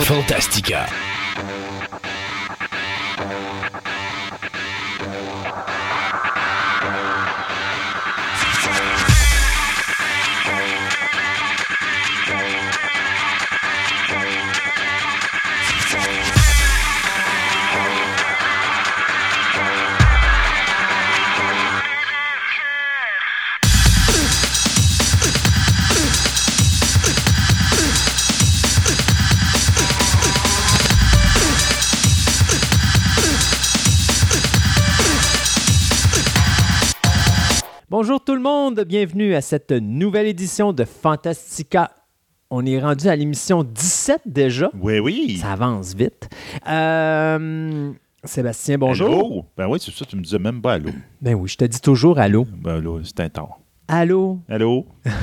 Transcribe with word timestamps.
Fantastica. 0.00 0.86
Bonjour 38.08 38.24
tout 38.24 38.34
le 38.34 38.40
monde, 38.40 38.80
bienvenue 38.88 39.34
à 39.34 39.42
cette 39.42 39.70
nouvelle 39.70 40.28
édition 40.28 40.72
de 40.72 40.84
Fantastica. 40.86 41.90
On 42.48 42.64
est 42.64 42.80
rendu 42.80 43.06
à 43.06 43.14
l'émission 43.14 43.62
17 43.62 44.22
déjà. 44.24 44.70
Oui, 44.80 44.98
oui. 44.98 45.36
Ça 45.42 45.52
avance 45.52 45.94
vite. 45.94 46.26
Euh, 46.66 47.92
Sébastien, 48.24 48.78
bonjour. 48.78 49.08
Allô? 49.10 49.44
Ben 49.58 49.68
oui, 49.68 49.78
c'est 49.78 49.90
ça, 49.90 50.06
tu 50.06 50.16
me 50.16 50.22
disais 50.22 50.38
même 50.38 50.62
pas 50.62 50.72
allô. 50.72 50.88
Ben 51.20 51.34
oui, 51.34 51.50
je 51.50 51.58
te 51.58 51.66
dis 51.66 51.82
toujours 51.82 52.18
allô. 52.18 52.46
Ben 52.50 52.80
là, 52.80 52.98
c'est 53.04 53.20
un 53.20 53.28
temps. 53.28 53.58
Allô? 53.88 54.38
Allô? 54.48 54.86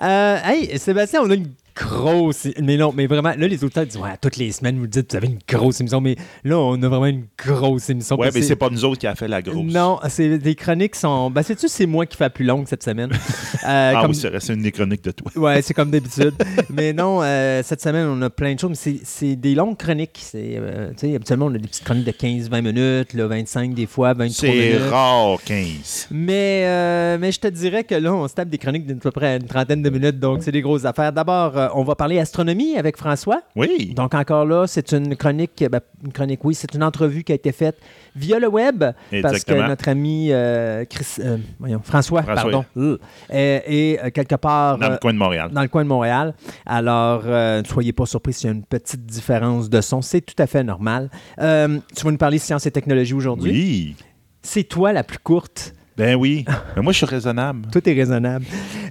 Euh, 0.00 0.38
hey, 0.44 0.78
Sébastien, 0.78 1.22
on 1.22 1.30
a 1.30 1.34
une 1.34 1.48
grosse. 1.78 2.46
Mais 2.62 2.76
non, 2.76 2.92
mais 2.94 3.06
vraiment, 3.06 3.30
là, 3.36 3.46
les 3.48 3.64
auteurs 3.64 3.86
disent 3.86 3.96
Ouais, 3.98 4.16
toutes 4.20 4.36
les 4.36 4.52
semaines, 4.52 4.78
vous 4.78 4.86
dites, 4.86 5.10
vous 5.12 5.16
avez 5.16 5.28
une 5.28 5.38
grosse 5.48 5.80
émission. 5.80 6.00
Mais 6.00 6.16
là, 6.44 6.58
on 6.58 6.74
a 6.82 6.88
vraiment 6.88 7.06
une 7.06 7.26
grosse 7.42 7.90
émission. 7.90 8.16
Ouais, 8.18 8.30
mais 8.34 8.42
c'est 8.42 8.56
pas 8.56 8.70
nous 8.70 8.84
autres 8.84 8.98
qui 8.98 9.06
a 9.06 9.14
fait 9.14 9.28
la 9.28 9.42
grosse. 9.42 9.72
Non, 9.72 9.98
c'est 10.08 10.38
des 10.38 10.54
chroniques 10.54 10.96
sont. 10.96 11.30
Ben, 11.30 11.42
sais-tu, 11.42 11.68
c'est 11.68 11.86
moi 11.86 12.06
qui 12.06 12.16
fais 12.16 12.24
la 12.24 12.30
plus 12.30 12.44
longue 12.44 12.66
cette 12.68 12.82
semaine? 12.82 13.10
Euh, 13.66 13.92
Ah 13.96 14.00
comme- 14.02 14.12
oui, 14.12 14.16
c'est 14.16 14.38
c'est 14.40 14.54
une 14.54 14.62
des 14.62 14.72
chroniques 14.72 15.02
de 15.04 15.10
toi. 15.10 15.30
Ouais, 15.36 15.60
c'est 15.62 15.74
comme 15.74 15.90
d'habitude. 15.90 16.32
mais 16.70 16.92
non, 16.92 17.20
euh, 17.22 17.60
cette 17.64 17.82
semaine, 17.82 18.06
on 18.06 18.22
a 18.22 18.30
plein 18.30 18.54
de 18.54 18.58
choses. 18.58 18.70
Mais 18.70 18.76
c'est- 18.76 19.00
c'est 19.04 19.36
des 19.36 19.54
longues 19.54 19.76
chroniques. 19.76 20.18
C'est, 20.22 20.54
euh, 20.56 20.90
tu 20.90 21.08
sais, 21.08 21.14
habituellement, 21.14 21.46
on 21.46 21.54
a 21.54 21.58
des 21.58 21.66
petites 21.68 21.84
chroniques 21.84 22.06
de 22.06 22.12
15-20 22.12 22.62
minutes, 22.62 23.12
là, 23.14 23.26
25 23.26 23.74
des 23.74 23.86
fois, 23.86 24.14
23 24.14 24.30
C'est 24.30 24.54
minutes. 24.54 24.90
rare, 24.90 25.38
15. 25.44 26.08
Mais, 26.10 27.18
mais 27.18 27.32
je 27.32 27.40
te 27.40 27.48
dirais 27.48 27.84
que 27.84 27.94
là, 27.96 28.14
on 28.14 28.26
se 28.28 28.34
tape 28.34 28.48
des 28.48 28.58
chroniques 28.58 28.86
d'à 28.86 28.94
peu 28.94 29.10
près 29.10 29.36
une 29.36 29.46
trentaine 29.46 29.82
de 29.82 29.90
minutes, 29.90 30.18
donc 30.18 30.42
c'est 30.42 30.52
des 30.52 30.62
grosses 30.62 30.84
affaires. 30.84 31.12
D'abord, 31.12 31.56
euh, 31.68 31.72
on 31.74 31.84
va 31.84 31.94
parler 31.94 32.18
astronomie 32.18 32.76
avec 32.76 32.96
François. 32.96 33.42
Oui. 33.56 33.92
Donc 33.94 34.14
encore 34.14 34.44
là, 34.44 34.66
c'est 34.66 34.92
une 34.92 35.16
chronique, 35.16 35.64
ben, 35.70 35.80
une 36.04 36.12
chronique, 36.12 36.44
oui, 36.44 36.54
c'est 36.54 36.74
une 36.74 36.82
entrevue 36.82 37.24
qui 37.24 37.32
a 37.32 37.34
été 37.34 37.52
faite 37.52 37.78
via 38.16 38.38
le 38.38 38.48
web 38.48 38.84
parce 39.22 39.44
que 39.44 39.54
notre 39.54 39.88
ami 39.88 40.28
euh, 40.32 40.84
Chris- 40.84 41.20
euh, 41.20 41.38
voyons, 41.58 41.80
François, 41.82 42.22
François. 42.22 42.64
pardon, 42.74 42.98
est, 43.30 43.64
est, 43.66 44.10
quelque 44.12 44.34
part 44.36 44.78
Dans 44.78 44.90
le 44.90 44.96
coin 44.98 45.12
de 45.12 45.18
Montréal. 45.18 45.50
dans 45.52 45.62
le 45.62 45.68
coin 45.68 45.84
de 45.84 45.88
Montréal. 45.88 46.34
Alors, 46.66 47.24
ne 47.24 47.62
soyez 47.66 47.92
pas 47.92 48.06
surpris 48.06 48.32
s'il 48.32 48.46
y 48.48 48.52
a 48.52 48.54
une 48.54 48.64
petite 48.64 49.06
différence 49.06 49.70
de 49.70 49.80
son. 49.80 50.02
C'est 50.02 50.20
tout 50.20 50.40
à 50.42 50.46
fait 50.46 50.64
normal. 50.64 51.10
Tu 51.38 51.44
vas 51.44 52.10
nous 52.10 52.16
parler 52.16 52.38
sciences 52.38 52.66
et 52.66 52.70
technologies 52.70 53.14
aujourd'hui. 53.14 53.50
Oui. 53.52 53.96
C'est 54.42 54.64
toi 54.64 54.92
la 54.92 55.04
plus 55.04 55.18
courte. 55.18 55.74
Ben 55.96 56.14
oui. 56.14 56.44
Mais 56.76 56.82
moi, 56.82 56.92
je 56.92 56.98
suis 56.98 57.06
raisonnable. 57.06 57.68
Tout 57.72 57.86
est 57.88 57.92
raisonnable. 57.92 58.44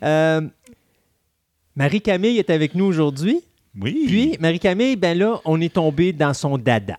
Euh, 0.03 0.41
Marie-Camille 1.77 2.39
est 2.39 2.49
avec 2.49 2.73
nous 2.73 2.85
aujourd'hui. 2.85 3.39
Oui. 3.79 4.05
Puis, 4.07 4.37
Marie-Camille, 4.39 4.95
ben 4.95 5.15
là, 5.15 5.39
on 5.45 5.61
est 5.61 5.75
tombé 5.75 6.11
dans 6.11 6.33
son 6.33 6.57
dada. 6.57 6.97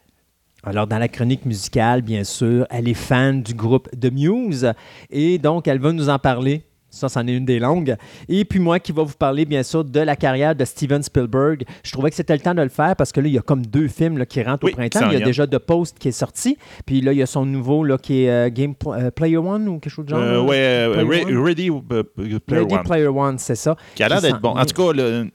Alors, 0.62 0.86
dans 0.86 0.98
la 0.98 1.08
chronique 1.08 1.44
musicale, 1.44 2.00
bien 2.00 2.22
sûr, 2.22 2.64
elle 2.70 2.86
est 2.88 2.94
fan 2.94 3.42
du 3.42 3.54
groupe 3.54 3.88
The 4.00 4.12
Muse. 4.12 4.72
Et 5.10 5.38
donc, 5.38 5.66
elle 5.66 5.80
va 5.80 5.92
nous 5.92 6.08
en 6.08 6.20
parler. 6.20 6.62
Ça, 6.98 7.08
c'en 7.08 7.26
est 7.26 7.32
une 7.34 7.44
des 7.44 7.58
longues. 7.58 7.96
Et 8.28 8.44
puis 8.44 8.58
moi 8.58 8.78
qui 8.80 8.92
va 8.92 9.02
vous 9.02 9.14
parler, 9.16 9.44
bien 9.44 9.62
sûr, 9.62 9.84
de 9.84 10.00
la 10.00 10.16
carrière 10.16 10.54
de 10.54 10.64
Steven 10.64 11.02
Spielberg. 11.02 11.64
Je 11.82 11.92
trouvais 11.92 12.10
que 12.10 12.16
c'était 12.16 12.34
le 12.34 12.40
temps 12.40 12.54
de 12.54 12.62
le 12.62 12.68
faire 12.68 12.94
parce 12.96 13.12
que 13.12 13.20
là, 13.20 13.28
il 13.28 13.34
y 13.34 13.38
a 13.38 13.42
comme 13.42 13.64
deux 13.64 13.88
films 13.88 14.18
là, 14.18 14.26
qui 14.26 14.42
rentrent 14.42 14.64
Oui, 14.64 14.72
au 14.72 14.76
printemps. 14.76 15.08
Il 15.10 15.18
y 15.18 15.22
a 15.22 15.24
déjà 15.24 15.46
The 15.46 15.58
Post 15.58 15.98
qui 15.98 16.08
est 16.08 16.12
sorti. 16.12 16.58
Puis 16.86 17.00
là, 17.00 17.12
il 17.12 17.18
y 17.18 17.22
a 17.22 17.26
son 17.26 17.46
nouveau 17.46 17.84
là, 17.84 17.98
qui 17.98 18.24
est 18.24 18.30
euh, 18.30 18.50
Game 18.52 18.74
Pl- 18.74 18.92
euh, 19.06 19.10
Player 19.10 19.36
One 19.38 19.68
ou 19.68 19.78
quelque 19.78 19.92
chose 19.92 20.04
de 20.04 20.10
genre. 20.10 20.20
Euh, 20.20 20.38
One? 20.40 20.48
Ready 21.38 21.70
Player 22.46 22.62
Ready 22.62 22.74
One. 22.74 22.82
Player 22.84 23.06
One, 23.06 23.38
c'est 23.38 23.54
ça. 23.54 23.76
Qui 23.94 24.02
a 24.02 24.08
l'air 24.08 24.20
d'être 24.20 24.40
bon. 24.40 24.50
En 24.56 24.64
tout 24.64 24.74
cas, 24.82 24.92
le- 24.92 25.30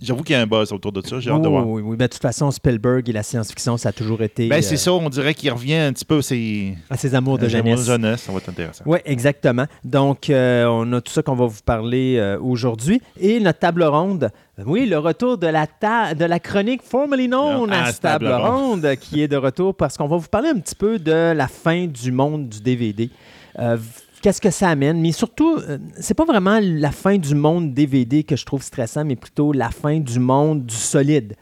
j'avoue 0.00 0.22
qu'il 0.22 0.34
y 0.34 0.38
a 0.38 0.42
un 0.42 0.46
buzz 0.46 0.72
autour 0.72 0.92
de 0.92 1.00
ça. 1.06 1.20
J'ai 1.20 1.30
hâte 1.30 1.42
de 1.42 1.48
voir. 1.48 1.66
oui, 1.66 1.82
oui. 1.84 1.96
Ben, 1.96 2.06
de 2.06 2.12
toute 2.12 2.22
façon, 2.22 2.50
Spielberg 2.50 3.08
et 3.08 3.12
la 3.12 3.22
science-fiction, 3.22 3.76
ça 3.76 3.90
a 3.90 3.92
toujours 3.92 4.22
été 4.22 4.48
Ben, 4.48 4.58
euh, 4.58 4.62
c'est 4.62 4.76
ça, 4.76 4.92
on 4.92 5.08
dirait 5.08 5.34
qu'il 5.34 5.50
revient 5.52 5.74
un 5.74 5.92
petit 5.92 6.04
peu. 6.04 6.22
C'est. 6.22 6.74
à 6.90 6.96
ses 6.96 7.14
amours 7.14 7.38
de 7.38 7.48
J'aime 7.48 7.66
jeunesse. 7.66 7.86
jeunesse, 7.86 8.22
ça 8.22 8.32
va 8.32 8.38
être 8.38 8.48
intéressant. 8.48 8.84
Oui, 8.86 8.98
exactement. 9.04 9.66
Donc, 9.84 10.30
euh, 10.30 10.66
on 10.66 10.92
a 10.92 11.00
tout 11.00 11.12
ça 11.12 11.22
qu'on 11.22 11.34
va 11.36 11.46
vous 11.46 11.60
parler 11.64 12.16
euh, 12.18 12.38
aujourd'hui. 12.40 13.00
Et 13.20 13.40
notre 13.40 13.58
table 13.58 13.84
ronde, 13.84 14.30
euh, 14.58 14.62
oui, 14.66 14.86
le 14.86 14.98
retour 14.98 15.38
de 15.38 15.46
la, 15.46 15.66
ta- 15.66 16.14
de 16.14 16.24
la 16.24 16.38
chronique 16.40 16.82
formerly 16.82 17.26
known 17.28 17.68
Ah, 17.72 17.86
as 17.86 17.98
table 17.98 18.28
table 18.28 18.42
ronde, 18.44 18.96
qui 19.00 19.22
est 19.22 19.28
de 19.28 19.36
retour 19.36 19.74
parce 19.74 19.96
qu'on 19.96 20.08
va 20.08 20.16
vous 20.16 20.28
parler 20.28 20.50
un 20.50 20.58
petit 20.58 20.74
peu 20.74 20.98
de 20.98 21.32
la 21.32 21.48
fin 21.48 21.86
du 21.86 22.12
monde 22.12 22.48
du 22.48 22.60
DVD. 22.60 23.10
Qu'est-ce 24.22 24.40
que 24.40 24.50
ça 24.50 24.68
amène? 24.70 25.00
Mais 25.00 25.12
surtout, 25.12 25.56
euh, 25.58 25.78
c'est 26.00 26.14
pas 26.14 26.24
vraiment 26.24 26.58
la 26.62 26.90
fin 26.90 27.16
du 27.18 27.34
monde 27.34 27.72
DVD 27.72 28.24
que 28.24 28.36
je 28.36 28.44
trouve 28.44 28.62
stressant, 28.62 29.04
mais 29.04 29.16
plutôt 29.16 29.52
la 29.52 29.70
fin 29.70 29.98
du 30.00 30.18
monde 30.18 30.66
du 30.66 30.74
solide. 30.74 31.34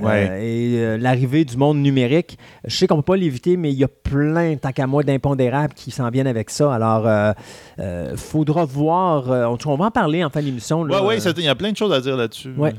Euh, 0.00 0.38
et 0.40 0.78
euh, 0.78 0.96
l'arrivée 0.98 1.44
du 1.44 1.56
monde 1.56 1.78
numérique. 1.78 2.38
Je 2.64 2.74
sais 2.74 2.86
qu'on 2.86 2.96
ne 2.98 3.00
peut 3.02 3.12
pas 3.12 3.16
l'éviter, 3.16 3.56
mais 3.56 3.72
il 3.72 3.78
y 3.78 3.84
a 3.84 3.88
plein, 3.88 4.56
tant 4.56 4.70
qu'à 4.70 4.86
moi, 4.86 5.02
d'impondérables 5.02 5.74
qui 5.74 5.90
s'en 5.90 6.08
viennent 6.10 6.28
avec 6.28 6.48
ça. 6.50 6.72
Alors, 6.72 7.34
il 7.78 8.16
faudra 8.16 8.64
voir. 8.64 9.24
on, 9.28 9.58
on 9.66 9.76
va 9.76 9.86
en 9.86 9.90
parler 9.90 10.22
en 10.24 10.30
fin 10.30 10.40
d'émission. 10.42 10.82
Ouais, 10.82 11.18
c'est- 11.20 11.36
il 11.38 11.44
y 11.44 11.48
a 11.48 11.54
plein 11.56 11.72
de 11.72 11.76
choses 11.76 11.92
à 11.92 12.00
dire 12.00 12.16
là-dessus. 12.16 12.52
Ouais. 12.56 12.72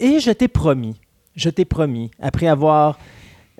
Et 0.00 0.18
je 0.18 0.32
t'ai 0.32 0.48
promis, 0.48 0.96
je 1.36 1.48
t'ai 1.48 1.64
promis, 1.64 2.10
après 2.20 2.48
avoir 2.48 2.98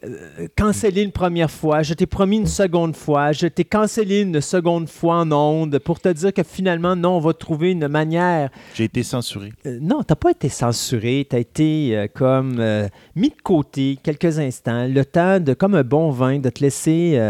euh, 0.04 0.46
cancellé 0.56 1.02
une 1.02 1.10
première 1.12 1.50
fois, 1.50 1.82
je 1.82 1.92
t'ai 1.94 2.06
promis 2.06 2.36
une 2.36 2.46
seconde 2.46 2.94
fois, 2.94 3.32
je 3.32 3.46
t'ai 3.48 3.64
cancellé 3.64 4.20
une 4.20 4.40
seconde 4.40 4.88
fois 4.88 5.20
en 5.22 5.32
onde 5.32 5.78
pour 5.80 5.98
te 6.00 6.08
dire 6.08 6.32
que 6.32 6.42
finalement, 6.44 6.94
non, 6.94 7.16
on 7.16 7.20
va 7.20 7.32
trouver 7.32 7.72
une 7.72 7.88
manière. 7.88 8.50
J'ai 8.74 8.84
été 8.84 9.02
censuré. 9.02 9.52
Euh, 9.66 9.78
non, 9.80 10.02
t'as 10.04 10.14
pas 10.14 10.30
été 10.30 10.48
censuré, 10.48 11.26
t'as 11.28 11.40
été 11.40 11.96
euh, 11.96 12.06
comme 12.14 12.58
euh, 12.60 12.86
mis 13.16 13.30
de 13.30 13.42
côté 13.42 13.98
quelques 14.02 14.38
instants, 14.38 14.86
le 14.88 15.04
temps 15.04 15.40
de, 15.40 15.54
comme 15.54 15.74
un 15.74 15.82
bon 15.82 16.10
vin, 16.10 16.38
de 16.38 16.50
te 16.50 16.60
laisser 16.60 17.20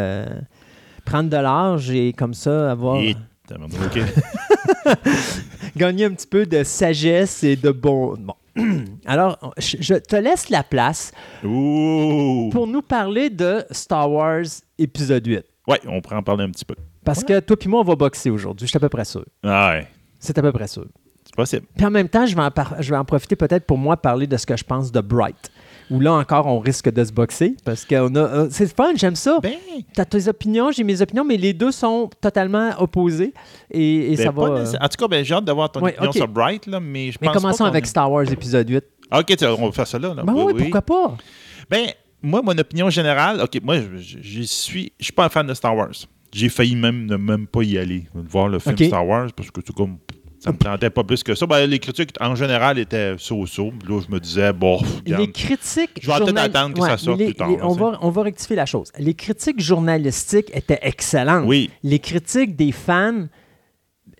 prendre 1.05 1.31
de 1.31 1.37
l'âge 1.37 1.91
et 1.91 2.13
comme 2.13 2.35
ça 2.35 2.71
avoir 2.71 3.01
Et- 3.01 3.17
gagner 5.77 6.05
un 6.05 6.11
petit 6.11 6.27
peu 6.27 6.45
de 6.45 6.63
sagesse 6.65 7.43
et 7.45 7.57
de 7.57 7.71
bon. 7.71 8.15
Bon. 8.19 8.35
Alors, 9.07 9.53
je, 9.59 9.77
je 9.81 9.95
te 9.95 10.17
laisse 10.17 10.49
la 10.51 10.63
place 10.63 11.13
Ouh! 11.45 12.49
pour 12.53 12.67
nous 12.67 12.83
parler 12.83 13.31
de 13.31 13.65
Star 13.71 14.11
Wars 14.11 14.45
épisode 14.79 15.27
8. 15.27 15.45
Ouais, 15.67 15.81
on 15.87 16.01
pourrait 16.01 16.17
en 16.17 16.23
parler 16.23 16.45
un 16.45 16.51
petit 16.51 16.65
peu. 16.65 16.75
Parce 17.05 17.25
que 17.25 17.41
toi 17.41 17.57
et 17.61 17.69
moi, 17.69 17.81
on 17.81 17.85
va 17.85 17.97
boxer 17.97 18.31
aujourd'hui. 18.31 18.67
Je 18.67 18.71
suis 18.71 18.77
à 18.77 18.81
peu 18.81 18.89
près 18.89 19.05
sûr. 19.05 19.25
Ah 19.43 19.71
ouais, 19.71 19.87
C'est 20.19 20.37
à 20.39 20.43
peu 20.43 20.53
près 20.53 20.67
sûr. 20.69 20.85
c'est 21.25 21.35
possible. 21.35 21.67
Puis 21.77 21.87
en 21.87 21.91
même 21.91 22.09
temps, 22.09 22.27
je 22.27 22.35
vais 22.37 22.43
en, 22.43 22.51
par- 22.51 22.81
je 22.83 22.91
vais 22.91 22.97
en 22.97 23.05
profiter 23.05 23.37
peut-être 23.37 23.65
pour 23.67 23.79
moi 23.79 23.97
parler 23.97 24.27
de 24.27 24.37
ce 24.37 24.45
que 24.47 24.57
je 24.57 24.65
pense 24.65 24.93
de 24.93 25.01
Bright. 25.01 25.51
Où 25.91 26.01
là 26.01 26.13
encore, 26.15 26.47
on 26.47 26.59
risque 26.59 26.91
de 26.91 27.05
se 27.05 27.13
boxer. 27.13 27.55
Parce 27.65 27.85
que 27.85 27.95
on 27.97 28.15
a, 28.15 28.19
euh, 28.21 28.49
c'est 28.51 28.75
fun, 28.75 28.93
j'aime 28.95 29.15
ça. 29.17 29.39
Ben, 29.43 29.55
T'as 29.95 30.05
tes 30.05 30.29
opinions, 30.29 30.71
j'ai 30.71 30.85
mes 30.85 31.01
opinions, 31.01 31.25
mais 31.25 31.37
les 31.37 31.53
deux 31.55 31.73
sont 31.73 32.11
totalement 32.21 32.71
opposés. 32.79 33.33
Et, 33.71 34.13
et 34.13 34.17
ben, 34.17 34.25
ça 34.27 34.31
va. 34.31 34.59
nécessaire- 34.61 34.81
En 34.83 34.89
tout 34.89 34.97
cas, 34.99 35.09
ben, 35.09 35.25
j'ai 35.25 35.35
hâte 35.35 35.45
d'avoir 35.45 35.71
ton 35.73 35.81
Ouais, 35.81 35.95
opinion 35.95 36.13
sur 36.13 36.29
Bright, 36.29 36.67
là, 36.67 36.79
mais 36.81 37.11
je 37.13 37.19
Mais 37.21 37.27
pense 37.29 37.37
commençons 37.37 37.59
pas 37.59 37.65
qu'on- 37.65 37.71
avec 37.71 37.87
Star 37.87 38.11
Wars 38.13 38.31
épisode 38.31 38.69
8. 38.69 38.85
Ah, 39.11 39.21
OK, 39.21 39.37
tu- 39.37 39.45
on 39.47 39.67
va 39.67 39.73
faire 39.73 39.87
ça 39.87 39.99
là. 39.99 40.13
là. 40.15 40.23
Ben 40.23 40.35
oui, 40.35 40.53
pourquoi 40.59 40.83
pas? 40.83 41.17
Ben, 41.71 41.87
moi, 42.23 42.43
mon 42.43 42.57
opinion 42.59 42.91
générale, 42.91 43.41
OK, 43.41 43.59
moi, 43.63 43.77
je, 43.97 44.43
suis, 44.43 44.93
je 44.99 45.05
suis 45.05 45.13
pas 45.13 45.25
un 45.25 45.29
fan 45.31 45.47
de 45.47 45.55
Star 45.55 45.75
Wars. 45.75 45.93
J'ai 46.31 46.51
failli 46.51 46.77
même 46.77 47.07
ne 47.07 47.17
même 47.17 47.47
pas 47.47 47.63
y 47.63 47.79
aller, 47.79 48.05
voir 48.13 48.49
le 48.49 48.59
film. 48.59 48.77
Star 48.77 49.07
Wars, 49.07 49.29
parce 49.35 49.51
que 49.51 49.63
c'est 49.67 49.75
comme 49.75 49.97
ça 50.41 50.53
me 50.53 50.57
tentait 50.57 50.91
pas 50.91 51.03
plus 51.05 51.23
que 51.23 51.35
ça. 51.35 51.47
Ben, 51.47 51.67
les 51.69 51.79
critiques, 51.79 52.11
en 52.21 52.35
général, 52.35 52.79
étaient 52.79 53.15
so-so. 53.19 53.73
Là, 53.89 54.01
je 54.07 54.13
me 54.13 54.21
disais, 54.21 54.53
bon, 54.53 54.77
regarde. 54.77 55.23
Les 55.23 55.33
critiques. 55.33 55.99
Je 56.01 56.11
vais 56.11 56.19
peut-être 56.19 56.39
attendre 56.39 56.75
que 56.75 56.81
ça 56.81 56.97
sorte 56.97 57.19
les- 57.19 57.27
plus 57.27 57.35
tard, 57.35 57.49
les- 57.51 57.63
on, 57.63 57.73
va, 57.73 57.99
on 58.03 58.11
va 58.11 58.23
rectifier 58.23 58.57
la 58.57 58.67
chose. 58.67 58.93
Les 58.99 59.15
critiques 59.15 59.61
journalistiques 59.61 60.51
étaient 60.55 60.79
excellentes. 60.83 61.45
Oui. 61.47 61.71
Les 61.83 61.99
critiques 61.99 62.55
des 62.57 62.73
fans, 62.73 63.27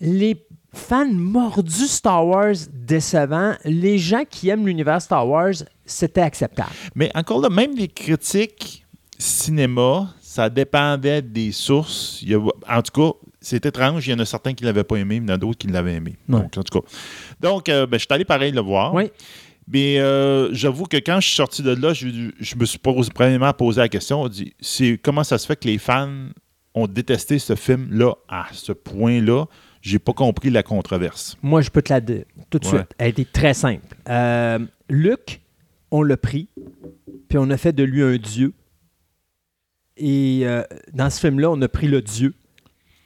les 0.01 0.45
fans 0.75 1.11
mordus 1.13 1.89
Star 1.89 2.27
Wars 2.27 2.55
décevants, 2.73 3.55
les 3.65 3.99
gens 3.99 4.25
qui 4.29 4.49
aiment 4.49 4.67
l'univers 4.67 5.01
Star 5.01 5.27
Wars, 5.29 5.55
c'était 5.85 6.21
acceptable. 6.21 6.71
Mais 6.95 7.11
encore 7.15 7.41
là, 7.41 7.49
même 7.49 7.75
les 7.77 7.89
critiques 7.89 8.85
cinéma, 9.19 10.15
ça 10.21 10.49
dépendait 10.51 11.23
des 11.23 11.51
sources. 11.53 12.21
Il 12.23 12.29
y 12.31 12.35
a- 12.35 12.39
en 12.39 12.83
tout 12.83 12.93
cas, 13.13 13.19
c'est 13.41 13.65
étrange. 13.67 14.07
Il 14.07 14.11
y 14.11 14.15
en 14.15 14.19
a 14.19 14.25
certains 14.25 14.55
qui 14.55 14.65
ne 14.65 14.69
l'avaient 14.69 14.85
pas 14.85 14.97
aimé, 14.97 15.21
mais 15.21 15.27
il 15.27 15.29
y 15.29 15.33
en 15.33 15.35
a 15.35 15.39
d'autres 15.39 15.59
qui 15.59 15.67
l'avaient 15.69 15.95
aimé. 15.95 16.17
Ouais. 16.29 16.41
Donc, 16.41 16.57
en 16.59 16.63
tout 16.63 16.81
cas. 16.81 16.87
Donc, 17.41 17.69
euh, 17.69 17.87
ben, 17.87 17.97
je 17.99 18.05
suis 18.05 18.09
allé 18.15 18.25
pareil 18.25 18.53
le 18.53 18.61
voir. 18.61 18.95
Oui. 18.95 19.11
Mais 19.71 20.01
euh, 20.01 20.53
j'avoue 20.55 20.85
que 20.87 20.97
quand 20.97 21.21
je 21.21 21.27
suis 21.27 21.37
sorti 21.37 21.63
de 21.63 21.71
là, 21.75 21.93
je, 21.93 22.09
je 22.41 22.57
me 22.57 22.65
suis 22.65 22.79
posé, 22.79 23.11
premièrement 23.15 23.53
posé 23.53 23.81
la 23.81 23.89
question, 23.89 24.23
on 24.23 24.29
dit, 24.29 24.55
c'est 24.61 24.99
comment 25.03 25.25
ça 25.25 25.37
se 25.39 25.47
fait 25.47 25.57
que 25.57 25.69
les 25.69 25.77
fans 25.79 26.11
ont 26.75 26.87
détesté 26.87 27.39
ce 27.39 27.55
film-là 27.55 28.15
à 28.29 28.47
ce 28.53 28.73
point-là? 28.73 29.45
J'ai 29.83 29.99
pas 29.99 30.13
compris 30.15 30.51
la 30.51 30.63
controverse. 30.63 31.37
Moi, 31.43 31.61
je 31.61 31.71
peux 31.71 31.83
te 31.83 31.93
la 31.93 32.01
dire 32.01 32.25
tout 32.51 32.59
de 32.59 32.67
Ouais. 32.67 32.79
suite. 32.79 32.89
Elle 32.99 33.07
a 33.07 33.09
été 33.11 33.25
très 33.27 33.53
simple. 33.55 33.95
Euh, 34.09 34.59
Luc, 34.89 35.43
on 35.91 36.03
l'a 36.03 36.17
pris, 36.17 36.49
puis 37.29 37.39
on 37.39 37.49
a 37.51 37.57
fait 37.59 37.73
de 37.75 37.83
lui 37.85 38.03
un 38.03 38.17
dieu. 38.17 38.55
Et 39.97 40.45
dans 40.93 41.11
ce 41.11 41.21
film-là, 41.21 41.51
on 41.51 41.61
a 41.63 41.69
pris 41.69 41.89
le 41.89 42.01
dieu, 42.03 42.35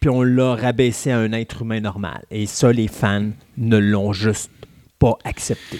puis 0.02 0.10
on 0.10 0.22
l'a 0.22 0.56
rabaissé 0.56 1.12
à 1.12 1.18
un 1.18 1.32
être 1.32 1.62
humain 1.62 1.80
normal. 1.80 2.22
Et 2.30 2.44
ça, 2.46 2.72
les 2.72 2.88
fans 2.88 3.30
ne 3.56 3.76
l'ont 3.78 4.12
juste 4.12 4.50
pas 4.98 5.16
accepté. 5.24 5.78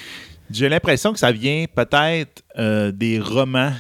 J'ai 0.50 0.69
l'impression 0.69 1.12
que 1.12 1.19
ça 1.19 1.32
vient 1.32 1.64
peut-être 1.74 2.42
euh, 2.58 2.92
des 2.92 3.19
romans 3.19 3.72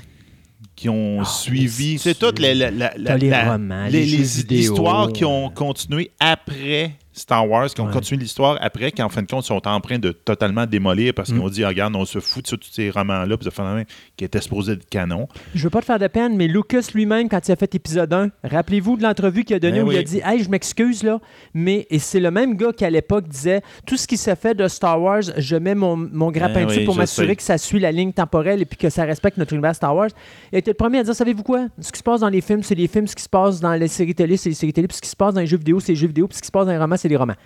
qui 0.74 0.88
ont 0.88 1.20
Ah, 1.20 1.24
suivi. 1.24 1.96
C'est 1.98 2.18
toutes 2.18 2.40
les, 2.40 2.54
la- 2.54 2.70
la- 2.72 2.92
la- 2.96 3.10
T'as 3.12 3.16
les 3.18 3.30
la- 3.30 3.52
romans, 3.52 3.86
les, 3.86 4.04
les 4.04 4.40
histoires 4.58 5.12
qui 5.12 5.22
euh. 5.22 5.28
ont 5.28 5.48
continué 5.50 6.10
après 6.18 6.92
Star 7.12 7.48
Wars, 7.48 7.68
qui 7.68 7.80
ont 7.80 7.86
Ouais. 7.86 7.92
continué 7.92 8.20
l'histoire 8.22 8.56
après, 8.60 8.90
qui 8.92 9.02
en 9.02 9.08
fin 9.08 9.22
de 9.22 9.26
compte 9.26 9.44
sont 9.44 9.66
en 9.68 9.80
train 9.80 9.98
de 9.98 10.12
totalement 10.12 10.66
démolir 10.66 11.12
parce 11.14 11.28
qu'ils 11.28 11.38
Mm. 11.38 11.42
ont 11.42 11.48
dit, 11.48 11.64
Ah, 11.64 11.68
regarde, 11.68 11.94
on 11.96 12.04
se 12.04 12.20
fout 12.20 12.42
de 12.44 12.48
ça, 12.48 12.56
tous 12.56 12.70
ces 12.72 12.90
romans-là, 12.90 13.36
puis 13.36 13.44
ça 13.44 13.50
fait 13.50 13.62
la 13.62 13.74
même 13.74 13.84
qui 14.16 14.24
étaient 14.24 14.40
supposés 14.40 14.72
être 14.72 14.88
canon. 14.88 15.28
Je 15.54 15.62
veux 15.64 15.70
pas 15.70 15.80
te 15.80 15.84
faire 15.86 15.98
de 15.98 16.06
peine, 16.06 16.36
mais 16.36 16.46
Lucas 16.48 16.88
lui-même, 16.94 17.28
quand 17.28 17.46
il 17.46 17.52
a 17.52 17.56
fait 17.56 17.74
épisode 17.74 18.12
1, 18.12 18.30
rappelez-vous 18.44 18.96
de 18.96 19.02
l'entrevue 19.02 19.44
qu'il 19.44 19.56
a 19.56 19.58
donnée 19.58 19.80
Ben 19.80 19.88
où 19.88 19.92
il 19.92 19.98
a 19.98 20.02
dit 20.02 20.20
Hey, 20.24 20.42
je 20.42 20.48
m'excuse, 20.50 21.02
là, 21.02 21.20
mais 21.54 21.86
et 21.90 21.98
c'est 21.98 22.20
le 22.20 22.30
même 22.30 22.56
gars 22.56 22.72
qui 22.72 22.84
à 22.84 22.90
l'époque 22.90 23.28
disait 23.28 23.62
Tout 23.86 23.96
ce 23.96 24.06
qui 24.06 24.16
s'est 24.16 24.36
fait 24.36 24.54
de 24.54 24.66
Star 24.68 25.00
Wars, 25.00 25.22
je 25.36 25.56
mets 25.56 25.74
mon, 25.74 25.96
mon 25.96 26.30
grappin 26.30 26.54
Ben 26.60 26.66
dessus 26.66 26.78
oui, 26.80 26.84
pour 26.84 26.96
m'assurer 26.96 27.36
que 27.36 27.42
ça 27.42 27.58
suit 27.58 27.80
la 27.80 27.92
ligne 27.92 28.12
temporelle 28.12 28.62
et 28.62 28.64
puis 28.64 28.76
que 28.78 28.88
ça 28.90 29.04
respecte 29.04 29.36
notre 29.36 29.52
univers 29.52 29.74
Star 29.74 29.94
Wars. 29.94 30.08
Il 30.52 30.56
a 30.56 30.58
été 30.58 30.70
le 30.70 30.76
premier 30.76 30.98
à 30.98 31.02
dire 31.04 31.14
Savez-vous 31.14 31.42
quoi? 31.42 31.66
Ce 31.78 31.92
qui 31.92 31.98
se 31.98 32.02
passe 32.02 32.20
dans 32.20 32.28
les 32.28 32.40
films, 32.40 32.62
c'est 32.62 32.74
les 32.74 32.88
films, 32.88 33.06
ce 33.06 33.14
qui 33.16 33.22
se 33.22 33.28
passe 33.28 33.60
dans 33.60 33.74
les 33.74 33.88
séries 33.88 34.14
télé, 34.14 34.36
c'est 34.36 34.48
les 34.48 34.54
séries 34.54 34.72
télé, 34.72 34.88
puis 34.88 34.96
ce 34.96 35.02
qui 35.02 35.08
se 35.10 35.16
passe 35.16 35.34
dans 35.34 35.40
les 35.40 35.46
jeux 35.46 35.58
vidéo, 35.58 35.78
c'est 35.80 35.92
les 35.92 35.96
jeux 35.96 36.06
vidéo, 36.06 36.26
puis 36.28 36.36
ce 36.36 36.42
qui 36.42 36.46
se 36.46 36.52
passe 36.52 36.66
dans 36.66 36.72
les 36.72 36.78
romans, 36.78 36.96
c'est 37.02 37.08
les 37.08 37.16
romans. 37.16 37.36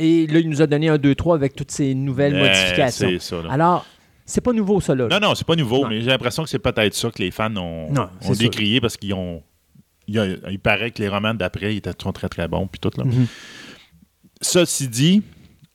Et 0.00 0.26
là, 0.28 0.38
il 0.40 0.48
nous 0.48 0.62
a 0.62 0.66
donné 0.66 0.88
un 0.88 0.96
2-3 0.96 1.34
avec 1.34 1.54
toutes 1.56 1.70
ces 1.70 1.94
nouvelles 1.94 2.34
Euh, 2.34 2.40
modifications. 2.48 3.08
c'est 3.08 3.18
ça. 3.20 3.36
Alors, 3.50 3.84
c'est 4.24 4.40
pas 4.40 4.52
nouveau, 4.52 4.80
ça, 4.80 4.94
là. 4.94 5.08
Non, 5.08 5.20
non, 5.20 5.34
c'est 5.34 5.46
pas 5.46 5.56
nouveau, 5.56 5.82
Non. 5.82 5.88
mais 5.88 6.00
j'ai 6.00 6.06
l'impression 6.10 6.44
que 6.44 6.48
c'est 6.50 6.58
peut-être 6.58 6.94
ça 6.94 7.10
que 7.10 7.20
les 7.22 7.30
fans 7.30 7.54
ont, 7.56 7.90
Non, 7.92 8.02
ont 8.02 8.08
c'est 8.20 8.26
sûr. 8.34 8.36
décrié 8.50 8.80
parce 8.80 8.96
qu'ils 8.96 9.14
ont. 9.14 9.42
Il, 10.06 10.14
y 10.14 10.18
a- 10.18 10.26
il 10.50 10.58
paraît 10.58 10.90
que 10.90 11.02
les 11.02 11.08
romans 11.08 11.34
d'après 11.34 11.74
ils 11.74 11.78
étaient 11.78 11.90
sont 12.00 12.12
très 12.12 12.28
très 12.28 12.48
bons, 12.48 12.66
puis 12.66 12.80
tout 12.80 12.90
là. 12.96 13.04
Mhm. 13.04 13.26
Ceci 14.40 14.88
dit, 14.88 15.22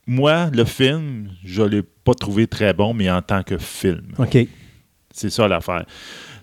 moi, 0.07 0.49
le 0.53 0.63
film, 0.65 1.29
je 1.43 1.61
l'ai 1.63 1.83
pas 1.83 2.13
trouvé 2.13 2.47
très 2.47 2.73
bon, 2.73 2.93
mais 2.93 3.09
en 3.11 3.21
tant 3.21 3.43
que 3.43 3.57
film. 3.57 4.03
OK. 4.17 4.37
C'est 5.11 5.29
ça 5.29 5.47
l'affaire. 5.47 5.85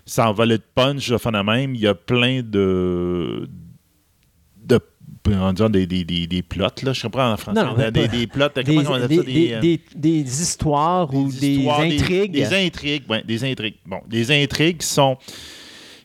Sans 0.05 0.31
voler 0.33 0.57
de 0.57 0.63
punch, 0.75 1.15
fais 1.17 1.31
la 1.31 1.43
même. 1.43 1.75
Il 1.75 1.81
y 1.81 1.87
a 1.87 1.95
plein 1.95 2.41
de. 2.43 3.49
De 5.25 5.35
on 5.35 5.53
dirait 5.53 5.69
des, 5.69 5.85
des, 5.87 6.03
des, 6.03 6.27
des 6.27 6.41
plots, 6.41 6.65
là. 6.83 6.93
Je 6.93 7.01
comprends 7.01 7.31
en 7.31 7.37
français. 7.37 7.59
Non, 7.61 7.71
non, 7.71 7.75
mais 7.77 7.91
des, 7.91 8.27
plots. 8.27 8.47
des, 8.55 8.63
comment 8.63 8.81
on 8.89 8.93
appelle 8.93 9.07
des- 9.09 9.15
ça? 9.17 9.23
des- 9.23 9.53
euh, 9.53 9.59
des- 9.61 9.81
des 9.95 10.41
histoires 10.41 11.13
ou 11.13 11.31
des, 11.31 11.47
histoires, 11.49 11.81
intrigues? 11.81 12.31
Des, 12.31 12.53
intrigues, 12.65 13.03
oui, 13.09 13.17
des 13.25 13.43
intrigues. 13.43 13.75
Bon, 13.85 13.99
des 14.07 14.31
intrigues 14.43 14.77
qui 14.79 14.87
sont. 14.87 15.17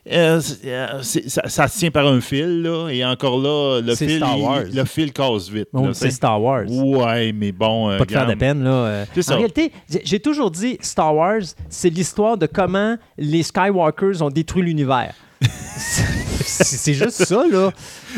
euh, 0.09 0.39
euh, 0.65 1.01
ça, 1.01 1.49
ça 1.49 1.67
se 1.67 1.79
tient 1.79 1.91
par 1.91 2.07
un 2.07 2.21
fil, 2.21 2.61
là, 2.61 2.87
et 2.89 3.03
encore 3.03 3.39
là, 3.39 3.81
le 3.81 3.93
fil, 3.95 4.17
Star 4.17 4.37
il- 4.37 4.43
Wars. 4.43 4.61
le 4.73 4.85
fil 4.85 5.11
casse 5.11 5.49
vite. 5.49 5.67
C'est. 5.93 6.11
Star 6.11 6.41
Wars. 6.41 6.65
Ouais, 6.69 7.33
mais 7.33 7.51
bon. 7.51 7.89
euh, 7.89 7.97
Pas 7.97 8.05
te 8.05 8.11
faire 8.13 8.27
de 8.27 8.35
peine, 8.35 8.63
là. 8.63 9.05
ça. 9.19 9.33
En 9.33 9.37
réalité, 9.37 9.71
j'ai 10.03 10.19
toujours 10.19 10.51
dit 10.51 10.77
Star 10.81 11.13
Wars, 11.15 11.41
c'est 11.69 11.89
l'histoire 11.89 12.37
de 12.37 12.45
comment 12.45 12.95
les 13.17 13.43
Skywalkers 13.43 14.21
ont 14.21 14.29
détruit 14.29 14.63
l'univers. 14.63 15.13
C'est 15.41 16.93
juste 16.93 17.25
ça, 17.25 17.45
là. 17.47 17.71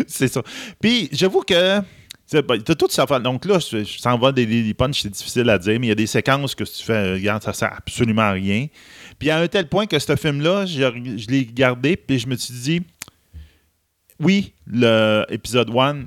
c'est 0.07 0.27
ça. 0.27 0.41
Puis, 0.79 1.09
j'avoue 1.11 1.41
que. 1.41 1.79
ben, 2.31 2.61
T'as 2.63 2.75
tout 2.75 2.87
ça. 2.89 3.05
Donc 3.19 3.45
là, 3.45 3.59
je, 3.59 3.83
je 3.83 3.99
s'en 3.99 4.31
des, 4.31 4.45
des 4.45 4.73
punchs, 4.73 5.01
c'est 5.01 5.09
difficile 5.09 5.49
à 5.49 5.57
dire, 5.57 5.79
mais 5.79 5.87
il 5.87 5.89
y 5.89 5.93
a 5.93 5.95
des 5.95 6.07
séquences 6.07 6.55
que 6.55 6.63
tu 6.63 6.83
fais, 6.83 7.13
regarde, 7.13 7.43
ça 7.43 7.53
sert 7.53 7.73
absolument 7.75 8.23
à 8.23 8.31
rien. 8.31 8.67
Puis 9.17 9.29
à 9.29 9.39
un 9.39 9.47
tel 9.47 9.67
point 9.67 9.85
que 9.85 9.99
ce 9.99 10.15
film-là, 10.15 10.65
je, 10.65 10.79
je 11.17 11.27
l'ai 11.27 11.45
gardé, 11.45 11.97
puis 11.97 12.19
je 12.19 12.27
me 12.27 12.35
suis 12.35 12.53
dit, 12.53 12.81
oui, 14.19 14.53
l'épisode 14.67 15.69
1, 15.75 16.05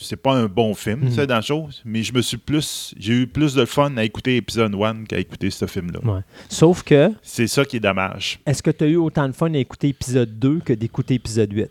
c'est 0.00 0.16
pas 0.16 0.32
un 0.34 0.46
bon 0.46 0.74
film, 0.74 1.08
tu 1.08 1.14
sais, 1.14 1.26
dans 1.26 1.36
la 1.36 1.40
chose, 1.40 1.82
mais 1.84 2.02
je 2.02 2.12
me 2.12 2.22
suis 2.22 2.36
plus, 2.36 2.94
j'ai 2.98 3.12
eu 3.14 3.26
plus 3.26 3.54
de 3.54 3.64
fun 3.64 3.96
à 3.96 4.04
écouter 4.04 4.36
épisode 4.36 4.74
1 4.74 5.04
qu'à 5.04 5.18
écouter 5.18 5.50
ce 5.50 5.66
film-là. 5.66 6.00
Ouais. 6.04 6.20
Sauf 6.48 6.82
que, 6.82 7.10
C'est 7.22 7.46
ça 7.46 7.64
qui 7.64 7.76
est 7.76 7.80
dommage. 7.80 8.40
est-ce 8.46 8.62
que 8.62 8.70
tu 8.70 8.84
as 8.84 8.88
eu 8.88 8.96
autant 8.96 9.28
de 9.28 9.32
fun 9.32 9.52
à 9.54 9.58
écouter 9.58 9.88
épisode 9.88 10.38
2 10.38 10.60
que 10.60 10.72
d'écouter 10.72 11.14
épisode 11.14 11.52
8? 11.52 11.70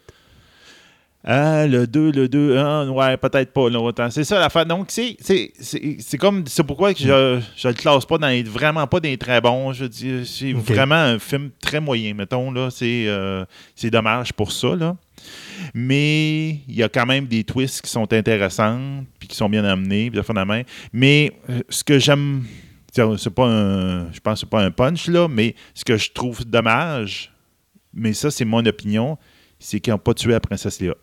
Ah, 1.21 1.67
le 1.67 1.85
2, 1.85 2.11
le 2.11 2.29
2, 2.29 2.57
ah, 2.57 2.85
ouais, 2.85 3.17
peut-être 3.17 3.51
pas 3.51 3.61
autant. 3.63 4.09
C'est 4.09 4.23
ça 4.23 4.39
l'affaire. 4.39 4.65
Donc, 4.65 4.87
c'est, 4.89 5.17
comme. 6.17 6.45
C'est 6.47 6.63
pourquoi 6.63 6.93
que 6.93 6.99
je, 7.01 7.41
je 7.57 7.67
le 7.67 7.73
classe 7.73 8.05
pas 8.05 8.17
dans 8.17 8.27
les- 8.29 8.41
vraiment 8.43 8.87
pas 8.87 9.01
des 9.01 9.17
très 9.17 9.41
bons. 9.41 9.73
Je 9.73 9.83
dis, 9.85 10.25
c'est 10.25 10.53
vraiment 10.53 10.95
un 10.95 11.19
film 11.19 11.49
très 11.61 11.81
moyen, 11.81 12.13
mettons. 12.13 12.51
Là, 12.51 12.69
c'est, 12.71 13.05
euh, 13.07 13.43
c'est 13.75 13.89
dommage 13.89 14.31
pour 14.31 14.53
ça. 14.53 14.75
Là. 14.77 14.95
Mais 15.73 16.49
il 16.67 16.75
y 16.75 16.83
a 16.83 16.89
quand 16.89 17.05
même 17.05 17.25
des 17.25 17.43
twists 17.43 17.81
qui 17.81 17.89
sont 17.91 18.11
intéressants, 18.13 19.03
puis 19.19 19.27
qui 19.27 19.35
sont 19.35 19.49
bien 19.49 19.65
amenés, 19.65 20.09
puis 20.09 20.19
de 20.21 20.25
main. 20.45 20.61
Mais 20.93 21.33
euh, 21.49 21.59
ce 21.69 21.83
que 21.83 21.99
j'aime. 21.99 22.45
c'est 22.93 23.03
c'est 23.17 23.29
pas 23.33 23.45
un. 23.45 24.11
Je 24.13 24.19
pense 24.21 24.35
que 24.35 24.39
c'est 24.41 24.49
pas 24.49 24.63
un 24.63 24.71
punch, 24.71 25.07
là, 25.07 25.27
mais 25.27 25.53
ce 25.73 25.83
que 25.83 25.97
je 25.97 26.11
trouve 26.11 26.45
dommage, 26.45 27.31
mais 27.93 28.13
ça, 28.13 28.31
c'est 28.31 28.45
mon 28.45 28.65
opinion, 28.65 29.17
c'est 29.59 29.79
qu'ils 29.79 29.91
n'ont 29.93 29.99
pas 29.99 30.13
tué 30.13 30.31
la 30.31 30.39
princesse 30.39 30.79
Léa. 30.79 30.93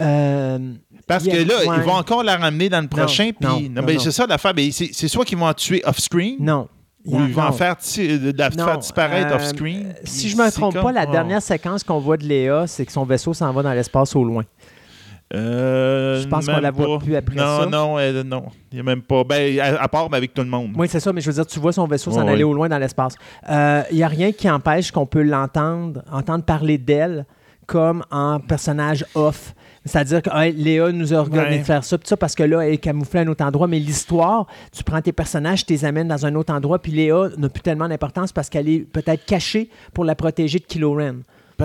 Euh, 0.00 0.72
Parce 1.06 1.24
que 1.24 1.30
là, 1.30 1.66
ouais. 1.66 1.76
ils 1.76 1.82
vont 1.82 1.92
encore 1.92 2.22
la 2.22 2.36
ramener 2.36 2.68
dans 2.68 2.80
le 2.80 2.88
prochain. 2.88 3.30
non, 3.40 3.60
non, 3.60 3.82
non, 3.82 3.82
non. 3.82 3.98
c'est 3.98 4.10
ça 4.12 4.26
l'affaire. 4.26 4.54
C'est, 4.70 4.90
c'est 4.92 5.08
soit 5.08 5.24
qu'ils 5.24 5.38
vont 5.38 5.46
en 5.46 5.54
tuer 5.54 5.82
off-screen 5.84 6.36
non. 6.40 6.68
ou 7.04 7.20
ils 7.20 7.32
vont 7.34 7.42
en 7.42 7.52
faire, 7.52 7.76
la 7.98 8.50
Non, 8.50 8.64
faire 8.64 8.78
disparaître 8.78 9.32
euh, 9.32 9.36
off-screen. 9.36 9.94
Si 10.04 10.30
je 10.30 10.36
me 10.36 10.44
c'est 10.46 10.52
trompe 10.52 10.74
comme- 10.74 10.84
pas, 10.84 10.92
la 10.92 11.06
oh. 11.06 11.12
dernière 11.12 11.42
séquence 11.42 11.84
qu'on 11.84 11.98
voit 11.98 12.16
de 12.16 12.24
Léa, 12.24 12.66
c'est 12.66 12.86
que 12.86 12.92
son 12.92 13.04
vaisseau 13.04 13.34
s'en 13.34 13.52
va 13.52 13.62
dans 13.62 13.72
l'espace 13.72 14.16
au 14.16 14.24
loin. 14.24 14.44
Euh, 15.34 16.20
Je 16.20 16.28
pense 16.28 16.46
qu'on 16.46 16.60
la 16.60 16.70
voit 16.70 16.98
pas. 16.98 17.04
plus 17.04 17.16
après 17.16 17.36
non, 17.36 17.60
ça. 17.60 17.66
Non, 17.66 17.98
euh, 17.98 18.22
non. 18.22 18.44
Il 18.70 18.76
n'y 18.76 18.80
a 18.80 18.82
même 18.82 19.02
pas. 19.02 19.24
Ben, 19.24 19.58
à, 19.60 19.82
à 19.82 19.88
part 19.88 20.10
mais 20.10 20.16
avec 20.18 20.34
tout 20.34 20.42
le 20.42 20.48
monde. 20.48 20.72
Oui, 20.76 20.88
c'est 20.88 21.00
ça, 21.00 21.12
mais 21.12 21.20
je 21.20 21.28
veux 21.28 21.34
dire, 21.34 21.46
tu 21.46 21.58
vois 21.58 21.72
son 21.72 21.86
vaisseau 21.86 22.10
s'en 22.10 22.24
Ouais, 22.24 22.32
aller 22.32 22.44
ouais. 22.44 22.50
au 22.50 22.54
loin 22.54 22.68
dans 22.68 22.78
l'espace. 22.78 23.14
Euh, 23.48 23.82
Il 23.90 23.96
n'y 23.96 24.02
a 24.02 24.08
rien 24.08 24.32
qui 24.32 24.48
empêche 24.50 24.90
qu'on 24.90 25.06
peut 25.06 25.22
l'entendre, 25.22 26.02
entendre 26.10 26.44
parler 26.44 26.78
d'elle 26.78 27.24
comme 27.66 28.02
en 28.10 28.40
personnage 28.40 29.04
off. 29.14 29.54
C'est-à-dire 29.84 30.22
que 30.22 30.30
hey, 30.32 30.52
Léa 30.52 30.92
nous 30.92 31.12
a 31.14 31.22
regardé 31.22 31.52
Ouais. 31.54 31.58
de 31.60 31.64
faire 31.64 31.82
ça, 31.82 31.96
ça, 32.04 32.16
parce 32.16 32.34
que 32.34 32.42
là, 32.44 32.60
elle 32.60 32.74
est 32.74 32.78
camouflée 32.78 33.20
à 33.20 33.22
un 33.22 33.26
autre 33.28 33.44
endroit. 33.44 33.66
Mais 33.66 33.78
l'histoire, 33.78 34.46
tu 34.70 34.84
prends 34.84 35.00
tes 35.00 35.12
personnages, 35.12 35.64
tu 35.66 35.72
les 35.72 35.84
amènes 35.84 36.08
dans 36.08 36.24
un 36.26 36.34
autre 36.34 36.52
endroit, 36.52 36.78
puis 36.80 36.92
Léa 36.92 37.30
n'a 37.38 37.48
plus 37.48 37.62
tellement 37.62 37.88
d'importance 37.88 38.32
parce 38.32 38.48
qu'elle 38.48 38.68
est 38.68 38.80
peut-être 38.80 39.24
cachée 39.24 39.70
pour 39.94 40.04
la 40.04 40.14
protéger 40.14 40.58
de 40.58 40.64
Kylo 40.64 40.94
Ren. 40.94 41.14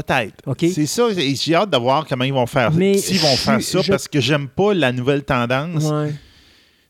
Peut-être. 0.02 0.56
C'est 0.74 0.86
ça. 0.86 1.08
et 1.16 1.36
J'ai 1.36 1.56
hâte 1.56 1.70
de 1.70 1.78
voir 1.78 2.06
comment 2.08 2.24
ils 2.24 2.34
vont 2.34 2.46
faire. 2.46 2.72
S'ils 2.74 3.20
vont 3.20 3.32
je 3.36 3.38
faire 3.42 3.62
ça, 3.62 3.82
je- 3.82 3.92
parce 3.92 4.08
que 4.08 4.20
j'aime 4.20 4.48
pas 4.48 4.74
la 4.74 4.92
nouvelle 4.92 5.24
tendance 5.24 5.84
Ouais. 5.86 6.14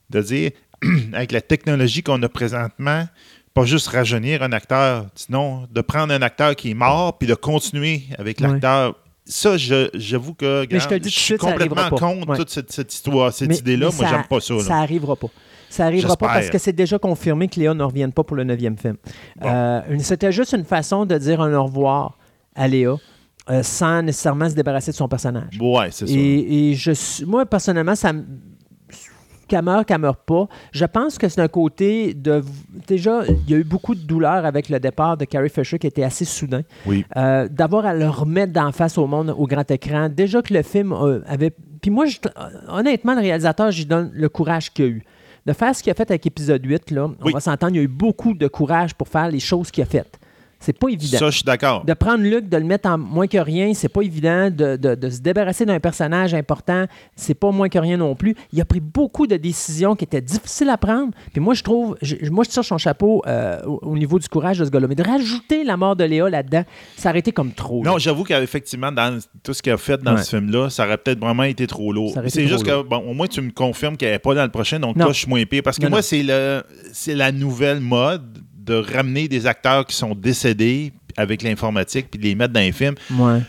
de 0.09 0.21
dire, 0.21 0.51
avec 1.13 1.31
la 1.31 1.41
technologie 1.41 2.03
qu'on 2.03 2.21
a 2.23 2.29
présentement, 2.29 3.05
pas 3.53 3.65
juste 3.65 3.87
rajeunir 3.87 4.43
un 4.43 4.51
acteur, 4.51 5.07
sinon 5.15 5.67
de 5.71 5.81
prendre 5.81 6.13
un 6.13 6.21
acteur 6.21 6.55
qui 6.55 6.71
est 6.71 6.75
mort 6.75 7.17
puis 7.17 7.27
de 7.27 7.33
continuer 7.35 8.03
avec 8.17 8.39
Ouais. 8.39 8.47
l'acteur. 8.47 8.95
Ça, 9.25 9.57
je- 9.57 9.89
j'avoue 9.93 10.33
que 10.33 10.65
Mais 10.71 10.79
je 10.79 10.85
te 10.85 10.93
le 10.93 10.99
regarde, 10.99 11.01
dis 11.01 11.09
tout 11.09 11.09
de 11.09 11.09
suis 11.13 11.21
suite, 11.23 11.39
complètement 11.39 11.89
contre 11.89 12.29
Ouais. 12.29 12.37
toute 12.37 12.49
cette, 12.49 12.71
cette 12.71 12.93
histoire, 12.93 13.33
cette 13.33 13.59
idée-là. 13.59 13.89
Moi, 13.97 14.07
j'aime 14.09 14.23
pas 14.29 14.39
ça. 14.39 14.53
là. 14.53 14.61
Ça 14.61 14.75
arrivera 14.77 15.15
pas. 15.17 15.27
Ça 15.69 15.85
arrivera 15.85 16.15
pas 16.15 16.27
parce 16.27 16.49
que 16.49 16.57
c'est 16.57 16.71
déjà 16.71 16.97
confirmé 16.97 17.49
que 17.49 17.59
Léa 17.59 17.73
ne 17.73 17.83
revienne 17.83 18.13
pas 18.13 18.23
pour 18.23 18.37
le 18.37 18.45
neuvième 18.45 18.77
film. 18.77 18.95
Bon. 19.35 19.49
Euh, 19.49 19.81
C'était 19.99 20.31
juste 20.31 20.53
une 20.53 20.63
façon 20.63 21.05
de 21.05 21.17
dire 21.17 21.41
un 21.41 21.53
au 21.55 21.63
revoir 21.65 22.17
à 22.57 22.67
Léa 22.67 22.95
euh, 23.49 23.63
sans 23.63 24.01
nécessairement 24.01 24.49
se 24.49 24.55
débarrasser 24.55 24.91
de 24.91 24.95
son 24.97 25.07
personnage. 25.07 25.57
Ouais, 25.61 25.87
c'est 25.91 26.05
ça. 26.07 26.13
Et, 26.13 26.71
et 26.71 26.73
je 26.73 26.91
suis, 26.91 27.23
moi, 27.25 27.45
personnellement, 27.45 27.95
ça 27.95 28.11
me. 28.11 28.23
Qu'elle 29.47 29.63
meurt, 29.63 29.87
qu'elle 29.87 29.99
meurt 30.01 30.19
pas. 30.25 30.49
Je 30.73 30.83
pense 30.83 31.17
que 31.17 31.29
c'est 31.29 31.39
un 31.39 31.47
côté 31.47 32.13
de. 32.13 32.43
Déjà, 32.85 33.21
il 33.25 33.49
y 33.49 33.53
a 33.53 33.57
eu 33.59 33.63
beaucoup 33.63 33.95
de 33.95 34.01
douleur 34.01 34.45
avec 34.45 34.67
le 34.67 34.77
départ 34.77 35.15
de 35.15 35.23
Carrie 35.23 35.47
Fisher 35.49 35.79
qui 35.79 35.87
était 35.87 36.03
assez 36.03 36.25
soudain. 36.25 36.63
Oui. 36.85 37.05
Euh, 37.15 37.47
D'avoir 37.47 37.85
à 37.85 37.93
le 37.93 38.09
remettre 38.09 38.51
d'en 38.51 38.73
face 38.73 38.97
au 38.97 39.07
monde 39.07 39.33
au 39.37 39.47
grand 39.47 39.69
écran. 39.71 40.09
Déjà 40.09 40.41
que 40.41 40.53
le 40.53 40.63
film 40.63 40.91
euh, 40.91 41.21
avait. 41.27 41.51
Puis 41.81 41.89
moi, 41.91 42.05
je- 42.07 42.17
honnêtement, 42.67 43.13
le 43.15 43.21
réalisateur, 43.21 43.71
j'y 43.71 43.85
donne 43.85 44.11
le 44.13 44.27
courage 44.27 44.73
qu'il 44.73 44.83
a 44.83 44.87
eu. 44.89 45.03
De 45.45 45.53
faire 45.53 45.73
ce 45.73 45.81
qu'il 45.81 45.91
a 45.91 45.95
fait 45.95 46.11
avec 46.11 46.25
épisode 46.25 46.65
8, 46.65 46.91
là, 46.91 47.09
on 47.21 47.29
va 47.31 47.39
s'entendre, 47.39 47.71
il 47.73 47.77
y 47.77 47.79
a 47.79 47.83
eu 47.83 47.87
beaucoup 47.87 48.33
de 48.33 48.47
courage 48.47 48.95
pour 48.95 49.07
faire 49.07 49.29
les 49.31 49.39
choses 49.39 49.71
qu'il 49.71 49.81
a 49.81 49.85
faites. 49.85 50.19
C'est 50.59 50.77
pas 50.77 50.89
évident. 50.89 51.17
Ça, 51.19 51.29
je 51.29 51.35
suis 51.35 51.43
d'accord. 51.43 51.85
De 51.85 51.93
prendre 51.93 52.23
Luc, 52.23 52.49
de 52.49 52.57
le 52.57 52.63
mettre 52.63 52.89
en 52.89 52.97
moins 52.97 53.27
que 53.27 53.37
rien, 53.37 53.73
c'est 53.75 53.89
pas 53.89 54.01
évident. 54.01 54.49
De, 54.49 54.75
de- 54.75 54.95
de 54.95 55.09
se 55.09 55.19
débarrasser 55.21 55.65
d'un 55.65 55.79
personnage 55.79 56.33
important, 56.33 56.85
c'est 57.15 57.35
pas 57.35 57.51
moins 57.51 57.69
que 57.69 57.77
rien 57.77 57.97
non 57.97 58.15
plus. 58.15 58.35
Il 58.51 58.59
a 58.59 58.65
pris 58.65 58.79
beaucoup 58.79 59.27
de 59.27 59.35
décisions 59.37 59.95
qui 59.95 60.03
étaient 60.05 60.21
difficiles 60.21 60.69
à 60.69 60.77
prendre. 60.77 61.11
Puis 61.31 61.39
moi, 61.39 61.53
je 61.53 61.61
trouve, 61.63 61.95
je- 62.01 62.29
moi, 62.31 62.43
je 62.43 62.49
tire 62.49 62.63
son 62.65 62.77
chapeau 62.79 63.21
euh, 63.27 63.59
au, 63.65 63.79
au 63.83 63.97
niveau 63.97 64.17
du 64.17 64.27
courage 64.27 64.57
de 64.59 64.65
ce 64.65 64.69
gars-là. 64.71 64.87
Mais 64.87 64.95
de 64.95 65.03
rajouter 65.03 65.63
la 65.63 65.77
mort 65.77 65.95
de 65.95 66.03
Léa 66.03 66.29
là-dedans, 66.29 66.63
ça 66.97 67.09
aurait 67.11 67.19
été 67.19 67.31
comme 67.31 67.51
trop. 67.51 67.83
Non, 67.83 67.97
j'avoue 67.99 68.23
qu'effectivement, 68.23 68.91
dans 68.91 69.19
tout 69.43 69.53
ce 69.53 69.61
qu'il 69.61 69.71
a 69.73 69.77
fait 69.77 70.01
dans 70.01 70.15
Ouais. 70.15 70.23
ce 70.23 70.35
film-là, 70.37 70.69
ça 70.71 70.85
aurait 70.85 70.97
peut-être 70.97 71.19
vraiment 71.19 71.43
été 71.43 71.67
trop 71.67 71.93
lourd. 71.93 72.17
C'est 72.27 72.47
juste 72.47 72.65
que, 72.65 72.81
bon, 72.81 72.97
au 72.97 73.13
moins, 73.13 73.27
tu 73.27 73.41
me 73.41 73.51
confirmes 73.51 73.95
qu'elle 73.95 74.11
n'est 74.13 74.19
pas 74.19 74.33
dans 74.33 74.43
le 74.43 74.49
prochain, 74.51 74.79
donc 74.79 74.95
Non. 74.95 75.05
là, 75.05 75.11
je 75.11 75.19
suis 75.19 75.29
moins 75.29 75.43
pire. 75.45 75.61
Parce 75.63 75.77
que 75.77 75.83
Non, 75.83 75.89
moi, 75.91 76.01
c'est 76.01 76.23
la 77.13 77.31
nouvelle 77.31 77.79
mode 77.79 78.39
de 78.67 78.75
ramener 78.75 79.27
des 79.27 79.47
acteurs 79.47 79.85
qui 79.85 79.95
sont 79.95 80.13
décédés 80.13 80.91
avec 81.15 81.41
l'informatique 81.41 82.07
puis 82.11 82.19
de 82.19 82.25
les 82.25 82.35
mettre 82.35 82.53
dans 82.53 82.59
les 82.59 82.71
films. 82.71 82.95
Ouais. 83.13 83.39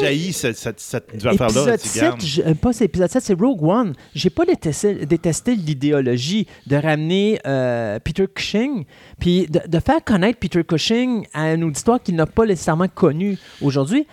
Jaillit, 0.00 0.32
cette, 0.32 0.56
cette, 0.56 0.78
cette 0.80 1.26
affaire-là. 1.26 1.74
Épisode 1.74 1.80
tu 1.80 1.88
7, 1.88 2.02
gardes. 2.02 2.20
je- 2.22 2.42
euh, 2.42 2.54
pas 2.54 2.72
c'est 2.72 2.84
épisode 2.84 3.10
7, 3.10 3.22
c'est 3.24 3.34
Rogue 3.34 3.62
One. 3.62 3.92
J'ai 4.14 4.30
pas 4.30 4.44
détesté, 4.44 5.04
détesté 5.06 5.56
l'idéologie 5.56 6.46
de 6.68 6.76
ramener 6.76 7.40
euh, 7.46 7.98
Peter 7.98 8.26
Cushing, 8.32 8.84
puis 9.18 9.46
de, 9.48 9.60
de 9.66 9.80
faire 9.80 10.02
connaître 10.04 10.38
Peter 10.38 10.62
Cushing 10.62 11.26
à 11.34 11.42
un 11.42 11.60
auditoire 11.62 12.00
qu'il 12.00 12.14
n'a 12.14 12.26
pas 12.26 12.46
nécessairement 12.46 12.86
connu 12.88 13.36
aujourd'hui. 13.60 14.06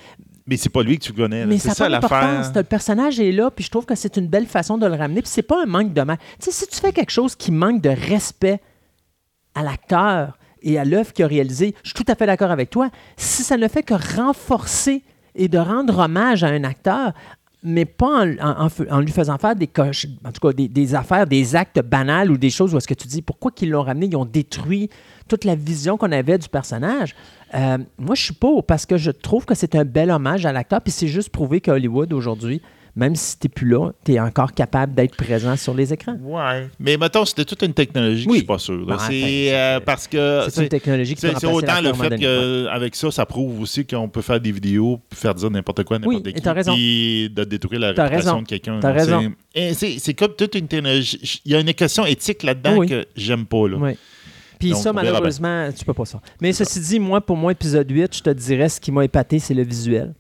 Mais 0.48 0.58
c'est 0.58 0.70
pas 0.70 0.82
lui 0.82 0.98
que 0.98 1.03
tu 1.03 1.13
connais. 1.13 1.41
là. 1.41 1.46
Mais 1.46 1.58
C'est 1.60 1.70
ça 1.70 1.75
ça 1.75 1.89
l'affaire. 1.89 2.51
Le 2.56 2.63
personnage 2.63 3.20
est 3.20 3.34
là, 3.34 3.51
puis 3.51 3.65
je 3.65 3.70
trouve 3.70 3.86
que 3.86 3.96
c'est 3.96 4.15
une 4.17 4.27
belle 4.27 4.46
façon 4.48 4.77
de 4.79 4.88
le 4.88 4.96
ramener. 4.96 5.22
Puis 5.22 5.29
c'est 5.32 5.41
pas 5.44 5.62
un 5.62 5.65
manque 5.65 5.94
de 5.94 6.01
mal. 6.01 6.17
Tu 6.41 6.50
sais, 6.50 6.51
si 6.51 6.67
tu 6.67 6.79
fais 6.79 6.94
quelque 6.94 7.12
chose 7.12 7.36
qui 7.36 7.51
manque 7.51 7.82
de 7.82 7.89
respect 7.89 8.62
à 9.58 9.64
l'acteur 9.64 10.38
et 10.62 10.78
à 10.78 10.86
l'œuvre 10.86 11.14
qu'il 11.14 11.26
a 11.26 11.28
réalisée, 11.28 11.74
je 11.84 11.90
suis 11.90 12.04
tout 12.04 12.12
à 12.12 12.16
fait 12.16 12.26
d'accord 12.26 12.52
avec 12.52 12.70
toi. 12.70 12.90
Si 13.16 13.44
ça 13.44 13.58
ne 13.58 13.68
fait 13.68 13.84
que 13.84 13.94
renforcer 14.18 15.04
et 15.36 15.48
de 15.48 15.58
rendre 15.58 15.98
hommage 16.00 16.44
à 16.44 16.48
un 16.48 16.64
acteur, 16.64 17.14
mais 17.64 17.86
pas 17.86 18.26
en, 18.40 19.00
lui 19.00 19.12
faisant 19.12 19.38
faire 19.38 19.56
des 19.56 19.68
coches, 19.68 20.06
en 20.24 20.32
tout 20.32 20.48
cas 20.48 20.54
des, 20.54 20.96
affaires, 20.96 21.26
des 21.26 21.56
actes 21.56 21.82
banals 21.82 22.32
ou 22.32 22.38
des 22.38 22.50
choses 22.50 22.74
où 22.74 22.78
est-ce 22.78 22.88
que 22.88 22.94
tu 22.94 23.08
dis 23.08 23.22
pourquoi 23.22 23.52
qu'ils 23.52 23.72
l'ont 23.72 23.84
ramené, 23.84 24.08
ils 24.08 24.16
ont 24.16 24.26
détruit 24.26 24.90
toute 25.28 25.44
la 25.44 25.56
vision 25.56 25.98
qu'on 25.98 26.12
avait 26.12 26.38
du 26.38 26.48
personnage. 26.50 27.16
Euh, 27.56 27.78
moi, 27.98 28.16
je 28.16 28.24
suis 28.24 28.34
pas 28.34 28.62
parce 28.62 28.86
que 28.86 28.98
je 28.98 29.12
trouve 29.12 29.46
que 29.46 29.56
c'est 29.56 29.76
un 29.76 29.86
bel 29.86 30.12
hommage 30.12 30.46
à 30.46 30.52
l'acteur, 30.52 30.82
puis 30.82 30.92
c'est 30.92 31.08
juste 31.08 31.30
prouvé 31.30 31.60
qu'à 31.60 31.74
Hollywood 31.74 32.14
aujourd'hui, 32.14 32.62
même 32.98 33.16
si 33.16 33.38
t'es 33.38 33.48
plus 33.48 33.70
là, 33.70 33.92
tu 34.04 34.13
es 34.13 34.20
encore 34.20 34.51
capable 34.54 34.94
d'être 34.96 35.16
présent 35.16 35.56
sur 35.56 35.74
les 35.74 35.94
écrans. 35.94 36.18
Ouais. 36.22 36.68
Mais 36.80 36.98
mettons, 36.98 37.24
c'était 37.24 37.46
toute 37.46 37.62
une 37.62 37.74
technologie 37.74 38.25
que 38.25 38.30
Oui. 38.32 38.38
je 38.38 38.39
suis 38.42 38.48
pas 38.48 38.58
sûr. 38.58 38.77
là. 38.80 38.86
Ben, 38.88 38.94
enfin, 38.96 39.08
c'est 39.10 39.56
euh, 39.56 39.80
parce 39.80 40.08
que. 40.08 40.48
C'est 40.50 40.63
une 40.63 40.70
technologie 40.70 41.16
qui 41.16 41.22
peut 41.22 41.34
C'est 41.39 41.48
autant 41.48 41.80
le 41.82 41.94
fait 41.94 42.18
qu'avec 42.18 42.96
ça, 42.96 43.12
ça 43.12 43.25
prouve 43.25 43.62
aussi 43.62 43.86
qu'on 43.86 44.10
peut 44.10 44.22
faire 44.22 44.42
des 44.42 44.51
vidéos 44.51 45.00
faire 45.13 45.36
dire 45.36 45.50
n'importe 45.51 45.84
quoi 45.84 45.98
à 45.98 46.00
Oui, 46.00 46.16
n'importe 46.16 46.27
et 46.27 46.34
qui. 46.34 46.42
t'as 46.42 46.54
raison. 46.54 46.74
Puis 46.74 47.30
de 47.30 47.44
détruire 47.44 47.80
la 47.80 47.88
réputation 47.89 48.16
raison. 48.18 48.42
de 48.42 48.48
quelqu'un. 48.48 48.80
T'as 48.80 48.92
raison. 48.92 49.32
C'est- 49.54 49.62
et 49.62 49.74
C'est 49.74 50.00
c'est 50.00 50.13
comme 50.16 50.34
toute 50.36 50.56
une 50.56 50.68
technologie. 50.68 51.42
Il 51.46 51.51
y 51.51 51.56
a 51.56 51.60
une 51.60 51.74
question 51.74 52.06
éthique 52.06 52.44
là-dedans 52.44 52.77
Oui. 52.77 52.88
que 52.88 53.06
j'aime 53.16 53.46
pas. 53.46 53.68
Là. 53.68 53.77
Oui. 53.80 53.92
Puis 54.60 54.74
ça, 54.74 54.92
malheureusement, 54.92 55.70
tu 55.72 55.86
peux 55.86 55.94
pas 55.94 56.06
ça. 56.06 56.20
Mais 56.42 56.51
ceci 56.51 56.80
dit, 56.80 57.00
moi, 57.00 57.22
pour 57.22 57.38
moi, 57.38 57.51
épisode 57.51 57.89
8, 57.92 58.16
je 58.18 58.24
te 58.24 58.32
dirais, 58.32 58.70
ce 58.70 58.82
qui 58.82 58.92
m'a 58.92 59.06
épaté, 59.06 59.38
c'est 59.38 59.54
le 59.54 59.62
visuel. 59.63 60.16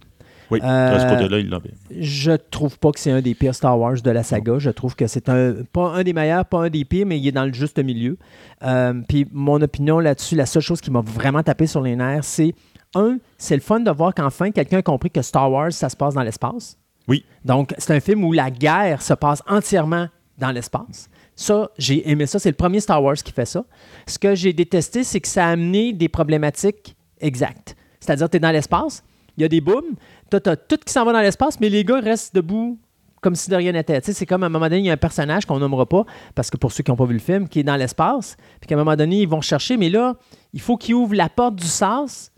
Oui, 0.49 0.59
Euh, 0.63 0.99
ce 0.99 1.13
côté-là, 1.13 1.39
il 1.39 1.49
l'a 1.49 1.59
bien. 1.59 1.71
Je 1.99 2.31
trouve 2.31 2.79
pas 2.79 2.91
que 2.91 2.99
c'est 2.99 3.11
un 3.11 3.21
des 3.21 3.35
pires 3.35 3.53
Star 3.55 3.77
Wars 3.77 4.01
de 4.01 4.11
la 4.11 4.23
saga. 4.23 4.59
Je 4.59 4.69
trouve 4.69 4.95
que 4.95 5.07
c'est 5.07 5.27
un 5.29 5.55
pas 5.73 5.89
un 5.89 6.03
des 6.03 6.13
meilleurs, 6.13 6.45
pas 6.45 6.59
un 6.59 6.69
des 6.69 6.85
pires, 6.85 7.05
mais 7.05 7.19
il 7.19 7.27
est 7.27 7.31
dans 7.31 7.45
le 7.45 7.53
juste 7.53 7.79
milieu. 7.79 8.17
Euh, 8.63 8.93
puis 9.07 9.27
mon 9.31 9.61
opinion 9.61 9.99
là-dessus, 9.99 10.35
la 10.35 10.45
seule 10.45 10.61
chose 10.61 10.79
qui 10.81 10.91
m'a 10.91 11.01
vraiment 11.01 11.43
tapé 11.43 11.67
sur 11.67 11.81
les 11.81 11.95
nerfs, 11.95 12.23
c'est 12.23 12.53
un, 12.95 13.17
c'est 13.37 13.55
le 13.55 13.61
fun 13.61 13.81
de 13.81 13.91
voir 13.91 14.13
qu'enfin 14.13 14.51
quelqu'un 14.51 14.77
a 14.77 14.81
compris 14.81 15.11
que 15.11 15.21
Star 15.21 15.51
Wars, 15.51 15.73
ça 15.73 15.89
se 15.89 15.95
passe 15.97 16.13
dans 16.13 16.23
l'espace. 16.23 16.77
Oui. 17.07 17.25
Donc 17.43 17.73
c'est 17.77 17.93
un 17.93 17.99
film 17.99 18.23
où 18.23 18.31
la 18.31 18.49
guerre 18.49 19.01
se 19.01 19.13
passe 19.13 19.43
entièrement 19.47 20.07
dans 20.37 20.51
l'espace. 20.51 21.09
Ça, 21.35 21.69
j'ai 21.77 22.09
aimé 22.09 22.25
ça. 22.25 22.39
C'est 22.39 22.49
le 22.49 22.55
premier 22.55 22.79
Star 22.79 23.03
Wars 23.03 23.15
qui 23.15 23.31
fait 23.31 23.45
ça. 23.45 23.63
Ce 24.07 24.17
que 24.17 24.33
j'ai 24.33 24.53
détesté, 24.53 25.03
c'est 25.03 25.19
que 25.19 25.27
ça 25.27 25.45
a 25.45 25.49
amené 25.51 25.93
des 25.93 26.09
problématiques 26.09 26.95
exactes. 27.19 27.75
C'est-à-dire, 27.99 28.29
tu 28.29 28.37
es 28.37 28.39
dans 28.39 28.51
l'espace, 28.51 29.03
il 29.37 29.41
y 29.41 29.45
a 29.45 29.47
des 29.47 29.61
booms, 29.61 29.95
tu 30.29 30.49
as, 30.49 30.55
tout 30.55 30.77
qui 30.85 30.91
s'en 30.93 31.05
va 31.05 31.13
dans 31.13 31.21
l'espace, 31.21 31.59
mais 31.59 31.69
les 31.69 31.83
gars 31.83 31.99
restent 31.99 32.35
debout 32.35 32.77
comme 33.21 33.35
si 33.35 33.49
de 33.49 33.55
rien 33.55 33.71
n'était. 33.71 33.99
C'est 34.03 34.25
comme 34.27 34.43
à 34.43 34.45
un 34.45 34.49
moment 34.49 34.65
donné, 34.65 34.77
il 34.79 34.85
y 34.85 34.89
a 34.89 34.93
un 34.93 34.97
personnage 34.97 35.45
qu'on 35.45 35.57
nommera 35.59 35.85
pas, 35.87 36.03
parce 36.35 36.49
que 36.49 36.57
pour 36.57 36.71
ceux 36.71 36.83
qui 36.83 36.91
n'ont 36.91 36.97
pas 36.97 37.05
vu 37.05 37.13
le 37.13 37.19
film, 37.19 37.47
qui 37.49 37.59
est 37.59 37.63
dans 37.63 37.75
l'espace, 37.75 38.37
puis 38.61 38.67
qu'à 38.67 38.75
un 38.75 38.77
moment 38.77 38.95
donné, 38.95 39.21
ils 39.21 39.27
vont 39.27 39.41
chercher, 39.41 39.75
mais 39.75 39.89
là, 39.89 40.15
il 40.53 40.61
faut 40.61 40.77
qu'ils 40.77 40.93
ouvrent 40.95 41.15
la 41.15 41.27
porte 41.29 41.55
du 41.55 41.65
sas. 41.67 42.31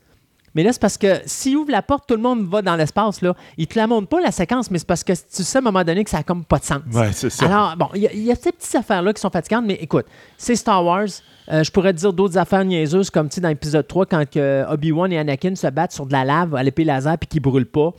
Mais 0.55 0.63
là, 0.63 0.73
c'est 0.73 0.81
parce 0.81 0.97
que 0.97 1.19
s'ils 1.25 1.55
ouvrent 1.57 1.71
la 1.71 1.83
porte, 1.83 2.07
tout 2.07 2.15
le 2.15 2.21
monde 2.21 2.43
va 2.49 2.63
dans 2.63 2.75
l'espace. 2.75 3.21
Là. 3.21 3.35
Ils 3.57 3.67
te 3.67 3.77
la 3.77 3.85
montrent 3.85 4.07
pas, 4.07 4.19
la 4.19 4.31
séquence, 4.31 4.71
mais 4.71 4.79
c'est 4.79 4.87
parce 4.87 5.03
que 5.03 5.13
tu 5.13 5.43
sais 5.43 5.57
à 5.57 5.61
un 5.61 5.63
moment 5.63 5.83
donné 5.83 6.03
que 6.03 6.09
ça 6.09 6.17
n'a 6.17 6.23
comme 6.23 6.43
pas 6.43 6.57
de 6.57 6.63
sens. 6.63 6.79
Ouais, 6.91 7.11
c'est 7.13 7.29
ça. 7.29 7.45
Alors, 7.45 7.75
bon, 7.77 7.89
il 7.93 8.01
y, 8.01 8.07
a- 8.07 8.13
il 8.13 8.23
y 8.23 8.31
a 8.31 8.35
ces 8.35 8.51
petites 8.51 8.73
affaires-là 8.75 9.13
qui 9.13 9.21
sont 9.21 9.29
fatigantes, 9.29 9.65
mais 9.67 9.75
écoute, 9.75 10.05
c'est 10.37 10.55
Star 10.55 10.83
Wars. 10.83 11.05
Euh, 11.51 11.63
je 11.63 11.71
pourrais 11.71 11.93
te 11.93 11.99
dire 11.99 12.13
d'autres 12.13 12.37
affaires 12.37 12.63
niaiseuses, 12.63 13.09
comme 13.09 13.29
dans 13.41 13.49
l'épisode 13.49 13.87
3, 13.87 14.05
quand 14.05 14.25
Obi-Wan 14.69 15.11
et 15.11 15.17
Anakin 15.17 15.55
se 15.55 15.67
battent 15.67 15.93
sur 15.93 16.05
de 16.05 16.11
la 16.11 16.23
lave 16.23 16.55
à 16.55 16.63
l'épée 16.63 16.83
laser 16.83 17.17
puis 17.17 17.27
qu'ils 17.27 17.41
brûlent 17.41 17.65
pas. 17.65 17.93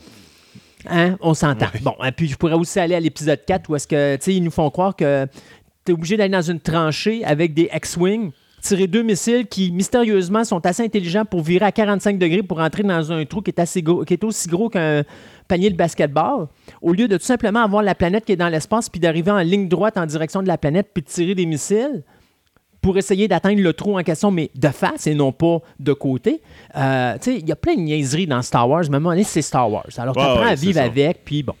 Hein? 0.89 1.17
On 1.21 1.33
s'entend. 1.33 1.67
Bon, 1.81 1.95
et 2.03 2.11
puis 2.11 2.27
je 2.27 2.35
pourrais 2.35 2.55
aussi 2.55 2.79
aller 2.79 2.95
à 2.95 2.99
l'épisode 2.99 3.39
4 3.45 3.69
où 3.69 3.75
est-ce 3.75 3.87
que, 3.87 4.15
tu 4.15 4.23
sais, 4.23 4.35
ils 4.35 4.43
nous 4.43 4.51
font 4.51 4.69
croire 4.69 4.95
que 4.95 5.27
tu 5.85 5.91
es 5.91 5.93
obligé 5.93 6.17
d'aller 6.17 6.31
dans 6.31 6.41
une 6.41 6.59
tranchée 6.59 7.23
avec 7.23 7.53
des 7.53 7.69
X-Wing, 7.73 8.31
tirer 8.61 8.87
deux 8.87 9.03
missiles 9.03 9.47
qui, 9.47 9.71
mystérieusement, 9.71 10.43
sont 10.43 10.65
assez 10.65 10.83
intelligents 10.83 11.25
pour 11.25 11.41
virer 11.41 11.65
à 11.65 11.71
45 11.71 12.17
degrés 12.17 12.43
pour 12.43 12.59
entrer 12.59 12.83
dans 12.83 13.11
un 13.11 13.25
trou 13.25 13.41
qui 13.41 13.51
est, 13.51 13.59
assez 13.59 13.81
gros, 13.81 14.03
qui 14.05 14.13
est 14.13 14.23
aussi 14.23 14.47
gros 14.47 14.69
qu'un 14.69 15.03
panier 15.47 15.69
de 15.69 15.75
basketball, 15.75 16.47
au 16.81 16.93
lieu 16.93 17.07
de 17.07 17.17
tout 17.17 17.25
simplement 17.25 17.61
avoir 17.61 17.83
la 17.83 17.95
planète 17.95 18.25
qui 18.25 18.31
est 18.31 18.37
dans 18.37 18.49
l'espace 18.49 18.89
puis 18.89 18.99
d'arriver 18.99 19.31
en 19.31 19.39
ligne 19.39 19.67
droite 19.67 19.97
en 19.97 20.05
direction 20.05 20.41
de 20.41 20.47
la 20.47 20.57
planète 20.57 20.89
puis 20.93 21.03
de 21.03 21.07
tirer 21.07 21.35
des 21.35 21.45
missiles 21.45 22.03
pour 22.81 22.97
essayer 22.97 23.27
d'atteindre 23.27 23.61
le 23.61 23.73
trou 23.73 23.97
en 23.99 24.03
question, 24.03 24.31
mais 24.31 24.49
de 24.55 24.67
face 24.69 25.05
et 25.07 25.13
non 25.13 25.31
pas 25.31 25.59
de 25.79 25.93
côté. 25.93 26.41
Euh, 26.75 27.13
tu 27.19 27.31
sais, 27.31 27.37
il 27.39 27.47
y 27.47 27.51
a 27.51 27.55
plein 27.55 27.75
de 27.75 27.81
niaiseries 27.81 28.25
dans 28.27 28.41
Star 28.41 28.67
Wars, 28.67 28.83
mais 28.89 28.95
à 28.95 28.97
un 28.97 28.99
moment 28.99 29.21
c'est 29.23 29.41
Star 29.41 29.71
Wars. 29.71 29.85
Alors, 29.97 30.15
tu 30.15 30.21
Ouais, 30.21 30.25
apprends 30.27 30.43
ouais, 30.43 30.49
à 30.51 30.55
vivre 30.55 30.79
ça. 30.79 30.83
avec, 30.85 31.23
puis 31.23 31.43
bon. 31.43 31.53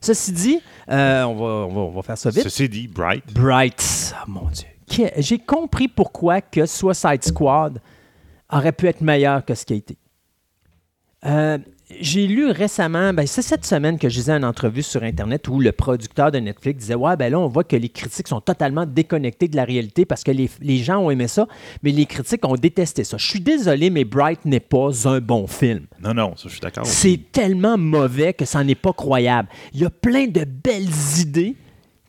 Ceci 0.00 0.32
dit, 0.32 0.60
euh, 0.90 1.22
on, 1.24 1.34
va, 1.34 1.44
on, 1.44 1.68
va, 1.72 1.80
on 1.80 1.90
va 1.90 2.02
faire 2.02 2.18
ça 2.18 2.30
vite. 2.30 2.42
Ceci 2.42 2.68
dit, 2.68 2.86
Bright. 2.86 3.24
Bright, 3.32 4.14
oh 4.26 4.30
mon 4.30 4.48
Dieu. 4.50 5.08
J'ai 5.16 5.38
compris 5.38 5.88
pourquoi 5.88 6.40
que 6.40 6.64
Suicide 6.66 7.24
Squad 7.24 7.80
aurait 8.52 8.72
pu 8.72 8.86
être 8.86 9.00
meilleur 9.00 9.44
que 9.44 9.54
ce 9.54 9.64
qui 9.64 9.72
a 9.72 9.76
été. 9.76 9.96
Euh, 11.24 11.58
j'ai 12.00 12.26
lu 12.26 12.50
récemment, 12.50 13.12
ben, 13.14 13.26
c'est 13.28 13.42
cette 13.42 13.64
semaine 13.64 13.96
que 13.96 14.08
je 14.08 14.16
lisais 14.18 14.32
une 14.32 14.44
entrevue 14.44 14.82
sur 14.82 15.04
Internet 15.04 15.46
où 15.46 15.60
le 15.60 15.70
producteur 15.70 16.32
de 16.32 16.38
Netflix 16.38 16.80
disait 16.80 16.96
Ouais, 16.96 17.16
ben 17.16 17.30
là, 17.30 17.38
on 17.38 17.46
voit 17.46 17.62
que 17.62 17.76
les 17.76 17.88
critiques 17.88 18.26
sont 18.26 18.40
totalement 18.40 18.84
déconnectées 18.86 19.46
de 19.46 19.54
la 19.54 19.64
réalité 19.64 20.04
parce 20.04 20.24
que 20.24 20.32
les, 20.32 20.50
les 20.60 20.78
gens 20.78 20.98
ont 20.98 21.10
aimé 21.10 21.28
ça, 21.28 21.46
mais 21.84 21.92
les 21.92 22.06
critiques 22.06 22.44
ont 22.44 22.56
détesté 22.56 23.04
ça. 23.04 23.16
Je 23.18 23.26
suis 23.26 23.40
désolé, 23.40 23.90
mais 23.90 24.04
Bright 24.04 24.44
n'est 24.44 24.58
pas 24.58 25.08
un 25.08 25.20
bon 25.20 25.46
film. 25.46 25.86
Non, 26.02 26.12
non, 26.12 26.34
ça, 26.34 26.44
je 26.46 26.54
suis 26.54 26.60
d'accord. 26.60 26.84
C'est 26.86 27.20
tellement 27.30 27.78
mauvais 27.78 28.32
que 28.32 28.44
ça 28.44 28.64
n'est 28.64 28.74
pas 28.74 28.92
croyable. 28.92 29.48
Il 29.72 29.80
y 29.80 29.84
a 29.86 29.90
plein 29.90 30.26
de 30.26 30.44
belles 30.44 30.88
idées 31.20 31.54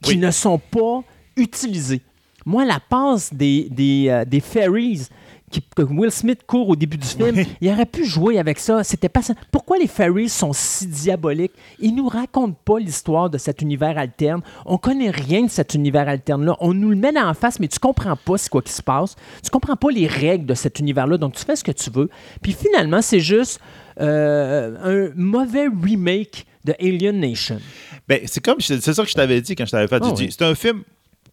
qui 0.02 0.12
Oui. 0.14 0.18
ne 0.18 0.32
sont 0.32 0.58
pas 0.58 1.02
utilisées. 1.36 2.02
Moi, 2.48 2.66
la 2.66 2.80
passe 2.80 3.32
des, 3.34 3.68
des, 3.70 4.06
euh, 4.10 4.26
des 4.26 4.40
fairies 4.40 5.08
qui- 5.52 5.62
que 5.76 5.82
Will 5.82 6.12
Smith 6.12 6.42
court 6.46 6.68
au 6.70 6.76
début 6.76 6.98
du 6.98 7.08
film, 7.08 7.44
il 7.62 7.70
aurait 7.70 7.86
pu 7.86 8.06
jouer 8.06 8.38
avec 8.40 8.60
ça. 8.60 8.84
C'était 8.84 9.10
pas 9.10 9.22
ça. 9.22 9.34
Pourquoi 9.52 9.78
les 9.78 9.88
fairies 9.88 10.30
sont 10.30 10.52
si 10.54 10.88
diaboliques? 10.88 11.54
Ils 11.80 11.96
nous 11.96 12.08
racontent 12.08 12.58
pas 12.66 12.80
l'histoire 12.80 13.30
de 13.30 13.38
cet 13.38 13.62
univers 13.62 13.98
alterne. 13.98 14.42
On 14.66 14.78
connaît 14.78 15.10
rien 15.10 15.44
de 15.44 15.50
cet 15.50 15.74
univers 15.74 16.08
alterne-là. 16.10 16.58
On 16.60 16.74
nous 16.74 16.90
le 16.90 16.96
met 16.96 17.18
en 17.20 17.34
face, 17.34 17.60
mais 17.60 17.68
tu 17.68 17.80
comprends 17.80 18.16
pas 18.18 18.38
c'est 18.38 18.50
quoi 18.50 18.62
qui 18.62 18.74
se 18.74 18.82
passe. 18.84 19.16
Tu 19.44 19.50
comprends 19.50 19.76
pas 19.78 19.90
les 19.92 20.08
règles 20.08 20.46
de 20.46 20.54
cet 20.54 20.80
univers-là, 20.80 21.18
donc 21.18 21.34
tu 21.36 21.44
fais 21.46 21.56
ce 21.56 21.64
que 21.64 21.72
tu 21.72 21.90
veux. 21.90 22.10
Puis 22.42 22.52
finalement, 22.54 23.02
c'est 23.02 23.20
juste 23.22 23.60
euh, 24.02 25.10
un 25.10 25.14
mauvais 25.16 25.68
remake 25.68 26.46
de 26.66 26.74
Alien 26.80 27.20
Nation. 27.20 27.60
Ben, 28.08 28.20
c'est 28.26 28.44
comme, 28.44 28.60
c'est 28.60 28.82
ça 28.82 29.04
que 29.04 29.10
je 29.10 29.14
t'avais 29.16 29.42
dit 29.42 29.56
quand 29.56 29.66
je 29.66 29.72
t'avais 29.72 29.88
fait. 29.88 30.00
Ah 30.02 30.14
oui. 30.18 30.28
c'est 30.30 30.44
un 30.44 30.54
film 30.56 30.84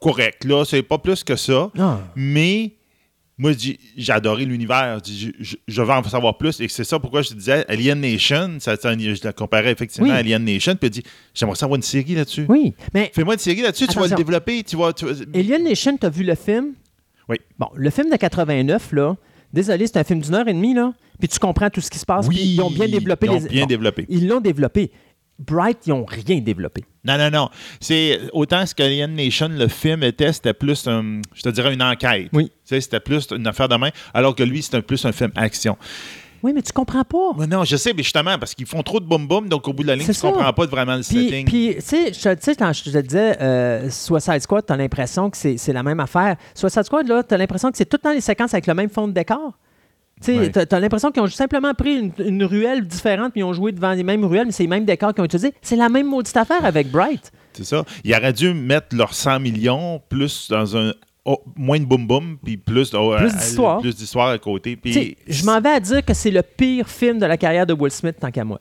correct, 0.00 0.44
là, 0.44 0.64
c'est 0.64 0.82
pas 0.82 0.98
plus 0.98 1.24
que 1.24 1.36
ça. 1.36 1.70
Ah. 1.78 1.98
Mais 2.14 2.72
moi, 3.36 3.52
je 3.52 3.56
dis, 3.56 3.78
j'ai 3.96 4.12
adoré 4.12 4.44
l'univers. 4.44 4.98
Je, 5.04 5.28
je- 5.40 5.56
je 5.66 5.82
veux 5.82 5.90
en 5.90 6.02
savoir 6.04 6.38
plus. 6.38 6.60
Et 6.60 6.68
c'est 6.68 6.84
ça 6.84 6.98
pourquoi 7.00 7.22
je 7.22 7.30
te 7.30 7.34
disais 7.34 7.64
Alien 7.68 8.00
Nation. 8.00 8.56
Ça, 8.60 8.76
ça, 8.76 8.96
je 8.96 9.24
la 9.24 9.32
comparais 9.32 9.72
effectivement 9.72 10.08
Oui. 10.08 10.14
à 10.14 10.18
Alien 10.18 10.44
Nation. 10.44 10.76
Puis 10.76 10.86
je 10.88 11.00
dis, 11.00 11.02
j'aimerais 11.34 11.56
savoir 11.56 11.76
une 11.76 11.82
série 11.82 12.14
là-dessus. 12.14 12.46
Oui, 12.48 12.74
mais 12.92 13.10
Fais-moi 13.14 13.34
une 13.34 13.40
série 13.40 13.62
là-dessus, 13.62 13.86
tu 13.88 13.98
vas 13.98 14.06
le 14.06 14.14
développer. 14.14 14.62
Tu 14.62 14.76
vas, 14.76 14.92
tu 14.92 15.04
vas- 15.06 15.12
Alien 15.34 15.64
Nation, 15.64 15.96
t'as 15.96 16.10
vu 16.10 16.22
le 16.22 16.34
film? 16.36 16.74
Oui. 17.28 17.36
Bon, 17.58 17.66
le 17.74 17.90
film 17.90 18.10
de 18.10 18.16
89, 18.16 18.92
là, 18.92 19.16
désolé, 19.52 19.86
c'est 19.86 19.96
un 19.98 20.04
film 20.04 20.20
d'une 20.20 20.34
heure 20.34 20.46
et 20.46 20.52
demie, 20.52 20.74
là, 20.74 20.92
puis 21.18 21.26
tu 21.28 21.38
comprends 21.38 21.70
tout 21.70 21.80
ce 21.80 21.90
qui 21.90 21.98
se 21.98 22.04
passe, 22.04 22.26
Oui, 22.28 22.34
puis 22.34 22.44
ils 22.54 22.60
ont 22.60 22.70
bien 22.70 22.86
développé 22.86 23.26
ils 23.26 23.30
ont 23.30 23.38
les... 23.40 23.48
bien 23.48 23.62
bon, 23.62 23.66
développé. 23.68 24.06
Ils 24.10 24.28
l'ont 24.28 24.40
développé. 24.40 24.90
Bright, 25.38 25.78
ils 25.86 25.90
n'ont 25.90 26.04
rien 26.04 26.38
développé. 26.40 26.84
Non, 27.04 27.18
non, 27.18 27.30
non. 27.30 27.48
C'est 27.80 28.20
autant 28.32 28.64
ce 28.66 28.74
que 28.74 28.82
Alien 28.82 29.14
Nation, 29.14 29.48
le 29.48 29.68
film 29.68 30.02
était, 30.04 30.32
c'était 30.32 30.54
plus, 30.54 30.86
un- 30.86 31.20
je 31.34 31.42
te 31.42 31.48
dirais, 31.48 31.74
une 31.74 31.82
enquête. 31.82 32.28
Oui. 32.32 32.46
Tu 32.46 32.52
sais, 32.64 32.80
C'était 32.80 33.00
plus 33.00 33.26
une 33.32 33.46
affaire 33.46 33.68
de 33.68 33.76
main, 33.76 33.90
alors 34.14 34.34
que 34.36 34.42
lui, 34.44 34.62
c'était 34.62 34.80
plus 34.82 35.04
un 35.04 35.12
film 35.12 35.32
action. 35.34 35.76
Oui, 36.42 36.52
mais 36.54 36.60
tu 36.62 36.72
comprends 36.72 37.04
pas. 37.04 37.30
Mais 37.38 37.46
non, 37.46 37.64
je 37.64 37.74
sais, 37.76 37.92
mais 37.96 38.02
justement, 38.02 38.38
parce 38.38 38.54
qu'ils 38.54 38.66
font 38.66 38.82
trop 38.82 39.00
de 39.00 39.06
boum-boum, 39.06 39.48
donc 39.48 39.66
au 39.66 39.72
bout 39.72 39.82
de 39.82 39.88
la 39.88 39.96
ligne, 39.96 40.06
tu 40.06 40.12
ça. 40.12 40.28
comprends 40.30 40.52
pas 40.52 40.66
vraiment 40.66 40.94
le 40.96 41.00
Puis, 41.02 41.24
setting. 41.30 41.46
puis, 41.46 41.74
tu 41.76 41.80
sais, 41.80 42.12
je- 42.12 42.34
tu 42.34 42.42
sais, 42.42 42.54
quand 42.54 42.70
je 42.72 42.84
te 42.84 42.98
disais 42.98 43.40
euh, 43.40 43.88
Suicide 43.90 44.40
Squad, 44.40 44.64
tu 44.66 44.72
as 44.72 44.76
l'impression 44.76 45.30
que 45.30 45.38
c'est 45.38 45.56
c'est 45.56 45.72
la 45.72 45.82
même 45.82 46.00
affaire. 46.00 46.36
Suicide 46.54 46.82
Squad, 46.84 47.08
là, 47.08 47.22
tu 47.22 47.32
as 47.34 47.38
l'impression 47.38 47.70
que 47.70 47.78
c'est 47.78 47.86
tout 47.86 47.96
le 47.96 48.02
temps 48.02 48.12
les 48.12 48.20
séquences 48.20 48.52
avec 48.52 48.66
le 48.66 48.74
même 48.74 48.90
fond 48.90 49.08
de 49.08 49.12
décor. 49.14 49.54
Tu 50.22 50.50
t'as 50.50 50.80
l'impression 50.80 51.10
qu'ils 51.10 51.22
ont 51.22 51.26
simplement 51.26 51.74
pris 51.74 51.96
une, 51.96 52.12
une 52.18 52.44
ruelle 52.44 52.86
différente 52.86 53.32
puis 53.32 53.40
ils 53.40 53.44
ont 53.44 53.52
joué 53.52 53.72
devant 53.72 53.92
les 53.92 54.02
mêmes 54.02 54.24
ruelles, 54.24 54.46
mais 54.46 54.52
c'est 54.52 54.62
les 54.62 54.68
mêmes 54.68 54.84
décors 54.84 55.12
qu'ils 55.12 55.22
ont 55.22 55.26
utilisés. 55.26 55.52
C'est 55.60 55.76
la 55.76 55.88
même 55.88 56.06
maudite 56.06 56.36
affaire 56.36 56.64
avec 56.64 56.90
Bright. 56.90 57.32
C'est 57.52 57.64
ça. 57.64 57.84
Ils 58.04 58.14
auraient 58.14 58.32
dû 58.32 58.52
mettre 58.52 58.96
leurs 58.96 59.14
100 59.14 59.40
millions 59.40 60.00
plus 60.08 60.48
dans 60.50 60.76
un. 60.76 60.92
oh, 61.24 61.42
moins 61.56 61.78
de 61.78 61.84
boum-boum, 61.84 62.38
puis 62.42 62.56
plus, 62.56 62.92
oh, 62.94 63.14
Plus 63.16 63.26
euh, 63.26 63.38
d'histoire. 63.38 63.80
Plus 63.80 63.96
d'histoire 63.96 64.28
à 64.30 64.38
côté. 64.38 64.76
Puis. 64.76 65.16
je 65.26 65.44
m'en 65.44 65.60
vais 65.60 65.70
à 65.70 65.80
dire 65.80 66.04
que 66.04 66.14
c'est 66.14 66.30
le 66.30 66.42
pire 66.42 66.88
film 66.88 67.18
de 67.18 67.26
la 67.26 67.36
carrière 67.36 67.66
de 67.66 67.74
Will 67.74 67.92
Smith, 67.92 68.16
tant 68.20 68.30
qu'à 68.30 68.44
moi. 68.44 68.60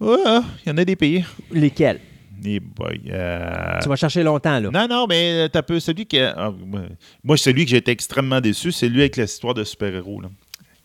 Ouais, 0.00 0.16
il 0.64 0.68
y 0.68 0.72
en 0.72 0.78
a 0.78 0.84
des 0.84 0.96
pays. 0.96 1.24
Lesquels? 1.50 2.00
Eh 2.46 2.60
boy, 2.60 3.00
euh, 3.10 3.78
Tu 3.82 3.88
vas 3.88 3.96
chercher 3.96 4.22
longtemps, 4.22 4.60
là. 4.60 4.70
Non, 4.70 4.86
non, 4.88 5.06
mais 5.08 5.48
t'as 5.48 5.62
peu. 5.62 5.80
Celui 5.80 6.04
qui. 6.06 6.18
a- 6.18 6.34
ah, 6.36 6.50
moi- 6.50 6.82
moi, 7.22 7.36
celui 7.36 7.64
que 7.64 7.70
j'ai 7.70 7.78
été 7.78 7.90
extrêmement 7.90 8.40
déçu, 8.40 8.70
c'est 8.72 8.88
lui 8.88 9.00
avec 9.00 9.16
l'histoire 9.16 9.54
de 9.54 9.64
super-héros. 9.64 10.20
là. 10.20 10.28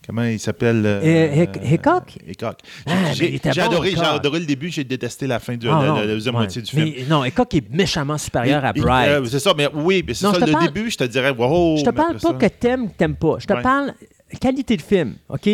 Comment 0.06 0.22
il 0.24 0.40
s'appelle 0.40 0.82
euh, 0.86 1.00
Euh, 1.04 1.42
Hick- 1.44 1.60
Hickok? 1.72 2.16
Hickok. 2.26 2.56
Ah, 2.86 3.12
J'ai 3.12 3.38
bon, 3.38 3.50
adoré, 3.60 4.40
le 4.40 4.46
début, 4.46 4.70
j'ai 4.70 4.82
détesté 4.82 5.26
la 5.26 5.38
fin 5.38 5.56
de 5.56 5.68
Ah, 5.68 5.94
la, 6.00 6.06
deuxième 6.06 6.34
Ouais. 6.34 6.40
moitié 6.40 6.62
du 6.62 6.70
film. 6.70 6.90
Mais 6.96 7.04
non, 7.08 7.22
Hickok 7.24 7.54
est 7.54 7.70
méchamment 7.72 8.16
supérieur 8.16 8.64
à 8.64 8.72
Bright. 8.72 9.08
euh, 9.10 9.24
c'est 9.26 9.38
ça, 9.38 9.52
mais 9.56 9.68
oui, 9.72 10.02
mais 10.04 10.14
c'est 10.14 10.24
ça. 10.26 10.32
Le 10.38 10.50
parle- 10.50 10.72
début, 10.72 10.90
je 10.90 10.96
te 10.96 11.04
dirais, 11.04 11.30
wow. 11.30 11.76
Je 11.76 11.84
te 11.84 11.90
parle 11.90 12.14
pas 12.14 12.18
ça- 12.18 12.32
que 12.34 12.46
t'aimes 12.46 12.84
ou 12.84 12.88
que 12.88 12.94
t'aimes 12.96 13.14
pas. 13.16 13.36
Je 13.38 13.46
te 13.46 13.52
Ouais. 13.52 13.62
parle 13.62 13.92
qualité 14.40 14.76
de 14.78 14.82
film, 14.82 15.16
OK? 15.28 15.48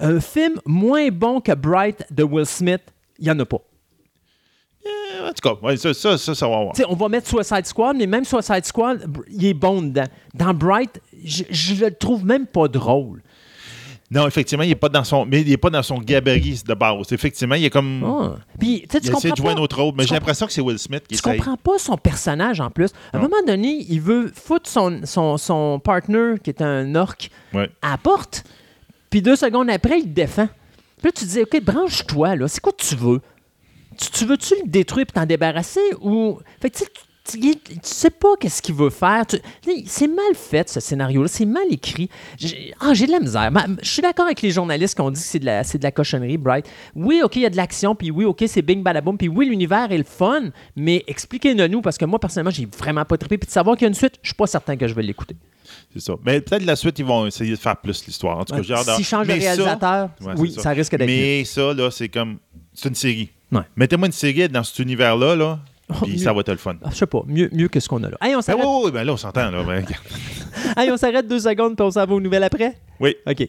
Un 0.00 0.20
film 0.20 0.54
moins 0.64 1.08
bon 1.10 1.40
que 1.40 1.52
Bright 1.52 2.04
de 2.10 2.22
Will 2.24 2.46
Smith, 2.46 2.80
il 3.18 3.26
n'y 3.26 3.30
en 3.30 3.38
a 3.38 3.44
pas. 3.44 3.60
Euh, 4.86 5.28
En 5.28 5.32
tout 5.32 5.48
cas, 5.48 5.66
ouais, 5.66 5.76
ça, 5.76 5.94
ça, 5.94 6.18
ça, 6.18 6.34
ça 6.34 6.48
va 6.48 6.70
sais, 6.74 6.84
on 6.88 6.94
va 6.96 7.08
mettre 7.08 7.28
Suicide 7.28 7.66
Squad, 7.66 7.96
mais 7.96 8.06
même 8.06 8.24
Suicide 8.24 8.64
Squad, 8.64 9.06
il 9.30 9.46
est 9.46 9.54
bon 9.54 9.82
dedans. 9.82 10.06
Dans 10.34 10.52
Bright, 10.54 11.00
je, 11.24 11.84
le 11.84 11.90
trouve 11.94 12.24
même 12.24 12.46
pas 12.46 12.66
drôle. 12.68 13.22
Non, 14.10 14.26
effectivement, 14.26 14.64
il 14.64 14.68
n'est 14.68 14.74
pas 14.74 14.90
dans 14.90 15.04
son, 15.04 15.24
mais 15.24 15.40
il 15.40 15.50
est 15.50 15.56
pas 15.56 15.70
dans 15.70 15.82
son 15.82 15.96
gabarit 15.98 16.60
de 16.66 16.74
base. 16.74 17.12
Effectivement, 17.12 17.54
il 17.54 17.64
est 17.64 17.70
comme. 17.70 18.02
Ah. 18.04 18.36
Puis, 18.58 18.84
tu 18.86 19.10
comprends 19.10 19.30
de 19.30 19.36
jouer 19.36 19.46
pas- 19.54 19.58
un 19.60 19.62
autre 19.62 19.80
rôle, 19.80 19.94
mais 19.96 20.04
j'ai 20.06 20.14
l'impression 20.14 20.46
que 20.46 20.52
c'est 20.52 20.60
Will 20.60 20.78
Smith 20.78 21.04
qui 21.08 21.16
Tu 21.16 21.22
comprends 21.22 21.56
pas 21.56 21.78
son 21.78 21.96
personnage 21.96 22.60
en 22.60 22.68
plus. 22.70 22.90
À 23.12 23.16
un 23.16 23.20
moment 23.22 23.36
donné, 23.46 23.86
il 23.88 24.00
veut 24.02 24.30
foutre 24.34 24.68
son, 24.68 25.00
son, 25.04 25.38
son 25.38 25.78
partner, 25.78 26.34
qui 26.44 26.50
est 26.50 26.60
un 26.60 26.94
orc, 26.94 27.16
Ouais. 27.54 27.70
à 27.80 27.92
la 27.92 27.96
porte. 27.96 28.44
Puis 29.08 29.22
deux 29.22 29.36
secondes 29.36 29.70
après, 29.70 30.00
il 30.00 30.06
le 30.08 30.12
défend. 30.12 30.48
Puis 30.98 31.06
là, 31.06 31.12
tu 31.12 31.24
te 31.24 31.30
dis, 31.30 31.40
OK, 31.40 31.62
branche-toi, 31.62 32.36
là. 32.36 32.48
C'est 32.48 32.60
quoi 32.60 32.72
que 32.72 32.84
tu 32.84 32.94
veux? 32.96 33.20
Tu, 34.02 34.10
tu 34.10 34.24
veux-tu 34.26 34.54
le 34.64 34.68
détruire 34.68 35.06
et 35.08 35.12
t'en 35.12 35.26
débarrasser? 35.26 35.80
Ou. 36.00 36.38
Fait 36.60 36.70
que 36.70 36.78
tu 36.78 36.84
tu, 37.24 37.38
sais 37.82 38.10
pas 38.10 38.34
qu'est-ce 38.40 38.60
qu'il 38.60 38.74
veut 38.74 38.90
faire. 38.90 39.24
C'est 39.86 40.08
mal 40.08 40.34
fait, 40.34 40.68
ce 40.68 40.80
scénario-là. 40.80 41.28
C'est 41.28 41.44
mal 41.46 41.62
écrit. 41.70 42.08
J'ai 42.36 42.74
ah, 42.80 42.92
de 42.92 43.10
la 43.12 43.20
misère. 43.20 43.50
Je 43.80 43.88
suis 43.88 44.02
d'accord 44.02 44.26
avec 44.26 44.42
les 44.42 44.50
journalistes 44.50 44.96
qui 44.96 45.00
ont 45.02 45.10
dit 45.10 45.20
que 45.20 45.26
c'est 45.26 45.38
de, 45.38 45.44
la- 45.46 45.62
de 45.62 45.82
la 45.82 45.92
cochonnerie, 45.92 46.36
Bright. 46.36 46.66
Oui, 46.96 47.20
OK, 47.22 47.36
il 47.36 47.42
y 47.42 47.46
a 47.46 47.50
de 47.50 47.56
l'action, 47.56 47.94
puis 47.94 48.10
oui, 48.10 48.24
OK, 48.24 48.42
c'est 48.48 48.60
bing 48.60 48.82
badaboum, 48.82 49.16
puis 49.16 49.28
oui, 49.28 49.46
l'univers 49.48 49.92
est 49.92 49.98
le 49.98 50.04
fun, 50.04 50.50
mais 50.74 51.04
expliquez-le 51.06 51.68
nous, 51.68 51.80
parce 51.80 51.96
que 51.96 52.04
moi, 52.04 52.18
personnellement, 52.18 52.50
j'ai 52.50 52.66
vraiment 52.76 53.04
pas 53.04 53.16
trippé. 53.16 53.38
Puis 53.38 53.46
de 53.46 53.52
savoir 53.52 53.76
qu'il 53.76 53.84
y 53.84 53.86
a 53.86 53.90
une 53.90 53.94
suite, 53.94 54.14
je 54.20 54.28
suis 54.30 54.34
pas 54.36 54.48
certain 54.48 54.76
que 54.76 54.88
je 54.88 54.94
vais 54.94 55.02
l'écouter. 55.04 55.36
C'est 55.92 56.00
ça. 56.00 56.14
Mais 56.26 56.40
peut-être 56.40 56.64
la 56.64 56.74
suite, 56.74 56.98
ils 56.98 57.04
vont 57.04 57.24
essayer 57.26 57.52
de 57.52 57.56
faire 57.56 57.76
plus 57.76 58.04
l'histoire. 58.04 58.36
En 58.38 58.44
tout 58.44 58.54
cas, 58.56 58.60
de- 58.62 58.90
S'ils 58.96 59.04
changent 59.04 59.28
de 59.28 59.32
ça- 59.32 59.38
réalisateur, 59.38 60.10
Ouais, 60.20 60.32
oui, 60.38 60.52
ça. 60.58 60.70
risque 60.70 60.96
d'être 60.96 61.08
mieux. 61.08 61.14
Mais 61.14 61.44
ça, 61.44 61.72
là, 61.72 61.88
c'est 61.92 62.08
comme. 62.08 62.38
C'est 62.74 62.88
une 62.88 62.94
série. 62.96 63.30
Ouais. 63.52 63.62
Mettez-moi 63.76 64.06
une 64.06 64.12
série 64.12 64.48
dans 64.48 64.64
cet 64.64 64.78
univers-là, 64.80 65.36
là, 65.36 65.58
puis 66.02 66.12
mieux. 66.12 66.18
ça 66.18 66.32
va 66.32 66.40
être 66.40 66.50
le 66.50 66.56
fun. 66.56 66.74
Ah, 66.82 66.88
je 66.90 66.96
sais 66.96 67.06
pas, 67.06 67.22
mieux, 67.26 67.48
mieux 67.52 67.68
que 67.68 67.78
ce 67.80 67.88
qu'on 67.88 68.02
a 68.02 68.08
là. 68.10 68.16
Hey, 68.20 68.34
on 68.34 68.38
Ben 68.38 68.42
s'arrête 68.42 68.64
oui, 68.66 68.90
ben 68.90 69.04
là, 69.04 69.12
on 69.12 69.16
s'entend, 69.16 69.50
là. 69.50 69.62
ben, 69.62 69.84
hey, 70.76 70.90
on 70.90 70.96
s'arrête 70.96 71.28
deux 71.28 71.40
secondes, 71.40 71.76
puis 71.76 71.84
on 71.84 71.90
s'en 71.90 72.04
va 72.06 72.14
aux 72.14 72.20
nouvelles 72.20 72.44
après? 72.44 72.76
oui. 72.98 73.14
OK. 73.26 73.48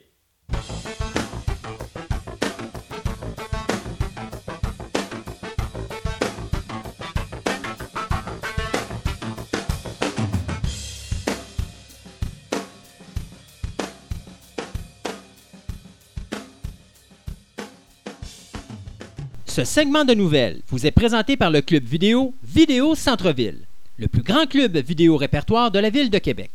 Ce 19.55 19.65
segment 19.65 20.03
de 20.03 20.15
nouvelles 20.15 20.61
vous 20.69 20.87
est 20.87 20.91
présenté 20.91 21.37
par 21.37 21.51
le 21.51 21.61
club 21.61 21.83
vidéo 21.83 22.33
Vidéo 22.43 22.95
Centre-Ville, 22.95 23.59
le 23.97 24.07
plus 24.07 24.23
grand 24.23 24.47
club 24.47 24.75
vidéo 24.77 25.15
répertoire 25.15 25.69
de 25.69 25.77
la 25.77 25.91
ville 25.91 26.09
de 26.09 26.17
Québec. 26.17 26.49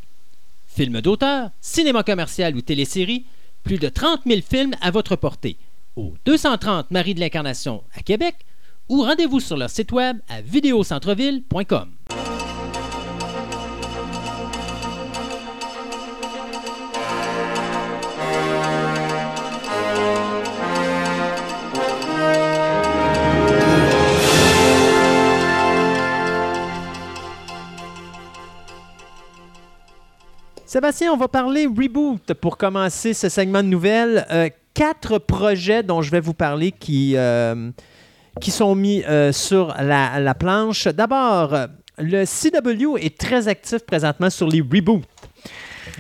Films 0.67 1.01
d'auteur, 1.01 1.51
cinéma 1.61 2.03
commercial 2.03 2.57
ou 2.57 2.61
télésérie, 2.61 3.25
plus 3.63 3.79
de 3.79 3.89
30 3.89 4.23
000 4.27 4.41
films 4.41 4.75
à 4.81 4.91
votre 4.91 5.15
portée 5.15 5.59
au 5.95 6.15
230 6.25 6.91
Marie 6.91 7.15
de 7.15 7.21
l'Incarnation 7.21 7.85
à 7.95 8.03
Québec 8.03 8.35
ou 8.89 9.05
rendez-vous 9.05 9.39
sur 9.39 9.57
leur 9.57 9.71
site 9.71 9.93
web 9.93 10.19
à 10.29 10.41
vidéocentreville.com. 10.41 11.91
Sébastien, 30.79 31.13
on 31.13 31.17
va 31.17 31.27
parler 31.27 31.67
reboot 31.67 32.35
pour 32.35 32.57
commencer 32.57 33.13
ce 33.13 33.29
segment 33.29 33.65
de 33.65 33.69
nouvelles. 33.69 34.25
Euh, 34.31 34.49
quatre 34.75 35.19
projets 35.19 35.83
dont 35.83 36.03
je 36.03 36.11
vais 36.13 36.21
vous 36.21 36.35
parler 36.35 36.71
qui, 36.71 37.15
euh, 37.17 37.73
qui 38.41 38.53
sont 38.53 38.77
mis 38.77 39.03
euh, 39.03 39.33
sur 39.33 39.75
la, 39.81 40.21
la 40.21 40.35
planche. 40.37 40.87
D'abord, 40.87 41.53
le 41.99 42.25
CW 42.25 42.97
est 43.05 43.19
très 43.19 43.49
actif 43.49 43.85
présentement 43.85 44.31
sur 44.31 44.47
les 44.47 44.61
reboots. 44.61 45.03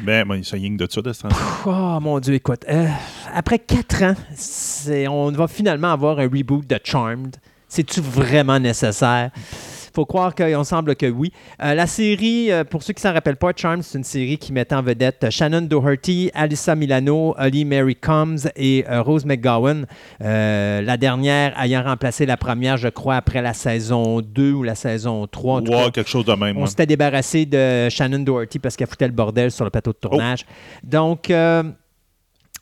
Ben, 0.02 0.24
ben, 0.24 0.44
ça 0.44 0.56
de 0.56 0.86
ça, 0.88 1.02
de 1.02 1.12
Oh 1.66 1.98
mon 2.00 2.20
Dieu, 2.20 2.34
écoute, 2.34 2.64
après 3.34 3.58
quatre 3.58 4.04
ans, 4.04 4.14
c'est- 4.36 5.08
on 5.08 5.32
va 5.32 5.48
finalement 5.48 5.90
avoir 5.90 6.20
un 6.20 6.28
reboot 6.28 6.64
de 6.64 6.78
Charmed. 6.84 7.34
C'est-tu 7.66 8.00
vraiment 8.00 8.60
nécessaire? 8.60 9.32
Faut 9.98 10.06
croire 10.06 10.32
qu'on 10.32 10.62
semble 10.62 10.94
que 10.94 11.06
oui. 11.06 11.32
Euh, 11.60 11.74
la 11.74 11.88
série, 11.88 12.52
euh, 12.52 12.62
pour 12.62 12.84
ceux 12.84 12.92
qui 12.92 13.02
s'en 13.02 13.12
rappellent 13.12 13.36
pas, 13.36 13.50
Charmed, 13.56 13.82
c'est 13.82 13.98
une 13.98 14.04
série 14.04 14.38
qui 14.38 14.52
mettait 14.52 14.76
en 14.76 14.82
vedette 14.82 15.28
Shannon 15.28 15.62
Doherty, 15.62 16.30
Alyssa 16.34 16.76
Milano, 16.76 17.34
Holly 17.36 17.64
Mary 17.64 17.96
Combs 17.96 18.48
et 18.54 18.84
euh, 18.88 19.02
Rose 19.02 19.24
McGowan. 19.24 19.86
Euh, 20.22 20.82
la 20.82 20.96
dernière 20.96 21.60
ayant 21.60 21.82
remplacé 21.82 22.26
la 22.26 22.36
première, 22.36 22.76
je 22.76 22.86
crois, 22.86 23.16
après 23.16 23.42
la 23.42 23.54
saison 23.54 24.20
2 24.20 24.52
ou 24.52 24.62
la 24.62 24.76
saison 24.76 25.26
3. 25.26 25.56
en 25.56 25.62
tout 25.62 25.72
cas. 25.72 25.86
Ouais, 25.86 25.90
quelque 25.90 26.10
chose 26.10 26.24
de 26.24 26.34
même. 26.34 26.56
On 26.58 26.60
ouais. 26.60 26.66
s'était 26.68 26.86
débarrassé 26.86 27.44
de 27.44 27.88
Shannon 27.88 28.20
Doherty 28.20 28.60
parce 28.60 28.76
qu'elle 28.76 28.86
foutait 28.86 29.08
le 29.08 29.12
bordel 29.12 29.50
sur 29.50 29.64
le 29.64 29.70
plateau 29.70 29.90
de 29.90 29.98
tournage. 29.98 30.46
Donc, 30.84 31.28
euh, 31.30 31.64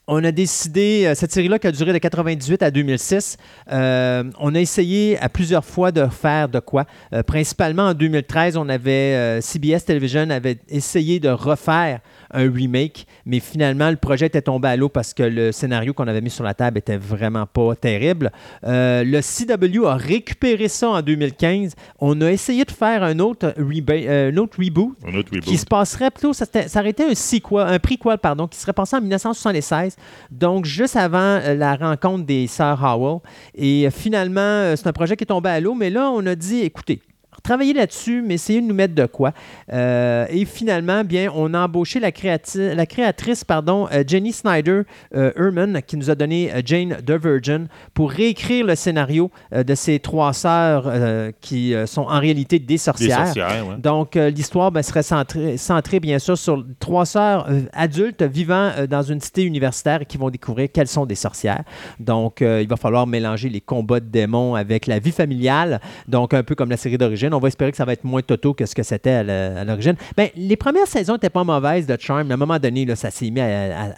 on 0.08 0.22
a 0.22 0.30
décidé, 0.30 1.04
euh, 1.06 1.14
cette 1.14 1.32
série-là 1.32 1.58
qui 1.58 1.66
a 1.66 1.72
duré 1.72 1.92
de 1.92 1.98
98 1.98 2.62
à 2.62 2.70
2006, 2.70 3.36
euh, 3.72 4.24
on 4.38 4.54
a 4.54 4.60
essayé 4.60 5.18
à 5.18 5.28
plusieurs 5.28 5.64
fois 5.64 5.90
de 5.90 6.06
faire 6.06 6.48
de 6.48 6.60
quoi. 6.60 6.86
Euh, 7.12 7.22
principalement 7.22 7.88
en 7.88 7.94
2013, 7.94 8.56
on 8.56 8.68
avait, 8.68 9.40
CBS 9.40 9.84
Television 9.84 10.30
avait 10.30 10.58
essayé 10.68 11.18
de 11.20 11.28
refaire 11.28 12.00
un 12.32 12.50
remake, 12.50 13.06
mais 13.24 13.40
finalement, 13.40 13.90
le 13.90 13.96
projet 13.96 14.26
était 14.26 14.42
tombé 14.42 14.68
à 14.68 14.76
l'eau 14.76 14.88
parce 14.88 15.14
que 15.14 15.22
le 15.22 15.52
scénario 15.52 15.92
qu'on 15.94 16.08
avait 16.08 16.20
mis 16.20 16.30
sur 16.30 16.44
la 16.44 16.54
table 16.54 16.78
était 16.78 16.96
vraiment 16.96 17.46
pas 17.46 17.74
terrible. 17.76 18.30
Euh, 18.64 19.04
le 19.04 19.20
CW 19.20 19.86
a 19.86 19.94
récupéré 19.96 20.68
ça 20.68 20.88
en 20.90 21.02
2015. 21.02 21.74
On 22.00 22.20
a 22.20 22.30
essayé 22.30 22.64
de 22.64 22.70
faire 22.70 23.02
un 23.02 23.18
autre, 23.18 23.54
reba- 23.58 23.94
euh, 24.06 24.30
un 24.32 24.36
autre 24.38 24.58
reboot 24.58 24.96
Un 25.06 25.14
autre 25.14 25.30
reboot. 25.32 25.44
qui 25.44 25.56
se 25.56 25.66
passerait 25.66 26.10
plutôt, 26.10 26.32
ça, 26.32 26.44
aurait 26.76 26.90
été 26.90 27.04
un 27.04 27.14
sequel, 27.14 27.58
un 27.60 27.78
prequel, 27.78 28.18
pardon, 28.18 28.46
qui 28.46 28.58
serait 28.58 28.72
passé 28.72 28.96
en 28.96 29.00
1976, 29.00 29.96
donc 30.30 30.64
juste 30.64 30.96
avant 30.96 31.18
euh, 31.42 31.54
la 31.54 31.76
rencontre 31.76 32.24
des 32.24 32.46
sœurs 32.46 32.84
Howell. 32.84 33.20
Et 33.54 33.88
finalement, 33.90 34.74
c'est 34.76 34.86
un 34.86 34.92
projet 34.92 35.16
qui 35.16 35.24
est 35.24 35.26
tombé 35.26 35.50
à 35.50 35.60
l'eau, 35.60 35.74
mais 35.74 35.90
là, 35.90 36.10
on 36.10 36.24
a 36.26 36.34
dit, 36.34 36.60
écoutez, 36.60 37.00
travaillé 37.46 37.72
là-dessus, 37.74 38.22
mais 38.26 38.34
essayé 38.34 38.60
de 38.60 38.66
nous 38.66 38.74
mettre 38.74 38.94
de 38.94 39.06
quoi. 39.06 39.32
Euh, 39.72 40.26
et 40.30 40.44
finalement, 40.44 41.04
bien, 41.04 41.30
on 41.34 41.54
a 41.54 41.60
embauché 41.60 42.00
la, 42.00 42.10
créati- 42.10 42.74
la 42.74 42.86
créatrice, 42.86 43.44
pardon, 43.44 43.86
euh, 43.92 44.02
Jenny 44.06 44.32
Snyder 44.32 44.82
euh, 45.14 45.30
Herman, 45.36 45.80
qui 45.86 45.96
nous 45.96 46.10
a 46.10 46.14
donné 46.16 46.52
euh, 46.52 46.60
Jane 46.64 46.96
the 47.06 47.12
Virgin, 47.12 47.68
pour 47.94 48.10
réécrire 48.10 48.66
le 48.66 48.74
scénario 48.74 49.30
euh, 49.52 49.62
de 49.62 49.74
ces 49.76 50.00
trois 50.00 50.32
sœurs 50.32 50.84
euh, 50.86 51.30
qui 51.40 51.72
euh, 51.72 51.86
sont 51.86 52.02
en 52.02 52.18
réalité 52.18 52.58
des 52.58 52.66
Des 52.66 52.78
sorcières. 52.78 53.32
ouais. 53.36 53.76
Donc, 53.78 54.16
euh, 54.16 54.28
l'histoire 54.30 54.72
ben, 54.72 54.82
serait 54.82 55.04
centrée, 55.04 55.56
centrée, 55.56 56.00
bien 56.00 56.18
sûr, 56.18 56.36
sur 56.36 56.64
trois 56.80 57.06
sœurs 57.06 57.46
euh, 57.48 57.60
adultes 57.72 58.22
vivant 58.24 58.70
euh, 58.76 58.86
dans 58.88 59.02
une 59.02 59.20
cité 59.20 59.44
universitaire 59.44 60.02
et 60.02 60.04
qui 60.04 60.18
vont 60.18 60.30
découvrir 60.30 60.70
qu'elles 60.72 60.88
sont 60.88 61.06
des 61.06 61.14
sorcières. 61.14 61.62
Donc, 62.00 62.42
euh, 62.42 62.60
il 62.60 62.68
va 62.68 62.76
falloir 62.76 63.06
mélanger 63.06 63.48
les 63.48 63.60
combats 63.60 64.00
de 64.00 64.06
démons 64.06 64.54
avec 64.56 64.86
la 64.88 64.98
vie 64.98 65.12
familiale. 65.12 65.80
Donc, 66.08 66.34
un 66.34 66.42
peu 66.42 66.54
comme 66.56 66.70
la 66.70 66.76
série 66.76 66.98
d'origine. 66.98 67.34
On 67.36 67.40
va 67.40 67.48
espérer 67.48 67.70
que 67.70 67.76
ça 67.76 67.84
va 67.84 67.92
être 67.92 68.04
moins 68.04 68.22
toto 68.22 68.54
que 68.54 68.66
ce 68.66 68.74
que 68.74 68.82
c'était 68.82 69.10
à 69.10 69.64
l'origine. 69.64 69.94
Ben, 70.16 70.28
les 70.36 70.56
premières 70.56 70.86
saisons 70.86 71.14
n'étaient 71.14 71.30
pas 71.30 71.44
mauvaises 71.44 71.86
de 71.86 71.96
Charm, 71.98 72.26
mais 72.26 72.32
à 72.32 72.34
un 72.34 72.38
moment 72.38 72.58
donné, 72.58 72.84
là, 72.84 72.96
ça 72.96 73.10
s'est 73.10 73.30
mis 73.30 73.40
à, 73.40 73.46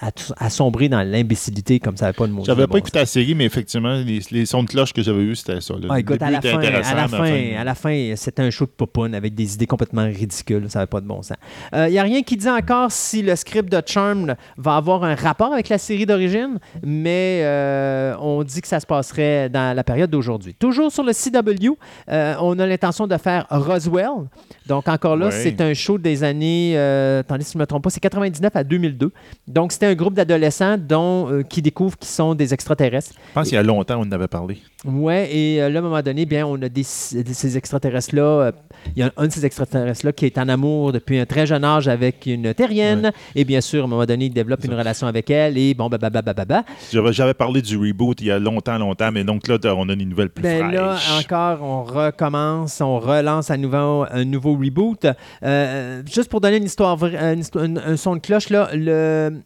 à- 0.01 0.07
à- 0.09 0.11
à 0.39 0.51
sombrer 0.51 0.89
dans 0.89 1.03
l'imbécilité 1.03 1.79
comme 1.81 1.97
ça 1.97 2.07
n'avait 2.07 2.17
pas 2.17 2.27
de 2.27 2.33
mots. 2.33 2.43
J'avais 2.45 2.67
pas 2.67 2.79
écouté 2.79 2.99
la 2.99 3.07
série, 3.07 3.35
mais 3.35 3.45
effectivement, 3.45 3.95
les, 3.95 4.21
les 4.31 4.47
sons 4.47 4.63
de 4.63 4.69
cloche 4.69 4.93
que 4.93 5.03
j'avais 5.03 5.23
eus, 5.23 5.37
c'était 5.37 5.61
ça. 5.61 5.75
Ah, 5.89 6.01
écoute, 6.01 6.21
à 6.23 6.31
la, 6.31 6.41
fin, 6.41 6.59
à, 6.59 6.71
la 6.95 7.09
fin, 7.09 7.57
à 7.59 7.65
la 7.65 7.75
fin, 7.75 8.13
c'était 8.17 8.43
un 8.43 8.51
show 8.51 8.65
de 8.67 8.71
popoune 8.71 9.15
avec 9.15 9.35
des 9.35 9.55
idées 9.55 9.67
complètement 9.67 10.05
ridicules. 10.05 10.65
Ça 10.69 10.81
n'avait 10.81 10.89
pas 10.89 11.01
de 11.01 11.07
bon 11.07 11.23
sens. 11.23 11.37
Il 11.73 11.87
n'y 11.91 11.99
a 11.99 12.03
rien 12.03 12.23
qui 12.23 12.37
dit 12.37 12.49
encore 12.49 12.91
si 12.93 13.23
le 13.23 13.37
script 13.37 13.71
de 13.71 13.81
Charm 13.85 14.35
va 14.57 14.77
avoir 14.77 15.05
un 15.05 15.15
rapport 15.15 15.53
avec 15.53 15.69
la 15.69 15.79
série 15.79 16.07
d'origine, 16.07 16.59
mais 16.85 17.41
euh, 17.45 18.15
on 18.21 18.43
dit 18.43 18.61
que 18.61 18.69
ça 18.69 18.81
se 18.81 18.87
passerait 18.87 19.49
dans 19.49 19.75
la 19.77 19.85
période 19.85 20.11
d'aujourd'hui. 20.11 20.55
Toujours 20.55 20.91
sur 20.93 21.03
le 21.05 21.13
CW, 21.13 21.77
euh, 22.11 22.35
on 22.41 22.59
a 22.59 22.67
l'intention 22.67 23.07
de 23.07 23.17
faire 23.17 23.28
Roswell. 23.51 24.29
Donc, 24.67 24.89
encore 24.89 25.17
là, 25.17 25.27
c'est 25.31 25.61
un 25.61 25.75
show 25.75 25.99
des 25.99 26.25
années, 26.25 26.73
euh, 26.77 27.21
attendez 27.21 27.45
si 27.45 27.53
je 27.53 27.59
ne 27.59 27.63
me 27.63 27.67
trompe 27.67 27.85
pas, 27.85 27.91
c'est 27.91 28.01
99 28.01 28.55
à 28.55 28.65
2002. 28.65 29.11
Donc, 29.47 29.73
c'était 29.73 29.87
un 29.87 29.95
groupe 29.95 30.15
d'adolescents 30.15 30.77
dont, 30.79 31.31
euh, 31.31 31.43
qui 31.43 31.63
découvrent 31.63 31.97
qu'ils 31.97 32.09
sont 32.09 32.35
des 32.35 32.53
extraterrestres. 32.53 33.13
Je 33.29 33.35
pense 33.35 33.49
qu'il 33.49 33.55
y 33.55 33.59
a 33.59 33.63
longtemps, 33.63 33.97
on 33.99 34.07
en 34.07 34.13
avait 34.13 34.29
parlé. 34.29 34.59
Ouais, 34.85 35.29
et 35.35 35.63
euh, 35.63 35.69
là, 35.71 35.79
à 35.79 35.83
un 35.83 35.85
moment 35.85 36.03
donné, 36.03 36.25
bien, 36.27 36.47
on 36.47 36.55
a 36.57 36.69
des, 36.69 36.83
des- 36.83 36.85
ces 36.85 37.57
extraterrestres-là. 37.57 38.23
euh, 38.23 38.53
Il 38.95 39.01
y 39.01 39.03
a 39.03 39.11
un 39.17 39.27
de 39.27 39.33
ces 39.33 39.45
extraterrestres-là 39.45 40.13
qui 40.13 40.27
est 40.27 40.39
en 40.39 40.49
amour 40.49 40.93
depuis 40.93 41.19
un 41.19 41.27
très 41.27 41.47
jeune 41.47 41.65
âge 41.65 41.89
avec 41.89 42.27
une 42.27 42.55
terrienne. 42.55 43.11
Et 43.35 43.45
bien 43.45 43.61
sûr, 43.61 43.83
à 43.83 43.85
un 43.87 43.89
moment 43.89 44.05
donné, 44.07 44.27
il 44.27 44.33
développe 44.33 44.65
une 44.65 44.75
relation 44.75 45.07
avec 45.07 45.31
elle. 45.31 45.59
Et 45.59 45.75
bon, 45.75 45.89
bah, 45.89 45.99
bah, 45.99 46.11
bah, 46.11 46.23
bah, 46.23 46.33
bah, 46.35 46.45
bah. 46.45 46.63
J'avais 46.93 47.13
j'avais 47.13 47.35
parlé 47.35 47.61
du 47.63 47.77
reboot 47.77 48.21
il 48.21 48.27
y 48.29 48.31
a 48.31 48.39
longtemps, 48.39 48.79
longtemps, 48.79 49.11
mais 49.13 49.25
donc 49.25 49.49
là, 49.49 49.57
on 49.77 49.89
a 49.89 49.93
une 49.95 50.09
nouvelle 50.09 50.31
plus 50.31 50.43
Ben 50.43 50.71
là, 50.71 50.97
encore, 51.19 51.63
on 51.63 51.83
recommence, 51.83 52.81
on 52.81 52.99
relance 53.09 53.51
à 53.51 53.57
nouveau 53.57 54.05
un 54.11 54.25
nouveau 54.25 54.55
reboot. 54.55 55.07
Euh, 55.43 56.03
juste 56.07 56.29
pour 56.31 56.41
donner 56.41 56.59
une 56.59 56.65
histoire, 56.65 57.03
une 57.05 57.43
un, 57.85 57.97
son 57.97 58.17
de 58.17 58.21
cloche, 58.21 58.51
là, 58.51 58.69
le 58.75 59.43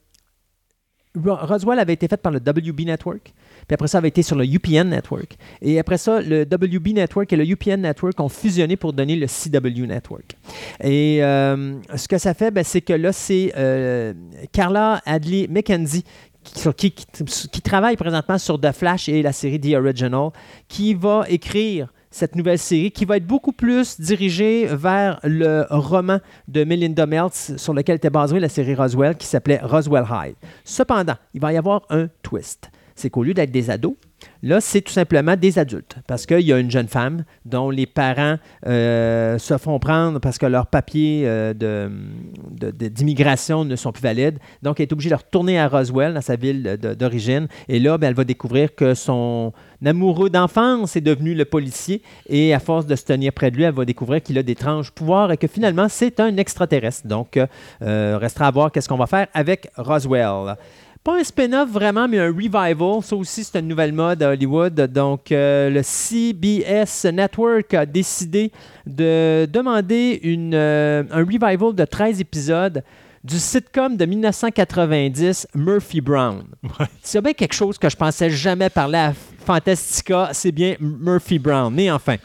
Ro- 1.14 1.36
Roswell 1.46 1.78
avait 1.78 1.92
été 1.92 2.08
fait 2.08 2.16
par 2.16 2.32
le 2.32 2.38
WB 2.38 2.80
Network. 2.86 3.32
Puis 3.66 3.74
après 3.74 3.86
ça, 3.88 3.98
avait 3.98 4.08
été 4.08 4.22
sur 4.22 4.34
le 4.34 4.44
UPN 4.46 4.88
Network. 4.88 5.36
Et 5.60 5.78
après 5.78 5.98
ça, 5.98 6.20
le 6.20 6.42
WB 6.42 6.94
Network 6.94 7.32
et 7.32 7.36
le 7.36 7.44
UPN 7.44 7.82
Network 7.82 8.18
ont 8.18 8.28
fusionné 8.30 8.76
pour 8.76 8.92
donner 8.92 9.16
le 9.16 9.26
CW 9.26 9.86
Network. 9.86 10.36
Et 10.82 11.22
euh, 11.22 11.74
ce 11.94 12.08
que 12.08 12.18
ça 12.18 12.34
fait, 12.34 12.50
ben, 12.50 12.64
c'est 12.64 12.80
que 12.80 12.94
là, 12.94 13.12
c'est 13.12 13.52
euh, 13.56 14.14
Carla 14.52 15.00
Adley 15.04 15.46
McKenzie 15.48 16.04
qui 16.42 17.60
travaille 17.62 17.96
présentement 17.96 18.36
sur 18.38 18.60
The 18.60 18.72
Flash 18.72 19.08
et 19.08 19.22
la 19.22 19.30
série 19.32 19.60
The 19.60 19.74
Original, 19.74 20.30
qui 20.66 20.92
va 20.94 21.24
écrire 21.28 21.92
cette 22.12 22.36
nouvelle 22.36 22.58
série 22.58 22.92
qui 22.92 23.04
va 23.04 23.16
être 23.16 23.26
beaucoup 23.26 23.52
plus 23.52 24.00
dirigée 24.00 24.66
vers 24.66 25.18
le 25.24 25.64
roman 25.70 26.20
de 26.46 26.62
Melinda 26.62 27.06
Meltz 27.06 27.56
sur 27.56 27.74
lequel 27.74 27.96
était 27.96 28.10
basée 28.10 28.38
la 28.38 28.48
série 28.48 28.74
Roswell 28.74 29.16
qui 29.16 29.26
s'appelait 29.26 29.58
Roswell 29.62 30.04
High. 30.08 30.34
Cependant, 30.64 31.16
il 31.34 31.40
va 31.40 31.52
y 31.52 31.56
avoir 31.56 31.82
un 31.90 32.08
twist. 32.22 32.70
C'est 32.94 33.10
qu'au 33.10 33.24
lieu 33.24 33.34
d'être 33.34 33.50
des 33.50 33.70
ados, 33.70 33.96
là, 34.42 34.60
c'est 34.60 34.80
tout 34.80 34.92
simplement 34.92 35.36
des 35.36 35.58
adultes. 35.58 35.96
Parce 36.06 36.26
qu'il 36.26 36.40
y 36.40 36.52
a 36.52 36.58
une 36.58 36.70
jeune 36.70 36.88
femme 36.88 37.24
dont 37.44 37.70
les 37.70 37.86
parents 37.86 38.36
euh, 38.66 39.38
se 39.38 39.56
font 39.58 39.78
prendre 39.78 40.18
parce 40.18 40.38
que 40.38 40.46
leurs 40.46 40.66
papiers 40.66 41.22
euh, 41.24 41.88
d'immigration 42.50 43.64
ne 43.64 43.76
sont 43.76 43.92
plus 43.92 44.02
valides. 44.02 44.38
Donc, 44.62 44.80
elle 44.80 44.84
est 44.84 44.92
obligée 44.92 45.10
de 45.10 45.14
retourner 45.14 45.58
à 45.58 45.68
Roswell, 45.68 46.14
dans 46.14 46.20
sa 46.20 46.36
ville 46.36 46.78
d'origine. 46.98 47.48
Et 47.68 47.78
là, 47.78 47.98
ben, 47.98 48.08
elle 48.08 48.14
va 48.14 48.24
découvrir 48.24 48.74
que 48.74 48.94
son 48.94 49.52
amoureux 49.84 50.30
d'enfance 50.30 50.96
est 50.96 51.00
devenu 51.00 51.34
le 51.34 51.44
policier. 51.44 52.02
Et 52.28 52.54
à 52.54 52.58
force 52.58 52.86
de 52.86 52.96
se 52.96 53.04
tenir 53.04 53.32
près 53.32 53.50
de 53.50 53.56
lui, 53.56 53.64
elle 53.64 53.74
va 53.74 53.84
découvrir 53.84 54.22
qu'il 54.22 54.38
a 54.38 54.42
d'étranges 54.42 54.90
pouvoirs 54.90 55.32
et 55.32 55.36
que 55.36 55.46
finalement, 55.46 55.88
c'est 55.88 56.20
un 56.20 56.36
extraterrestre. 56.36 57.06
Donc, 57.06 57.38
euh, 57.82 58.18
restera 58.20 58.46
à 58.46 58.50
voir 58.50 58.72
qu'est-ce 58.72 58.88
qu'on 58.88 58.96
va 58.96 59.06
faire 59.06 59.28
avec 59.34 59.68
Roswell. 59.76 60.56
Pas 61.04 61.18
un 61.18 61.24
spin-off 61.24 61.68
vraiment, 61.68 62.06
mais 62.06 62.20
un 62.20 62.28
revival. 62.28 63.02
Ça 63.02 63.16
aussi, 63.16 63.42
c'est 63.42 63.58
une 63.58 63.66
nouvelle 63.66 63.92
mode 63.92 64.22
à 64.22 64.30
Hollywood. 64.30 64.74
Donc, 64.92 65.32
euh, 65.32 65.68
le 65.68 65.82
CBS 65.82 67.06
Network 67.12 67.74
a 67.74 67.84
décidé 67.84 68.52
de 68.86 69.46
demander 69.46 70.20
une, 70.22 70.54
euh, 70.54 71.02
un 71.10 71.24
revival 71.24 71.74
de 71.74 71.84
13 71.84 72.20
épisodes 72.20 72.84
du 73.24 73.38
sitcom 73.38 73.96
de 73.96 74.04
1990, 74.04 75.48
Murphy 75.56 76.00
Brown. 76.00 76.44
S'il 77.02 77.16
y 77.16 77.18
a 77.18 77.20
bien 77.20 77.32
quelque 77.32 77.54
chose 77.54 77.78
que 77.78 77.88
je 77.88 77.96
pensais 77.96 78.30
jamais 78.30 78.70
parler 78.70 78.98
à 78.98 79.12
Fantastica, 79.44 80.30
c'est 80.32 80.52
bien 80.52 80.76
Murphy 80.78 81.40
Brown. 81.40 81.74
Mais 81.74 81.90
enfin, 81.90 82.16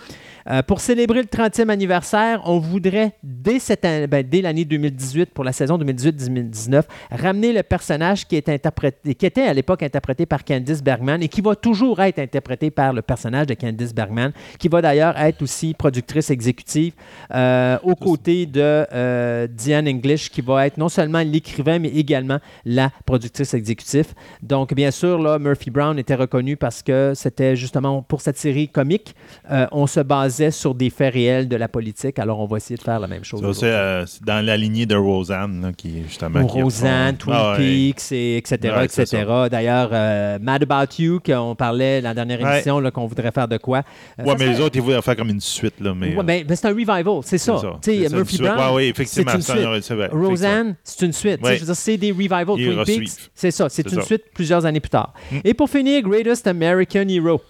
euh, 0.50 0.62
pour 0.62 0.80
célébrer 0.80 1.22
le 1.22 1.28
30e 1.28 1.70
anniversaire, 1.70 2.42
on 2.46 2.60
voudrait, 2.60 3.14
dès, 3.24 3.60
cette 3.60 3.84
an- 3.86 4.06
ben, 4.10 4.26
dès 4.28 4.42
l'année 4.42 4.66
2018, 4.66 5.32
pour 5.34 5.44
la 5.44 5.52
saison 5.52 5.78
2018-2019, 5.78 6.84
ramener 7.12 7.54
le 7.54 7.64
personnage 7.64 8.26
qui, 8.28 8.36
est 8.36 8.50
interprété, 8.50 9.16
qui 9.16 9.26
était 9.26 9.42
à 9.44 9.54
l'époque 9.54 9.84
interprété 9.84 10.26
par 10.26 10.44
Candice 10.46 10.82
Bergman 10.84 11.22
et 11.22 11.28
qui 11.28 11.42
va 11.42 11.56
toujours 11.56 12.00
être 12.02 12.20
interprété 12.20 12.72
par 12.72 12.94
le 12.94 13.02
personnage 13.02 13.48
de 13.48 13.54
Candice 13.54 13.94
Bergman, 13.94 14.32
qui 14.60 14.68
va 14.68 14.82
d'ailleurs 14.82 15.18
être 15.18 15.42
aussi 15.42 15.74
productrice 15.74 16.30
exécutive 16.30 16.94
euh, 17.34 17.78
aux 17.84 17.96
côtés 17.96 18.46
de 18.46 18.62
euh, 18.94 19.48
Diane 19.48 19.88
English, 19.88 20.30
qui 20.30 20.42
va 20.42 20.66
être 20.68 20.78
non 20.78 20.90
seulement 20.90 21.20
l'écrivain, 21.20 21.80
mais 21.80 21.90
également 21.90 22.40
la 22.66 22.92
productrice 23.06 23.54
exécutive. 23.54 24.14
Donc, 24.42 24.74
bien 24.74 24.92
sûr, 24.92 25.20
là, 25.20 25.40
Murphy 25.40 25.70
Brown 25.72 25.98
était 26.00 26.16
reconnu 26.16 26.56
parce 26.58 26.82
que 26.84 27.14
c'était 27.16 27.56
justement 27.56 28.02
pour 28.02 28.22
cette 28.22 28.38
série 28.38 28.70
comique, 28.70 29.16
euh, 29.52 29.68
on 29.72 29.88
se 29.88 30.00
basait 30.38 30.52
sur 30.52 30.76
des 30.76 30.90
faits 30.90 31.14
réels 31.14 31.48
de 31.48 31.56
la 31.56 31.68
politique. 31.68 32.20
Alors, 32.20 32.40
on 32.40 32.46
va 32.46 32.58
essayer 32.58 32.78
de 32.78 32.82
faire 32.84 33.00
la 33.00 33.08
même 33.08 33.24
chose. 33.24 33.42
Ça, 33.42 33.54
c'est 33.54 33.66
euh, 33.72 34.06
c'est 34.06 34.24
dans 34.24 34.46
la 34.46 34.56
lignée 34.58 34.86
de 34.86 34.96
Roseanne, 34.96 35.62
là, 35.62 35.72
qui 35.76 36.00
est 36.00 36.04
justement. 36.08 36.46
Qui 36.46 36.62
Roseanne, 36.62 37.16
refont- 37.16 37.18
Twin 37.18 37.36
Ah. 37.38 37.54
Peaks, 37.58 38.12
et 38.12 38.38
etc., 38.38 38.58
Ouais, 38.78 38.86
etc. 38.86 39.26
D'ailleurs, 39.50 39.90
euh, 39.92 40.38
Mad 40.42 40.64
About 40.64 40.94
You, 41.00 41.20
qu'on 41.26 41.56
parlait 41.56 42.02
dans 42.02 42.10
la 42.10 42.14
dernière 42.14 42.42
Ouais. 42.42 42.54
émission, 42.56 42.80
là, 42.80 42.92
qu'on 42.92 43.06
voudrait 43.08 43.32
faire 43.32 43.48
de 43.48 43.58
quoi. 43.58 43.80
Euh, 44.20 44.24
Ouais, 44.24 44.30
ça 44.30 44.36
mais 44.38 44.46
serait- 44.46 44.54
les 44.58 44.62
autres, 44.62 44.76
ils 44.76 44.82
voulaient 44.82 45.02
faire 45.02 45.16
comme 45.16 45.30
une 45.30 45.42
suite. 45.42 45.80
Là, 45.80 45.94
mais, 45.96 46.16
Ouais, 46.16 46.24
ben, 46.24 46.44
ben, 46.46 46.56
c'est 46.56 46.68
un 46.68 46.72
revival, 46.72 47.06
c'est 47.24 47.38
ça. 47.38 47.58
c'est 47.82 48.08
ça. 48.10 48.16
Murphy. 48.16 48.38
Brown, 48.38 48.76
oui, 48.76 48.84
effectivement, 48.86 49.32
c'est 49.32 49.38
une 49.38 49.82
suite. 49.82 49.92
vrai, 49.98 50.08
Roseanne, 50.12 50.76
c'est 50.84 51.06
une 51.06 51.14
suite. 51.14 51.40
Je 51.44 51.50
veux 51.60 51.66
dire, 51.66 51.76
c'est 51.76 51.98
des 51.98 52.12
revivals. 52.12 52.46
Twin 52.46 52.84
Peaks, 52.86 53.10
c'est 53.34 53.52
ça. 53.52 53.70
C'est 53.70 53.92
une 53.92 54.02
suite 54.02 54.24
plusieurs 54.34 54.66
années 54.66 54.80
plus 54.80 54.90
tard. 54.90 55.14
Mm. 55.32 55.38
Et 55.44 55.54
pour 55.54 55.70
finir, 55.70 56.02
Greatest 56.04 56.48
American 56.48 57.08
Hero. 57.08 57.42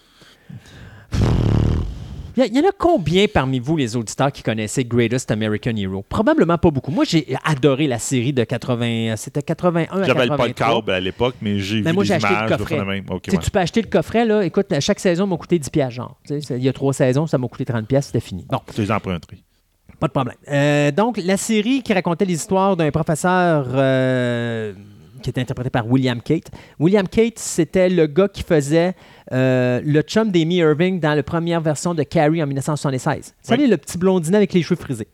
Il 2.37 2.55
y, 2.55 2.59
en 2.59 2.69
a 2.69 2.71
combien 2.77 3.25
parmi 3.27 3.57
vous, 3.59 3.75
les 3.77 3.95
auditeurs, 3.95 4.31
qui 4.31 4.43
connaissaient 4.43 4.83
Greatest 4.85 5.31
American 5.31 5.75
Hero? 5.75 6.05
Probablement 6.07 6.59
pas 6.59 6.69
beaucoup. 6.69 6.91
Moi, 6.91 7.03
j'ai 7.03 7.25
adoré 7.43 7.87
la 7.87 7.97
série 7.97 8.31
de 8.31 8.43
80... 8.43 9.15
C'était 9.17 9.41
81 9.41 9.85
à 9.85 10.03
J'avais 10.03 10.27
83. 10.27 10.37
pas 10.37 10.47
le 10.47 10.53
câble 10.53 10.91
à 10.91 10.99
l'époque, 10.99 11.35
mais 11.41 11.57
j'ai 11.59 11.81
Ben, 11.81 11.89
vu 11.89 11.95
moi, 11.95 12.03
des 12.03 12.07
j'ai 12.09 12.13
acheté 12.13 12.29
le 12.29 12.35
images 12.35 12.51
de 12.51 12.55
coffret. 12.57 12.75
faire 12.75 12.85
la 12.85 12.93
même. 12.93 13.05
Ok, 13.09 13.21
Tu 13.23 13.31
sais, 13.31 13.37
ouais. 13.37 13.43
Tu 13.43 13.49
peux 13.51 13.59
acheter 13.59 13.81
le 13.81 13.87
coffret, 13.87 14.25
là. 14.25 14.45
Écoute, 14.45 14.71
à 14.71 14.79
chaque 14.79 14.99
saison 14.99 15.25
m'a 15.25 15.37
coûté 15.37 15.57
10 15.57 15.69
piastres, 15.71 15.95
genre. 15.95 16.19
Il 16.29 16.63
y 16.63 16.69
a 16.69 16.73
trois 16.73 16.93
saisons, 16.93 17.25
ça 17.25 17.39
m'a 17.39 17.47
coûté 17.47 17.65
30 17.65 17.87
piastres, 17.87 18.11
c'était 18.13 18.25
fini. 18.25 18.45
Bon. 18.47 18.59
Tu 18.73 18.81
les 18.81 18.91
emprunterais. 18.91 19.37
Pas 19.99 20.07
de 20.07 20.11
problème. 20.11 20.35
Euh, 20.51 20.91
donc, 20.91 21.17
la 21.17 21.37
série 21.37 21.81
qui 21.81 21.91
racontait 21.91 22.25
les 22.25 22.35
histoires 22.35 22.77
d'un 22.77 22.91
professeur 22.91 23.65
euh, 23.73 24.73
qui 25.27 25.31
était 25.31 25.41
interprété 25.41 25.69
par 25.69 25.85
William 25.91 26.21
Kate. 26.21 26.49
William 26.79 27.05
Kate, 27.05 27.37
c'était 27.37 27.89
le 27.89 28.07
gars 28.07 28.29
qui 28.29 28.43
faisait 28.43 28.93
euh, 29.33 29.81
le 29.83 30.01
chum 30.03 30.31
d'Amy 30.31 30.55
Irving 30.59 31.01
dans 31.01 31.13
la 31.13 31.21
première 31.21 31.59
version 31.59 31.93
de 31.93 32.03
Carrie 32.03 32.41
en 32.41 32.47
1976. 32.47 33.33
Vous 33.43 33.47
savez, 33.49 33.67
le 33.67 33.75
petit 33.75 33.97
blondinet 33.97 34.37
avec 34.37 34.53
les 34.53 34.61
cheveux 34.63 34.79
frisés. 34.79 35.07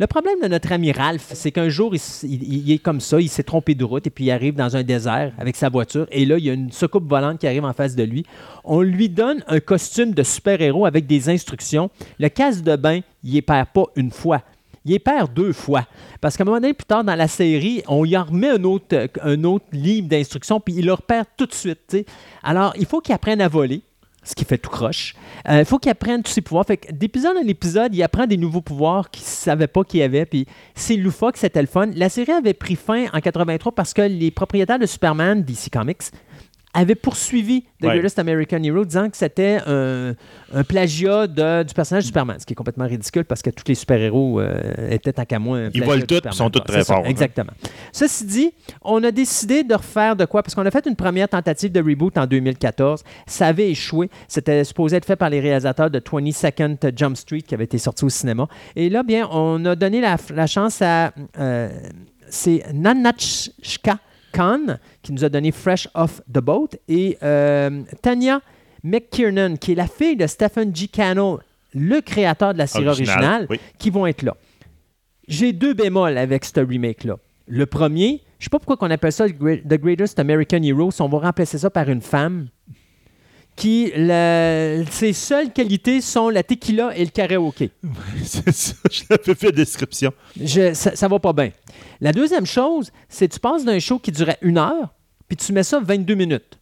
Le 0.00 0.08
problème 0.08 0.40
de 0.42 0.48
notre 0.48 0.72
ami 0.72 0.90
Ralph, 0.90 1.30
c'est 1.34 1.52
qu'un 1.52 1.68
jour, 1.68 1.92
il, 1.94 1.98
s- 1.98 2.24
il- 2.28 2.42
il 2.68 2.72
est 2.72 2.78
comme 2.78 3.00
ça, 3.00 3.20
il 3.20 3.28
s'est 3.28 3.44
trompé 3.44 3.76
de 3.76 3.84
route 3.84 4.04
et 4.08 4.10
puis 4.10 4.24
il 4.24 4.30
arrive 4.32 4.54
dans 4.56 4.76
un 4.76 4.82
désert 4.82 5.32
avec 5.38 5.54
sa 5.54 5.68
voiture 5.68 6.08
et 6.10 6.24
là, 6.26 6.36
il 6.36 6.44
y 6.44 6.50
a 6.50 6.52
une 6.54 6.72
soucoupe 6.72 7.08
volante 7.08 7.38
qui 7.38 7.46
arrive 7.46 7.64
en 7.64 7.72
face 7.72 7.94
de 7.94 8.02
lui. 8.02 8.26
On 8.64 8.80
lui 8.80 9.08
donne 9.08 9.44
un 9.46 9.60
costume 9.60 10.14
de 10.14 10.24
super-héros 10.24 10.84
avec 10.84 11.06
des 11.06 11.28
instructions. 11.28 11.90
Le 12.18 12.28
casse 12.28 12.64
de 12.64 12.74
bain, 12.74 13.00
il 13.22 13.36
y 13.36 13.40
perd 13.42 13.68
pas 13.68 13.84
une 13.94 14.10
fois. 14.10 14.42
Il 14.84 14.92
y 14.92 14.98
perd 14.98 15.32
deux 15.34 15.52
fois. 15.52 15.86
Parce 16.20 16.36
qu'à 16.36 16.42
un 16.42 16.46
moment 16.46 16.60
donné, 16.60 16.72
plus 16.72 16.86
tard 16.86 17.04
dans 17.04 17.14
la 17.14 17.28
série, 17.28 17.82
on 17.86 18.04
y 18.04 18.16
en 18.16 18.24
remet 18.24 18.48
un 18.48 18.64
autre, 18.64 18.86
euh, 18.94 19.08
un 19.22 19.44
autre 19.44 19.66
livre 19.72 20.08
d'instructions, 20.08 20.60
puis 20.60 20.74
il 20.78 20.86
le 20.86 20.94
repère 20.94 21.24
tout 21.36 21.46
de 21.46 21.54
suite. 21.54 21.96
Alors, 22.42 22.72
il 22.78 22.86
faut 22.86 23.00
qu'il 23.00 23.14
apprenne 23.14 23.40
à 23.40 23.48
voler. 23.48 23.82
ce 24.22 24.34
qui 24.34 24.44
fait 24.44 24.58
tout 24.58 24.70
croche. 24.70 25.14
Il 25.48 25.64
faut 25.64 25.78
qu'il 25.78 25.90
apprenne 25.90 26.22
tous 26.22 26.30
ses 26.30 26.42
pouvoirs. 26.42 26.66
Fait 26.66 26.78
d'épisode 26.92 27.38
en 27.38 27.46
épisode, 27.46 27.94
il 27.94 28.02
apprend 28.02 28.26
des 28.26 28.36
nouveaux 28.36 28.60
pouvoirs 28.60 29.10
qu'il 29.10 29.22
ne 29.22 29.28
savait 29.28 29.66
pas 29.66 29.82
qu'il 29.82 30.02
avait. 30.02 30.26
Puis 30.26 30.46
c'est 30.74 30.96
loufoque, 30.96 31.38
c'était 31.38 31.62
le 31.62 31.66
fun. 31.66 31.86
La 31.94 32.10
série 32.10 32.32
avait 32.32 32.52
pris 32.52 32.76
fin 32.76 33.06
en 33.14 33.20
83 33.20 33.72
parce 33.72 33.94
que 33.94 34.02
les 34.02 34.30
propriétaires 34.30 34.78
de 34.78 34.84
Superman, 34.84 35.42
DC 35.42 35.70
Comics, 35.72 36.02
avait 36.72 36.94
poursuivi 36.94 37.62
The 37.80 37.84
Ouais. 37.86 37.88
Greatest 37.94 38.18
American 38.20 38.62
Hero 38.62 38.84
disant 38.84 39.10
que 39.10 39.16
c'était 39.16 39.58
un, 39.66 40.14
un 40.54 40.62
plagiat 40.64 41.26
de- 41.26 41.64
du 41.64 41.74
personnage 41.74 42.04
de 42.04 42.06
Superman, 42.06 42.36
ce 42.38 42.46
qui 42.46 42.52
est 42.52 42.56
complètement 42.56 42.86
ridicule 42.86 43.24
parce 43.24 43.42
que 43.42 43.50
tous 43.50 43.64
les 43.66 43.74
super-héros 43.74 44.38
euh, 44.40 44.90
étaient 44.90 45.12
tant 45.12 45.24
qu'à 45.24 45.38
moi 45.40 45.58
un 45.58 45.70
Ils 45.74 45.82
volent 45.82 46.00
Superman. 46.00 46.32
ils 46.32 46.36
sont 46.36 46.50
tous 46.50 46.60
très 46.60 46.84
forts, 46.84 46.98
hein. 46.98 47.08
Exactement. 47.08 47.50
Ceci 47.92 48.24
dit, 48.24 48.52
on 48.82 49.02
a 49.02 49.10
décidé 49.10 49.64
de 49.64 49.74
refaire 49.74 50.14
de 50.14 50.24
quoi? 50.26 50.42
Parce 50.44 50.54
qu'on 50.54 50.64
a 50.66 50.70
fait 50.70 50.86
une 50.86 50.94
première 50.96 51.28
tentative 51.28 51.72
de 51.72 51.80
reboot 51.80 52.16
en 52.18 52.26
2014. 52.26 53.02
Ça 53.26 53.46
avait 53.48 53.70
échoué. 53.70 54.08
C'était 54.28 54.62
supposé 54.62 54.96
être 54.96 55.04
fait 55.06 55.16
par 55.16 55.30
les 55.30 55.40
réalisateurs 55.40 55.90
de 55.90 55.98
22nd 55.98 56.92
Jump 56.96 57.16
Street 57.16 57.42
qui 57.42 57.54
avait 57.54 57.64
été 57.64 57.78
sorti 57.78 58.04
au 58.04 58.08
cinéma. 58.10 58.46
Et 58.76 58.90
là, 58.90 59.02
bien, 59.02 59.28
on 59.32 59.64
a 59.64 59.74
donné 59.74 60.00
la, 60.00 60.16
la 60.34 60.46
chance 60.46 60.80
à... 60.82 61.12
euh, 61.38 61.68
c'est 62.28 62.62
Nanachka 62.72 63.98
Khan 64.32 64.78
qui 65.02 65.12
nous 65.12 65.24
a 65.24 65.28
donné 65.28 65.52
Fresh 65.52 65.88
Off 65.94 66.20
the 66.32 66.40
Boat 66.40 66.70
et 66.88 67.18
euh, 67.22 67.82
Tanya 68.02 68.40
McKiernan 68.82 69.56
qui 69.56 69.72
est 69.72 69.76
la 69.76 69.86
fille 69.86 70.16
de 70.16 70.26
Stephen 70.26 70.74
G. 70.74 70.88
Cannell, 70.88 71.36
le 71.74 72.00
créateur 72.00 72.52
de 72.52 72.58
la 72.58 72.66
série 72.66 72.88
Original, 72.88 73.16
originale, 73.16 73.46
oui. 73.50 73.60
qui 73.78 73.90
vont 73.90 74.06
être 74.06 74.22
là. 74.22 74.36
J'ai 75.28 75.52
deux 75.52 75.74
bémols 75.74 76.18
avec 76.18 76.44
ce 76.44 76.60
remake-là. 76.60 77.16
Le 77.46 77.66
premier, 77.66 78.22
je 78.38 78.44
sais 78.44 78.50
pas 78.50 78.58
pourquoi 78.58 78.88
on 78.88 78.90
appelle 78.90 79.12
ça 79.12 79.28
The 79.28 79.74
Greatest 79.74 80.18
American 80.18 80.62
Hero, 80.62 80.90
si 80.90 81.02
on 81.02 81.08
va 81.08 81.18
remplacer 81.18 81.58
ça 81.58 81.70
par 81.70 81.88
une 81.88 82.00
femme 82.00 82.48
qui, 83.56 83.92
la- 83.94 84.84
ses 84.90 85.12
seules 85.12 85.52
qualités 85.52 86.00
sont 86.00 86.28
la 86.30 86.42
tequila 86.42 86.96
et 86.96 87.04
le 87.04 87.10
karaoké. 87.10 87.70
c'est 88.24 88.50
ça, 88.52 88.74
je 88.90 89.02
l'avais 89.10 89.34
fait 89.34 89.52
description. 89.52 90.12
Je- 90.40 90.72
ça, 90.74 90.96
ça 90.96 91.08
va 91.08 91.18
pas 91.18 91.32
bien. 91.32 91.50
La 92.00 92.12
deuxième 92.12 92.46
chose, 92.46 92.90
c'est 93.08 93.28
que 93.28 93.34
tu 93.34 93.40
passes 93.40 93.64
d'un 93.64 93.78
show 93.78 93.98
qui 93.98 94.12
durait 94.12 94.38
une 94.40 94.56
heure, 94.58 94.94
puis 95.28 95.36
tu 95.36 95.52
mets 95.52 95.62
ça 95.62 95.80
22 95.80 96.14
minutes. 96.14 96.58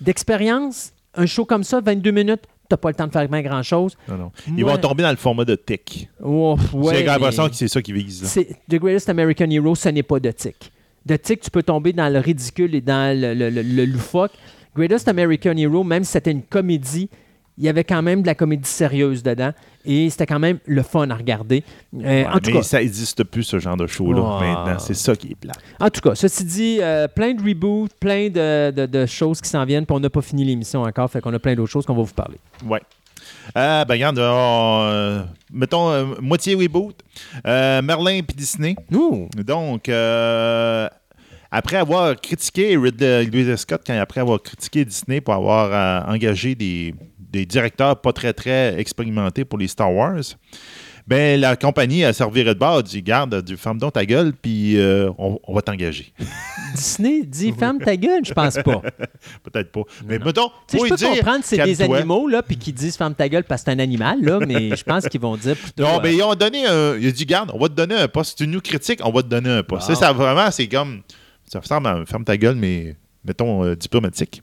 D'expérience, 0.00 0.92
un 1.14 1.26
show 1.26 1.44
comme 1.44 1.64
ça, 1.64 1.80
22 1.80 2.10
minutes, 2.10 2.42
t'as 2.68 2.76
pas 2.78 2.88
le 2.88 2.94
temps 2.94 3.06
de 3.06 3.12
faire 3.12 3.28
bien 3.28 3.42
grand-chose. 3.42 3.96
Non, 4.08 4.16
non. 4.16 4.32
Ils 4.56 4.64
vont 4.64 4.76
tomber 4.78 5.02
dans 5.02 5.10
le 5.10 5.16
format 5.16 5.44
de 5.44 5.56
tic. 5.56 6.08
Oh, 6.24 6.56
ouais, 6.72 6.96
J'ai 6.98 7.04
l'impression 7.04 7.48
que 7.48 7.54
c'est 7.56 7.68
ça 7.68 7.80
là. 7.80 7.94
c'est- 8.24 8.56
The 8.70 8.76
Greatest 8.76 9.08
American 9.10 9.50
Hero, 9.50 9.74
ce 9.74 9.88
n'est 9.90 10.02
pas 10.02 10.20
de 10.20 10.30
tic. 10.30 10.72
De 11.04 11.16
tic, 11.16 11.40
tu 11.40 11.50
peux 11.50 11.62
tomber 11.62 11.92
dans 11.92 12.08
le 12.10 12.18
ridicule 12.18 12.74
et 12.74 12.80
dans 12.80 13.14
le, 13.18 13.34
le- 13.34 13.50
le- 13.50 13.62
le 13.62 13.84
loufoque. 13.84 14.32
Greatest 14.74 15.08
American 15.08 15.56
Hero, 15.56 15.82
même 15.84 16.04
si 16.04 16.12
c'était 16.12 16.30
une 16.32 16.42
comédie, 16.42 17.08
il 17.58 17.64
y 17.64 17.68
avait 17.68 17.84
quand 17.84 18.00
même 18.00 18.22
de 18.22 18.26
la 18.26 18.34
comédie 18.34 18.68
sérieuse 18.68 19.22
dedans. 19.22 19.52
Et 19.84 20.08
c'était 20.08 20.26
quand 20.26 20.38
même 20.38 20.58
le 20.66 20.82
fun 20.82 21.08
à 21.10 21.14
regarder. 21.14 21.62
Euh, 21.94 21.98
Ouais, 21.98 22.26
en, 22.26 22.38
tout 22.38 22.50
mais 22.50 22.52
cas, 22.58 22.62
ça 22.62 22.78
n'existe 22.80 23.24
plus, 23.24 23.42
ce 23.42 23.58
genre 23.58 23.76
de 23.76 23.86
show-là, 23.86 24.20
Oh. 24.22 24.40
maintenant. 24.40 24.78
C'est 24.78 24.94
ça 24.94 25.14
qui 25.16 25.32
est 25.32 25.34
plat. 25.34 25.52
En 25.78 25.90
tout 25.90 26.00
cas, 26.00 26.14
ceci 26.14 26.44
dit, 26.44 26.78
euh, 26.80 27.06
plein 27.08 27.34
de 27.34 27.42
reboots, 27.42 27.90
plein 28.00 28.28
de, 28.28 28.70
de- 28.70 28.86
de 28.86 29.06
choses 29.06 29.40
qui 29.42 29.48
s'en 29.50 29.64
viennent, 29.64 29.84
puis 29.84 29.94
on 29.96 30.00
n'a 30.00 30.08
pas 30.10 30.22
fini 30.22 30.44
l'émission 30.44 30.82
encore, 30.82 31.10
fait 31.10 31.20
qu'on 31.20 31.34
a 31.34 31.38
plein 31.38 31.54
d'autres 31.54 31.70
choses 31.70 31.84
qu'on 31.84 31.94
va 31.94 32.02
vous 32.02 32.14
parler. 32.14 32.38
Ouais. 32.66 32.80
Euh, 33.56 33.84
ben, 33.84 33.94
regarde, 33.94 34.18
euh, 34.18 35.22
mettons 35.52 35.90
euh, 35.90 36.04
moitié 36.20 36.54
reboot. 36.54 36.94
Merlin 37.44 38.20
puis 38.26 38.36
Disney. 38.36 38.76
Ouh! 38.92 39.28
Donc, 39.36 39.88
après 41.50 41.76
avoir 41.76 42.16
critiqué 42.20 42.76
Ridley 42.76 43.20
Ridley 43.20 43.56
Scott, 43.56 43.82
quand 43.86 43.98
après 43.98 44.20
avoir 44.20 44.42
critiqué 44.42 44.84
Disney 44.84 45.20
pour 45.20 45.34
avoir 45.34 45.70
euh, 45.72 46.12
engagé 46.12 46.54
des, 46.54 46.94
des 47.18 47.46
directeurs 47.46 48.00
pas 48.00 48.12
très, 48.12 48.32
très 48.32 48.78
expérimentés 48.78 49.44
pour 49.44 49.58
les 49.58 49.68
Star 49.68 49.92
Wars, 49.92 50.22
ben, 51.06 51.40
la 51.40 51.56
compagnie 51.56 52.04
a 52.04 52.12
servi 52.12 52.44
de 52.44 52.52
bord, 52.52 52.76
a 52.76 52.82
dit 52.82 53.02
Garde, 53.02 53.42
du 53.42 53.56
ferme 53.56 53.78
donc 53.78 53.94
ta 53.94 54.06
gueule, 54.06 54.32
puis 54.32 54.78
euh, 54.78 55.10
on, 55.18 55.40
on 55.42 55.54
va 55.54 55.60
t'engager. 55.60 56.12
Disney 56.76 57.24
dit 57.24 57.52
ferme 57.58 57.78
ta 57.78 57.96
gueule, 57.96 58.24
je 58.24 58.32
pense 58.32 58.54
pas. 58.54 58.80
Peut-être 59.42 59.72
pas. 59.72 59.80
Mais 60.06 60.18
non. 60.18 60.26
mettons, 60.26 60.50
Tu 60.68 60.78
sais, 60.78 60.84
je 60.84 60.88
peux 60.88 60.96
dire, 60.96 61.08
comprendre 61.10 61.40
que 61.40 61.46
c'est 61.46 61.64
des 61.64 61.82
animaux, 61.82 62.28
là, 62.28 62.42
puis 62.42 62.56
qu'ils 62.56 62.74
disent 62.74 62.96
ferme 62.96 63.14
ta 63.14 63.28
gueule 63.28 63.42
parce 63.42 63.62
que 63.62 63.72
c'est 63.72 63.76
un 63.76 63.80
animal, 63.80 64.22
là, 64.22 64.38
mais 64.46 64.76
je 64.76 64.84
pense 64.84 65.08
qu'ils 65.08 65.20
vont 65.20 65.36
dire 65.36 65.56
plutôt. 65.56 65.82
Non, 65.82 65.96
euh, 65.96 66.00
mais 66.00 66.14
ils 66.14 66.22
ont 66.22 66.34
donné 66.36 66.64
un. 66.66 66.96
Il 66.96 67.08
a 67.08 67.10
dit, 67.10 67.26
garde, 67.26 67.50
on 67.52 67.58
va 67.58 67.68
te 67.68 67.74
donner 67.74 67.96
un 67.96 68.06
poste. 68.06 68.30
Si 68.38 68.44
tu 68.44 68.46
nous 68.46 68.60
critiques, 68.60 69.00
on 69.02 69.10
va 69.10 69.22
te 69.22 69.28
donner 69.28 69.50
un 69.50 69.62
poste. 69.64 69.88
Wow. 69.88 69.94
Ça, 69.96 70.00
ça, 70.06 70.12
vraiment, 70.12 70.48
c'est 70.52 70.68
comme. 70.68 71.02
Ça 71.52 71.58
ressemble 71.60 71.88
à 71.88 72.04
ferme 72.06 72.24
ta 72.24 72.36
gueule, 72.36 72.54
mais 72.54 72.94
mettons 73.24 73.64
euh, 73.64 73.74
diplomatique. 73.74 74.40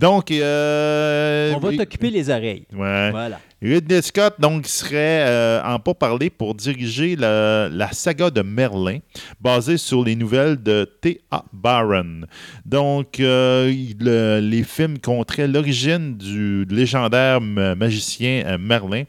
Donc, 0.00 0.32
euh, 0.32 1.52
on 1.54 1.60
va 1.60 1.76
t'occuper 1.76 2.10
les 2.10 2.28
oreilles. 2.30 2.66
Ouais. 2.72 3.10
Voilà. 3.12 3.38
Ridley 3.62 4.02
Scott, 4.02 4.34
donc, 4.40 4.66
serait 4.66 5.24
euh, 5.24 5.62
en 5.62 5.78
pourparlers 5.78 6.30
pour 6.30 6.56
diriger 6.56 7.14
la, 7.14 7.68
la 7.68 7.92
saga 7.92 8.28
de 8.30 8.42
Merlin, 8.42 8.98
basée 9.40 9.76
sur 9.76 10.02
les 10.04 10.16
nouvelles 10.16 10.60
de 10.60 10.84
T.A. 11.00 11.44
Barron. 11.52 12.22
Donc, 12.64 13.20
euh, 13.20 13.72
le- 14.00 14.40
les 14.40 14.64
films 14.64 14.98
compteraient 14.98 15.46
l'origine 15.46 16.16
du 16.16 16.64
légendaire 16.68 17.40
ma- 17.40 17.76
magicien 17.76 18.58
Merlin 18.58 19.04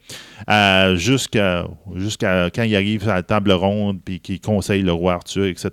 jusqu'à 0.96 1.66
jusqu'à 1.96 2.50
quand 2.54 2.64
il 2.64 2.76
arrive 2.76 3.10
à 3.10 3.16
la 3.16 3.24
table 3.24 3.52
ronde 3.52 4.00
puis 4.06 4.20
qu'il 4.20 4.40
conseille 4.40 4.84
le 4.84 4.92
roi 4.94 5.14
Arthur, 5.16 5.46
etc. 5.46 5.70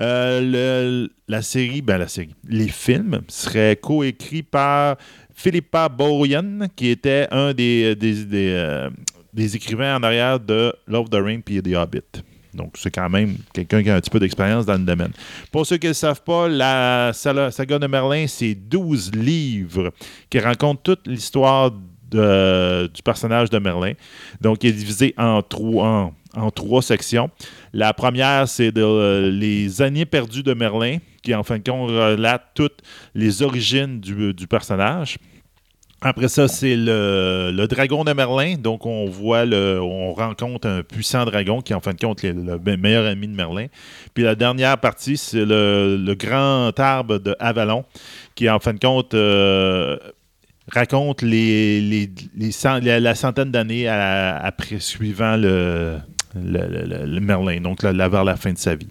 Euh, 0.00 0.40
le- 1.04 1.10
la 1.28 1.42
série, 1.42 1.82
ben 1.82 1.98
la 1.98 2.08
série, 2.08 2.34
les 2.48 2.68
films 2.68 3.20
seraient 3.28 3.76
coécrits 3.76 4.42
par 4.42 4.96
Philippa 5.34 5.88
Boyan, 5.88 6.68
qui 6.76 6.88
était 6.88 7.26
un 7.30 7.52
euh, 7.58 8.90
des 9.32 9.56
écrivains 9.56 9.96
en 9.96 10.02
arrière 10.02 10.38
de 10.40 10.72
Love 10.86 11.08
the 11.10 11.16
Ring 11.16 11.42
puis 11.44 11.60
The 11.62 11.74
Hobbit. 11.74 12.22
Donc, 12.54 12.74
c'est 12.78 12.90
quand 12.92 13.10
même 13.10 13.36
quelqu'un 13.52 13.82
qui 13.82 13.90
a 13.90 13.96
un 13.96 14.00
petit 14.00 14.10
peu 14.10 14.20
d'expérience 14.20 14.64
dans 14.64 14.74
le 14.74 14.84
domaine. 14.84 15.10
Pour 15.50 15.66
ceux 15.66 15.76
qui 15.76 15.86
ne 15.86 15.90
le 15.90 15.94
savent 15.94 16.22
pas, 16.22 16.48
la 16.48 17.10
saga 17.12 17.78
de 17.80 17.86
Merlin, 17.88 18.26
c'est 18.28 18.54
12 18.54 19.10
livres 19.12 19.92
qui 20.30 20.38
racontent 20.38 20.80
toute 20.84 21.08
l'histoire 21.08 21.72
du 21.72 23.02
personnage 23.02 23.50
de 23.50 23.58
Merlin. 23.58 23.94
Donc, 24.40 24.62
il 24.62 24.70
est 24.70 24.72
divisé 24.72 25.14
en 25.18 25.42
trois, 25.42 25.88
en, 25.88 26.14
en 26.36 26.50
trois 26.50 26.82
sections. 26.82 27.30
La 27.72 27.92
première, 27.92 28.48
c'est 28.48 28.76
euh, 28.76 29.30
les 29.30 29.82
années 29.82 30.06
perdues 30.06 30.42
de 30.42 30.54
Merlin, 30.54 30.98
qui 31.22 31.34
en 31.34 31.42
fin 31.42 31.58
de 31.58 31.68
compte 31.68 31.90
relate 31.90 32.42
toutes 32.54 32.80
les 33.14 33.42
origines 33.42 34.00
du, 34.00 34.34
du 34.34 34.46
personnage. 34.46 35.18
Après 36.06 36.28
ça, 36.28 36.48
c'est 36.48 36.76
le, 36.76 37.66
dragon 37.66 38.04
de 38.04 38.12
Merlin. 38.12 38.56
Donc, 38.56 38.84
on 38.84 39.06
voit, 39.06 39.46
le, 39.46 39.80
on 39.80 40.12
rencontre 40.12 40.68
un 40.68 40.82
puissant 40.82 41.24
dragon 41.24 41.62
qui, 41.62 41.72
en 41.72 41.80
fin 41.80 41.92
de 41.94 41.98
compte, 41.98 42.22
est 42.24 42.34
le 42.34 42.58
me- 42.58 42.76
meilleur 42.76 43.06
ami 43.06 43.26
de 43.26 43.32
Merlin. 43.34 43.68
Puis 44.12 44.22
la 44.22 44.34
dernière 44.34 44.76
partie, 44.76 45.16
c'est 45.16 45.46
le, 45.46 46.14
grand 46.14 46.78
arbre 46.78 47.18
de 47.18 47.34
Avalon, 47.38 47.86
qui, 48.34 48.50
en 48.50 48.58
fin 48.58 48.74
de 48.74 48.80
compte, 48.80 49.14
euh, 49.14 49.96
raconte 50.70 51.22
les, 51.22 51.80
les, 51.80 52.10
les 52.36 52.52
cent- 52.52 52.80
la, 52.80 53.00
la 53.00 53.14
centaine 53.14 53.50
d'années 53.50 53.88
après 53.88 54.80
suivant 54.80 55.38
le, 55.38 55.96
le, 56.34 56.66
le- 56.66 56.84
le- 56.86 57.06
le 57.06 57.20
Merlin, 57.20 57.60
donc 57.60 57.82
là, 57.82 57.92
là, 57.92 58.08
vers 58.08 58.24
la 58.24 58.36
fin 58.36 58.52
de 58.52 58.58
sa 58.58 58.74
vie. 58.74 58.88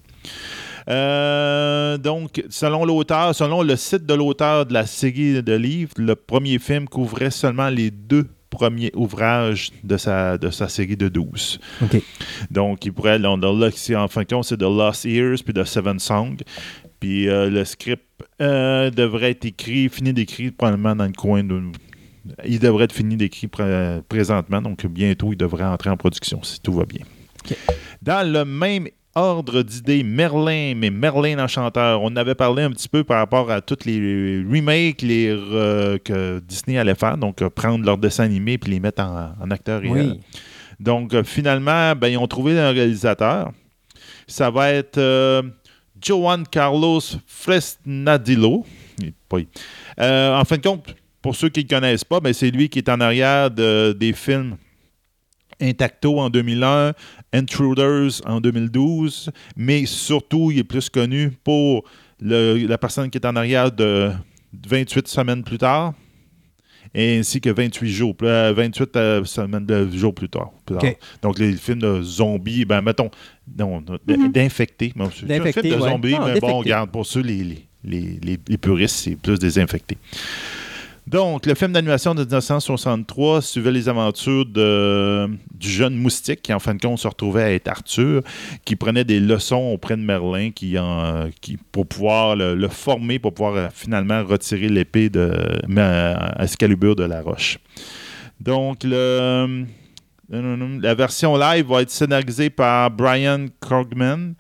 Euh, 0.89 1.97
donc, 1.97 2.43
selon 2.49 2.86
l'auteur, 2.86 3.34
selon 3.34 3.62
le 3.62 3.75
site 3.75 4.06
de 4.06 4.13
l'auteur 4.13 4.65
de 4.65 4.73
la 4.73 4.86
série 4.86 5.41
de 5.41 5.53
livres, 5.53 5.93
le 5.97 6.15
premier 6.15 6.60
film 6.60 6.88
couvrait 6.88 7.32
seulement 7.32 7.69
les 7.69 7.89
deux 7.91 8.27
premiers 8.49 8.91
ouvrages 8.95 9.69
de 9.84 9.97
sa, 9.97 10.38
de 10.38 10.49
sa 10.51 10.67
série 10.67 10.97
de 10.97 11.08
12. 11.08 11.60
OK. 11.82 12.01
Donc, 12.51 12.86
il 12.86 12.93
pourrait, 12.93 13.17
là, 13.17 13.36
c'est- 13.73 13.95
en 13.95 14.08
fin 14.08 14.21
de 14.21 14.27
compte, 14.27 14.43
c'est 14.45 14.58
The 14.58 14.62
Lost 14.63 15.06
Years 15.06 15.38
puis 15.43 15.53
The 15.53 15.63
Seven 15.63 15.99
Song. 15.99 16.36
Puis 16.99 17.27
euh, 17.29 17.49
le 17.49 17.65
script 17.65 18.03
euh, 18.41 18.89
devrait 18.91 19.32
être 19.32 19.45
écrit, 19.45 19.89
fini 19.89 20.13
d'écrire 20.13 20.51
probablement 20.58 20.95
dans 20.95 21.06
le 21.06 21.12
coin 21.13 21.43
de. 21.43 21.62
Il 22.45 22.60
devrait 22.60 22.86
être 22.86 22.93
fini 22.93 23.17
d'écrire 23.17 23.49
pré- 23.49 23.99
présentement, 24.08 24.62
donc 24.62 24.86
bientôt 24.86 25.34
il 25.34 25.36
devrait 25.38 25.65
entrer 25.65 25.89
en 25.89 25.97
production 25.97 26.41
si 26.43 26.62
tout 26.62 26.71
va 26.73 26.86
bien. 26.86 27.01
Dans 28.01 28.27
le 28.29 28.43
même 28.45 28.88
ordre 29.15 29.62
d'idées, 29.62 30.01
Merlin, 30.03 30.73
mais 30.75 30.89
Merlin 30.89 31.36
l'Enchanteur, 31.36 32.01
on 32.01 32.15
avait 32.15 32.34
parlé 32.36 32.63
un 32.63 32.71
petit 32.71 32.89
peu 32.89 33.03
par 33.03 33.17
rapport 33.19 33.51
à 33.51 33.62
tous 33.62 33.86
les 33.86 34.43
remakes 34.49 35.01
les, 35.03 35.27
euh, 35.29 35.97
que 36.03 36.39
Disney 36.39 36.77
allait 36.79 36.95
faire, 36.95 37.15
donc 37.17 37.41
euh, 37.41 37.49
prendre 37.49 37.86
leurs 37.86 37.97
dessins 37.99 38.23
animés 38.23 38.58
puis 38.58 38.71
les 38.71 38.79
mettre 38.79 39.03
en, 39.03 39.34
en 39.39 39.51
acteurs 39.51 39.82
réels. 39.82 40.17
Donc, 40.79 41.13
euh, 41.13 41.23
finalement, 41.23 41.95
ben, 41.95 42.08
ils 42.08 42.17
ont 42.17 42.27
trouvé 42.27 42.60
un 42.60 42.71
réalisateur. 42.71 43.51
Ça 44.27 44.49
va 44.49 44.71
être 44.71 44.97
euh, 44.97 45.43
Joan 46.01 46.43
Carlos 46.49 46.99
Fresnadillo. 47.27 48.65
Euh, 49.99 50.36
en 50.36 50.43
fin 50.45 50.58
de 50.58 50.62
compte, 50.62 50.95
pour 51.21 51.36
ceux 51.36 51.49
qui 51.49 51.60
ne 51.62 51.65
le 51.65 51.69
connaissent 51.75 52.03
pas, 52.03 52.19
ben, 52.19 52.34
c'est 52.34 52.49
lui 52.51 52.67
qui 52.69 52.79
est 52.79 52.89
en 52.89 52.99
arrière 52.99 53.51
de- 53.51 53.95
des 53.97 54.13
films 54.13 54.58
Intacto 55.63 56.19
en 56.19 56.30
2001, 56.30 56.93
Intruders 57.34 58.21
en 58.26 58.39
2012, 58.41 59.32
mais 59.56 59.86
surtout, 59.86 60.52
il 60.52 60.60
est 60.60 60.63
plus 60.63 60.89
connu 60.89 61.32
pour 61.43 61.84
le- 62.21 62.65
la 62.67 62.78
personne 62.78 63.10
qui 63.10 63.17
est 63.17 63.26
en 63.26 63.36
arrière 63.36 63.71
de 63.71 64.12
28 64.67 65.08
semaines 65.08 65.43
plus 65.43 65.58
tard 65.58 65.93
ainsi 66.95 67.41
que 67.41 67.49
28 67.49 67.89
jours, 67.91 68.15
plus- 68.15 68.28
euh, 68.28 68.54
28 68.54 68.95
euh, 68.97 69.23
semaines 69.26 69.65
de 69.65 69.89
jours 69.89 70.13
plus 70.13 70.30
tard. 70.30 70.52
plus 70.63 70.76
tard. 70.78 70.84
OK. 70.91 70.97
Donc, 71.23 71.39
les 71.39 71.54
films 71.54 71.80
de 71.80 72.04
zombies, 72.04 72.65
ben, 72.65 72.82
mettons, 72.82 73.10
non, 73.58 73.82
d- 73.82 73.93
d'infectés. 74.30 74.93
Bon, 74.95 75.10
film 75.10 75.28
de 75.78 75.82
ouais. 75.82 75.89
zombies, 75.89 76.15
mais 76.34 76.39
bon, 76.39 76.58
regarde, 76.60 76.91
pour 76.91 77.04
ceux, 77.08 77.21
les, 77.21 77.43
les, 77.43 77.65
les, 77.84 78.19
les- 78.21 78.39
les 78.47 78.58
puristes, 78.60 78.95
c'est 78.97 79.15
plus 79.15 79.39
des 79.39 79.58
infectés. 79.58 79.97
Donc, 81.05 81.45
le 81.45 81.53
film 81.53 81.73
d'animation 81.73 82.15
de 82.15 82.21
1963 82.21 83.41
suivait 83.41 83.71
les 83.71 83.89
aventures 83.89 84.45
du 84.45 85.69
jeune 85.69 85.95
moustique 85.95 86.41
qui, 86.41 86.53
en 86.53 86.59
fin 86.59 86.75
de 86.75 86.81
compte, 86.81 86.99
se 86.99 87.07
retrouvait 87.07 87.43
à 87.43 87.51
être 87.51 87.67
Arthur, 87.67 88.21
qui 88.63 88.77
prenait 88.77 89.03
des 89.03 89.19
leçons 89.19 89.71
auprès 89.73 89.97
de 89.97 90.01
Merlin 90.01 90.51
pour 91.71 91.87
pouvoir 91.87 92.35
le, 92.37 92.67
former, 92.69 93.19
pour 93.19 93.33
pouvoir 93.33 93.55
euh, 93.55 93.67
finalement 93.73 94.23
retirer 94.23 94.69
l'épée 94.69 95.09
de 95.09 95.33
de 95.67 97.03
la 97.03 97.21
roche. 97.21 97.57
Donc, 98.39 98.83
le, 98.83 99.65
la 100.29 100.95
version 100.95 101.35
live 101.37 101.67
va 101.67 101.81
être 101.81 101.91
scénarisée 101.91 102.49
par 102.49 102.89
Brian 102.91 103.47
Krogman. 103.59 104.35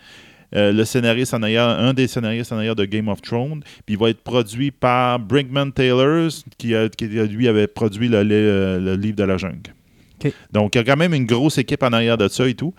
Euh, 0.55 0.71
le 0.71 0.85
scénariste 0.85 1.33
en 1.33 1.41
arrière, 1.43 1.67
un 1.67 1.93
des 1.93 2.07
scénaristes 2.07 2.51
en 2.51 2.57
arrière 2.57 2.75
de 2.75 2.85
Game 2.85 3.07
of 3.07 3.21
Thrones. 3.21 3.61
Puis 3.85 3.95
il 3.95 3.97
va 3.97 4.09
être 4.09 4.21
produit 4.23 4.71
par 4.71 5.19
Brinkman 5.19 5.71
Taylor, 5.71 6.29
qui, 6.57 6.75
a- 6.75 6.89
qui, 6.89 7.07
lui 7.07 7.47
avait 7.47 7.67
produit 7.67 8.07
le, 8.07 8.23
le- 8.23 8.79
le 8.79 8.95
livre 8.95 9.15
de 9.15 9.23
la 9.23 9.37
jungle. 9.37 9.73
Donc 10.53 10.75
il 10.75 10.77
y 10.77 10.81
a 10.81 10.83
quand 10.85 10.95
même 10.95 11.13
une 11.13 11.25
grosse 11.25 11.57
équipe 11.57 11.83
en 11.83 11.91
arrière 11.91 12.17
de 12.17 12.29
ça 12.29 12.47
et 12.47 12.53
tout. 12.53 12.73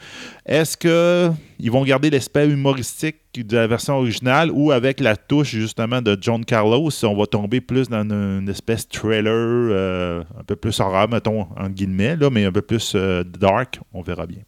Est-ce 0.47 0.79
qu'ils 0.79 1.71
vont 1.71 1.85
garder 1.85 2.09
l'aspect 2.09 2.49
humoristique 2.49 3.17
de 3.37 3.57
la 3.57 3.67
version 3.67 3.97
originale 3.99 4.51
ou 4.51 4.71
avec 4.73 4.99
la 4.99 5.15
touche 5.15 5.49
justement 5.51 6.01
de 6.01 6.17
John 6.19 6.43
Carlos, 6.45 6.89
on 7.03 7.15
va 7.15 7.27
tomber 7.27 7.61
plus 7.61 7.91
dans 7.91 8.03
une, 8.03 8.13
une 8.43 8.49
espèce 8.49 8.89
de 8.89 8.93
trailer 8.99 9.31
euh, 9.35 10.23
un 10.41 10.45
peu 10.45 10.57
plus 10.57 10.81
horreur, 10.81 11.07
mettons, 11.11 11.47
en 11.57 11.69
guillemets, 11.69 12.17
là, 12.17 12.31
mais 12.31 12.47
un 12.47 12.53
peu 12.53 12.63
plus 12.63 12.93
euh, 12.95 13.25
dark, 13.25 13.79
on 13.93 14.01
verra 14.01 14.27
bien. 14.27 14.39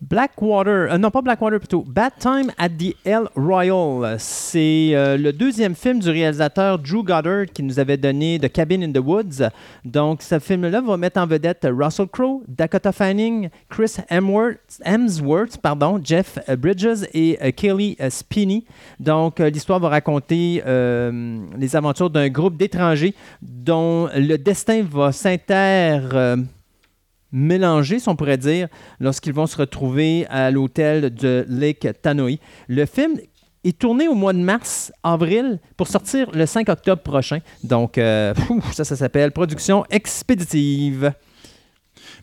Blackwater, 0.00 0.92
euh, 0.92 0.98
non 0.98 1.10
pas 1.10 1.22
Blackwater 1.22 1.58
plutôt, 1.58 1.84
Bad 1.86 2.12
Time 2.18 2.50
at 2.58 2.70
the 2.70 2.94
El 3.04 3.28
Royal. 3.36 4.16
C'est 4.18 4.90
euh, 4.92 5.16
le 5.16 5.32
deuxième 5.32 5.74
film 5.74 5.98
du 5.98 6.10
réalisateur 6.10 6.78
Drew 6.78 7.02
Goddard 7.02 7.46
qui 7.52 7.62
nous 7.62 7.78
avait 7.78 7.96
donné 7.96 8.38
The 8.38 8.50
Cabin 8.50 8.82
in 8.82 8.92
the 8.92 8.98
Woods. 8.98 9.48
Donc 9.84 10.22
ce 10.22 10.38
film-là 10.38 10.80
va 10.80 10.96
mettre 10.96 11.20
en 11.20 11.26
vedette 11.26 11.66
Russell 11.70 12.08
Crowe, 12.08 12.42
Dakota 12.48 12.92
Fanning, 12.92 13.48
Chris 13.68 13.96
Hemsworth, 14.10 15.58
pardon, 15.58 16.00
Jeff 16.02 16.38
euh, 16.48 16.56
Bridges 16.56 17.06
et 17.12 17.38
euh, 17.42 17.50
Kelly 17.50 17.96
Spinney. 18.10 18.64
Donc 19.00 19.38
l'histoire 19.38 19.80
va 19.80 19.88
raconter 19.88 20.62
les 20.66 21.76
aventures 21.76 22.10
d'un 22.10 22.28
groupe 22.28 22.56
d'étrangers 22.56 23.14
dont 23.42 24.08
le 24.14 24.36
destin 24.36 24.82
va 24.82 25.12
s'inter... 25.12 26.00
mélanger, 27.32 27.98
si 27.98 28.08
on 28.08 28.16
pourrait 28.16 28.38
dire, 28.38 28.68
lorsqu'ils 29.00 29.32
vont 29.32 29.46
se 29.46 29.56
retrouver 29.56 30.26
à 30.28 30.50
l'hôtel 30.50 31.14
de 31.14 31.44
Lake 31.48 31.88
Tanoi. 32.02 32.38
Le 32.68 32.86
film 32.86 33.18
est 33.64 33.78
tourné 33.78 34.08
au 34.08 34.14
mois 34.14 34.32
de 34.32 34.38
mars, 34.38 34.92
avril, 35.02 35.58
pour 35.76 35.88
sortir 35.88 36.30
le 36.32 36.46
5 36.46 36.68
octobre 36.68 37.02
prochain. 37.02 37.40
Donc, 37.64 37.98
euh, 37.98 38.32
ça, 38.72 38.84
ça 38.84 38.96
s'appelle 38.96 39.32
Production 39.32 39.84
expéditive. 39.90 41.12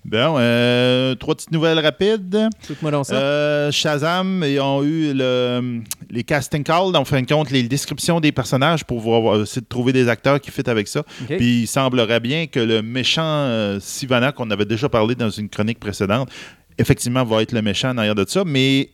Bon, 0.05 0.35
euh, 0.37 1.15
trois 1.15 1.33
petites 1.35 1.51
nouvelles 1.51 1.79
rapides. 1.79 2.49
Écoute-moi 2.65 2.91
donc 2.91 3.05
ça. 3.05 3.15
Euh, 3.15 3.71
Shazam, 3.71 4.43
ils 4.45 4.59
ont 4.59 4.83
eu 4.83 5.13
le- 5.13 5.81
les 6.09 6.23
casting 6.23 6.61
calls, 6.63 6.95
en 6.95 7.05
fin 7.05 7.21
de 7.21 7.27
compte, 7.27 7.51
les 7.51 7.63
descriptions 7.63 8.19
des 8.19 8.31
personnages 8.33 8.83
pour 8.83 8.99
voir, 8.99 9.41
essayer 9.41 9.61
de 9.61 9.67
trouver 9.67 9.93
des 9.93 10.09
acteurs 10.09 10.41
qui 10.41 10.51
fit 10.51 10.69
avec 10.69 10.87
ça. 10.89 11.03
Puis 11.37 11.61
il 11.61 11.67
semblerait 11.67 12.19
bien 12.19 12.47
que 12.47 12.59
le 12.59 12.81
méchant 12.81 13.23
euh, 13.23 13.79
Sivana, 13.79 14.31
qu'on 14.33 14.51
avait 14.51 14.65
déjà 14.65 14.89
parlé 14.89 15.15
dans 15.15 15.29
une 15.29 15.47
chronique 15.47 15.79
précédente, 15.79 16.29
effectivement 16.77 17.23
va 17.23 17.41
être 17.41 17.53
le 17.53 17.61
méchant 17.61 17.91
en 17.91 17.97
arrière 17.97 18.15
de 18.15 18.25
ça, 18.27 18.43
mais 18.45 18.89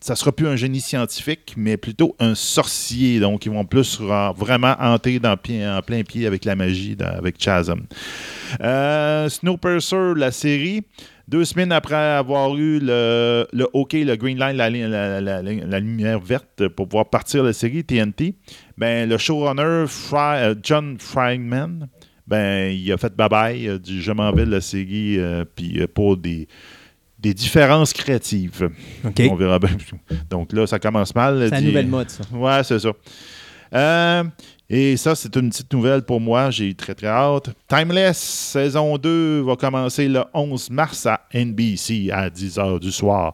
ça 0.00 0.16
sera 0.16 0.32
plus 0.32 0.46
un 0.46 0.56
génie 0.56 0.80
scientifique, 0.80 1.54
mais 1.56 1.76
plutôt 1.76 2.16
un 2.18 2.34
sorcier. 2.34 3.20
Donc, 3.20 3.44
ils 3.46 3.52
vont 3.52 3.64
plus 3.64 3.98
ra- 4.00 4.32
vraiment 4.32 4.74
pi- 4.98 5.20
en 5.66 5.82
plein 5.82 6.02
pied 6.02 6.26
avec 6.26 6.44
la 6.44 6.56
magie, 6.56 6.96
avec 7.00 7.36
Chasm. 7.38 7.80
Euh, 8.62 9.28
Snowpiercer, 9.28 10.14
la 10.16 10.30
série, 10.32 10.82
deux 11.28 11.44
semaines 11.44 11.70
après 11.70 11.94
avoir 11.94 12.56
eu 12.56 12.80
le, 12.80 13.46
le 13.52 13.68
OK, 13.72 13.92
le 13.92 14.16
green 14.16 14.38
line, 14.38 14.56
la, 14.56 15.80
lumière 15.80 16.18
verte 16.18 16.68
pour 16.68 16.88
pouvoir 16.88 17.08
partir 17.10 17.44
la 17.44 17.52
série 17.52 17.84
TNT, 17.84 18.34
ben, 18.78 19.08
le 19.08 19.18
showrunner 19.18 19.84
euh, 20.12 20.54
John 20.62 20.96
Friedman, 20.98 21.88
ben, 22.26 22.72
il 22.72 22.90
a 22.92 22.96
fait 22.96 23.14
bye-bye, 23.14 23.74
a 23.74 23.78
dit 23.78 24.00
je 24.00 24.12
m'en 24.12 24.32
vais 24.32 24.46
de 24.46 24.50
la 24.50 24.60
série, 24.60 25.18
euh, 25.18 25.44
puis 25.44 25.80
euh, 25.80 25.86
pour 25.86 26.16
des, 26.16 26.48
des 27.20 27.34
différences 27.34 27.92
créatives. 27.92 28.70
On 29.04 29.34
verra 29.34 29.58
bien. 29.58 29.76
Donc 30.28 30.52
là, 30.52 30.66
ça 30.66 30.78
commence 30.78 31.14
mal. 31.14 31.44
C'est 31.44 31.50
la 31.50 31.60
nouvelle 31.60 31.86
mode, 31.86 32.10
ça. 32.10 32.24
Ouais, 32.32 32.62
c'est 32.64 32.78
ça. 32.78 32.92
Euh, 33.72 34.24
et 34.68 34.96
ça, 34.96 35.14
c'est 35.14 35.34
une 35.36 35.50
petite 35.50 35.72
nouvelle 35.72 36.02
pour 36.02 36.20
moi. 36.20 36.50
J'ai 36.50 36.74
très, 36.74 36.94
très 36.94 37.08
hâte. 37.08 37.50
Timeless, 37.68 38.18
saison 38.18 38.96
2, 38.96 39.42
va 39.42 39.56
commencer 39.56 40.08
le 40.08 40.22
11 40.32 40.70
mars 40.70 41.06
à 41.06 41.20
NBC 41.34 42.10
à 42.12 42.28
10h 42.28 42.80
du 42.80 42.90
soir. 42.90 43.32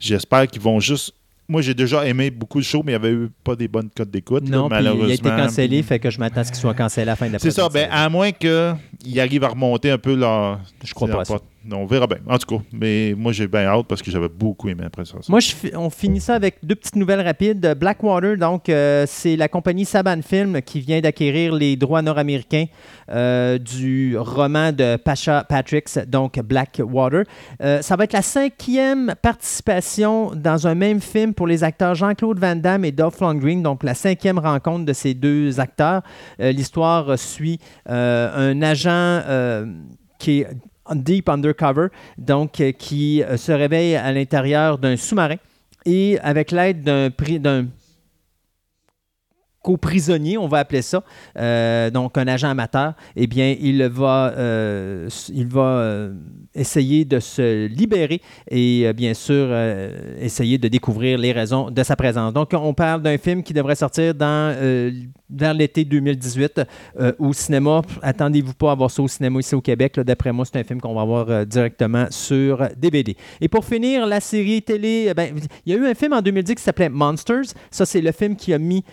J'espère 0.00 0.46
qu'ils 0.46 0.62
vont 0.62 0.80
juste. 0.80 1.14
Moi, 1.50 1.62
j'ai 1.62 1.72
déjà 1.72 2.06
aimé 2.06 2.30
beaucoup 2.30 2.58
de 2.58 2.64
shows, 2.64 2.82
mais 2.84 2.92
il 2.92 2.98
n'y 2.98 3.06
avait 3.06 3.14
eu 3.14 3.30
pas 3.42 3.56
des 3.56 3.68
bonnes 3.68 3.88
cotes 3.94 4.10
d'écoute. 4.10 4.46
Non, 4.46 4.68
malheureusement. 4.68 5.06
il 5.06 5.12
a 5.12 5.14
été 5.14 5.30
cancellé, 5.30 5.82
fait 5.82 5.98
que 5.98 6.10
je 6.10 6.18
m'attends 6.18 6.40
à 6.42 6.44
ce 6.44 6.52
qu'il 6.52 6.60
soit 6.60 6.74
cancellé 6.74 7.04
à 7.04 7.12
la 7.12 7.16
fin 7.16 7.26
de 7.26 7.32
la 7.32 7.38
C'est 7.38 7.50
ça, 7.50 7.70
ben, 7.70 7.88
à 7.90 8.06
moins 8.10 8.32
qu'ils 8.32 9.18
arrivent 9.18 9.44
à 9.44 9.48
remonter 9.48 9.90
un 9.90 9.96
peu 9.96 10.14
leur. 10.14 10.60
Je 10.84 10.92
crois 10.92 11.08
pas. 11.08 11.38
On 11.72 11.86
verra 11.86 12.06
bien. 12.06 12.18
En 12.28 12.38
tout 12.38 12.58
cas, 12.58 12.64
mais 12.72 13.14
moi, 13.16 13.32
j'ai 13.32 13.46
bien 13.46 13.66
hâte 13.66 13.86
parce 13.86 14.02
que 14.02 14.10
j'avais 14.10 14.28
beaucoup 14.28 14.68
aimé 14.68 14.84
après 14.86 15.04
ça. 15.04 15.18
Moi, 15.28 15.40
on 15.74 15.90
finit 15.90 16.20
ça 16.20 16.34
avec 16.34 16.56
deux 16.62 16.74
petites 16.74 16.96
nouvelles 16.96 17.20
rapides. 17.20 17.74
Blackwater, 17.78 18.36
donc, 18.36 18.68
euh, 18.68 19.04
c'est 19.06 19.36
la 19.36 19.48
compagnie 19.48 19.84
Saban 19.84 20.22
Film 20.22 20.62
qui 20.62 20.80
vient 20.80 21.00
d'acquérir 21.00 21.54
les 21.54 21.76
droits 21.76 22.02
nord-américains 22.02 22.66
euh, 23.10 23.58
du 23.58 24.16
roman 24.16 24.72
de 24.72 24.96
Pasha 24.96 25.44
Patricks, 25.44 25.98
donc 26.06 26.40
Blackwater. 26.40 27.24
Euh, 27.62 27.82
ça 27.82 27.96
va 27.96 28.04
être 28.04 28.12
la 28.12 28.22
cinquième 28.22 29.14
participation 29.20 30.32
dans 30.34 30.66
un 30.66 30.74
même 30.74 31.00
film 31.00 31.34
pour 31.34 31.46
les 31.46 31.64
acteurs 31.64 31.94
Jean-Claude 31.94 32.38
Van 32.38 32.56
Damme 32.56 32.84
et 32.84 32.92
Dolph 32.92 33.20
Lundgren, 33.20 33.62
donc 33.62 33.82
la 33.82 33.94
cinquième 33.94 34.38
rencontre 34.38 34.84
de 34.84 34.92
ces 34.92 35.14
deux 35.14 35.60
acteurs. 35.60 36.02
L'histoire 36.38 37.18
suit 37.18 37.58
un 37.86 38.62
agent 38.62 39.22
qui 40.18 40.40
est 40.40 40.48
deep 40.94 41.28
undercover, 41.28 41.88
donc 42.16 42.60
euh, 42.60 42.72
qui 42.72 43.22
euh, 43.22 43.36
se 43.36 43.52
réveille 43.52 43.96
à 43.96 44.12
l'intérieur 44.12 44.78
d'un 44.78 44.96
sous-marin 44.96 45.36
et 45.84 46.18
avec 46.20 46.50
l'aide 46.50 46.82
d'un 46.82 47.66
co-prisonnier, 49.62 50.38
on 50.38 50.48
va 50.48 50.58
appeler 50.58 50.82
ça, 50.82 51.02
euh, 51.36 51.90
donc 51.90 52.16
un 52.16 52.26
agent 52.26 52.48
amateur, 52.48 52.94
eh 53.16 53.26
bien, 53.26 53.54
il 53.60 53.82
va, 53.84 54.32
euh, 54.36 55.08
euh, 55.56 56.14
essayer 56.54 57.04
de 57.04 57.20
se 57.20 57.66
libérer 57.66 58.20
et 58.50 58.92
bien 58.92 59.14
sûr 59.14 59.48
essayer 60.20 60.58
de 60.58 60.68
découvrir 60.68 61.18
les 61.18 61.32
raisons 61.32 61.70
de 61.70 61.82
sa 61.82 61.96
présence. 61.96 62.32
Donc, 62.32 62.50
on 62.52 62.74
parle 62.74 63.02
d'un 63.02 63.18
film 63.18 63.42
qui 63.42 63.52
devrait 63.52 63.76
sortir 63.76 64.14
dans, 64.14 64.54
vers 65.30 65.54
l'été 65.54 65.84
2018 65.84 66.60
euh, 66.98 67.12
au 67.18 67.32
cinéma. 67.32 67.82
Attendez-vous 68.02 68.54
pas 68.54 68.72
à 68.72 68.74
voir 68.74 68.90
ça 68.90 69.02
au 69.02 69.08
cinéma 69.08 69.40
ici 69.40 69.54
au 69.54 69.60
Québec. 69.60 69.98
D'après 70.00 70.32
moi, 70.32 70.44
c'est 70.44 70.58
un 70.58 70.64
film 70.64 70.80
qu'on 70.80 70.94
va 70.94 71.04
voir 71.04 71.46
directement 71.46 72.06
sur 72.10 72.66
DVD. 72.76 73.16
Et 73.40 73.48
pour 73.48 73.64
finir, 73.64 74.06
la 74.06 74.20
série 74.20 74.62
télé, 74.62 75.06
euh, 75.08 75.14
ben, 75.14 75.34
il 75.66 75.72
y 75.72 75.76
a 75.76 75.78
eu 75.78 75.86
un 75.86 75.94
film 75.94 76.12
en 76.12 76.22
2010 76.22 76.54
qui 76.54 76.62
s'appelait 76.62 76.88
Monsters. 76.88 77.54
Ça, 77.70 77.84
c'est 77.86 78.00
le 78.00 78.12
film 78.12 78.36
qui 78.36 78.52
a 78.54 78.58
mis, 78.58 78.84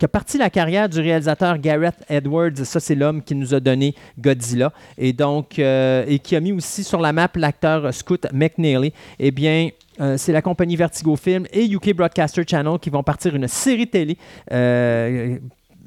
qui 0.00 0.06
a 0.06 0.08
parti 0.08 0.38
la 0.38 0.48
carrière 0.48 0.88
du 0.88 0.98
réalisateur 0.98 1.58
Gareth 1.58 2.02
Edwards. 2.08 2.64
Ça, 2.64 2.80
c'est 2.80 2.94
l'homme 2.94 3.22
qui 3.22 3.34
nous 3.34 3.54
a 3.54 3.60
donné 3.60 3.94
Godzilla. 4.18 4.72
Et 4.96 5.12
donc, 5.12 5.58
euh, 5.58 6.16
qui 6.22 6.34
a 6.34 6.40
mis 6.40 6.52
aussi 6.52 6.82
sur 6.84 7.00
la 7.00 7.12
map 7.12 7.28
l'acteur 7.34 7.92
Scoot 7.92 8.26
McNeely. 8.32 8.94
Eh 9.18 9.30
bien, 9.30 9.68
euh, 10.00 10.16
c'est 10.16 10.32
la 10.32 10.40
compagnie 10.40 10.76
Vertigo 10.76 11.16
Film 11.16 11.46
et 11.52 11.66
UK 11.66 11.94
Broadcaster 11.94 12.44
Channel 12.48 12.78
qui 12.78 12.88
vont 12.88 13.02
partir 13.02 13.36
une 13.36 13.46
série 13.46 13.88
télé 13.88 14.16
euh, 14.50 15.38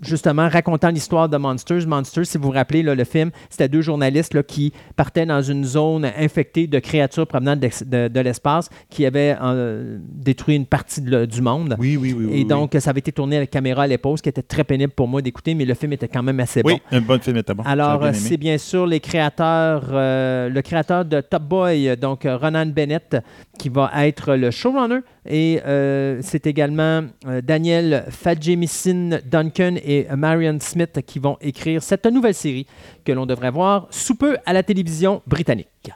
justement 0.02 0.50
racontant 0.50 0.90
l'histoire 0.90 1.30
de 1.30 1.38
Monsters. 1.38 1.88
Monsters, 1.88 2.26
si 2.26 2.38
vous 2.38 2.46
vous 2.46 2.50
rappelez, 2.52 2.84
là, 2.84 2.96
le 2.96 3.04
film, 3.04 3.32
c'était 3.50 3.70
deux 3.70 3.82
journalistes 3.82 4.34
là, 4.34 4.44
qui 4.44 4.74
partaient 4.96 5.26
dans 5.26 5.42
une 5.42 5.64
zone 5.64 6.06
infectée 6.18 6.68
de 6.68 6.80
créatures 6.80 7.28
provenant 7.28 7.56
de, 7.56 7.70
de- 7.86 8.08
de 8.08 8.20
l'espace 8.20 8.70
qui 8.90 9.06
avaient 9.06 9.36
euh, 9.42 9.98
détruit 10.02 10.56
une 10.56 10.66
partie 10.66 11.02
de 11.02 11.26
du 11.26 11.42
monde. 11.42 11.76
Oui, 11.80 11.98
oui, 11.98 12.14
oui. 12.18 12.26
oui, 12.26 12.32
Et 12.34 12.38
oui. 12.40 12.46
donc, 12.46 12.76
ça 12.80 12.90
avait 12.90 13.00
été 13.00 13.12
tourné 13.12 13.38
à 13.38 13.40
la 13.42 13.48
caméra 13.48 13.84
à 13.84 13.88
l'épaule, 13.88 14.18
ce 14.18 14.24
qui 14.24 14.30
était 14.30 14.42
très 14.42 14.64
pénible 14.64 14.92
pour 14.94 15.08
moi 15.08 15.22
d'écouter, 15.22 15.56
mais 15.56 15.66
le 15.66 15.74
film 15.74 15.94
était 15.94 16.08
quand 16.08 16.24
même 16.24 16.40
assez 16.40 16.62
Oui, 16.66 16.74
bon. 16.92 16.98
un 16.98 17.02
bon 17.02 17.20
film 17.22 17.38
était 17.38 17.54
bon. 17.54 17.64
Alors, 17.64 18.04
c'est 18.14 18.38
bien 18.38 18.58
sûr 18.58 18.86
les 18.86 19.00
créateurs, 19.00 19.86
euh, 19.92 20.50
le 20.50 20.62
créateur 20.62 21.06
de 21.06 21.22
Top 21.22 21.44
Boy, 21.44 21.96
donc 21.98 22.26
euh, 22.26 22.36
Ronan 22.38 22.66
Bennett, 22.66 23.18
qui 23.58 23.70
va 23.70 23.90
être 24.06 24.36
le 24.36 24.52
showrunner. 24.52 25.00
Et 25.26 25.62
euh, 25.66 26.20
c'est 26.22 26.46
également 26.48 27.02
Daniel 27.44 28.06
Fadjemissine 28.10 29.22
Duncan 29.30 29.76
et 29.84 30.08
Marion 30.16 30.58
Smith 30.60 31.02
qui 31.06 31.20
vont 31.20 31.38
écrire 31.42 31.84
cette 31.84 32.06
nouvelle 32.06 32.34
série 32.34 32.66
que 33.04 33.12
l'on 33.12 33.26
devrait 33.26 33.52
voir 33.52 33.88
sous 33.92 34.16
peu 34.16 34.38
à 34.46 34.54
la 34.54 34.64
télévision 34.64 35.22
britannique. 35.28 35.92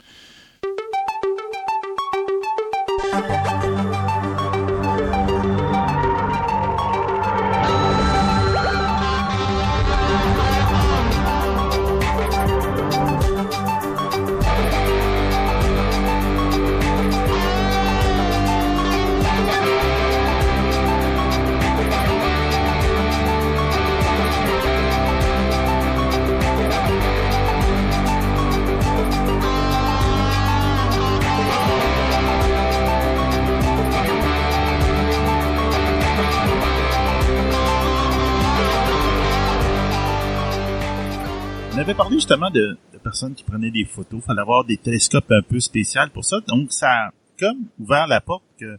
Avait 41.88 41.96
parlé 41.96 42.18
justement 42.18 42.52
de, 42.52 42.78
personnes 43.02 43.34
qui 43.34 43.46
prenaient 43.46 43.72
des 43.72 43.86
photos. 43.86 44.20
Il 44.22 44.26
fallait 44.26 44.42
avoir 44.42 44.66
des 44.66 44.76
télescopes 44.76 45.32
un 45.32 45.42
peu 45.42 45.58
spéciaux 45.62 46.02
pour 46.14 46.26
ça. 46.26 46.38
Donc, 46.46 46.74
ça 46.74 46.90
a 46.90 47.12
comme 47.40 47.68
ouvert 47.80 48.08
la 48.08 48.20
porte 48.20 48.44
que 48.60 48.78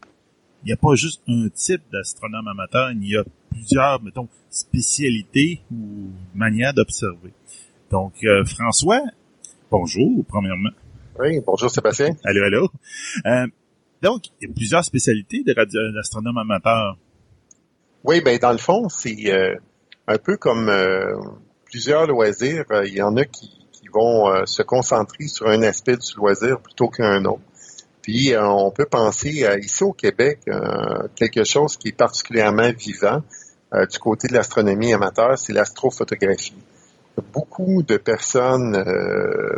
il 0.62 0.66
n'y 0.66 0.72
a 0.72 0.76
pas 0.76 0.94
juste 0.94 1.22
un 1.26 1.48
type 1.48 1.80
d'astronome 1.90 2.46
amateur, 2.48 2.90
il 2.90 3.08
y 3.08 3.16
a 3.16 3.24
plusieurs, 3.50 4.02
mettons, 4.02 4.28
spécialités 4.50 5.62
ou 5.72 6.10
manières 6.34 6.74
d'observer. 6.74 7.32
Donc, 7.90 8.12
euh, 8.24 8.44
François, 8.44 9.00
bonjour, 9.70 10.24
premièrement. 10.26 10.70
Oui, 11.18 11.40
bonjour 11.46 11.70
Sébastien. 11.70 12.14
Allô, 12.24 12.44
allô. 12.44 12.68
Euh, 13.24 13.46
donc, 14.02 14.26
il 14.42 14.48
y 14.48 14.50
a 14.50 14.54
plusieurs 14.54 14.84
spécialités 14.84 15.44
d'astronome 15.44 16.36
amateur. 16.36 16.98
Oui, 18.04 18.20
ben 18.20 18.38
dans 18.38 18.52
le 18.52 18.58
fond, 18.58 18.88
c'est 18.90 19.32
euh, 19.32 19.54
un 20.08 20.18
peu 20.18 20.36
comme 20.36 20.68
plusieurs 21.70 22.06
loisirs. 22.06 22.64
Euh, 22.70 22.86
il 22.86 22.94
y 22.94 23.02
en 23.02 23.16
a 23.16 23.24
qui, 23.24 23.54
vont 23.90 24.28
euh, 24.28 24.44
se 24.44 24.60
concentrer 24.60 25.28
sur 25.28 25.48
un 25.48 25.62
aspect 25.62 25.96
du 25.96 26.14
loisir 26.14 26.60
plutôt 26.60 26.88
qu'un 26.88 27.24
autre. 27.24 27.40
Puis 28.02 28.34
euh, 28.34 28.46
on 28.46 28.70
peut 28.70 28.84
penser 28.84 29.48
ici 29.62 29.82
au 29.82 29.94
Québec 29.94 30.40
quelque 31.16 31.42
chose 31.42 31.78
qui 31.78 31.88
est 31.88 31.96
particulièrement 31.96 32.70
vivant 32.78 33.22
du 33.72 33.98
côté 33.98 34.28
de 34.28 34.34
l'astronomie 34.34 34.92
amateur, 34.92 35.38
c'est 35.38 35.54
l'astrophotographie. 35.54 36.62
Beaucoup 37.32 37.82
de 37.82 37.96
personnes 37.96 38.82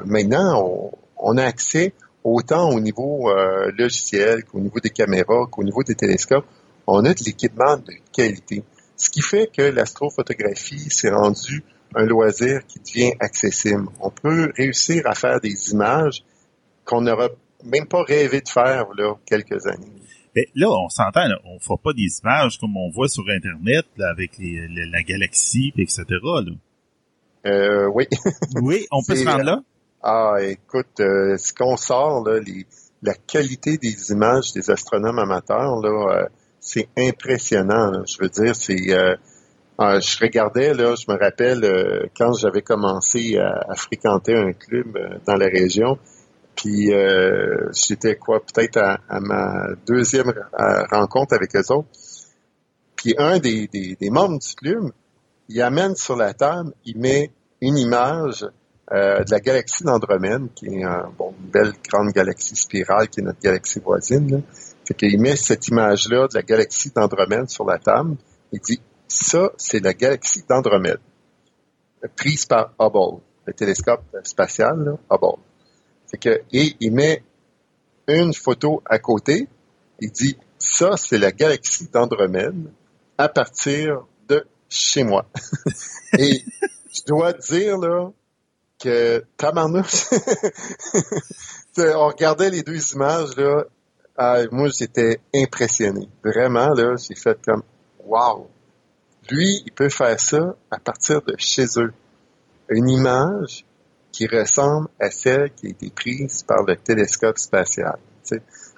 maintenant 0.04 0.92
on, 1.16 1.36
a 1.38 1.44
accès 1.44 1.92
autant 2.22 2.70
au 2.70 2.78
niveau 2.78 3.32
logiciel 3.76 4.44
qu'au 4.44 4.60
niveau 4.60 4.78
des 4.78 4.90
caméras, 4.90 5.46
qu'au 5.50 5.64
niveau 5.64 5.82
des 5.82 5.96
télescopes. 5.96 6.46
On 6.86 7.04
a 7.04 7.14
de 7.14 7.24
l'équipement 7.24 7.78
de 7.78 7.94
qualité. 8.12 8.62
Ce 8.96 9.10
qui 9.10 9.22
fait 9.22 9.50
que 9.52 9.62
l'astrophotographie 9.62 10.88
s'est 10.90 11.10
rendue 11.10 11.64
un 11.94 12.04
loisir 12.04 12.66
qui 12.66 12.78
devient 12.78 13.12
accessible. 13.20 13.88
On 14.00 14.10
peut 14.10 14.52
réussir 14.56 15.02
à 15.06 15.14
faire 15.14 15.40
des 15.40 15.72
images 15.72 16.22
qu'on 16.84 17.02
n'aurait 17.02 17.30
même 17.64 17.86
pas 17.86 18.02
rêvé 18.02 18.40
de 18.40 18.48
faire 18.48 18.86
là 18.96 19.14
quelques 19.26 19.66
années. 19.66 19.92
Mais 20.34 20.46
là, 20.54 20.68
on 20.70 20.88
s'entend, 20.88 21.26
on 21.44 21.54
ne 21.54 21.58
fera 21.58 21.76
pas 21.76 21.92
des 21.92 22.08
images 22.22 22.58
comme 22.58 22.76
on 22.76 22.88
voit 22.90 23.08
sur 23.08 23.24
Internet 23.28 23.86
avec 23.98 24.32
la 24.38 25.02
galaxie, 25.02 25.72
etc. 25.76 26.04
Là. 26.08 26.52
Euh, 27.46 27.86
oui. 27.92 28.06
oui, 28.62 28.86
on 28.90 29.02
peut 29.02 29.16
se 29.16 29.26
rendre 29.26 29.44
là? 29.44 29.62
Ah, 30.02 30.36
écoute, 30.40 31.00
euh, 31.00 31.36
ce 31.36 31.52
qu'on 31.52 31.76
sort, 31.76 32.24
là, 32.24 32.40
la 33.02 33.14
qualité 33.14 33.76
des 33.76 34.12
images 34.12 34.52
des 34.52 34.70
astronomes 34.70 35.18
amateurs, 35.18 35.80
là, 35.80 36.12
euh, 36.12 36.26
c'est 36.60 36.88
impressionnant. 36.96 38.04
Je 38.06 38.16
veux 38.20 38.28
dire, 38.28 38.54
c'est 38.54 38.94
ah, 39.82 39.98
je 39.98 40.18
regardais, 40.20 40.74
là, 40.74 40.94
je 40.94 41.10
me 41.10 41.18
rappelle 41.18 41.64
euh, 41.64 42.04
quand 42.14 42.34
j'avais 42.34 42.60
commencé 42.60 43.38
à, 43.38 43.74
fréquenter 43.76 44.36
un 44.36 44.52
club 44.52 44.94
euh, 44.94 45.16
dans 45.26 45.36
la 45.36 45.46
région, 45.46 45.96
puis 46.54 46.92
euh, 46.92 47.70
j'étais 47.72 48.16
quoi, 48.16 48.40
peut-être 48.40 48.76
à, 48.76 49.20
ma 49.20 49.68
deuxième 49.86 50.34
rencontre 50.90 51.34
avec 51.34 51.56
eux 51.56 51.72
autres. 51.72 51.88
Puis 52.94 53.14
un 53.16 53.38
des, 53.38 53.96
membres 54.02 54.38
du 54.38 54.54
club, 54.54 54.92
il 55.48 55.62
amène 55.62 55.96
sur 55.96 56.14
la 56.14 56.34
table, 56.34 56.74
il 56.84 56.98
met 56.98 57.30
une 57.62 57.78
image 57.78 58.46
de 58.92 59.30
la 59.30 59.40
galaxie 59.40 59.84
d'Andromède, 59.84 60.52
qui 60.54 60.66
est 60.66 60.84
bon, 61.16 61.32
une 61.40 61.50
belle 61.50 61.72
grande 61.88 62.10
galaxie 62.10 62.56
spirale 62.56 63.08
qui 63.08 63.20
est 63.20 63.22
notre 63.22 63.40
galaxie 63.40 63.80
voisine. 63.80 64.30
Là. 64.30 64.38
Fait 64.84 64.92
qu'il 64.92 65.18
met 65.22 65.36
cette 65.36 65.68
image-là 65.68 66.26
de 66.28 66.34
la 66.34 66.42
galaxie 66.42 66.90
d'Andromède 66.94 67.48
sur 67.48 67.64
la 67.64 67.78
table. 67.78 68.16
Il 68.52 68.60
dit 68.60 68.80
ça, 69.10 69.50
c'est 69.56 69.80
la 69.80 69.92
galaxie 69.92 70.44
d'Andromède, 70.48 71.00
prise 72.16 72.46
par 72.46 72.72
Hubble, 72.78 73.20
le 73.44 73.52
télescope 73.52 74.04
spatial, 74.22 74.98
Hubble. 75.10 75.42
que, 76.20 76.42
et 76.52 76.76
il 76.80 76.92
met 76.92 77.24
une 78.06 78.32
photo 78.32 78.82
à 78.86 78.98
côté, 78.98 79.48
il 80.00 80.12
dit, 80.12 80.36
ça, 80.58 80.96
c'est 80.96 81.18
la 81.18 81.32
galaxie 81.32 81.88
d'Andromède 81.88 82.70
à 83.18 83.28
partir 83.28 84.06
de 84.28 84.46
chez 84.68 85.02
moi. 85.02 85.26
et 86.18 86.44
je 86.92 87.00
dois 87.06 87.32
dire, 87.32 87.78
là, 87.78 88.10
que 88.78 89.24
tabarnouche, 89.36 90.06
on 91.78 92.06
regardait 92.06 92.50
les 92.50 92.62
deux 92.62 92.92
images, 92.94 93.36
là, 93.36 93.64
ah, 94.16 94.42
moi, 94.52 94.68
j'étais 94.68 95.20
impressionné. 95.34 96.08
Vraiment, 96.22 96.68
là, 96.74 96.94
j'ai 96.96 97.14
fait 97.14 97.38
comme, 97.44 97.62
wow, 98.04 98.48
lui, 99.30 99.62
il 99.66 99.72
peut 99.72 99.88
faire 99.88 100.18
ça 100.18 100.54
à 100.70 100.78
partir 100.78 101.22
de 101.22 101.34
chez 101.38 101.66
eux. 101.76 101.92
Une 102.68 102.88
image 102.88 103.64
qui 104.12 104.26
ressemble 104.26 104.88
à 105.00 105.10
celle 105.10 105.50
qui 105.54 105.68
a 105.68 105.70
été 105.70 105.90
prise 105.90 106.42
par 106.42 106.64
le 106.64 106.76
télescope 106.76 107.38
spatial. 107.38 107.98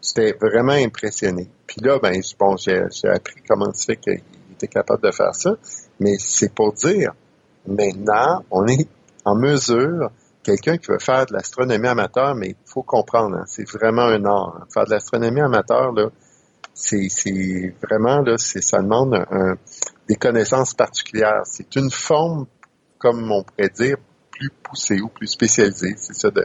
J'étais 0.02 0.36
vraiment 0.40 0.72
impressionné. 0.72 1.48
Puis 1.66 1.80
là, 1.80 1.98
ben, 2.02 2.20
bon, 2.38 2.56
j'ai 2.56 2.80
appris 3.08 3.42
comment 3.48 3.72
se 3.72 3.84
fait 3.84 3.96
qu'il 3.96 4.22
était 4.52 4.68
capable 4.68 5.02
de 5.02 5.10
faire 5.10 5.34
ça. 5.34 5.50
Mais 6.00 6.16
c'est 6.18 6.52
pour 6.54 6.72
dire, 6.72 7.12
maintenant, 7.66 8.44
on 8.50 8.66
est 8.66 8.88
en 9.24 9.36
mesure, 9.36 10.10
quelqu'un 10.42 10.76
qui 10.76 10.90
veut 10.90 10.98
faire 10.98 11.26
de 11.26 11.34
l'astronomie 11.34 11.86
amateur, 11.86 12.34
mais 12.34 12.48
il 12.48 12.56
faut 12.66 12.82
comprendre, 12.82 13.36
hein, 13.36 13.44
c'est 13.46 13.68
vraiment 13.70 14.02
un 14.02 14.24
art. 14.24 14.66
Faire 14.72 14.84
de 14.86 14.90
l'astronomie 14.90 15.40
amateur, 15.40 15.92
là, 15.92 16.08
c'est 16.74 17.74
vraiment, 17.82 18.20
là, 18.20 18.36
ça 18.38 18.82
demande 18.82 19.14
un, 19.30 19.56
des 20.12 20.16
connaissances 20.16 20.74
particulières. 20.74 21.40
C'est 21.44 21.74
une 21.74 21.90
forme, 21.90 22.44
comme 22.98 23.32
on 23.32 23.42
pourrait 23.42 23.70
dire, 23.70 23.96
plus 24.30 24.50
poussée 24.50 25.00
ou 25.00 25.08
plus 25.08 25.26
spécialisée. 25.26 25.94
C'est 25.96 26.12
ça 26.12 26.30
de, 26.30 26.44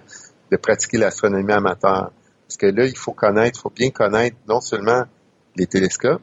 pratiquer 0.55 0.97
l'astronomie 0.97 1.51
amateur. 1.51 2.13
Parce 2.47 2.55
que 2.55 2.67
là, 2.67 2.85
il 2.85 2.97
faut 2.97 3.11
connaître, 3.11 3.59
il 3.59 3.61
faut 3.61 3.73
bien 3.75 3.89
connaître 3.89 4.37
non 4.47 4.61
seulement 4.61 5.03
les 5.57 5.67
télescopes, 5.67 6.21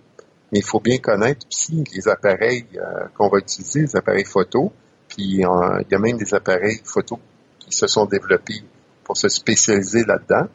mais 0.50 0.60
il 0.60 0.64
faut 0.64 0.80
bien 0.80 0.96
connaître 0.96 1.46
aussi 1.46 1.84
les 1.94 2.08
appareils 2.08 2.64
euh, 2.76 3.08
qu'on 3.14 3.28
va 3.28 3.40
utiliser, 3.40 3.82
les 3.82 3.94
appareils 3.94 4.24
photo. 4.24 4.72
Puis 5.08 5.22
il 5.22 5.40
y 5.40 5.44
a 5.44 5.98
même 5.98 6.16
des 6.16 6.32
appareils 6.32 6.80
photo 6.82 7.20
qui 7.58 7.76
se 7.76 7.86
sont 7.86 8.06
développés 8.06 8.62
pour 9.04 9.18
se 9.18 9.28
spécialiser 9.28 10.04
là-dedans. 10.04 10.48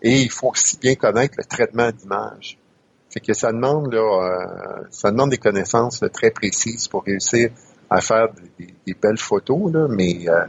Et 0.00 0.22
il 0.22 0.30
faut 0.30 0.48
aussi 0.48 0.78
bien 0.78 0.94
connaître 0.94 1.34
le 1.36 1.44
traitement 1.44 1.90
d'image. 1.90 2.56
Fait 3.10 3.20
que 3.20 3.32
ça 3.32 3.50
demande 3.50 3.92
là, 3.92 3.98
euh, 4.00 4.84
ça 4.90 5.10
demande 5.10 5.30
des 5.30 5.38
connaissances 5.38 6.04
très 6.12 6.30
précises 6.30 6.86
pour 6.86 7.04
réussir 7.04 7.50
à 7.90 8.00
faire 8.00 8.28
des, 8.56 8.94
belles 8.94 9.18
photos, 9.18 9.72
là, 9.72 9.88
mais 9.88 10.28
euh, 10.28 10.44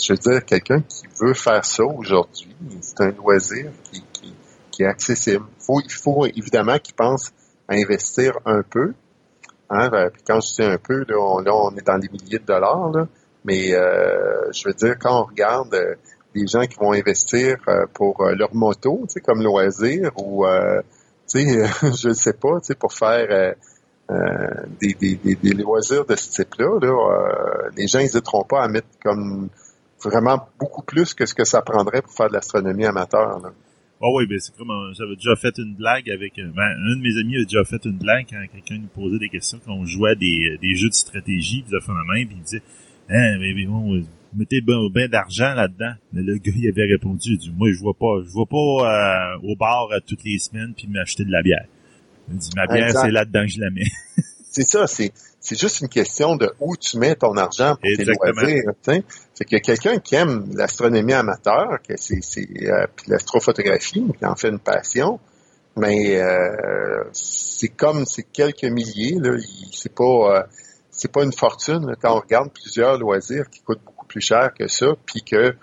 je 0.00 0.14
veux 0.14 0.18
dire, 0.18 0.44
quelqu'un 0.44 0.80
qui 0.80 1.06
veut 1.20 1.34
faire 1.34 1.62
ça 1.64 1.84
aujourd'hui, 1.84 2.56
c'est 2.80 3.02
un 3.02 3.10
loisir 3.10 3.70
qui, 3.84 4.02
qui, 4.70 4.82
est 4.82 4.86
accessible. 4.86 5.44
Faut, 5.58 5.80
il 5.80 5.92
faut 5.92 6.24
évidemment 6.26 6.78
qu'il 6.78 6.94
pense 6.94 7.32
à 7.68 7.74
investir 7.74 8.38
un 8.46 8.62
peu. 8.62 8.94
Hein, 9.68 9.90
euh, 9.92 10.08
puis 10.10 10.22
quand 10.26 10.40
je 10.40 10.54
dis 10.54 10.62
un 10.62 10.78
peu, 10.78 11.04
là 11.06 11.16
on, 11.18 11.40
là, 11.40 11.54
on 11.54 11.76
est 11.76 11.86
dans 11.86 11.96
les 11.96 12.08
milliers 12.08 12.38
de 12.38 12.46
dollars, 12.46 12.90
là, 12.92 13.08
mais 13.44 13.68
je 13.68 14.66
veux 14.66 14.74
dire, 14.74 14.96
quand 14.98 15.20
on 15.20 15.24
regarde 15.24 15.76
des 16.34 16.46
gens 16.46 16.62
qui 16.62 16.76
vont 16.80 16.92
investir 16.92 17.58
pour 17.94 18.24
leur 18.24 18.54
moto, 18.54 19.06
comme 19.24 19.42
loisir, 19.42 20.10
ou 20.16 20.44
tu 21.28 21.40
sais, 21.40 21.66
je 21.82 22.08
ne 22.08 22.14
sais 22.14 22.32
pas, 22.32 22.60
tu 22.60 22.66
sais, 22.66 22.74
pour 22.74 22.92
faire 22.92 23.26
euh, 23.30 23.52
euh, 24.10 24.66
des, 24.80 24.94
des, 24.94 25.34
des, 25.34 25.50
loisirs 25.50 26.04
de 26.04 26.16
ce 26.16 26.42
type-là, 26.42 26.78
là, 26.80 26.88
euh, 26.88 27.70
les 27.76 27.86
gens 27.86 27.98
n'hésiteront 27.98 28.44
pas 28.44 28.62
à 28.62 28.68
mettre 28.68 28.88
comme 29.02 29.48
vraiment 30.02 30.48
beaucoup 30.58 30.82
plus 30.82 31.14
que 31.14 31.26
ce 31.26 31.34
que 31.34 31.44
ça 31.44 31.62
prendrait 31.62 32.02
pour 32.02 32.12
faire 32.12 32.28
de 32.28 32.34
l'astronomie 32.34 32.86
amateur. 32.86 33.40
Là. 33.40 33.50
Ah 34.00 34.06
oui, 34.14 34.26
ben 34.28 34.38
c'est 34.38 34.54
comme 34.56 34.70
j'avais 34.92 35.16
déjà 35.16 35.34
fait 35.36 35.56
une 35.58 35.74
blague 35.74 36.10
avec 36.10 36.34
ben, 36.36 36.62
un 36.62 36.96
de 36.96 37.00
mes 37.00 37.18
amis 37.18 37.40
a 37.40 37.44
déjà 37.44 37.64
fait 37.64 37.82
une 37.86 37.96
blague 37.96 38.26
quand 38.28 38.44
quelqu'un 38.52 38.76
nous 38.76 38.88
posait 38.88 39.18
des 39.18 39.30
questions 39.30 39.58
quand 39.64 39.72
on 39.72 39.86
jouait 39.86 40.14
des, 40.16 40.58
des 40.60 40.74
jeux 40.74 40.90
de 40.90 40.94
stratégie, 40.94 41.62
puis 41.62 41.72
la 41.72 41.94
main, 41.94 42.26
puis 42.26 42.36
il 42.36 42.42
disait 42.42 42.62
Hein, 43.08 43.38
mais, 43.38 43.64
bon, 43.66 44.02
mettez 44.34 44.60
bien 44.60 44.76
ben 44.92 45.08
d'argent 45.08 45.54
là-dedans. 45.54 45.92
Mais 46.12 46.22
le 46.22 46.36
gars 46.36 46.52
il 46.56 46.68
avait 46.68 46.92
répondu, 46.92 47.32
il 47.32 47.38
dit 47.38 47.52
Moi 47.56 47.72
je 47.72 47.80
vois 47.80 47.94
pas, 47.94 48.22
je 48.24 48.30
vois 48.30 48.46
pas 48.46 48.56
euh, 48.56 49.38
au 49.42 49.56
bar 49.56 49.88
euh, 49.92 49.98
toutes 50.06 50.24
les 50.24 50.38
semaines 50.38 50.72
puis 50.76 50.88
m'acheter 50.88 51.24
de 51.24 51.30
la 51.32 51.42
bière. 51.42 51.66
Il 52.30 52.38
dit 52.38 52.50
Ma 52.56 52.66
bière, 52.66 52.90
c'est 52.90 53.10
là-dedans 53.10 53.42
que 53.42 53.52
je 53.52 53.60
la 53.60 53.70
mets. 53.70 53.90
c'est 54.50 54.64
ça, 54.64 54.86
c'est 54.86 55.12
c'est 55.46 55.58
juste 55.58 55.80
une 55.80 55.88
question 55.88 56.34
de 56.34 56.52
où 56.58 56.76
tu 56.76 56.98
mets 56.98 57.14
ton 57.14 57.36
argent 57.36 57.76
pour 57.76 57.88
Exactement. 57.88 58.32
tes 58.42 58.62
loisirs. 58.62 59.02
C'est 59.32 59.44
que 59.44 59.58
quelqu'un 59.58 59.98
qui 59.98 60.16
aime 60.16 60.50
l'astronomie 60.54 61.12
amateur, 61.12 61.78
que 61.86 61.94
c'est, 61.96 62.20
c'est 62.20 62.48
euh, 62.62 62.86
puis 62.96 63.06
l'astrophotographie, 63.10 64.04
qui 64.18 64.26
en 64.26 64.34
fait 64.34 64.48
une 64.48 64.58
passion, 64.58 65.20
mais 65.76 66.20
euh, 66.20 67.04
c'est 67.12 67.68
comme 67.68 68.06
c'est 68.06 68.24
quelques 68.24 68.64
milliers 68.64 69.18
là, 69.20 69.36
c'est 69.72 69.94
pas 69.94 70.38
euh, 70.38 70.42
c'est 70.90 71.12
pas 71.12 71.22
une 71.22 71.32
fortune 71.32 71.94
quand 72.02 72.16
on 72.16 72.20
regarde 72.20 72.50
plusieurs 72.52 72.98
loisirs 72.98 73.48
qui 73.48 73.60
coûtent 73.60 73.84
beaucoup 73.84 73.95
plus 74.06 74.20
cher 74.20 74.52
que 74.58 74.68
ça, 74.68 74.86
puis 75.04 75.22
que 75.22 75.54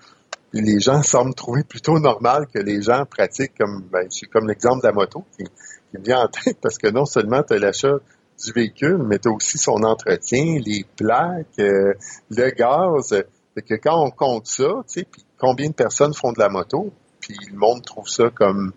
les 0.54 0.80
gens 0.80 1.02
semblent 1.02 1.34
trouver 1.34 1.64
plutôt 1.64 2.00
normal 2.00 2.48
que 2.54 2.60
les 2.60 2.82
gens 2.82 3.06
pratiquent 3.06 3.58
comme 3.58 3.84
ben, 3.91 4.08
c'est 4.10 4.28
comme 4.28 4.48
l'exemple 4.48 4.82
de 4.84 4.88
la 4.88 4.94
moto 4.94 5.26
qui, 5.36 5.46
qui 5.46 5.98
me 5.98 6.04
vient 6.04 6.26
en 6.26 6.28
tête 6.28 6.60
parce 6.62 6.78
que 6.78 6.89
non 6.89 7.06
seulement 7.06 7.41
tu 7.44 7.54
as 7.54 7.60
l'achat 7.60 7.98
du 8.44 8.52
véhicule, 8.52 9.04
mais 9.08 9.20
tu 9.20 9.30
as 9.30 9.32
aussi 9.32 9.58
son 9.58 9.84
entretien, 9.84 10.60
les 10.64 10.86
plaques, 10.96 11.48
euh, 11.60 11.94
le 12.30 12.50
gaz. 12.52 13.24
Fait 13.54 13.62
que 13.62 13.76
quand 13.76 14.04
on 14.04 14.12
compte 14.12 14.48
ça, 14.48 14.70
tu 14.88 15.00
sais, 15.00 15.08
puis 15.10 15.24
combien 15.38 15.70
de 15.70 15.74
personnes 15.74 16.14
font 16.14 16.32
de 16.32 16.39
la 16.39 16.50
moto, 16.50 16.91
puis 17.20 17.36
le 17.52 17.58
monde 17.58 17.84
trouve 17.84 18.08
ça 18.08 18.30
comme 18.34 18.74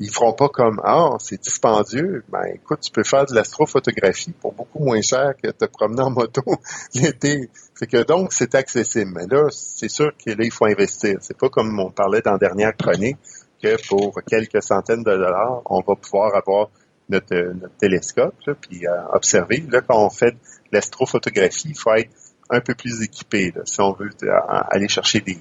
ils 0.00 0.10
feront 0.10 0.32
pas 0.32 0.48
comme 0.48 0.80
ah 0.82 1.10
c'est 1.18 1.40
dispendieux. 1.40 2.24
Ben 2.30 2.44
écoute, 2.54 2.80
tu 2.80 2.90
peux 2.90 3.04
faire 3.04 3.26
de 3.26 3.34
l'astrophotographie 3.34 4.32
pour 4.32 4.52
beaucoup 4.52 4.82
moins 4.82 5.02
cher 5.02 5.34
que 5.40 5.50
te 5.50 5.66
promener 5.66 6.02
en 6.02 6.10
moto 6.10 6.42
l'été. 6.94 7.50
Fait 7.78 7.86
que 7.86 8.02
donc 8.02 8.32
c'est 8.32 8.54
accessible. 8.54 9.12
Mais 9.14 9.26
là, 9.26 9.48
c'est 9.50 9.90
sûr 9.90 10.10
que 10.16 10.30
là 10.30 10.42
il 10.42 10.50
faut 10.50 10.64
investir. 10.64 11.18
C'est 11.20 11.36
pas 11.36 11.50
comme 11.50 11.78
on 11.78 11.90
parlait 11.90 12.22
dans 12.22 12.32
la 12.32 12.38
dernière 12.38 12.76
chronique 12.76 13.18
que 13.62 13.76
pour 13.88 14.18
quelques 14.26 14.62
centaines 14.62 15.02
de 15.02 15.12
dollars, 15.12 15.60
on 15.66 15.82
va 15.82 15.94
pouvoir 15.94 16.34
avoir 16.34 16.70
notre, 17.10 17.52
télescope, 17.78 18.34
puis 18.60 18.86
euh, 18.86 18.90
observer. 19.12 19.64
Là, 19.68 19.80
quand 19.82 19.98
on 19.98 20.10
fait 20.10 20.30
de 20.30 20.38
l'astrophotographie, 20.72 21.70
il 21.70 21.78
faut 21.78 21.92
être 21.94 22.10
un 22.48 22.60
peu 22.60 22.74
plus 22.74 23.02
équipé 23.02 23.52
si 23.64 23.80
on 23.80 23.92
veut 23.92 24.10
euh, 24.22 24.28
aller 24.70 24.88
chercher 24.88 25.20
des, 25.20 25.38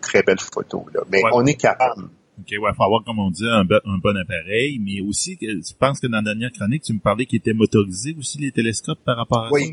très 0.00 0.22
belles 0.22 0.40
photos. 0.40 0.82
Là. 0.92 1.02
Mais 1.10 1.20
on 1.32 1.44
est 1.46 1.54
capable. 1.54 2.08
OK, 2.38 2.48
ouais, 2.50 2.70
faut 2.74 2.82
avoir, 2.82 3.04
comme 3.04 3.18
on 3.18 3.30
dit, 3.30 3.46
un, 3.46 3.64
bon 3.64 4.16
appareil, 4.16 4.78
mais 4.80 5.00
aussi, 5.00 5.38
je 5.40 5.74
pense 5.78 6.00
que 6.00 6.06
dans 6.06 6.18
la 6.18 6.22
dernière 6.22 6.52
chronique, 6.52 6.82
tu 6.82 6.92
me 6.92 6.98
parlais 6.98 7.26
qu'ils 7.26 7.38
étaient 7.38 7.52
motorisés 7.52 8.14
aussi, 8.18 8.38
les 8.38 8.52
télescopes, 8.52 9.00
par 9.04 9.16
rapport 9.16 9.46
à 9.46 9.50
oui. 9.52 9.68
ça? 9.68 9.72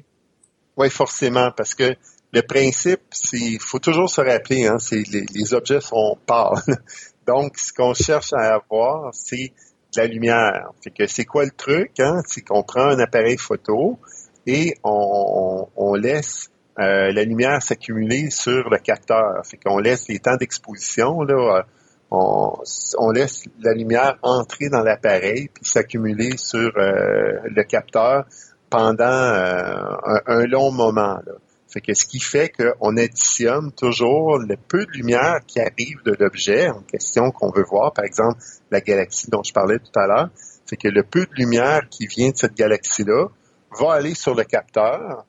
Oui, 0.78 0.90
forcément, 0.90 1.52
parce 1.56 1.74
que 1.74 1.96
le 2.32 2.42
principe, 2.42 3.02
c'est, 3.12 3.58
faut 3.60 3.80
toujours 3.80 4.10
se 4.10 4.22
rappeler, 4.22 4.68
hein, 4.68 4.78
c'est 4.80 5.04
les, 5.10 5.26
les 5.34 5.54
objets 5.54 5.82
sont 5.82 6.18
pâles. 6.26 6.62
Donc, 7.28 7.58
ce 7.58 7.74
qu'on 7.74 7.94
cherche 7.94 8.34
à 8.34 8.56
avoir, 8.56 9.14
c'est 9.14 9.54
de 9.96 10.02
la 10.02 10.08
lumière. 10.08 10.72
Fait 10.84 10.92
que 10.92 11.08
c'est 11.08 11.26
quoi 11.26 11.46
le 11.46 11.52
truc? 11.52 12.00
Hein? 12.00 12.22
C'est 12.26 12.42
qu'on 12.42 12.64
prend 12.64 12.90
un 12.90 13.00
appareil 13.00 13.38
photo 13.38 14.00
et 14.46 14.76
on, 14.84 15.68
on 15.76 15.94
laisse 15.96 16.50
euh, 16.80 17.12
la 17.12 17.24
lumière 17.24 17.62
s'accumuler 17.62 18.30
sur 18.30 18.70
le 18.70 18.78
capteur. 18.78 19.46
Fait 19.46 19.58
qu'on 19.58 19.80
laisse 19.80 20.08
les 20.08 20.20
temps 20.20 20.38
d'exposition, 20.38 21.22
là, 21.22 21.66
on, 22.12 23.12
laisse 23.12 23.44
la 23.60 23.74
lumière 23.74 24.18
entrer 24.24 24.70
dans 24.70 24.82
l'appareil 24.82 25.50
puis 25.54 25.66
s'accumuler 25.66 26.38
sur 26.38 26.72
euh, 26.78 27.40
le 27.44 27.64
capteur 27.64 28.26
pendant 28.70 29.04
euh, 29.04 30.22
un, 30.26 30.46
long 30.46 30.72
moment. 30.72 31.20
Là. 31.26 31.34
Que 31.84 31.94
ce 31.94 32.06
qui 32.06 32.20
fait 32.20 32.50
qu'on 32.50 32.98
additionne 32.98 33.72
toujours 33.72 34.40
le 34.40 34.56
peu 34.58 34.86
de 34.88 34.92
lumière 34.92 35.40
qui 35.46 35.60
arrive 35.60 36.02
de 36.04 36.16
l'objet 36.20 36.68
en 36.68 36.82
question 36.82 37.30
qu'on 37.30 37.52
veut 37.52 37.64
voir, 37.64 37.94
par 37.94 38.06
exemple 38.06 38.40
la 38.72 38.82
galaxie 38.82 39.30
dont 39.30 39.44
je 39.44 39.54
parlais 39.54 39.78
tout 39.78 40.00
à 40.00 40.08
l'heure. 40.08 40.30
Fait 40.68 40.78
que 40.78 40.88
le 40.88 41.04
peu 41.04 41.28
de 41.28 41.34
lumière 41.36 41.88
qui 41.90 42.08
vient 42.08 42.32
de 42.32 42.36
cette 42.36 42.56
galaxie-là 42.56 43.28
va 43.80 43.94
aller 43.94 44.16
sur 44.16 44.34
le 44.34 44.46
capteur, 44.46 45.26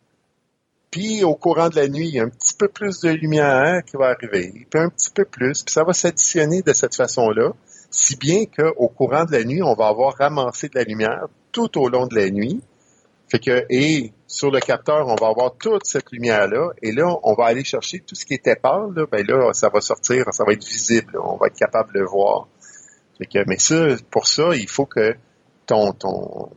puis 0.91 1.24
au 1.24 1.34
courant 1.34 1.68
de 1.68 1.76
la 1.76 1.88
nuit, 1.88 2.09
il 2.09 2.14
y 2.14 2.20
a 2.20 2.24
un 2.24 2.28
petit 2.28 2.55
peu 2.55 2.68
plus 2.68 3.01
de 3.01 3.11
lumière 3.11 3.82
qui 3.84 3.97
va 3.97 4.09
arriver, 4.09 4.66
puis 4.68 4.80
un 4.80 4.88
petit 4.88 5.11
peu 5.11 5.24
plus, 5.24 5.62
puis 5.62 5.72
ça 5.72 5.84
va 5.84 5.93
s'additionner 5.93 6.62
de 6.62 6.72
cette 6.72 6.97
façon-là, 6.97 7.53
si 7.91 8.16
bien 8.16 8.45
qu'au 8.47 8.88
courant 8.88 9.24
de 9.24 9.32
la 9.32 9.45
nuit, 9.45 9.62
on 9.62 9.74
va 9.74 9.88
avoir 9.88 10.16
ramassé 10.16 10.68
de 10.68 10.78
la 10.78 10.84
lumière 10.84 11.26
tout 11.53 11.78
au 11.78 11.88
long 11.88 12.07
de 12.07 12.16
la 12.16 12.30
nuit, 12.30 12.61
fait 13.30 13.38
que, 13.38 13.64
et 13.70 14.12
sur 14.26 14.51
le 14.51 14.59
capteur, 14.59 15.07
on 15.07 15.14
va 15.14 15.28
avoir 15.28 15.55
toute 15.57 15.86
cette 15.86 16.11
lumière-là, 16.11 16.70
et 16.82 16.91
là, 16.91 17.16
on 17.22 17.34
va 17.34 17.47
aller 17.47 17.62
chercher 17.62 18.01
tout 18.01 18.16
ce 18.16 18.26
qui 18.26 18.34
était 18.34 18.57
pâle, 18.57 18.93
là, 18.97 19.07
ben 19.11 19.24
là, 19.24 19.53
ça 19.53 19.68
va 19.68 19.80
sortir, 19.80 20.24
ça 20.32 20.45
va 20.45 20.53
être 20.53 20.66
visible, 20.66 21.16
on 21.22 21.36
va 21.36 21.47
être 21.47 21.57
capable 21.57 21.93
de 21.93 22.01
le 22.01 22.07
voir. 22.07 22.49
Fait 23.18 23.26
que, 23.26 23.38
mais 23.47 23.59
ça, 23.59 23.86
pour 24.11 24.26
ça, 24.26 24.49
il 24.55 24.68
faut 24.68 24.86
que 24.86 25.14
ton, 25.66 25.93
ton, 25.93 26.51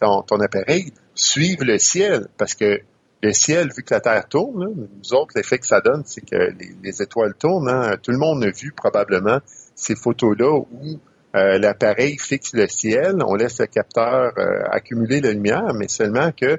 ton, 0.00 0.40
appareil 0.40 0.92
suive 1.14 1.62
le 1.64 1.78
ciel, 1.78 2.28
parce 2.38 2.54
que 2.54 2.80
le 3.22 3.32
ciel, 3.32 3.70
vu 3.74 3.82
que 3.82 3.94
la 3.94 4.00
Terre 4.00 4.28
tourne, 4.28 4.66
nous 4.74 5.14
autres, 5.14 5.32
l'effet 5.36 5.58
que 5.58 5.66
ça 5.66 5.80
donne, 5.80 6.02
c'est 6.04 6.20
que 6.20 6.52
les, 6.82 7.02
étoiles 7.02 7.34
tournent. 7.34 7.68
Hein. 7.68 7.96
Tout 8.02 8.12
le 8.12 8.18
monde 8.18 8.44
a 8.44 8.50
vu 8.50 8.72
probablement 8.72 9.38
ces 9.74 9.96
photos-là 9.96 10.58
où 10.58 11.00
euh, 11.34 11.58
l'appareil 11.58 12.16
fixe 12.18 12.52
le 12.54 12.66
ciel, 12.66 13.16
on 13.24 13.34
laisse 13.34 13.60
le 13.60 13.66
capteur 13.66 14.32
euh, 14.38 14.62
accumuler 14.70 15.20
la 15.20 15.32
lumière, 15.32 15.74
mais 15.74 15.88
seulement 15.88 16.30
que 16.32 16.58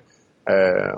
euh, 0.50 0.92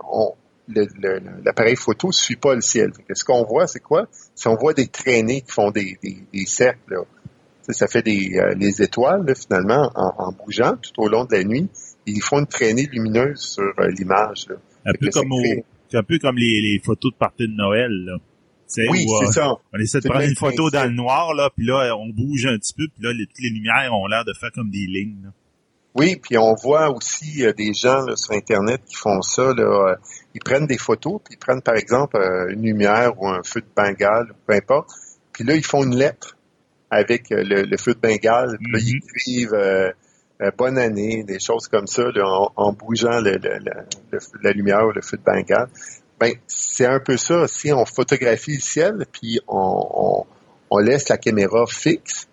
l'appareil 1.45 1.75
photo 1.75 2.07
ne 2.07 2.13
suit 2.13 2.35
pas 2.35 2.55
le 2.55 2.61
ciel. 2.61 2.91
ce 3.11 3.23
qu'on 3.23 3.43
voit, 3.43 3.67
c'est 3.67 3.79
quoi? 3.79 4.07
Si 4.35 4.47
on 4.47 4.55
voit 4.55 4.73
des 4.73 4.87
traînées 4.87 5.41
qui 5.41 5.51
font 5.51 5.71
des, 5.71 5.97
cercles, 6.45 7.03
ça 7.69 7.87
fait 7.87 8.01
des 8.01 8.39
les 8.55 8.81
étoiles, 8.81 9.33
finalement, 9.35 9.91
en, 9.95 10.31
bougeant 10.31 10.75
tout 10.75 11.01
au 11.01 11.07
long 11.07 11.25
de 11.25 11.35
la 11.35 11.43
nuit, 11.43 11.69
ils 12.05 12.21
font 12.21 12.39
une 12.39 12.47
traînée 12.47 12.87
lumineuse 12.91 13.39
sur 13.39 13.73
l'image. 13.79 14.47
Un, 14.89 14.93
peu 14.99 15.09
comme 15.09 15.31
un 15.93 16.03
peu 16.03 16.19
comme 16.19 16.37
les, 16.37 16.81
photos 16.83 17.11
de 17.11 17.17
partie 17.17 17.47
de 17.47 17.53
Noël. 17.53 17.91
Là 17.91 18.17
oui, 18.77 19.05
c'est 19.19 19.27
euh, 19.27 19.31
ça. 19.31 19.55
On 19.73 19.79
essaie 19.79 19.99
de 19.99 20.07
prendre 20.07 20.25
une 20.25 20.35
photo 20.35 20.69
dans 20.69 20.83
le 20.83 20.91
noir, 20.91 21.33
là, 21.33 21.49
puis 21.55 21.65
là, 21.65 21.95
on 21.97 22.09
bouge 22.09 22.45
un 22.45 22.57
petit 22.57 22.73
peu, 22.73 22.87
puis 22.87 23.03
là, 23.03 23.13
les, 23.13 23.25
toutes 23.25 23.39
les 23.39 23.49
lumières 23.49 23.93
ont 23.93 24.07
l'air 24.07 24.25
de 24.25 24.33
faire 24.39 24.51
comme 24.53 24.69
des 24.69 24.85
lignes. 24.85 25.31
Oui, 25.95 26.17
puis 26.21 26.37
on 26.37 26.53
voit 26.53 26.91
aussi 26.91 27.43
euh, 27.43 27.51
des 27.53 27.73
gens 27.73 28.05
sur 28.15 28.33
Internet 28.35 28.81
qui 28.85 28.95
font 28.95 29.21
ça. 29.21 29.53
Là, 29.55 29.91
euh, 29.91 29.95
ils 30.35 30.41
prennent 30.43 30.67
des 30.67 30.77
photos, 30.77 31.19
puis 31.23 31.33
ils 31.33 31.39
prennent 31.39 31.61
par 31.61 31.75
exemple 31.75 32.17
une 32.49 32.61
lumière 32.61 33.19
ou 33.19 33.27
un 33.27 33.41
feu 33.43 33.61
de 33.61 33.67
Bengale, 33.75 34.33
peu 34.45 34.53
importe. 34.53 34.91
Puis 35.33 35.43
là, 35.43 35.55
ils 35.55 35.65
font 35.65 35.83
une 35.83 35.95
lettre 35.95 36.37
avec 36.91 37.27
le, 37.31 37.77
feu 37.77 37.95
de 37.95 37.99
Bengale. 37.99 38.57
Puis 38.59 38.71
là, 38.71 38.79
ils 39.25 39.47
mm-hmm. 39.47 39.93
Écrivent 40.39 40.57
bonne 40.57 40.77
année, 40.77 41.23
des 41.23 41.39
choses 41.39 41.67
comme 41.67 41.87
ça, 41.87 42.03
en, 42.55 42.73
bougeant 42.73 43.21
la 43.21 44.51
lumière 44.51 44.85
ou 44.85 44.91
le 44.91 45.01
feu 45.01 45.17
de 45.17 45.23
Bengale. 45.23 45.69
Ben, 46.19 46.33
c'est 46.47 46.85
un 46.85 46.99
peu 46.99 47.17
ça. 47.17 47.47
Si 47.47 47.71
on 47.71 47.85
photographie 47.85 48.55
le 48.55 48.61
ciel, 48.61 49.05
puis 49.11 49.39
on, 49.47 50.25
laisse 50.79 51.09
la 51.09 51.17
caméra 51.17 51.65
fixe, 51.67 52.27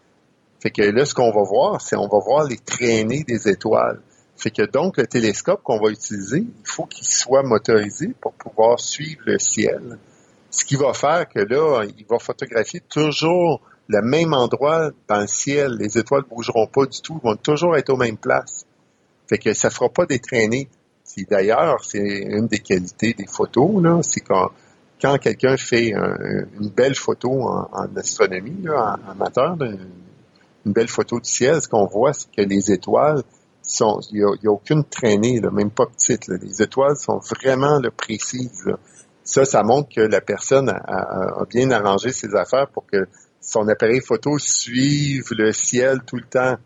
fait 0.61 0.71
que 0.71 0.83
là, 0.83 1.05
ce 1.05 1.15
qu'on 1.15 1.31
va 1.31 1.43
voir, 1.43 1.81
c'est 1.81 1.97
on 1.97 2.09
va 2.09 2.19
voir 2.19 2.45
les 2.45 2.59
traînées 2.59 3.25
des 3.25 3.49
étoiles. 3.49 4.01
Fait 4.37 4.51
que 4.51 4.63
donc, 4.63 4.99
le 4.99 5.07
télescope 5.07 5.63
qu'on 5.63 5.81
va 5.81 5.91
utiliser, 5.91 6.39
il 6.39 6.67
faut 6.67 6.85
qu'il 6.85 7.07
soit 7.07 7.43
motorisé 7.43 8.15
pour 8.21 8.33
pouvoir 8.33 8.79
suivre 8.79 9.23
le 9.27 9.39
ciel. 9.39 9.99
Ce 10.51 10.65
qui 10.65 10.77
va 10.77 10.93
faire 10.93 11.29
que 11.29 11.41
là, 11.41 11.85
il 11.85 12.05
va 12.07 12.19
photographier 12.19 12.81
toujours 12.81 13.63
le 13.89 14.03
même 14.03 14.35
endroit 14.35 14.91
dans 15.09 15.21
le 15.21 15.27
ciel. 15.27 15.77
Les 15.79 15.99
étoiles 15.99 16.23
ne 16.29 16.35
bougeront 16.35 16.67
pas 16.67 16.87
du 16.87 17.01
tout, 17.01 17.21
vont 17.23 17.37
toujours 17.37 17.77
être 17.77 17.91
aux 17.91 17.97
mêmes 17.97 18.19
places. 18.19 18.67
Fait 19.29 19.39
que 19.39 19.53
ça 19.55 19.71
fera 19.71 19.89
pas 19.89 20.07
des 20.07 20.19
traînées 20.19 20.69
d'ailleurs, 21.25 21.83
c'est 21.85 21.99
une 21.99 22.47
des 22.47 22.59
qualités 22.59 23.15
des 23.15 23.27
photos, 23.27 23.83
là, 23.83 24.01
c'est 24.03 24.21
quand, 24.21 24.51
quand 25.01 25.17
quelqu'un 25.19 25.57
fait 25.57 25.93
une 25.93 26.69
belle 26.69 26.95
photo 26.95 27.43
en, 27.43 27.89
astronomie, 27.97 28.63
là, 28.63 28.99
en, 29.07 29.13
amateur, 29.13 29.57
une, 29.61 30.73
belle 30.73 30.89
photo 30.89 31.21
du 31.21 31.29
ciel, 31.29 31.63
ce 31.63 31.69
qu'on 31.69 31.87
voit, 31.87 32.13
c'est 32.13 32.31
que 32.31 32.43
les 32.43 32.73
étoiles 32.73 33.23
sont, 33.63 34.01
il 34.11 34.19
n'y 34.19 34.49
a, 34.49 34.51
aucune 34.51 34.85
traînée, 34.85 35.41
même 35.41 35.71
pas 35.71 35.87
petite. 35.87 36.29
Les 36.29 36.61
étoiles 36.61 36.97
sont 36.97 37.19
vraiment 37.19 37.81
précises. 37.97 38.65
Ça, 39.23 39.45
ça 39.45 39.63
montre 39.63 39.89
que 39.95 40.01
la 40.01 40.21
personne 40.21 40.69
a, 40.69 41.45
bien 41.49 41.71
arrangé 41.71 42.13
ses 42.13 42.35
affaires 42.35 42.69
pour 42.69 42.85
que 42.87 43.07
son 43.47 43.69
appareil 43.69 44.01
photo 44.01 44.39
suive 44.39 45.29
le 45.31 45.53
ciel 45.53 46.01
tout 46.07 46.17
le 46.17 46.25
temps 46.25 46.57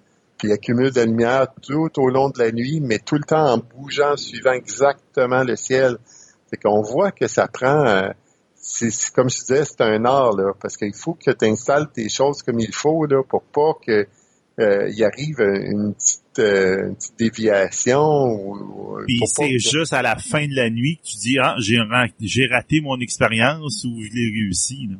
puis 0.41 0.53
accumule 0.53 0.91
de 0.91 1.01
la 1.01 1.07
lumière 1.07 1.47
tout 1.61 1.91
au 1.99 2.09
long 2.09 2.31
de 2.31 2.39
la 2.39 2.51
nuit, 2.51 2.81
mais 2.81 2.99
tout 2.99 3.17
le 3.17 3.25
temps 3.25 3.53
en 3.53 3.59
bougeant, 3.59 4.17
suivant 4.17 4.53
exactement 4.53 5.45
le 5.45 5.55
ciel. 5.55 5.99
Fait 6.49 6.57
qu'on 6.57 6.81
voit 6.81 7.13
que 7.13 7.27
ça 7.27 7.47
prend, 7.47 7.87
euh, 7.87 8.09
c'est 8.55 8.91
comme 9.15 9.29
je 9.29 9.37
disais, 9.37 9.65
c'est 9.65 9.83
un 9.83 10.05
art, 10.07 10.35
là, 10.35 10.53
parce 10.61 10.79
qu'il 10.79 10.95
faut 10.95 11.15
que 11.15 11.31
tu 11.31 11.45
installes 11.45 11.89
tes 11.93 12.09
choses 12.09 12.43
comme 12.43 12.59
il 12.59 12.75
faut, 12.75 13.05
là, 13.05 13.23
pour 13.23 13.43
pas 13.43 13.75
que 13.87 14.07
euh, 14.61 14.91
il 14.91 15.05
arrive 15.05 15.41
une 15.41 15.95
petite, 15.95 16.39
euh, 16.39 16.89
une 16.89 16.97
petite 16.97 17.19
déviation. 17.19 18.01
Ou, 18.01 18.99
Puis 19.07 19.21
c'est 19.27 19.59
juste 19.59 19.93
à 19.93 20.03
la 20.03 20.17
fin 20.17 20.47
de 20.47 20.55
la 20.55 20.71
nuit 20.71 20.99
que 20.99 21.09
tu 21.09 21.17
dis 21.19 21.39
ah 21.39 21.55
j'ai 21.59 21.79
j'ai 22.21 22.47
raté 22.47 22.81
mon 22.81 22.99
expérience 23.01 23.85
ou 23.85 24.03
je 24.03 24.11
l'ai 24.13 24.31
réussi. 24.31 24.89
Là. 24.91 24.97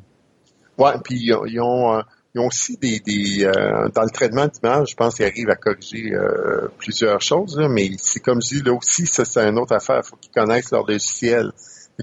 Ouais, 0.81 0.93
puis 1.05 1.17
ils 1.17 1.61
ont, 1.61 1.95
euh, 1.95 2.01
ils 2.35 2.41
ont 2.41 2.47
aussi 2.47 2.79
des, 2.79 3.01
des 3.01 3.45
euh, 3.45 3.91
dans 3.95 4.03
le 4.03 4.11
traitement 4.11 4.47
d'image, 4.47 4.89
je 4.93 4.97
pense 4.97 5.17
qu'ils 5.17 5.27
arrivent 5.27 5.51
à 5.51 5.57
corriger 5.57 6.15
euh, 6.15 6.69
plusieurs 6.79 7.21
choses, 7.21 7.59
là, 7.59 7.69
mais 7.69 7.91
c'est 7.99 8.21
comme 8.21 8.41
je 8.41 8.57
dis 8.57 8.63
là 8.63 8.73
aussi, 8.73 9.07
ça 9.07 9.27
c'est 9.27 9.47
une 9.47 9.59
autre 9.59 9.75
affaire. 9.75 10.01
Il 10.03 10.09
faut 10.09 10.17
qu'ils 10.17 10.33
connaissent 10.33 10.71
leur 10.71 10.87
logiciel. 10.87 11.53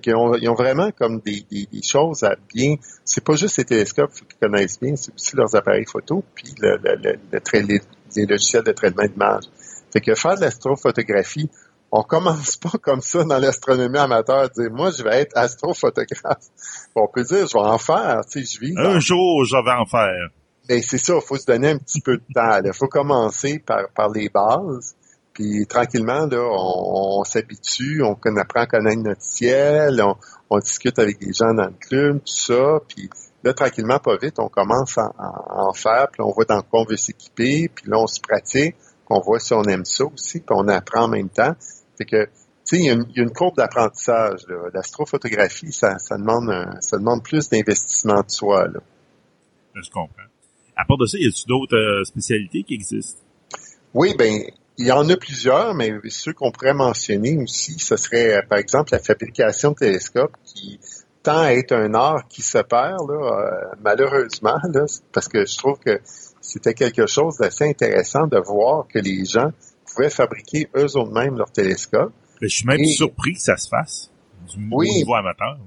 Ils 0.05 0.15
ont, 0.15 0.36
ils 0.36 0.47
ont, 0.47 0.53
vraiment 0.53 0.91
comme 0.91 1.21
des, 1.21 1.43
des, 1.49 1.67
des, 1.71 1.82
choses 1.82 2.21
à 2.23 2.36
bien. 2.53 2.75
C'est 3.03 3.23
pas 3.23 3.36
juste 3.36 3.57
les 3.57 3.65
télescopes 3.65 4.11
qu'ils 4.13 4.38
connaissent 4.39 4.80
bien, 4.80 4.95
c'est 4.95 5.11
aussi 5.11 5.36
leurs 5.36 5.55
appareils 5.55 5.86
photo 5.91 6.23
puis 6.36 6.53
le, 6.59 6.78
le, 6.84 6.95
le, 7.01 7.19
le 7.32 7.80
les, 8.15 8.25
logiciels 8.28 8.63
de 8.63 8.73
traitement 8.73 9.07
d'image. 9.07 9.45
Fait 9.91 10.01
que 10.01 10.13
faire 10.13 10.36
de 10.36 10.41
l'astrophotographie, 10.41 11.49
on 11.91 12.03
commence 12.03 12.57
pas 12.57 12.77
comme 12.81 13.01
ça 13.01 13.23
dans 13.23 13.38
l'astronomie 13.38 13.97
amateur, 13.97 14.49
dire 14.49 14.71
moi 14.71 14.91
je 14.91 15.03
vais 15.03 15.21
être 15.21 15.38
astrophotographe. 15.38 16.45
On 16.95 17.07
peut 17.07 17.23
dire 17.23 17.47
je 17.47 17.53
vais 17.53 17.65
en 17.65 17.77
faire, 17.77 18.21
tu 18.29 18.45
sais, 18.45 18.55
je 18.55 18.59
vis. 18.59 18.73
Un 18.77 18.99
jour 18.99 19.45
je 19.45 19.55
vais 19.55 19.71
en 19.71 19.85
faire. 19.85 20.29
Ben 20.67 20.81
c'est 20.81 20.97
ça, 20.97 21.15
il 21.15 21.25
faut 21.25 21.38
se 21.38 21.45
donner 21.45 21.69
un 21.69 21.77
petit 21.77 22.01
peu 22.01 22.17
de 22.17 22.33
temps. 22.33 22.59
Il 22.63 22.73
faut 22.73 22.88
commencer 22.88 23.59
par, 23.59 23.89
par 23.95 24.09
les 24.09 24.29
bases. 24.29 24.95
Puis 25.38 25.67
tranquillement, 25.67 26.25
là, 26.25 26.41
on, 26.41 27.19
on 27.19 27.23
s'habitue, 27.23 28.01
on, 28.01 28.15
apprend 28.38 28.61
à 28.61 28.65
connaître 28.65 29.03
notre 29.03 29.21
ciel, 29.21 30.01
on, 30.01 30.15
on, 30.49 30.57
discute 30.57 30.97
avec 30.97 31.19
des 31.19 31.31
gens 31.31 31.53
dans 31.53 31.67
le 31.67 31.75
club, 31.79 32.17
tout 32.17 32.33
ça. 32.33 32.79
Puis 32.88 33.07
là, 33.43 33.53
tranquillement, 33.53 33.99
pas 33.99 34.17
vite, 34.17 34.39
on 34.39 34.49
commence 34.49 34.97
à, 34.97 35.11
en 35.19 35.73
faire, 35.73 36.07
puis 36.11 36.23
on 36.23 36.31
voit 36.31 36.45
dans 36.45 36.63
quoi 36.63 36.81
on 36.81 36.85
veut 36.85 36.97
s'équiper, 36.97 37.69
puis 37.69 37.85
là, 37.88 37.99
on 37.99 38.07
se 38.07 38.19
pratique, 38.19 38.75
on 39.11 39.19
voit 39.19 39.39
si 39.39 39.53
on 39.53 39.61
aime 39.63 39.85
ça 39.85 40.05
aussi, 40.05 40.39
puis 40.39 40.55
on 40.57 40.67
apprend 40.67 41.03
en 41.03 41.07
même 41.09 41.29
temps. 41.29 41.53
Fait 41.97 42.05
que, 42.05 42.25
tu 42.25 42.31
sais, 42.63 42.77
il 42.79 42.85
y, 42.85 42.89
a 42.89 43.23
une 43.23 43.31
courbe 43.31 43.57
d'apprentissage. 43.57 44.41
L'astrophotographie, 44.73 45.71
ça, 45.71 45.97
ça, 45.99 46.17
demande 46.17 46.51
ça 46.81 46.97
demande 46.97 47.23
plus 47.23 47.49
d'investissement 47.49 48.21
de 48.21 48.29
soi. 48.29 48.67
Là. 48.67 48.79
Je 49.73 49.89
comprends. 49.89 50.23
À 50.75 50.85
part 50.85 50.97
de 50.97 51.05
ça, 51.05 51.17
y 51.17 51.25
a-t-il 51.25 51.47
d'autres 51.47 51.75
euh, 51.75 52.03
spécialités 52.03 52.63
qui 52.63 52.75
existent? 52.75 53.21
Oui, 53.93 54.13
ben 54.17 54.43
il 54.77 54.85
y 54.85 54.91
en 54.91 55.09
a 55.09 55.17
plusieurs, 55.17 55.73
mais 55.73 55.91
ceux 56.09 56.33
qu'on 56.33 56.51
pourrait 56.51 56.75
mentionner 56.75 57.37
aussi, 57.37 57.79
ce 57.79 57.97
serait, 57.97 58.43
par 58.47 58.59
exemple, 58.59 58.89
la 58.91 58.99
fabrication 58.99 59.71
de 59.71 59.75
télescopes 59.75 60.37
qui 60.45 60.79
tend 61.23 61.39
à 61.39 61.53
être 61.53 61.71
un 61.73 61.93
art 61.95 62.27
qui 62.27 62.43
se 62.43 62.59
perd, 62.59 63.09
là, 63.09 63.15
euh, 63.15 63.75
malheureusement, 63.81 64.59
là, 64.71 64.85
parce 65.11 65.27
que 65.27 65.45
je 65.45 65.57
trouve 65.57 65.79
que 65.79 65.99
c'était 66.41 66.75
quelque 66.75 67.07
chose 67.07 67.37
d'assez 67.37 67.67
intéressant 67.67 68.27
de 68.27 68.37
voir 68.37 68.87
que 68.87 68.99
les 68.99 69.25
gens 69.25 69.51
pouvaient 69.97 70.09
fabriquer 70.09 70.67
eux-mêmes 70.75 71.37
leurs 71.37 71.51
télescopes. 71.51 72.13
je 72.41 72.47
suis 72.47 72.65
même 72.65 72.83
surpris 72.85 73.33
que 73.33 73.41
ça 73.41 73.57
se 73.57 73.67
fasse 73.67 74.11
du 74.47 74.69
oui, 74.71 74.89
niveau 74.91 75.15
amateur. 75.15 75.57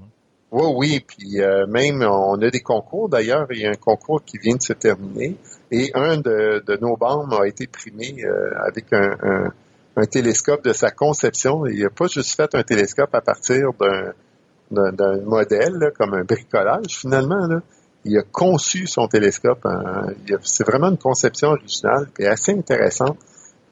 Oui, 0.51 0.63
oui, 0.75 1.05
puis 1.05 1.41
euh, 1.41 1.65
même 1.67 2.01
on 2.01 2.41
a 2.41 2.49
des 2.49 2.61
concours 2.61 3.09
d'ailleurs, 3.09 3.47
il 3.51 3.59
y 3.59 3.65
a 3.65 3.69
un 3.69 3.75
concours 3.75 4.23
qui 4.23 4.37
vient 4.37 4.55
de 4.55 4.61
se 4.61 4.73
terminer 4.73 5.35
et 5.71 5.91
un 5.93 6.17
de, 6.17 6.63
de 6.65 6.77
nos 6.81 6.97
bandes 6.97 7.33
a 7.33 7.45
été 7.45 7.67
primé 7.67 8.15
euh, 8.23 8.51
avec 8.65 8.91
un, 8.91 9.17
un, 9.21 9.53
un, 9.95 10.05
télescope 10.05 10.63
de 10.63 10.73
sa 10.73 10.91
conception. 10.91 11.65
Il 11.65 11.81
n'a 11.83 11.89
pas 11.89 12.07
juste 12.07 12.35
fait 12.35 12.53
un 12.55 12.63
télescope 12.63 13.13
à 13.13 13.21
partir 13.21 13.69
d'un, 13.79 14.91
d'un, 14.91 15.21
modèle, 15.21 15.73
là, 15.73 15.91
comme 15.91 16.13
un 16.13 16.23
bricolage 16.23 16.97
finalement. 16.99 17.47
Là. 17.47 17.61
Il 18.03 18.17
a 18.17 18.23
conçu 18.23 18.87
son 18.87 19.07
télescope. 19.07 19.65
Hein. 19.65 20.07
c'est 20.41 20.65
vraiment 20.65 20.89
une 20.89 20.97
conception 20.97 21.49
originale 21.49 22.07
et 22.19 22.27
assez 22.27 22.51
intéressante. 22.51 23.17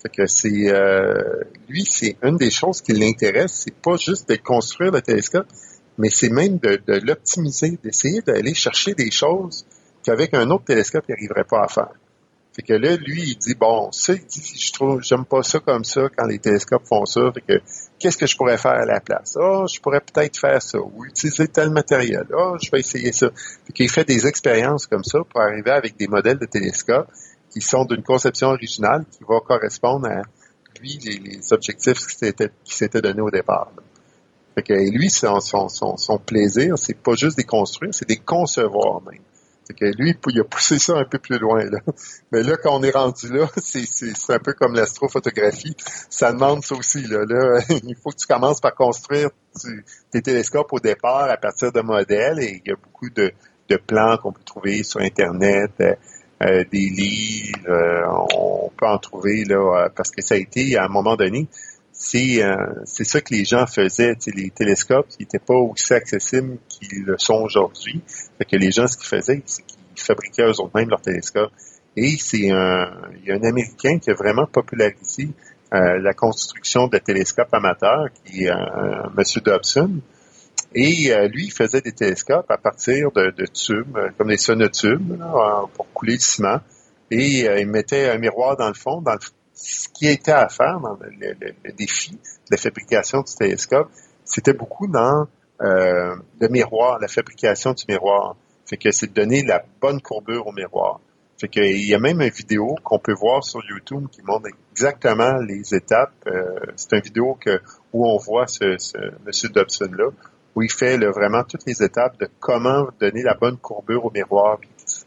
Fait 0.02 0.10
que 0.10 0.26
c'est 0.28 0.70
euh, 0.70 1.44
lui, 1.68 1.86
c'est 1.90 2.18
une 2.24 2.38
des 2.38 2.52
choses 2.52 2.82
qui 2.82 2.94
l'intéresse, 2.94 3.64
c'est 3.66 3.76
pas 3.76 3.98
juste 3.98 4.30
de 4.30 4.36
construire 4.36 4.92
le 4.92 5.02
télescope, 5.02 5.48
mais 5.98 6.10
c'est 6.10 6.30
même 6.30 6.58
de, 6.58 6.80
l'optimiser, 7.06 7.78
d'essayer 7.84 8.22
d'aller 8.22 8.54
chercher 8.54 8.94
des 8.94 9.12
choses 9.12 9.66
qu'avec 10.06 10.34
un 10.34 10.50
autre 10.52 10.64
télescope, 10.64 11.04
il 11.10 11.12
n'arriverait 11.12 11.44
pas 11.44 11.64
à 11.64 11.68
faire. 11.68 11.92
Fait 12.56 12.64
que 12.64 12.74
là, 12.74 12.96
lui, 12.96 13.24
il 13.24 13.38
dit, 13.38 13.56
bon, 13.56 13.92
ça, 13.92 14.14
il 14.14 14.26
dit, 14.26 14.54
je 14.58 14.72
trouve, 14.72 15.02
j'aime 15.04 15.26
pas 15.26 15.44
ça 15.44 15.60
comme 15.60 15.84
ça 15.84 16.08
quand 16.16 16.26
les 16.26 16.40
télescopes 16.40 16.88
font 16.88 17.06
ça. 17.06 17.32
Fait 17.34 17.42
que, 17.42 17.62
qu'est-ce 18.00 18.18
que 18.18 18.26
je 18.26 18.36
pourrais 18.36 18.58
faire 18.58 18.72
à 18.72 18.86
la 18.86 19.02
place? 19.02 19.38
Oh, 19.40 19.66
je 19.72 19.80
pourrais 19.80 20.02
peut-être 20.02 20.38
faire 20.38 20.62
ça, 20.62 20.80
ou 20.80 21.06
utiliser 21.06 21.48
tel 21.48 21.70
matériel. 21.70 22.26
Oh, 22.34 22.56
je 22.62 22.72
vais 22.72 22.80
essayer 22.80 23.12
ça. 23.12 23.30
Fait 23.68 23.74
qu'il 23.74 23.90
fait 23.90 24.06
des 24.06 24.26
expériences 24.26 24.88
comme 24.88 25.04
ça 25.04 25.20
pour 25.30 25.42
arriver 25.42 25.72
avec 25.72 25.98
des 25.98 26.08
modèles 26.08 26.40
de 26.40 26.46
télescopes 26.46 27.10
qui 27.50 27.62
sont 27.62 27.86
d'une 27.86 28.04
conception 28.04 28.50
originale 28.50 29.06
qui 29.12 29.24
va 29.28 29.40
correspondre 29.40 30.08
à, 30.08 30.22
lui, 30.80 30.98
les, 31.04 31.54
objectifs 31.54 32.06
qui 32.08 32.76
s'étaient 32.76 33.02
donnés 33.02 33.22
au 33.22 33.32
départ. 33.32 33.72
Fait 34.56 34.64
que 34.64 34.74
lui, 34.74 35.10
son, 35.10 35.40
son, 35.40 35.68
son, 35.70 36.18
plaisir, 36.18 36.78
c'est 36.78 36.98
pas 36.98 37.14
juste 37.14 37.38
des 37.38 37.44
construire, 37.44 37.94
c'est 37.94 38.08
des 38.08 38.18
concevoir 38.18 39.02
même. 39.04 39.22
C'est 39.64 39.76
que 39.76 39.86
lui, 39.86 40.18
il 40.30 40.40
a 40.40 40.44
poussé 40.44 40.80
ça 40.80 40.98
un 40.98 41.06
peu 41.06 41.20
plus 41.20 41.38
loin. 41.38 41.64
Là. 41.64 41.80
Mais 42.32 42.42
là, 42.42 42.58
quand 42.58 42.76
on 42.76 42.82
est 42.82 42.90
rendu 42.90 43.32
là, 43.32 43.48
c'est, 43.58 43.86
un 44.30 44.40
peu 44.40 44.54
comme 44.54 44.74
l'astrophotographie. 44.74 45.76
Ça 46.10 46.32
demande 46.32 46.64
ça 46.64 46.74
aussi. 46.76 47.04
Là. 47.04 47.24
là. 47.28 47.62
il 47.70 47.96
faut 47.96 48.10
que 48.10 48.18
tu 48.18 48.26
commences 48.26 48.60
par 48.60 48.74
construire 48.74 49.30
tes 50.12 50.24
télescopes 50.24 50.74
au 50.74 50.80
départ 50.80 51.30
à 51.30 51.38
partir 51.38 51.72
de 51.72 51.82
modèles. 51.82 52.40
Et 52.40 52.62
il 52.66 52.70
y 52.70 52.74
a 52.74 52.78
beaucoup 52.78 53.12
de, 53.12 53.32
de 53.70 53.78
plans 53.78 54.18
qu'on 54.18 54.32
peut 54.32 54.44
trouver 54.44 54.84
sur 54.84 55.02
Internet, 55.02 55.72
euh 55.82 55.94
des 56.42 56.90
livres. 56.90 57.60
Euh, 57.68 58.02
on 58.36 58.70
peut 58.76 58.88
en 58.88 58.98
trouver 58.98 59.44
là 59.46 59.56
euh, 59.86 59.90
parce 59.96 60.12
que 60.12 60.22
ça 60.22 60.36
a 60.36 60.38
été, 60.38 60.78
à 60.78 60.86
un 60.86 60.88
moment 60.88 61.16
donné, 61.16 61.48
c'est 61.92 62.42
c'est 62.86 63.04
ça 63.04 63.20
que 63.20 63.34
les 63.34 63.44
gens 63.44 63.66
faisaient. 63.66 64.16
Les 64.34 64.50
télescopes 64.52 65.08
n'étaient 65.20 65.38
pas 65.38 65.56
aussi 65.56 65.94
accessibles 65.94 66.58
qu'ils 66.70 67.04
le 67.04 67.18
sont 67.18 67.42
aujourd'hui. 67.44 68.02
Fait 68.38 68.46
que 68.46 68.56
les 68.56 68.72
gens, 68.72 68.88
ce 68.88 68.96
qu'ils 68.96 69.08
faisaient, 69.08 69.42
c'est 69.46 69.64
qu'ils 69.64 70.02
fabriquaient 70.02 70.44
eux-mêmes 70.44 70.90
leurs 70.90 71.02
télescopes. 71.02 71.52
Et 71.98 72.16
c'est 72.18 72.52
un, 72.52 72.90
il 73.18 73.28
y 73.28 73.32
a 73.32 73.36
un 73.36 73.44
Américain 73.44 74.00
qui 74.00 74.10
a 74.12 74.14
vraiment 74.14 74.46
popularisé 74.46 75.30
euh, 75.72 76.00
la 76.00 76.14
construction 76.14 76.88
de 76.88 76.98
télescopes 76.98 77.54
amateurs, 77.54 78.08
qui 78.24 78.46
est 78.46 78.52
euh, 78.52 79.10
M. 79.16 79.24
Dobson. 79.44 80.02
Et 80.76 81.12
euh, 81.12 81.28
lui, 81.28 81.46
il 81.46 81.52
faisait 81.52 81.82
des 81.82 81.94
télescopes 81.94 82.50
à 82.50 82.58
partir 82.58 83.12
de, 83.12 83.46
tubes, 83.48 83.98
euh, 83.98 84.10
comme 84.18 84.28
des 84.28 84.38
sonotubes, 84.38 85.18
pour 85.74 85.92
couler 85.94 86.14
le 86.14 86.20
ciment. 86.20 86.60
Et 87.12 87.46
il 87.46 87.68
mettait 87.68 88.10
un 88.10 88.20
miroir 88.20 88.56
dans 88.56 88.68
le 88.68 88.76
fond. 88.76 89.02
Dans 89.02 89.14
le, 89.14 89.20
ce 89.54 89.90
qui 89.90 90.08
était 90.08 90.32
à 90.32 90.48
faire 90.48 90.80
dans 90.80 90.98
le, 91.02 91.36
le 91.64 91.72
défi 91.74 92.12
de 92.12 92.18
la 92.52 92.58
fabrication 92.58 93.22
du 93.22 93.34
télescope, 93.36 93.90
c'était 94.24 94.54
beaucoup 94.54 94.88
dans 94.88 95.28
euh, 95.62 96.16
le 96.40 96.48
miroir, 96.48 97.00
la 97.00 97.08
fabrication 97.08 97.74
du 97.74 97.84
miroir. 97.90 98.36
Fait 98.66 98.78
que 98.78 98.92
c'est 98.92 99.08
de 99.08 99.14
donner 99.14 99.44
la 99.44 99.64
bonne 99.82 100.02
courbure 100.02 100.48
au 100.48 100.54
miroir. 100.54 101.02
Fait 101.40 101.48
que 101.48 101.60
il 101.60 101.88
y 101.88 101.96
a 101.96 102.00
même 102.00 102.22
une 102.22 102.30
vidéo 102.30 102.76
qu'on 102.84 103.00
peut 103.00 103.14
voir 103.14 103.44
sur 103.44 103.62
YouTube 103.70 104.08
qui 104.12 104.22
montre 104.22 104.48
exactement 104.72 105.38
les 105.38 105.74
étapes. 105.74 106.14
Euh, 106.28 106.60
c'est 106.76 106.94
une 106.94 107.02
vidéo 107.02 107.38
que 107.40 107.60
où 107.92 108.08
on 108.08 108.18
voit 108.18 108.48
ce, 108.48 108.78
ce 108.78 108.98
Monsieur 109.26 109.50
Dobson 109.50 109.90
là, 109.98 110.10
il 110.62 110.72
fait 110.72 110.98
vraiment 110.98 111.44
toutes 111.44 111.66
les 111.66 111.84
étapes 111.84 112.20
de 112.20 112.30
comment 112.40 112.88
donner 113.00 113.24
la 113.24 113.34
bonne 113.36 113.58
courbure 113.58 114.06
au 114.06 114.12
miroir. 114.12 114.60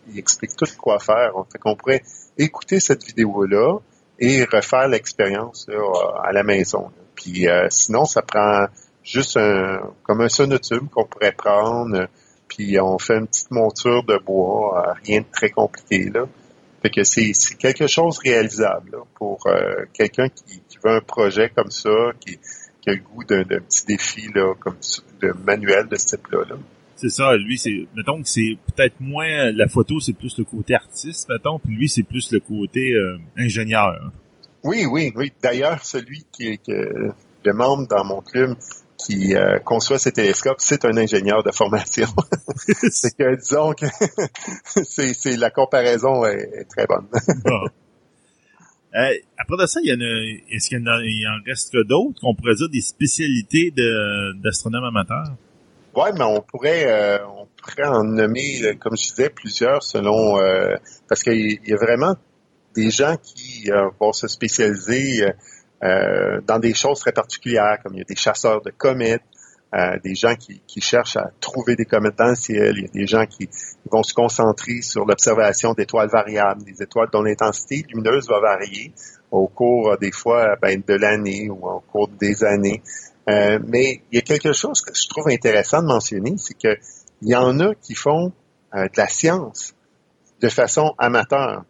il 0.08 0.18
explique 0.18 0.56
tout 0.56 0.66
quoi 0.78 0.98
faire. 0.98 1.32
Fait 1.50 1.58
qu'on 1.58 1.76
pourrait 1.76 2.02
écouter 2.38 2.80
cette 2.80 3.04
vidéo 3.04 3.44
là 3.44 3.78
et 4.18 4.44
refaire 4.44 4.88
l'expérience 4.88 5.66
à 6.22 6.32
la 6.32 6.42
maison. 6.42 6.90
Puis 7.14 7.48
euh, 7.48 7.66
sinon, 7.70 8.04
ça 8.04 8.22
prend 8.22 8.66
juste 9.02 9.36
un, 9.36 9.92
comme 10.02 10.20
un 10.20 10.28
sonotube 10.28 10.88
qu'on 10.90 11.04
pourrait 11.04 11.32
prendre, 11.32 12.08
puis 12.48 12.78
on 12.80 12.98
fait 12.98 13.18
une 13.18 13.26
petite 13.26 13.50
monture 13.50 14.04
de 14.04 14.18
bois, 14.18 14.86
euh, 14.88 14.92
rien 15.04 15.20
de 15.20 15.26
très 15.30 15.50
compliqué 15.50 16.10
là. 16.10 16.26
Fait 16.82 16.90
que 16.90 17.04
c'est, 17.04 17.32
quelque 17.58 17.86
chose 17.86 18.18
réalisable 18.18 18.98
pour 19.14 19.46
euh, 19.46 19.84
quelqu'un 19.92 20.28
qui, 20.28 20.60
veut 20.84 20.96
un 20.96 21.00
projet 21.00 21.48
comme 21.54 21.70
ça, 21.70 21.90
qui, 22.18 22.40
a 22.88 22.92
le 22.92 22.98
goût 22.98 23.22
d'un, 23.22 23.44
petit 23.44 23.86
défi 23.86 24.28
là, 24.34 24.54
comme 24.58 24.78
de 25.22 25.32
manuel 25.44 25.88
de 25.88 25.96
ce 25.96 26.16
type-là. 26.16 26.44
C'est 26.96 27.10
ça, 27.10 27.36
lui, 27.36 27.58
c'est, 27.58 27.86
mettons 27.96 28.22
que 28.22 28.28
c'est 28.28 28.56
peut-être 28.74 29.00
moins, 29.00 29.50
la 29.52 29.66
photo, 29.68 29.98
c'est 30.00 30.12
plus 30.12 30.38
le 30.38 30.44
côté 30.44 30.74
artiste, 30.74 31.28
mettons, 31.28 31.58
puis 31.58 31.74
lui, 31.74 31.88
c'est 31.88 32.04
plus 32.04 32.30
le 32.32 32.40
côté 32.40 32.92
euh, 32.92 33.18
ingénieur. 33.36 34.12
Oui, 34.62 34.86
oui, 34.86 35.12
oui. 35.16 35.32
D'ailleurs, 35.42 35.84
celui 35.84 36.24
qui 36.30 36.48
est 36.48 36.68
le 36.68 37.52
membre 37.52 37.88
dans 37.88 38.04
mon 38.04 38.20
club, 38.20 38.56
qui 39.04 39.34
euh, 39.34 39.58
conçoit 39.58 39.98
ces 39.98 40.12
télescopes, 40.12 40.60
c'est 40.60 40.84
un 40.84 40.96
ingénieur 40.96 41.42
de 41.42 41.50
formation. 41.50 42.06
c'est 42.66 43.16
que 43.16 43.36
disons 43.36 43.72
que 43.72 43.86
c'est, 44.84 45.36
la 45.36 45.50
comparaison 45.50 46.24
est, 46.24 46.66
très 46.68 46.86
bonne. 46.86 47.06
Euh, 48.94 49.14
après 49.38 49.56
de 49.62 49.66
ça, 49.66 49.80
il 49.82 49.88
y 49.88 49.92
en 49.92 50.00
a, 50.00 50.54
est-ce 50.54 50.68
qu'il 50.68 50.78
y 50.78 51.26
en, 51.26 51.42
reste 51.46 51.74
d'autres 51.76 52.20
qu'on 52.20 52.34
pourrait 52.34 52.54
dire 52.54 52.68
des 52.68 52.82
spécialités 52.82 53.72
d'astronomes 54.42 54.84
amateurs? 54.84 55.34
Oui, 55.94 56.08
mais 56.16 56.24
on 56.24 56.40
pourrait, 56.40 56.86
euh, 56.86 57.26
on 57.26 57.46
pourrait 57.56 57.86
en 57.86 58.02
nommer, 58.04 58.62
euh, 58.62 58.74
comme 58.74 58.96
je 58.96 59.08
disais, 59.08 59.28
plusieurs 59.28 59.82
selon, 59.82 60.38
euh, 60.38 60.74
parce 61.06 61.22
qu'il 61.22 61.60
y 61.66 61.72
a 61.72 61.76
vraiment 61.76 62.14
des 62.74 62.90
gens 62.90 63.16
qui 63.22 63.68
vont 64.00 64.12
se 64.12 64.28
spécialiser 64.28 65.26
dans 65.82 66.58
des 66.58 66.72
choses 66.72 67.00
très 67.00 67.12
particulières, 67.12 67.78
comme 67.82 67.94
il 67.94 67.98
y 67.98 68.02
a 68.02 68.04
des 68.04 68.16
chasseurs 68.16 68.62
de 68.62 68.70
comètes, 68.70 69.22
des 70.04 70.14
gens 70.14 70.34
qui, 70.34 70.80
cherchent 70.80 71.16
à 71.16 71.30
trouver 71.40 71.76
des 71.76 71.86
comètes 71.86 72.18
dans 72.18 72.28
le 72.28 72.34
ciel, 72.34 72.74
il 72.76 72.82
y 72.82 72.84
a 72.84 72.88
des 72.88 73.06
gens 73.06 73.24
qui 73.24 73.48
vont 73.90 74.02
se 74.02 74.12
concentrer 74.12 74.82
sur 74.82 75.06
l'observation 75.06 75.72
d'étoiles 75.72 76.10
variables, 76.10 76.62
des 76.64 76.82
étoiles 76.82 77.08
dont 77.10 77.22
l'intensité 77.22 77.82
lumineuse 77.88 78.28
va 78.28 78.38
varier 78.40 78.92
au 79.30 79.48
cours 79.48 79.96
des 79.98 80.12
fois 80.12 80.56
ben, 80.60 80.82
de 80.86 80.94
l'année 80.94 81.48
ou 81.48 81.66
au 81.66 81.80
cours 81.80 82.08
des 82.08 82.44
années. 82.44 82.82
Euh, 83.30 83.58
mais 83.66 84.02
il 84.10 84.16
y 84.16 84.18
a 84.18 84.22
quelque 84.22 84.52
chose 84.52 84.80
que 84.80 84.94
je 84.94 85.08
trouve 85.08 85.28
intéressant 85.28 85.80
de 85.80 85.86
mentionner, 85.86 86.34
c'est 86.36 86.58
que 86.58 86.76
il 87.22 87.28
y 87.28 87.36
en 87.36 87.60
a 87.60 87.74
qui 87.76 87.94
font 87.94 88.32
euh, 88.74 88.84
de 88.84 88.96
la 88.96 89.06
science 89.06 89.74
de 90.40 90.48
façon 90.48 90.94
amateur. 90.98 91.64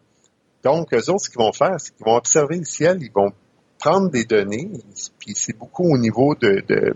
Donc, 0.63 0.93
eux 0.93 1.09
autres, 1.09 1.25
ce 1.25 1.29
qu'ils 1.29 1.39
vont 1.39 1.53
faire, 1.53 1.75
c'est 1.77 1.95
qu'ils 1.95 2.05
vont 2.05 2.15
observer 2.15 2.57
le 2.57 2.65
ciel, 2.65 2.97
ils 3.01 3.11
vont 3.13 3.31
prendre 3.77 4.09
des 4.09 4.23
données, 4.23 4.71
puis 5.19 5.33
c'est 5.35 5.57
beaucoup 5.57 5.93
au 5.93 5.97
niveau 5.97 6.35
de, 6.35 6.95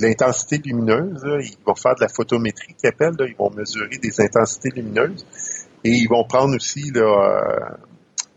l'intensité 0.00 0.60
lumineuse. 0.64 1.22
Ils 1.24 1.64
vont 1.64 1.74
faire 1.74 1.94
de 1.94 2.00
la 2.00 2.08
photométrie 2.08 2.74
qu'ils 2.74 2.88
appellent, 2.88 3.16
ils 3.20 3.36
vont 3.36 3.50
mesurer 3.50 3.98
des 3.98 4.20
intensités 4.20 4.70
lumineuses. 4.70 5.26
Et 5.84 5.90
ils 5.90 6.08
vont 6.08 6.24
prendre 6.24 6.54
aussi 6.56 6.90
là, 6.92 7.02
euh, 7.02 7.76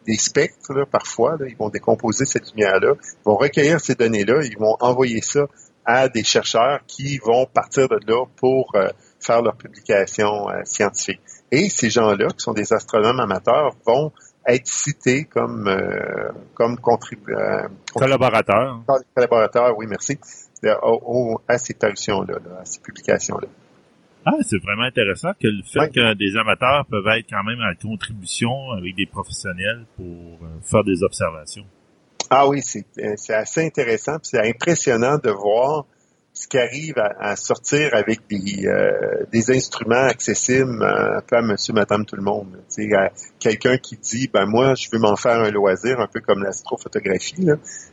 des 0.06 0.18
spectres, 0.18 0.86
parfois. 0.92 1.38
ils 1.48 1.56
vont 1.58 1.70
décomposer 1.70 2.26
cette 2.26 2.52
lumière-là. 2.52 2.94
Ils 3.00 3.26
vont 3.26 3.36
recueillir 3.36 3.80
ces 3.80 3.96
données-là. 3.96 4.44
Ils 4.44 4.58
vont 4.58 4.76
envoyer 4.80 5.22
ça 5.22 5.48
à 5.86 6.10
des 6.10 6.24
chercheurs 6.24 6.80
qui 6.88 7.18
vont 7.18 7.46
partir 7.46 7.88
de 7.88 7.98
là 8.08 8.26
pour 8.38 8.72
euh, 8.76 8.88
faire 9.20 9.42
leur 9.42 9.56
publication 9.56 10.50
euh, 10.50 10.62
scientifique. 10.64 11.22
Et 11.52 11.70
ces 11.70 11.90
gens-là, 11.90 12.28
qui 12.28 12.40
sont 12.40 12.54
des 12.54 12.72
astronomes 12.74 13.20
amateurs, 13.20 13.76
vont 13.86 14.12
être 14.48 14.68
cités 14.68 15.26
comme 15.26 15.68
euh, 15.68 16.30
comme 16.54 16.78
contributeurs. 16.78 17.70
collaborateurs. 17.94 18.82
Collaborateurs, 19.16 19.78
oui, 19.78 19.86
merci, 19.88 20.18
à 21.48 21.58
ces 21.58 21.74
parutions-là, 21.74 22.36
à 22.60 22.66
ces 22.66 22.80
publications-là. 22.80 23.48
Ah, 24.26 24.34
c'est 24.48 24.62
vraiment 24.62 24.84
intéressant 24.84 25.32
que 25.40 25.48
le 25.48 25.64
fait 25.64 25.90
que 25.90 26.14
des 26.14 26.38
amateurs 26.38 26.86
peuvent 26.86 27.08
être 27.18 27.26
quand 27.30 27.44
même 27.44 27.60
à 27.62 27.74
contribution 27.74 28.72
avec 28.78 28.96
des 28.96 29.08
professionnels 29.08 29.86
pour 29.96 30.06
euh, 30.06 30.60
faire 30.62 30.84
des 30.84 31.02
observations. 31.02 31.66
Ah 32.30 32.48
oui, 32.48 32.62
c'est 32.62 32.86
euh, 33.00 33.16
assez 33.30 33.66
intéressant, 33.66 34.18
c'est 34.22 34.48
impressionnant 34.48 35.18
de 35.18 35.32
voir 35.32 35.86
ce 36.34 36.48
qui 36.48 36.60
arrive 36.60 36.94
à, 36.98 37.36
sortir 37.36 37.90
avec 37.94 38.22
des, 38.30 38.66
euh, 38.66 39.26
des 39.34 39.52
instruments 39.52 40.06
accessibles 40.06 40.82
un 40.82 41.22
peu 41.28 41.36
à 41.36 41.42
monsieur, 41.42 41.74
madame, 41.74 42.06
tout 42.06 42.16
le 42.16 42.22
monde. 42.22 42.58
Quelqu'un 43.38 43.78
qui 43.78 43.98
dit, 43.98 44.30
ben 44.32 44.46
moi, 44.46 44.76
je 44.76 44.88
veux 44.94 45.00
m'en 45.00 45.18
faire 45.18 45.42
un 45.42 45.52
loisir, 45.52 46.00
un 46.00 46.08
peu 46.08 46.22
comme 46.22 46.42
l'astrophotographie. 46.44 47.48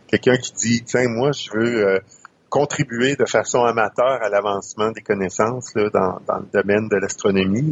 Quelqu'un 0.06 0.36
qui 0.36 0.52
dit, 0.52 0.84
tiens, 0.84 1.08
moi, 1.08 1.32
je 1.32 1.50
veux 1.50 2.00
contribuer 2.48 3.16
de 3.16 3.26
façon 3.26 3.64
amateur 3.64 4.22
à 4.22 4.28
l'avancement 4.28 4.90
des 4.90 5.02
connaissances 5.02 5.74
dans, 5.74 6.18
le 6.26 6.60
domaine 6.62 6.88
de 6.88 6.96
l'astronomie. 6.96 7.70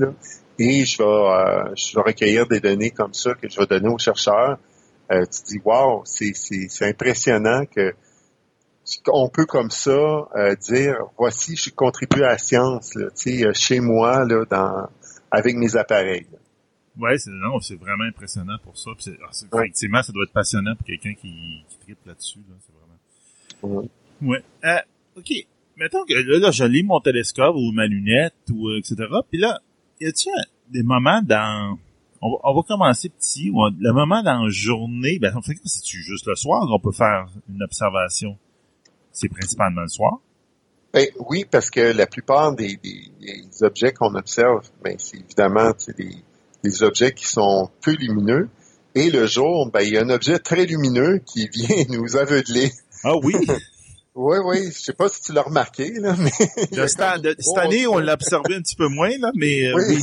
Et 0.59 0.85
je 0.85 0.99
vais, 0.99 1.05
euh, 1.05 1.75
je 1.75 1.95
vais 1.95 2.03
recueillir 2.03 2.47
des 2.47 2.61
données 2.61 2.91
comme 2.91 3.15
ça 3.15 3.35
que 3.35 3.49
je 3.49 3.59
vais 3.59 3.67
donner 3.67 3.89
aux 3.89 3.99
chercheurs. 3.99 4.59
Euh, 5.11 5.25
tu 5.27 5.55
dis, 5.55 5.61
wow, 5.65 6.03
c'est, 6.05 6.33
impressionnant 6.83 7.65
que 7.67 7.95
on 9.09 9.29
peut 9.29 9.47
comme 9.47 9.71
ça 9.71 9.91
euh, 10.37 10.55
dire, 10.57 10.97
voici, 11.19 11.57
je 11.57 11.71
contribue 11.71 12.23
à 12.23 12.29
la 12.29 12.39
science, 12.39 12.95
là, 12.95 13.09
chez 13.53 13.81
moi, 13.81 14.25
là, 14.25 14.45
dans, 14.49 14.89
avec 15.31 15.57
mes 15.57 15.77
appareils. 15.77 16.27
Oui, 16.99 17.19
c'est, 17.19 17.31
non, 17.31 17.61
c'est 17.61 17.75
vraiment 17.75 18.05
impressionnant 18.05 18.57
pour 18.63 18.79
ça. 18.79 18.91
Ah, 19.07 19.59
effectivement, 19.59 20.03
ça 20.03 20.13
doit 20.13 20.25
être 20.25 20.33
passionnant 20.33 20.75
pour 20.77 20.87
quelqu'un 20.87 21.15
qui, 21.15 21.65
qui 21.69 21.79
tripe 21.81 22.07
là-dessus. 22.07 22.39
Là, 22.49 22.55
c'est 22.61 22.73
vraiment... 22.73 23.81
Ouais. 23.81 23.89
Euh, 24.23 24.79
OK. 25.17 25.33
Mettons 25.77 26.05
que 26.07 26.15
là, 26.15 26.39
là, 26.39 26.51
je 26.51 26.65
lis 26.65 26.83
mon 26.83 27.01
télescope 27.01 27.55
ou 27.55 27.71
ma 27.73 27.87
lunette 27.87 28.35
ou 28.51 28.69
euh, 28.69 28.79
etc. 28.79 28.97
Puis 29.31 29.39
là, 29.39 29.61
y 30.01 30.07
a-t-il 30.07 30.33
des 30.73 30.83
moments 30.83 31.21
dans 31.23 31.79
on 32.23 32.31
va, 32.31 32.37
on 32.45 32.55
va 32.55 32.63
commencer 32.63 33.11
petit. 33.11 33.51
Le 33.51 33.93
moment 33.93 34.23
dans 34.23 34.45
la 34.45 34.51
journée, 34.51 35.19
ben 35.19 35.37
en 35.37 35.43
fait, 35.43 35.55
c'est 35.65 35.85
juste 35.87 36.27
le 36.27 36.35
soir 36.35 36.67
qu'on 36.67 36.81
peut 36.81 36.97
faire 36.97 37.27
une 37.49 37.63
observation. 37.63 38.39
C'est 39.13 39.29
principalement 39.29 39.83
le 39.83 39.89
soir. 39.89 40.19
Ben, 40.93 41.09
oui, 41.29 41.45
parce 41.51 41.71
que 41.71 41.81
la 41.81 42.07
plupart 42.07 42.55
des, 42.55 42.77
des, 42.77 43.11
des 43.21 43.63
objets 43.63 43.93
qu'on 43.93 44.15
observe, 44.15 44.67
ben, 44.83 44.97
c'est 44.99 45.19
évidemment 45.19 45.73
des, 45.99 46.17
des 46.65 46.83
objets 46.83 47.13
qui 47.13 47.27
sont 47.27 47.71
peu 47.83 47.93
lumineux. 47.93 48.49
Et 48.95 49.11
le 49.11 49.27
jour, 49.27 49.71
ben, 49.71 49.81
il 49.83 49.93
y 49.93 49.99
a 49.99 50.03
un 50.03 50.09
objet 50.09 50.39
très 50.39 50.65
lumineux 50.65 51.19
qui 51.19 51.49
vient 51.53 51.85
nous 51.91 52.17
aveugler. 52.17 52.73
Ah 53.05 53.15
oui? 53.23 53.35
Oui, 54.19 54.39
oui, 54.43 54.73
je 54.73 54.81
sais 54.81 54.95
pas 54.95 55.11
si 55.11 55.21
tu 55.21 55.35
l'as 55.35 55.43
remarqué, 55.43 55.91
là, 56.01 56.15
mais... 56.19 56.31
cette, 56.89 57.01
année, 57.59 57.87
on 57.87 57.99
l'a 57.99 58.15
observé 58.15 58.55
un 58.55 58.63
petit 58.63 58.75
peu 58.75 58.89
moins, 58.89 59.11
là, 59.19 59.31
mais 59.35 59.67
euh, 59.67 59.75
oui. 59.77 60.03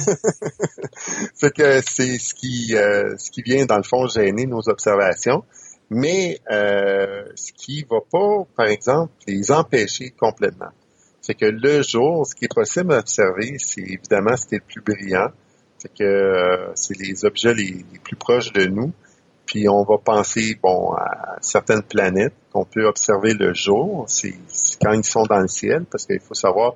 c'est 1.34 1.52
que 1.56 1.82
c'est 1.82 2.20
ce 2.20 2.36
qui 2.36 2.76
euh, 2.76 3.18
ce 3.18 3.32
qui 3.32 3.42
vient, 3.42 3.66
dans 3.66 3.78
le 3.78 3.84
fond, 3.84 4.08
gêner 4.08 4.46
nos 4.46 4.70
observations, 4.70 5.44
mais 5.90 6.40
euh, 6.52 7.24
ce 7.34 7.54
qui 7.54 7.88
va 7.90 8.02
pas, 8.02 8.46
par 8.56 8.68
exemple, 8.68 9.12
les 9.28 9.52
empêcher 9.52 10.12
complètement. 10.12 10.70
C'est 11.22 11.34
que 11.34 11.46
le 11.46 11.82
jour, 11.82 12.28
ce 12.28 12.36
qui 12.36 12.46
est 12.46 12.54
possible 12.54 12.90
d'observer, 12.90 13.56
c'est 13.58 13.82
évidemment 13.82 14.38
ce 14.38 14.46
qui 14.46 14.56
est 14.56 14.60
le 14.60 14.82
plus 14.82 14.82
brillant, 14.82 15.30
c'est 15.80 15.92
que 15.92 16.70
c'est 16.76 17.00
les 17.00 17.26
objets 17.26 17.56
les 17.56 17.84
plus 18.04 18.16
proches 18.16 18.54
de 18.54 18.68
nous, 18.68 18.94
puis 19.54 19.70
on 19.70 19.84
va 19.84 20.00
penser 20.00 20.58
bon 20.64 20.94
à 20.94 21.38
certaines 21.40 21.84
planètes 21.84 22.34
qu'on 22.52 22.66
peut 22.66 22.88
observer 22.88 23.36
le 23.36 23.54
jour, 23.54 24.06
c'est 24.08 24.34
quand 24.82 24.94
ils 24.94 25.04
sont 25.04 25.28
dans 25.28 25.42
le 25.42 25.48
ciel, 25.48 25.86
parce 25.86 26.08
qu'il 26.08 26.20
faut 26.20 26.34
savoir 26.34 26.74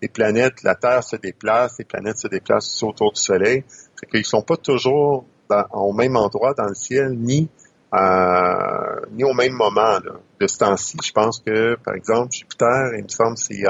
les 0.00 0.06
planètes, 0.08 0.62
la 0.62 0.76
Terre 0.76 1.02
se 1.02 1.16
déplace, 1.16 1.74
les 1.80 1.84
planètes 1.84 2.18
se 2.18 2.28
déplacent 2.28 2.80
autour 2.84 3.14
du 3.14 3.20
Soleil, 3.20 3.64
fait 3.98 4.06
qu'ils 4.06 4.24
sont 4.24 4.42
pas 4.42 4.56
toujours 4.56 5.24
au 5.72 5.92
même 5.92 6.14
endroit 6.14 6.54
dans 6.54 6.68
le 6.68 6.74
ciel, 6.74 7.18
ni 7.18 7.48
euh, 7.92 9.00
ni 9.10 9.24
au 9.24 9.32
même 9.32 9.54
moment. 9.54 9.98
De 10.38 10.46
ce 10.46 10.58
temps-ci, 10.58 10.98
je 11.02 11.10
pense 11.10 11.40
que, 11.40 11.74
par 11.84 11.94
exemple, 11.94 12.30
Jupiter, 12.30 12.94
il 12.96 13.02
me 13.02 13.08
semble, 13.08 13.38
c'est 13.38 13.64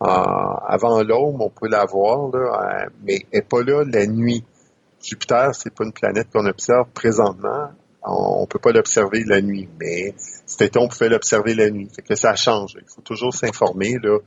avant 0.00 1.02
l'aube, 1.02 1.42
on 1.42 1.50
peut 1.50 1.68
la 1.68 1.84
voir, 1.84 2.30
là, 2.32 2.38
euh, 2.38 2.90
mais 3.04 3.18
elle 3.32 3.40
n'est 3.40 3.42
pas 3.42 3.62
là 3.62 3.84
la 3.84 4.06
nuit. 4.06 4.42
Jupiter, 5.02 5.54
c'est 5.54 5.74
pas 5.74 5.84
une 5.84 5.92
planète 5.92 6.28
qu'on 6.32 6.46
observe 6.46 6.86
présentement 6.94 7.68
on, 8.08 8.42
ne 8.42 8.46
peut 8.46 8.58
pas 8.58 8.72
l'observer 8.72 9.24
la 9.24 9.40
nuit, 9.40 9.68
mais 9.80 10.14
c'était 10.46 10.76
on 10.78 10.88
pouvait 10.88 11.08
l'observer 11.08 11.54
la 11.54 11.70
nuit. 11.70 11.88
Fait 11.94 12.02
que 12.02 12.14
ça 12.14 12.34
change. 12.34 12.76
Il 12.76 12.88
faut 12.88 13.02
toujours 13.02 13.34
s'informer 13.34 13.96
là. 14.02 14.18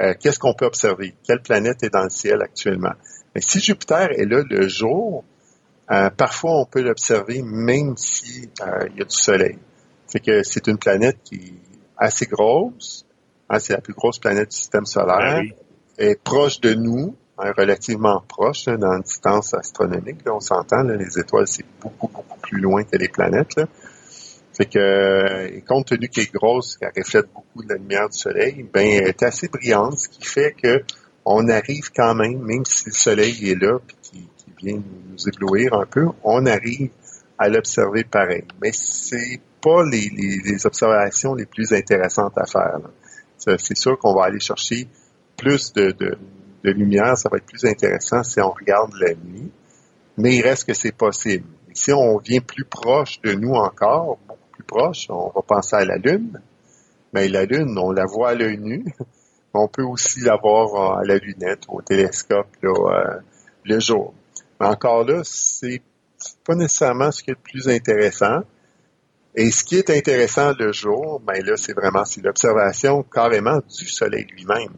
Euh, 0.00 0.14
qu'est-ce 0.18 0.38
qu'on 0.38 0.54
peut 0.54 0.66
observer? 0.66 1.14
Quelle 1.24 1.42
planète 1.42 1.82
est 1.82 1.90
dans 1.90 2.04
le 2.04 2.10
ciel 2.10 2.40
actuellement? 2.42 2.92
Mais 3.34 3.40
si 3.40 3.60
Jupiter 3.60 4.10
est 4.12 4.26
là 4.26 4.42
le 4.48 4.68
jour, 4.68 5.24
euh, 5.90 6.10
parfois 6.10 6.60
on 6.60 6.64
peut 6.66 6.82
l'observer 6.82 7.42
même 7.42 7.96
si 7.96 8.48
euh, 8.60 8.86
il 8.90 8.98
y 8.98 9.02
a 9.02 9.04
du 9.04 9.16
soleil. 9.16 9.58
Fait 10.10 10.20
que 10.20 10.42
c'est 10.42 10.66
une 10.66 10.78
planète 10.78 11.18
qui 11.24 11.34
est 11.34 11.78
assez 11.96 12.26
grosse. 12.26 13.04
Hein, 13.50 13.58
c'est 13.58 13.72
la 13.72 13.80
plus 13.80 13.94
grosse 13.94 14.18
planète 14.18 14.50
du 14.50 14.56
système 14.56 14.84
solaire. 14.84 15.40
Ben 15.42 15.52
elle 15.98 16.08
est 16.10 16.22
proche 16.22 16.60
de 16.60 16.74
nous. 16.74 17.16
Relativement 17.38 18.20
proche 18.26 18.64
dans 18.64 18.96
une 18.96 19.02
distance 19.02 19.54
astronomique. 19.54 20.18
on 20.26 20.40
s'entend, 20.40 20.82
les 20.82 21.18
étoiles, 21.18 21.46
c'est 21.46 21.64
beaucoup, 21.80 22.08
beaucoup 22.08 22.38
plus 22.40 22.60
loin 22.60 22.82
que 22.82 22.96
les 22.96 23.08
planètes. 23.08 23.54
Là. 23.56 23.66
Fait 24.58 24.66
que, 24.66 25.46
et 25.54 25.60
compte 25.60 25.86
tenu 25.86 26.08
qu'elle 26.08 26.24
est 26.24 26.34
grosse, 26.34 26.76
qu'elle 26.76 26.90
reflète 26.96 27.26
beaucoup 27.32 27.62
de 27.62 27.68
la 27.68 27.76
lumière 27.76 28.08
du 28.08 28.18
Soleil, 28.18 28.68
ben, 28.74 28.84
elle 28.84 29.08
est 29.08 29.22
assez 29.22 29.46
brillante, 29.46 29.98
ce 29.98 30.08
qui 30.08 30.24
fait 30.24 30.52
que 30.60 30.82
on 31.24 31.48
arrive 31.48 31.92
quand 31.94 32.16
même, 32.16 32.40
même 32.42 32.64
si 32.64 32.86
le 32.86 32.92
Soleil 32.92 33.50
est 33.50 33.54
là, 33.54 33.78
puis 33.86 33.96
qui, 34.02 34.28
vient 34.60 34.82
nous 35.08 35.28
éblouir 35.28 35.74
un 35.74 35.86
peu, 35.86 36.08
on 36.24 36.44
arrive 36.46 36.90
à 37.38 37.48
l'observer 37.48 38.02
pareil. 38.02 38.42
Mais 38.60 38.72
c'est 38.72 39.40
pas 39.62 39.84
les, 39.84 40.10
les, 40.10 40.66
observations 40.66 41.36
les 41.36 41.46
plus 41.46 41.72
intéressantes 41.72 42.36
à 42.36 42.46
faire. 42.46 42.80
C'est 43.36 43.76
sûr 43.76 43.96
qu'on 43.96 44.14
va 44.14 44.24
aller 44.24 44.40
chercher 44.40 44.88
plus 45.36 45.72
de, 45.74 45.92
de, 45.92 46.18
de 46.64 46.70
lumière, 46.70 47.16
ça 47.16 47.28
va 47.30 47.38
être 47.38 47.46
plus 47.46 47.64
intéressant 47.64 48.22
si 48.22 48.40
on 48.40 48.50
regarde 48.50 48.92
la 49.00 49.14
nuit, 49.14 49.50
mais 50.16 50.36
il 50.36 50.42
reste 50.42 50.66
que 50.66 50.74
c'est 50.74 50.92
possible. 50.92 51.46
si 51.72 51.92
on 51.92 52.18
vient 52.18 52.40
plus 52.40 52.64
proche 52.64 53.20
de 53.22 53.32
nous 53.32 53.52
encore, 53.52 54.18
beaucoup 54.26 54.50
plus 54.52 54.64
proche, 54.64 55.06
on 55.10 55.30
va 55.34 55.42
penser 55.42 55.76
à 55.76 55.84
la 55.84 55.96
Lune, 55.96 56.40
mais 57.12 57.28
la 57.28 57.44
Lune, 57.44 57.78
on 57.78 57.92
la 57.92 58.04
voit 58.04 58.30
à 58.30 58.34
l'œil 58.34 58.58
nu, 58.58 58.84
on 59.54 59.68
peut 59.68 59.84
aussi 59.84 60.20
la 60.20 60.36
voir 60.36 60.98
à 60.98 61.04
la 61.04 61.18
lunette, 61.18 61.64
au 61.68 61.82
télescope, 61.82 62.48
euh, 62.64 63.20
le 63.64 63.80
jour. 63.80 64.14
Mais 64.60 64.66
encore 64.66 65.04
là, 65.04 65.20
c'est 65.24 65.82
pas 66.44 66.54
nécessairement 66.54 67.12
ce 67.12 67.22
qui 67.22 67.30
est 67.30 67.34
le 67.34 67.40
plus 67.40 67.68
intéressant. 67.68 68.40
Et 69.34 69.50
ce 69.50 69.62
qui 69.62 69.76
est 69.76 69.90
intéressant 69.90 70.52
le 70.58 70.72
jour, 70.72 71.20
ben 71.20 71.44
là, 71.44 71.56
c'est 71.56 71.74
vraiment 71.74 72.04
c'est 72.04 72.22
l'observation 72.22 73.02
carrément 73.04 73.58
du 73.58 73.88
Soleil 73.88 74.26
lui-même. 74.32 74.72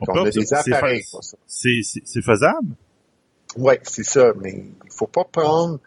On, 0.00 0.24
a 0.24 0.30
des 0.30 0.54
appareils 0.54 1.04
pour 1.10 1.24
ça. 1.24 1.36
C'est 1.46 2.22
faisable? 2.22 2.74
Oui, 3.56 3.74
c'est 3.82 4.04
ça, 4.04 4.32
mais 4.40 4.64
il 4.84 4.92
faut 4.92 5.06
pas 5.06 5.24
prendre 5.24 5.78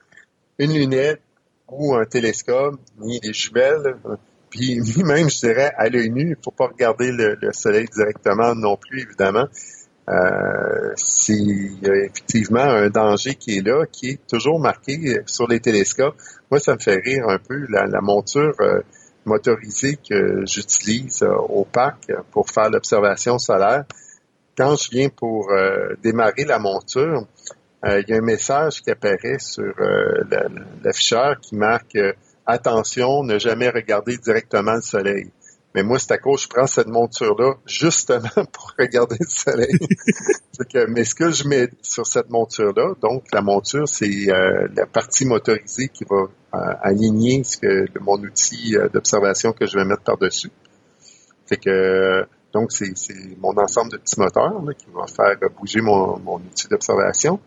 une 0.58 0.74
lunette 0.74 1.22
ou 1.70 1.96
un 1.96 2.06
télescope, 2.06 2.80
ni 3.00 3.20
des 3.20 3.34
jumelles, 3.34 3.98
puis 4.50 4.80
ni 4.98 5.04
même, 5.04 5.30
je 5.30 5.40
dirais, 5.40 5.72
à 5.78 5.90
l'œil 5.90 6.10
nu, 6.10 6.36
il 6.38 6.44
faut 6.44 6.52
pas 6.52 6.68
regarder 6.68 7.12
le, 7.12 7.38
soleil 7.54 7.88
directement 7.94 8.54
non 8.56 8.78
plus, 8.78 9.02
évidemment. 9.02 9.48
Euh, 10.10 10.92
c'est 10.96 11.38
effectivement 11.84 12.60
un 12.60 12.90
danger 12.90 13.36
qui 13.36 13.58
est 13.58 13.66
là, 13.66 13.86
qui 13.86 14.10
est 14.10 14.28
toujours 14.28 14.60
marqué 14.60 15.22
sur 15.26 15.48
les 15.48 15.60
télescopes. 15.60 16.16
Moi, 16.50 16.60
ça 16.60 16.74
me 16.74 16.80
fait 16.80 16.98
rire 16.98 17.30
un 17.30 17.38
peu 17.38 17.66
la, 17.70 18.02
monture 18.02 18.56
euh, 18.60 18.82
motorisée 19.26 19.98
que 19.98 20.46
j'utilise 20.46 21.22
euh, 21.24 21.36
au 21.36 21.66
parc 21.66 22.12
pour 22.32 22.50
faire 22.50 22.70
l'observation 22.70 23.38
solaire. 23.38 23.86
Quand 24.58 24.76
je 24.76 24.90
viens 24.92 25.10
pour 25.10 25.52
euh, 25.52 25.96
démarrer 26.04 26.46
la 26.46 26.60
monture, 26.60 27.26
il 27.84 28.06
y 28.08 28.14
a 28.14 28.18
un 28.18 28.22
message 28.22 28.84
qui 28.84 28.92
apparaît 28.92 29.40
sur 29.40 29.74
l'afficheur 30.84 31.40
qui 31.42 31.56
marque 31.56 31.98
attention, 32.46 33.24
ne 33.24 33.40
jamais 33.40 33.70
regarder 33.70 34.18
directement 34.18 34.76
le 34.76 34.82
soleil. 34.82 35.32
Mais 35.74 35.84
moi, 35.84 36.00
c'est 36.00 36.12
à 36.12 36.18
cause 36.18 36.44
je 36.44 36.48
prends 36.50 36.68
cette 36.68 36.88
monture-là 36.88 37.54
justement 37.66 38.30
pour 38.52 38.74
regarder 38.78 39.16
le 39.20 39.28
soleil. 39.28 39.78
que, 40.70 40.86
mais 40.88 41.06
ce 41.06 41.16
que 41.16 41.32
je 41.32 41.48
mets 41.48 41.70
sur 41.82 42.06
cette 42.06 42.30
monture-là, 42.30 42.94
donc 43.02 43.24
la 43.32 43.42
monture, 43.42 43.88
c'est 43.88 44.30
euh, 44.30 44.68
la 44.76 44.86
partie 44.86 45.26
motorisée 45.26 45.88
qui 45.88 46.04
va 46.10 46.24
euh, 46.54 46.74
aligner 46.82 47.44
ce 47.44 47.58
que 47.58 48.00
mon 48.00 48.18
outil 48.18 48.76
euh, 48.76 48.90
d'observation 48.90 49.54
que 49.54 49.66
je 49.66 49.78
vais 49.78 49.86
mettre 49.86 50.04
par-dessus. 50.04 50.52
Fait 51.48 51.58
que 51.58 52.26
donc 52.54 52.72
c'est 52.72 52.94
mon 53.40 53.58
ensemble 53.58 53.92
de 53.94 53.98
petits 53.98 54.20
moteurs 54.20 54.62
qui 54.78 54.88
va 54.94 55.08
faire 55.08 55.38
bouger 55.58 55.82
mon, 55.82 56.20
mon 56.20 56.36
outil 56.36 56.68
d'observation. 56.68 57.40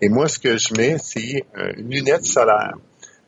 Et 0.00 0.08
moi, 0.08 0.28
ce 0.28 0.38
que 0.38 0.56
je 0.58 0.74
mets, 0.74 0.96
c'est 1.02 1.46
une 1.78 1.90
lunette 1.90 2.26
solaire. 2.26 2.74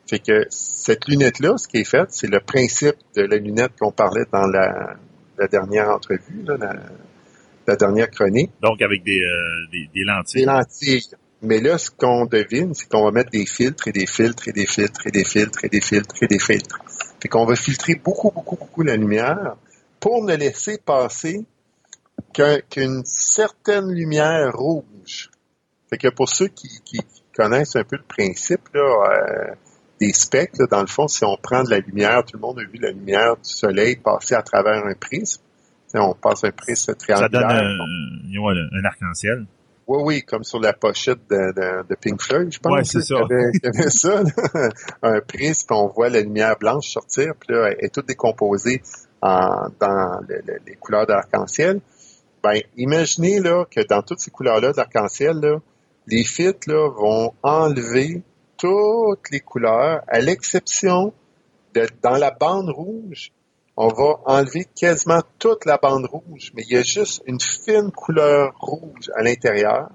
Fait 0.08 0.20
que 0.20 0.46
cette 0.48 1.06
lunette-là, 1.06 1.58
ce 1.58 1.68
qui 1.68 1.78
est 1.78 1.84
fait, 1.84 2.06
c'est 2.08 2.28
le 2.28 2.40
principe 2.40 2.96
de 3.14 3.22
la 3.22 3.36
lunette 3.36 3.72
qu'on 3.78 3.92
parlait 3.92 4.24
dans 4.32 4.46
la, 4.46 4.96
dernière 5.48 5.90
entrevue, 5.90 6.44
la, 6.46 7.76
dernière 7.76 8.10
chronique. 8.10 8.50
Donc 8.62 8.80
avec 8.80 9.04
des, 9.04 9.20
euh, 9.20 9.86
des, 9.94 10.04
lentilles. 10.04 10.40
Des 10.40 10.46
lentilles. 10.46 11.10
Mais 11.42 11.60
là, 11.60 11.76
ce 11.76 11.90
qu'on 11.90 12.24
devine, 12.24 12.72
c'est 12.74 12.88
qu'on 12.88 13.04
va 13.04 13.10
mettre 13.10 13.30
des 13.30 13.44
filtres 13.44 13.86
et 13.88 13.92
des 13.92 14.06
filtres 14.06 14.48
et 14.48 14.52
des 14.52 14.66
filtres 14.66 15.06
et 15.06 15.10
des 15.10 15.24
filtres 15.24 15.64
et 15.64 15.68
des 15.68 15.80
filtres 15.80 16.22
et 16.22 16.26
des 16.26 16.38
filtres. 16.38 16.78
Fait 17.20 17.28
qu'on 17.28 17.44
va 17.44 17.54
filtrer 17.54 17.94
beaucoup, 17.96 18.30
beaucoup, 18.30 18.56
beaucoup 18.56 18.82
la 18.82 18.96
lumière 18.96 19.56
pour 20.00 20.24
ne 20.24 20.34
laisser 20.34 20.78
passer 20.78 21.44
qu'une 22.70 23.04
certaine 23.04 23.92
lumière 23.92 24.52
rouge. 24.54 25.30
Fait 25.90 25.98
que 25.98 26.08
pour 26.08 26.28
ceux 26.28 26.48
qui, 26.48 26.68
connaissent 27.36 27.76
un 27.76 27.84
peu 27.84 27.96
le 27.96 28.02
principe, 28.02 28.68
là, 28.74 28.80
euh, 28.80 29.54
des 30.00 30.12
spectres. 30.12 30.66
dans 30.68 30.80
le 30.80 30.86
fond, 30.86 31.08
si 31.08 31.24
on 31.24 31.36
prend 31.36 31.64
de 31.64 31.70
la 31.70 31.80
lumière, 31.80 32.24
tout 32.24 32.36
le 32.36 32.40
monde 32.40 32.58
a 32.58 32.62
vu 32.62 32.78
la 32.78 32.90
lumière 32.90 33.36
du 33.36 33.50
soleil 33.50 33.96
passer 33.96 34.34
à 34.34 34.42
travers 34.42 34.84
un 34.84 34.94
prisme. 34.94 35.42
on 35.94 36.14
passe 36.14 36.44
un 36.44 36.50
prisme 36.50 36.94
triangulaire. 36.94 37.48
Ça 37.48 37.48
donne 37.48 38.68
un, 38.72 38.84
arc-en-ciel. 38.84 39.46
Oui, 39.86 40.02
oui, 40.04 40.22
comme 40.22 40.44
sur 40.44 40.60
la 40.60 40.74
pochette 40.74 41.20
de, 41.30 41.94
Pink 41.94 42.20
Floyd, 42.20 42.52
je 42.52 42.58
pense. 42.58 42.78
Oui, 42.78 42.84
c'est 42.84 43.00
ça. 43.00 43.16
ça 43.88 44.22
un 45.02 45.20
prisme, 45.20 45.72
on 45.72 45.88
voit 45.88 46.10
la 46.10 46.20
lumière 46.20 46.56
blanche 46.58 46.88
sortir, 46.88 47.32
puis 47.40 47.54
là, 47.54 47.70
elle 47.70 47.86
est 47.86 47.94
toute 47.94 48.06
décomposée 48.06 48.82
en, 49.22 49.68
dans 49.80 50.20
les 50.66 50.74
couleurs 50.74 51.06
d'arc-en-ciel. 51.06 51.80
Ben, 52.42 52.60
imaginez 52.76 53.40
là 53.40 53.64
que 53.64 53.80
dans 53.86 54.02
toutes 54.02 54.20
ces 54.20 54.30
couleurs-là 54.30 54.72
d'arc-en-ciel, 54.72 55.60
les 56.06 56.24
filtres 56.24 56.68
là, 56.68 56.88
vont 56.90 57.32
enlever 57.42 58.22
toutes 58.58 59.30
les 59.30 59.40
couleurs, 59.40 60.02
à 60.08 60.20
l'exception 60.20 61.12
de 61.74 61.86
dans 62.02 62.16
la 62.16 62.30
bande 62.30 62.70
rouge, 62.70 63.30
on 63.76 63.88
va 63.88 64.20
enlever 64.26 64.66
quasiment 64.74 65.22
toute 65.38 65.64
la 65.64 65.78
bande 65.78 66.06
rouge, 66.06 66.50
mais 66.54 66.64
il 66.68 66.74
y 66.74 66.76
a 66.76 66.82
juste 66.82 67.22
une 67.26 67.38
fine 67.40 67.92
couleur 67.92 68.52
rouge 68.58 69.10
à 69.14 69.22
l'intérieur. 69.22 69.88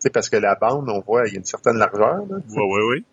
C'est 0.00 0.12
parce 0.12 0.28
que 0.28 0.36
la 0.36 0.56
bande, 0.56 0.88
on 0.88 1.00
voit, 1.00 1.28
il 1.28 1.34
y 1.34 1.36
a 1.36 1.38
une 1.38 1.44
certaine 1.44 1.76
largeur. 1.76 2.24
oui, 2.28 2.38
oui, 2.56 2.82
oui. 2.90 3.04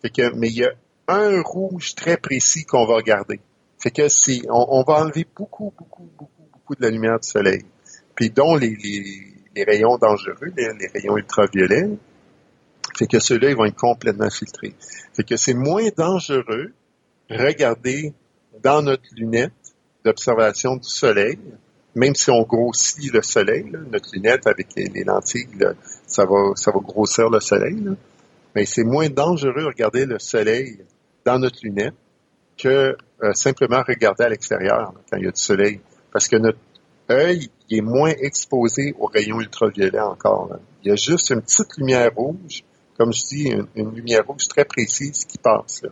Fait 0.00 0.10
que, 0.10 0.34
mais 0.34 0.48
il 0.48 0.58
y 0.58 0.64
a 0.64 0.72
un 1.08 1.42
rouge 1.42 1.94
très 1.94 2.16
précis 2.16 2.64
qu'on 2.64 2.86
va 2.86 2.94
regarder. 2.94 3.40
Fait 3.78 3.90
que 3.90 4.08
si 4.08 4.46
on, 4.48 4.82
va 4.82 4.94
enlever 4.94 5.26
beaucoup, 5.36 5.72
beaucoup, 5.78 6.08
beaucoup, 6.18 6.42
beaucoup 6.52 6.74
de 6.74 6.82
la 6.82 6.90
lumière 6.90 7.20
du 7.20 7.28
soleil. 7.28 7.64
Puis 8.14 8.30
dont 8.30 8.56
les, 8.56 8.74
les, 9.54 9.64
rayons 9.64 9.98
dangereux, 9.98 10.52
les, 10.56 10.68
les 10.78 10.88
rayons 10.94 11.18
ultraviolets, 11.18 11.90
fait 12.96 13.06
que 13.06 13.18
ceux-là, 13.18 13.50
ils 13.50 13.56
vont 13.56 13.66
être 13.66 13.76
complètement 13.76 14.30
filtrés. 14.30 14.74
Fait 15.14 15.24
que 15.24 15.36
c'est 15.36 15.54
moins 15.54 15.88
dangereux 15.96 16.72
regarder 17.30 18.14
dans 18.62 18.82
notre 18.82 19.04
lunette 19.14 19.52
d'observation 20.04 20.76
du 20.76 20.88
soleil, 20.88 21.38
même 21.94 22.14
si 22.14 22.30
on 22.30 22.42
grossit 22.42 23.12
le 23.12 23.22
soleil, 23.22 23.64
notre 23.90 24.08
lunette 24.14 24.46
avec 24.46 24.68
les, 24.76 25.04
lentilles, 25.04 25.48
ça 26.06 26.24
va 26.24 26.52
ça 26.54 26.70
va 26.70 26.80
grossir 26.80 27.28
le 27.28 27.40
soleil. 27.40 27.76
Mais 28.54 28.64
c'est 28.64 28.84
moins 28.84 29.08
dangereux 29.08 29.62
de 29.62 29.66
regarder 29.66 30.06
le 30.06 30.18
soleil 30.18 30.78
dans 31.24 31.38
notre 31.38 31.58
lunette 31.62 31.94
que 32.56 32.96
euh, 33.22 33.32
simplement 33.34 33.82
regarder 33.86 34.24
à 34.24 34.28
l'extérieur 34.30 34.94
quand 35.10 35.18
il 35.18 35.24
y 35.24 35.28
a 35.28 35.30
du 35.30 35.40
soleil. 35.40 35.80
Parce 36.12 36.28
que 36.28 36.36
notre 36.36 36.58
œil 37.10 37.50
est 37.70 37.80
moins 37.82 38.12
exposé 38.18 38.94
aux 38.98 39.06
rayons 39.06 39.40
ultraviolets 39.40 40.00
encore. 40.00 40.56
Il 40.82 40.88
y 40.88 40.92
a 40.92 40.96
juste 40.96 41.30
une 41.30 41.42
petite 41.42 41.76
lumière 41.76 42.10
rouge 42.14 42.62
comme 42.96 43.12
je 43.12 43.26
dis, 43.26 43.50
une, 43.74 43.94
lumière 43.94 44.26
rouge 44.26 44.48
très 44.48 44.64
précise 44.64 45.24
qui 45.24 45.38
passe. 45.38 45.82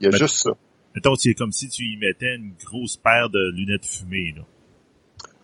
Il 0.00 0.06
y 0.06 0.08
a 0.08 0.16
juste 0.16 0.36
ça. 0.36 0.50
Mettons, 0.94 1.14
c'est 1.16 1.34
comme 1.34 1.52
si 1.52 1.68
tu 1.68 1.84
y 1.84 1.96
mettais 1.96 2.36
une 2.36 2.52
grosse 2.64 2.96
paire 2.96 3.28
de 3.28 3.50
lunettes 3.56 3.84
fumées. 3.84 4.32
Là. 4.36 4.42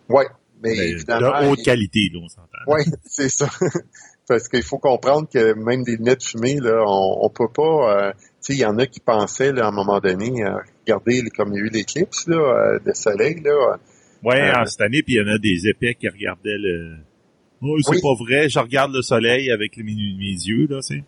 Oui, 0.07 0.23
mais, 0.63 0.77
évidemment... 0.77 1.41
De 1.41 1.47
haute 1.47 1.63
qualité, 1.63 2.09
là, 2.13 2.19
on 2.23 2.29
s'entend. 2.29 2.47
Oui, 2.67 2.83
c'est 3.05 3.29
ça. 3.29 3.49
Parce 4.27 4.47
qu'il 4.47 4.63
faut 4.63 4.77
comprendre 4.77 5.27
que 5.27 5.53
même 5.53 5.83
des 5.83 5.97
lunettes 5.97 6.23
fumées, 6.23 6.59
là, 6.61 6.83
on, 6.87 7.25
on 7.25 7.29
peut 7.29 7.51
pas... 7.53 8.07
Euh, 8.07 8.11
tu 8.13 8.17
sais, 8.39 8.53
il 8.53 8.59
y 8.59 8.65
en 8.65 8.77
a 8.77 8.85
qui 8.85 9.01
pensaient, 9.01 9.51
là, 9.51 9.65
à 9.65 9.67
un 9.67 9.71
moment 9.71 9.99
donné, 9.99 10.43
à 10.43 10.59
regarder 10.85 11.23
comme 11.35 11.53
il 11.53 11.57
y 11.57 11.61
a 11.61 11.65
eu 11.65 11.69
l'éclipse 11.69 12.27
là, 12.27 12.37
euh, 12.37 12.79
de 12.79 12.93
soleil. 12.93 13.41
Là, 13.41 13.77
oui, 14.23 14.35
euh, 14.35 14.65
cette 14.65 14.81
année, 14.81 15.01
puis 15.01 15.15
il 15.15 15.17
y 15.17 15.21
en 15.21 15.33
a 15.33 15.37
des 15.37 15.67
épais 15.67 15.95
qui 15.95 16.07
regardaient 16.07 16.57
le 16.57 16.97
Oh, 17.63 17.77
c'est 17.83 18.01
pas 18.01 18.15
vrai, 18.19 18.49
je 18.49 18.59
regarde 18.59 18.91
le 18.91 19.01
soleil 19.01 19.51
avec 19.51 19.77
mes, 19.77 19.91
yeux, 19.93 20.67
là, 20.67 20.79
c'est. 20.81 21.03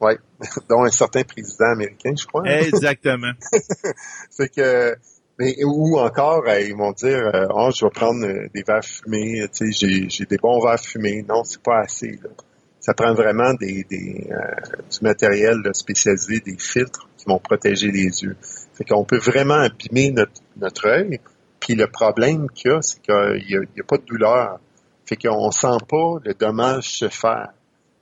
Oui, 0.00 0.12
dont 0.70 0.84
un 0.84 0.90
certain 0.90 1.22
président 1.24 1.72
américain, 1.72 2.12
je 2.16 2.26
crois. 2.26 2.44
Exactement. 2.46 3.32
c'est 4.30 4.54
que, 4.54 4.94
mais, 5.38 5.56
ou 5.64 5.98
encore, 5.98 6.44
euh, 6.46 6.60
ils 6.60 6.76
vont 6.76 6.92
dire, 6.92 7.30
euh, 7.34 7.46
oh, 7.50 7.70
je 7.74 7.84
vais 7.84 7.90
prendre 7.90 8.24
euh, 8.24 8.48
des 8.54 8.62
verres 8.62 8.84
fumés, 8.84 9.46
tu 9.52 9.72
sais, 9.72 10.08
j'ai 10.08 10.24
des 10.26 10.36
bons 10.38 10.60
verres 10.60 10.80
fumés. 10.80 11.24
Non, 11.28 11.44
c'est 11.44 11.62
pas 11.62 11.80
assez. 11.80 12.18
Là. 12.22 12.30
Ça 12.78 12.94
prend 12.94 13.12
vraiment 13.14 13.52
des, 13.54 13.84
des 13.90 14.28
du 14.28 14.98
matériel 15.02 15.56
spécialisé, 15.72 16.40
des 16.40 16.56
filtres 16.56 17.08
qui 17.18 17.24
vont 17.26 17.40
protéger 17.40 17.90
les 17.90 18.22
yeux. 18.22 18.36
Fait 18.74 18.84
qu'on 18.84 19.04
peut 19.04 19.18
vraiment 19.18 19.54
abîmer 19.54 20.12
notre, 20.12 20.40
notre 20.56 20.86
œil. 20.86 21.18
Puis 21.58 21.74
le 21.74 21.88
problème 21.88 22.48
qu'il 22.50 22.70
y 22.70 22.74
a, 22.74 22.82
c'est 22.82 23.02
qu'il 23.02 23.44
n'y 23.48 23.80
a, 23.80 23.84
pas 23.84 23.96
de 23.96 24.04
douleur 24.04 24.60
fait 25.06 25.16
qu'on 25.16 25.50
sent 25.50 25.78
pas 25.88 26.16
le 26.24 26.34
dommage 26.34 26.98
se 26.98 27.08
faire. 27.08 27.52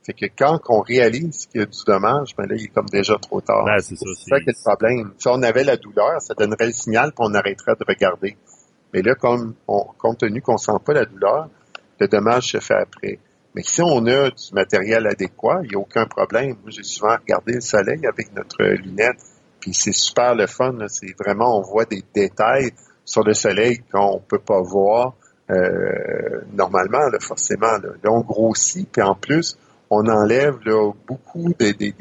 Fait 0.05 0.13
que 0.13 0.25
quand 0.37 0.59
on 0.69 0.81
réalise 0.81 1.47
qu'il 1.47 1.61
y 1.61 1.63
a 1.63 1.65
du 1.65 1.83
dommage, 1.85 2.35
ben 2.37 2.45
là, 2.47 2.55
il 2.55 2.65
est 2.65 2.73
comme 2.73 2.89
déjà 2.91 3.15
trop 3.15 3.41
tard. 3.41 3.65
Ben, 3.65 3.79
c'est 3.79 3.95
ça. 3.95 4.05
C'est 4.15 4.29
ça 4.29 4.39
qui 4.39 4.49
est 4.49 4.53
le 4.57 4.63
problème. 4.63 5.13
Si 5.17 5.27
on 5.27 5.41
avait 5.41 5.63
la 5.63 5.77
douleur, 5.77 6.21
ça 6.21 6.33
donnerait 6.35 6.67
le 6.67 6.73
signal 6.73 7.11
qu'on 7.13 7.33
arrêterait 7.33 7.75
de 7.75 7.85
regarder. 7.87 8.37
Mais 8.93 9.01
là, 9.01 9.15
comme 9.15 9.55
on, 9.67 9.83
compte 9.97 10.19
tenu 10.19 10.41
qu'on 10.41 10.57
sent 10.57 10.77
pas 10.83 10.93
la 10.93 11.05
douleur, 11.05 11.49
le 11.99 12.07
dommage 12.07 12.51
se 12.51 12.59
fait 12.59 12.75
après. 12.75 13.19
Mais 13.55 13.63
si 13.63 13.81
on 13.81 14.05
a 14.05 14.29
du 14.29 14.53
matériel 14.53 15.07
adéquat, 15.07 15.61
il 15.63 15.69
n'y 15.69 15.75
a 15.75 15.79
aucun 15.79 16.05
problème. 16.05 16.55
Moi, 16.61 16.69
j'ai 16.69 16.83
souvent 16.83 17.15
regardé 17.15 17.53
le 17.53 17.61
soleil 17.61 18.05
avec 18.05 18.35
notre 18.35 18.63
lunette, 18.63 19.21
puis 19.59 19.73
c'est 19.73 19.93
super 19.93 20.35
le 20.35 20.45
fun. 20.45 20.75
C'est 20.87 21.15
vraiment, 21.17 21.57
on 21.57 21.61
voit 21.61 21.85
des 21.85 22.03
détails 22.13 22.71
sur 23.05 23.23
le 23.23 23.33
soleil 23.33 23.79
qu'on 23.91 24.19
peut 24.19 24.39
pas 24.39 24.61
voir 24.61 25.13
euh, 25.51 26.41
normalement, 26.53 27.07
là, 27.09 27.19
forcément. 27.19 27.77
Là. 27.77 27.91
on 28.05 28.21
grossit, 28.21 28.89
puis 28.91 29.01
en 29.01 29.15
plus, 29.15 29.57
on 29.89 30.07
enlève 30.07 30.57
là, 30.65 30.91
beaucoup 31.07 31.53
des, 31.59 31.73
des, 31.73 31.93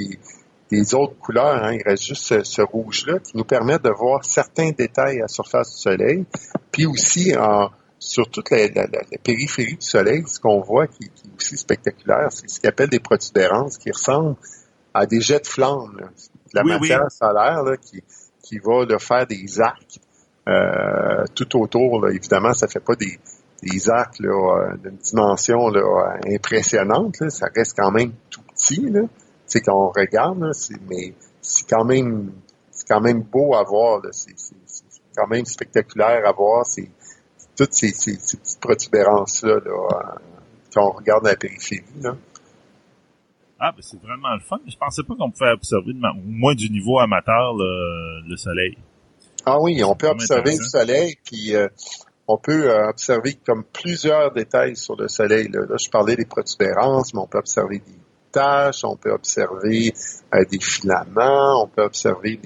des, 0.70 0.94
autres 0.94 1.18
couleurs. 1.18 1.62
Hein. 1.62 1.74
Il 1.74 1.82
reste 1.82 2.04
juste 2.04 2.42
ce, 2.42 2.62
rouge-là 2.62 3.18
qui 3.18 3.36
nous 3.36 3.44
permet 3.44 3.78
de 3.78 3.90
voir 3.90 4.24
certains 4.24 4.70
détails 4.70 5.18
à 5.18 5.22
la 5.22 5.28
surface 5.28 5.74
du 5.74 5.80
Soleil. 5.80 6.24
Puis 6.72 6.86
aussi, 6.86 7.36
en, 7.36 7.70
sur 7.98 8.30
toute 8.30 8.50
la, 8.50 8.68
la, 8.68 9.18
périphérie 9.22 9.76
du 9.76 9.86
Soleil, 9.86 10.24
ce 10.26 10.40
qu'on 10.40 10.60
voit 10.60 10.86
qui, 10.86 11.10
qui, 11.10 11.28
est 11.28 11.36
aussi 11.36 11.56
spectaculaire, 11.56 12.28
c'est 12.30 12.48
ce 12.48 12.60
qu'on 12.60 12.68
appelle 12.68 12.88
des 12.88 13.00
protubérances 13.00 13.76
qui 13.76 13.90
ressemblent 13.90 14.36
à 14.94 15.06
des 15.06 15.20
jets 15.20 15.40
de 15.40 15.46
flammes. 15.46 16.00
La 16.54 16.62
matière 16.62 17.10
solaire 17.10 17.62
là, 17.62 17.76
qui, 17.76 18.02
qui 18.42 18.58
va 18.58 18.86
faire 18.98 19.26
des 19.26 19.60
arcs 19.60 20.00
euh, 20.48 21.24
tout 21.34 21.60
autour. 21.60 22.04
Là. 22.04 22.12
Évidemment, 22.12 22.52
ça 22.52 22.68
fait 22.68 22.80
pas 22.80 22.94
des, 22.94 23.18
des 23.62 23.90
arcs 23.90 24.20
d'une 24.20 24.96
dimension 24.96 25.68
là, 25.68 26.18
impressionnante. 26.26 27.16
Ça 27.28 27.48
reste 27.54 27.76
quand 27.76 27.90
même 27.90 28.12
tout 28.30 28.42
petit. 28.42 28.88
Là. 28.90 29.02
C'est 29.46 29.60
quand 29.60 29.76
on 29.76 29.90
regarde, 29.90 30.38
mais 30.88 31.14
c'est 31.40 31.68
quand 31.68 31.84
même 31.84 32.32
c'est 32.70 32.88
quand 32.88 33.00
même 33.00 33.22
beau 33.22 33.54
à 33.54 33.62
voir. 33.62 34.02
C'est 34.10 34.34
quand 35.16 35.28
même 35.28 35.44
spectaculaire 35.44 36.26
à 36.26 36.32
voir. 36.32 36.66
C'est 36.66 36.90
toutes 37.56 37.72
ces, 37.72 37.92
petites 37.92 38.60
protubérances-là 38.60 39.60
là, 39.64 40.16
quand 40.72 40.88
on 40.88 40.90
regarde 40.90 41.24
la 41.24 41.36
périphérie. 41.36 41.84
Là. 42.00 42.16
Ah, 43.60 43.72
ben 43.72 43.80
c'est 43.80 44.00
vraiment 44.02 44.34
le 44.34 44.40
fun. 44.40 44.58
Je 44.66 44.76
pensais 44.76 45.02
pas 45.04 45.14
qu'on 45.14 45.30
pouvait 45.30 45.52
observer, 45.52 45.92
au 45.92 46.28
moins 46.28 46.54
du 46.54 46.68
niveau 46.70 46.98
amateur, 46.98 47.54
le, 47.56 48.36
soleil. 48.36 48.76
Ah 49.46 49.60
oui, 49.60 49.84
on 49.84 49.94
peut 49.94 50.08
observer 50.08 50.56
le 50.56 50.64
soleil, 50.64 51.16
puis 51.22 51.54
euh, 51.54 51.68
on 52.26 52.38
peut 52.38 52.70
euh, 52.70 52.88
observer 52.88 53.38
comme 53.46 53.64
plusieurs 53.64 54.32
détails 54.32 54.76
sur 54.76 54.96
le 54.96 55.08
soleil. 55.08 55.48
Là. 55.52 55.76
je 55.76 55.90
parlais 55.90 56.16
des 56.16 56.24
protubérances, 56.24 57.12
mais 57.12 57.20
on 57.20 57.26
peut 57.26 57.38
observer 57.38 57.78
des 57.78 57.98
taches, 58.32 58.84
on 58.84 58.96
peut 58.96 59.12
observer 59.12 59.92
euh, 60.34 60.44
des 60.50 60.60
filaments, 60.60 61.62
on 61.62 61.68
peut 61.68 61.82
observer 61.82 62.40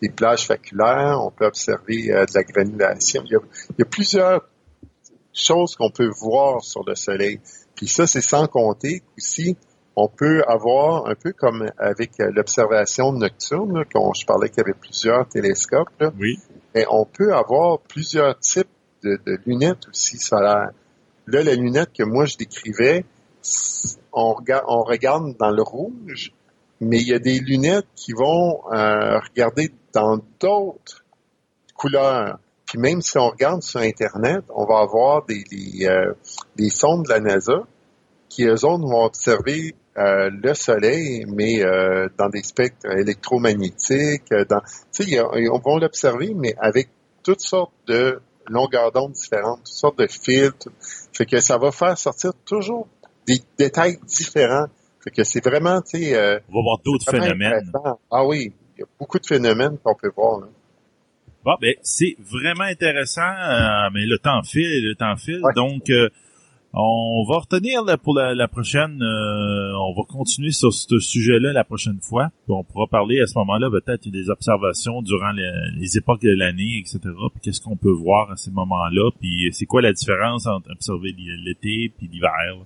des, 0.00 0.10
plages 0.10 0.46
faculaires, 0.46 1.18
on 1.22 1.30
peut 1.30 1.46
observer 1.46 2.08
de 2.08 2.34
la 2.34 2.42
granulation. 2.42 3.22
Il 3.24 3.32
y, 3.32 3.36
a, 3.36 3.40
il 3.70 3.76
y 3.78 3.82
a 3.82 3.86
plusieurs 3.86 4.42
choses 5.32 5.76
qu'on 5.76 5.90
peut 5.90 6.10
voir 6.20 6.62
sur 6.62 6.82
le 6.84 6.94
soleil. 6.94 7.40
Puis 7.76 7.86
ça, 7.86 8.06
c'est 8.06 8.20
sans 8.20 8.48
compter 8.48 9.02
aussi 9.16 9.56
on 9.96 10.08
peut 10.08 10.42
avoir, 10.46 11.06
un 11.06 11.14
peu 11.14 11.32
comme 11.32 11.66
avec 11.78 12.12
l'observation 12.18 13.12
nocturne, 13.12 13.84
quand 13.92 14.12
je 14.14 14.24
parlais 14.26 14.48
qu'il 14.48 14.58
y 14.58 14.60
avait 14.62 14.78
plusieurs 14.78 15.28
télescopes, 15.28 15.90
oui. 16.18 16.38
et 16.74 16.84
on 16.90 17.04
peut 17.04 17.34
avoir 17.34 17.78
plusieurs 17.78 18.38
types 18.38 18.68
de, 19.02 19.18
lunettes 19.46 19.88
aussi 19.88 20.18
solaires. 20.18 20.70
Là, 21.26 21.42
la 21.42 21.54
lunette 21.54 21.92
que 21.92 22.04
moi 22.04 22.24
je 22.24 22.36
décrivais, 22.36 23.04
on 24.12 24.32
regarde, 24.32 24.64
on 24.68 24.82
regarde 24.82 25.36
dans 25.38 25.50
le 25.50 25.62
rouge, 25.62 26.32
mais 26.80 26.98
il 27.00 27.08
y 27.08 27.14
a 27.14 27.18
des 27.18 27.38
lunettes 27.38 27.86
qui 27.94 28.12
vont 28.12 28.60
euh, 28.72 29.18
regarder 29.18 29.70
dans 29.92 30.18
d'autres 30.40 31.04
couleurs. 31.74 32.38
Puis 32.66 32.78
même 32.78 33.02
si 33.02 33.18
on 33.18 33.28
regarde 33.28 33.62
sur 33.62 33.80
Internet, 33.80 34.44
on 34.48 34.64
va 34.64 34.78
avoir 34.80 35.24
des, 35.26 35.44
des, 35.44 35.86
euh, 35.86 36.14
des 36.56 36.70
sondes 36.70 37.04
de 37.04 37.10
la 37.10 37.20
NASA 37.20 37.66
qui, 38.28 38.44
eux 38.44 38.64
autres, 38.64 38.86
vont 38.86 39.04
observer 39.04 39.74
euh, 39.98 40.30
le 40.30 40.54
Soleil, 40.54 41.26
mais 41.28 41.62
euh, 41.62 42.08
dans 42.18 42.30
des 42.30 42.42
spectres 42.42 42.90
électromagnétiques. 42.90 44.32
Euh, 44.32 44.46
dans, 44.46 44.62
on 44.98 45.58
va 45.58 45.80
l'observer, 45.80 46.32
mais 46.34 46.54
avec 46.58 46.88
toutes 47.22 47.42
sortes 47.42 47.74
de 47.86 48.18
longueurs 48.48 48.90
d'onde 48.92 49.12
différentes, 49.12 49.58
toutes 49.58 49.68
sortes 49.68 49.98
de 49.98 50.06
filtres. 50.06 50.68
Fait 51.12 51.26
que 51.26 51.40
ça 51.40 51.58
va 51.58 51.72
faire 51.72 51.98
sortir 51.98 52.32
toujours 52.46 52.88
des 53.26 53.40
détails 53.58 53.98
différents. 54.06 54.66
Fait 55.04 55.10
que 55.10 55.24
c'est 55.24 55.44
vraiment, 55.44 55.82
tu 55.82 56.04
sais... 56.04 56.40
on 56.48 56.54
va 56.54 56.62
voir 56.62 56.78
d'autres 56.82 57.10
phénomènes. 57.10 57.70
Ah 58.10 58.24
oui, 58.24 58.54
il 58.76 58.80
y 58.80 58.82
a 58.82 58.86
beaucoup 58.98 59.18
de 59.18 59.26
phénomènes 59.26 59.76
qu'on 59.84 59.94
peut 59.94 60.12
voir. 60.16 60.40
Là. 60.40 60.46
Bon, 61.44 61.56
ben, 61.60 61.74
c'est 61.82 62.16
vraiment 62.18 62.64
intéressant, 62.64 63.30
mais 63.92 64.06
le 64.06 64.16
temps 64.18 64.42
file, 64.42 64.88
le 64.88 64.94
temps 64.94 65.16
file. 65.16 65.42
Donc, 65.54 65.90
on 66.74 67.24
va 67.28 67.38
retenir 67.38 67.84
pour 68.02 68.14
la, 68.14 68.48
prochaine, 68.48 69.02
euh, 69.02 69.72
on 69.76 69.92
va 69.94 70.02
continuer 70.08 70.52
sur 70.52 70.72
ce 70.72 70.98
sujet-là 70.98 71.52
la 71.52 71.64
prochaine 71.64 72.00
fois. 72.00 72.30
on 72.48 72.64
pourra 72.64 72.86
parler 72.86 73.20
à 73.20 73.26
ce 73.26 73.36
moment-là 73.38 73.68
peut-être 73.70 74.08
des 74.08 74.30
observations 74.30 75.02
durant 75.02 75.32
les, 75.32 75.98
époques 75.98 76.22
de 76.22 76.34
l'année, 76.34 76.78
etc. 76.80 76.98
Puis 77.04 77.40
qu'est-ce 77.42 77.60
qu'on 77.60 77.76
peut 77.76 77.92
voir 77.92 78.30
à 78.30 78.36
ces 78.36 78.50
moments-là, 78.50 79.10
puis 79.20 79.50
c'est 79.52 79.66
quoi 79.66 79.82
la 79.82 79.92
différence 79.92 80.46
entre 80.46 80.70
observer 80.70 81.14
l'été 81.44 81.92
puis 81.98 82.08
l'hiver? 82.08 82.56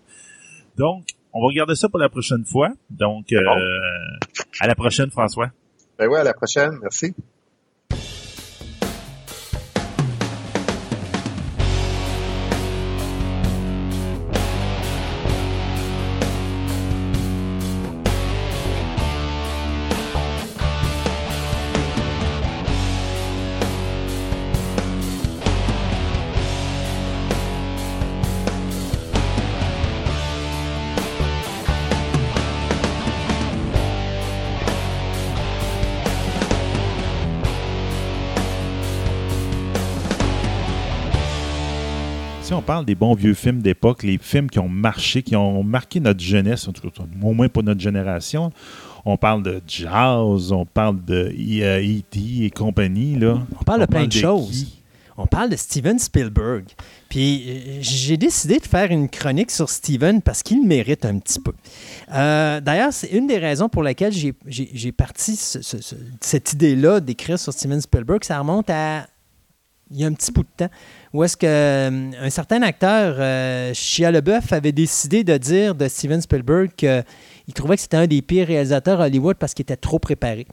Donc, 0.76 1.06
on 1.32 1.40
va 1.40 1.48
regarder 1.48 1.74
ça 1.74 1.88
pour 1.88 1.98
la 1.98 2.08
prochaine 2.08 2.44
fois. 2.44 2.70
Donc, 2.90 3.32
euh, 3.32 3.40
à 4.60 4.66
la 4.68 4.74
prochaine, 4.74 5.10
François. 5.10 5.50
Ben 5.98 6.08
ouais, 6.08 6.20
à 6.20 6.24
la 6.24 6.34
prochaine. 6.34 6.78
Merci. 6.80 7.12
Parle 42.76 42.84
des 42.84 42.94
bons 42.94 43.14
vieux 43.14 43.32
films 43.32 43.62
d'époque, 43.62 44.02
les 44.02 44.18
films 44.18 44.50
qui 44.50 44.58
ont 44.58 44.68
marché, 44.68 45.22
qui 45.22 45.34
ont 45.34 45.62
marqué 45.62 45.98
notre 45.98 46.20
jeunesse, 46.20 46.68
en 46.68 46.72
tout 46.72 46.82
cas, 46.90 47.02
au 47.22 47.32
moins 47.32 47.48
pour 47.48 47.62
notre 47.62 47.80
génération. 47.80 48.50
On 49.06 49.16
parle 49.16 49.42
de 49.42 49.62
jazz, 49.66 50.52
on 50.52 50.66
parle 50.66 51.02
de 51.02 51.30
E.T. 51.30 52.18
E 52.18 52.44
et 52.44 52.50
compagnie. 52.50 53.18
Là. 53.18 53.38
On 53.58 53.64
parle 53.64 53.80
de 53.80 53.86
plein 53.86 54.06
de, 54.06 54.12
choses. 54.12 54.82
On 55.16 55.26
parle 55.26 55.48
de 55.48 55.56
Steven 55.56 55.98
Spielberg. 55.98 56.64
Puis 57.08 57.44
euh, 57.48 57.78
j'ai 57.80 58.18
décidé 58.18 58.58
de 58.58 58.66
faire 58.66 58.90
une 58.90 59.08
chronique 59.08 59.50
sur 59.50 59.70
Steven 59.70 60.20
parce 60.20 60.42
qu'il 60.42 60.66
mérite 60.66 61.06
un 61.06 61.18
petit 61.18 61.40
peu. 61.40 61.52
Euh, 62.12 62.60
d'ailleurs, 62.60 62.92
c'est 62.92 63.08
une 63.08 63.26
des 63.26 63.38
raisons 63.38 63.70
pour 63.70 63.84
laquelle 63.84 64.12
j'ai 64.12 64.92
parti 64.92 65.34
cette 66.20 66.52
idée-là 66.52 67.00
d'écrire 67.00 67.38
sur 67.38 67.54
Steven 67.54 67.80
Spielberg. 67.80 68.22
Ça 68.22 68.38
remonte 68.38 68.68
à 68.68 69.06
il 69.90 70.00
y 70.00 70.04
a 70.04 70.06
un 70.06 70.12
petit 70.12 70.32
bout 70.32 70.42
de 70.42 70.48
temps 70.66 70.70
où 71.16 71.24
est-ce 71.24 71.36
qu'un 71.38 71.48
euh, 71.48 72.30
certain 72.30 72.60
acteur, 72.60 73.16
euh, 73.18 73.72
Shia 73.72 74.10
LeBeouf, 74.10 74.52
avait 74.52 74.72
décidé 74.72 75.24
de 75.24 75.38
dire 75.38 75.74
de 75.74 75.88
Steven 75.88 76.20
Spielberg 76.20 76.72
qu'il 76.76 77.54
trouvait 77.54 77.76
que 77.76 77.80
c'était 77.80 77.96
un 77.96 78.06
des 78.06 78.20
pires 78.20 78.46
réalisateurs 78.46 79.00
Hollywood 79.00 79.36
parce 79.38 79.54
qu'il 79.54 79.62
était 79.62 79.76
trop 79.76 79.98
préparé. 79.98 80.46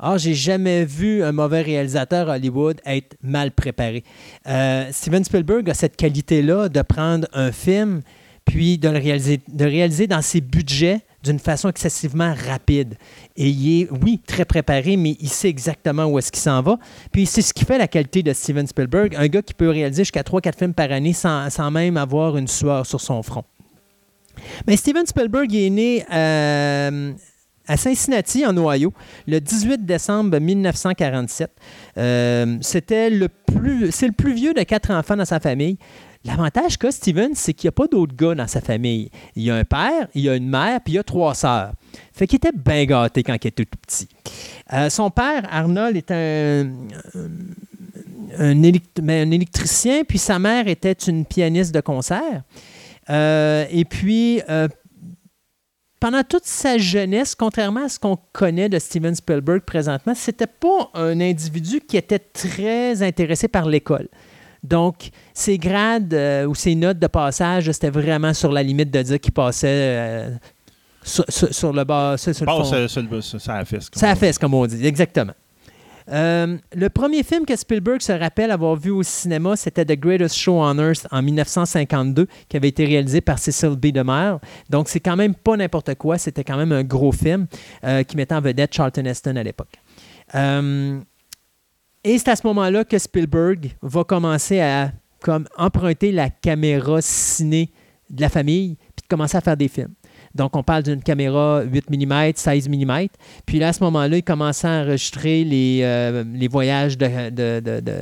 Or, 0.00 0.18
j'ai 0.18 0.34
jamais 0.34 0.84
vu 0.84 1.22
un 1.22 1.30
mauvais 1.30 1.62
réalisateur 1.62 2.28
Hollywood 2.28 2.80
être 2.84 3.16
mal 3.22 3.52
préparé. 3.52 4.02
Euh, 4.48 4.88
Steven 4.90 5.22
Spielberg 5.22 5.70
a 5.70 5.74
cette 5.74 5.94
qualité-là 5.94 6.68
de 6.68 6.82
prendre 6.82 7.28
un 7.32 7.52
film 7.52 8.00
puis 8.44 8.78
de 8.78 8.88
le 8.88 8.98
réaliser, 8.98 9.42
de 9.46 9.64
réaliser 9.64 10.08
dans 10.08 10.22
ses 10.22 10.40
budgets 10.40 11.02
d'une 11.24 11.38
façon 11.38 11.68
excessivement 11.68 12.34
rapide. 12.48 12.96
Et 13.36 13.48
il 13.48 13.82
est, 13.82 13.88
oui, 14.02 14.20
très 14.24 14.44
préparé, 14.44 14.96
mais 14.96 15.16
il 15.20 15.28
sait 15.28 15.48
exactement 15.48 16.04
où 16.04 16.18
est-ce 16.18 16.30
qu'il 16.30 16.42
s'en 16.42 16.62
va. 16.62 16.78
Puis 17.10 17.26
c'est 17.26 17.42
ce 17.42 17.52
qui 17.52 17.64
fait 17.64 17.78
la 17.78 17.88
qualité 17.88 18.22
de 18.22 18.32
Steven 18.32 18.66
Spielberg, 18.66 19.16
un 19.16 19.26
gars 19.26 19.42
qui 19.42 19.54
peut 19.54 19.70
réaliser 19.70 20.02
jusqu'à 20.02 20.22
3-4 20.22 20.58
films 20.58 20.74
par 20.74 20.92
année 20.92 21.12
sans, 21.12 21.70
même 21.70 21.96
avoir 21.96 22.36
une 22.36 22.48
sueur 22.48 22.86
sur 22.86 23.00
son 23.00 23.22
front. 23.22 23.44
Mais 24.66 24.76
Steven 24.76 25.06
Spielberg 25.06 25.54
est 25.54 25.70
né 25.70 26.04
euh, 26.12 27.12
à 27.66 27.76
Cincinnati, 27.76 28.44
en 28.44 28.56
Ohio, 28.56 28.92
le 29.26 29.40
18 29.40 29.86
décembre 29.86 30.38
1947. 30.38 31.50
Euh, 31.96 32.58
c'était 32.60 33.10
le 33.10 33.28
plus, 33.28 33.90
c'est 33.90 34.06
le 34.06 34.12
plus 34.12 34.34
vieux 34.34 34.52
de 34.52 34.62
quatre 34.62 34.90
enfants 34.90 35.16
dans 35.16 35.24
sa 35.24 35.40
famille. 35.40 35.78
L'avantage 36.24 36.78
qu'a 36.78 36.90
Steven, 36.90 37.34
c'est 37.34 37.52
qu'il 37.52 37.68
n'y 37.68 37.70
a 37.70 37.72
pas 37.72 37.86
d'autres 37.86 38.16
gars 38.16 38.34
dans 38.34 38.46
sa 38.46 38.62
famille. 38.62 39.10
Il 39.36 39.42
y 39.42 39.50
a 39.50 39.56
un 39.56 39.64
père, 39.64 40.08
il 40.14 40.22
y 40.22 40.28
a 40.28 40.36
une 40.36 40.48
mère, 40.48 40.80
puis 40.80 40.94
il 40.94 40.96
y 40.96 40.98
a 40.98 41.02
trois 41.02 41.34
sœurs. 41.34 41.72
Fait 42.12 42.26
qu'il 42.26 42.36
était 42.36 42.52
bien 42.52 42.84
gâté 42.86 43.22
quand 43.22 43.34
il 43.34 43.36
était 43.36 43.50
tout 43.50 43.78
petit. 43.82 44.08
Euh, 44.72 44.88
son 44.88 45.10
père, 45.10 45.42
Arnold, 45.50 45.96
était 45.96 46.14
un, 48.38 48.54
ben, 48.54 48.80
un, 49.10 49.30
électricien, 49.30 50.02
puis 50.04 50.18
sa 50.18 50.38
mère 50.38 50.66
était 50.66 50.92
une 50.92 51.26
pianiste 51.26 51.74
de 51.74 51.80
concert. 51.80 52.42
Euh, 53.10 53.66
et 53.70 53.84
puis, 53.84 54.40
euh, 54.48 54.68
pendant 56.00 56.22
toute 56.22 56.46
sa 56.46 56.78
jeunesse, 56.78 57.34
contrairement 57.34 57.84
à 57.84 57.88
ce 57.88 57.98
qu'on 57.98 58.18
connaît 58.32 58.70
de 58.70 58.78
Steven 58.78 59.14
Spielberg 59.14 59.60
présentement, 59.60 60.14
c'était 60.14 60.46
pas 60.46 60.90
un 60.94 61.20
individu 61.20 61.80
qui 61.80 61.96
était 61.96 62.18
très 62.18 63.02
intéressé 63.02 63.48
par 63.48 63.66
l'école. 63.66 64.08
Donc, 64.64 65.10
ses 65.34 65.58
grades 65.58 66.14
euh, 66.14 66.46
ou 66.46 66.54
ses 66.54 66.74
notes 66.74 66.98
de 66.98 67.06
passage, 67.06 67.70
c'était 67.70 67.90
vraiment 67.90 68.32
sur 68.32 68.50
la 68.50 68.62
limite 68.62 68.90
de 68.90 69.02
dire 69.02 69.20
qu'il 69.20 69.32
passait 69.32 69.68
euh, 69.68 70.30
sur, 71.02 71.72
le 71.72 71.84
bas. 71.84 72.16
Sur, 72.16 72.30
le 72.30 72.46
fond. 72.46 72.64
Ça, 72.64 73.56
a 73.56 73.64
fait, 73.66 73.80
Ça 73.92 74.10
a 74.10 74.14
fait, 74.16 74.36
comme 74.38 74.54
on 74.54 74.66
dit, 74.66 74.84
exactement. 74.86 75.34
Euh, 76.10 76.56
le 76.74 76.88
premier 76.88 77.22
film 77.22 77.44
que 77.46 77.56
Spielberg 77.56 78.00
se 78.00 78.12
rappelle 78.12 78.50
avoir 78.50 78.76
vu 78.76 78.90
au 78.90 79.02
cinéma, 79.02 79.54
c'était 79.56 79.84
The 79.84 79.98
Greatest 79.98 80.36
Show 80.36 80.62
on 80.62 80.78
Earth 80.78 81.06
en 81.10 81.22
1952, 81.22 82.26
qui 82.48 82.56
avait 82.56 82.68
été 82.68 82.86
réalisé 82.86 83.20
par 83.20 83.38
Cecil 83.38 83.76
B. 83.76 83.86
DeMille. 83.88 84.38
Donc, 84.70 84.88
c'est 84.88 85.00
quand 85.00 85.16
même 85.16 85.34
pas 85.34 85.58
n'importe 85.58 85.94
quoi. 85.96 86.16
C'était 86.16 86.44
quand 86.44 86.56
même 86.56 86.72
un 86.72 86.84
gros 86.84 87.12
film 87.12 87.46
qui 87.82 88.16
mettait 88.16 88.34
en 88.34 88.40
vedette 88.40 88.74
Charlton 88.74 89.04
Heston 89.04 89.36
à 89.36 89.42
l'époque. 89.42 89.78
Et 92.04 92.18
c'est 92.18 92.28
à 92.28 92.36
ce 92.36 92.46
moment-là 92.46 92.84
que 92.84 92.98
Spielberg 92.98 93.70
va 93.80 94.04
commencer 94.04 94.60
à 94.60 94.92
comme 95.20 95.46
emprunter 95.56 96.12
la 96.12 96.28
caméra 96.28 96.98
ciné 97.00 97.70
de 98.10 98.20
la 98.20 98.28
famille, 98.28 98.76
puis 98.76 99.02
de 99.02 99.08
commencer 99.08 99.38
à 99.38 99.40
faire 99.40 99.56
des 99.56 99.68
films. 99.68 99.94
Donc, 100.34 100.54
on 100.54 100.62
parle 100.62 100.82
d'une 100.82 101.02
caméra 101.02 101.62
8 101.62 101.90
mm, 101.90 102.32
16 102.34 102.68
mm. 102.68 103.06
Puis 103.46 103.58
là, 103.58 103.68
à 103.68 103.72
ce 103.72 103.82
moment-là, 103.84 104.18
il 104.18 104.22
commençait 104.22 104.66
à 104.66 104.82
enregistrer 104.82 105.44
les, 105.44 105.80
euh, 105.82 106.24
les 106.34 106.48
voyages 106.48 106.98
de. 106.98 107.30
de, 107.30 107.60
de, 107.60 107.92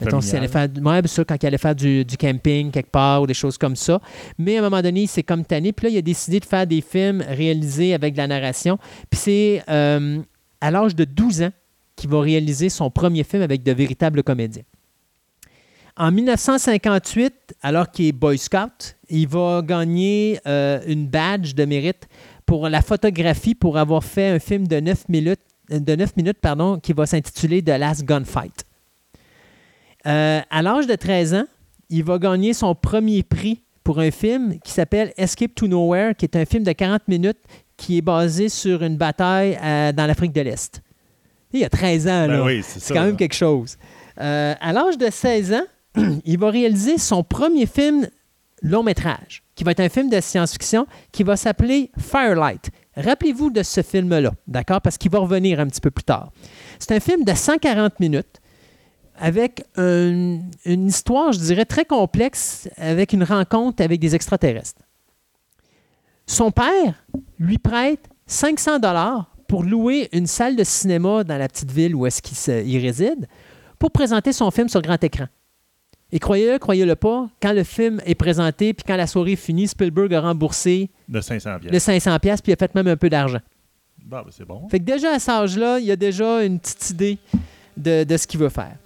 mettons, 0.00 0.20
s'il 0.20 0.36
allait 0.36 0.48
faire, 0.48 0.68
ouais, 0.84 1.00
sûr, 1.06 1.24
quand 1.26 1.42
il 1.42 1.46
allait 1.46 1.58
faire 1.58 1.74
du, 1.74 2.04
du, 2.04 2.16
camping 2.16 2.70
quelque 2.70 2.90
part 2.90 3.22
ou 3.22 3.26
des 3.26 3.34
choses 3.34 3.58
comme 3.58 3.76
ça. 3.76 4.00
Mais 4.38 4.56
à 4.56 4.60
un 4.60 4.62
moment 4.62 4.82
donné, 4.82 5.06
c'est 5.06 5.22
comme 5.24 5.44
tanné. 5.44 5.72
Puis 5.72 5.86
là, 5.86 5.92
il 5.92 5.98
a 5.98 6.02
décidé 6.02 6.38
de 6.38 6.44
faire 6.44 6.66
des 6.66 6.82
films 6.82 7.24
réalisés 7.26 7.94
avec 7.94 8.12
de 8.12 8.18
la 8.18 8.28
narration. 8.28 8.78
Puis 9.10 9.20
c'est 9.20 9.62
euh, 9.68 10.20
à 10.60 10.70
l'âge 10.70 10.94
de 10.94 11.04
12 11.04 11.42
ans 11.42 11.50
qu'il 12.00 12.08
va 12.08 12.20
réaliser 12.20 12.70
son 12.70 12.90
premier 12.90 13.24
film 13.24 13.42
avec 13.42 13.62
de 13.62 13.72
véritables 13.72 14.22
comédiens. 14.22 14.62
En 15.98 16.10
1958, 16.10 17.56
alors 17.60 17.90
qu'il 17.90 18.06
est 18.06 18.12
Boy 18.12 18.38
Scout, 18.38 18.96
il 19.10 19.28
va 19.28 19.60
gagner 19.62 20.40
euh, 20.46 20.80
une 20.86 21.06
badge 21.06 21.54
de 21.54 21.66
mérite 21.66 22.08
pour 22.46 22.70
la 22.70 22.80
photographie 22.80 23.54
pour 23.54 23.76
avoir 23.76 24.02
fait 24.02 24.28
un 24.28 24.38
film 24.38 24.66
de 24.66 24.80
9 24.80 25.10
minutes, 25.10 25.40
de 25.68 25.94
9 25.94 26.16
minutes 26.16 26.38
pardon, 26.40 26.78
qui 26.78 26.94
va 26.94 27.04
s'intituler 27.04 27.62
The 27.62 27.78
Last 27.78 28.04
Gunfight. 28.04 28.64
Euh, 30.06 30.40
à 30.48 30.62
l'âge 30.62 30.86
de 30.86 30.94
13 30.94 31.34
ans, 31.34 31.44
il 31.90 32.02
va 32.02 32.18
gagner 32.18 32.54
son 32.54 32.74
premier 32.74 33.22
prix 33.22 33.62
pour 33.84 33.98
un 33.98 34.10
film 34.10 34.58
qui 34.60 34.72
s'appelle 34.72 35.12
Escape 35.18 35.54
to 35.54 35.66
Nowhere, 35.68 36.14
qui 36.14 36.24
est 36.24 36.36
un 36.36 36.46
film 36.46 36.64
de 36.64 36.72
40 36.72 37.08
minutes 37.08 37.40
qui 37.76 37.98
est 37.98 38.02
basé 38.02 38.48
sur 38.48 38.82
une 38.82 38.96
bataille 38.96 39.58
euh, 39.62 39.92
dans 39.92 40.06
l'Afrique 40.06 40.32
de 40.32 40.40
l'Est. 40.40 40.80
Il 41.52 41.60
y 41.60 41.64
a 41.64 41.68
13 41.68 42.06
ans, 42.06 42.26
ben 42.28 42.46
là. 42.46 42.62
c'est 42.62 42.94
quand 42.94 43.04
même 43.04 43.16
quelque 43.16 43.34
chose. 43.34 43.76
à 44.16 44.72
l'âge 44.72 44.98
de 44.98 45.10
16 45.10 45.52
ans, 45.52 45.64
il 46.24 46.38
va 46.38 46.50
réaliser 46.50 46.98
son 46.98 47.22
premier 47.24 47.66
film 47.66 48.08
long 48.62 48.82
métrage, 48.82 49.42
qui 49.54 49.64
va 49.64 49.72
être 49.72 49.80
un 49.80 49.88
film 49.88 50.10
de 50.10 50.20
science-fiction 50.20 50.86
qui 51.12 51.22
va 51.22 51.36
s'appeler 51.36 51.90
Firelight. 51.98 52.70
Rappelez-vous 52.96 53.50
de 53.50 53.62
ce 53.62 53.82
film-là, 53.82 54.32
d'accord? 54.46 54.80
Parce 54.80 54.98
qu'il 54.98 55.10
va 55.10 55.20
revenir 55.20 55.60
un 55.60 55.66
petit 55.66 55.80
peu 55.80 55.90
plus 55.90 56.04
tard. 56.04 56.32
C'est 56.78 56.92
un 56.92 57.00
film 57.00 57.24
de 57.24 57.32
140 57.32 58.00
minutes 58.00 58.40
avec 59.16 59.64
une, 59.76 60.50
histoire, 60.64 61.32
je 61.32 61.38
dirais, 61.38 61.64
très 61.64 61.84
complexe, 61.84 62.68
avec 62.76 63.12
une 63.12 63.24
rencontre 63.24 63.82
avec 63.82 64.00
des 64.00 64.14
extraterrestres. 64.14 64.82
Son 66.26 66.50
père 66.50 67.04
lui 67.38 67.58
prête 67.58 68.08
500 68.26 68.78
dollars 68.78 69.34
pour 69.50 69.64
louer 69.64 70.08
une 70.12 70.28
salle 70.28 70.54
de 70.54 70.62
cinéma 70.62 71.24
dans 71.24 71.36
la 71.36 71.48
petite 71.48 71.72
ville 71.72 71.96
où 71.96 72.06
est-ce 72.06 72.22
qu'il 72.22 72.78
réside 72.78 73.26
pour 73.80 73.90
présenter 73.90 74.32
son 74.32 74.48
film 74.52 74.68
sur 74.68 74.80
grand 74.80 75.02
écran. 75.02 75.26
Et 76.12 76.20
croyez-le, 76.20 76.60
croyez-le 76.60 76.94
pas, 76.94 77.28
quand 77.42 77.52
le 77.52 77.64
film 77.64 78.00
est 78.06 78.14
présenté, 78.14 78.72
puis 78.74 78.84
quand 78.86 78.94
la 78.94 79.08
soirée 79.08 79.32
est 79.32 79.36
finie, 79.36 79.66
Spielberg 79.66 80.14
a 80.14 80.20
remboursé 80.20 80.88
de 81.08 81.20
500 81.20 81.50
Le 81.68 81.78
500 81.80 82.18
puis 82.20 82.30
il 82.46 82.52
a 82.52 82.56
fait 82.56 82.72
même 82.76 82.86
un 82.86 82.96
peu 82.96 83.10
d'argent. 83.10 83.40
Bah, 84.06 84.22
ben, 84.24 84.30
c'est 84.30 84.44
bon. 84.44 84.68
Fait 84.68 84.78
que 84.78 84.84
déjà 84.84 85.14
à 85.14 85.18
cet 85.18 85.30
âge-là, 85.30 85.80
il 85.80 85.86
y 85.86 85.90
a 85.90 85.96
déjà 85.96 86.44
une 86.44 86.60
petite 86.60 86.90
idée 86.90 87.18
de, 87.76 88.04
de 88.04 88.16
ce 88.16 88.28
qu'il 88.28 88.38
veut 88.38 88.50
faire. 88.50 88.76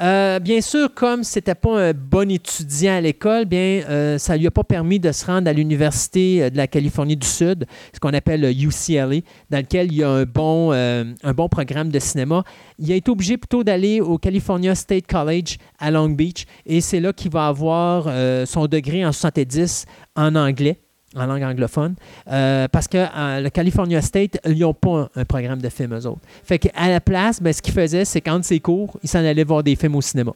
Euh, 0.00 0.40
bien 0.40 0.60
sûr, 0.60 0.92
comme 0.92 1.22
ce 1.22 1.38
n'était 1.38 1.54
pas 1.54 1.88
un 1.88 1.92
bon 1.92 2.28
étudiant 2.28 2.94
à 2.94 3.00
l'école, 3.00 3.44
bien, 3.44 3.82
euh, 3.88 4.18
ça 4.18 4.34
ne 4.34 4.40
lui 4.40 4.46
a 4.48 4.50
pas 4.50 4.64
permis 4.64 4.98
de 4.98 5.12
se 5.12 5.24
rendre 5.24 5.48
à 5.48 5.52
l'Université 5.52 6.42
euh, 6.42 6.50
de 6.50 6.56
la 6.56 6.66
Californie 6.66 7.16
du 7.16 7.26
Sud, 7.26 7.66
ce 7.92 8.00
qu'on 8.00 8.12
appelle 8.12 8.40
le 8.40 8.50
UCLA, 8.50 9.20
dans 9.50 9.58
lequel 9.58 9.92
il 9.92 9.98
y 9.98 10.02
a 10.02 10.10
un 10.10 10.24
bon, 10.24 10.72
un 10.72 11.32
bon 11.34 11.48
programme 11.48 11.90
de 11.90 11.98
cinéma. 11.98 12.42
Il 12.78 12.90
a 12.90 12.96
été 12.96 13.10
obligé 13.10 13.36
plutôt 13.36 13.62
d'aller 13.62 14.00
au 14.00 14.18
California 14.18 14.74
State 14.74 15.06
College 15.06 15.58
à 15.78 15.90
Long 15.90 16.08
Beach, 16.08 16.44
et 16.66 16.80
c'est 16.80 17.00
là 17.00 17.12
qu'il 17.12 17.30
va 17.30 17.46
avoir 17.46 18.08
son 18.46 18.66
degré 18.66 19.06
en 19.06 19.12
70 19.12 19.86
en 20.16 20.34
anglais 20.34 20.83
en 21.14 21.26
langue 21.26 21.42
anglophone, 21.42 21.94
euh, 22.30 22.68
parce 22.68 22.88
que 22.88 22.98
euh, 22.98 23.40
le 23.40 23.50
California 23.50 24.00
State, 24.02 24.38
ils 24.46 24.58
n'ont 24.58 24.74
pas 24.74 25.10
un, 25.14 25.24
programme 25.24 25.60
de 25.60 25.68
films, 25.68 25.94
eux 25.94 26.06
autres. 26.06 26.20
Fait 26.42 26.58
qu'à 26.58 26.88
la 26.88 27.00
place, 27.00 27.40
ben, 27.40 27.52
ce 27.52 27.62
qu'ils 27.62 27.74
faisaient, 27.74 28.04
c'est 28.04 28.20
qu'entre 28.20 28.44
ses 28.44 28.60
cours, 28.60 28.98
il 29.02 29.08
s'en 29.08 29.20
allait 29.20 29.44
voir 29.44 29.62
des 29.62 29.76
films 29.76 29.96
au 29.96 30.02
cinéma. 30.02 30.32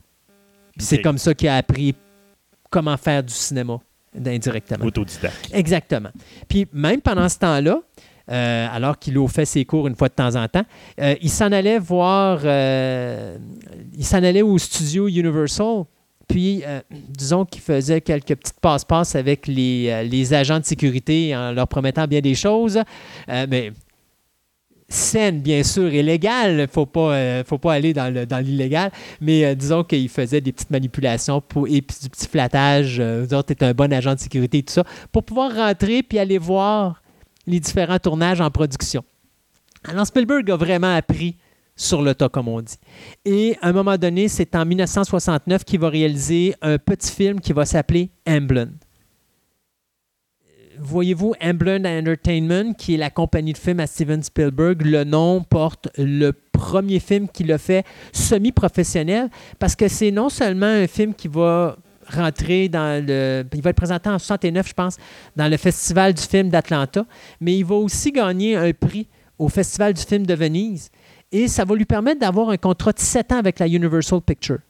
c'est 0.79 1.03
comme 1.03 1.19
ça 1.19 1.35
qu'il 1.35 1.49
a 1.49 1.57
appris 1.57 1.95
comment 2.71 2.97
faire 2.97 3.23
du 3.23 3.33
cinéma 3.33 3.79
indirectement. 4.25 4.85
Autodidacte. 4.85 5.51
Exactement. 5.53 6.11
Puis 6.49 6.67
même 6.73 7.01
pendant 7.01 7.29
ce 7.29 7.39
temps-là, 7.39 7.81
euh, 8.31 8.67
alors 8.71 8.99
qu'il 8.99 9.17
a 9.17 9.27
fait 9.29 9.45
ses 9.45 9.65
cours 9.65 9.87
une 9.87 9.95
fois 9.95 10.09
de 10.09 10.15
temps 10.15 10.35
en 10.35 10.47
temps, 10.49 10.65
il 10.99 11.31
s'en 11.31 11.53
allait 11.53 11.79
voir, 11.79 12.41
il 12.45 14.05
s'en 14.05 14.23
allait 14.23 14.43
au 14.43 14.59
studio 14.59 15.09
Universal 15.09 15.85
puis, 16.29 16.63
euh, 16.67 16.81
disons 16.91 17.47
qu'il 17.47 17.63
faisait 17.63 18.03
quelques 18.03 18.37
petites 18.37 18.61
passe-passe 18.61 19.17
avec 19.17 19.49
euh, 19.49 20.03
les, 20.03 20.35
agents 20.35 20.61
de 20.61 20.65
sécurité 20.65 21.35
en 21.35 21.53
leur 21.53 21.67
promettant 21.67 22.07
bien 22.07 22.21
des 22.21 22.35
choses. 22.35 22.79
Euh, 23.31 23.47
mais 23.49 23.73
saine, 24.91 25.41
bien 25.41 25.63
sûr, 25.63 25.93
et 25.93 26.03
légale. 26.03 26.53
Il 26.53 26.57
ne 26.59 26.67
faut 26.67 26.87
pas, 26.87 27.43
faut 27.45 27.59
pas 27.59 27.75
aller 27.75 27.93
dans, 27.95 28.43
l'illégal. 28.43 28.91
Mais 29.21 29.55
disons 29.57 29.85
qu'il 29.85 30.09
faisait 30.09 30.41
des 30.41 30.53
petites 30.53 30.71
manipulations 30.71 31.41
pour, 31.41 31.67
et 31.67 31.81
du 31.81 31.83
petit 31.83 32.27
flattage. 32.27 33.01
vous 33.01 33.35
autres, 33.35 33.55
un 33.61 33.75
bon 33.75 33.93
agent 33.93 34.15
de 34.15 34.21
sécurité 34.21 34.59
et 34.59 34.63
tout 34.63 34.73
ça. 34.73 34.85
Pour 35.13 35.25
pouvoir 35.25 35.55
rentrer 35.55 36.03
puis 36.03 36.19
aller 36.19 36.39
voir 36.39 37.03
les 37.47 37.61
différents 37.61 37.99
tournages 37.99 38.41
en 38.41 38.51
production. 38.51 39.05
Alors, 39.85 40.07
Spielberg 40.07 40.51
a 40.51 40.57
vraiment 40.57 40.95
appris 40.95 41.37
sur 41.79 42.03
le 42.03 42.15
tas, 42.15 42.29
comme 42.29 42.49
on 42.49 42.61
dit. 42.61 42.77
Et 43.25 43.57
à 43.63 43.69
un 43.69 43.73
moment 43.73 43.97
donné, 43.97 44.29
c'est 44.29 44.55
en 44.55 44.67
1969 44.67 45.65
qu'il 45.65 45.81
va 45.81 45.89
réaliser 45.89 46.55
un 46.61 46.77
petit 46.77 47.11
film 47.11 47.41
qui 47.41 47.55
va 47.55 47.65
s'appeler 47.65 48.11
Amblin. 48.29 48.69
Voyez-vous, 50.81 51.35
Amblin 51.41 51.85
Entertainment, 51.85 52.75
qui 52.75 52.95
est 52.95 52.99
la 52.99 53.11
compagnie 53.11 53.53
de 53.53 53.59
films 53.59 53.81
à 53.81 53.87
Steven 53.87 54.23
Spielberg, 54.23 54.83
le 54.83 55.05
nom 55.05 55.43
porte 55.43 55.89
le 55.97 56.33
premier 56.53 57.01
film 57.01 57.29
qu'il 57.29 57.51
a 57.53 57.59
fait 57.59 57.85
semi-professionnel, 58.13 59.29
parce 59.59 59.75
que 59.75 59.89
c'est 59.89 60.11
non 60.11 60.29
seulement 60.29 60.67
un 60.67 60.87
film 60.87 61.15
qui 61.15 61.29
va 61.29 61.77
rentrer 62.09 62.69
dans 62.69 63.05
le... 63.05 63.45
Il 63.55 63.63
va 63.63 63.71
être 63.71 63.77
présenté 63.77 64.09
en 64.09 64.19
69, 64.19 64.69
je 64.69 64.73
pense, 64.73 64.97
dans 65.37 65.49
le 65.49 65.57
Festival 65.57 66.15
du 66.15 66.23
film 66.23 66.49
d'Atlanta, 66.49 67.05
mais 67.41 67.57
il 67.57 67.65
va 67.65 67.75
aussi 67.75 68.13
gagner 68.13 68.57
un 68.57 68.73
prix 68.73 69.09
au 69.39 69.49
Festival 69.49 69.95
du 69.95 70.03
film 70.03 70.27
de 70.27 70.35
Venise 70.35 70.91
et 71.33 71.49
ça 71.49 71.65
va 71.65 71.75
lui 71.75 71.85
permettre 71.85 72.21
d'avoir 72.21 72.51
un 72.51 72.57
contrat 72.57 72.93
de 72.93 73.01
7 73.01 73.33
ans 73.33 73.39
avec 73.39 73.59
la 73.59 73.67
Universal 73.67 74.21
Pictures. 74.21 74.61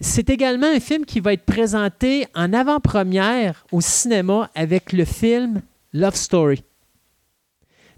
C'est 0.00 0.30
également 0.30 0.66
un 0.66 0.80
film 0.80 1.04
qui 1.04 1.20
va 1.20 1.34
être 1.34 1.44
présenté 1.44 2.26
en 2.34 2.52
avant-première 2.52 3.66
au 3.70 3.80
cinéma 3.80 4.50
avec 4.54 4.92
le 4.92 5.04
film 5.04 5.60
Love 5.92 6.14
Story. 6.14 6.64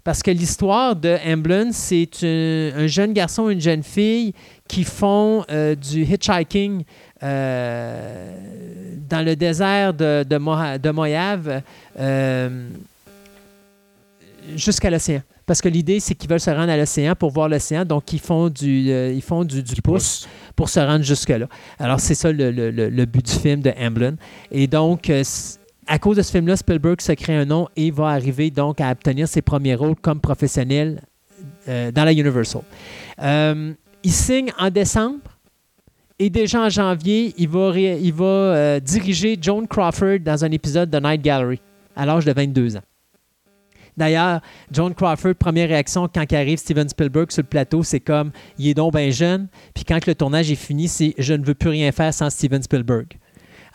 Parce 0.03 0.21
que 0.21 0.31
l'histoire 0.31 0.97
de 0.97 1.17
Amblin, 1.25 1.71
c'est 1.71 2.09
un, 2.23 2.87
jeune 2.87 3.13
garçon 3.13 3.49
et 3.49 3.53
une 3.53 3.61
jeune 3.61 3.83
fille 3.83 4.33
qui 4.67 4.83
font 4.83 5.45
euh, 5.49 5.75
du 5.75 6.03
hitchhiking 6.03 6.83
euh, 7.23 8.37
dans 9.09 9.25
le 9.25 9.37
désert 9.37 9.93
de, 9.93 10.25
de, 10.27 10.91
Moyave 10.91 11.61
euh, 11.97 12.67
jusqu'à 14.57 14.89
l'océan. 14.89 15.21
Parce 15.45 15.61
que 15.61 15.67
l'idée, 15.67 15.99
c'est 15.99 16.15
qu'ils 16.15 16.29
veulent 16.29 16.39
se 16.39 16.49
rendre 16.49 16.71
à 16.71 16.77
l'océan 16.77 17.15
pour 17.15 17.31
voir 17.31 17.49
l'océan. 17.49 17.83
Donc, 17.83 18.13
ils 18.13 18.19
font 18.19 18.49
du, 18.49 18.89
euh, 18.89 19.11
ils 19.13 19.21
font 19.21 19.43
du, 19.43 19.63
pouce, 19.83 20.27
pour 20.55 20.69
se 20.69 20.79
rendre 20.79 21.03
jusque-là. 21.03 21.47
Alors, 21.79 21.99
c'est 21.99 22.15
ça 22.15 22.31
le, 22.31 23.05
but 23.05 23.25
du 23.25 23.31
film 23.31 23.61
de 23.61 23.71
Amblin. 23.77 24.15
Et 24.51 24.67
donc, 24.67 25.09
euh, 25.09 25.23
à 25.87 25.99
cause 25.99 26.17
de 26.17 26.21
ce 26.21 26.31
film-là, 26.31 26.55
Spielberg 26.55 27.01
se 27.01 27.11
crée 27.11 27.35
un 27.35 27.45
nom 27.45 27.67
et 27.75 27.91
va 27.91 28.09
arriver 28.09 28.51
donc 28.51 28.79
à 28.79 28.89
obtenir 28.91 29.27
ses 29.27 29.41
premiers 29.41 29.75
rôles 29.75 29.95
comme 29.95 30.21
professionnel 30.21 31.01
euh, 31.67 31.91
dans 31.91 32.05
la 32.05 32.13
Universal. 32.13 32.61
il 33.19 34.11
signe 34.11 34.51
en 34.57 34.69
décembre. 34.69 35.19
Et 36.19 36.29
déjà 36.29 36.61
en 36.61 36.69
janvier, 36.69 37.33
il 37.37 37.49
va, 37.49 37.75
il 37.75 38.13
va 38.13 38.79
diriger 38.79 39.37
Joan 39.41 39.67
Crawford 39.67 40.19
dans 40.19 40.45
un 40.45 40.51
épisode 40.51 40.89
de 40.89 40.99
Night 40.99 41.21
Gallery 41.21 41.59
à 41.95 42.05
l'âge 42.05 42.23
de 42.23 42.31
22 42.31 42.77
ans. 42.77 42.83
D'ailleurs, 43.97 44.41
John 44.71 44.93
Crawford, 44.93 45.35
première 45.35 45.69
réaction 45.69 46.07
quand 46.13 46.31
arrive 46.33 46.57
Steven 46.57 46.89
Spielberg 46.89 47.31
sur 47.31 47.43
le 47.43 47.47
plateau, 47.47 47.83
c'est 47.83 47.99
comme 47.99 48.31
il 48.57 48.69
est 48.69 48.73
donc 48.73 48.93
bien 48.93 49.11
jeune. 49.11 49.47
Puis 49.73 49.83
quand 49.83 50.05
le 50.05 50.15
tournage 50.15 50.51
est 50.51 50.55
fini, 50.55 50.87
c'est 50.87 51.13
je 51.17 51.33
ne 51.33 51.45
veux 51.45 51.53
plus 51.53 51.69
rien 51.69 51.91
faire 51.91 52.13
sans 52.13 52.29
Steven 52.29 52.61
Spielberg. 52.61 53.07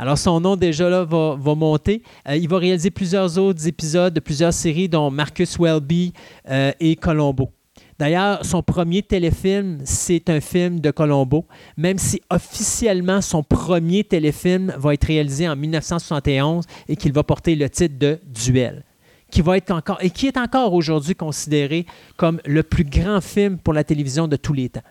Alors, 0.00 0.16
son 0.16 0.40
nom 0.40 0.54
déjà 0.54 0.88
là 0.88 1.04
va, 1.04 1.54
monter. 1.56 2.02
Euh, 2.28 2.36
il 2.36 2.48
va 2.48 2.58
réaliser 2.58 2.90
plusieurs 2.90 3.36
autres 3.36 3.66
épisodes 3.66 4.14
de 4.14 4.20
plusieurs 4.20 4.52
séries, 4.52 4.88
dont 4.88 5.10
Marcus 5.10 5.58
Welby 5.58 6.12
euh, 6.48 6.70
et 6.78 6.94
Colombo. 6.94 7.50
D'ailleurs, 7.98 8.44
son 8.44 8.62
premier 8.62 9.02
téléfilm, 9.02 9.78
c'est 9.82 10.30
un 10.30 10.40
film 10.40 10.78
de 10.78 10.92
Colombo, 10.92 11.46
même 11.76 11.98
si 11.98 12.22
officiellement 12.30 13.20
son 13.20 13.42
premier 13.42 14.04
téléfilm 14.04 14.72
va 14.78 14.94
être 14.94 15.04
réalisé 15.04 15.48
en 15.48 15.56
1971 15.56 16.64
et 16.88 16.94
qu'il 16.94 17.12
va 17.12 17.24
porter 17.24 17.56
le 17.56 17.68
titre 17.68 17.98
de 17.98 18.20
Duel 18.24 18.84
qui 19.30 19.42
va 19.42 19.56
être 19.56 19.70
encore 19.70 19.98
et 20.00 20.10
qui 20.10 20.26
est 20.26 20.36
encore 20.36 20.72
aujourd'hui 20.74 21.14
considéré 21.14 21.86
comme 22.16 22.40
le 22.44 22.62
plus 22.62 22.84
grand 22.84 23.20
film 23.20 23.58
pour 23.58 23.74
la 23.74 23.84
télévision 23.84 24.28
de 24.28 24.36
tous 24.36 24.52
les 24.52 24.68
temps. 24.68 24.82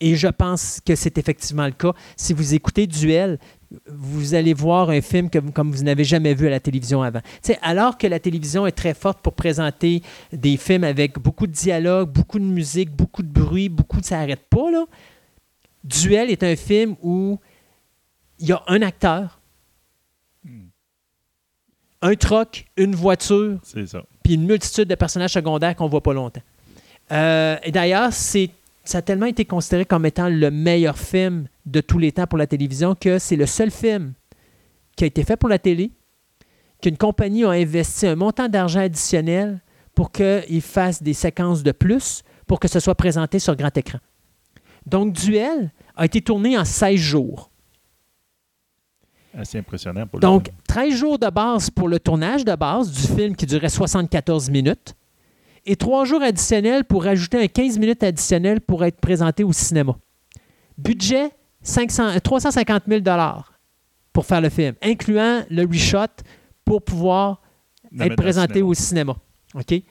Et 0.00 0.14
je 0.14 0.28
pense 0.28 0.80
que 0.84 0.94
c'est 0.94 1.18
effectivement 1.18 1.66
le 1.66 1.72
cas. 1.72 1.92
Si 2.16 2.32
vous 2.32 2.54
écoutez 2.54 2.86
Duel, 2.86 3.38
vous 3.88 4.34
allez 4.34 4.54
voir 4.54 4.90
un 4.90 5.00
film 5.00 5.28
que, 5.28 5.38
comme 5.38 5.72
vous 5.72 5.82
n'avez 5.82 6.04
jamais 6.04 6.34
vu 6.34 6.46
à 6.46 6.50
la 6.50 6.60
télévision 6.60 7.02
avant. 7.02 7.20
alors 7.62 7.98
que 7.98 8.06
la 8.06 8.20
télévision 8.20 8.66
est 8.66 8.72
très 8.72 8.94
forte 8.94 9.20
pour 9.20 9.34
présenter 9.34 10.02
des 10.32 10.56
films 10.56 10.84
avec 10.84 11.18
beaucoup 11.18 11.46
de 11.46 11.52
dialogue, 11.52 12.10
beaucoup 12.10 12.38
de 12.38 12.44
musique, 12.44 12.90
beaucoup 12.90 13.22
de 13.22 13.28
bruit, 13.28 13.68
beaucoup 13.68 14.00
de 14.00 14.06
ça 14.06 14.18
n'arrête 14.18 14.46
pas, 14.48 14.70
là. 14.70 14.86
Duel 15.84 16.30
est 16.30 16.42
un 16.42 16.56
film 16.56 16.96
où 17.02 17.38
il 18.38 18.48
y 18.48 18.52
a 18.52 18.62
un 18.68 18.82
acteur, 18.82 19.37
un 22.02 22.14
troc, 22.14 22.66
une 22.76 22.94
voiture, 22.94 23.58
puis 24.22 24.34
une 24.34 24.46
multitude 24.46 24.88
de 24.88 24.94
personnages 24.94 25.32
secondaires 25.32 25.74
qu'on 25.74 25.88
voit 25.88 26.02
pas 26.02 26.12
longtemps. 26.12 26.42
Euh, 27.12 27.56
et 27.62 27.72
d'ailleurs, 27.72 28.12
c'est 28.12 28.50
ça 28.84 28.98
a 28.98 29.02
tellement 29.02 29.26
été 29.26 29.44
considéré 29.44 29.84
comme 29.84 30.06
étant 30.06 30.30
le 30.30 30.50
meilleur 30.50 30.96
film 30.96 31.46
de 31.66 31.82
tous 31.82 31.98
les 31.98 32.10
temps 32.10 32.26
pour 32.26 32.38
la 32.38 32.46
télévision 32.46 32.94
que 32.94 33.18
c'est 33.18 33.36
le 33.36 33.44
seul 33.44 33.70
film 33.70 34.14
qui 34.96 35.04
a 35.04 35.06
été 35.06 35.24
fait 35.24 35.36
pour 35.36 35.50
la 35.50 35.58
télé, 35.58 35.90
qu'une 36.80 36.96
compagnie 36.96 37.44
a 37.44 37.50
investi 37.50 38.06
un 38.06 38.16
montant 38.16 38.48
d'argent 38.48 38.80
additionnel 38.80 39.60
pour 39.94 40.10
qu'il 40.10 40.62
fasse 40.62 41.02
des 41.02 41.12
séquences 41.12 41.62
de 41.62 41.72
plus 41.72 42.22
pour 42.46 42.60
que 42.60 42.66
ce 42.66 42.80
soit 42.80 42.94
présenté 42.94 43.38
sur 43.38 43.54
grand 43.56 43.76
écran. 43.76 43.98
Donc, 44.86 45.12
Duel 45.12 45.70
a 45.94 46.06
été 46.06 46.22
tourné 46.22 46.56
en 46.56 46.64
16 46.64 46.96
jours. 46.98 47.47
Assez 49.36 49.58
impressionnant 49.58 50.06
pour 50.06 50.18
le 50.18 50.22
Donc, 50.22 50.50
13 50.66 50.94
jours 50.94 51.18
de 51.18 51.28
base 51.28 51.70
pour 51.70 51.88
le 51.88 52.00
tournage 52.00 52.44
de 52.44 52.54
base 52.54 52.90
du 52.90 53.02
film 53.02 53.36
qui 53.36 53.46
durait 53.46 53.68
74 53.68 54.50
minutes 54.50 54.94
et 55.66 55.76
trois 55.76 56.04
jours 56.04 56.22
additionnels 56.22 56.84
pour 56.84 57.06
ajouter 57.06 57.42
un 57.42 57.46
15 57.46 57.78
minutes 57.78 58.02
additionnel 58.02 58.60
pour 58.60 58.84
être 58.84 59.00
présenté 59.00 59.44
au 59.44 59.52
cinéma. 59.52 59.96
Budget 60.78 61.30
500, 61.62 62.20
350 62.22 62.84
000 62.88 63.02
pour 64.12 64.24
faire 64.24 64.40
le 64.40 64.48
film, 64.48 64.74
incluant 64.82 65.42
le 65.50 65.64
reshot 65.66 66.22
pour 66.64 66.82
pouvoir 66.82 67.42
être 68.00 68.16
présenté 68.16 68.62
au 68.62 68.72
cinéma. 68.74 69.16
OK? 69.54 69.82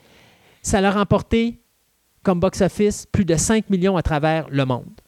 Ça 0.62 0.80
l'a 0.80 0.90
remporté 0.90 1.60
comme 2.22 2.40
box-office 2.40 3.06
plus 3.06 3.24
de 3.24 3.36
5 3.36 3.70
millions 3.70 3.96
à 3.96 4.02
travers 4.02 4.48
le 4.50 4.64
monde. 4.64 5.00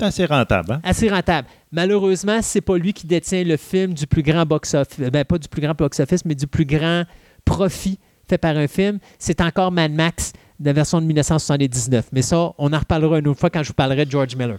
Assez 0.00 0.24
rentable. 0.24 0.72
Hein? 0.72 0.80
Assez 0.82 1.08
rentable. 1.08 1.48
Malheureusement, 1.70 2.40
c'est 2.42 2.60
pas 2.60 2.76
lui 2.76 2.92
qui 2.92 3.06
détient 3.06 3.44
le 3.44 3.56
film 3.56 3.94
du 3.94 4.06
plus 4.06 4.22
grand 4.22 4.44
box-office. 4.44 4.98
Ben, 5.10 5.24
pas 5.24 5.38
du 5.38 5.48
plus 5.48 5.62
grand 5.62 5.74
box-office, 5.74 6.24
mais 6.24 6.34
du 6.34 6.46
plus 6.46 6.64
grand 6.64 7.04
profit 7.44 7.98
fait 8.28 8.38
par 8.38 8.56
un 8.56 8.66
film, 8.66 8.98
c'est 9.18 9.40
encore 9.40 9.70
Mad 9.70 9.92
Max 9.92 10.32
la 10.62 10.72
version 10.72 11.00
de 11.00 11.06
1979. 11.06 12.06
Mais 12.12 12.22
ça, 12.22 12.52
on 12.58 12.72
en 12.72 12.78
reparlera 12.78 13.18
une 13.18 13.28
autre 13.28 13.40
fois 13.40 13.50
quand 13.50 13.62
je 13.62 13.68
vous 13.68 13.74
parlerai 13.74 14.06
de 14.06 14.10
George 14.10 14.34
Miller. 14.36 14.58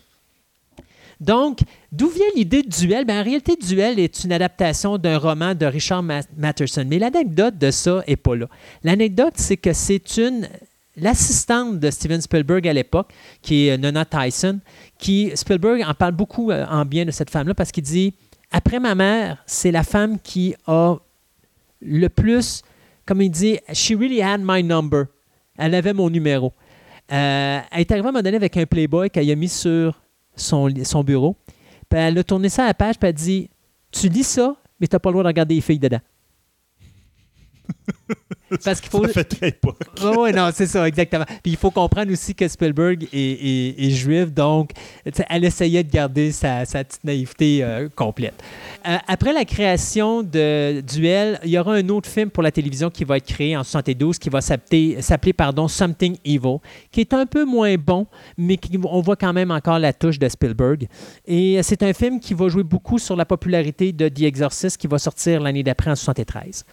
Donc, 1.20 1.60
d'où 1.92 2.10
vient 2.10 2.26
l'idée 2.36 2.62
de 2.62 2.70
Duel? 2.70 3.06
Ben, 3.06 3.22
en 3.22 3.24
réalité, 3.24 3.56
Duel 3.56 4.00
est 4.00 4.24
une 4.24 4.34
adaptation 4.34 4.98
d'un 4.98 5.18
roman 5.18 5.56
de 5.56 5.66
Richard 5.66 6.04
Matterson. 6.04 6.86
Mais 6.88 7.00
l'anecdote 7.00 7.58
de 7.58 7.72
ça 7.72 8.04
n'est 8.08 8.18
pas 8.18 8.36
là. 8.36 8.48
L'anecdote, 8.84 9.34
c'est 9.38 9.58
que 9.58 9.72
c'est 9.72 10.18
une 10.18 10.48
l'assistante 10.98 11.80
de 11.80 11.90
Steven 11.92 12.22
Spielberg 12.22 12.68
à 12.68 12.74
l'époque, 12.74 13.12
qui 13.42 13.68
est 13.68 13.78
Nona 13.78 14.06
Tyson, 14.06 14.60
qui, 14.98 15.32
Spielberg 15.36 15.84
en 15.88 15.94
parle 15.94 16.14
beaucoup 16.14 16.52
euh, 16.52 16.66
en 16.68 16.86
bien 16.86 17.06
de 17.06 17.12
cette 17.12 17.30
femme-là 17.30 17.54
parce 17.54 17.72
qu'il 17.72 17.84
dit, 17.84 18.14
après 18.52 18.80
ma 18.80 18.96
mère, 18.96 19.44
c'est 19.46 19.72
la 19.72 19.84
femme 19.84 20.20
qui 20.20 20.56
a 20.68 20.96
le 21.82 22.08
plus 22.10 22.64
comme 23.06 23.22
il 23.22 23.30
dit, 23.30 23.60
she 23.72 23.92
really 23.92 24.22
had 24.22 24.42
my 24.44 24.64
number. 24.64 25.06
Elle 25.58 25.76
avait 25.76 25.94
mon 25.94 26.10
numéro. 26.10 26.54
Euh, 27.12 27.60
elle 27.72 27.80
est 27.80 27.92
arrivée 27.92 28.08
à 28.08 28.10
un 28.10 28.12
moment 28.12 28.24
donné 28.24 28.38
avec 28.38 28.58
un 28.58 28.66
Playboy 28.66 29.10
qu'elle 29.10 29.30
a 29.30 29.36
mis 29.36 29.48
sur 29.48 30.02
son, 30.36 30.70
bureau. 31.04 31.38
Elle 31.92 32.18
a 32.18 32.24
tourné 32.24 32.50
ça 32.50 32.64
à 32.64 32.68
la 32.68 32.74
page, 32.74 32.98
puis 32.98 33.08
elle 33.08 33.10
a 33.10 33.14
dit 33.14 33.50
Tu 33.92 34.10
lis 34.10 34.24
ça, 34.24 34.56
mais 34.80 34.88
tu 34.88 34.96
n'as 34.96 35.00
pas 35.00 35.10
le 35.10 35.14
droit 35.14 35.24
de 35.24 35.28
regarder 35.28 35.56
les 35.56 35.62
filles 35.62 35.80
dedans. 35.80 36.02
Parce 38.64 38.80
qu'il 38.80 38.90
faut. 38.90 39.06
Ça 39.08 39.24
fait 39.24 39.60
oui, 40.18 40.32
non, 40.32 40.50
c'est 40.54 40.68
ça, 40.68 40.88
exactement. 40.88 41.26
Puis 41.44 41.54
il 41.54 41.58
faut 41.58 41.72
comprendre 41.72 42.12
aussi 42.12 42.36
que 42.36 42.48
Spielberg 42.48 43.08
est, 43.12 43.90
juif, 43.90 44.32
donc 44.32 44.72
elle 45.30 45.46
essayait 45.46 45.84
de 45.84 45.92
garder 45.92 46.32
sa, 46.32 46.66
petite 46.66 47.04
naïveté 47.04 47.64
euh, 47.64 47.90
complète. 47.96 48.36
Euh, 48.88 48.98
après 49.08 49.34
la 49.34 49.46
création 49.46 50.22
de 50.22 50.82
Duel, 50.82 51.40
il 51.44 51.52
y 51.52 51.58
aura 51.58 51.74
un 51.74 51.90
autre 51.90 52.10
film 52.10 52.30
pour 52.30 52.44
la 52.44 52.52
télévision 52.52 52.90
qui 52.90 53.04
va 53.04 53.18
être 53.18 53.26
créé 53.26 53.58
en 53.58 53.64
72 53.64 54.20
qui 54.20 54.30
va 54.30 54.42
s'appeler, 54.42 55.34
pardon, 55.36 55.68
Something 55.68 56.18
Evil, 56.24 56.58
qui 56.92 57.02
est 57.02 57.14
un 57.14 57.26
peu 57.26 57.46
moins 57.46 57.76
bon, 57.76 58.06
mais 58.38 58.58
qui, 58.58 58.78
on 58.84 59.02
voit 59.02 59.16
quand 59.16 59.34
même 59.34 59.52
encore 59.52 59.80
la 59.80 59.94
touche 59.94 60.20
de 60.20 60.30
Spielberg. 60.30 60.88
Et 61.26 61.62
c'est 61.64 61.82
un 61.82 61.94
film 61.94 62.20
qui 62.20 62.34
va 62.34 62.48
jouer 62.48 62.64
beaucoup 62.64 63.00
sur 63.00 63.16
la 63.16 63.26
popularité 63.26 63.92
de 63.92 64.08
The 64.08 64.22
Exorcist 64.22 64.78
qui 64.78 64.88
va 64.88 65.00
sortir 65.00 65.42
l'année 65.42 65.64
d'après 65.64 65.90
en 65.90 65.96
73. 65.96 66.66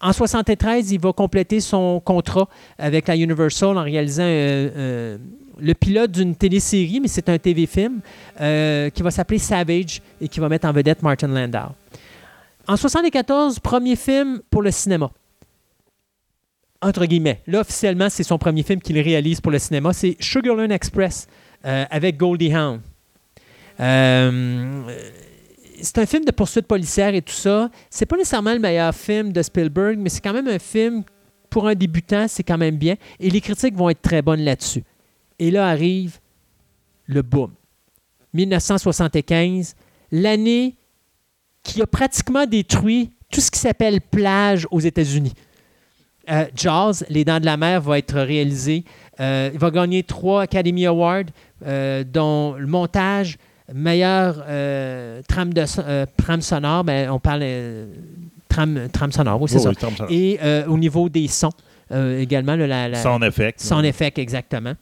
En 0.00 0.12
73, 0.12 0.92
il 0.92 1.00
va 1.00 1.13
compléter 1.14 1.60
son 1.60 2.00
contrat 2.00 2.48
avec 2.78 3.08
la 3.08 3.16
Universal 3.16 3.78
en 3.78 3.82
réalisant 3.82 4.24
euh, 4.24 4.70
euh, 4.76 5.18
le 5.58 5.74
pilote 5.74 6.10
d'une 6.10 6.34
télésérie, 6.34 7.00
mais 7.00 7.08
c'est 7.08 7.28
un 7.28 7.38
TV-film 7.38 8.00
euh, 8.40 8.90
qui 8.90 9.02
va 9.02 9.10
s'appeler 9.10 9.38
Savage 9.38 10.02
et 10.20 10.28
qui 10.28 10.40
va 10.40 10.48
mettre 10.48 10.66
en 10.66 10.72
vedette 10.72 11.02
Martin 11.02 11.28
Landau. 11.28 11.72
En 12.66 12.76
74, 12.76 13.58
premier 13.60 13.96
film 13.96 14.40
pour 14.50 14.62
le 14.62 14.70
cinéma. 14.70 15.10
Entre 16.80 17.06
guillemets. 17.06 17.40
Là, 17.46 17.60
officiellement, 17.60 18.10
c'est 18.10 18.24
son 18.24 18.36
premier 18.36 18.62
film 18.62 18.80
qu'il 18.80 18.98
réalise 19.00 19.40
pour 19.40 19.52
le 19.52 19.58
cinéma. 19.58 19.92
C'est 19.92 20.16
Sugarland 20.20 20.70
Express 20.70 21.26
avec 21.62 22.18
Goldie 22.18 22.52
Hawn 22.52 22.80
c'est 25.80 25.98
un 25.98 26.06
film 26.06 26.24
de 26.24 26.30
poursuite 26.30 26.66
policière 26.66 27.14
et 27.14 27.22
tout 27.22 27.32
ça. 27.34 27.70
C'est 27.90 28.06
pas 28.06 28.16
nécessairement 28.16 28.52
le 28.52 28.58
meilleur 28.58 28.94
film 28.94 29.32
de 29.32 29.42
Spielberg, 29.42 29.98
mais 29.98 30.08
c'est 30.08 30.20
quand 30.20 30.32
même 30.32 30.48
un 30.48 30.58
film, 30.58 31.02
pour 31.50 31.66
un 31.68 31.74
débutant, 31.74 32.26
c'est 32.28 32.42
quand 32.42 32.58
même 32.58 32.76
bien. 32.76 32.96
Et 33.20 33.30
les 33.30 33.40
critiques 33.40 33.74
vont 33.74 33.88
être 33.90 34.02
très 34.02 34.22
bonnes 34.22 34.40
là-dessus. 34.40 34.84
Et 35.38 35.50
là 35.50 35.68
arrive 35.68 36.18
le 37.06 37.22
boom. 37.22 37.52
1975, 38.32 39.74
l'année 40.10 40.76
qui 41.62 41.80
a 41.80 41.86
pratiquement 41.86 42.46
détruit 42.46 43.10
tout 43.30 43.40
ce 43.40 43.50
qui 43.50 43.58
s'appelle 43.58 44.00
plage 44.00 44.66
aux 44.70 44.80
États-Unis. 44.80 45.32
Euh, 46.30 46.46
Jaws, 46.54 47.04
Les 47.08 47.24
Dents 47.24 47.40
de 47.40 47.44
la 47.44 47.56
Mer, 47.56 47.80
va 47.80 47.98
être 47.98 48.18
réalisé. 48.18 48.84
Euh, 49.20 49.50
il 49.52 49.58
va 49.58 49.70
gagner 49.70 50.02
trois 50.02 50.42
Academy 50.42 50.86
Awards, 50.86 51.24
euh, 51.66 52.04
dont 52.04 52.54
le 52.54 52.66
montage, 52.66 53.38
meilleure 53.72 54.44
euh, 54.46 55.22
trame, 55.26 55.54
de, 55.54 55.64
euh, 55.78 56.06
trame 56.16 56.42
sonore, 56.42 56.84
ben, 56.84 57.10
on 57.10 57.18
parle 57.18 57.40
euh, 57.42 57.86
trame, 58.48 58.88
trame 58.92 59.12
sonore, 59.12 59.40
oui, 59.40 59.48
c'est 59.48 59.58
ça. 59.58 59.70
Et 60.10 60.38
au 60.66 60.78
niveau 60.78 61.08
des 61.08 61.28
sons 61.28 61.52
également. 61.90 62.56
la, 62.56 62.88
la, 62.88 63.02
son 63.02 63.22
effet. 63.22 63.54
Son 63.56 63.82
effet, 63.84 64.12
exactement. 64.16 64.74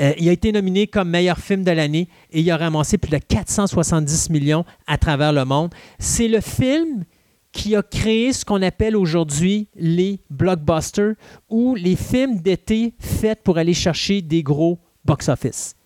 il 0.00 0.28
a 0.28 0.32
été 0.32 0.52
nominé 0.52 0.86
comme 0.86 1.10
meilleur 1.10 1.38
film 1.38 1.62
de 1.64 1.70
l'année 1.70 2.08
et 2.32 2.40
il 2.40 2.50
a 2.50 2.56
ramassé 2.56 2.98
plus 2.98 3.10
de 3.10 3.18
470 3.18 4.30
millions 4.30 4.64
à 4.86 4.98
travers 4.98 5.32
le 5.32 5.44
monde. 5.44 5.72
C'est 5.98 6.28
le 6.28 6.40
film 6.40 7.04
qui 7.52 7.76
a 7.76 7.82
créé 7.82 8.32
ce 8.32 8.44
qu'on 8.44 8.62
appelle 8.62 8.96
aujourd'hui 8.96 9.68
les 9.76 10.18
blockbusters 10.28 11.14
ou 11.48 11.76
les 11.76 11.94
films 11.94 12.40
d'été 12.40 12.94
faits 12.98 13.42
pour 13.44 13.58
aller 13.58 13.74
chercher 13.74 14.22
des 14.22 14.42
gros 14.42 14.80
box-office. 15.04 15.76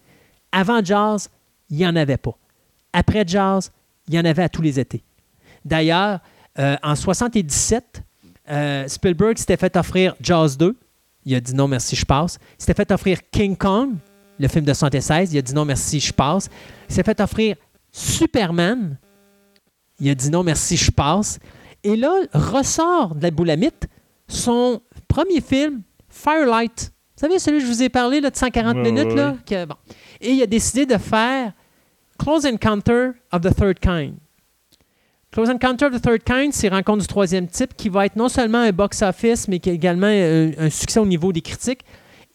Avant 0.51 0.82
Jazz, 0.82 1.28
il 1.70 1.76
n'y 1.76 1.86
en 1.86 1.96
avait 1.96 2.16
pas. 2.16 2.36
Après 2.92 3.24
Jazz, 3.26 3.70
il 4.08 4.14
y 4.14 4.18
en 4.18 4.24
avait 4.24 4.42
à 4.42 4.48
tous 4.48 4.62
les 4.62 4.80
étés. 4.80 5.02
D'ailleurs, 5.64 6.20
euh, 6.58 6.76
en 6.82 6.94
77, 6.94 8.02
euh, 8.50 8.88
Spielberg 8.88 9.36
s'était 9.38 9.56
fait 9.56 9.76
offrir 9.76 10.14
Jazz 10.20 10.56
2. 10.56 10.76
Il 11.24 11.34
a 11.34 11.40
dit 11.40 11.54
non, 11.54 11.68
merci, 11.68 11.94
je 11.94 12.06
passe. 12.06 12.38
Il 12.58 12.64
s'était 12.64 12.74
fait 12.74 12.90
offrir 12.90 13.18
King 13.30 13.56
Kong, 13.56 13.94
le 14.38 14.48
film 14.48 14.64
de 14.64 14.72
76. 14.72 15.32
Il 15.32 15.38
a 15.38 15.42
dit 15.42 15.54
non, 15.54 15.64
merci, 15.64 16.00
je 16.00 16.12
passe. 16.12 16.48
Il 16.88 16.94
s'est 16.94 17.02
fait 17.02 17.20
offrir 17.20 17.56
Superman. 17.92 18.96
Il 20.00 20.08
a 20.10 20.14
dit 20.14 20.30
non, 20.30 20.42
merci, 20.42 20.76
je 20.76 20.90
passe. 20.90 21.38
Et 21.84 21.96
là, 21.96 22.12
ressort 22.32 23.14
de 23.14 23.22
la 23.22 23.30
boulamite 23.30 23.88
son 24.28 24.80
premier 25.08 25.40
film, 25.40 25.82
Firelight. 26.08 26.92
Vous 27.16 27.20
savez, 27.26 27.38
celui 27.38 27.58
que 27.58 27.64
je 27.66 27.70
vous 27.70 27.82
ai 27.82 27.88
parlé 27.88 28.20
là, 28.20 28.30
de 28.30 28.36
140 28.36 28.76
minutes. 28.76 29.12
Là, 29.14 29.36
bon. 29.66 29.74
Et 30.20 30.32
il 30.32 30.42
a 30.42 30.46
décidé 30.46 30.86
de 30.86 30.96
faire 30.98 31.52
Close 32.18 32.46
Encounter 32.46 33.10
of 33.32 33.42
the 33.42 33.54
Third 33.54 33.78
Kind. 33.78 34.14
Close 35.30 35.50
Encounter 35.50 35.86
of 35.86 35.92
the 35.92 36.02
Third 36.02 36.24
Kind, 36.24 36.52
c'est 36.52 36.68
Rencontre 36.68 37.02
du 37.02 37.06
troisième 37.06 37.46
type 37.46 37.74
qui 37.76 37.88
va 37.88 38.06
être 38.06 38.16
non 38.16 38.28
seulement 38.28 38.58
un 38.58 38.72
box-office, 38.72 39.46
mais 39.46 39.58
qui 39.58 39.70
également 39.70 40.06
un, 40.06 40.50
un, 40.58 40.70
succès 40.70 40.98
au 40.98 41.06
niveau 41.06 41.32
des 41.32 41.42
critiques. 41.42 41.84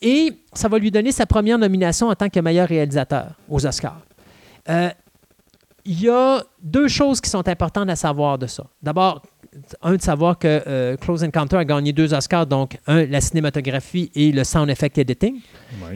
Et 0.02 0.32
ça 0.54 0.68
va 0.68 0.78
lui 0.78 0.92
donner 0.92 1.12
sa 1.12 1.26
première 1.26 1.58
nomination 1.58 2.10
en 2.10 2.16
tant 2.16 2.30
que 2.30 2.40
meilleur 2.40 2.68
réalisateur 2.68 3.32
aux 3.50 3.66
Oscars. 3.66 4.02
Euh, 4.70 4.90
il 5.86 6.02
y 6.02 6.10
a 6.10 6.44
deux 6.62 6.88
choses 6.88 7.20
qui 7.20 7.30
sont 7.30 7.48
importantes 7.48 7.90
à 7.90 7.96
savoir 7.96 8.38
de 8.38 8.48
ça. 8.48 8.66
D'abord, 8.82 9.22
un, 9.82 9.96
de 9.96 10.02
savoir 10.02 10.38
que 10.38 10.62
euh, 10.68 10.98
Close 10.98 11.24
Encounter 11.24 11.58
a 11.58 11.66
gagné 11.66 11.94
deux 11.94 12.14
Oscars, 12.14 12.48
donc 12.48 12.78
un, 12.88 13.06
la 13.06 13.22
cinématographie 13.22 14.12
et 14.16 14.32
le 14.32 14.44
sound 14.44 14.70
effect 14.70 14.98
editing. 14.98 15.40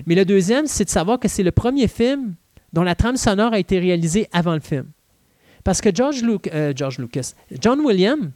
Mais 0.06 0.16
le 0.16 0.26
deuxième, 0.26 0.68
c'est 0.68 0.86
de 0.86 0.90
savoir 0.90 1.20
que 1.20 1.28
c'est 1.28 1.44
le 1.44 1.52
premier 1.52 1.88
film 1.88 2.36
dont 2.74 2.84
la 2.84 2.96
trame 2.96 3.18
sonore 3.18 3.54
a 3.54 3.60
été 3.60 3.80
réalisée 3.80 4.28
avant 4.32 4.54
le 4.54 4.60
film. 4.60 4.86
Parce 5.64 5.82
que 5.82 5.90
George, 5.94 6.22
euh, 6.54 6.74
George 6.76 6.98
Lucas, 6.98 7.34
John 7.60 7.80
Williams, 7.82 8.32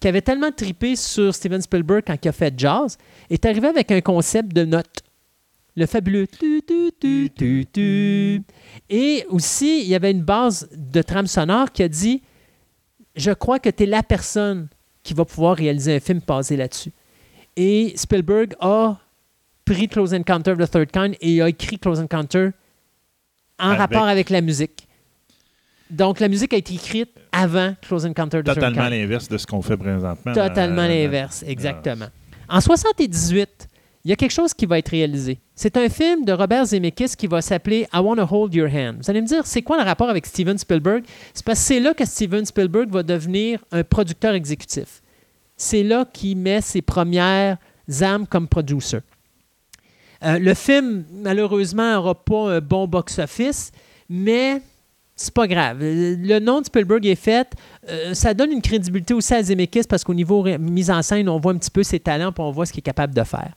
qui 0.00 0.08
avait 0.08 0.22
tellement 0.22 0.50
tripé 0.50 0.96
sur 0.96 1.32
Steven 1.32 1.62
Spielberg 1.62 2.02
quand 2.06 2.16
il 2.22 2.28
a 2.28 2.32
fait 2.32 2.52
Jazz, 2.56 2.98
est 3.30 3.44
arrivé 3.46 3.68
avec 3.68 3.92
un 3.92 4.00
concept 4.00 4.52
de 4.52 4.64
notes. 4.64 5.02
Le 5.76 5.86
fabuleux 5.86 6.26
tu, 6.26 6.60
tu, 6.66 7.30
tu, 7.34 7.66
tu, 7.72 8.42
Et 8.90 9.24
aussi, 9.28 9.82
il 9.82 9.88
y 9.88 9.94
avait 9.94 10.10
une 10.10 10.22
base 10.22 10.68
de 10.76 11.00
trame 11.02 11.26
sonore 11.26 11.70
qui 11.72 11.82
a 11.82 11.88
dit 11.88 12.20
Je 13.14 13.30
crois 13.32 13.58
que 13.58 13.68
tu 13.70 13.84
es 13.84 13.86
la 13.86 14.02
personne 14.02 14.68
qui 15.02 15.14
va 15.14 15.24
pouvoir 15.24 15.56
réaliser 15.56 15.96
un 15.96 16.00
film 16.00 16.20
basé 16.26 16.56
là-dessus. 16.56 16.92
Et 17.56 17.92
Spielberg 17.96 18.54
a 18.60 18.98
pris 19.64 19.88
Close 19.88 20.14
Encounter 20.14 20.52
of 20.52 20.58
the 20.58 20.70
Third 20.70 20.90
Kind 20.90 21.16
et 21.20 21.42
a 21.42 21.48
écrit 21.48 21.78
Close 21.78 22.00
Encounter 22.00 22.50
en 23.58 23.76
rapport 23.76 24.04
avec 24.04 24.30
la 24.30 24.40
musique. 24.40 24.88
Donc, 25.90 26.20
la 26.20 26.28
musique 26.28 26.54
a 26.54 26.56
été 26.56 26.74
écrite 26.74 27.10
avant 27.32 27.74
Close 27.82 28.06
Encounter 28.06 28.38
of 28.38 28.44
the 28.44 28.46
Third 28.46 28.60
Kind. 28.60 28.74
Totalement 28.74 28.88
l'inverse 28.88 29.28
de 29.28 29.36
ce 29.36 29.46
qu'on 29.46 29.60
fait 29.60 29.76
présentement. 29.76 30.32
Totalement 30.32 30.86
l'inverse, 30.86 31.44
exactement. 31.46 32.06
En 32.48 32.60
78, 32.60 33.68
il 34.04 34.10
y 34.10 34.12
a 34.12 34.16
quelque 34.16 34.32
chose 34.32 34.52
qui 34.52 34.66
va 34.66 34.78
être 34.78 34.88
réalisé. 34.88 35.38
C'est 35.54 35.76
un 35.76 35.88
film 35.88 36.24
de 36.24 36.32
Robert 36.32 36.66
Zemeckis 36.66 37.14
qui 37.16 37.28
va 37.28 37.40
s'appeler 37.40 37.86
I 37.92 37.98
Want 37.98 38.16
to 38.16 38.26
Hold 38.28 38.52
Your 38.52 38.68
Hand. 38.68 38.96
Vous 39.00 39.10
allez 39.10 39.20
me 39.20 39.26
dire, 39.26 39.46
c'est 39.46 39.62
quoi 39.62 39.76
le 39.76 39.84
rapport 39.84 40.10
avec 40.10 40.26
Steven 40.26 40.58
Spielberg? 40.58 41.04
C'est 41.34 41.44
parce 41.44 41.60
que 41.60 41.64
c'est 41.66 41.80
là 41.80 41.94
que 41.94 42.04
Steven 42.04 42.44
Spielberg 42.44 42.90
va 42.90 43.04
devenir 43.04 43.64
un 43.70 43.84
producteur 43.84 44.34
exécutif. 44.34 45.02
C'est 45.56 45.84
là 45.84 46.04
qu'il 46.12 46.36
met 46.36 46.60
ses 46.60 46.82
premières 46.82 47.58
âmes 48.00 48.26
comme 48.26 48.48
producer. 48.48 48.98
Euh, 50.24 50.38
le 50.38 50.54
film, 50.54 51.04
malheureusement, 51.12 51.94
n'aura 51.94 52.14
pas 52.16 52.56
un 52.56 52.60
bon 52.60 52.88
box-office, 52.88 53.70
mais 54.08 54.62
c'est 55.14 55.34
pas 55.34 55.46
grave. 55.46 55.78
Le 55.80 56.38
nom 56.40 56.60
de 56.60 56.66
Spielberg 56.66 57.06
est 57.06 57.14
fait. 57.14 57.48
Euh, 57.88 58.14
ça 58.14 58.34
donne 58.34 58.50
une 58.50 58.62
crédibilité 58.62 59.14
aussi 59.14 59.32
à 59.34 59.42
Zemeckis 59.42 59.84
parce 59.88 60.02
qu'au 60.02 60.14
niveau 60.14 60.42
mise 60.58 60.90
en 60.90 61.02
scène, 61.02 61.28
on 61.28 61.38
voit 61.38 61.52
un 61.52 61.58
petit 61.58 61.70
peu 61.70 61.84
ses 61.84 62.00
talents 62.00 62.30
et 62.30 62.40
on 62.40 62.50
voit 62.50 62.66
ce 62.66 62.72
qu'il 62.72 62.80
est 62.80 62.82
capable 62.82 63.14
de 63.14 63.22
faire. 63.22 63.52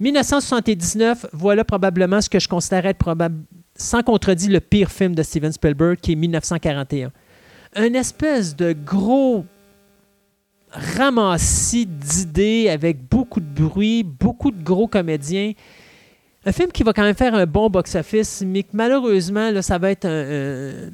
1979, 0.00 1.26
voilà 1.32 1.64
probablement 1.64 2.20
ce 2.20 2.28
que 2.28 2.38
je 2.38 2.48
considère 2.48 2.86
être 2.86 3.14
sans 3.76 4.02
contredit 4.02 4.48
le 4.48 4.60
pire 4.60 4.90
film 4.90 5.14
de 5.14 5.22
Steven 5.22 5.52
Spielberg, 5.52 5.98
qui 6.00 6.12
est 6.12 6.16
1941. 6.16 7.12
Un 7.76 7.94
espèce 7.94 8.54
de 8.56 8.72
gros 8.72 9.44
ramassis 10.70 11.86
d'idées 11.86 12.68
avec 12.68 13.08
beaucoup 13.08 13.40
de 13.40 13.46
bruit, 13.46 14.02
beaucoup 14.02 14.50
de 14.50 14.62
gros 14.62 14.88
comédiens. 14.88 15.52
Un 16.44 16.52
film 16.52 16.70
qui 16.72 16.82
va 16.82 16.92
quand 16.92 17.02
même 17.02 17.14
faire 17.14 17.34
un 17.34 17.46
bon 17.46 17.70
box-office, 17.70 18.42
mais 18.46 18.64
que 18.64 18.70
malheureusement, 18.72 19.62
ça 19.62 19.78
va 19.78 19.90
être 19.90 20.06
un, 20.06 20.90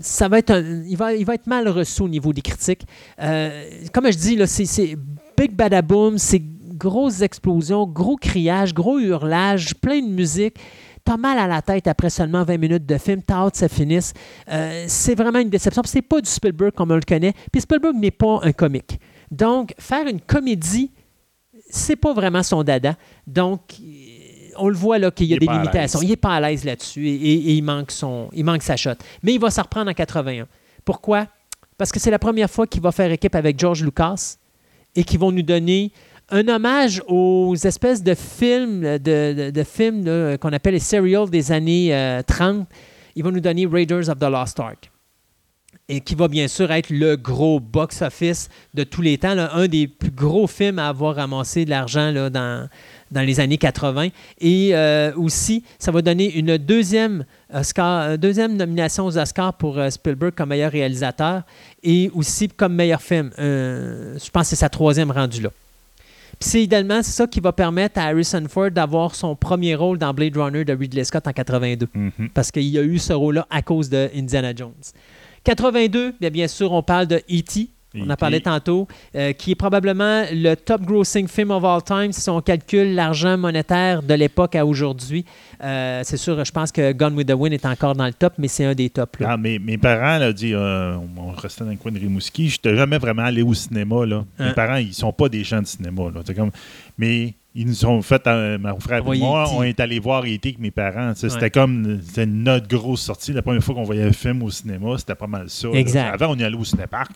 ça 0.00 0.28
va 0.28 0.38
être 0.38 0.54
il, 0.86 0.96
va, 0.96 1.14
il 1.14 1.24
va 1.24 1.34
être 1.34 1.46
mal 1.46 1.68
reçu 1.68 2.02
au 2.02 2.08
niveau 2.08 2.32
des 2.32 2.42
critiques. 2.42 2.86
Euh, 3.20 3.68
comme 3.92 4.10
je 4.10 4.18
dis, 4.18 4.38
c'est 4.46 4.96
Big 5.36 5.52
Badaboom, 5.54 6.18
c'est 6.18 6.42
grosses 6.78 7.20
explosions, 7.20 7.86
gros 7.86 8.16
criages, 8.16 8.72
gros 8.72 8.98
hurlages, 8.98 9.74
plein 9.74 10.00
de 10.00 10.08
musique. 10.08 10.56
T'as 11.04 11.16
mal 11.16 11.38
à 11.38 11.46
la 11.46 11.62
tête 11.62 11.86
après 11.86 12.10
seulement 12.10 12.44
20 12.44 12.58
minutes 12.58 12.86
de 12.86 12.98
film, 12.98 13.22
t'as 13.22 13.36
hâte 13.36 13.52
que 13.52 13.58
ça 13.58 13.68
finisse. 13.68 14.12
Euh, 14.50 14.84
c'est 14.88 15.14
vraiment 15.14 15.38
une 15.38 15.50
déception. 15.50 15.82
C'est 15.84 16.02
pas 16.02 16.20
du 16.20 16.28
Spielberg 16.28 16.72
comme 16.74 16.90
on 16.90 16.96
le 16.96 17.00
connaît. 17.00 17.32
Puis 17.50 17.62
Spielberg 17.62 17.96
n'est 17.96 18.10
pas 18.10 18.40
un 18.42 18.52
comique. 18.52 18.98
Donc, 19.30 19.74
faire 19.78 20.06
une 20.06 20.20
comédie, 20.20 20.90
c'est 21.70 21.96
pas 21.96 22.12
vraiment 22.12 22.42
son 22.42 22.62
dada. 22.62 22.94
Donc, 23.26 23.60
on 24.56 24.68
le 24.68 24.76
voit 24.76 24.98
là 24.98 25.10
qu'il 25.10 25.26
y 25.26 25.34
a 25.34 25.38
des 25.38 25.46
limitations. 25.46 26.00
Il 26.02 26.08
n'est 26.08 26.16
pas 26.16 26.34
à 26.34 26.40
l'aise 26.40 26.64
là-dessus 26.64 27.06
et, 27.08 27.52
il, 27.52 27.62
manque 27.62 27.90
son, 27.90 28.28
il 28.32 28.44
manque 28.44 28.62
sa 28.62 28.76
shot. 28.76 28.90
Mais 29.22 29.34
il 29.34 29.40
va 29.40 29.50
s'en 29.50 29.62
reprendre 29.62 29.90
en 29.90 29.94
81. 29.94 30.46
Pourquoi? 30.84 31.26
Parce 31.76 31.92
que 31.92 32.00
c'est 32.00 32.10
la 32.10 32.18
première 32.18 32.50
fois 32.50 32.66
qu'il 32.66 32.82
va 32.82 32.92
faire 32.92 33.10
équipe 33.10 33.34
avec 33.34 33.58
George 33.58 33.82
Lucas 33.82 34.36
et 34.94 35.04
qu'ils 35.04 35.20
vont 35.20 35.30
nous 35.32 35.42
donner 35.42 35.92
un 36.30 36.46
hommage 36.48 37.02
aux 37.06 37.54
espèces 37.56 38.02
de 38.02 38.14
films, 38.14 38.98
de, 38.98 39.64
films 39.64 40.38
qu'on 40.38 40.52
appelle 40.52 40.74
les 40.74 40.80
serials 40.80 41.30
des 41.30 41.52
années 41.52 42.22
30. 42.26 42.58
Euh, 42.58 42.62
Ils 43.16 43.24
vont 43.24 43.32
nous 43.32 43.40
donner 43.40 43.66
Raiders 43.66 44.08
of 44.08 44.18
the 44.18 44.24
Lost 44.24 44.60
Ark. 44.60 44.90
Et 45.90 46.02
qui 46.02 46.14
va 46.14 46.28
bien 46.28 46.48
sûr 46.48 46.70
être 46.70 46.90
le 46.90 47.16
gros 47.16 47.60
box-office 47.60 48.50
de 48.74 48.84
tous 48.84 49.00
les 49.00 49.16
temps, 49.16 49.34
un 49.38 49.68
des 49.68 49.88
plus 49.88 50.10
gros 50.10 50.46
films 50.46 50.78
à 50.78 50.88
avoir 50.88 51.16
ramassé 51.16 51.64
de 51.64 51.70
l'argent 51.70 52.12
dans, 52.12 52.68
dans 53.10 53.22
les 53.22 53.40
années 53.40 53.56
80. 53.56 54.08
Et 54.38 54.74
euh, 54.74 55.14
aussi, 55.16 55.64
ça 55.78 55.90
va 55.90 56.02
donner 56.02 56.36
une 56.36 56.58
deuxième, 56.58 57.24
Oscar, 57.50 58.18
deuxième 58.18 58.54
nomination 58.54 59.06
aux 59.06 59.16
Oscars 59.16 59.54
pour 59.54 59.78
euh, 59.78 59.88
Spielberg 59.88 60.34
comme 60.34 60.50
meilleur 60.50 60.72
réalisateur 60.72 61.44
et 61.82 62.10
aussi 62.14 62.48
comme 62.48 62.74
meilleur 62.74 63.00
film. 63.00 63.30
je 63.38 64.30
pense 64.30 64.42
que 64.42 64.48
c'est 64.50 64.56
sa 64.56 64.68
troisième 64.68 65.10
rendue 65.10 65.40
là. 65.40 65.50
Puis 66.40 66.50
c'est 66.50 66.62
idéalement 66.62 67.02
ça 67.02 67.26
qui 67.26 67.40
va 67.40 67.52
permettre 67.52 67.98
à 67.98 68.04
Harrison 68.04 68.44
Ford 68.48 68.70
d'avoir 68.70 69.14
son 69.14 69.34
premier 69.34 69.74
rôle 69.74 69.98
dans 69.98 70.14
Blade 70.14 70.36
Runner 70.36 70.64
de 70.64 70.72
Ridley 70.72 71.04
Scott 71.04 71.26
en 71.26 71.32
82. 71.32 71.88
Mhm. 71.92 72.28
Parce 72.32 72.50
qu'il 72.52 72.76
a 72.78 72.82
eu 72.82 72.98
ce 72.98 73.12
rôle-là 73.12 73.46
à 73.50 73.62
cause 73.62 73.90
de 73.90 74.08
Indiana 74.14 74.52
Jones. 74.54 74.72
82, 75.44 76.14
bien, 76.20 76.30
bien 76.30 76.48
sûr, 76.48 76.72
on 76.72 76.82
parle 76.82 77.06
de 77.06 77.16
E.T., 77.30 77.70
on 78.00 78.10
en 78.10 78.16
parlé 78.16 78.40
tantôt, 78.40 78.86
euh, 79.14 79.32
qui 79.32 79.52
est 79.52 79.54
probablement 79.54 80.24
le 80.32 80.54
top 80.54 80.82
grossing 80.82 81.28
film 81.28 81.50
of 81.50 81.64
all 81.64 81.82
time 81.82 82.12
si 82.12 82.28
on 82.30 82.40
calcule 82.40 82.94
l'argent 82.94 83.36
monétaire 83.36 84.02
de 84.02 84.14
l'époque 84.14 84.54
à 84.54 84.64
aujourd'hui. 84.64 85.24
Euh, 85.62 86.02
c'est 86.04 86.16
sûr, 86.16 86.44
je 86.44 86.52
pense 86.52 86.72
que 86.72 86.92
Gone 86.92 87.14
with 87.14 87.28
the 87.28 87.34
Wind 87.34 87.52
est 87.52 87.66
encore 87.66 87.94
dans 87.94 88.06
le 88.06 88.12
top, 88.12 88.34
mais 88.38 88.48
c'est 88.48 88.64
un 88.64 88.74
des 88.74 88.90
tops. 88.90 89.18
Ah, 89.24 89.36
mes, 89.36 89.78
parents, 89.78 90.18
là, 90.18 90.32
dit, 90.32 90.54
euh, 90.54 90.96
on 91.16 91.30
restait 91.32 91.64
dans 91.64 91.70
le 91.70 91.76
coin 91.76 91.92
de 91.92 91.98
Rimouski, 91.98 92.48
je 92.48 92.56
n'étais 92.56 92.76
jamais 92.76 92.98
vraiment 92.98 93.24
allé 93.24 93.42
au 93.42 93.54
cinéma. 93.54 94.06
Là. 94.06 94.24
Mes 94.38 94.46
hein? 94.46 94.52
parents, 94.54 94.76
ils 94.76 94.94
sont 94.94 95.12
pas 95.12 95.28
des 95.28 95.44
gens 95.44 95.60
de 95.60 95.66
cinéma. 95.66 96.04
Là. 96.14 96.34
Comme... 96.34 96.50
Mais 96.96 97.34
ils 97.54 97.66
nous 97.66 97.86
ont 97.86 98.02
fait, 98.02 98.24
euh, 98.26 98.58
mon 98.58 98.78
frère 98.78 99.02
et 99.12 99.18
moi, 99.18 99.46
on 99.54 99.62
est 99.62 99.80
allé 99.80 99.98
voir 99.98 100.22
E.T. 100.22 100.48
avec 100.48 100.58
mes 100.58 100.70
parents. 100.70 101.12
C'était 101.14 101.50
comme 101.50 101.98
notre 102.26 102.68
grosse 102.68 103.00
sortie. 103.00 103.32
La 103.32 103.42
première 103.42 103.64
fois 103.64 103.74
qu'on 103.74 103.84
voyait 103.84 104.04
un 104.04 104.12
film 104.12 104.42
au 104.42 104.50
cinéma, 104.50 104.96
c'était 104.98 105.14
pas 105.14 105.26
mal 105.26 105.48
ça. 105.48 105.68
Avant, 106.12 106.32
on 106.32 106.36
y 106.36 106.44
allait 106.44 106.56
au 106.56 106.64
cinépark, 106.64 107.12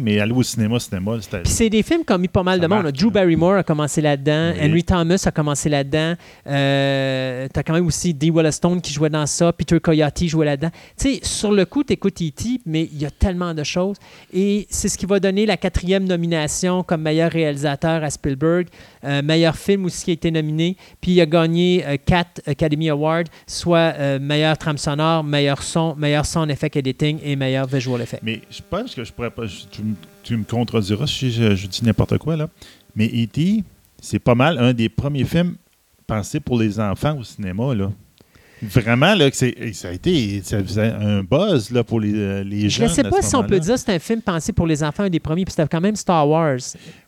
mais 0.00 0.20
aller 0.20 0.32
au 0.32 0.42
cinéma, 0.42 0.78
cinéma, 0.78 1.18
c'était. 1.20 1.42
Puis 1.42 1.52
c'est 1.52 1.70
des 1.70 1.82
films 1.82 2.04
qui 2.04 2.12
ont 2.12 2.18
mis 2.18 2.28
pas 2.28 2.42
mal 2.42 2.60
de 2.60 2.66
monde. 2.66 2.90
Drew 2.92 3.10
Barrymore 3.10 3.56
a 3.56 3.62
commencé 3.62 4.00
là-dedans. 4.00 4.52
Henry 4.60 4.84
Thomas 4.84 5.22
a 5.26 5.30
commencé 5.30 5.68
là-dedans. 5.68 6.14
Euh, 6.46 7.48
T'as 7.52 7.62
quand 7.62 7.74
même 7.74 7.86
aussi 7.86 8.14
Dee 8.14 8.32
Stone 8.50 8.80
qui 8.80 8.92
jouait 8.92 9.10
dans 9.10 9.26
ça. 9.26 9.52
Peter 9.52 9.80
Coyote 9.80 10.24
jouait 10.24 10.46
là-dedans. 10.46 10.70
Tu 10.98 11.14
sais, 11.14 11.20
sur 11.22 11.52
le 11.52 11.64
coup, 11.66 11.82
t'écoutes 11.82 12.22
E.T., 12.22 12.60
mais 12.64 12.88
il 12.92 13.00
y 13.02 13.06
a 13.06 13.10
tellement 13.10 13.54
de 13.54 13.64
choses. 13.64 13.96
Et 14.32 14.66
c'est 14.70 14.88
ce 14.88 14.96
qui 14.96 15.06
va 15.06 15.20
donner 15.20 15.46
la 15.46 15.56
quatrième 15.56 16.04
nomination 16.04 16.82
comme 16.82 17.02
meilleur 17.02 17.30
réalisateur 17.30 18.02
à 18.02 18.10
Spielberg. 18.10 18.68
Euh, 19.04 19.22
meilleur 19.22 19.56
film 19.56 19.84
aussi 19.84 20.04
qui 20.04 20.10
a 20.10 20.14
été 20.14 20.30
nominé. 20.30 20.76
Puis 21.00 21.12
il 21.12 21.20
a 21.20 21.26
gagné 21.26 21.84
euh, 21.86 21.96
quatre 22.04 22.40
Academy 22.46 22.88
Awards, 22.88 23.24
soit 23.46 23.94
euh, 23.98 24.18
meilleur 24.18 24.56
trame 24.56 24.78
sonore, 24.78 25.22
meilleur 25.22 25.62
son, 25.62 25.94
meilleur 25.96 26.24
son 26.24 26.48
effect 26.48 26.76
editing 26.76 27.18
et 27.22 27.36
meilleur 27.36 27.66
visual 27.66 28.00
effect. 28.00 28.22
Mais 28.22 28.40
je 28.50 28.60
pense 28.68 28.94
que 28.94 29.04
je 29.04 29.12
pourrais 29.12 29.30
pas. 29.30 29.44
tu, 30.22 30.36
me 30.36 30.44
contrediras 30.44 31.06
si 31.06 31.30
je, 31.30 31.66
dis 31.66 31.84
n'importe 31.84 32.18
quoi, 32.18 32.36
là. 32.36 32.48
Mais 32.96 33.06
E.T., 33.06 33.62
c'est 34.00 34.18
pas 34.18 34.34
mal 34.34 34.58
un 34.58 34.72
des 34.72 34.88
premiers 34.88 35.24
films 35.24 35.56
pensés 36.06 36.40
pour 36.40 36.58
les 36.58 36.80
enfants 36.80 37.18
au 37.18 37.24
cinéma, 37.24 37.74
là. 37.74 37.90
Vraiment, 38.62 39.14
là, 39.14 39.28
ça 39.32 39.88
a 39.88 39.92
été 39.92 40.42
un 40.78 41.22
buzz 41.22 41.70
là, 41.70 41.84
pour 41.84 42.00
les, 42.00 42.44
les 42.44 42.70
jeunes. 42.70 42.88
Je 42.88 42.90
ne 42.92 42.94
sais 42.94 43.10
pas 43.10 43.20
si 43.20 43.34
on 43.36 43.44
peut 43.44 43.60
dire 43.60 43.74
que 43.74 43.80
c'est 43.80 43.94
un 43.94 43.98
film 43.98 44.22
pensé 44.22 44.54
pour 44.54 44.66
les 44.66 44.82
enfants, 44.82 45.02
un 45.02 45.10
des 45.10 45.20
premiers, 45.20 45.44
puis 45.44 45.52
c'était 45.52 45.68
quand 45.68 45.82
même 45.82 45.96
Star 45.96 46.26
Wars. 46.26 46.60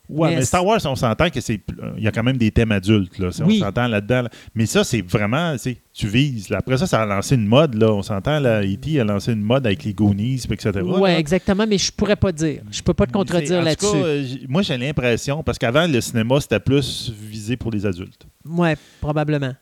Oui, 0.09 0.29
mais, 0.35 0.41
Star 0.43 0.65
Wars, 0.65 0.79
on 0.85 0.95
s'entend 0.95 1.29
que 1.29 1.41
c'est. 1.41 1.59
Il 1.97 2.03
y 2.03 2.07
a 2.07 2.11
quand 2.11 2.23
même 2.23 2.37
des 2.37 2.51
thèmes 2.51 2.71
adultes, 2.71 3.19
là. 3.19 3.29
On 3.43 3.49
s'entend 3.51 3.87
là-dedans. 3.87 4.27
Mais 4.55 4.65
ça, 4.65 4.83
c'est 4.83 5.01
vraiment. 5.01 5.55
Tu 5.93 6.07
vises. 6.07 6.51
Après 6.51 6.77
ça, 6.77 6.85
ça 6.85 7.01
a 7.01 7.05
lancé 7.05 7.35
une 7.35 7.47
mode, 7.47 7.75
là. 7.75 7.91
On 7.91 8.01
s'entend, 8.01 8.39
là. 8.39 8.63
E.T. 8.63 8.99
a 8.99 9.03
lancé 9.03 9.33
une 9.33 9.41
mode 9.41 9.65
avec 9.65 9.83
les 9.83 9.93
Goonies, 9.93 10.43
etc. 10.49 10.71
Oui, 10.83 11.09
exactement, 11.09 11.65
mais 11.67 11.77
je 11.77 11.91
pourrais 11.91 12.15
pas 12.15 12.31
dire. 12.31 12.61
Je 12.71 12.81
peux 12.81 12.93
pas 12.93 13.05
te 13.05 13.11
contredire 13.11 13.61
là-dessus. 13.61 13.87
Euh, 13.95 14.23
moi, 14.47 14.61
j'ai 14.61 14.77
l'impression, 14.77 15.43
parce 15.43 15.57
qu'avant, 15.57 15.87
le 15.87 15.99
cinéma, 15.99 16.39
c'était 16.39 16.59
plus 16.59 17.11
visé 17.11 17.57
pour 17.57 17.71
les 17.71 17.85
adultes. 17.85 18.25
Oui, 18.45 18.69
probablement. 19.01 19.53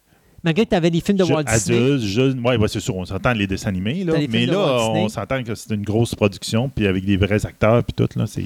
Malgré 0.44 0.66
que 0.66 0.70
tu 0.70 0.76
avais 0.76 0.92
des 0.92 1.02
films 1.02 1.18
de 1.18 1.24
Walt 1.24 1.44
Disney. 1.44 2.36
Oui, 2.46 2.56
ouais, 2.56 2.68
c'est 2.68 2.80
sûr, 2.80 2.96
on 2.96 3.06
s'entend 3.06 3.34
les 3.34 3.48
dessins 3.48 3.70
animés. 3.70 4.04
Là. 4.04 4.14
Mais 4.30 4.46
là, 4.46 4.90
on 4.92 5.10
s'entend 5.10 5.42
que 5.44 5.56
c'est 5.56 5.74
une 5.74 5.82
grosse 5.82 6.14
production, 6.14 6.70
puis 6.70 6.86
avec 6.86 7.04
des 7.04 7.18
vrais 7.18 7.44
acteurs, 7.48 7.84
puis 7.84 7.94
tout. 7.94 8.20
Là, 8.20 8.28
c'est... 8.28 8.44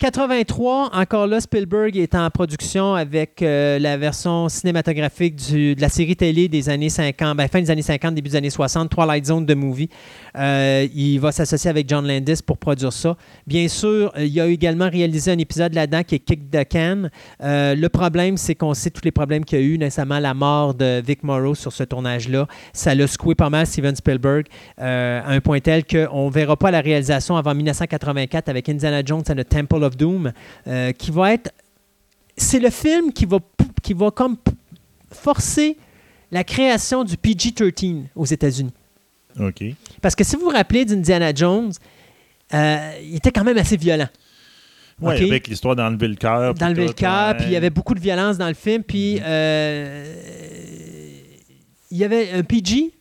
83, 0.00 0.92
encore 0.94 1.26
là, 1.26 1.42
Spielberg 1.42 1.94
est 1.98 2.14
en 2.14 2.30
production 2.30 2.94
avec 2.94 3.42
euh, 3.42 3.78
la 3.78 3.98
version 3.98 4.48
cinématographique 4.48 5.36
de 5.52 5.78
la 5.78 5.90
série 5.90 6.16
télé 6.16 6.48
des 6.48 6.70
années 6.70 6.88
50, 6.88 7.36
ben, 7.36 7.46
fin 7.48 7.60
des 7.60 7.70
années 7.70 7.82
50, 7.82 8.14
début 8.14 8.30
des 8.30 8.36
années 8.36 8.48
60, 8.48 8.88
Twilight 8.88 9.26
Zone 9.26 9.44
de 9.44 9.52
movie. 9.52 9.90
Euh, 10.38 10.86
il 10.94 11.18
va 11.18 11.32
s'associer 11.32 11.68
avec 11.68 11.86
John 11.86 12.06
Landis 12.08 12.40
pour 12.44 12.56
produire 12.56 12.94
ça. 12.94 13.14
Bien 13.46 13.68
sûr, 13.68 14.10
euh, 14.16 14.24
il 14.24 14.40
a 14.40 14.46
également 14.46 14.88
réalisé 14.88 15.32
un 15.32 15.38
épisode 15.38 15.74
là-dedans 15.74 16.02
qui 16.02 16.14
est 16.14 16.20
Kick 16.20 16.50
the 16.50 16.66
Can. 16.66 17.10
Euh, 17.42 17.74
le 17.74 17.88
problème, 17.90 18.38
c'est 18.38 18.54
qu'on 18.54 18.72
sait 18.72 18.88
tous 18.88 19.04
les 19.04 19.10
problèmes 19.10 19.44
qu'il 19.44 19.60
y 19.60 19.62
a 19.62 19.64
eu, 19.66 19.76
notamment 19.76 20.18
la 20.18 20.32
mort 20.32 20.72
de 20.72 21.02
Vic 21.06 21.22
Morrow 21.24 21.54
sur 21.54 21.74
ce 21.74 21.84
tournage-là. 21.84 22.46
Ça 22.72 22.94
l'a 22.94 23.06
secoué 23.06 23.34
pas 23.34 23.50
mal 23.50 23.66
Steven 23.66 23.94
Spielberg 23.94 24.46
à 24.78 25.28
un 25.28 25.40
point 25.40 25.60
tel 25.60 25.84
qu'on 25.84 26.28
ne 26.28 26.32
verra 26.32 26.56
pas 26.56 26.70
la 26.70 26.80
réalisation 26.80 27.36
avant 27.36 27.54
1984 27.54 28.48
avec 28.48 28.66
Indiana 28.70 29.02
Jones 29.04 29.24
and 29.28 29.34
the 29.34 29.46
Temple 29.46 29.84
of 29.84 29.89
Doom, 29.96 30.32
euh, 30.66 30.92
qui 30.92 31.10
va 31.10 31.34
être... 31.34 31.52
C'est 32.36 32.60
le 32.60 32.70
film 32.70 33.12
qui 33.12 33.26
va, 33.26 33.38
qui 33.82 33.92
va 33.92 34.10
comme 34.10 34.36
forcer 35.12 35.76
la 36.30 36.44
création 36.44 37.04
du 37.04 37.16
PG-13 37.16 38.04
aux 38.14 38.24
États-Unis. 38.24 38.72
OK. 39.38 39.64
Parce 40.00 40.14
que 40.14 40.24
si 40.24 40.36
vous 40.36 40.42
vous 40.42 40.50
rappelez 40.50 40.84
d'Indiana 40.84 41.34
Jones, 41.34 41.72
euh, 42.54 42.92
il 43.02 43.16
était 43.16 43.30
quand 43.30 43.44
même 43.44 43.58
assez 43.58 43.76
violent. 43.76 44.08
Oui, 45.00 45.14
avec 45.14 45.48
l'histoire 45.48 45.74
d'enlever 45.74 46.08
le 46.08 46.16
cœur. 46.16 46.54
D'enlever 46.54 46.88
le 46.88 46.92
cœur, 46.92 47.36
puis 47.36 47.46
il 47.46 47.52
y 47.52 47.56
avait 47.56 47.70
beaucoup 47.70 47.94
de 47.94 48.00
violence 48.00 48.36
dans 48.36 48.48
le 48.48 48.54
film, 48.54 48.82
puis 48.82 49.18
euh, 49.22 50.04
il 51.90 51.96
y 51.96 52.04
avait 52.04 52.32
un 52.32 52.42
PG, 52.42 52.92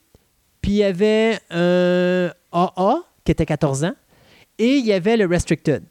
puis 0.61 0.71
il 0.71 0.77
y 0.77 0.83
avait 0.83 1.39
un 1.49 2.31
AA 2.53 2.95
qui 3.25 3.31
était 3.31 3.45
14 3.45 3.83
ans, 3.83 3.95
et 4.57 4.75
il 4.75 4.85
y 4.85 4.93
avait 4.93 5.17
le 5.17 5.25
Restricted. 5.25 5.83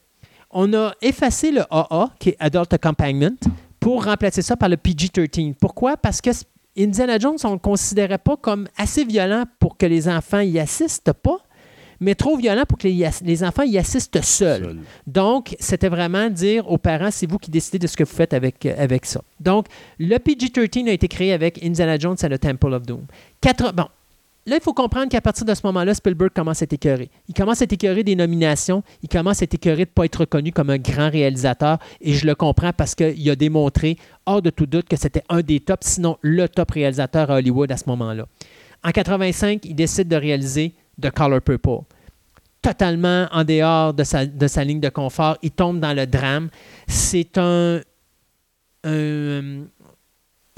On 0.50 0.72
a 0.72 0.92
effacé 1.02 1.50
le 1.50 1.62
AA, 1.70 2.10
qui 2.18 2.30
est 2.30 2.36
Adult 2.38 2.72
Accompaniment, 2.72 3.36
pour 3.80 4.04
remplacer 4.04 4.42
ça 4.42 4.56
par 4.56 4.68
le 4.68 4.76
PG-13. 4.76 5.54
Pourquoi? 5.54 5.96
Parce 5.96 6.20
que 6.20 6.30
Indiana 6.76 7.18
Jones, 7.18 7.36
on 7.44 7.48
ne 7.48 7.54
le 7.54 7.58
considérait 7.58 8.18
pas 8.18 8.36
comme 8.36 8.68
assez 8.76 9.04
violent 9.04 9.44
pour 9.58 9.76
que 9.76 9.86
les 9.86 10.08
enfants 10.08 10.40
y 10.40 10.58
assistent 10.58 11.12
pas, 11.12 11.38
mais 12.00 12.14
trop 12.14 12.36
violent 12.36 12.64
pour 12.68 12.78
que 12.78 12.86
les, 12.86 13.08
les 13.24 13.44
enfants 13.44 13.64
y 13.64 13.76
assistent 13.76 14.22
seuls. 14.22 14.62
Seul. 14.62 14.78
Donc, 15.06 15.56
c'était 15.58 15.88
vraiment 15.88 16.30
dire 16.30 16.70
aux 16.70 16.78
parents, 16.78 17.10
c'est 17.10 17.28
vous 17.28 17.38
qui 17.38 17.50
décidez 17.50 17.78
de 17.78 17.86
ce 17.86 17.96
que 17.96 18.04
vous 18.04 18.14
faites 18.14 18.32
avec, 18.32 18.64
euh, 18.64 18.74
avec 18.78 19.06
ça. 19.06 19.20
Donc, 19.40 19.66
le 19.98 20.16
PG-13 20.16 20.88
a 20.88 20.92
été 20.92 21.08
créé 21.08 21.32
avec 21.32 21.62
Indiana 21.64 21.98
Jones 21.98 22.16
et 22.22 22.28
le 22.28 22.38
Temple 22.38 22.72
of 22.72 22.86
Doom. 22.86 23.06
Quatre, 23.40 23.72
bon, 23.72 23.86
là, 24.48 24.56
il 24.56 24.62
faut 24.62 24.72
comprendre 24.72 25.08
qu'à 25.08 25.20
partir 25.20 25.44
de 25.44 25.54
ce 25.54 25.60
moment-là, 25.64 25.94
Spielberg 25.94 26.32
commence 26.34 26.62
à 26.62 26.64
être 26.64 26.72
écœuré. 26.72 27.10
Il 27.28 27.34
commence 27.34 27.60
à 27.60 27.64
être 27.64 27.72
écœuré 27.72 28.02
des 28.02 28.16
nominations. 28.16 28.82
Il 29.02 29.08
commence 29.08 29.42
à 29.42 29.44
être 29.44 29.54
écœuré 29.54 29.84
de 29.84 29.90
ne 29.90 29.94
pas 29.94 30.04
être 30.04 30.20
reconnu 30.20 30.52
comme 30.52 30.70
un 30.70 30.78
grand 30.78 31.10
réalisateur. 31.10 31.78
Et 32.00 32.14
je 32.14 32.26
le 32.26 32.34
comprends 32.34 32.72
parce 32.72 32.94
qu'il 32.94 33.30
a 33.30 33.36
démontré, 33.36 33.96
hors 34.26 34.42
de 34.42 34.50
tout 34.50 34.66
doute, 34.66 34.88
que 34.88 34.96
c'était 34.96 35.22
un 35.28 35.40
des 35.40 35.60
tops, 35.60 35.86
sinon 35.86 36.18
le 36.22 36.48
top 36.48 36.70
réalisateur 36.72 37.30
à 37.30 37.36
Hollywood 37.36 37.70
à 37.70 37.76
ce 37.76 37.84
moment-là. 37.88 38.26
En 38.82 38.90
85, 38.90 39.64
il 39.64 39.74
décide 39.74 40.08
de 40.08 40.16
réaliser 40.16 40.74
The 41.00 41.10
Color 41.10 41.42
Purple 41.42 41.84
totalement 42.60 43.28
en 43.32 43.44
dehors 43.44 43.94
de 43.94 44.04
sa, 44.04 44.64
ligne 44.64 44.80
de 44.80 44.88
confort. 44.88 45.38
Il 45.42 45.52
tombe 45.52 45.80
dans 45.80 45.94
le 45.94 46.06
drame. 46.06 46.48
C'est 46.86 47.38
un, 47.38 47.80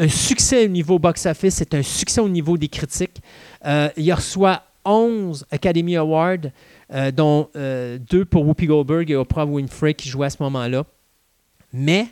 un 0.01 0.09
succès 0.09 0.65
au 0.65 0.69
niveau 0.69 0.99
box-office, 0.99 1.55
c'est 1.55 1.75
un 1.75 1.83
succès 1.83 2.21
au 2.21 2.29
niveau 2.29 2.57
des 2.57 2.69
critiques. 2.69 3.21
Euh, 3.67 3.89
il 3.97 4.13
reçoit 4.13 4.63
11 4.85 5.47
Academy 5.51 5.97
Awards, 5.97 6.39
euh, 6.93 7.11
dont 7.11 7.49
euh, 7.55 7.99
deux 7.99 8.25
pour 8.25 8.47
Whoopi 8.47 8.67
Goldberg 8.67 9.11
et 9.11 9.17
Oprah 9.17 9.45
Winfrey 9.45 9.93
qui 9.95 10.09
jouaient 10.09 10.27
à 10.27 10.31
ce 10.31 10.43
moment-là. 10.43 10.85
Mais, 11.73 12.07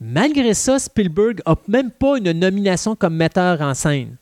malgré 0.00 0.54
ça, 0.54 0.78
Spielberg 0.78 1.42
n'a 1.46 1.54
même 1.68 1.90
pas 1.90 2.16
une 2.16 2.32
nomination 2.32 2.96
comme 2.96 3.14
metteur 3.14 3.60
en 3.60 3.74
scène. 3.74 4.16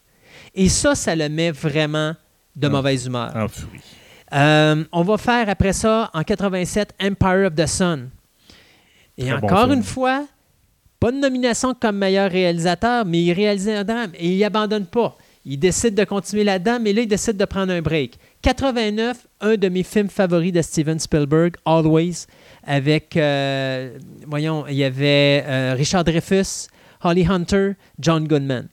Et 0.54 0.68
ça, 0.68 0.94
ça 0.96 1.14
le 1.14 1.28
met 1.28 1.52
vraiment 1.52 2.14
de 2.56 2.66
Ah. 2.66 2.70
mauvaise 2.70 3.06
humeur. 3.06 3.32
Euh, 4.32 4.84
on 4.90 5.02
va 5.02 5.16
faire 5.16 5.48
après 5.48 5.72
ça, 5.72 6.10
en 6.12 6.24
87, 6.24 6.92
Empire 7.00 7.46
of 7.46 7.54
the 7.54 7.66
Sun. 7.66 8.10
Et 9.16 9.26
Très 9.26 9.34
encore 9.34 9.70
une 9.70 9.82
fois, 9.84 10.26
de 11.12 11.18
nomination 11.18 11.74
comme 11.78 11.98
meilleur 11.98 12.30
réalisateur, 12.30 13.04
mais 13.04 13.22
il 13.22 13.32
réalise 13.32 13.68
un 13.68 13.84
drame 13.84 14.12
et 14.14 14.34
il 14.34 14.44
abandonne 14.44 14.86
pas. 14.86 15.16
Il 15.44 15.58
décide 15.58 15.94
de 15.94 16.04
continuer 16.04 16.44
là-dedans, 16.44 16.78
mais 16.80 16.92
là, 16.92 17.02
il 17.02 17.08
décide 17.08 17.36
de 17.36 17.44
prendre 17.44 17.72
un 17.72 17.82
break. 17.82 18.18
89, 18.42 19.26
un 19.40 19.56
de 19.56 19.68
mes 19.68 19.82
films 19.82 20.08
favoris 20.08 20.52
de 20.52 20.62
Steven 20.62 20.98
Spielberg, 20.98 21.56
Always, 21.66 22.26
avec, 22.62 23.16
euh, 23.16 23.98
voyons, 24.26 24.64
il 24.68 24.76
y 24.76 24.84
avait 24.84 25.44
euh, 25.46 25.74
Richard 25.76 26.04
Dreyfuss, 26.04 26.68
Holly 27.02 27.26
Hunter, 27.26 27.72
John 27.98 28.26
Goodman 28.26 28.68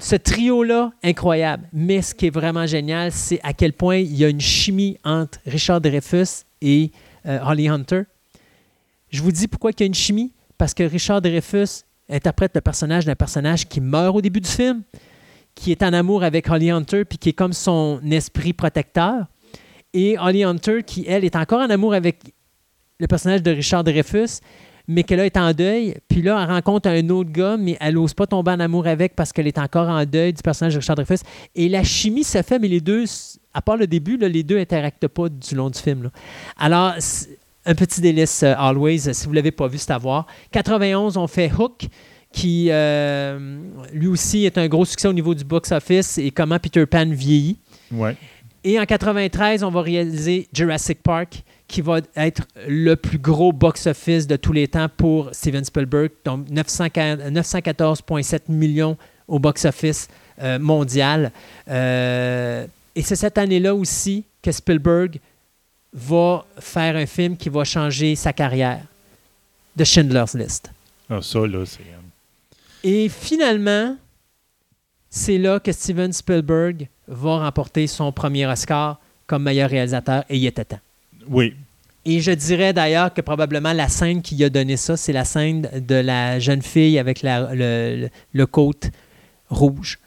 ce 0.00 0.16
trio-là, 0.16 0.92
incroyable. 1.02 1.68
Mais 1.72 2.02
ce 2.02 2.14
qui 2.14 2.26
est 2.26 2.30
vraiment 2.30 2.66
génial, 2.66 3.12
c'est 3.12 3.40
à 3.42 3.52
quel 3.52 3.72
point 3.72 3.96
il 3.96 4.16
y 4.16 4.24
a 4.24 4.28
une 4.28 4.40
chimie 4.40 4.96
entre 5.04 5.38
Richard 5.46 5.80
Dreyfuss 5.80 6.44
et 6.62 6.92
euh, 7.26 7.38
Holly 7.44 7.68
Hunter. 7.68 8.02
Je 9.10 9.22
vous 9.22 9.32
dis 9.32 9.48
pourquoi 9.48 9.72
il 9.72 9.80
y 9.80 9.82
a 9.82 9.86
une 9.86 9.94
chimie. 9.94 10.32
Parce 10.58 10.74
que 10.74 10.82
Richard 10.82 11.22
Dreyfuss 11.22 11.84
interprète 12.10 12.52
le 12.54 12.60
personnage 12.60 13.04
d'un 13.04 13.14
personnage 13.14 13.66
qui 13.68 13.80
meurt 13.80 14.16
au 14.16 14.20
début 14.20 14.40
du 14.40 14.48
film, 14.48 14.82
qui 15.54 15.72
est 15.72 15.82
en 15.82 15.92
amour 15.92 16.24
avec 16.24 16.48
Holly 16.50 16.70
Hunter, 16.70 17.04
puis 17.04 17.18
qui 17.18 17.30
est 17.30 17.34
comme 17.34 17.52
son 17.52 18.00
esprit 18.10 18.52
protecteur. 18.52 19.26
Et 19.94 20.18
Holly 20.18 20.44
Hunter, 20.44 20.82
qui, 20.84 21.04
elle, 21.08 21.24
est 21.24 21.36
encore 21.36 21.60
en 21.60 21.70
amour 21.70 21.94
avec 21.94 22.34
le 22.98 23.06
personnage 23.06 23.42
de 23.42 23.50
Richard 23.50 23.84
Dreyfuss, 23.84 24.40
mais 24.86 25.02
qu'elle 25.04 25.20
est 25.20 25.36
en 25.36 25.52
deuil. 25.52 25.96
Puis 26.08 26.22
là, 26.22 26.42
elle 26.42 26.50
rencontre 26.50 26.88
un 26.88 27.08
autre 27.10 27.30
gars, 27.30 27.56
mais 27.56 27.76
elle 27.80 27.94
n'ose 27.94 28.14
pas 28.14 28.26
tomber 28.26 28.52
en 28.52 28.60
amour 28.60 28.86
avec 28.86 29.14
parce 29.14 29.32
qu'elle 29.32 29.46
est 29.46 29.58
encore 29.58 29.88
en 29.88 30.04
deuil 30.04 30.32
du 30.32 30.42
personnage 30.42 30.74
de 30.74 30.78
Richard 30.78 30.96
Dreyfuss. 30.96 31.22
Et 31.54 31.68
la 31.68 31.84
chimie 31.84 32.24
se 32.24 32.42
fait, 32.42 32.58
mais 32.58 32.68
les 32.68 32.80
deux, 32.80 33.04
à 33.52 33.62
part 33.62 33.76
le 33.76 33.86
début, 33.86 34.16
les 34.16 34.42
deux 34.42 34.56
n'interactent 34.56 35.08
pas 35.08 35.28
du 35.28 35.54
long 35.54 35.70
du 35.70 35.78
film. 35.78 36.10
Alors, 36.56 36.94
un 37.68 37.74
petit 37.74 38.00
délice, 38.00 38.42
euh, 38.42 38.54
Always. 38.56 39.12
Si 39.14 39.24
vous 39.24 39.30
ne 39.30 39.36
l'avez 39.36 39.50
pas 39.50 39.68
vu, 39.68 39.78
c'est 39.78 39.92
à 39.92 39.98
voir. 39.98 40.26
91, 40.52 41.16
on 41.16 41.26
fait 41.26 41.52
Hook 41.52 41.86
qui 42.32 42.68
euh, 42.70 43.58
lui 43.92 44.06
aussi 44.06 44.44
est 44.44 44.58
un 44.58 44.68
gros 44.68 44.84
succès 44.84 45.08
au 45.08 45.12
niveau 45.12 45.34
du 45.34 45.44
box-office 45.44 46.18
et 46.18 46.30
comment 46.30 46.58
Peter 46.58 46.84
Pan 46.86 47.06
vieillit. 47.06 47.56
Ouais. 47.90 48.16
Et 48.64 48.78
en 48.78 48.84
93, 48.84 49.62
on 49.64 49.70
va 49.70 49.82
réaliser 49.82 50.48
Jurassic 50.52 51.02
Park, 51.02 51.42
qui 51.68 51.80
va 51.80 52.00
être 52.16 52.42
le 52.66 52.96
plus 52.96 53.18
gros 53.18 53.52
box-office 53.52 54.26
de 54.26 54.36
tous 54.36 54.52
les 54.52 54.68
temps 54.68 54.88
pour 54.94 55.28
Steven 55.32 55.64
Spielberg, 55.64 56.10
donc 56.24 56.50
940 56.50 57.20
914,7 57.30 58.40
millions 58.48 58.96
au 59.26 59.38
box-office 59.38 60.08
euh, 60.42 60.58
mondial. 60.58 61.32
Euh, 61.68 62.66
et 62.94 63.02
c'est 63.02 63.16
cette 63.16 63.38
année-là 63.38 63.74
aussi 63.74 64.24
que 64.42 64.50
Spielberg 64.50 65.20
va 65.92 66.44
faire 66.58 66.96
un 66.96 67.06
film 67.06 67.36
qui 67.36 67.48
va 67.48 67.64
changer 67.64 68.14
sa 68.16 68.32
carrière, 68.32 68.82
The 69.76 69.84
Schindler's 69.84 70.34
List. 70.34 70.70
Ah, 71.08 71.20
ça, 71.22 71.40
là, 71.46 71.64
c'est. 71.64 71.80
euh, 71.80 72.84
Et 72.84 73.08
finalement, 73.08 73.96
c'est 75.10 75.38
là 75.38 75.58
que 75.60 75.72
Steven 75.72 76.12
Spielberg 76.12 76.88
va 77.06 77.38
remporter 77.38 77.86
son 77.86 78.12
premier 78.12 78.46
Oscar 78.46 79.00
comme 79.26 79.42
meilleur 79.44 79.70
réalisateur 79.70 80.24
et 80.28 80.36
il 80.36 80.46
était 80.46 80.64
temps. 80.64 80.80
Oui. 81.26 81.54
Et 82.04 82.20
je 82.20 82.30
dirais 82.32 82.72
d'ailleurs 82.72 83.12
que 83.12 83.20
probablement 83.20 83.72
la 83.72 83.88
scène 83.88 84.22
qui 84.22 84.42
a 84.44 84.48
donné 84.50 84.76
ça, 84.76 84.96
c'est 84.96 85.12
la 85.12 85.24
scène 85.24 85.68
de 85.86 85.94
la 85.96 86.38
jeune 86.38 86.62
fille 86.62 86.98
avec 86.98 87.22
la- 87.22 87.54
le, 87.54 87.96
le, 87.96 88.08
le 88.32 88.46
côte 88.46 88.90
rouge. 89.50 89.98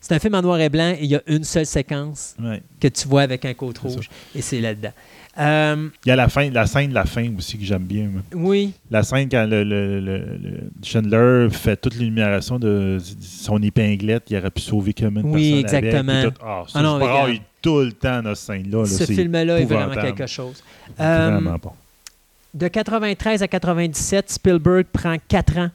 C'est 0.00 0.14
un 0.14 0.18
film 0.18 0.34
en 0.34 0.42
noir 0.42 0.60
et 0.60 0.68
blanc 0.68 0.90
et 0.98 0.98
il 1.04 1.10
y 1.10 1.16
a 1.16 1.22
une 1.26 1.44
seule 1.44 1.66
séquence 1.66 2.36
ouais. 2.40 2.62
que 2.80 2.88
tu 2.88 3.08
vois 3.08 3.22
avec 3.22 3.44
un 3.44 3.54
côte 3.54 3.78
rouge 3.78 4.08
et 4.34 4.40
c'est 4.42 4.60
là-dedans. 4.60 4.92
Euh, 5.38 5.88
Il 6.04 6.08
y 6.08 6.12
a 6.12 6.16
la, 6.16 6.28
fin, 6.28 6.50
la 6.50 6.66
scène 6.66 6.90
de 6.90 6.94
la 6.94 7.04
fin 7.04 7.28
aussi 7.36 7.56
que 7.58 7.64
j'aime 7.64 7.84
bien. 7.84 8.08
oui, 8.34 8.72
La 8.90 9.02
scène 9.04 9.28
quand 9.28 9.46
le, 9.48 9.62
le- 9.62 10.00
le- 10.00 10.18
le 10.42 10.60
Chandler 10.82 11.48
fait 11.50 11.76
toute 11.80 11.94
l'énumération 11.96 12.58
de 12.58 12.98
son 13.20 13.62
épinglette, 13.62 14.24
il 14.30 14.36
aurait 14.36 14.50
pu 14.50 14.62
sauver 14.62 14.92
comme 14.92 15.18
une 15.18 15.26
Oui, 15.26 15.62
personne 15.62 15.76
avec, 15.78 15.94
exactement. 15.94 16.20
puis 16.22 16.30
tout. 16.32 16.44
Ah, 16.44 16.62
ça, 16.66 16.78
Ah 16.78 16.82
non, 16.82 16.94
regarde. 16.96 17.30
tout 17.62 17.80
le 17.80 17.92
temps 17.92 18.20
dans 18.22 18.34
cette 18.34 18.46
scène-là. 18.64 18.78
là, 18.80 18.86
ce 18.86 19.04
film-là 19.04 19.60
est 19.60 19.64
vraiment 19.64 19.94
quelque 19.94 20.26
chose. 20.26 20.62
Euh, 20.98 21.30
Vraiment 21.40 21.58
pas. 21.58 21.74
De 22.54 22.66
93 22.66 23.42
à 23.42 23.46
97, 23.48 24.30
Spielberg 24.30 24.86
prend 24.92 25.16
quatre 25.28 25.56
ans 25.58 25.70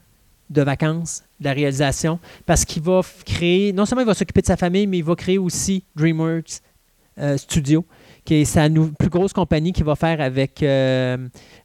de 0.49 0.61
vacances 0.61 1.23
de 1.43 1.47
la 1.47 1.53
réalisation 1.53 2.19
parce 2.45 2.65
qu'il 2.65 2.81
va 2.81 3.01
créer, 3.25 3.73
non 3.73 3.85
seulement 3.85 4.01
il 4.01 4.07
va 4.07 4.13
s'occuper 4.13 4.41
de 4.41 4.47
sa 4.47 4.57
famille, 4.57 4.87
mais 4.87 4.97
il 4.99 5.03
va 5.03 5.15
créer 5.15 5.37
aussi 5.37 5.83
DreamWorks 5.95 6.61
euh, 7.19 7.37
Studio, 7.37 7.85
qui 8.25 8.35
est 8.35 8.45
sa 8.45 8.67
plus 8.69 9.09
grosse 9.09 9.33
compagnie 9.33 9.71
qu'il 9.71 9.85
va 9.85 9.95
faire 9.95 10.19
avec 10.19 10.63
euh, 10.63 11.17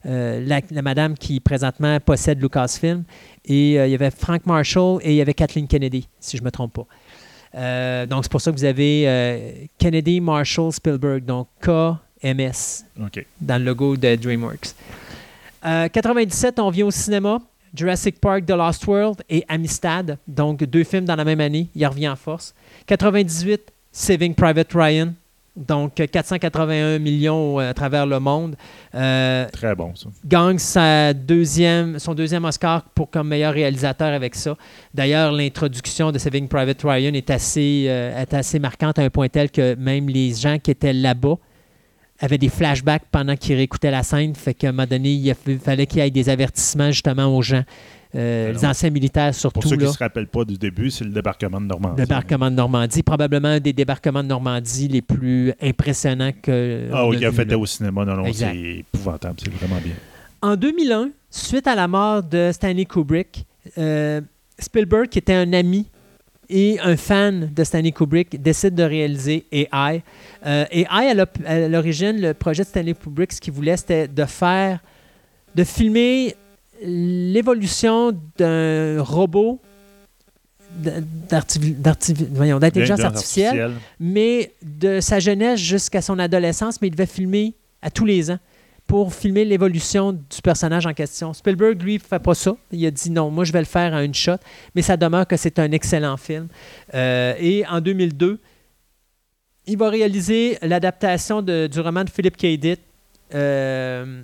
euh, 0.05 0.43
la, 0.45 0.61
la 0.69 0.81
madame 0.81 1.15
qui 1.17 1.39
présentement 1.39 1.99
possède 1.99 2.41
Lucasfilm. 2.41 3.03
Et 3.45 3.75
il 3.75 3.89
y 3.89 3.95
avait 3.95 4.11
Frank 4.11 4.45
Marshall 4.45 4.99
et 5.01 5.11
il 5.11 5.15
y 5.15 5.21
avait 5.21 5.33
Kathleen 5.33 5.67
Kennedy, 5.67 6.07
si 6.19 6.37
je 6.37 6.43
ne 6.43 6.45
me 6.45 6.51
trompe 6.51 6.73
pas. 6.73 6.85
Euh, 7.55 8.05
donc 8.05 8.23
c'est 8.23 8.31
pour 8.31 8.41
ça 8.41 8.51
que 8.51 8.57
vous 8.57 8.65
avez 8.65 9.07
euh, 9.07 9.51
Kennedy, 9.77 10.21
Marshall, 10.21 10.71
Spielberg, 10.71 11.25
donc 11.25 11.47
KMS 11.61 12.83
dans 13.41 13.57
le 13.57 13.65
logo 13.65 13.97
de 13.97 14.15
DreamWorks. 14.15 14.75
97, 15.61 16.59
on 16.59 16.69
vient 16.69 16.85
au 16.85 16.91
cinéma. 16.91 17.39
Jurassic 17.73 18.19
Park, 18.19 18.45
The 18.45 18.51
Lost 18.51 18.85
World 18.87 19.21
et 19.29 19.43
Amistad. 19.47 20.17
Donc, 20.27 20.63
deux 20.63 20.83
films 20.83 21.05
dans 21.05 21.15
la 21.15 21.25
même 21.25 21.39
année. 21.39 21.67
Il 21.75 21.85
revient 21.85 22.09
en 22.09 22.15
force. 22.15 22.53
98, 22.87 23.61
Saving 23.91 24.33
Private 24.33 24.71
Ryan. 24.73 25.13
Donc, 25.55 25.95
481 25.95 26.99
millions 26.99 27.59
à 27.59 27.73
travers 27.73 28.05
le 28.05 28.19
monde. 28.19 28.55
Euh, 28.95 29.45
Très 29.51 29.75
bon, 29.75 29.93
ça. 29.93 30.07
Gagne 30.25 30.57
sa 30.57 31.13
deuxième, 31.13 31.99
son 31.99 32.13
deuxième 32.13 32.45
Oscar 32.45 32.83
pour 32.95 33.09
comme 33.09 33.27
meilleur 33.27 33.53
réalisateur 33.53 34.13
avec 34.13 34.35
ça. 34.35 34.55
D'ailleurs, 34.93 35.33
l'introduction 35.33 36.11
de 36.11 36.17
Saving 36.17 36.47
Private 36.47 36.81
Ryan 36.83 37.13
est 37.13 37.29
assez, 37.29 37.87
euh, 37.89 38.21
est 38.21 38.33
assez 38.33 38.59
marquante 38.59 38.99
à 38.99 39.01
un 39.01 39.09
point 39.09 39.27
tel 39.27 39.51
que 39.51 39.75
même 39.75 40.07
les 40.07 40.33
gens 40.33 40.59
qui 40.59 40.71
étaient 40.71 40.93
là-bas 40.93 41.37
avaient 42.19 42.37
des 42.37 42.49
flashbacks 42.49 43.03
pendant 43.11 43.35
qu'ils 43.35 43.55
réécoutaient 43.55 43.91
la 43.91 44.03
scène. 44.03 44.35
Fait 44.35 44.53
qu'à 44.53 44.69
un 44.69 44.71
moment 44.71 44.87
donné, 44.87 45.11
il 45.11 45.35
fallait 45.59 45.85
qu'il 45.85 46.03
y 46.03 46.05
ait 46.05 46.11
des 46.11 46.29
avertissements 46.29 46.91
justement 46.91 47.35
aux 47.35 47.41
gens. 47.41 47.63
Euh, 48.15 48.53
les 48.53 48.65
anciens 48.65 48.89
militaires 48.89 49.35
surtout. 49.35 49.59
Pour 49.59 49.69
ceux 49.69 49.77
qui 49.77 49.83
ne 49.83 49.91
se 49.91 49.97
rappellent 49.99 50.27
pas 50.27 50.43
du 50.43 50.57
début, 50.57 50.89
c'est 50.89 51.03
le 51.03 51.11
débarquement 51.11 51.61
de 51.61 51.67
Normandie. 51.67 52.01
Le 52.01 52.07
débarquement 52.07 52.49
de 52.49 52.55
Normandie, 52.55 53.03
probablement 53.03 53.49
un 53.49 53.59
des 53.59 53.71
débarquements 53.73 54.23
de 54.23 54.29
Normandie 54.29 54.87
les 54.87 55.03
plus 55.03 55.53
impressionnants 55.61 56.31
que. 56.41 56.89
Ah 56.91 57.07
oui, 57.07 57.17
qui 57.17 57.25
a 57.25 57.31
fait 57.31 57.53
au 57.53 57.65
cinéma. 57.67 58.05
Non, 58.05 58.15
non, 58.15 58.33
c'est 58.33 58.55
épouvantable, 58.79 59.35
c'est 59.37 59.53
vraiment 59.53 59.79
bien. 59.79 59.93
En 60.41 60.55
2001, 60.55 61.09
suite 61.29 61.67
à 61.67 61.75
la 61.75 61.87
mort 61.87 62.23
de 62.23 62.49
Stanley 62.51 62.85
Kubrick, 62.85 63.45
euh, 63.77 64.21
Spielberg, 64.57 65.09
qui 65.09 65.19
était 65.19 65.33
un 65.33 65.53
ami 65.53 65.85
et 66.49 66.79
un 66.79 66.97
fan 66.97 67.49
de 67.53 67.63
Stanley 67.63 67.91
Kubrick, 67.91 68.41
décide 68.41 68.75
de 68.75 68.83
réaliser 68.83 69.45
AI. 69.51 70.03
Euh, 70.45 70.65
AI, 70.71 71.25
à 71.45 71.67
l'origine, 71.67 72.19
le 72.19 72.33
projet 72.33 72.63
de 72.63 72.67
Stanley 72.67 72.93
Kubrick, 72.93 73.31
ce 73.33 73.41
qu'il 73.41 73.53
voulait, 73.53 73.77
c'était 73.77 74.07
de 74.07 74.25
faire, 74.25 74.79
de 75.55 75.63
filmer 75.63 76.35
l'évolution 76.81 78.11
d'un 78.37 79.01
robot 79.01 79.59
d'intelligence 82.59 82.99
artificielle, 82.99 83.71
mais 83.99 84.53
de 84.61 84.99
sa 84.99 85.19
jeunesse 85.19 85.59
jusqu'à 85.59 86.01
son 86.01 86.19
adolescence, 86.19 86.79
mais 86.81 86.87
il 86.87 86.91
devait 86.91 87.07
filmer 87.07 87.55
à 87.81 87.89
tous 87.89 88.05
les 88.05 88.29
ans 88.31 88.39
pour 88.89 89.13
filmer 89.13 89.45
l'évolution 89.45 90.13
du 90.13 90.41
personnage 90.43 90.87
en 90.87 90.95
question. 90.95 91.31
Spielberg, 91.31 91.79
lui, 91.79 91.93
ne 91.93 91.99
fait 91.99 92.17
pas 92.17 92.33
ça. 92.33 92.57
Il 92.71 92.83
a 92.87 92.89
dit 92.89 93.11
non, 93.11 93.29
moi 93.29 93.45
je 93.45 93.53
vais 93.53 93.59
le 93.59 93.65
faire 93.65 93.93
à 93.93 94.03
une 94.03 94.15
shot, 94.15 94.37
mais 94.73 94.81
ça 94.81 94.97
demeure 94.97 95.27
que 95.27 95.37
c'est 95.37 95.59
un 95.59 95.71
excellent 95.71 96.17
film. 96.17 96.47
Euh, 96.95 97.35
et 97.39 97.63
en 97.67 97.81
2002, 97.81 98.39
il 99.67 99.77
va 99.77 99.89
réaliser 99.89 100.57
l'adaptation 100.63 101.43
du 101.43 101.79
roman 101.79 102.03
de 102.03 102.09
Philip 102.09 102.35
K. 102.35 102.59
Dick, 102.59 102.79
euh, 103.35 104.23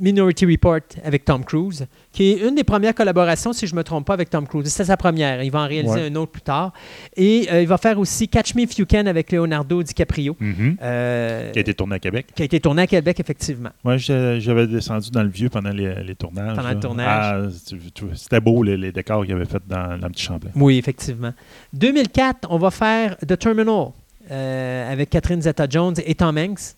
Minority 0.00 0.46
Report 0.46 0.80
avec 1.04 1.24
Tom 1.24 1.44
Cruise, 1.44 1.86
qui 2.12 2.30
est 2.30 2.48
une 2.48 2.54
des 2.54 2.64
premières 2.64 2.94
collaborations, 2.94 3.52
si 3.52 3.66
je 3.66 3.72
ne 3.72 3.78
me 3.78 3.84
trompe 3.84 4.06
pas, 4.06 4.14
avec 4.14 4.30
Tom 4.30 4.46
Cruise. 4.46 4.68
C'est 4.68 4.84
sa 4.84 4.96
première. 4.96 5.42
Il 5.42 5.50
va 5.50 5.60
en 5.60 5.66
réaliser 5.66 6.06
un 6.06 6.14
autre 6.16 6.32
plus 6.32 6.42
tard. 6.42 6.72
Et 7.16 7.48
euh, 7.50 7.62
il 7.62 7.68
va 7.68 7.78
faire 7.78 7.98
aussi 7.98 8.28
Catch 8.28 8.54
Me 8.54 8.62
If 8.62 8.78
You 8.78 8.86
Can 8.90 9.06
avec 9.06 9.32
Leonardo 9.32 9.82
DiCaprio. 9.82 10.36
Mm-hmm. 10.40 10.76
Euh, 10.82 11.50
qui 11.52 11.58
a 11.58 11.60
été 11.60 11.74
tourné 11.74 11.96
à 11.96 11.98
Québec. 11.98 12.26
Qui 12.34 12.42
a 12.42 12.44
été 12.44 12.60
tourné 12.60 12.82
à 12.82 12.86
Québec, 12.86 13.20
effectivement. 13.20 13.70
Moi, 13.82 13.96
j'avais 13.96 14.66
descendu 14.66 15.10
dans 15.10 15.22
le 15.22 15.28
vieux 15.28 15.48
pendant 15.48 15.70
les, 15.70 16.14
tournages. 16.14 16.56
Pendant 16.56 16.70
le 16.70 16.80
tournage. 16.80 17.06
Ah, 17.08 17.76
c'était 18.14 18.40
beau, 18.40 18.62
les, 18.62 18.92
décors 18.92 19.24
qu'il 19.24 19.34
avait 19.34 19.44
fait 19.44 19.62
dans, 19.66 19.98
dans 19.98 20.08
Petit 20.08 20.24
Champlain. 20.24 20.50
Oui, 20.54 20.78
effectivement. 20.78 21.32
2004, 21.72 22.48
on 22.50 22.58
va 22.58 22.70
faire 22.70 23.16
The 23.18 23.38
Terminal 23.38 23.88
euh, 24.30 24.92
avec 24.92 25.10
Catherine 25.10 25.42
Zeta-Jones 25.42 25.96
et 26.04 26.14
Tom 26.14 26.38
Hanks. 26.38 26.76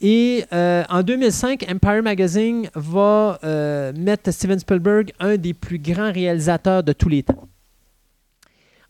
Et 0.00 0.44
euh, 0.52 0.84
en 0.88 1.02
2005, 1.02 1.66
Empire 1.68 2.02
Magazine 2.02 2.68
va 2.74 3.38
euh, 3.42 3.92
mettre 3.96 4.30
Steven 4.30 4.58
Spielberg 4.58 5.12
un 5.18 5.36
des 5.36 5.54
plus 5.54 5.78
grands 5.78 6.12
réalisateurs 6.12 6.84
de 6.84 6.92
tous 6.92 7.08
les 7.08 7.24
temps. 7.24 7.48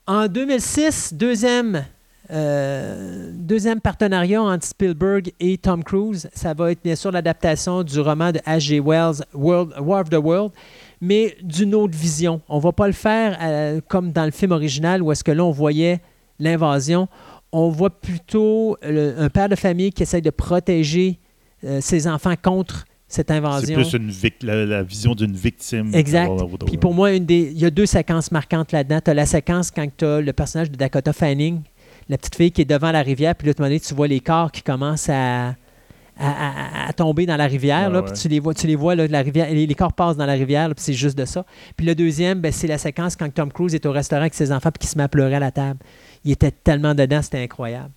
En 0.06 0.26
2006, 0.26 1.14
deuxième, 1.14 1.84
euh, 2.30 3.30
deuxième 3.34 3.80
partenariat 3.80 4.42
entre 4.42 4.66
Spielberg 4.66 5.32
et 5.40 5.56
Tom 5.56 5.82
Cruise, 5.82 6.28
ça 6.34 6.52
va 6.52 6.72
être 6.72 6.82
bien 6.82 6.96
sûr 6.96 7.10
l'adaptation 7.10 7.82
du 7.82 8.00
roman 8.00 8.30
de 8.30 8.38
H.G. 8.40 8.80
Wells, 8.80 9.24
War 9.32 10.00
of 10.00 10.10
the 10.10 10.16
World, 10.16 10.52
mais 11.00 11.36
d'une 11.42 11.74
autre 11.74 11.96
vision. 11.96 12.42
On 12.50 12.56
ne 12.56 12.62
va 12.62 12.72
pas 12.72 12.86
le 12.86 12.92
faire 12.92 13.80
comme 13.88 14.12
dans 14.12 14.24
le 14.24 14.30
film 14.30 14.52
original 14.52 15.02
où 15.02 15.10
est-ce 15.12 15.24
que 15.24 15.32
là 15.32 15.44
on 15.44 15.50
voyait 15.52 16.00
l'invasion 16.38 17.08
on 17.52 17.70
voit 17.70 17.90
plutôt 17.90 18.76
un 18.82 19.28
père 19.30 19.48
de 19.48 19.56
famille 19.56 19.92
qui 19.92 20.02
essaie 20.02 20.20
de 20.20 20.30
protéger 20.30 21.18
euh, 21.64 21.80
ses 21.80 22.06
enfants 22.06 22.34
contre 22.40 22.84
cette 23.08 23.30
invasion. 23.30 23.82
C'est 23.82 24.30
plus 24.30 24.46
la, 24.46 24.82
vision 24.82 25.14
d'une 25.14 25.34
victime. 25.34 25.94
Exact. 25.94 26.30
Puis 26.66 26.76
pour 26.76 26.94
moi, 26.94 27.12
une 27.12 27.24
des, 27.24 27.50
il 27.52 27.58
y 27.58 27.64
a 27.64 27.70
deux 27.70 27.86
séquences 27.86 28.30
marquantes 28.30 28.70
là-dedans. 28.70 29.00
Tu 29.02 29.10
as 29.10 29.14
la 29.14 29.26
séquence 29.26 29.70
quand 29.70 29.88
tu 29.96 30.04
as 30.04 30.20
le 30.20 30.32
personnage 30.32 30.70
de 30.70 30.76
Dakota 30.76 31.12
Fanning, 31.12 31.62
la 32.08 32.18
petite 32.18 32.36
fille 32.36 32.52
qui 32.52 32.60
est 32.62 32.66
devant 32.66 32.92
la 32.92 33.02
rivière, 33.02 33.34
puis 33.34 33.48
là, 33.48 33.54
tu 33.54 33.94
vois 33.94 34.08
les 34.08 34.20
corps 34.20 34.52
qui 34.52 34.62
commencent 34.62 35.08
à, 35.08 35.54
à, 36.18 36.92
tomber 36.94 37.26
dans 37.26 37.36
la 37.36 37.46
rivière. 37.46 37.90
là, 37.90 38.02
Puis 38.02 38.12
tu 38.12 38.28
les 38.28 38.40
vois, 38.40 38.54
tu 38.54 38.66
les 38.66 38.76
vois 38.76 38.94
là, 38.94 39.06
la 39.06 39.22
rivière, 39.22 39.50
les, 39.50 39.74
corps 39.74 39.92
passent 39.92 40.16
dans 40.16 40.26
la 40.26 40.32
rivière, 40.34 40.68
puis 40.68 40.84
c'est 40.84 40.92
juste 40.92 41.16
de 41.16 41.24
ça. 41.24 41.44
Puis 41.76 41.86
le 41.86 41.94
deuxième, 41.94 42.40
ben, 42.40 42.52
c'est 42.52 42.66
la 42.66 42.78
séquence 42.78 43.16
quand 43.16 43.32
Tom 43.32 43.52
Cruise 43.52 43.74
est 43.74 43.86
au 43.86 43.92
restaurant 43.92 44.22
avec 44.22 44.34
ses 44.34 44.52
enfants 44.52 44.70
puis 44.70 44.80
qu'il 44.80 44.88
se 44.88 44.98
met 44.98 45.04
à 45.04 45.08
pleurer 45.08 45.36
à 45.36 45.40
la 45.40 45.50
table. 45.50 45.78
Il 46.28 46.32
était 46.32 46.50
tellement 46.50 46.94
dedans, 46.94 47.22
c'était 47.22 47.42
incroyable. 47.42 47.88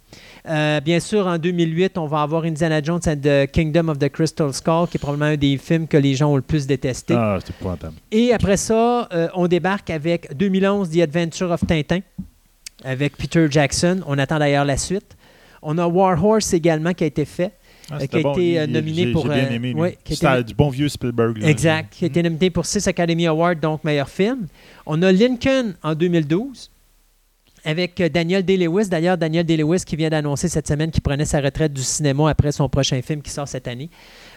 Euh, 0.47 0.79
bien 0.79 1.01
sûr, 1.01 1.27
en 1.27 1.37
2008, 1.37 1.97
on 1.97 2.05
va 2.05 2.21
avoir 2.21 2.45
Indiana 2.45 2.81
Jones 2.81 3.01
and 3.05 3.17
the 3.17 3.51
Kingdom 3.51 3.89
of 3.89 3.99
the 3.99 4.07
Crystal 4.07 4.53
Skull, 4.53 4.87
qui 4.89 4.95
est 4.95 4.99
probablement 4.99 5.33
un 5.33 5.35
des 5.35 5.57
films 5.57 5.85
que 5.85 5.97
les 5.97 6.15
gens 6.15 6.31
ont 6.31 6.37
le 6.37 6.41
plus 6.41 6.65
détesté. 6.65 7.13
Ah, 7.13 7.39
c'est 7.45 7.53
pointable. 7.57 7.95
Et 8.09 8.31
après 8.31 8.55
ça, 8.55 9.09
euh, 9.11 9.27
on 9.35 9.49
débarque 9.49 9.89
avec 9.89 10.33
2011, 10.33 10.91
The 10.91 10.99
Adventure 10.99 11.51
of 11.51 11.67
Tintin, 11.67 11.99
avec 12.85 13.17
Peter 13.17 13.47
Jackson. 13.51 13.99
On 14.07 14.17
attend 14.17 14.39
d'ailleurs 14.39 14.63
la 14.63 14.77
suite. 14.77 15.17
On 15.61 15.77
a 15.77 15.85
War 15.85 16.23
Horse 16.23 16.53
également 16.53 16.93
qui 16.93 17.03
a 17.03 17.07
été 17.07 17.25
fait. 17.25 17.51
Ah, 17.91 18.07
qui 18.07 18.15
a 18.15 18.19
été 18.31 18.67
nominé 18.67 19.11
pour. 19.11 19.25
Bien 19.25 19.49
aimé, 19.49 19.75
C'était 20.05 20.45
du 20.45 20.53
bon 20.53 20.69
vieux 20.69 20.87
Spielberg. 20.87 21.43
exact. 21.43 21.91
Qui 21.91 22.05
a 22.05 22.07
été 22.07 22.23
nominé 22.23 22.49
pour 22.49 22.65
six 22.65 22.87
Academy 22.87 23.27
Awards, 23.27 23.57
donc 23.57 23.83
meilleur 23.83 24.07
film. 24.07 24.47
On 24.85 25.01
a 25.01 25.11
Lincoln 25.11 25.73
en 25.83 25.95
2012 25.95 26.71
avec 27.65 27.99
euh, 28.01 28.09
Daniel 28.09 28.43
Day-Lewis. 28.43 28.89
D'ailleurs, 28.89 29.17
Daniel 29.17 29.45
Day-Lewis 29.45 29.83
qui 29.85 29.95
vient 29.95 30.09
d'annoncer 30.09 30.47
cette 30.47 30.67
semaine 30.67 30.91
qu'il 30.91 31.01
prenait 31.01 31.25
sa 31.25 31.41
retraite 31.41 31.73
du 31.73 31.83
cinéma 31.83 32.29
après 32.29 32.51
son 32.51 32.69
prochain 32.69 33.01
film 33.01 33.21
qui 33.21 33.29
sort 33.29 33.47
cette 33.47 33.67
année. 33.67 33.89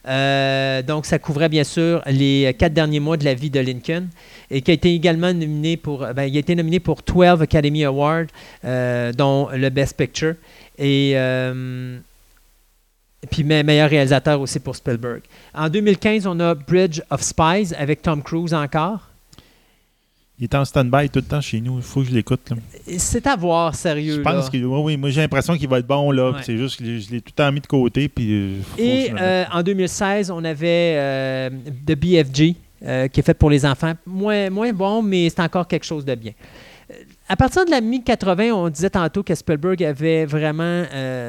Euh, 0.06 0.82
donc, 0.82 1.06
ça 1.06 1.18
couvrait 1.18 1.48
bien 1.48 1.64
sûr 1.64 2.02
les 2.06 2.55
quatre 2.59 2.74
derniers 2.74 3.01
mois 3.01 3.16
de 3.16 3.24
la 3.24 3.34
vie 3.34 3.51
de 3.51 3.60
Lincoln 3.60 4.09
et 4.51 4.60
qui 4.60 4.70
a 4.70 4.74
été 4.74 4.94
également 4.94 5.32
nominé 5.32 5.76
pour, 5.76 6.06
ben, 6.14 6.24
il 6.24 6.36
a 6.36 6.40
été 6.40 6.55
nominé 6.55 6.80
pour 6.80 7.01
12 7.02 7.42
Academy 7.42 7.84
Awards, 7.84 8.26
euh, 8.64 9.12
dont 9.12 9.48
le 9.52 9.70
Best 9.70 9.96
Picture 9.96 10.34
et 10.78 11.16
puis 13.30 13.44
meilleur 13.44 13.88
réalisateur 13.88 14.38
aussi 14.40 14.60
pour 14.60 14.76
Spielberg. 14.76 15.22
En 15.55 15.70
2015, 15.70 16.26
on 16.26 16.38
a 16.40 16.55
Bridge 16.55 17.01
of 17.10 17.22
Spies 17.22 17.74
avec 17.78 18.02
Tom 18.02 18.22
Cruise 18.22 18.52
encore. 18.52 19.13
Il 20.39 20.44
est 20.44 20.55
en 20.56 20.65
stand-by 20.65 21.09
tout 21.11 21.20
le 21.20 21.27
temps 21.27 21.40
chez 21.40 21.61
nous. 21.61 21.77
Il 21.77 21.82
faut 21.82 22.01
que 22.01 22.09
je 22.09 22.12
l'écoute. 22.12 22.52
C'est 22.98 23.24
à 23.27 23.36
voir, 23.36 23.73
sérieux. 23.74 24.16
Je 24.16 24.20
pense 24.20 24.51
que 24.51 24.56
oui, 24.56 24.97
moi 24.97 25.11
j'ai 25.11 25.20
l'impression 25.20 25.56
qu'il 25.56 25.69
va 25.69 25.78
être 25.78 25.86
bon 25.86 26.11
là. 26.11 26.32
C'est 26.43 26.56
juste 26.56 26.81
que 26.81 26.85
je 26.85 27.11
l'ai 27.11 27.20
tout 27.20 27.31
le 27.36 27.44
temps 27.44 27.52
mis 27.52 27.61
de 27.61 27.66
côté. 27.66 28.09
Puis, 28.09 28.32
euh, 28.32 28.61
Et 28.77 29.12
euh, 29.16 29.44
en 29.52 29.62
2016, 29.62 30.32
on 30.32 30.43
avait 30.43 30.97
euh, 30.97 31.51
The 31.86 31.94
BFG 31.94 32.56
qui 33.12 33.20
est 33.20 33.23
fait 33.24 33.35
pour 33.35 33.48
les 33.48 33.65
enfants. 33.65 33.94
Moins, 34.05 34.51
moins 34.51 34.73
bon, 34.73 35.02
mais 35.02 35.31
c'est 35.31 35.40
encore 35.40 35.69
quelque 35.69 35.86
chose 35.86 36.05
de 36.05 36.15
bien. 36.16 36.32
À 37.28 37.36
partir 37.36 37.65
de 37.65 37.70
la 37.70 37.81
mi-80, 37.81 38.52
on 38.52 38.69
disait 38.69 38.90
tantôt 38.90 39.23
que 39.23 39.35
Spielberg 39.35 39.82
avait 39.82 40.27
vraiment 40.27 40.85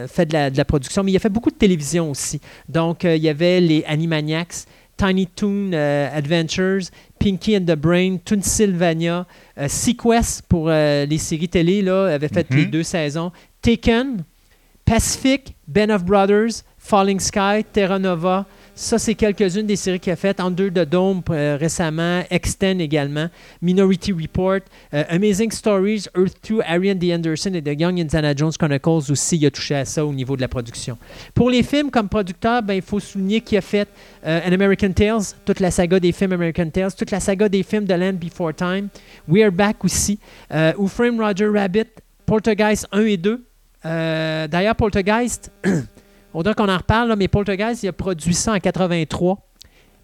fait 0.09 0.25
de 0.25 0.33
la, 0.33 0.49
de 0.49 0.57
la, 0.57 0.65
production, 0.65 1.01
mais 1.03 1.11
il 1.11 1.15
a 1.15 1.19
fait 1.19 1.29
beaucoup 1.29 1.51
de 1.51 1.55
télévision 1.55 2.11
aussi. 2.11 2.41
Donc, 2.67 3.05
il 3.05 3.23
y 3.23 3.29
avait 3.29 3.61
les 3.61 3.85
Animaniacs, 3.87 4.65
Tiny 4.97 5.27
Toon 5.27 5.73
Adventures, 5.73 6.91
Pinky 7.19 7.55
and 7.55 7.65
the 7.65 7.75
Brain, 7.75 8.19
Toon 8.19 8.41
Sylvania, 8.41 9.25
euh, 9.57 9.67
Sequest 9.67 10.43
pour 10.47 10.69
euh, 10.69 11.05
les 11.05 11.17
séries 11.17 11.49
télé, 11.49 11.81
là, 11.81 12.05
avait 12.05 12.27
fait 12.27 12.47
les 12.51 12.65
mhm. 12.65 12.71
deux 12.71 12.83
saisons. 12.83 13.31
Taken, 13.61 14.23
Pacific, 14.85 15.55
Ben 15.67 15.91
of 15.91 16.05
Brothers, 16.05 16.63
Falling 16.77 17.19
Sky, 17.19 17.63
Terra 17.73 17.97
Nova, 17.97 18.45
ça, 18.77 18.99
c'est 18.99 19.15
quelques-unes 19.15 19.65
des 19.65 19.77
séries 19.77 20.01
qu'il 20.01 20.11
a 20.11 20.17
faites. 20.17 20.41
Under 20.41 20.69
the 20.69 20.87
Dome 20.87 21.21
euh, 21.29 21.55
récemment, 21.57 22.23
Extend 22.29 22.79
également, 22.79 23.29
Minority 23.61 24.11
Report, 24.11 24.59
euh, 24.93 25.03
Amazing 25.07 25.49
Stories, 25.51 26.07
Earth 26.13 26.35
2, 26.49 26.59
Ariane 26.59 26.99
D. 26.99 27.15
Anderson 27.15 27.53
et 27.53 27.61
The 27.61 27.79
Young 27.79 28.01
Indiana 28.01 28.35
Jones 28.35 28.51
Chronicles 28.51 29.09
aussi, 29.09 29.37
il 29.37 29.45
a 29.45 29.51
touché 29.51 29.75
à 29.75 29.85
ça 29.85 30.05
au 30.05 30.11
niveau 30.11 30.35
de 30.35 30.41
la 30.41 30.49
production. 30.49 30.97
Pour 31.33 31.49
les 31.49 31.63
films, 31.63 31.89
comme 31.89 32.09
producteur, 32.09 32.61
ben, 32.63 32.73
il 32.73 32.81
faut 32.81 32.99
souligner 32.99 33.39
qu'il 33.39 33.57
a 33.57 33.61
fait 33.61 33.87
euh, 34.25 34.41
An 34.45 34.51
American 34.51 34.91
Tales, 34.91 35.23
toute 35.45 35.61
la 35.61 35.71
saga 35.71 35.97
des 35.97 36.11
films 36.11 36.33
American 36.33 36.69
Tales, 36.69 36.93
toute 36.93 37.11
la 37.11 37.21
saga 37.21 37.47
des 37.47 37.63
films 37.63 37.85
de 37.85 37.93
Land 37.93 38.19
Before 38.19 38.53
Time, 38.53 38.89
We 39.29 39.41
Are 39.41 39.53
Back 39.53 39.85
aussi, 39.85 40.19
Who 40.51 40.87
Frame 40.89 41.21
Roger 41.21 41.47
Rabbit, 41.47 41.87
Poltergeist 42.25 42.87
1 42.91 43.05
et 43.05 43.17
2. 43.17 43.41
D'ailleurs, 43.83 44.75
Poltergeist... 44.75 45.49
On 46.35 46.43
dirait 46.43 46.53
qu'on 46.53 46.67
en 46.69 46.77
reparle, 46.77 47.15
mais 47.17 47.27
Poltergeist, 47.29 47.83
il 47.83 47.87
a 47.87 47.93
produit 47.93 48.33
ça 48.33 48.53
en 48.53 48.59
83. 48.59 49.37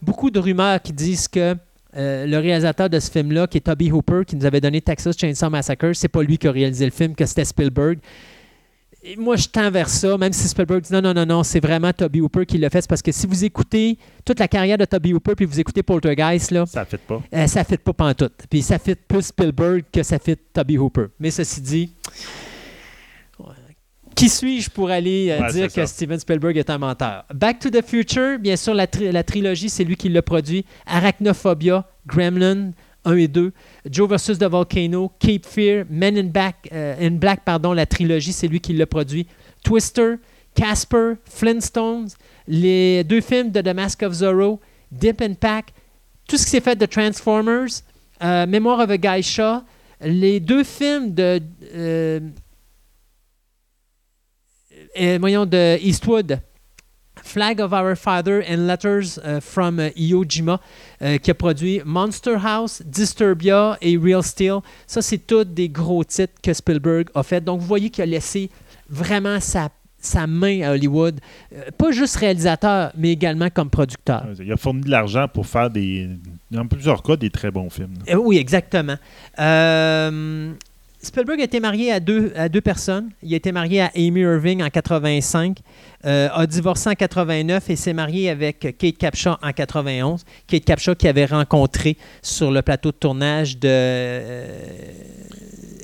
beaucoup 0.01 0.31
de 0.31 0.39
rumeurs 0.39 0.81
qui 0.81 0.93
disent 0.93 1.27
que 1.27 1.55
euh, 1.97 2.25
le 2.25 2.37
réalisateur 2.37 2.89
de 2.89 2.99
ce 2.99 3.11
film-là, 3.11 3.47
qui 3.47 3.57
est 3.57 3.61
Toby 3.61 3.91
Hooper, 3.91 4.21
qui 4.25 4.37
nous 4.37 4.45
avait 4.45 4.61
donné 4.61 4.79
Texas 4.81 5.15
Chainsaw 5.17 5.49
Massacre, 5.49 5.91
c'est 5.93 6.07
pas 6.07 6.23
lui 6.23 6.37
qui 6.37 6.47
a 6.47 6.51
réalisé 6.51 6.85
le 6.85 6.91
film, 6.91 7.15
que 7.15 7.25
c'était 7.25 7.43
Spielberg. 7.43 7.99
Et 9.03 9.17
moi, 9.17 9.35
je 9.35 9.47
tends 9.47 9.69
vers 9.71 9.89
ça, 9.89 10.17
même 10.17 10.31
si 10.31 10.47
Spielberg 10.47 10.81
dit 10.83 10.93
non, 10.93 11.01
non, 11.01 11.13
non, 11.13 11.25
non, 11.25 11.43
c'est 11.43 11.59
vraiment 11.59 11.91
Toby 11.91 12.21
Hooper 12.21 12.45
qui 12.45 12.57
l'a 12.59 12.69
fait. 12.69 12.81
C'est 12.81 12.89
parce 12.89 13.01
que 13.01 13.11
si 13.11 13.27
vous 13.27 13.43
écoutez 13.43 13.97
toute 14.23 14.39
la 14.39 14.47
carrière 14.47 14.77
de 14.77 14.85
Toby 14.85 15.13
Hooper, 15.13 15.35
puis 15.35 15.45
vous 15.45 15.59
écoutez 15.59 15.83
Poltergeist, 15.83 16.51
là, 16.51 16.65
Ça 16.65 16.81
ne 16.81 16.85
fait 16.85 16.99
pas. 16.99 17.21
euh, 17.33 17.47
ça 17.47 17.63
fit 17.65 17.77
pas 17.77 17.93
pantoute. 17.93 18.45
Puis 18.49 18.61
ça 18.61 18.79
fit 18.79 18.95
plus 18.95 19.23
Spielberg 19.23 19.83
que 19.91 20.01
ça 20.03 20.17
fit 20.17 20.37
Toby 20.53 20.77
Hooper. 20.77 21.07
Mais 21.19 21.31
ceci 21.31 21.59
dit. 21.61 21.93
Qui 24.15 24.29
suis-je 24.29 24.69
pour 24.69 24.89
aller 24.89 25.29
euh, 25.31 25.41
Ouais, 25.41 25.51
dire 25.53 25.73
que. 25.73 25.85
Steven 25.85 26.19
Spielberg 26.19 26.57
est 26.57 26.69
un 26.69 26.77
menteur? 26.77 27.25
Back 27.33 27.59
to 27.59 27.69
the 27.69 27.83
Future, 27.85 28.37
bien 28.39 28.55
sûr, 28.55 28.73
la, 28.73 28.87
tri- 28.87 29.11
la 29.11 29.23
trilogie, 29.23 29.69
c'est 29.69 29.83
lui 29.83 29.95
qui 29.95 30.09
l'a 30.09 30.21
produit. 30.21 30.65
Arachnophobia, 30.85 31.85
Gremlin 32.07 32.71
1 33.05 33.15
et 33.15 33.27
2, 33.27 33.51
Joe 33.89 34.09
vs. 34.09 34.37
The 34.37 34.43
Volcano, 34.43 35.11
Cape 35.19 35.45
Fear, 35.45 35.85
Men 35.89 36.17
in, 36.17 36.23
Back, 36.25 36.69
euh, 36.71 36.95
in 37.01 37.11
Black, 37.11 37.41
pardon, 37.43 37.73
la 37.73 37.85
trilogie, 37.85 38.31
c'est 38.33 38.47
lui 38.47 38.59
qui 38.59 38.73
l'a 38.73 38.85
produit. 38.85 39.25
Twister, 39.63 40.15
Casper, 40.55 41.13
Flintstones, 41.25 42.09
les 42.47 43.03
deux 43.03 43.21
films 43.21 43.51
de 43.51 43.61
The 43.61 43.73
Mask 43.73 44.03
of 44.03 44.13
Zorro, 44.13 44.59
Dip 44.91 45.21
and 45.21 45.33
Pack, 45.39 45.73
tout 46.27 46.37
ce 46.37 46.43
qui 46.45 46.51
s'est 46.51 46.61
fait 46.61 46.75
de 46.75 46.85
Transformers, 46.85 47.69
euh, 48.23 48.45
Memoir 48.45 48.79
of 48.79 48.89
a 48.91 48.97
Guy 48.97 49.23
Shaw, 49.23 49.61
les 50.03 50.39
deux 50.39 50.63
films 50.63 51.13
de, 51.13 51.41
euh, 54.99 55.17
voyons, 55.19 55.45
de 55.45 55.77
Eastwood, 55.81 56.39
Flag 57.23 57.59
of 57.59 57.71
Our 57.71 57.95
Father 57.95 58.41
and 58.49 58.65
Letters 58.67 59.19
euh, 59.23 59.39
from 59.41 59.79
euh, 59.79 59.89
Iwo 59.95 60.25
Jima, 60.27 60.59
euh, 61.01 61.17
qui 61.17 61.29
a 61.29 61.33
produit 61.35 61.81
Monster 61.85 62.35
House, 62.43 62.81
Disturbia 62.85 63.77
et 63.81 63.95
Real 63.97 64.23
Steel. 64.23 64.59
Ça, 64.87 65.01
c'est 65.01 65.19
tous 65.19 65.43
des 65.43 65.69
gros 65.69 66.03
titres 66.03 66.33
que 66.41 66.53
Spielberg 66.53 67.09
a 67.13 67.21
fait. 67.23 67.41
Donc, 67.41 67.59
vous 67.59 67.67
voyez 67.67 67.89
qu'il 67.89 68.03
a 68.03 68.07
laissé 68.07 68.49
vraiment 68.89 69.39
sa, 69.39 69.69
sa 69.99 70.25
main 70.25 70.61
à 70.63 70.71
Hollywood, 70.71 71.19
Euh, 71.53 71.69
pas 71.77 71.91
juste 71.91 72.15
réalisateur, 72.15 72.91
mais 72.97 73.11
également 73.11 73.49
comme 73.49 73.69
producteur. 73.69 74.25
Il 74.39 74.51
a 74.51 74.57
fourni 74.57 74.81
de 74.81 74.89
l'argent 74.89 75.27
pour 75.27 75.45
faire 75.45 75.69
des, 75.69 76.09
dans 76.49 76.65
plusieurs 76.65 77.03
cas, 77.03 77.17
des 77.17 77.29
très 77.29 77.51
bons 77.51 77.69
films. 77.69 77.93
Euh, 78.09 78.15
oui, 78.15 78.37
exactement. 78.37 78.95
Euh, 79.37 80.53
Spielberg 81.03 81.41
a 81.41 81.45
été 81.45 81.59
marié 81.59 81.91
à 81.91 81.99
deux, 81.99 82.31
à 82.35 82.47
deux 82.47 82.61
personnes. 82.61 83.09
Il 83.23 83.33
a 83.33 83.37
été 83.37 83.51
marié 83.51 83.81
à 83.81 83.91
Amy 83.95 84.21
Irving 84.21 84.61
en 84.61 84.69
85, 84.69 85.57
euh, 86.05 86.29
a 86.31 86.45
divorcé 86.45 86.89
en 86.89 86.93
89 86.93 87.69
et 87.69 87.75
s'est 87.75 87.93
marié 87.93 88.29
avec 88.29 88.75
Kate 88.77 88.97
Capshaw 88.97 89.35
en 89.41 89.51
91. 89.51 90.23
Kate 90.47 90.63
Capshaw 90.65 90.93
qui 90.95 91.07
avait 91.07 91.25
rencontré 91.25 91.97
sur 92.21 92.51
le 92.51 92.61
plateau 92.61 92.91
de 92.91 92.97
tournage 92.97 93.57
de 93.57 93.67
euh, 93.67 94.57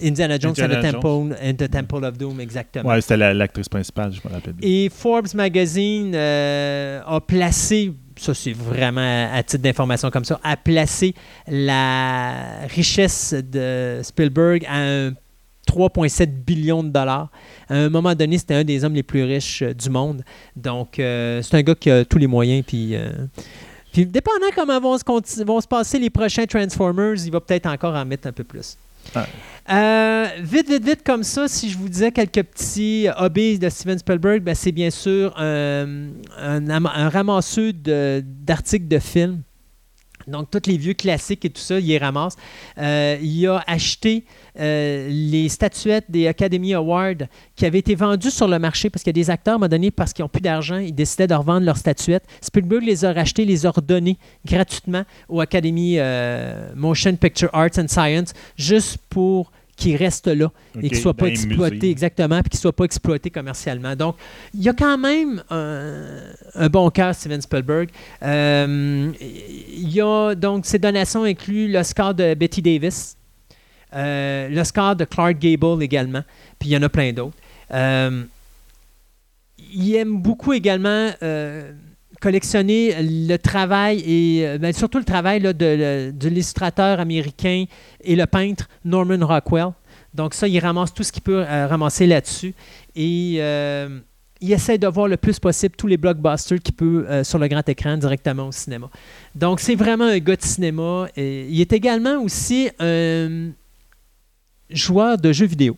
Indiana 0.04 0.38
Jones 0.40 0.52
Indiana 0.52 0.76
and, 0.76 0.80
the 0.80 0.84
Jones. 0.84 1.02
Temple, 1.02 1.36
and 1.44 1.54
the 1.56 1.70
Temple 1.72 2.06
of 2.06 2.18
Doom, 2.18 2.40
exactement. 2.40 2.88
Ouais, 2.90 3.02
c'était 3.02 3.18
la- 3.18 3.34
l'actrice 3.34 3.68
principale, 3.70 4.14
je 4.14 4.28
me 4.28 4.34
rappelle. 4.34 4.54
bien. 4.54 4.70
Et 4.70 4.90
Forbes 4.94 5.34
Magazine 5.34 6.12
euh, 6.14 7.02
a 7.06 7.20
placé, 7.22 7.92
ça 8.18 8.34
c'est 8.34 8.54
vraiment 8.54 9.30
à 9.34 9.44
titre 9.44 9.64
d'information 9.64 10.10
comme 10.10 10.26
ça, 10.26 10.40
a 10.44 10.58
placé 10.58 11.14
la 11.48 12.68
richesse 12.68 13.34
de 13.34 14.02
Spielberg 14.04 14.66
à 14.68 14.80
un 14.80 15.14
3,7 15.68 16.28
billions 16.28 16.84
de 16.84 16.90
dollars. 16.90 17.30
À 17.70 17.76
un 17.76 17.90
moment 17.90 18.16
donné, 18.16 18.38
c'était 18.38 18.56
un 18.56 18.64
des 18.64 18.84
hommes 18.84 18.96
les 18.96 19.04
plus 19.04 19.24
riches 19.24 19.62
euh, 19.62 19.74
du 19.74 19.90
monde. 19.90 20.24
Donc, 20.56 20.98
euh, 20.98 21.42
c'est 21.42 21.58
un 21.58 21.62
gars 21.62 21.76
qui 21.76 21.92
a 21.92 22.06
tous 22.06 22.18
les 22.18 22.28
moyens. 22.28 22.64
Puis, 22.66 22.96
euh, 22.96 23.10
puis 23.92 24.06
dépendant 24.06 24.48
comment 24.56 24.80
vont 24.80 24.98
se, 24.98 25.44
vont 25.44 25.62
se 25.62 25.68
passer 25.68 26.00
les 26.00 26.10
prochains 26.10 26.46
Transformers, 26.46 27.16
il 27.26 27.32
va 27.32 27.42
peut-être 27.42 27.68
encore 27.68 27.96
en 27.96 28.06
mettre 28.06 28.28
un 28.28 28.32
peu 28.32 28.44
plus. 28.44 28.78
Euh, 29.70 30.28
vite, 30.40 30.70
vite, 30.70 30.86
vite, 30.86 31.04
comme 31.04 31.24
ça, 31.24 31.48
si 31.50 31.70
je 31.70 31.78
vous 31.78 31.90
disais 31.90 32.12
quelques 32.12 32.44
petits 32.44 33.08
hobbies 33.18 33.60
de 33.60 33.68
Steven 33.68 33.98
Spielberg, 34.00 34.42
ben, 34.42 34.56
c'est 34.56 34.72
bien 34.72 34.90
sûr 34.90 35.34
un, 35.38 36.12
un, 36.38 36.70
am- 36.70 36.90
un 36.94 37.10
ramasseux 37.10 37.74
de- 37.74 38.24
d'articles 38.26 38.88
de, 38.88 39.00
films. 39.00 39.42
Donc, 40.28 40.52
tous 40.52 40.70
les 40.70 40.78
vieux 40.78 40.94
classiques 40.94 41.46
et 41.46 41.50
tout 41.50 41.62
ça, 41.62 41.80
il 41.80 41.88
les 41.88 41.98
ramasse. 41.98 42.36
Euh, 42.78 43.18
il 43.22 43.48
a 43.48 43.64
acheté 43.66 44.26
euh, 44.60 45.08
les 45.10 45.50
statuettes 45.50 46.06
des 46.10 46.28
Academy 46.28 46.74
Awards 46.74 47.28
qui 47.56 47.66
avaient 47.66 47.80
été 47.80 47.96
vendues 47.96 48.32
sur 48.32 48.48
le 48.48 48.60
marché 48.60 48.90
parce 48.90 49.04
qu'il 49.04 49.16
y 49.16 49.20
a 49.20 49.24
des 49.24 49.30
acteurs, 49.30 49.54
à 49.54 49.56
un 49.56 49.60
moment 49.60 49.70
donné, 49.70 49.92
parce 49.92 50.14
qu'ils 50.14 50.24
n'ont 50.24 50.30
plus 50.30 50.42
d'argent, 50.42 50.78
ils 50.78 50.94
décidaient 50.94 51.28
de 51.28 51.34
revendre 51.34 51.66
leurs 51.66 51.78
statuettes. 51.78 52.26
Spielberg 52.42 52.84
les 52.84 53.06
a 53.06 53.14
rachetées, 53.14 53.46
les 53.46 53.66
a 53.66 53.72
redonnées 53.72 54.18
gratuitement 54.46 55.04
aux 55.30 55.40
Academy 55.40 55.96
euh, 55.98 56.72
Motion 56.76 57.16
Picture 57.16 57.50
Arts 57.54 57.78
and 57.78 57.88
Science, 57.88 58.34
juste 58.58 58.98
pour 59.10 59.52
qu'ils 59.78 59.96
restent 59.96 60.28
là 60.28 60.52
et 60.76 60.90
qu'ils 60.90 60.98
ne 60.98 61.02
soient 61.02 61.14
pas 61.14 61.28
musées. 61.28 61.90
exactement, 61.90 62.42
puis 62.42 62.50
qu'ils 62.50 62.58
ne 62.58 62.62
soient 62.62 62.76
pas 62.76 62.84
exploités 62.84 63.30
commercialement. 63.30 63.96
Donc, 63.96 64.16
il 64.54 64.62
y 64.64 64.70
a 64.70 64.74
quand 64.74 64.98
même 64.98 65.44
un, 65.50 66.24
un 66.56 66.68
bon 66.68 66.90
cœur, 66.90 67.16
Steven 67.16 67.40
Spielberg. 67.40 67.90
Euh, 68.24 69.12
il 69.22 69.90
y 69.90 70.02
a 70.02 70.36
donc 70.36 70.66
ces 70.66 70.80
donations 70.80 71.24
incluent 71.24 71.72
le 71.72 71.84
score 71.84 72.14
de 72.16 72.34
Betty 72.34 72.62
Davis, 72.62 73.16
euh, 73.94 74.50
le 74.50 74.64
score 74.64 74.96
de 74.96 75.06
Clark 75.06 75.38
Gable 75.38 75.82
également, 75.82 76.24
puis 76.60 76.70
il 76.70 76.72
y 76.74 76.78
en 76.78 76.84
a 76.84 76.90
plein 76.90 77.14
d'autres. 77.14 77.38
Euh, 77.72 78.24
il 79.74 79.96
aime 79.96 80.22
beaucoup 80.22 80.54
également 80.54 81.12
euh, 81.22 81.72
collectionner 82.20 82.96
le 83.02 83.38
travail 83.38 84.00
et 84.00 84.48
euh, 84.48 84.58
ben, 84.58 84.74
surtout 84.74 84.98
le 84.98 85.04
travail 85.04 85.40
là, 85.40 85.54
de, 85.54 86.12
l'illustrateur 86.22 87.00
américain 87.00 87.66
et 88.02 88.16
le 88.16 88.26
peintre 88.26 88.68
Norman 88.84 89.26
Rockwell. 89.26 89.70
Donc 90.14 90.34
ça, 90.34 90.48
il 90.48 90.60
ramasse 90.60 90.94
tout 90.94 91.04
ce 91.04 91.12
qu'il 91.12 91.22
peut 91.22 91.46
euh, 91.48 91.68
ramasser 91.68 92.08
là-dessus 92.08 92.54
et 92.96 93.38
euh, 93.40 94.00
il 94.42 94.52
essaie 94.52 94.78
de 94.78 94.88
voir 94.88 95.08
le 95.08 95.18
plus 95.18 95.40
possible 95.40 95.76
tous 95.76 95.88
les 95.88 95.98
blockbusters 95.98 96.60
qu'il 96.60 96.76
peut 96.76 97.24
sur 97.24 97.40
le 97.40 97.48
grand 97.48 97.68
écran 97.68 97.98
directement 97.98 98.48
au 98.48 98.52
cinéma. 98.52 98.88
Donc 99.34 99.60
c'est 99.60 99.74
vraiment 99.74 100.06
un 100.06 100.20
gars 100.20 100.36
de 100.36 100.44
cinéma. 100.44 101.08
Il 101.18 101.60
est 101.60 101.74
également 101.74 102.22
aussi 102.22 102.70
un 102.80 103.50
joueur 104.70 105.18
de 105.18 105.32
jeux 105.32 105.48
vidéo. 105.48 105.76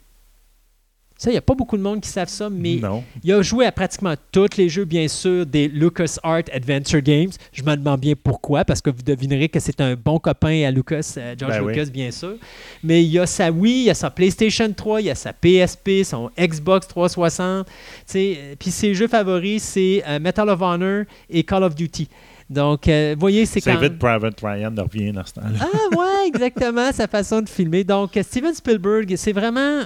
Ça, 1.21 1.29
il 1.29 1.33
n'y 1.33 1.37
a 1.37 1.41
pas 1.41 1.53
beaucoup 1.53 1.75
de 1.75 1.81
monde 1.81 1.99
qui 1.99 2.07
savent 2.07 2.29
ça, 2.29 2.49
mais 2.49 2.75
Non. 2.75 3.03
il 3.25 3.33
a 3.33 3.41
joué 3.41 3.65
à 3.65 3.73
pratiquement 3.73 4.13
tous 4.31 4.55
les 4.55 4.69
jeux, 4.69 4.85
bien 4.85 5.05
sûr, 5.09 5.45
des 5.45 5.67
LucasArts 5.67 6.43
Adventure 6.53 7.01
Games. 7.01 7.29
Je 7.51 7.61
me 7.61 7.75
demande 7.75 7.99
bien 7.99 8.13
pourquoi, 8.15 8.63
parce 8.63 8.81
que 8.81 8.89
vous 8.89 9.01
devinerez 9.03 9.49
que 9.49 9.59
c'est 9.59 9.81
un 9.81 9.95
bon 9.95 10.17
copain 10.17 10.63
à 10.65 10.71
Lucas, 10.71 11.15
euh, 11.17 11.35
George 11.37 11.57
Ben 11.59 11.65
oui. 11.65 11.73
Lucas, 11.75 11.89
bien 11.91 12.09
sûr. 12.11 12.35
Mais 12.83 13.03
il 13.03 13.09
y 13.11 13.19
a 13.19 13.25
sa 13.25 13.51
Wii, 13.51 13.81
il 13.81 13.83
y 13.83 13.89
a 13.89 13.93
sa 13.95 14.09
PlayStation 14.09 14.71
3, 14.71 15.01
il 15.01 15.07
y 15.07 15.09
a 15.09 15.15
sa 15.15 15.33
PSP, 15.33 16.05
son 16.05 16.29
Xbox 16.39 16.87
360. 16.87 17.65
tu 17.67 17.73
sais. 18.05 18.37
Euh, 18.39 18.55
Puis 18.57 18.71
ses 18.71 18.93
jeux 18.93 19.09
favoris, 19.09 19.61
c'est 19.61 20.01
euh, 20.07 20.19
Medal 20.19 20.47
of 20.47 20.61
Honor 20.61 21.03
et 21.29 21.43
Call 21.43 21.63
of 21.65 21.75
Duty. 21.75 22.07
Donc, 22.49 22.87
euh, 22.87 23.15
voyez, 23.19 23.45
c'est 23.45 23.61
quand 23.61 23.73
Saved 23.79 23.99
Private 23.99 24.39
Ryan 24.41 24.71
de 24.71 24.81
revient 24.81 25.11
dans 25.11 25.23
ce 25.23 25.33
temps-là. 25.33 25.59
ah 25.71 25.95
ouais, 25.97 26.27
exactement, 26.27 26.91
sa 26.91 27.07
façon 27.07 27.41
de 27.41 27.49
filmer. 27.49 27.83
Donc, 27.83 28.17
Steven 28.23 28.55
Spielberg, 28.55 29.13
c'est 29.17 29.33
vraiment, 29.33 29.81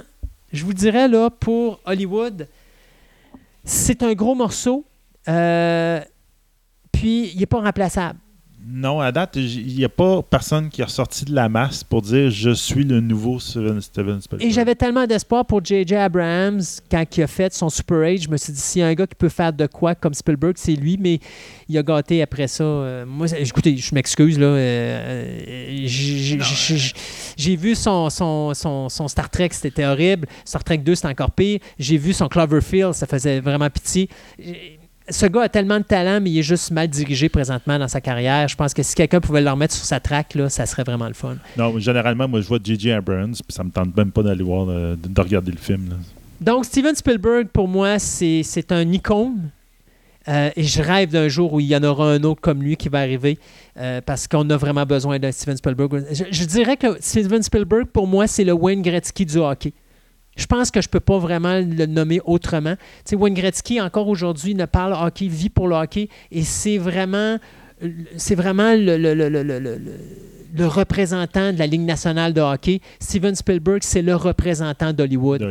je 0.54 0.64
vous 0.64 0.72
dirais 0.72 1.08
là, 1.08 1.30
pour 1.30 1.80
Hollywood, 1.84 2.48
c'est 3.64 4.02
un 4.02 4.14
gros 4.14 4.34
morceau. 4.34 4.84
euh, 5.28 6.00
puis, 6.92 7.30
il 7.34 7.40
n'est 7.40 7.46
pas 7.46 7.60
remplaçable. 7.60 8.18
Non, 8.66 9.00
à 9.00 9.12
date, 9.12 9.36
il 9.36 9.76
n'y 9.76 9.84
a 9.84 9.90
pas 9.90 10.22
personne 10.22 10.70
qui 10.70 10.80
est 10.80 10.84
ressorti 10.84 11.26
de 11.26 11.34
la 11.34 11.50
masse 11.50 11.84
pour 11.84 12.00
dire 12.00 12.30
je 12.30 12.50
suis 12.50 12.84
le 12.84 13.00
nouveau 13.00 13.38
Steven, 13.38 13.80
Steven 13.82 14.20
Spielberg. 14.22 14.48
Et 14.50 14.52
j'avais 14.54 14.74
tellement 14.74 15.06
d'espoir 15.06 15.44
pour 15.44 15.62
J.J. 15.62 15.94
Abrams 15.96 16.62
quand 16.90 17.04
il 17.16 17.22
a 17.22 17.26
fait 17.26 17.52
son 17.52 17.68
Super 17.68 17.98
Age. 17.98 18.22
Je 18.22 18.28
me 18.30 18.36
suis 18.38 18.52
dit, 18.54 18.60
s'il 18.60 18.80
y 18.80 18.82
a 18.82 18.86
un 18.88 18.94
gars 18.94 19.06
qui 19.06 19.16
peut 19.16 19.28
faire 19.28 19.52
de 19.52 19.66
quoi 19.66 19.94
comme 19.94 20.14
Spielberg, 20.14 20.54
c'est 20.56 20.76
lui, 20.76 20.96
mais 20.98 21.18
il 21.68 21.76
a 21.76 21.82
gâté 21.82 22.22
après 22.22 22.46
ça. 22.46 22.64
Euh, 22.64 23.04
moi, 23.06 23.26
écoutez, 23.38 23.76
je 23.76 23.94
m'excuse, 23.94 24.38
là. 24.38 24.46
euh, 24.46 25.82
j'ai- 25.84 27.56
vu 27.56 27.74
son, 27.74 28.08
son, 28.08 28.54
son, 28.54 28.88
son 28.88 29.08
Star 29.08 29.28
Trek, 29.28 29.50
c'était 29.52 29.84
horrible. 29.84 30.26
Star 30.44 30.64
Trek 30.64 30.78
2, 30.78 30.94
c'était 30.94 31.08
encore 31.08 31.30
pire. 31.32 31.58
J'ai 31.78 31.98
vu 31.98 32.12
son 32.12 32.28
Cloverfield, 32.28 32.94
ça 32.94 33.06
faisait 33.06 33.40
vraiment 33.40 33.68
pitié. 33.68 34.08
Ce 35.08 35.26
gars 35.26 35.42
a 35.42 35.48
tellement 35.50 35.78
de 35.78 35.84
talent, 35.84 36.18
mais 36.20 36.30
il 36.30 36.38
est 36.38 36.42
juste 36.42 36.70
mal 36.70 36.88
dirigé 36.88 37.28
présentement 37.28 37.78
dans 37.78 37.88
sa 37.88 38.00
carrière. 38.00 38.48
Je 38.48 38.56
pense 38.56 38.72
que 38.72 38.82
si 38.82 38.94
quelqu'un 38.94 39.20
pouvait 39.20 39.42
le 39.42 39.50
remettre 39.50 39.74
sur 39.74 39.84
sa 39.84 40.00
track, 40.00 40.34
là, 40.34 40.48
ça 40.48 40.64
serait 40.64 40.82
vraiment 40.84 41.08
le 41.08 41.14
fun. 41.14 41.36
Non, 41.58 41.78
généralement, 41.78 42.26
moi, 42.26 42.40
je 42.40 42.46
vois 42.48 42.58
J.J. 42.62 42.92
Abrams, 42.92 43.34
puis 43.34 43.54
ça 43.54 43.62
me 43.64 43.70
tente 43.70 43.94
même 43.96 44.10
pas 44.10 44.22
d'aller 44.22 44.42
voir, 44.42 44.66
euh, 44.70 44.96
de, 44.96 45.08
de 45.08 45.20
regarder 45.20 45.52
le 45.52 45.58
film. 45.58 45.90
là. 45.90 45.96
Donc, 46.40 46.64
Steven 46.64 46.94
Spielberg, 46.94 47.48
pour 47.48 47.68
moi, 47.68 47.98
c'est 47.98 48.42
c'est 48.42 48.72
un 48.72 48.90
icône. 48.92 49.50
Euh, 50.26 50.48
et 50.56 50.62
je 50.62 50.80
rêve 50.80 51.10
d'un 51.10 51.28
jour 51.28 51.52
où 51.52 51.60
il 51.60 51.66
y 51.66 51.76
en 51.76 51.82
aura 51.84 52.10
un 52.12 52.22
autre 52.22 52.40
comme 52.40 52.62
lui 52.62 52.76
qui 52.78 52.88
va 52.88 53.00
arriver 53.00 53.38
euh, 53.78 54.00
parce 54.00 54.26
qu'on 54.26 54.48
a 54.48 54.56
vraiment 54.56 54.86
besoin 54.86 55.18
d'un 55.18 55.30
Steven 55.30 55.58
Spielberg. 55.58 56.02
Je, 56.10 56.24
je 56.30 56.44
dirais 56.46 56.78
que 56.78 56.96
Steven 56.98 57.42
Spielberg, 57.42 57.84
pour 57.88 58.06
moi, 58.06 58.26
c'est 58.26 58.44
le 58.44 58.54
Wayne 58.54 58.80
Gretzky 58.80 59.26
du 59.26 59.36
hockey. 59.36 59.74
Je 60.36 60.46
pense 60.46 60.70
que 60.70 60.80
je 60.80 60.88
ne 60.88 60.90
peux 60.90 61.00
pas 61.00 61.18
vraiment 61.18 61.60
le 61.60 61.86
nommer 61.86 62.20
autrement. 62.24 62.74
Tu 62.76 63.10
sais, 63.10 63.16
Wayne 63.16 63.34
Gretzky, 63.34 63.80
encore 63.80 64.08
aujourd'hui, 64.08 64.54
ne 64.54 64.66
parle 64.66 64.92
hockey, 64.92 65.28
vit 65.28 65.48
pour 65.50 65.68
le 65.68 65.76
hockey. 65.76 66.08
Et 66.30 66.42
c'est 66.42 66.78
vraiment 66.78 67.38
c'est 68.16 68.34
vraiment 68.34 68.74
le, 68.74 68.96
le, 68.96 69.14
le, 69.14 69.28
le 69.28 69.78
le 70.56 70.66
représentant 70.66 71.52
de 71.52 71.58
la 71.58 71.66
Ligue 71.66 71.82
nationale 71.82 72.32
de 72.32 72.40
hockey. 72.40 72.80
Steven 73.00 73.34
Spielberg, 73.34 73.80
c'est 73.82 74.02
le 74.02 74.14
représentant 74.14 74.92
d'Hollywood. 74.92 75.42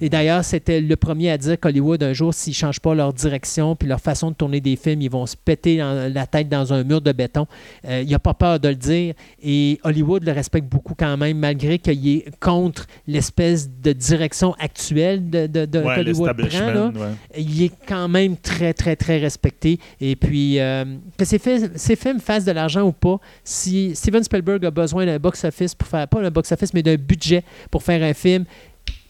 Et 0.00 0.08
d'ailleurs, 0.08 0.44
c'était 0.44 0.80
le 0.80 0.96
premier 0.96 1.30
à 1.30 1.38
dire 1.38 1.58
qu'Hollywood, 1.58 2.02
un 2.02 2.12
jour, 2.12 2.32
s'ils 2.32 2.52
ne 2.52 2.56
changent 2.56 2.80
pas 2.80 2.94
leur 2.94 3.12
direction 3.12 3.74
puis 3.76 3.88
leur 3.88 4.00
façon 4.00 4.30
de 4.30 4.36
tourner 4.36 4.60
des 4.60 4.76
films, 4.76 5.02
ils 5.02 5.10
vont 5.10 5.26
se 5.26 5.36
péter 5.36 5.76
la 5.78 6.26
tête 6.26 6.48
dans 6.48 6.72
un 6.72 6.84
mur 6.84 7.00
de 7.00 7.12
béton. 7.12 7.46
Euh, 7.86 8.02
il 8.04 8.10
n'a 8.10 8.18
pas 8.18 8.34
peur 8.34 8.60
de 8.60 8.68
le 8.68 8.74
dire. 8.74 9.14
Et 9.42 9.80
Hollywood 9.82 10.24
le 10.24 10.32
respecte 10.32 10.68
beaucoup 10.68 10.94
quand 10.96 11.16
même, 11.16 11.38
malgré 11.38 11.78
qu'il 11.78 12.08
est 12.08 12.24
contre 12.38 12.86
l'espèce 13.06 13.68
de 13.68 13.92
direction 13.92 14.54
actuelle 14.58 15.28
de, 15.28 15.46
de, 15.46 15.64
de 15.64 15.80
prend. 15.80 16.92
Il 17.36 17.62
est 17.64 17.72
quand 17.88 18.08
même 18.08 18.36
très, 18.36 18.74
très, 18.74 18.96
très 18.96 19.18
respecté. 19.18 19.78
Et 20.00 20.16
puis, 20.16 20.60
euh, 20.60 20.84
que 21.18 21.24
ces, 21.24 21.40
ces 21.74 21.96
films 21.96 22.20
fassent 22.20 22.44
de 22.44 22.52
l'argent 22.52 22.82
ou 22.82 22.92
pas, 22.92 23.18
si 23.44 23.94
Steven 23.94 24.22
Spielberg 24.22 24.51
a 24.62 24.70
besoin 24.70 25.06
d'un 25.06 25.18
box-office 25.18 25.74
pour 25.74 25.88
faire, 25.88 26.06
pas 26.08 26.20
un 26.20 26.30
box-office, 26.30 26.74
mais 26.74 26.82
d'un 26.82 26.96
budget 26.96 27.44
pour 27.70 27.82
faire 27.82 28.02
un 28.02 28.14
film. 28.14 28.44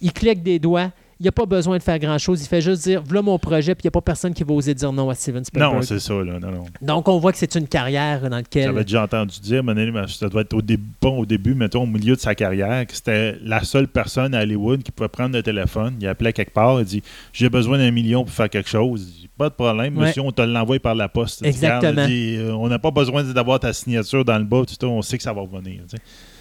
Il 0.00 0.12
clique 0.12 0.42
des 0.42 0.58
doigts. 0.58 0.90
Il 1.22 1.26
n'a 1.26 1.30
pas 1.32 1.46
besoin 1.46 1.78
de 1.78 1.82
faire 1.84 2.00
grand-chose. 2.00 2.42
Il 2.42 2.48
fait 2.48 2.60
juste 2.60 2.82
dire 2.82 3.00
voilà 3.06 3.22
mon 3.22 3.38
projet, 3.38 3.76
puis 3.76 3.82
il 3.84 3.86
n'y 3.86 3.90
a 3.90 3.92
pas 3.92 4.00
personne 4.00 4.34
qui 4.34 4.42
va 4.42 4.54
oser 4.54 4.74
dire 4.74 4.92
non 4.92 5.08
à 5.08 5.14
Steven 5.14 5.44
Spielberg. 5.44 5.76
Non, 5.76 5.82
c'est 5.82 6.00
ça. 6.00 6.14
Là, 6.14 6.40
non, 6.40 6.50
non. 6.50 6.64
Donc, 6.80 7.06
on 7.06 7.20
voit 7.20 7.30
que 7.30 7.38
c'est 7.38 7.54
une 7.54 7.68
carrière 7.68 8.22
dans 8.22 8.30
laquelle. 8.30 8.64
J'avais 8.64 8.82
déjà 8.82 9.04
entendu 9.04 9.38
dire, 9.38 9.62
mais 9.62 9.72
ça 10.08 10.28
doit 10.28 10.40
être 10.40 10.52
au, 10.52 10.60
début, 10.62 10.82
bon, 11.00 11.20
au 11.20 11.24
début, 11.24 11.54
mettons, 11.54 11.84
au 11.84 11.86
milieu 11.86 12.16
de 12.16 12.20
sa 12.20 12.34
carrière, 12.34 12.84
que 12.88 12.94
c'était 12.96 13.36
la 13.44 13.62
seule 13.62 13.86
personne 13.86 14.34
à 14.34 14.42
Hollywood 14.42 14.82
qui 14.82 14.90
pouvait 14.90 15.08
prendre 15.08 15.36
le 15.36 15.44
téléphone. 15.44 15.94
Il 16.00 16.08
appelait 16.08 16.32
quelque 16.32 16.52
part, 16.52 16.80
il 16.80 16.86
dit 16.86 17.04
J'ai 17.32 17.48
besoin 17.48 17.78
d'un 17.78 17.92
million 17.92 18.24
pour 18.24 18.34
faire 18.34 18.50
quelque 18.50 18.68
chose. 18.68 19.28
Pas 19.38 19.48
de 19.48 19.54
problème, 19.54 19.94
monsieur, 19.94 20.22
on 20.22 20.32
te 20.32 20.42
l'envoie 20.42 20.80
par 20.80 20.96
la 20.96 21.08
poste. 21.08 21.46
Exactement. 21.46 22.04
Euh, 22.10 22.50
on 22.50 22.66
n'a 22.66 22.80
pas 22.80 22.90
besoin 22.90 23.22
d'avoir 23.22 23.60
ta 23.60 23.72
signature 23.72 24.24
dans 24.24 24.38
le 24.38 24.44
bas, 24.44 24.62
on 24.82 25.02
sait 25.02 25.18
que 25.18 25.22
ça 25.22 25.32
va 25.32 25.42
revenir. 25.42 25.82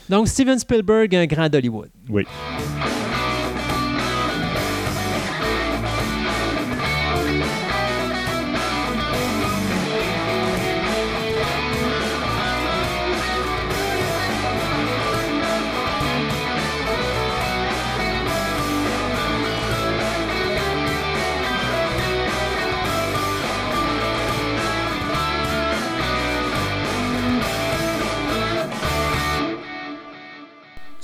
Donc, 0.09 0.27
Steven 0.27 0.57
Spielberg, 0.57 1.15
un 1.15 1.27
grand 1.27 1.49
d'Hollywood. 1.49 1.89
Oui. 2.09 2.25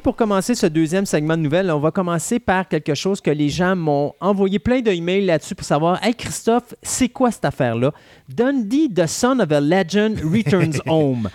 Et 0.00 0.02
pour 0.02 0.16
commencer 0.16 0.54
ce 0.54 0.64
deuxième 0.64 1.04
segment 1.04 1.36
de 1.36 1.42
nouvelles, 1.42 1.70
on 1.70 1.78
va 1.78 1.90
commencer 1.90 2.38
par 2.38 2.66
quelque 2.66 2.94
chose 2.94 3.20
que 3.20 3.30
les 3.30 3.50
gens 3.50 3.76
m'ont 3.76 4.14
envoyé 4.18 4.58
plein 4.58 4.80
d'emails 4.80 5.26
là-dessus 5.26 5.54
pour 5.54 5.66
savoir 5.66 6.02
Hey 6.02 6.14
Christophe, 6.14 6.74
c'est 6.82 7.10
quoi 7.10 7.30
cette 7.30 7.44
affaire-là 7.44 7.92
Dundee, 8.26 8.88
the 8.88 9.06
son 9.06 9.40
of 9.40 9.52
a 9.52 9.60
legend, 9.60 10.18
returns 10.24 10.80
home. 10.86 11.28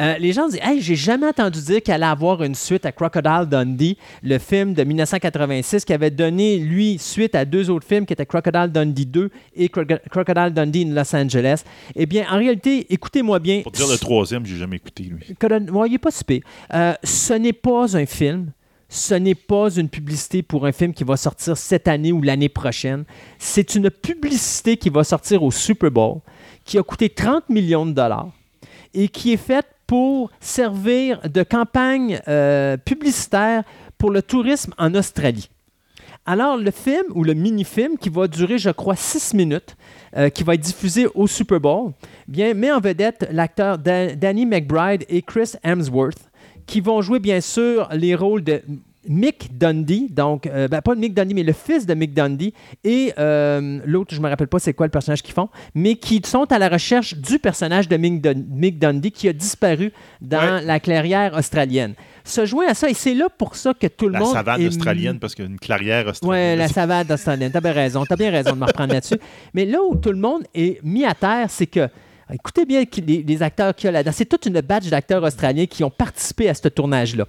Euh, 0.00 0.18
les 0.18 0.32
gens 0.32 0.48
disent 0.48 0.60
Hey, 0.62 0.80
j'ai 0.80 0.96
jamais 0.96 1.26
entendu 1.26 1.60
dire 1.60 1.82
qu'il 1.82 1.92
allait 1.92 2.06
avoir 2.06 2.42
une 2.42 2.54
suite 2.54 2.86
à 2.86 2.92
Crocodile 2.92 3.46
Dundee, 3.48 3.96
le 4.22 4.38
film 4.38 4.74
de 4.74 4.82
1986 4.82 5.84
qui 5.84 5.92
avait 5.92 6.10
donné, 6.10 6.58
lui, 6.58 6.98
suite 6.98 7.34
à 7.34 7.44
deux 7.44 7.68
autres 7.70 7.86
films 7.86 8.06
qui 8.06 8.12
étaient 8.12 8.26
Crocodile 8.26 8.70
Dundee 8.72 9.06
2 9.06 9.30
et 9.56 9.68
Crocodile 9.68 10.52
Dundee 10.54 10.86
in 10.86 10.94
Los 10.94 11.14
Angeles. 11.14 11.64
Eh 11.94 12.06
bien, 12.06 12.24
en 12.30 12.38
réalité, 12.38 12.86
écoutez-moi 12.92 13.38
bien. 13.38 13.62
Pour 13.62 13.72
dire 13.72 13.88
le 13.88 13.98
troisième, 13.98 14.46
j'ai 14.46 14.56
jamais 14.56 14.76
écouté, 14.76 15.04
lui. 15.04 15.24
il 15.28 15.90
n'est 15.92 15.98
pas 15.98 16.10
super. 16.10 16.40
Euh, 16.72 16.94
ce 17.04 17.34
n'est 17.34 17.52
pas 17.52 17.96
un 17.96 18.06
film 18.06 18.52
ce 18.92 19.14
n'est 19.14 19.36
pas 19.36 19.70
une 19.76 19.88
publicité 19.88 20.42
pour 20.42 20.66
un 20.66 20.72
film 20.72 20.92
qui 20.92 21.04
va 21.04 21.16
sortir 21.16 21.56
cette 21.56 21.86
année 21.86 22.10
ou 22.10 22.20
l'année 22.22 22.48
prochaine. 22.48 23.04
C'est 23.38 23.76
une 23.76 23.88
publicité 23.88 24.76
qui 24.76 24.90
va 24.90 25.04
sortir 25.04 25.44
au 25.44 25.52
Super 25.52 25.92
Bowl, 25.92 26.18
qui 26.64 26.76
a 26.76 26.82
coûté 26.82 27.08
30 27.08 27.48
millions 27.50 27.86
de 27.86 27.92
dollars 27.92 28.30
et 28.92 29.06
qui 29.06 29.32
est 29.32 29.36
faite 29.36 29.66
pour 29.90 30.30
servir 30.38 31.20
de 31.28 31.42
campagne 31.42 32.20
euh, 32.28 32.76
publicitaire 32.76 33.64
pour 33.98 34.12
le 34.12 34.22
tourisme 34.22 34.72
en 34.78 34.94
Australie. 34.94 35.50
Alors, 36.24 36.56
le 36.56 36.70
film 36.70 37.06
ou 37.12 37.24
le 37.24 37.34
mini-film 37.34 37.98
qui 37.98 38.08
va 38.08 38.28
durer, 38.28 38.56
je 38.56 38.70
crois, 38.70 38.94
six 38.94 39.34
minutes, 39.34 39.74
euh, 40.16 40.28
qui 40.28 40.44
va 40.44 40.54
être 40.54 40.60
diffusé 40.60 41.08
au 41.16 41.26
Super 41.26 41.58
Bowl, 41.58 41.90
bien, 42.28 42.54
met 42.54 42.70
en 42.70 42.78
vedette 42.78 43.26
l'acteur 43.32 43.78
Danny 43.78 44.46
McBride 44.46 45.04
et 45.08 45.22
Chris 45.22 45.54
Hemsworth, 45.64 46.30
qui 46.66 46.80
vont 46.80 47.02
jouer, 47.02 47.18
bien 47.18 47.40
sûr, 47.40 47.88
les 47.90 48.14
rôles 48.14 48.44
de 48.44 48.62
Mick 49.08 49.56
Dundee, 49.56 50.08
donc, 50.10 50.46
euh, 50.46 50.68
ben, 50.68 50.82
pas 50.82 50.94
Mick 50.94 51.14
Dundee, 51.14 51.34
mais 51.34 51.42
le 51.42 51.52
fils 51.52 51.86
de 51.86 51.94
Mick 51.94 52.12
Dundee, 52.12 52.52
et 52.84 53.12
euh, 53.18 53.80
l'autre, 53.84 54.14
je 54.14 54.18
ne 54.18 54.24
me 54.24 54.28
rappelle 54.28 54.48
pas 54.48 54.58
c'est 54.58 54.74
quoi 54.74 54.86
le 54.86 54.90
personnage 54.90 55.22
qu'ils 55.22 55.34
font, 55.34 55.48
mais 55.74 55.94
qui 55.96 56.20
sont 56.24 56.50
à 56.52 56.58
la 56.58 56.68
recherche 56.68 57.14
du 57.16 57.38
personnage 57.38 57.88
de 57.88 57.96
Mick, 57.96 58.78
Dundee 58.78 59.10
qui 59.10 59.28
a 59.28 59.32
disparu 59.32 59.92
dans 60.20 60.64
la 60.64 60.80
clairière 60.80 61.34
australienne. 61.34 61.94
Se 62.24 62.44
jouer 62.44 62.66
à 62.66 62.74
ça, 62.74 62.90
et 62.90 62.94
c'est 62.94 63.14
là 63.14 63.28
pour 63.30 63.56
ça 63.56 63.72
que 63.72 63.86
tout 63.86 64.08
le 64.08 64.18
monde. 64.18 64.34
La 64.34 64.40
savane 64.40 64.66
australienne, 64.66 65.18
parce 65.18 65.34
qu'une 65.34 65.58
clairière 65.58 66.06
australienne. 66.06 66.52
Oui, 66.52 66.58
la 66.58 66.68
savane 66.68 67.10
australienne. 67.10 67.50
T'as 67.50 67.60
bien 67.60 67.72
raison, 67.72 68.04
t'as 68.06 68.16
bien 68.16 68.30
raison 68.30 68.52
de 68.52 68.58
me 68.58 68.66
reprendre 68.66 68.92
là-dessus. 68.92 69.18
Mais 69.54 69.64
là 69.64 69.78
où 69.82 69.96
tout 69.96 70.12
le 70.12 70.18
monde 70.18 70.42
est 70.54 70.82
mis 70.84 71.04
à 71.04 71.14
terre, 71.14 71.46
c'est 71.48 71.66
que 71.66 71.88
Écoutez 72.32 72.64
bien 72.64 72.84
les, 73.06 73.42
acteurs 73.42 73.74
qu'il 73.74 73.86
y 73.86 73.88
a 73.88 73.92
là-dedans. 73.92 74.12
C'est 74.14 74.26
toute 74.26 74.46
une 74.46 74.60
badge 74.60 74.88
d'acteurs 74.88 75.22
australiens 75.22 75.66
qui 75.66 75.82
ont 75.84 75.90
participé 75.90 76.48
à 76.48 76.54
ce 76.54 76.68
tournage-là. 76.68 77.24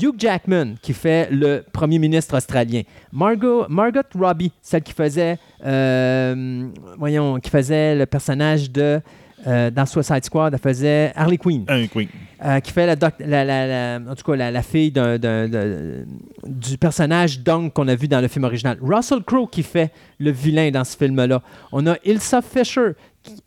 Hugh 0.00 0.14
Jackman, 0.18 0.74
qui 0.80 0.92
fait 0.92 1.28
le 1.30 1.64
premier 1.72 1.98
ministre 1.98 2.36
australien. 2.36 2.82
Margot, 3.12 3.66
Margot 3.68 4.00
Robbie, 4.14 4.52
celle 4.62 4.82
qui 4.82 4.92
faisait, 4.92 5.38
euh, 5.64 6.68
voyons, 6.98 7.38
qui 7.40 7.50
faisait 7.50 7.94
le 7.94 8.06
personnage 8.06 8.70
de 8.70 9.00
euh, 9.46 9.70
dans 9.70 9.86
Suicide 9.86 10.24
Squad, 10.24 10.54
elle 10.54 10.58
faisait 10.58 11.12
Harley 11.14 11.36
Quinn. 11.36 11.66
Euh, 11.68 12.60
qui 12.60 12.72
fait 12.72 12.86
la, 12.86 12.96
la, 13.44 14.00
en 14.10 14.14
tout 14.14 14.24
cas, 14.30 14.50
la, 14.50 14.62
fille 14.62 14.92
du 14.92 16.78
personnage 16.78 17.40
Dong 17.40 17.72
qu'on 17.72 17.86
a 17.86 17.94
vu 17.94 18.08
dans 18.08 18.20
le 18.20 18.28
film 18.28 18.44
original. 18.44 18.78
Russell 18.80 19.22
Crowe 19.22 19.48
qui 19.48 19.62
fait 19.62 19.92
le 20.18 20.30
vilain 20.30 20.70
dans 20.70 20.84
ce 20.84 20.96
film-là. 20.96 21.42
On 21.70 21.86
a 21.86 21.96
Ilsa 22.04 22.42
Fisher 22.42 22.92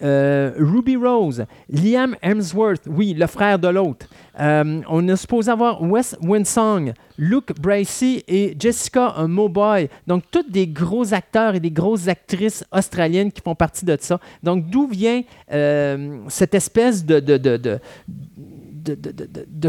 euh, 0.01 0.51
Ruby 0.57 0.95
Rose, 0.95 1.45
Liam 1.69 2.15
Hemsworth, 2.21 2.83
oui, 2.87 3.13
le 3.13 3.27
frère 3.27 3.59
de 3.59 3.67
l'autre. 3.67 4.07
Euh, 4.39 4.81
on 4.87 5.07
est 5.07 5.15
supposé 5.15 5.51
avoir 5.51 5.81
Wes 5.81 6.15
Winsong, 6.21 6.93
Luke 7.17 7.53
Bracey 7.59 8.23
et 8.27 8.55
Jessica 8.57 9.15
Mowboy. 9.27 9.89
Donc, 10.07 10.23
tous 10.31 10.49
des 10.49 10.67
gros 10.67 11.13
acteurs 11.13 11.55
et 11.55 11.59
des 11.59 11.71
grosses 11.71 12.07
actrices 12.07 12.63
australiennes 12.71 13.31
qui 13.31 13.41
font 13.41 13.55
partie 13.55 13.85
de 13.85 13.97
ça. 13.99 14.19
Donc, 14.41 14.69
d'où 14.69 14.87
vient 14.87 15.21
euh, 15.51 16.19
cette 16.29 16.55
espèce 16.55 17.05
de, 17.05 17.19
de, 17.19 17.37
de 17.37 17.57
de, 17.57 17.79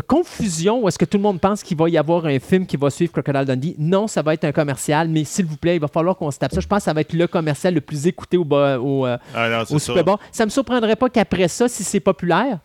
confusion 0.06 0.82
où 0.82 0.88
est-ce 0.88 0.98
que 0.98 1.04
tout 1.04 1.16
le 1.16 1.22
monde 1.22 1.40
pense 1.40 1.62
qu'il 1.62 1.76
va 1.76 1.88
y 1.88 1.96
avoir 1.96 2.26
un 2.26 2.38
film 2.38 2.66
qui 2.66 2.76
va 2.76 2.90
suivre 2.90 3.12
Crocodile 3.12 3.44
Dundee. 3.44 3.74
Non, 3.78 4.06
ça 4.06 4.22
va 4.22 4.34
être 4.34 4.44
un 4.44 4.52
commercial, 4.52 5.08
mais 5.08 5.24
s'il 5.24 5.46
vous 5.46 5.56
plaît, 5.56 5.76
il 5.76 5.80
va 5.80 5.88
falloir 5.88 6.16
qu'on 6.16 6.30
se 6.30 6.38
tape 6.38 6.52
ça. 6.52 6.60
Je 6.60 6.66
pense 6.66 6.78
que 6.78 6.84
ça 6.84 6.92
va 6.92 7.00
être 7.00 7.12
le 7.12 7.26
commercial 7.26 7.74
le 7.74 7.80
plus 7.80 8.06
écouté 8.06 8.36
au, 8.36 8.44
au, 8.44 9.06
euh, 9.06 9.16
ah 9.34 9.64
Super 9.66 10.04
Bowl. 10.04 10.16
Ça 10.32 10.44
ne 10.44 10.46
me 10.46 10.50
surprendrait 10.50 10.96
pas 10.96 11.08
qu'après 11.08 11.48
ça, 11.48 11.68
si 11.68 11.84
c'est 11.84 12.00
populaire, 12.00 12.58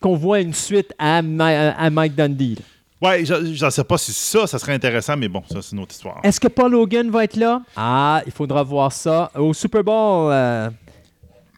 qu'on 0.00 0.14
voit 0.14 0.40
une 0.40 0.54
suite 0.54 0.94
à, 0.98 1.18
à 1.18 1.90
Mike 1.90 2.14
Dundee. 2.14 2.58
Ouais, 3.00 3.24
je 3.24 3.64
ne 3.64 3.70
sais 3.70 3.84
pas 3.84 3.96
si 3.96 4.12
ça, 4.12 4.46
ça 4.48 4.58
serait 4.58 4.74
intéressant, 4.74 5.16
mais 5.16 5.28
bon, 5.28 5.42
ça, 5.48 5.62
c'est 5.62 5.76
une 5.76 5.82
autre 5.82 5.92
histoire. 5.92 6.18
Est-ce 6.24 6.40
que 6.40 6.48
Paul 6.48 6.74
Hogan 6.74 7.10
va 7.10 7.24
être 7.24 7.36
là? 7.36 7.62
Ah, 7.76 8.22
il 8.26 8.32
faudra 8.32 8.64
voir 8.64 8.92
ça 8.92 9.30
au 9.36 9.54
Super 9.54 9.84
Bowl. 9.84 10.30
Euh... 10.32 10.68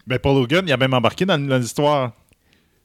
Ben, 0.05 0.19
Paul 0.19 0.37
Hogan, 0.37 0.63
il 0.67 0.71
a 0.71 0.77
même 0.77 0.93
embarqué 0.93 1.25
dans 1.25 1.37
l'histoire. 1.37 2.11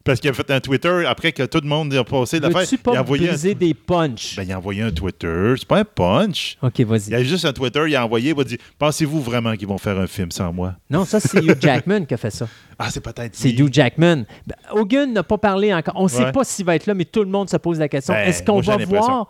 Parce 0.06 0.20
qu'il 0.20 0.30
a 0.30 0.32
fait 0.32 0.48
un 0.52 0.60
Twitter 0.60 1.04
après 1.06 1.32
que 1.32 1.42
tout 1.42 1.58
le 1.60 1.68
monde 1.68 1.92
a 1.92 2.04
passé 2.04 2.38
l'affaire. 2.38 2.62
Il 2.70 2.78
pas 2.78 2.96
a 2.96 3.00
envoyé 3.00 3.28
un... 3.28 3.34
des 3.54 3.74
punchs? 3.74 4.36
Ben, 4.36 4.44
il 4.44 4.52
a 4.52 4.56
envoyé 4.58 4.82
un 4.82 4.92
Twitter. 4.92 5.54
C'est 5.58 5.66
pas 5.66 5.80
un 5.80 5.84
punch. 5.84 6.56
OK, 6.62 6.78
Il 6.78 6.82
y 6.82 6.84
vas-y. 6.84 7.14
a 7.14 7.22
juste 7.24 7.44
un 7.44 7.52
Twitter, 7.52 7.82
il 7.88 7.96
a 7.96 8.04
envoyé, 8.04 8.30
il 8.30 8.40
a 8.40 8.44
dit 8.44 8.56
Pensez-vous 8.78 9.20
vraiment 9.20 9.54
qu'ils 9.56 9.66
vont 9.66 9.78
faire 9.78 9.98
un 9.98 10.06
film 10.06 10.30
sans 10.30 10.52
moi? 10.52 10.76
Non, 10.88 11.04
ça, 11.04 11.18
c'est 11.18 11.44
Hugh 11.44 11.56
Jackman 11.60 12.04
qui 12.06 12.14
a 12.14 12.16
fait 12.16 12.30
ça. 12.30 12.48
Ah, 12.78 12.90
c'est 12.90 13.00
peut-être. 13.00 13.34
C'est. 13.34 13.50
Hugh 13.52 13.72
Jackman. 13.72 14.24
Ben, 14.46 14.54
Hogan 14.70 15.10
n'a 15.10 15.22
pas 15.22 15.38
parlé 15.38 15.72
encore. 15.72 15.94
On 15.96 16.04
ne 16.04 16.08
sait 16.08 16.30
pas 16.30 16.44
s'il 16.44 16.66
va 16.66 16.76
être 16.76 16.84
là, 16.86 16.92
mais 16.92 17.06
tout 17.06 17.20
le 17.24 17.30
monde 17.30 17.48
se 17.48 17.56
pose 17.56 17.78
la 17.78 17.88
question. 17.88 18.12
Ben, 18.12 18.28
Est-ce 18.28 18.42
qu'on 18.42 18.60
va 18.60 18.76
voir 18.76 19.28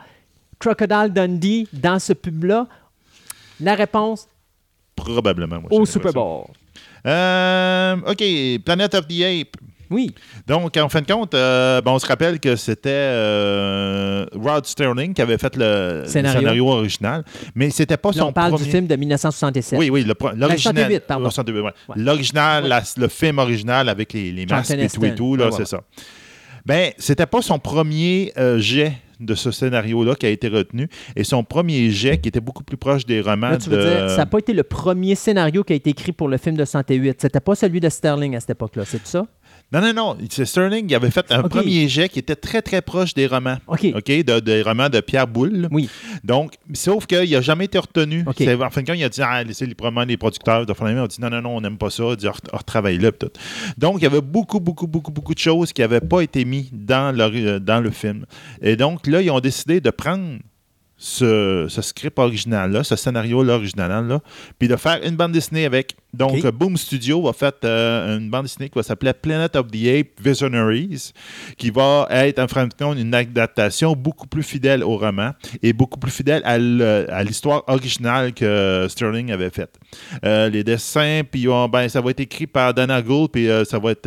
Crocodile 0.59 1.13
Dundee 1.15 1.69
dans 1.73 2.01
ce 2.01 2.13
pub-là? 2.13 2.67
La 3.61 3.77
réponse, 3.77 4.27
Probablement. 4.97 5.61
moi, 5.61 5.69
au. 5.71 5.87
Super 5.87 6.13
Bowl. 6.13 6.47
Euh, 7.07 7.97
OK, 8.05 8.65
Planet 8.65 8.95
of 8.95 9.07
the 9.07 9.23
Apes. 9.23 9.57
Oui. 9.91 10.15
Donc, 10.47 10.77
en 10.77 10.89
fin 10.89 11.01
de 11.03 11.07
compte, 11.11 11.35
euh, 11.35 11.81
ben, 11.81 11.93
on 11.93 11.99
se 11.99 12.07
rappelle 12.07 12.39
que 12.41 12.57
c'était 12.57 12.91
euh, 13.37 14.27
Rod 14.35 14.67
Sterling 14.67 15.15
qui 15.15 15.23
avait 15.23 15.39
fait 15.39 15.57
le 15.57 16.03
le 16.03 16.09
Scénario. 16.09 16.69
original, 16.69 17.25
mais 17.55 17.71
c'était 17.71 17.97
pas 17.97 18.11
Là, 18.11 18.15
son 18.21 18.27
on 18.29 18.33
parle 18.33 18.53
premier... 18.53 18.65
du 18.65 18.71
film 18.71 18.87
de 18.87 18.97
1967. 18.97 19.79
Oui, 19.79 19.91
oui, 19.91 20.05
le 20.05 20.15
pro- 20.15 20.31
l'original. 20.37 20.77
68, 20.87 21.01
pardon. 21.07 21.25
Non, 21.25 21.31
68, 21.31 21.61
ouais. 21.61 21.63
Ouais. 21.63 21.73
L'original, 21.97 22.63
Ouais. 22.65 22.69
la- 22.69 22.83
le 22.97 23.09
film 23.09 23.39
original 23.39 23.89
avec 23.89 24.13
les, 24.13 24.33
les 24.33 24.47
masques 24.47 24.71
et 24.73 24.89
tout 24.89 25.05
et 25.05 25.15
tout, 25.15 25.37
là, 25.37 25.47
Ouais, 25.47 25.51
ouais, 25.53 25.57
c'est 25.59 25.67
ça. 25.67 25.81
Ben, 26.65 26.91
c'était 26.99 27.27
pas 27.27 27.43
son 27.43 27.59
premier 27.59 28.33
euh, 28.39 28.59
jet 28.59 28.93
de 29.21 29.35
ce 29.35 29.51
scénario-là 29.51 30.15
qui 30.15 30.27
a 30.27 30.29
été 30.29 30.49
retenu, 30.49 30.89
et 31.15 31.25
son 31.25 31.43
premier 31.43 31.91
jet 31.91 32.19
qui 32.19 32.29
était 32.29 32.41
beaucoup 32.41 32.65
plus 32.65 32.77
proche 32.77 33.07
des 33.07 33.23
romans 33.23 33.49
Là, 33.51 33.57
tu 33.57 33.71
veux 33.71 33.79
de... 33.79 33.83
dire, 33.83 34.11
ça 34.11 34.19
n'a 34.19 34.27
pas 34.27 34.39
été 34.39 34.53
le 34.53 34.63
premier 34.63 35.15
scénario 35.15 35.65
qui 35.65 35.73
a 35.73 35.77
été 35.77 35.89
écrit 35.91 36.13
pour 36.13 36.29
le 36.29 36.37
film 36.37 36.55
de 36.57 36.65
68. 36.67 37.17
C'était 37.23 37.41
pas 37.41 37.55
celui 37.55 37.81
de 37.81 37.89
Sterling 37.89 38.37
à 38.37 38.41
cette 38.41 38.51
époque-là, 38.51 38.83
c'est 38.85 38.99
tout 38.99 39.07
ça? 39.07 39.27
Non, 39.73 39.81
non, 39.81 39.93
non. 39.93 40.17
C'est 40.31 40.45
Sterling 40.45 40.87
qui 40.87 40.95
avait 40.95 41.11
fait 41.11 41.27
un 41.33 41.43
premier 41.43 41.89
jet 41.89 42.09
qui 42.09 42.21
était 42.21 42.37
très, 42.37 42.63
très 42.63 42.81
proche 42.83 43.15
des 43.15 43.27
romans. 43.27 43.57
OK. 43.67 43.85
OK, 43.97 44.07
de- 44.07 44.39
des 44.41 44.63
romans 44.63 44.89
de 44.89 45.01
Pierre 45.01 45.27
Boulle. 45.27 45.69
Oui. 45.73 45.89
Donc, 46.23 46.55
sauf 46.73 47.07
qu'il 47.07 47.29
n'a 47.31 47.41
jamais 47.41 47.65
été 47.65 47.77
retenu. 47.79 48.23
En 48.63 48.71
fin 48.71 48.83
de 48.83 48.87
compte, 48.87 48.97
il 48.97 49.03
a 49.05 49.09
dit, 49.09 49.21
ah, 49.23 49.43
laissez 49.43 49.67
les, 49.67 49.75
probablement 49.75 50.05
les 50.07 50.17
producteurs 50.17 50.67
de 50.67 50.73
Flamme 50.73 50.99
ont 50.99 51.07
dit, 51.09 51.21
non, 51.21 51.31
non, 51.31 51.43
non, 51.43 51.57
on 51.57 51.61
n'aime 51.61 51.79
pas 51.79 51.91
ça, 51.91 52.05
il 52.11 52.17
dit, 52.17 52.29
on 52.29 52.57
retravaille 52.57 52.99
là, 52.99 53.11
puis 53.11 53.29
tout. 53.29 53.41
Donc, 53.77 53.97
il 53.99 54.05
y 54.05 54.07
avait 54.07 54.21
beaucoup, 54.21 54.61
beaucoup, 54.61 54.87
beaucoup, 54.87 55.11
beaucoup 55.11 55.35
de 55.35 55.39
choses 55.41 55.73
qui 55.73 55.81
n'avaient 55.81 56.01
pas 56.01 56.21
été 56.21 56.45
mises 56.45 56.71
dans, 56.73 57.15
leur- 57.15 57.33
euh, 57.35 57.59
dans 57.59 57.81
le 57.81 57.91
film. 57.91 58.25
Et 58.63 58.77
donc, 58.77 59.07
là, 59.09 59.21
ils 59.21 59.31
ont 59.33 59.41
décidé 59.41 59.81
de 59.81 59.91
prendre 59.91 60.39
ce, 60.99 61.67
ce 61.69 61.83
script 61.83 62.19
original-là, 62.19 62.83
ce 62.83 62.97
scénario-là 62.97 63.55
original-là, 63.55 64.21
puis 64.59 64.67
de 64.69 64.77
faire 64.77 64.99
une 65.05 65.17
bande 65.17 65.33
dessinée 65.33 65.67
avec. 65.67 65.95
Donc, 66.15 66.47
Boom 66.47 66.79
Studio 66.79 67.29
a 67.29 67.35
fait 67.35 67.55
euh, 67.65 68.17
une 68.17 68.31
bande 68.31 68.45
dessinée 68.45 68.71
qui 68.71 68.79
va 68.79 68.83
s'appeler 68.83 69.13
Planet 69.13 69.55
of 69.57 69.67
the 69.71 69.87
Apes 69.87 70.19
Visionaries, 70.25 71.13
qui 71.59 71.69
va 71.71 72.07
être, 72.11 72.39
en 72.39 72.49
fin 72.49 72.67
de 72.67 72.73
compte, 72.73 72.99
une 72.99 73.13
adaptation 73.15 73.93
beaucoup 73.95 74.27
plus 74.27 74.43
fidèle 74.43 74.83
au 74.83 74.97
roman 74.97 75.33
et 75.63 75.75
beaucoup 75.75 75.99
plus 75.99 76.11
fidèle 76.11 76.41
à 76.45 77.23
l'histoire 77.25 77.63
originale 77.67 78.33
que 78.33 78.87
Sterling 78.89 79.31
avait 79.31 79.51
faite. 79.51 79.75
Euh, 80.25 80.49
les 80.49 80.65
dessins, 80.65 81.21
puis 81.31 81.47
on- 81.49 81.69
ben, 81.69 81.89
ça 81.91 82.01
va 82.01 82.11
être 82.11 82.21
écrit 82.21 82.47
par 82.47 82.73
Dana 82.73 83.03
Gould, 83.03 83.31
puis 83.31 83.51
euh, 83.51 83.65
ça 83.67 83.79
va 83.79 83.91
être 83.91 84.07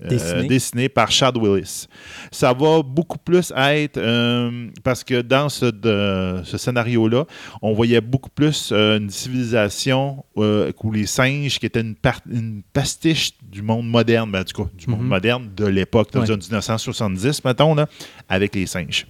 Dessiné. 0.00 0.46
dessiné 0.46 0.88
par 0.88 1.10
Chad 1.10 1.36
Willis. 1.36 1.86
Ça 2.30 2.52
va 2.52 2.82
beaucoup 2.82 3.18
plus 3.18 3.52
être, 3.56 3.96
euh, 3.96 4.68
parce 4.84 5.02
que 5.02 5.22
dans 5.22 5.48
ce, 5.48 5.66
de- 5.66 6.42
ce 6.44 6.58
scénario-là, 6.58 7.24
on 7.62 7.72
voyait 7.72 8.00
beaucoup 8.00 8.28
plus 8.30 8.70
euh, 8.72 8.98
une 8.98 9.08
civilisation 9.10 10.24
euh, 10.36 10.70
où 10.82 10.92
les 10.92 11.06
singes, 11.06 11.58
qui 11.58 11.66
étaient 11.66 11.80
une 11.80 12.62
pastiche 12.72 13.32
du 13.56 13.62
monde 13.62 13.88
moderne, 13.88 14.30
ben, 14.30 14.42
du 14.44 14.52
coup, 14.52 14.68
du 14.76 14.86
monde 14.90 15.00
Mhm. 15.00 15.06
moderne 15.08 15.50
de 15.56 15.64
l'époque, 15.64 16.08
dans 16.12 16.20
Ouais. 16.20 16.26
les 16.26 16.36
1970, 16.36 17.42
mettons, 17.42 17.74
là, 17.74 17.86
avec 18.28 18.54
les 18.54 18.66
singes. 18.66 19.06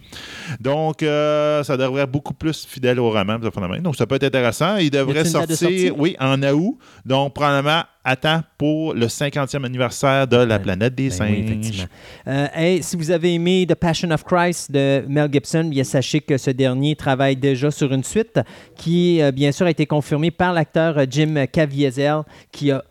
Donc, 0.60 1.02
euh, 1.02 1.64
ça 1.64 1.77
devrait 1.77 2.02
être 2.02 2.10
beaucoup 2.12 2.32
plus 2.35 2.64
fidèle 2.64 3.01
au 3.01 3.10
roman. 3.10 3.39
Donc, 3.81 3.97
ça 3.97 4.06
peut 4.06 4.14
être 4.14 4.23
intéressant. 4.24 4.77
Il 4.77 4.90
devrait 4.90 5.24
sortir, 5.24 5.98
oui, 5.98 6.14
en 6.20 6.40
août. 6.44 6.78
Donc, 7.05 7.35
probablement 7.35 7.82
à 8.05 8.14
temps 8.14 8.40
pour 8.56 8.94
le 8.94 9.09
50e 9.09 9.64
anniversaire 9.64 10.28
de 10.28 10.36
la 10.36 10.60
planète 10.60 10.94
des 10.94 11.09
Ben 11.09 11.16
singes. 11.16 11.31
oui, 11.32 11.44
effectivement. 11.44 11.86
Euh, 12.28 12.47
hey, 12.55 12.81
si 12.85 12.94
vous 12.97 13.10
avez 13.10 13.35
aimé 13.35 13.66
The 13.68 13.74
Passion 13.74 14.12
of 14.12 14.23
Christ 14.23 14.70
de 14.70 15.05
Mel 15.09 15.28
Gibson, 15.32 15.64
bien 15.64 15.82
sachez 15.82 16.20
que 16.20 16.39
ce 16.39 16.51
dernier 16.52 16.94
travaille 16.94 17.35
déjà 17.35 17.73
sur 17.73 17.93
une 17.93 18.05
suite 18.05 18.39
qui, 18.77 19.20
euh, 19.20 19.32
bien 19.32 19.51
sûr, 19.51 19.66
a 19.66 19.70
été 19.70 19.86
confirmée 19.86 20.31
par 20.31 20.52
l'acteur 20.52 20.98
Jim 21.10 21.47
Caviezel, 21.52 22.20
qui 22.52 22.70
a 22.70 22.85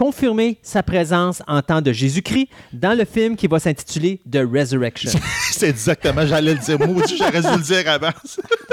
confirmé 0.00 0.56
sa 0.62 0.82
présence 0.82 1.42
en 1.46 1.60
temps 1.60 1.82
de 1.82 1.92
Jésus-Christ 1.92 2.48
dans 2.72 2.96
le 2.96 3.04
film 3.04 3.36
qui 3.36 3.46
va 3.46 3.58
s'intituler 3.58 4.18
The 4.32 4.38
Resurrection. 4.50 5.10
c'est 5.52 5.68
exactement, 5.68 6.24
j'allais 6.24 6.54
le 6.54 6.58
dire. 6.58 6.78
Maudit, 6.78 7.18
j'aurais 7.18 7.42
dû 7.42 7.48
le 7.58 7.62
dire 7.62 7.86
avant. 7.86 8.08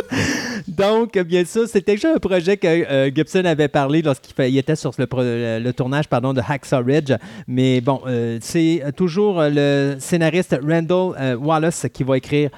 Donc, 0.70 1.18
bien 1.18 1.44
sûr, 1.44 1.68
c'était 1.68 1.96
déjà 1.96 2.14
un 2.14 2.18
projet 2.20 2.56
que 2.56 2.66
euh, 2.68 3.12
Gibson 3.14 3.44
avait 3.44 3.68
parlé 3.68 4.02
lorsqu'il 4.02 4.58
était 4.58 4.78
sur 4.78 4.94
le, 4.98 5.06
pro- 5.06 5.22
le- 5.22 5.60
le 5.62 5.74
tournage 5.74 6.08
pardon, 6.08 6.32
de 6.34 6.40
Hacksaw 6.48 6.82
Ridge. 6.86 7.12
Mais 7.46 7.82
bon, 7.82 8.00
euh, 8.08 8.38
c'est 8.42 8.82
toujours 8.96 9.42
euh, 9.42 9.50
le 9.52 10.00
scénariste 10.00 10.58
Randall 10.66 11.12
euh, 11.20 11.36
Wallace 11.36 11.88
qui 11.92 12.06
va 12.06 12.16
écrire 12.16 12.52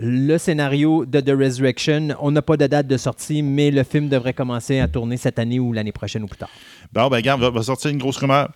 le 0.00 0.38
scénario 0.38 1.04
de 1.04 1.20
The 1.20 1.30
Resurrection. 1.36 2.08
On 2.20 2.30
n'a 2.30 2.40
pas 2.42 2.56
de 2.56 2.66
date 2.66 2.86
de 2.86 2.96
sortie, 2.96 3.42
mais 3.42 3.70
le 3.70 3.82
film 3.82 4.08
devrait 4.08 4.32
commencer 4.32 4.78
à 4.78 4.86
tourner 4.88 5.16
cette 5.16 5.38
année 5.38 5.58
ou 5.58 5.72
l'année 5.72 5.92
prochaine 5.92 6.22
ou 6.22 6.26
plus 6.28 6.38
tard. 6.38 6.50
Bon, 6.92 7.08
ben, 7.08 7.16
regarde, 7.16 7.40
va, 7.40 7.50
va 7.50 7.62
sortir 7.62 7.90
une 7.90 7.98
grosse 7.98 8.16
rumeur. 8.18 8.48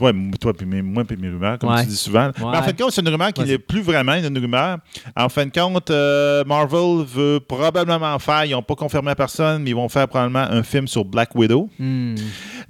Ouais, 0.00 0.12
toi, 0.40 0.54
puis 0.54 0.64
mes- 0.66 0.80
moi, 0.82 1.04
puis 1.04 1.16
mes 1.18 1.28
rumeurs, 1.28 1.58
comme 1.58 1.70
Ouais. 1.70 1.82
tu 1.82 1.88
dis 1.90 1.96
souvent. 1.96 2.30
Mais 2.38 2.44
en 2.44 2.62
fin 2.62 2.72
de 2.72 2.82
compte, 2.82 2.90
c'est 2.92 3.02
une 3.02 3.08
rumeur 3.10 3.32
qui 3.32 3.42
n'est 3.44 3.58
plus 3.58 3.82
vraiment 3.82 4.14
une 4.14 4.36
rumeur. 4.38 4.78
En 5.14 5.28
fin 5.28 5.44
de 5.46 5.52
compte, 5.52 5.90
euh, 5.90 6.42
Marvel 6.44 7.04
veut 7.06 7.38
probablement 7.46 8.18
faire, 8.18 8.44
ils 8.46 8.52
n'ont 8.52 8.62
pas 8.62 8.74
confirmé 8.74 9.10
à 9.10 9.14
personne, 9.14 9.62
mais 9.62 9.70
ils 9.70 9.76
vont 9.76 9.88
faire 9.90 10.08
probablement 10.08 10.40
un 10.50 10.62
film 10.62 10.88
sur 10.88 11.04
Black 11.04 11.34
Widow. 11.36 11.68
Hmm. 11.78 12.14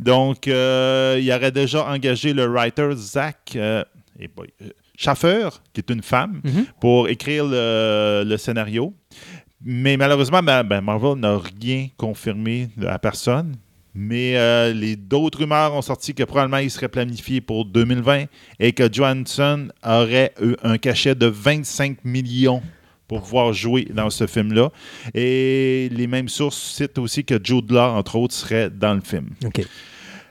Donc, 0.01 0.49
euh, 0.49 1.19
il 1.23 1.33
aurait 1.33 1.53
déjà 1.53 1.87
engagé 1.87 2.33
le 2.35 2.47
writer 2.47 2.91
Zach 2.97 3.53
euh, 3.57 3.85
boy, 4.37 4.49
euh, 4.61 4.67
Schaffer, 5.03 5.49
qui 5.73 5.81
est 5.81 5.91
une 5.91 6.03
femme, 6.03 6.41
Mhm. 6.45 6.67
pour 6.81 7.09
écrire 7.09 7.45
le, 7.47 8.25
le 8.27 8.37
scénario. 8.37 8.95
Mais 9.65 9.97
malheureusement, 9.97 10.43
ben, 10.43 10.63
ben, 10.65 10.81
Marvel 10.81 11.19
n'a 11.19 11.39
rien 11.39 11.89
confirmé 11.97 12.69
à 12.87 12.99
personne. 12.99 13.55
Mais 13.95 14.37
euh, 14.39 14.73
les 14.73 14.97
d'autres 14.97 15.39
rumeurs 15.41 15.75
ont 15.75 15.83
sorti 15.83 16.15
que 16.15 16.23
probablement 16.25 16.57
il 16.59 16.71
serait 16.71 16.89
planifié 16.89 17.43
pour 17.43 17.67
2020 17.67 18.25
et 18.59 18.73
que 18.73 18.91
Johansson 18.91 19.69
aurait 19.85 20.33
eu 20.41 20.55
un 20.63 20.79
cachet 20.79 21.15
de 21.15 21.27
25 21.27 21.99
millions 22.05 22.63
pour 23.07 23.21
pouvoir 23.21 23.53
jouer 23.53 23.87
dans 23.93 24.09
ce 24.09 24.27
film-là. 24.27 24.71
Et 25.15 25.91
les 25.93 26.07
mêmes 26.07 26.31
sources 26.31 26.57
citent 26.73 26.97
aussi 26.99 27.23
que 27.25 27.39
Jude 27.43 27.71
Law, 27.71 27.91
entre 27.95 28.17
autres, 28.17 28.35
serait 28.35 28.71
dans 28.71 28.95
le 28.95 29.03
film. 29.03 29.29
OK. 29.45 29.61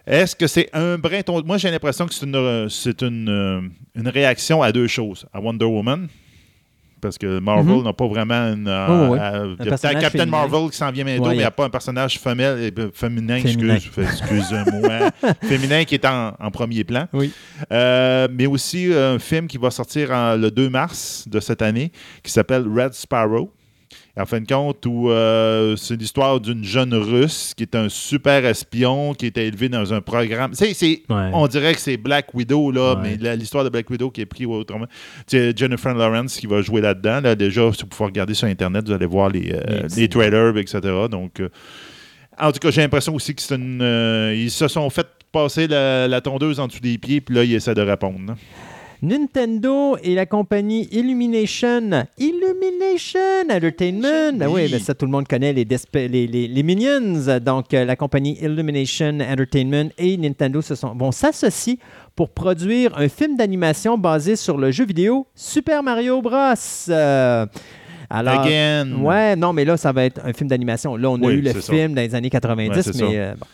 Est-ce 0.07 0.35
que 0.35 0.47
c'est 0.47 0.69
un 0.73 0.97
brin 0.97 1.21
ton- 1.21 1.43
Moi, 1.43 1.57
j'ai 1.57 1.69
l'impression 1.71 2.05
que 2.07 2.13
c'est 2.13 2.25
une, 2.25 2.35
euh, 2.35 2.69
c'est 2.69 3.01
une, 3.03 3.29
euh, 3.29 3.61
une 3.95 4.07
réaction 4.07 4.61
à 4.63 4.71
deux 4.71 4.87
choses. 4.87 5.25
À 5.33 5.39
Wonder 5.39 5.65
Woman, 5.65 6.07
parce 7.01 7.17
que 7.17 7.39
Marvel 7.39 7.75
Mhm. 7.77 7.83
n'a 7.83 7.93
pas 7.93 8.07
vraiment 8.07 8.53
une. 8.53 8.67
euh, 8.67 8.87
Oh, 8.89 9.13
oui. 9.13 9.19
Un 9.19 9.55
Captain 9.69 10.09
féminin. 10.09 10.25
Marvel 10.25 10.69
qui 10.71 10.77
s'en 10.77 10.91
vient 10.91 11.03
bientôt, 11.05 11.23
Ouais, 11.23 11.29
mais 11.29 11.35
il 11.35 11.39
n'y 11.39 11.43
a- 11.43 11.51
pas 11.51 11.65
un 11.65 11.69
personnage 11.69 12.19
femelle, 12.19 12.71
euh, 12.77 12.89
féminin, 12.93 13.39
Féminin. 13.41 13.75
excuse, 13.75 14.03
excuse-moi. 14.21 15.11
féminin 15.43 15.83
qui 15.83 15.95
est 15.95 16.05
en, 16.05 16.33
en 16.39 16.51
premier 16.51 16.83
plan. 16.83 17.07
Oui. 17.13 17.31
Euh, 17.71 18.27
mais 18.31 18.45
aussi 18.47 18.91
un 18.93 19.19
film 19.19 19.47
qui 19.47 19.57
va 19.57 19.69
sortir 19.71 20.11
en- 20.11 20.35
le 20.35 20.49
2 20.51 20.69
mars 20.69 21.25
de 21.27 21.39
cette 21.39 21.61
année 21.61 21.91
qui 22.23 22.31
s'appelle 22.31 22.65
Red 22.67 22.93
Sparrow. 22.93 23.51
En 24.19 24.25
fin 24.25 24.41
de 24.41 24.45
compte, 24.47 24.85
où 24.85 25.09
euh, 25.09 25.77
c'est 25.77 25.95
l'histoire 25.95 26.41
d'une 26.41 26.65
jeune 26.65 26.93
russe 26.93 27.53
qui 27.55 27.63
est 27.63 27.75
un 27.75 27.87
super 27.87 28.45
espion 28.45 29.13
qui 29.13 29.25
était 29.27 29.47
élevé 29.47 29.69
dans 29.69 29.93
un 29.93 30.01
programme. 30.01 30.51
Ouais. 31.09 31.29
on 31.33 31.47
dirait 31.47 31.73
que 31.73 31.79
c'est 31.79 31.95
Black 31.95 32.33
Widow, 32.33 32.71
là, 32.71 32.95
Ouais. 32.95 33.17
mais 33.21 33.35
l'histoire 33.37 33.63
de 33.63 33.69
Black 33.69 33.89
Widow 33.89 34.09
qui 34.11 34.19
est 34.21 34.25
pris 34.25 34.45
autrement. 34.45 34.85
C'est 35.27 35.57
Jennifer 35.57 35.93
Lawrence 35.95 36.35
qui 36.37 36.45
va 36.45 36.61
jouer 36.61 36.81
là-dedans. 36.81 37.21
Là, 37.21 37.35
déjà, 37.35 37.71
si 37.71 37.83
vous 37.83 37.87
pouvez 37.87 38.07
regarder 38.07 38.33
sur 38.33 38.47
Internet, 38.49 38.85
vous 38.85 38.93
allez 38.93 39.05
voir 39.05 39.29
les, 39.29 39.53
euh, 39.53 39.87
Les 39.95 40.09
trailers, 40.09 40.57
etc. 40.57 40.79
Donc, 41.09 41.39
euh, 41.39 41.47
en 42.37 42.51
tout 42.51 42.59
cas, 42.59 42.69
j'ai 42.71 42.81
l'impression 42.81 43.15
aussi 43.15 43.33
que 43.33 43.41
c'est 43.41 43.55
une. 43.55 44.33
ils 44.35 44.51
se 44.51 44.67
sont 44.67 44.89
fait 44.89 45.07
passer 45.31 45.67
la, 45.67 46.09
la 46.09 46.19
tondeuse 46.19 46.59
en 46.59 46.67
dessous 46.67 46.81
des 46.81 46.97
pieds, 46.97 47.21
puis 47.21 47.33
là, 47.35 47.43
ils 47.45 47.53
essaient 47.55 47.73
de 47.75 47.81
répondre. 47.81 48.19
là. 48.27 48.35
Nintendo 49.01 49.97
et 50.03 50.13
la 50.15 50.25
compagnie 50.25 50.87
Illumination. 50.91 52.05
Illumination 52.17 53.19
Entertainment. 53.49 54.33
Ben 54.37 54.47
oui, 54.47 54.69
ben 54.71 54.79
ça, 54.79 54.93
tout 54.93 55.05
le 55.05 55.11
monde 55.11 55.27
connaît 55.27 55.53
les, 55.53 55.65
les, 55.93 56.07
les- 56.27 56.47
les 56.47 56.63
Minions. 56.63 57.39
Donc, 57.43 57.73
euh, 57.73 57.83
la 57.85 57.95
compagnie 57.95 58.37
Illumination 58.41 59.17
Entertainment 59.19 59.89
et 59.97 60.17
Nintendo 60.17 60.61
se 60.61 60.75
sont, 60.75 60.93
vont 60.95 61.11
s'associer 61.11 61.79
pour 62.15 62.29
produire 62.29 62.97
un 62.97 63.09
film 63.09 63.35
d'animation 63.37 63.97
basé 63.97 64.35
sur 64.35 64.57
le 64.57 64.71
jeu 64.71 64.85
vidéo 64.85 65.25
Super 65.35 65.81
Mario 65.83 66.21
Bros. 66.21 66.53
Euh, 66.89 67.45
Alors, 68.09 68.41
Again. 68.41 68.93
Ouais, 69.01 69.35
non, 69.35 69.53
mais 69.53 69.65
là, 69.65 69.77
ça 69.77 69.91
va 69.91 70.03
être 70.05 70.21
un 70.25 70.33
film 70.33 70.49
d'animation. 70.49 70.95
Là, 70.97 71.09
on 71.09 71.15
a 71.23 71.27
Oui, 71.27 71.35
eu 71.35 71.41
le 71.41 71.53
ça. 71.53 71.73
film 71.73 71.93
dans 71.95 72.01
les 72.01 72.13
années 72.13 72.29
90, 72.29 72.69
Ouais, 72.75 72.81
c'est 72.83 72.97
mais 73.01 73.17
euh, 73.17 73.33
bon. 73.39 73.45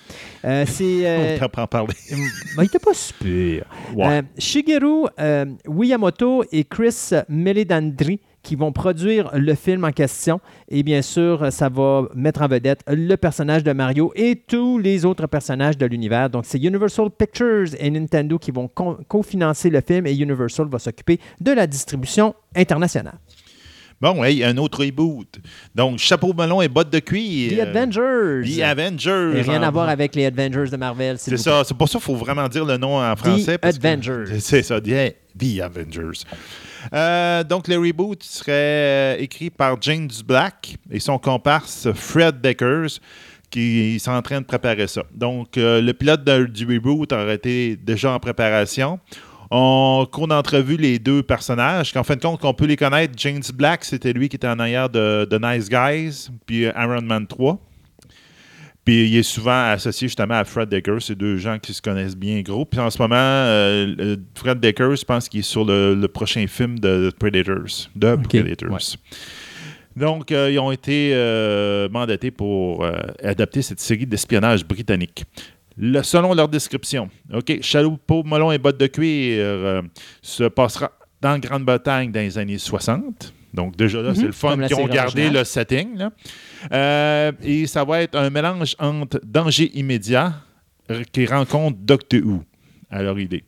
Euh, 0.46 0.66
c'est. 0.68 1.08
euh, 1.08 1.34
On 1.36 1.40
t'apprend 1.40 1.64
à 1.64 1.68
parler. 1.68 1.94
il 2.58 2.64
était 2.64 2.80
pas 2.80 2.94
super. 2.94 3.66
Ouais. 3.96 4.06
Euh, 4.06 4.22
Shigeru 4.38 5.06
euh, 5.20 5.46
Miyamoto 5.68 6.44
et 6.52 6.64
Chris 6.64 7.12
Meledandri 7.30 8.20
qui 8.44 8.56
vont 8.56 8.72
produire 8.72 9.30
le 9.34 9.56
film 9.56 9.84
en 9.84 9.92
question. 9.92 10.40
Et 10.70 10.82
bien 10.82 11.02
sûr, 11.02 11.52
ça 11.52 11.68
va 11.68 12.04
mettre 12.16 12.42
en 12.42 12.48
vedette 12.48 12.80
le 12.88 13.16
personnage 13.18 13.62
de 13.62 13.74
Mario 13.74 14.14
et 14.16 14.42
tous 14.48 14.78
les 14.78 15.04
autres 15.04 15.28
personnages 15.28 15.78
de 15.78 15.86
l'univers. 15.86 16.30
Donc, 16.30 16.46
c'est 16.46 16.58
Universal 16.64 17.10
Pictures 17.10 17.76
et 17.78 17.90
Nintendo 17.90 18.38
qui 18.40 18.52
vont 18.52 18.70
co- 18.70 19.00
cofinancer 19.10 19.70
le 19.70 19.82
film 19.82 20.08
et 20.08 20.16
Universal 20.16 20.68
va 20.70 20.80
s'occuper 20.80 21.20
de 21.42 21.52
la 21.52 21.68
distribution 21.68 22.36
internationale. 22.56 23.18
Bon, 24.00 24.24
hey, 24.24 24.44
un 24.44 24.56
autre 24.58 24.86
reboot. 24.86 25.40
Donc, 25.74 25.98
chapeau 25.98 26.32
melon 26.34 26.62
et 26.62 26.68
bottes 26.68 26.92
de 26.92 27.00
cuir. 27.00 27.52
The 27.58 27.60
Avengers. 27.76 28.44
The 28.58 28.62
Avengers. 28.62 29.38
Et 29.38 29.42
rien 29.42 29.64
à 29.64 29.72
voir 29.72 29.90
avec 29.90 30.14
les 30.16 30.26
Avengers 30.28 30.70
de 30.72 30.78
Marvel. 30.78 31.18
C'est 31.18 31.36
ça. 31.38 31.64
C'est 31.66 31.76
pour 31.76 31.90
ça 31.90 31.98
qu'il 31.98 32.06
faut 32.06 32.16
vraiment 32.16 32.48
dire 32.48 32.64
le 32.64 32.78
nom 32.78 33.00
en 33.02 33.16
français. 33.16 33.58
The 33.58 33.62
parce 33.62 33.78
Avengers. 33.84 34.26
C'est 34.40 34.62
ça. 34.62 34.80
The, 34.80 35.16
The 35.38 35.62
Avengers. 35.64 36.24
Euh, 36.94 37.44
donc, 37.44 37.68
le 37.68 37.78
reboot 37.78 38.22
serait 38.24 38.52
euh, 38.52 39.16
écrit 39.18 39.50
par 39.50 39.78
James 39.82 40.10
Black 40.26 40.78
et 40.92 41.00
son 41.00 41.18
comparse 41.18 41.92
Fred 41.94 42.40
Deckers 42.40 43.00
qui 43.50 43.98
sont 44.00 44.12
en 44.12 44.22
train 44.22 44.42
de 44.42 44.46
préparer 44.46 44.88
ça. 44.88 45.04
Donc, 45.14 45.58
euh, 45.58 45.82
le 45.82 45.94
pilote 45.94 46.24
de- 46.24 46.46
du 46.46 46.66
reboot 46.66 47.12
aurait 47.14 47.36
été 47.36 47.76
déjà 47.78 48.12
en 48.12 48.20
préparation. 48.20 49.00
On 49.50 50.06
court 50.12 50.28
d'entrevue 50.28 50.78
les 50.78 51.00
deux 51.00 51.24
personnages, 51.24 51.94
qu'en 51.94 52.04
fin 52.04 52.16
de 52.16 52.22
compte, 52.22 52.44
on 52.44 52.54
peut 52.54 52.66
les 52.66 52.76
connaître. 52.76 53.14
James 53.18 53.44
Black, 53.54 53.86
c'était 53.86 54.14
lui 54.14 54.30
qui 54.30 54.36
était 54.36 54.48
en 54.48 54.60
arrière 54.60 54.90
de, 54.90 55.26
de 55.30 55.38
Nice 55.38 55.70
Guys, 55.70 56.30
puis 56.46 56.64
Iron 56.64 57.02
Man 57.02 57.28
3. 57.28 57.60
Puis 58.84 59.10
il 59.10 59.18
est 59.18 59.24
souvent 59.24 59.72
associé 59.72 60.08
justement 60.08 60.36
à 60.36 60.46
Fred 60.46 60.70
Decker. 60.70 60.98
C'est 61.02 61.16
deux 61.16 61.36
gens 61.36 61.60
qui 61.60 61.74
se 61.74 61.82
connaissent 61.82 62.16
bien 62.16 62.42
gros. 62.42 62.64
Puis 62.64 62.80
en 62.80 62.90
ce 62.90 62.98
moment, 63.02 63.16
euh, 63.18 63.94
euh, 64.00 64.16
Fred 64.34 64.62
Decker, 64.62 64.96
je 64.96 65.04
pense 65.04 65.28
qu'il 65.28 65.42
est 65.42 65.44
sur 65.44 65.66
le, 65.66 65.94
le 65.94 66.08
prochain 66.08 66.48
film 66.48 66.80
de 66.80 67.12
Predators. 67.20 67.90
De 67.96 68.16
Predators. 68.16 68.72
ouais. 68.72 68.80
Donc, 69.98 70.32
euh, 70.32 70.52
ils 70.52 70.60
ont 70.60 70.72
été 70.72 71.12
euh, 71.16 71.90
mandatés 71.90 72.30
pour 72.30 72.86
euh, 72.86 72.94
adapter 73.24 73.64
cette 73.64 73.80
série 73.80 74.06
d'espionnage 74.06 74.64
britannique. 74.64 75.26
Le- 75.78 76.02
selon 76.04 76.34
leur 76.34 76.48
description, 76.48 77.10
OK, 77.34 77.60
Chaloupeau, 77.62 78.24
melon 78.24 78.52
et 78.52 78.58
bottes 78.58 78.80
de 78.80 78.88
cuir 78.88 79.38
euh, 79.40 79.82
se 80.22 80.44
passera 80.46 80.92
dans 81.22 81.38
Grande-Bretagne 81.40 82.12
dans 82.12 82.20
les 82.20 82.38
années 82.38 82.58
60. 82.58 83.34
Donc, 83.54 83.76
déjà 83.76 84.02
là, 84.02 84.10
Mhm, 84.10 84.16
c'est 84.16 84.26
le 84.26 84.32
fun 84.34 84.58
qu'ils 84.68 84.76
ont 84.76 84.88
gardé 84.88 85.30
le 85.30 85.44
setting. 85.44 85.98
là. 85.98 86.12
Euh, 86.72 87.32
et 87.44 87.66
ça 87.66 87.84
va 87.84 88.02
être 88.02 88.16
un 88.16 88.30
mélange 88.30 88.76
entre 88.80 89.20
danger 89.24 89.72
immédiat 89.78 90.34
qui 91.12 91.26
rencontre 91.26 91.78
Doctor 91.82 92.22
Who 92.24 92.44
à 92.90 93.02
leur 93.02 93.18
idée. 93.20 93.44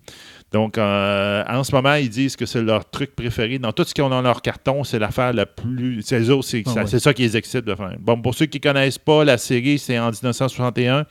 Donc, 0.52 0.78
euh, 0.80 1.44
en 1.48 1.64
ce 1.64 1.72
moment, 1.76 1.94
ils 1.94 2.10
disent 2.10 2.36
que 2.36 2.46
c'est 2.48 2.62
leur 2.64 2.90
truc 2.90 3.16
préféré. 3.16 3.60
Dans 3.60 3.72
tout 3.72 3.84
ce 3.84 3.94
qu'ils 3.94 4.04
ont 4.04 4.10
dans 4.10 4.22
leur 4.22 4.42
carton, 4.42 4.84
c'est 4.84 4.98
l'affaire 4.98 5.32
la 5.32 5.46
plus. 5.46 6.02
C'est 6.02 6.16
Ah 6.66 6.88
ça, 6.88 7.00
ça 7.00 7.14
qui 7.14 7.22
les 7.22 7.38
excite 7.38 7.66
de 7.66 7.76
faire. 7.76 7.96
Bon, 8.00 8.20
pour 8.20 8.34
ceux 8.34 8.48
qui 8.48 8.58
ne 8.58 8.64
connaissent 8.64 8.98
pas 8.98 9.24
la 9.24 9.38
série, 9.38 9.78
c'est 9.78 10.00
en 10.00 10.10
1961. 10.10 11.06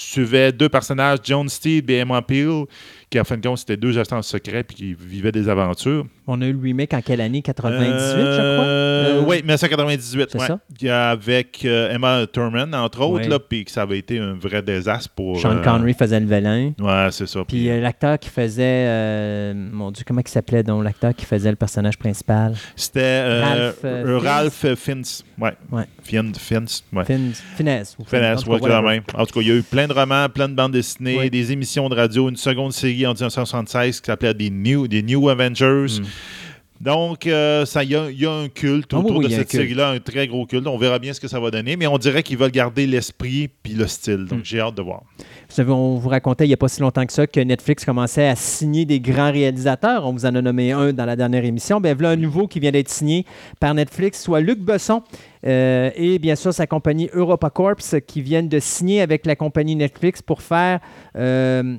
Tu 0.00 0.04
suivais 0.04 0.52
deux 0.52 0.68
personnages, 0.68 1.18
John 1.24 1.48
Steed 1.48 1.90
et 1.90 1.96
Emma 1.96 2.22
Peel, 2.22 2.66
qui 3.10 3.18
en 3.18 3.24
fin 3.24 3.36
de 3.36 3.44
compte, 3.44 3.58
c'était 3.58 3.76
deux 3.76 3.98
agents 3.98 4.22
secrets 4.22 4.62
puis 4.62 4.76
qui 4.76 4.94
vivaient 4.94 5.32
des 5.32 5.48
aventures. 5.48 6.06
On 6.28 6.40
a 6.40 6.46
eu 6.46 6.52
le 6.52 6.60
remake 6.62 6.94
en 6.94 7.00
quelle 7.00 7.20
année? 7.20 7.42
98, 7.42 7.84
je 7.84 8.54
crois? 8.54 8.64
Euh, 8.64 8.88
Euh, 8.98 9.22
Oui, 9.26 9.38
1998. 9.38 10.28
c'est 10.30 10.38
ouais. 10.38 10.46
ça? 10.46 11.10
Avec 11.10 11.64
euh, 11.64 11.90
Emma 11.92 12.26
Thurman, 12.32 12.72
entre 12.76 13.00
autres, 13.00 13.22
Ouais. 13.24 13.28
là, 13.28 13.38
puis 13.40 13.64
que 13.64 13.70
ça 13.72 13.82
avait 13.82 13.98
été 13.98 14.18
un 14.20 14.34
vrai 14.34 14.62
désastre 14.62 15.08
pour. 15.16 15.40
Sean 15.40 15.56
euh, 15.56 15.62
Connery 15.64 15.94
faisait 15.94 16.20
le 16.20 16.26
vilain. 16.26 16.72
Ouais, 16.78 17.08
c'est 17.10 17.26
ça. 17.26 17.40
Puis 17.48 17.68
euh, 17.68 17.80
l'acteur 17.80 18.18
qui 18.20 18.28
faisait. 18.28 18.62
euh, 18.86 19.54
mon 19.72 19.90
Dieu, 19.90 20.04
comment 20.06 20.20
il 20.24 20.28
s'appelait 20.28 20.62
donc 20.62 20.84
l'acteur 20.84 21.12
qui 21.14 21.24
faisait 21.24 21.50
le 21.50 21.56
personnage 21.56 21.98
principal? 21.98 22.54
C'était 22.76 23.00
euh, 23.02 23.42
Ralph, 23.44 23.76
euh, 23.84 24.06
euh, 24.06 24.18
Ralph 24.18 24.74
Fiennes. 24.76 25.02
Ouais. 25.38 25.54
Ouais. 25.72 25.84
Fiennes. 26.08 26.34
Fiennes. 26.34 26.66
Ouais. 26.92 27.04
Fin- 27.04 27.32
Finesse. 27.56 27.96
ou 27.98 28.04
cas, 28.04 28.18
ouais, 28.20 28.60
quand 28.60 28.82
même. 28.82 29.02
En 29.14 29.26
tout 29.26 29.34
cas, 29.34 29.40
il 29.42 29.48
y 29.48 29.50
a 29.50 29.54
eu 29.56 29.62
plein 29.62 29.86
de 29.86 29.92
romans, 29.92 30.26
plein 30.28 30.48
de 30.48 30.54
bandes 30.54 30.72
dessinées, 30.72 31.18
Oui. 31.18 31.30
des 31.30 31.52
émissions 31.52 31.88
de 31.88 31.94
radio, 31.94 32.28
une 32.28 32.36
seconde 32.36 32.72
série 32.72 33.06
en 33.06 33.12
1976 33.12 34.00
qui 34.00 34.06
s'appelait 34.06 34.32
des 34.34 34.50
New, 34.50 34.88
des 34.88 35.02
New 35.02 35.28
Avengers. 35.28 36.00
Mm. 36.00 36.04
Donc, 36.80 37.26
euh, 37.26 37.64
il 37.82 37.90
y, 37.90 37.96
a- 37.96 38.08
il 38.10 38.20
y 38.20 38.24
a 38.26 38.30
un 38.32 38.48
culte 38.48 38.94
Ah 38.94 38.98
autour 38.98 39.16
oui, 39.16 39.24
de 39.24 39.30
cette 39.30 39.50
série-là, 39.50 39.90
un 39.90 39.98
très 39.98 40.28
gros 40.28 40.46
culte. 40.46 40.66
On 40.68 40.78
verra 40.78 41.00
bien 41.00 41.12
ce 41.12 41.18
que 41.20 41.26
ça 41.26 41.40
va 41.40 41.50
donner, 41.50 41.76
mais 41.76 41.88
on 41.88 41.98
dirait 41.98 42.22
qu'ils 42.22 42.38
veulent 42.38 42.52
garder 42.52 42.86
l'esprit 42.86 43.48
puis 43.62 43.72
le 43.74 43.86
style. 43.88 44.26
Donc, 44.26 44.40
Mm. 44.40 44.44
j'ai 44.44 44.60
hâte 44.60 44.76
de 44.76 44.82
voir. 44.82 45.02
Vous 45.48 45.54
savez, 45.54 45.72
on 45.72 45.96
vous 45.96 46.10
racontait 46.10 46.44
il 46.44 46.48
n'y 46.48 46.54
a 46.54 46.58
pas 46.58 46.68
si 46.68 46.82
longtemps 46.82 47.06
que 47.06 47.12
ça 47.12 47.26
que 47.26 47.40
Netflix 47.40 47.82
commençait 47.82 48.28
à 48.28 48.36
signer 48.36 48.84
des 48.84 49.00
grands 49.00 49.32
réalisateurs. 49.32 50.04
On 50.04 50.12
vous 50.12 50.26
en 50.26 50.34
a 50.34 50.42
nommé 50.42 50.72
un 50.72 50.92
dans 50.92 51.06
la 51.06 51.16
dernière 51.16 51.42
émission. 51.42 51.80
Bien, 51.80 51.94
voilà 51.94 52.10
un 52.10 52.16
nouveau 52.16 52.46
qui 52.46 52.60
vient 52.60 52.70
d'être 52.70 52.90
signé 52.90 53.24
par 53.58 53.72
Netflix, 53.72 54.22
soit 54.22 54.40
Luc 54.40 54.58
Besson 54.58 55.02
euh, 55.46 55.90
et 55.96 56.18
bien 56.18 56.36
sûr 56.36 56.52
sa 56.52 56.66
compagnie 56.66 57.08
EuropaCorps 57.14 57.96
qui 58.06 58.20
viennent 58.20 58.50
de 58.50 58.60
signer 58.60 59.00
avec 59.00 59.24
la 59.24 59.36
compagnie 59.36 59.74
Netflix 59.74 60.20
pour 60.20 60.42
faire 60.42 60.80
euh, 61.16 61.76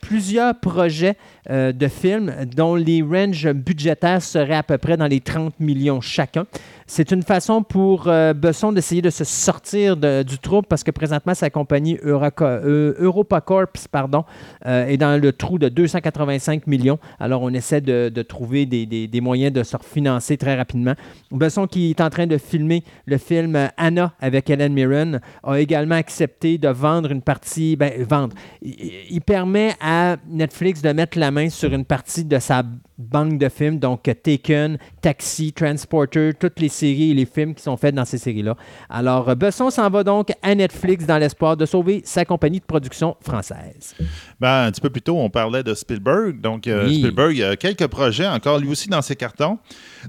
plusieurs 0.00 0.54
projets 0.60 1.16
euh, 1.50 1.72
de 1.72 1.88
films 1.88 2.32
dont 2.54 2.76
les 2.76 3.02
ranges 3.02 3.50
budgétaires 3.52 4.22
seraient 4.22 4.54
à 4.54 4.62
peu 4.62 4.78
près 4.78 4.96
dans 4.96 5.08
les 5.08 5.18
30 5.18 5.58
millions 5.58 6.00
chacun. 6.00 6.46
C'est 6.86 7.10
une 7.10 7.22
façon 7.22 7.64
pour 7.64 8.06
euh, 8.06 8.32
Besson 8.32 8.70
d'essayer 8.70 9.02
de 9.02 9.10
se 9.10 9.24
sortir 9.24 9.96
du 9.96 10.38
trouble 10.38 10.68
parce 10.68 10.84
que 10.84 10.92
présentement, 10.92 11.34
sa 11.34 11.50
compagnie 11.50 11.98
euh, 12.04 12.94
EuropaCorps 13.00 13.88
pardon, 13.90 14.24
est 14.64 14.96
dans 14.96 15.20
le 15.20 15.32
trou 15.32 15.58
de 15.58 15.68
285 15.68 16.66
millions. 16.68 16.98
Alors, 17.18 17.42
on 17.42 17.50
essaie 17.50 17.80
de, 17.80 18.22
trouver 18.22 18.66
des, 18.66 19.20
moyens 19.20 19.52
de 19.52 19.64
se 19.64 19.76
refinancer 19.76 20.36
très 20.36 20.54
rapidement. 20.54 20.94
Besson, 21.32 21.66
qui 21.66 21.90
est 21.90 22.00
en 22.00 22.10
train 22.10 22.26
de 22.26 22.38
filmer 22.38 22.84
le 23.06 23.18
film 23.18 23.68
Anna 23.76 24.12
avec 24.20 24.48
Helen 24.48 24.72
Mirren, 24.72 25.20
a 25.42 25.58
également 25.58 25.96
accepté 25.96 26.58
de 26.58 26.68
vendre 26.68 27.10
une 27.10 27.22
partie, 27.22 27.74
ben, 27.74 27.92
vendre. 28.04 28.36
Il 28.62 29.20
permet 29.22 29.72
à 29.80 30.16
Netflix 30.28 30.82
de 30.82 30.90
mettre 30.90 31.18
la 31.18 31.31
sur 31.50 31.72
une 31.72 31.84
partie 31.84 32.24
de 32.24 32.38
sa 32.38 32.62
banque 32.98 33.38
de 33.38 33.48
films, 33.48 33.78
donc 33.78 34.06
euh, 34.08 34.14
Taken, 34.14 34.78
Taxi, 35.00 35.52
Transporter, 35.52 36.32
toutes 36.38 36.60
les 36.60 36.68
séries 36.68 37.10
et 37.10 37.14
les 37.14 37.26
films 37.26 37.54
qui 37.54 37.62
sont 37.62 37.76
faits 37.76 37.94
dans 37.94 38.04
ces 38.04 38.18
séries-là. 38.18 38.56
Alors, 38.88 39.28
euh, 39.28 39.34
Besson 39.34 39.70
s'en 39.70 39.88
va 39.90 40.04
donc 40.04 40.30
à 40.42 40.54
Netflix 40.54 41.04
dans 41.06 41.18
l'espoir 41.18 41.56
de 41.56 41.66
sauver 41.66 42.02
sa 42.04 42.24
compagnie 42.24 42.60
de 42.60 42.64
production 42.64 43.16
française. 43.20 43.94
Ben, 44.40 44.66
un 44.66 44.70
petit 44.70 44.80
peu 44.80 44.90
plus 44.90 45.02
tôt, 45.02 45.16
on 45.18 45.30
parlait 45.30 45.62
de 45.62 45.74
Spielberg. 45.74 46.40
Donc, 46.40 46.66
euh, 46.66 46.86
Oui. 46.86 46.98
Spielberg, 46.98 47.40
a 47.42 47.56
quelques 47.56 47.86
projets, 47.86 48.26
encore 48.28 48.58
lui 48.58 48.68
aussi 48.68 48.88
dans 48.88 49.02
ses 49.02 49.16
cartons. 49.16 49.58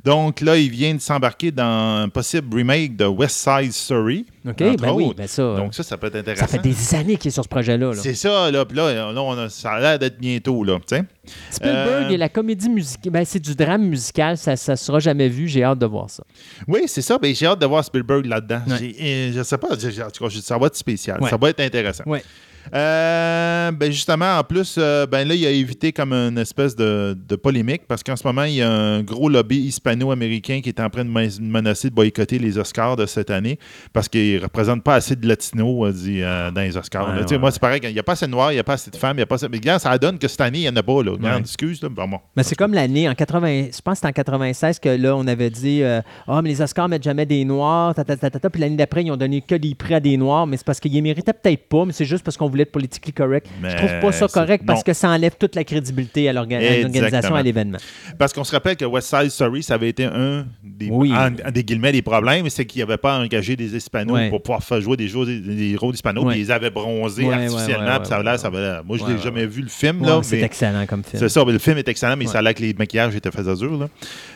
Donc, 0.03 0.41
là, 0.41 0.57
il 0.57 0.69
vient 0.69 0.93
de 0.93 1.01
s'embarquer 1.01 1.51
dans 1.51 2.03
un 2.03 2.09
possible 2.09 2.55
remake 2.55 2.95
de 2.95 3.05
West 3.05 3.37
Side 3.37 3.71
Story. 3.71 4.25
OK? 4.47 4.57
Ben 4.57 4.91
oui, 4.93 5.13
ben 5.15 5.25
ça, 5.27 5.55
Donc, 5.55 5.73
ça, 5.73 5.83
ça 5.83 5.97
peut 5.97 6.07
être 6.07 6.17
intéressant. 6.17 6.45
ça 6.45 6.51
fait 6.51 6.59
des 6.67 6.95
années 6.95 7.15
qu'il 7.15 7.29
est 7.29 7.31
sur 7.31 7.43
ce 7.43 7.49
projet-là. 7.49 7.87
là. 7.91 7.95
C'est 7.95 8.13
ça, 8.13 8.51
là. 8.51 8.65
Puis 8.65 8.75
là, 8.75 9.11
là, 9.13 9.21
on 9.21 9.37
a- 9.37 9.49
ça 9.49 9.71
a 9.71 9.79
l'air 9.79 9.99
d'être 9.99 10.19
bientôt, 10.19 10.63
là. 10.63 10.77
tu 10.85 10.95
sais. 10.97 11.03
Spielberg 11.49 12.05
Euh, 12.05 12.09
et 12.09 12.17
la 12.17 12.29
comédie 12.29 12.69
musicale, 12.69 13.11
ben, 13.13 13.25
c'est 13.25 13.39
du 13.39 13.55
drame 13.55 13.83
musical, 13.87 14.37
ça 14.37 14.51
ne 14.51 14.75
sera 14.75 14.99
jamais 14.99 15.29
vu. 15.29 15.47
J'ai 15.47 15.63
hâte 15.63 15.79
de 15.79 15.85
voir 15.85 16.09
ça. 16.09 16.23
Oui, 16.67 16.83
c'est 16.87 17.01
ça. 17.01 17.17
Ben, 17.17 17.33
j'ai 17.33 17.45
hâte 17.45 17.59
de 17.59 17.65
voir 17.65 17.83
Spielberg 17.83 18.25
là-dedans. 18.25 18.61
Ouais. 18.67 19.31
Je 19.33 19.43
sais 19.43 19.57
pas. 19.57 19.73
En 19.73 19.77
tout 19.77 20.23
cas, 20.29 20.35
ça 20.41 20.57
va 20.57 20.67
être 20.67 20.75
spécial. 20.75 21.21
Ouais. 21.21 21.29
Ça 21.29 21.37
va 21.37 21.49
être 21.49 21.59
intéressant. 21.61 22.03
Ouais. 22.05 22.23
Euh, 22.73 23.71
ben 23.71 23.91
justement, 23.91 24.37
en 24.39 24.43
plus, 24.43 24.75
euh, 24.77 25.05
ben 25.05 25.27
là, 25.27 25.35
il 25.35 25.45
a 25.45 25.49
évité 25.49 25.91
comme 25.91 26.13
une 26.13 26.37
espèce 26.37 26.75
de, 26.75 27.17
de 27.27 27.35
polémique 27.35 27.83
parce 27.87 28.03
qu'en 28.03 28.15
ce 28.15 28.25
moment, 28.25 28.43
il 28.43 28.55
y 28.55 28.61
a 28.61 28.69
un 28.71 29.01
gros 29.03 29.29
lobby 29.29 29.57
hispano-américain 29.57 30.61
qui 30.61 30.69
est 30.69 30.79
en 30.79 30.89
train 30.89 31.05
de 31.05 31.09
men- 31.09 31.39
menacer 31.41 31.89
de 31.89 31.95
boycotter 31.95 32.39
les 32.39 32.57
Oscars 32.57 32.95
de 32.95 33.05
cette 33.05 33.29
année 33.29 33.57
parce 33.93 34.07
qu'ils 34.07 34.37
ne 34.37 34.41
représentent 34.43 34.83
pas 34.83 34.95
assez 34.95 35.15
de 35.15 35.27
latinos 35.27 35.93
euh, 36.07 36.51
dans 36.51 36.61
les 36.61 36.75
Oscars. 36.77 37.07
Ouais, 37.15 37.23
ouais. 37.29 37.37
Moi, 37.37 37.51
c'est 37.51 37.59
pareil, 37.61 37.79
il 37.83 37.93
n'y 37.93 37.99
a 37.99 38.03
pas 38.03 38.13
assez 38.13 38.25
de 38.25 38.31
noirs, 38.31 38.51
il 38.51 38.55
n'y 38.55 38.59
a 38.59 38.63
pas 38.63 38.73
assez 38.73 38.91
de 38.91 38.95
femmes, 38.95 39.15
il 39.17 39.19
n'y 39.19 39.23
a 39.23 39.25
pas 39.27 39.35
assez... 39.35 39.47
Mais 39.49 39.57
regarde, 39.57 39.81
ça 39.81 39.97
donne 39.97 40.17
que 40.17 40.27
cette 40.27 40.41
année, 40.41 40.59
il 40.59 40.61
n'y 40.61 40.69
en 40.69 40.75
a 40.75 40.83
pas. 40.83 41.03
Là. 41.03 41.11
Regarde, 41.11 41.23
Ouais. 41.35 41.39
excuse. 41.41 41.81
Là. 41.81 41.89
Bon, 41.89 42.07
bon. 42.07 42.19
Mais 42.35 42.43
c'est 42.43 42.55
comme 42.55 42.73
l'année 42.73 43.07
en 43.09 43.15
80, 43.15 43.67
je 43.75 43.81
pense 43.81 43.93
que 43.93 44.07
c'était 44.07 44.07
en 44.07 44.11
96 44.23 44.79
que 44.79 44.89
là 44.89 45.15
on 45.15 45.25
avait 45.27 45.49
dit 45.49 45.81
ah 45.83 46.41
mais 46.41 46.49
les 46.49 46.61
Oscars 46.61 46.87
mettent 46.89 47.03
jamais 47.03 47.25
des 47.25 47.43
noirs, 47.45 47.93
ta, 47.95 48.03
ta, 48.03 48.15
ta, 48.17 48.29
ta, 48.29 48.39
ta. 48.39 48.49
puis 48.49 48.61
l'année 48.61 48.75
d'après 48.75 49.03
ils 49.03 49.11
ont 49.11 49.17
donné 49.17 49.41
que 49.41 49.55
des 49.55 49.75
prix 49.75 49.93
à 49.95 49.99
des 49.99 50.17
noirs, 50.17 50.47
mais 50.47 50.57
c'est 50.57 50.65
parce 50.65 50.79
qu'ils 50.79 50.93
les 50.93 51.01
méritaient 51.01 51.33
peut-être 51.33 51.67
pas, 51.67 51.85
mais 51.85 51.93
c'est 51.93 52.05
juste 52.05 52.23
parce 52.23 52.37
qu'on 52.37 52.49
voulez 52.53 52.63
être 52.63 52.71
politically 52.71 53.13
correct. 53.13 53.47
je 53.61 53.75
trouve 53.75 53.99
pas 53.99 54.11
ça 54.11 54.27
correct 54.27 54.63
parce 54.65 54.83
que 54.83 54.93
ça 54.93 55.09
enlève 55.09 55.33
toute 55.37 55.55
la 55.55 55.63
crédibilité 55.63 56.29
à 56.29 56.33
l'organisation, 56.33 57.35
à 57.35 57.43
l'événement. 57.43 57.77
Parce 58.17 58.33
qu'on 58.33 58.43
se 58.43 58.51
rappelle 58.51 58.75
que 58.75 58.85
West 58.85 59.09
Side 59.09 59.29
Story, 59.29 59.63
ça 59.63 59.75
avait 59.75 59.89
été 59.89 60.05
un 60.05 60.45
des, 60.63 60.89
oui. 60.89 61.13
des 61.51 61.63
guillemets, 61.63 61.91
des 61.91 62.01
problèmes, 62.01 62.49
c'est 62.49 62.65
qu'ils 62.65 62.81
n'avaient 62.81 62.97
pas 62.97 63.19
engagé 63.19 63.55
des 63.55 63.75
Hispanos 63.75 64.29
pour 64.29 64.41
pouvoir 64.41 64.63
faire 64.63 64.81
jouer 64.81 64.97
des, 64.97 65.07
jeux, 65.07 65.25
des, 65.25 65.71
héros 65.71 65.91
d'Hispanos, 65.91 66.25
puis 66.29 66.39
ils 66.39 66.51
avaient 66.51 66.69
bronzé 66.69 67.31
artificiellement, 67.31 68.03
ça 68.03 68.49
moi, 68.85 68.97
je 68.97 69.05
l'ai 69.05 69.19
jamais 69.19 69.45
vu 69.45 69.61
le 69.61 69.69
film. 69.69 70.05
là. 70.05 70.19
c'est 70.23 70.41
excellent 70.41 70.85
comme 70.85 71.03
film. 71.03 71.19
C'est 71.19 71.29
ça, 71.29 71.43
le 71.43 71.59
film 71.59 71.77
est 71.77 71.87
excellent, 71.87 72.17
mais 72.17 72.25
ça 72.27 72.39
a 72.39 72.41
l'air 72.41 72.53
que 72.53 72.61
les 72.61 72.73
maquillages 72.73 73.15
étaient 73.15 73.31
faits 73.31 73.47
azur. 73.47 73.77
Là. 73.77 73.89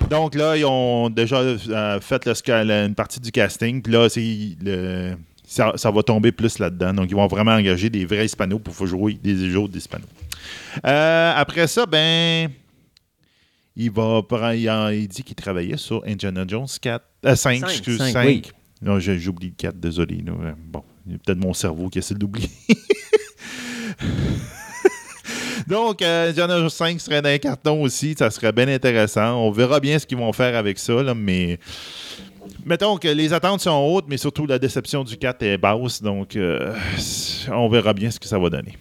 Donc 0.09 0.35
là, 0.35 0.57
ils 0.57 0.65
ont 0.65 1.09
déjà 1.09 1.37
euh, 1.37 1.99
fait 1.99 2.27
une 2.47 2.95
partie 2.95 3.19
du 3.19 3.31
casting, 3.31 3.81
puis 3.81 3.93
là, 3.93 4.09
c'est 4.09 4.21
le 4.61 5.15
ça, 5.47 5.91
va 5.91 6.03
tomber 6.03 6.31
plus 6.31 6.59
là-dedans. 6.59 6.93
Donc, 6.93 7.09
ils 7.09 7.15
vont 7.15 7.27
vraiment 7.27 7.53
engager 7.53 7.89
des 7.89 8.05
vrais 8.05 8.25
hispanos 8.25 8.59
pour 8.61 8.85
jouer 8.85 9.13
des 9.13 9.49
jeux 9.49 9.67
d'hispanos. 9.67 10.07
Euh, 10.85 11.33
après 11.35 11.67
ça, 11.67 11.85
ben, 11.85 12.49
il 13.75 13.91
va 13.91 14.21
il, 14.53 15.07
dit 15.07 15.23
qu'il 15.23 15.35
travaillait 15.35 15.77
sur 15.77 16.03
Indiana 16.05 16.43
Jones 16.47 16.67
4, 16.81 17.03
5, 17.23 17.35
5, 17.35 17.69
excuse, 17.69 18.11
5. 18.11 18.51
Non, 18.81 18.99
j'oublie 18.99 19.47
le 19.47 19.53
4, 19.57 19.79
désolé. 19.79 20.23
Bon, 20.67 20.83
il 21.07 21.17
peut-être 21.17 21.39
mon 21.39 21.53
cerveau 21.53 21.89
qui 21.89 21.99
essaie 21.99 22.15
d'oublier. 22.15 22.49
Donc, 25.67 26.01
euh, 26.01 26.29
Indiana 26.29 26.57
Jones 26.59 26.69
5 26.69 27.01
serait 27.01 27.21
dans 27.21 27.29
les 27.29 27.39
cartons 27.39 27.81
aussi. 27.81 28.15
Ça 28.17 28.29
serait 28.29 28.53
bien 28.53 28.67
intéressant. 28.69 29.35
On 29.35 29.51
verra 29.51 29.79
bien 29.79 29.99
ce 29.99 30.05
qu'ils 30.05 30.17
vont 30.17 30.31
faire 30.31 30.55
avec 30.55 30.79
ça, 30.79 31.03
là, 31.03 31.13
mais 31.13 31.59
mettons 32.65 32.97
que 32.97 33.07
les 33.07 33.33
attentes 33.33 33.61
sont 33.61 33.71
hautes, 33.71 34.05
mais 34.07 34.17
surtout 34.17 34.45
la 34.45 34.59
déception 34.59 35.03
du 35.03 35.17
4 35.17 35.43
est 35.43 35.57
basse. 35.57 36.01
Donc, 36.01 36.35
euh, 36.35 36.73
on 37.51 37.69
verra 37.69 37.93
bien 37.93 38.11
ce 38.11 38.19
que 38.19 38.27
ça 38.27 38.39
va 38.39 38.49
donner. 38.49 38.73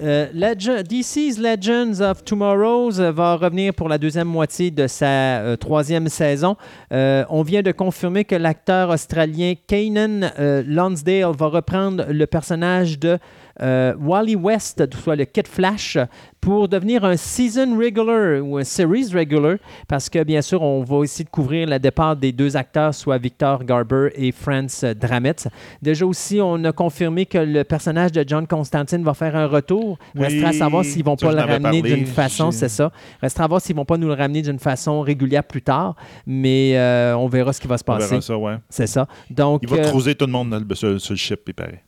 Euh, 0.00 0.82
DC's 0.84 1.38
Legends 1.38 2.00
of 2.00 2.24
Tomorrow 2.24 3.00
euh, 3.00 3.10
va 3.10 3.36
revenir 3.36 3.74
pour 3.74 3.88
la 3.88 3.98
deuxième 3.98 4.28
moitié 4.28 4.70
de 4.70 4.86
sa 4.86 5.56
troisième 5.58 6.08
saison. 6.08 6.56
on 6.90 7.42
vient 7.42 7.62
de 7.62 7.72
confirmer 7.72 8.24
que 8.24 8.36
l'acteur 8.36 8.90
australien 8.90 9.54
Kanan 9.66 10.30
Lonsdale 10.66 11.32
va 11.36 11.46
reprendre 11.46 12.06
le 12.08 12.26
personnage 12.26 12.98
de 12.98 13.18
Wally 13.60 14.36
West, 14.36 14.84
soit 15.02 15.16
le 15.16 15.24
Kid 15.24 15.46
Flash, 15.46 15.98
pour 16.42 16.68
devenir 16.68 17.04
un 17.04 17.16
season 17.16 17.78
regular 17.78 18.44
ou 18.44 18.58
un 18.58 18.64
series 18.64 19.14
regular, 19.14 19.58
parce 19.86 20.10
que 20.10 20.24
bien 20.24 20.42
sûr, 20.42 20.60
on 20.60 20.82
va 20.82 21.04
essayer 21.04 21.24
de 21.24 21.30
couvrir 21.30 21.68
le 21.68 21.78
départ 21.78 22.16
des 22.16 22.32
deux 22.32 22.56
acteurs, 22.56 22.92
soit 22.92 23.16
Victor 23.16 23.64
Garber 23.64 24.08
et 24.16 24.32
Franz 24.32 24.84
Drametz. 24.94 25.46
Déjà 25.80 26.04
aussi, 26.04 26.40
on 26.42 26.64
a 26.64 26.72
confirmé 26.72 27.26
que 27.26 27.38
le 27.38 27.62
personnage 27.62 28.10
de 28.10 28.24
John 28.26 28.48
Constantine 28.48 29.04
va 29.04 29.14
faire 29.14 29.36
un 29.36 29.46
retour. 29.46 29.98
Restera 30.16 30.48
à 30.48 30.52
savoir 30.52 30.84
s'ils 30.84 31.04
vont 31.04 31.14
pas 31.14 31.32
le 31.32 31.40
ramener 31.40 31.80
d'une 31.80 32.06
façon, 32.06 32.50
c'est 32.50 32.68
ça. 32.68 32.90
Restera 33.22 33.44
à 33.44 33.48
voir 33.48 33.60
s'ils 33.60 33.76
vont 33.76 33.84
pas 33.84 33.96
nous 33.96 34.08
le 34.08 34.14
ramener 34.14 34.42
d'une 34.42 34.58
façon 34.58 35.00
régulière 35.00 35.44
plus 35.44 35.62
tard, 35.62 35.94
mais 36.26 36.76
euh, 36.76 37.14
on 37.16 37.28
verra 37.28 37.52
ce 37.52 37.60
qui 37.60 37.68
va 37.68 37.78
se 37.78 37.84
passer. 37.84 38.06
On 38.06 38.08
verra 38.08 38.20
ça, 38.20 38.36
ouais. 38.36 38.56
C'est 38.68 38.88
ça. 38.88 39.06
Donc, 39.30 39.60
il 39.62 39.68
va 39.68 39.76
euh, 39.76 39.90
creuser 39.90 40.16
tout 40.16 40.26
le 40.26 40.32
monde 40.32 40.66
sur, 40.74 40.88
le 40.88 40.98
ship, 40.98 41.42
il 41.46 41.54
paraît. 41.54 41.84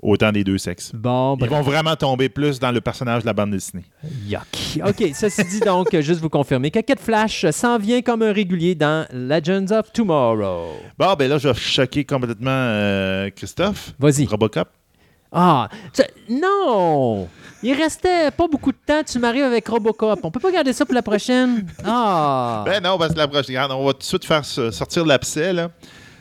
Autant 0.00 0.30
des 0.30 0.44
deux 0.44 0.58
sexes. 0.58 0.92
Bon, 0.94 1.36
Ils 1.40 1.48
vont 1.48 1.62
vraiment 1.62 1.96
tomber 1.96 2.28
plus 2.28 2.60
dans 2.60 2.70
le 2.70 2.80
personnage 2.80 3.22
de 3.22 3.26
la 3.26 3.32
bande 3.32 3.50
dessinée. 3.50 3.84
Yuck. 4.26 4.80
OK, 4.86 5.10
ceci 5.12 5.44
dit 5.44 5.60
donc, 5.60 5.88
juste 6.00 6.20
vous 6.20 6.28
confirmer 6.28 6.70
que 6.70 6.80
Flash 6.96 7.46
s'en 7.50 7.78
vient 7.78 8.00
comme 8.00 8.22
un 8.22 8.32
régulier 8.32 8.76
dans 8.76 9.06
Legends 9.12 9.72
of 9.72 9.92
Tomorrow. 9.92 10.68
Bon, 10.96 11.14
ben 11.18 11.28
là, 11.28 11.38
je 11.38 11.48
vais 11.48 11.54
choquer 11.54 12.04
complètement 12.04 12.50
euh, 12.50 13.30
Christophe. 13.30 13.92
Vas-y. 13.98 14.26
Robocop. 14.26 14.68
Ah, 15.32 15.68
non! 16.30 17.28
Il 17.62 17.74
restait 17.74 18.30
pas 18.30 18.46
beaucoup 18.48 18.72
de 18.72 18.78
temps, 18.86 19.02
tu 19.04 19.18
m'arrives 19.18 19.44
avec 19.44 19.68
Robocop. 19.68 20.20
On 20.22 20.30
peut 20.30 20.40
pas 20.40 20.50
garder 20.50 20.72
ça 20.72 20.86
pour 20.86 20.94
la 20.94 21.02
prochaine? 21.02 21.66
Ah! 21.84 22.62
Ben 22.64 22.82
non, 22.82 22.96
parce 22.96 23.12
que 23.12 23.18
la 23.18 23.28
prochaine, 23.28 23.58
on 23.70 23.84
va 23.84 23.92
tout 23.92 23.98
de 23.98 24.04
suite 24.04 24.24
faire 24.24 24.44
sortir 24.44 25.04
l'abcès, 25.04 25.52
là. 25.52 25.70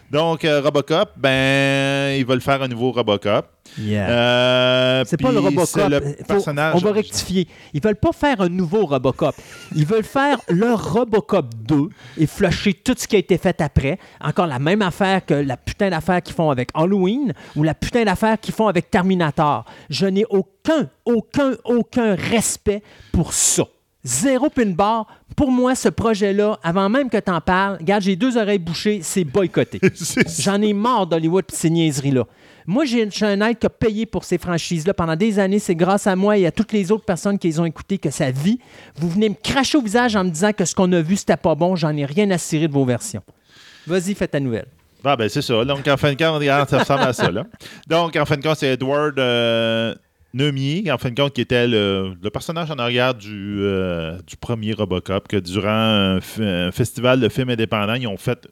Donc, 0.09 0.45
euh, 0.45 0.61
Robocop, 0.61 1.11
ben, 1.17 2.17
ils 2.17 2.25
veulent 2.25 2.41
faire 2.41 2.61
un 2.61 2.67
nouveau 2.67 2.91
Robocop. 2.91 3.45
Yeah. 3.77 4.09
Euh, 4.09 5.03
c'est 5.05 5.21
pas 5.21 5.31
le 5.31 5.39
Robocop. 5.39 5.89
Le 5.89 6.23
personnage... 6.23 6.75
on 6.75 6.79
va 6.79 6.91
rectifier. 6.93 7.47
Ils 7.73 7.81
veulent 7.81 7.97
pas 7.97 8.13
faire 8.13 8.39
un 8.39 8.47
nouveau 8.47 8.85
Robocop. 8.85 9.35
Ils 9.75 9.85
veulent 9.85 10.05
faire 10.05 10.39
le 10.47 10.73
Robocop 10.73 11.53
2 11.55 11.89
et 12.19 12.25
flusher 12.25 12.73
tout 12.73 12.95
ce 12.97 13.07
qui 13.07 13.17
a 13.17 13.19
été 13.19 13.37
fait 13.37 13.59
après. 13.59 13.99
Encore 14.21 14.47
la 14.47 14.59
même 14.59 14.81
affaire 14.81 15.25
que 15.25 15.33
la 15.33 15.57
putain 15.57 15.89
d'affaire 15.89 16.21
qu'ils 16.21 16.35
font 16.35 16.49
avec 16.49 16.69
Halloween 16.73 17.33
ou 17.57 17.63
la 17.63 17.73
putain 17.73 18.05
d'affaire 18.05 18.39
qu'ils 18.39 18.53
font 18.53 18.67
avec 18.67 18.89
Terminator. 18.89 19.65
Je 19.89 20.05
n'ai 20.05 20.25
aucun, 20.29 20.89
aucun, 21.05 21.51
aucun 21.65 22.15
respect 22.15 22.81
pour 23.11 23.33
ça. 23.33 23.63
Zéro 24.07 24.49
pin 24.49 24.67
bar. 24.67 25.05
Pour 25.35 25.51
moi, 25.51 25.75
ce 25.75 25.89
projet-là, 25.89 26.57
avant 26.63 26.87
même 26.87 27.09
que 27.09 27.17
tu 27.17 27.29
en 27.29 27.41
parles, 27.41 27.77
regarde, 27.79 28.01
j'ai 28.01 28.15
deux 28.15 28.37
oreilles 28.37 28.57
bouchées, 28.57 29.01
c'est 29.03 29.25
boycotté. 29.25 29.81
J'en 30.39 30.61
ai 30.61 30.71
marre 30.71 31.07
d'Hollywood 31.07 31.43
et 31.51 31.55
ces 31.55 31.69
niaiseries-là. 31.69 32.23
Moi, 32.65 32.85
j'ai 32.85 33.07
un 33.21 33.41
aide 33.41 33.59
qui 33.59 33.65
a 33.65 33.69
payé 33.69 34.05
pour 34.05 34.23
ces 34.23 34.37
franchises-là 34.37 34.93
pendant 34.93 35.15
des 35.15 35.39
années. 35.39 35.59
C'est 35.59 35.75
grâce 35.75 36.07
à 36.07 36.15
moi 36.15 36.37
et 36.37 36.45
à 36.45 36.51
toutes 36.51 36.71
les 36.71 36.91
autres 36.91 37.03
personnes 37.03 37.37
qui 37.37 37.47
les 37.47 37.59
ont 37.59 37.65
écoutées 37.65 37.97
que 37.97 38.09
ça 38.09 38.31
vit. 38.31 38.59
Vous 38.95 39.09
venez 39.09 39.29
me 39.29 39.35
cracher 39.35 39.77
au 39.77 39.81
visage 39.81 40.15
en 40.15 40.23
me 40.23 40.29
disant 40.29 40.53
que 40.53 40.63
ce 40.63 40.73
qu'on 40.73 40.91
a 40.93 41.01
vu, 41.01 41.17
c'était 41.17 41.37
pas 41.37 41.55
bon. 41.55 41.75
J'en 41.75 41.95
ai 41.95 42.05
rien 42.05 42.31
à 42.31 42.37
cirer 42.37 42.67
de 42.67 42.73
vos 42.73 42.85
versions. 42.85 43.23
Vas-y, 43.85 44.15
fais 44.15 44.27
ta 44.27 44.39
nouvelle. 44.39 44.67
Ah, 45.03 45.15
ben 45.15 45.29
c'est 45.29 45.41
ça. 45.41 45.63
Donc, 45.63 45.87
en 45.87 45.97
fin 45.97 46.13
de 46.13 46.17
compte, 46.17 46.69
ça 46.69 46.79
ressemble 46.79 47.03
à 47.03 47.13
ça. 47.13 47.29
Donc, 47.87 48.15
en 48.15 48.25
fin 48.25 48.35
de 48.35 48.43
compte, 48.43 48.57
c'est 48.57 48.73
Edward 48.73 49.17
euh, 49.19 49.95
Neumier, 50.33 50.91
en 50.91 50.97
fin 50.97 51.09
de 51.09 51.15
compte, 51.15 51.33
qui 51.33 51.41
était 51.41 51.67
le, 51.67 52.15
personnage 52.31 52.69
en 52.69 52.75
arrière 52.75 53.13
du, 53.13 53.59
euh, 53.61 54.17
du 54.27 54.35
premier 54.37 54.73
Robocop, 54.73 55.27
que 55.27 55.37
durant 55.37 56.17
un, 56.39 56.71
festival 56.71 57.19
de 57.19 57.29
films 57.29 57.49
indépendants, 57.49 57.95
ils 57.95 58.07
ont 58.07 58.17
fait 58.17 58.47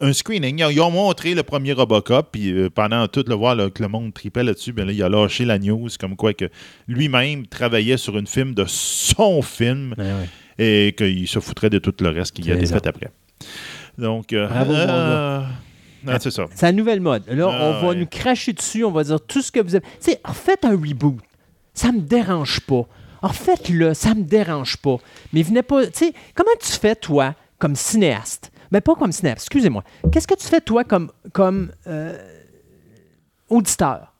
un 0.00 0.12
screening. 0.12 0.62
Ils 0.70 0.80
ont, 0.80 0.90
montré 0.90 1.34
le 1.34 1.42
premier 1.42 1.72
Robocop, 1.72 2.28
puis 2.32 2.52
euh, 2.52 2.68
pendant 2.68 3.08
tout 3.08 3.24
le 3.26 3.34
voir 3.34 3.56
que 3.72 3.82
le 3.82 3.88
monde 3.88 4.12
tripait 4.12 4.44
là-dessus, 4.44 4.72
ben 4.72 4.88
il 4.90 5.02
a 5.02 5.08
lâché 5.08 5.44
la 5.44 5.58
news 5.58 5.88
comme 5.98 6.16
quoi 6.16 6.34
que 6.34 6.50
lui-même 6.86 7.46
travaillait 7.46 7.96
sur 7.96 8.18
une 8.18 8.26
film 8.26 8.54
de 8.54 8.64
son 8.66 9.40
film 9.42 9.94
ben 9.96 10.26
et 10.58 10.94
qu'il 10.96 11.28
se 11.28 11.38
foutrait 11.38 11.70
de 11.70 11.78
tout 11.78 11.94
le 12.00 12.10
reste 12.10 12.34
qui 12.34 12.50
a 12.50 12.54
été 12.54 12.66
fait 12.66 12.86
après. 12.86 13.10
Donc, 13.98 14.32
euh, 14.32 15.42
c'est 16.20 16.30
ça. 16.30 16.46
C'est 16.54 16.66
la 16.66 16.72
nouvelle 16.72 17.00
mode. 17.00 17.24
Là, 17.28 17.48
ah, 17.50 17.80
on 17.82 17.86
va 17.86 17.94
nous 17.94 18.06
cracher 18.06 18.52
dessus, 18.52 18.84
on 18.84 18.90
va 18.90 19.04
dire 19.04 19.20
tout 19.20 19.42
ce 19.42 19.52
que 19.52 19.60
vous 19.60 19.74
avez. 19.74 19.86
Tu 20.00 20.12
sais, 20.12 20.20
faites 20.32 20.64
un 20.64 20.72
reboot. 20.72 21.18
Ça 21.74 21.92
me 21.92 22.00
dérange 22.00 22.60
pas. 22.60 22.86
En 23.22 23.30
faites-le, 23.30 23.94
ça 23.94 24.14
me 24.14 24.22
dérange 24.22 24.76
pas. 24.76 24.96
Mais 25.32 25.42
venez 25.42 25.62
pas. 25.62 25.86
Tu 25.86 26.06
sais, 26.06 26.12
comment 26.34 26.50
tu 26.60 26.72
fais, 26.72 26.94
toi, 26.94 27.34
comme 27.58 27.76
cinéaste? 27.76 28.50
Mais 28.70 28.80
pas 28.80 28.94
comme 28.94 29.12
cinéaste, 29.12 29.42
excusez-moi. 29.42 29.84
Qu'est-ce 30.12 30.26
que 30.26 30.34
tu 30.34 30.46
fais, 30.46 30.60
toi, 30.60 30.84
comme, 30.84 31.10
comme 31.32 31.70
euh, 31.86 32.16
auditeur? 33.48 34.12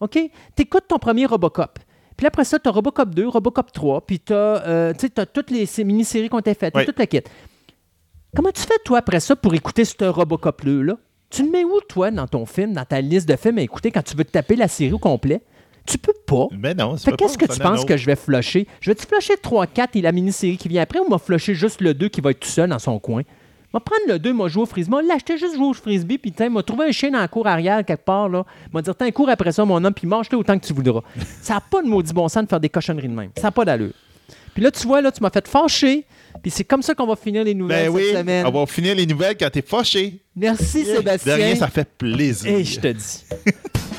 OK? 0.00 0.18
Tu 0.56 0.62
écoutes 0.62 0.88
ton 0.88 0.98
premier 0.98 1.26
Robocop. 1.26 1.78
Puis 2.16 2.26
après 2.26 2.44
ça, 2.44 2.58
tu 2.58 2.68
as 2.68 2.72
Robocop 2.72 3.14
2, 3.14 3.28
Robocop 3.28 3.72
3, 3.72 4.06
puis 4.06 4.20
tu 4.20 4.32
as, 4.32 4.36
euh, 4.66 4.92
as, 5.16 5.26
toutes 5.26 5.50
les 5.50 5.66
mini-séries 5.84 6.28
qui 6.28 6.34
ont 6.34 6.40
été 6.40 6.54
faites, 6.54 6.74
toute 6.84 6.98
la 6.98 7.06
kit. 7.06 7.22
Comment 8.34 8.50
tu 8.50 8.62
fais, 8.62 8.78
toi, 8.84 8.98
après 8.98 9.20
ça, 9.20 9.36
pour 9.36 9.54
écouter 9.54 9.84
ce 9.84 10.04
Robocop-là? 10.04 10.96
Tu 11.32 11.42
le 11.42 11.50
mets 11.50 11.64
où, 11.64 11.80
toi, 11.88 12.10
dans 12.10 12.26
ton 12.26 12.44
film, 12.44 12.74
dans 12.74 12.84
ta 12.84 13.00
liste 13.00 13.26
de 13.26 13.36
films 13.36 13.58
à 13.58 13.62
écouter 13.62 13.90
quand 13.90 14.02
tu 14.02 14.14
veux 14.16 14.24
te 14.24 14.30
taper 14.30 14.54
la 14.54 14.68
série 14.68 14.92
au 14.92 14.98
complet? 14.98 15.40
Tu 15.86 15.98
peux 15.98 16.12
pas. 16.26 16.46
Mais 16.56 16.74
non, 16.74 16.96
c'est 16.96 17.16
Qu'est-ce 17.16 17.38
que 17.38 17.46
tu 17.46 17.58
penses 17.58 17.84
que 17.84 17.96
je 17.96 18.06
vais 18.06 18.16
flusher? 18.16 18.68
Je 18.80 18.90
vais-tu 18.90 19.06
flusher 19.06 19.34
3, 19.40 19.66
4 19.66 19.96
et 19.96 20.02
la 20.02 20.12
mini-série 20.12 20.58
qui 20.58 20.68
vient 20.68 20.82
après 20.82 21.00
ou 21.00 21.08
m'a 21.08 21.18
flusher 21.18 21.54
juste 21.54 21.80
le 21.80 21.94
2 21.94 22.08
qui 22.08 22.20
va 22.20 22.30
être 22.30 22.40
tout 22.40 22.48
seul 22.48 22.68
dans 22.68 22.78
son 22.78 22.98
coin? 22.98 23.22
vais 23.72 23.80
prendre 23.80 24.02
le 24.06 24.18
2, 24.18 24.32
m'a 24.34 24.48
joué 24.48 24.62
au 24.62 24.66
frisbee, 24.66 24.90
m'a 24.90 25.02
l'acheter 25.02 25.38
juste 25.38 25.56
jouer 25.56 25.66
au 25.66 25.72
frisbee, 25.72 26.18
puis 26.18 26.32
m'a 26.50 26.62
trouvé 26.62 26.88
un 26.88 26.92
chien 26.92 27.10
dans 27.10 27.20
la 27.20 27.28
cour 27.28 27.46
arrière 27.46 27.84
quelque 27.84 28.04
part, 28.04 28.28
là. 28.28 28.44
M'a 28.72 28.82
dit, 28.82 28.90
tiens, 28.96 29.10
cours 29.10 29.30
après 29.30 29.52
ça, 29.52 29.64
mon 29.64 29.82
homme, 29.82 29.94
puis 29.94 30.06
mange-le 30.06 30.36
autant 30.36 30.58
que 30.58 30.66
tu 30.66 30.72
voudras. 30.72 31.00
ça 31.40 31.54
n'a 31.54 31.60
pas 31.60 31.82
de 31.82 31.88
maudit 31.88 32.12
bon 32.12 32.28
sens 32.28 32.44
de 32.44 32.48
faire 32.48 32.60
des 32.60 32.68
cochonneries 32.68 33.08
de 33.08 33.14
même. 33.14 33.30
Ça 33.36 33.44
n'a 33.44 33.50
pas 33.50 33.64
d'allure. 33.64 33.94
Puis 34.54 34.62
là, 34.62 34.70
tu 34.70 34.86
vois, 34.86 35.00
là, 35.00 35.10
tu 35.10 35.22
m'as 35.22 35.30
fait 35.30 35.48
fâcher. 35.48 36.04
Puis 36.42 36.50
c'est 36.50 36.64
comme 36.64 36.82
ça 36.82 36.94
qu'on 36.94 37.06
va 37.06 37.14
finir 37.16 37.44
les 37.44 37.54
nouvelles 37.54 37.90
ben 37.90 37.98
cette 37.98 38.18
semaine. 38.18 38.46
On 38.46 38.50
va 38.50 38.66
finir 38.66 38.96
les 38.96 39.06
nouvelles 39.06 39.36
quand 39.38 39.48
t'es 39.50 39.62
fâché. 39.62 40.18
Merci, 40.34 40.84
Sébastien. 40.84 41.36
De 41.36 41.42
rien, 41.42 41.54
ça 41.54 41.68
fait 41.68 41.88
plaisir. 41.88 42.50
Et 42.52 42.64
je 42.64 42.80
te 42.80 42.88
dis. 42.88 43.24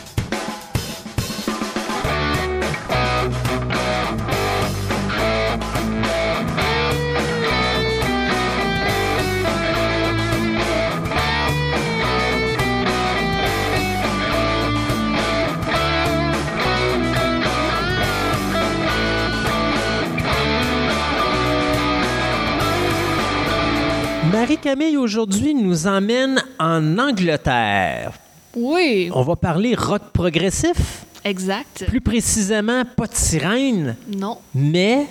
Marie-Camille, 24.44 24.98
aujourd'hui, 24.98 25.53
nous 25.56 25.88
emmène 25.88 26.44
en 26.60 26.98
Angleterre. 26.99 28.11
Oui. 28.53 29.10
On 29.15 29.22
va 29.22 29.38
parler 29.38 29.74
rock 29.74 30.02
progressif. 30.11 31.06
Exact. 31.24 31.86
Plus 31.88 32.02
précisément, 32.02 32.84
pas 32.84 33.07
de 33.07 33.15
sirène, 33.15 33.95
Non. 34.18 34.40
mais? 34.53 35.07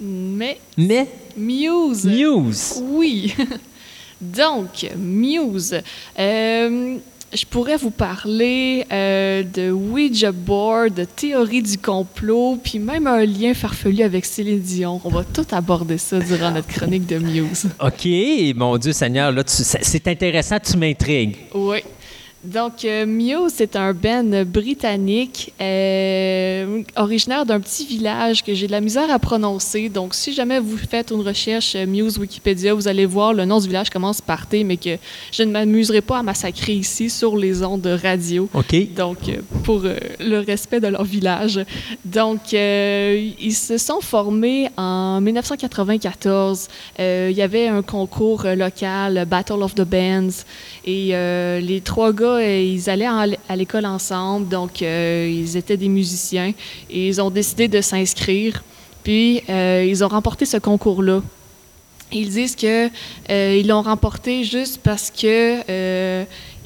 Mais 0.00 0.60
Mais? 0.76 1.08
Muse. 1.36 2.04
Muse. 2.04 2.74
Oui. 2.84 3.34
Donc, 4.20 4.86
Muse. 4.96 5.80
Euh, 6.16 6.98
je 7.32 7.44
pourrais 7.44 7.76
vous 7.76 7.90
parler 7.90 8.86
euh, 8.90 9.42
de 9.42 9.70
Ouija 9.70 10.32
board, 10.32 10.94
de 10.94 11.04
théorie 11.04 11.62
du 11.62 11.76
complot, 11.76 12.58
puis 12.62 12.78
même 12.78 13.06
un 13.06 13.24
lien 13.24 13.54
farfelu 13.54 14.02
avec 14.02 14.24
Céline 14.24 14.60
Dion. 14.60 15.00
On 15.04 15.10
va 15.10 15.24
tout 15.24 15.46
aborder 15.52 15.98
ça 15.98 16.18
durant 16.20 16.50
notre 16.50 16.68
chronique 16.68 17.06
de 17.06 17.18
Muse. 17.18 17.66
OK, 17.80 18.56
mon 18.56 18.78
Dieu 18.78 18.92
Seigneur, 18.92 19.32
là, 19.32 19.42
c'est 19.46 20.08
intéressant, 20.08 20.56
tu 20.58 20.76
m'intrigues. 20.76 21.36
Oui. 21.54 21.78
Donc, 22.44 22.84
euh, 22.84 23.04
Muse, 23.04 23.52
c'est 23.54 23.74
un 23.74 23.92
band 23.92 24.44
britannique 24.46 25.52
euh, 25.60 26.82
originaire 26.94 27.44
d'un 27.44 27.58
petit 27.58 27.84
village 27.84 28.44
que 28.44 28.54
j'ai 28.54 28.68
de 28.68 28.72
la 28.72 28.80
misère 28.80 29.10
à 29.10 29.18
prononcer. 29.18 29.88
Donc, 29.88 30.14
si 30.14 30.32
jamais 30.32 30.60
vous 30.60 30.76
faites 30.76 31.10
une 31.10 31.22
recherche 31.22 31.74
euh, 31.74 31.84
Muse 31.84 32.16
Wikipédia, 32.16 32.74
vous 32.74 32.86
allez 32.86 33.06
voir 33.06 33.34
le 33.34 33.44
nom 33.44 33.58
du 33.58 33.66
village 33.66 33.90
commence 33.90 34.20
par 34.20 34.46
T, 34.46 34.62
mais 34.62 34.76
que 34.76 34.98
je 35.32 35.42
ne 35.42 35.50
m'amuserai 35.50 36.00
pas 36.00 36.18
à 36.18 36.22
massacrer 36.22 36.74
ici 36.74 37.10
sur 37.10 37.36
les 37.36 37.64
ondes 37.64 37.80
de 37.80 37.90
radio. 37.90 38.48
OK. 38.54 38.94
Donc, 38.94 39.28
euh, 39.28 39.36
pour 39.64 39.82
euh, 39.84 39.96
le 40.20 40.38
respect 40.38 40.80
de 40.80 40.88
leur 40.88 41.04
village. 41.04 41.60
Donc, 42.04 42.52
ils 42.52 43.54
se 43.54 43.78
sont 43.78 44.00
formés 44.00 44.68
en 44.76 45.20
1994. 45.20 46.68
Euh, 46.98 47.28
il 47.30 47.36
y 47.36 47.42
avait 47.42 47.68
un 47.68 47.82
concours 47.82 48.44
local, 48.44 49.24
Battle 49.28 49.62
of 49.62 49.74
the 49.74 49.82
Bands, 49.82 50.44
et 50.84 51.08
les 51.60 51.80
trois 51.84 52.12
gars, 52.12 52.27
euh, 52.36 52.60
ils 52.60 52.88
allaient 52.90 53.08
en- 53.08 53.30
à 53.48 53.56
l'école 53.56 53.86
ensemble, 53.86 54.48
donc 54.48 54.82
euh, 54.82 55.28
ils 55.32 55.56
étaient 55.56 55.76
des 55.76 55.88
musiciens, 55.88 56.52
et 56.90 57.08
ils 57.08 57.20
ont 57.20 57.30
décidé 57.30 57.68
de 57.68 57.80
s'inscrire. 57.80 58.62
Puis, 59.02 59.42
euh, 59.48 59.84
ils 59.88 60.02
ont 60.04 60.08
remporté 60.08 60.44
ce 60.44 60.56
concours-là. 60.58 61.22
Ils 62.12 62.28
disent 62.30 62.56
que 62.56 62.88
ils 63.28 63.66
l'ont 63.66 63.82
remporté 63.82 64.42
juste 64.44 64.80
parce 64.82 65.10
que 65.10 65.60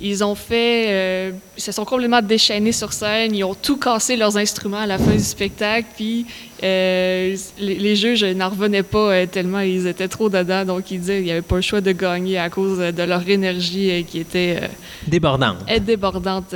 ils 0.02 0.24
ont 0.24 0.34
fait, 0.34 0.86
euh, 0.88 1.30
ils 1.56 1.62
se 1.62 1.70
sont 1.70 1.84
complètement 1.84 2.20
déchaînés 2.20 2.72
sur 2.72 2.92
scène, 2.92 3.34
ils 3.34 3.44
ont 3.44 3.54
tout 3.54 3.76
cassé 3.76 4.16
leurs 4.16 4.36
instruments 4.36 4.78
à 4.78 4.86
la 4.86 4.98
fin 4.98 5.12
du 5.12 5.20
spectacle, 5.22 5.86
puis 5.96 6.26
euh, 6.62 7.36
les, 7.58 7.76
les 7.76 7.96
juges 7.96 8.24
n'en 8.24 8.48
revenaient 8.48 8.82
pas 8.82 9.12
euh, 9.12 9.26
tellement 9.26 9.60
ils 9.60 9.86
étaient 9.86 10.08
trop 10.08 10.28
dedans, 10.28 10.64
donc 10.64 10.90
ils 10.90 11.00
disaient 11.00 11.16
qu'il 11.16 11.26
n'y 11.26 11.30
avait 11.30 11.40
pas 11.40 11.56
le 11.56 11.62
choix 11.62 11.80
de 11.80 11.92
gagner 11.92 12.38
à 12.38 12.50
cause 12.50 12.78
de 12.78 13.02
leur 13.04 13.26
énergie 13.28 14.04
qui 14.08 14.18
était 14.18 14.68
Débordante. 15.06 15.58
débordante 15.80 16.54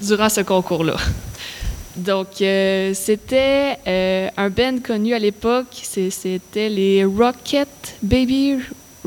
durant 0.00 0.28
ce 0.28 0.42
concours-là. 0.42 0.96
Donc, 1.96 2.28
c'était 2.36 3.78
un 4.36 4.50
band 4.50 4.78
connu 4.84 5.14
à 5.14 5.18
l'époque. 5.18 5.66
C'était 5.72 6.68
les 6.68 7.04
Rocket 7.04 7.96
Baby, 8.02 8.58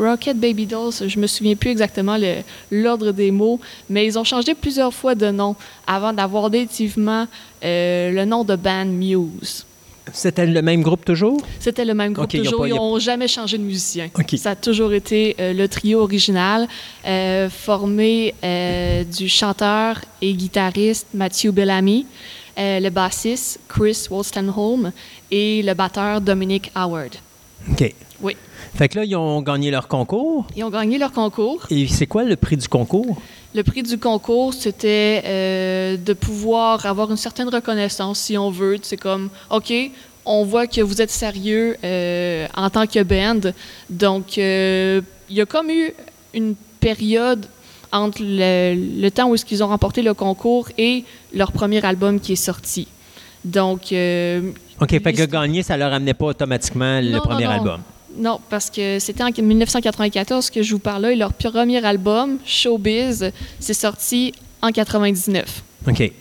Rocket 0.01 0.37
Baby 0.39 0.65
Dolls. 0.65 1.07
Je 1.07 1.19
me 1.19 1.27
souviens 1.27 1.55
plus 1.55 1.69
exactement 1.69 2.17
l'ordre 2.71 3.11
des 3.11 3.31
mots, 3.31 3.59
mais 3.89 4.05
ils 4.05 4.17
ont 4.17 4.23
changé 4.23 4.55
plusieurs 4.55 4.93
fois 4.93 5.15
de 5.15 5.29
nom 5.31 5.55
avant 5.85 6.11
d'avoir 6.13 6.49
définitivement 6.49 7.27
euh, 7.63 8.11
le 8.11 8.25
nom 8.25 8.43
de 8.43 8.55
band 8.55 8.85
Muse. 8.85 9.65
C'était 10.13 10.47
le 10.47 10.61
même 10.61 10.81
groupe 10.81 11.05
toujours? 11.05 11.39
C'était 11.59 11.85
le 11.85 11.93
même 11.93 12.11
groupe 12.13 12.29
toujours. 12.29 12.61
pas- 12.61 12.67
Ils 12.67 12.73
a- 12.73 12.75
n'ont 12.75 12.99
jamais 12.99 13.27
changé 13.27 13.57
de 13.57 13.63
musicien. 13.63 14.09
Ça 14.35 14.51
a 14.51 14.55
toujours 14.55 14.91
été 14.93 15.35
euh, 15.39 15.53
le 15.53 15.67
trio 15.67 16.01
original, 16.01 16.67
euh, 17.05 17.49
formé 17.49 18.33
euh, 18.43 19.03
du 19.03 19.29
chanteur 19.29 20.01
et 20.21 20.33
guitariste 20.33 21.07
Matthew 21.13 21.49
Bellamy, 21.51 22.05
le 22.57 22.89
bassiste 22.89 23.59
Chris 23.69 24.07
Wolstenholme 24.09 24.91
et 25.29 25.61
le 25.63 25.73
batteur 25.73 26.19
Dominic 26.19 26.71
Howard. 26.75 27.15
OK. 27.71 27.93
Oui. 28.21 28.35
Fait 28.73 28.87
que 28.89 28.99
là, 28.99 29.05
ils 29.05 29.15
ont 29.15 29.41
gagné 29.41 29.69
leur 29.69 29.87
concours. 29.87 30.47
Ils 30.55 30.63
ont 30.63 30.69
gagné 30.69 30.97
leur 30.97 31.11
concours. 31.11 31.65
Et 31.69 31.87
c'est 31.87 32.07
quoi 32.07 32.23
le 32.23 32.35
prix 32.35 32.57
du 32.57 32.67
concours? 32.67 33.21
Le 33.53 33.63
prix 33.63 33.83
du 33.83 33.97
concours, 33.97 34.53
c'était 34.53 35.21
euh, 35.25 35.97
de 35.97 36.13
pouvoir 36.13 36.85
avoir 36.85 37.11
une 37.11 37.17
certaine 37.17 37.49
reconnaissance, 37.49 38.19
si 38.19 38.37
on 38.37 38.49
veut. 38.49 38.77
C'est 38.81 38.97
comme, 38.97 39.29
OK, 39.49 39.73
on 40.25 40.45
voit 40.45 40.67
que 40.67 40.81
vous 40.81 41.01
êtes 41.01 41.11
sérieux 41.11 41.75
euh, 41.83 42.47
en 42.55 42.69
tant 42.69 42.87
que 42.87 43.03
band. 43.03 43.51
Donc, 43.89 44.37
euh, 44.37 45.01
il 45.29 45.35
y 45.35 45.41
a 45.41 45.45
comme 45.45 45.69
eu 45.69 45.91
une 46.33 46.55
période 46.79 47.45
entre 47.91 48.19
le, 48.21 49.01
le 49.01 49.09
temps 49.11 49.27
où 49.29 49.35
est-ce 49.35 49.43
qu'ils 49.43 49.63
ont 49.65 49.67
remporté 49.67 50.01
le 50.01 50.13
concours 50.13 50.69
et 50.77 51.03
leur 51.33 51.51
premier 51.51 51.83
album 51.85 52.21
qui 52.21 52.33
est 52.33 52.35
sorti. 52.37 52.87
Donc, 53.43 53.81
OK, 54.81 54.89
fait 54.89 55.13
que 55.13 55.25
gagner, 55.25 55.61
ça 55.61 55.75
leur 55.75 55.91
amenait 55.91 56.13
pas 56.13 56.27
automatiquement 56.27 57.01
le 57.01 57.09
Non, 57.09 57.17
non, 57.17 57.21
premier 57.23 57.45
non. 57.45 57.51
album. 57.51 57.81
Non, 58.17 58.39
parce 58.49 58.69
que 58.69 58.99
c'était 58.99 59.23
en 59.23 59.29
1994 59.31 60.49
que 60.49 60.61
je 60.61 60.73
vous 60.73 60.79
parlais. 60.79 61.13
Et 61.13 61.15
leur 61.15 61.33
premier 61.33 61.83
album, 61.85 62.37
Showbiz, 62.45 63.31
c'est 63.59 63.73
sorti 63.73 64.33
en 64.61 64.71
99. 64.71 65.63
OK. 65.87 66.11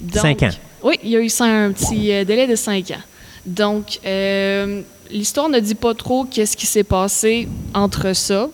Donc, 0.00 0.22
Cinq 0.22 0.42
ans. 0.42 0.50
Oui, 0.82 0.98
il 1.02 1.10
y 1.10 1.16
a 1.16 1.20
eu 1.20 1.28
ça, 1.28 1.44
un 1.44 1.72
petit 1.72 2.12
euh, 2.12 2.24
délai 2.24 2.46
de 2.46 2.54
cinq 2.54 2.90
ans. 2.90 3.02
Donc, 3.44 3.98
euh, 4.04 4.82
l'histoire 5.10 5.48
ne 5.48 5.58
dit 5.58 5.74
pas 5.74 5.94
trop 5.94 6.24
qu'est-ce 6.24 6.56
qui 6.56 6.66
s'est 6.66 6.84
passé 6.84 7.48
entre 7.74 8.14
ça. 8.14 8.48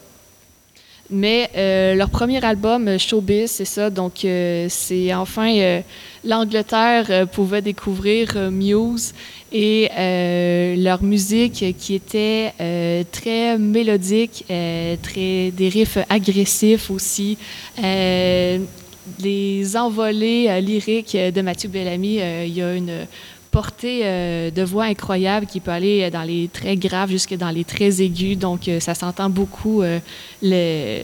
Mais 1.11 1.51
euh, 1.57 1.95
leur 1.95 2.09
premier 2.11 2.43
album, 2.45 2.89
euh, 2.89 2.99
Showbiz, 2.99 3.51
c'est 3.51 3.65
ça. 3.65 3.91
Donc, 3.91 4.25
euh, 4.25 4.67
c'est 4.69 5.13
enfin 5.13 5.81
l'Angleterre 6.25 7.29
pouvait 7.29 7.63
découvrir 7.63 8.51
Muse 8.51 9.13
et 9.53 9.89
leur 10.79 11.03
musique 11.03 11.77
qui 11.77 11.95
était 11.95 12.53
très 13.11 13.59
mélodique, 13.59 14.45
très 14.47 15.51
des 15.51 15.69
riffs 15.69 15.99
agressifs 16.09 16.91
aussi. 16.91 17.37
Les 19.19 19.77
envolées 19.77 20.61
lyriques 20.61 21.17
de 21.17 21.41
Mathieu 21.43 21.69
Bellamy, 21.69 22.21
il 22.47 22.55
y 22.55 22.63
a 22.63 22.75
une 22.75 23.07
portée 23.53 24.01
euh, 24.03 24.51
de 24.51 24.63
voix 24.63 24.87
incroyable 24.95 25.47
qui 25.47 25.61
peut 25.61 25.71
aller 25.71 26.11
dans 26.11 26.27
les 26.33 26.49
très 26.59 26.77
graves 26.77 27.11
jusque 27.11 27.37
dans 27.37 27.51
les 27.51 27.65
très 27.65 28.03
aigus. 28.03 28.37
Donc, 28.37 28.67
euh, 28.67 28.81
ça 28.81 28.95
s'entend 28.95 29.31
beaucoup 29.31 29.83
euh, 29.83 30.01
le- 30.43 31.03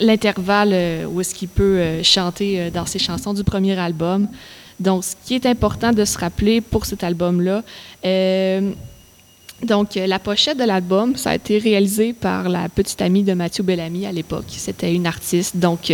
l'intervalle 0.00 1.06
où 1.10 1.20
est-ce 1.20 1.34
qu'il 1.38 1.48
peut 1.48 2.02
chanter 2.02 2.68
dans 2.72 2.86
ses 2.92 2.98
chansons 2.98 3.32
du 3.32 3.44
premier 3.44 3.78
album. 3.78 4.26
Donc, 4.80 5.04
ce 5.04 5.14
qui 5.24 5.34
est 5.34 5.46
important 5.46 5.92
de 5.92 6.04
se 6.04 6.18
rappeler 6.18 6.60
pour 6.60 6.84
cet 6.84 7.04
album-là, 7.04 7.62
donc, 9.62 9.94
la 9.94 10.18
pochette 10.18 10.58
de 10.58 10.64
l'album, 10.64 11.14
ça 11.16 11.30
a 11.30 11.34
été 11.36 11.58
réalisé 11.58 12.12
par 12.12 12.48
la 12.48 12.68
petite 12.68 13.00
amie 13.00 13.22
de 13.22 13.34
Mathieu 13.34 13.62
Bellamy 13.62 14.04
à 14.04 14.12
l'époque. 14.12 14.48
C'était 14.48 14.92
une 14.92 15.06
artiste. 15.06 15.56
Donc, 15.56 15.92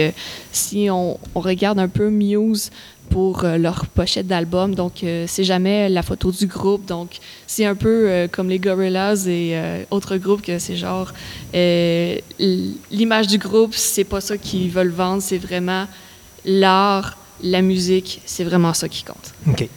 si 0.51 0.89
on, 0.91 1.19
on 1.35 1.41
regarde 1.41 1.79
un 1.79 1.89
peu 1.89 2.09
Muse 2.09 2.71
pour 3.11 3.45
euh, 3.45 3.59
leur 3.59 3.87
pochette 3.87 4.27
d'album, 4.27 4.75
donc 4.75 5.03
euh, 5.03 5.25
c'est 5.29 5.45
jamais 5.45 5.89
la 5.89 6.03
photo 6.03 6.31
du 6.31 6.47
groupe. 6.47 6.87
Donc, 6.87 7.19
c'est 7.47 7.67
un 7.67 7.75
peu 7.75 8.09
euh, 8.09 8.29
comme 8.29 8.49
les 8.49 8.59
Gorillaz 8.59 9.29
et 9.29 9.61
autres 9.91 10.17
groupes 10.17 10.43
que 10.43 10.59
c'est 10.59 10.77
genre 10.77 11.13
l'image 12.91 13.27
du 13.27 13.39
groupe, 13.39 13.75
c'est 13.75 14.05
pas 14.05 14.21
ça 14.21 14.39
qu'ils 14.39 14.71
veulent 14.71 14.89
vendre, 14.89 15.23
c'est 15.23 15.39
vraiment 15.39 15.87
l'art, 16.45 17.19
la 17.43 17.61
musique, 17.61 18.23
c'est 18.25 18.45
vraiment 18.45 18.73
ça 18.73 18.89
qui 18.89 19.05
compte. 19.05 19.35
OK. 19.47 19.69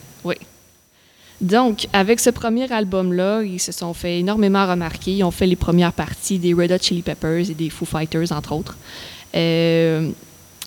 Donc, 1.40 1.88
avec 1.92 2.20
ce 2.20 2.30
premier 2.30 2.72
album-là, 2.72 3.42
ils 3.42 3.58
se 3.58 3.72
sont 3.72 3.92
fait 3.92 4.20
énormément 4.20 4.66
remarquer. 4.66 5.16
Ils 5.16 5.24
ont 5.24 5.30
fait 5.30 5.46
les 5.46 5.56
premières 5.56 5.92
parties 5.92 6.38
des 6.38 6.54
Red 6.54 6.72
Hot 6.72 6.78
Chili 6.80 7.02
Peppers 7.02 7.50
et 7.50 7.54
des 7.54 7.70
Foo 7.70 7.84
Fighters, 7.84 8.32
entre 8.32 8.52
autres. 8.52 8.76
Euh, 9.34 10.10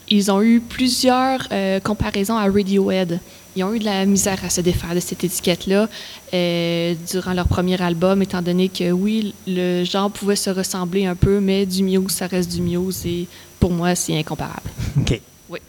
ils 0.10 0.32
ont 0.32 0.42
eu 0.42 0.60
plusieurs 0.60 1.48
euh, 1.52 1.80
comparaisons 1.80 2.38
à 2.38 2.46
Radiohead. 2.46 3.20
Ils 3.56 3.64
ont 3.64 3.74
eu 3.74 3.80
de 3.80 3.86
la 3.86 4.06
misère 4.06 4.44
à 4.46 4.50
se 4.50 4.62
défaire 4.62 4.94
de 4.94 5.00
cette 5.00 5.24
étiquette-là 5.24 5.90
euh, 6.34 6.94
durant 7.12 7.34
leur 7.34 7.48
premier 7.48 7.82
album, 7.82 8.22
étant 8.22 8.42
donné 8.42 8.70
que 8.70 8.92
oui, 8.92 9.34
le 9.48 9.84
genre 9.84 10.12
pouvait 10.12 10.36
se 10.36 10.52
ressembler 10.52 11.06
un 11.06 11.16
peu, 11.16 11.40
mais 11.40 11.66
du 11.66 11.84
Muse, 11.84 12.12
ça 12.12 12.28
reste 12.28 12.52
du 12.52 12.62
Muse 12.62 13.06
et 13.06 13.28
pour 13.60 13.72
moi, 13.72 13.96
c'est 13.96 14.18
incomparable. 14.18 14.70
OK. 15.00 15.20
Oui. 15.50 15.60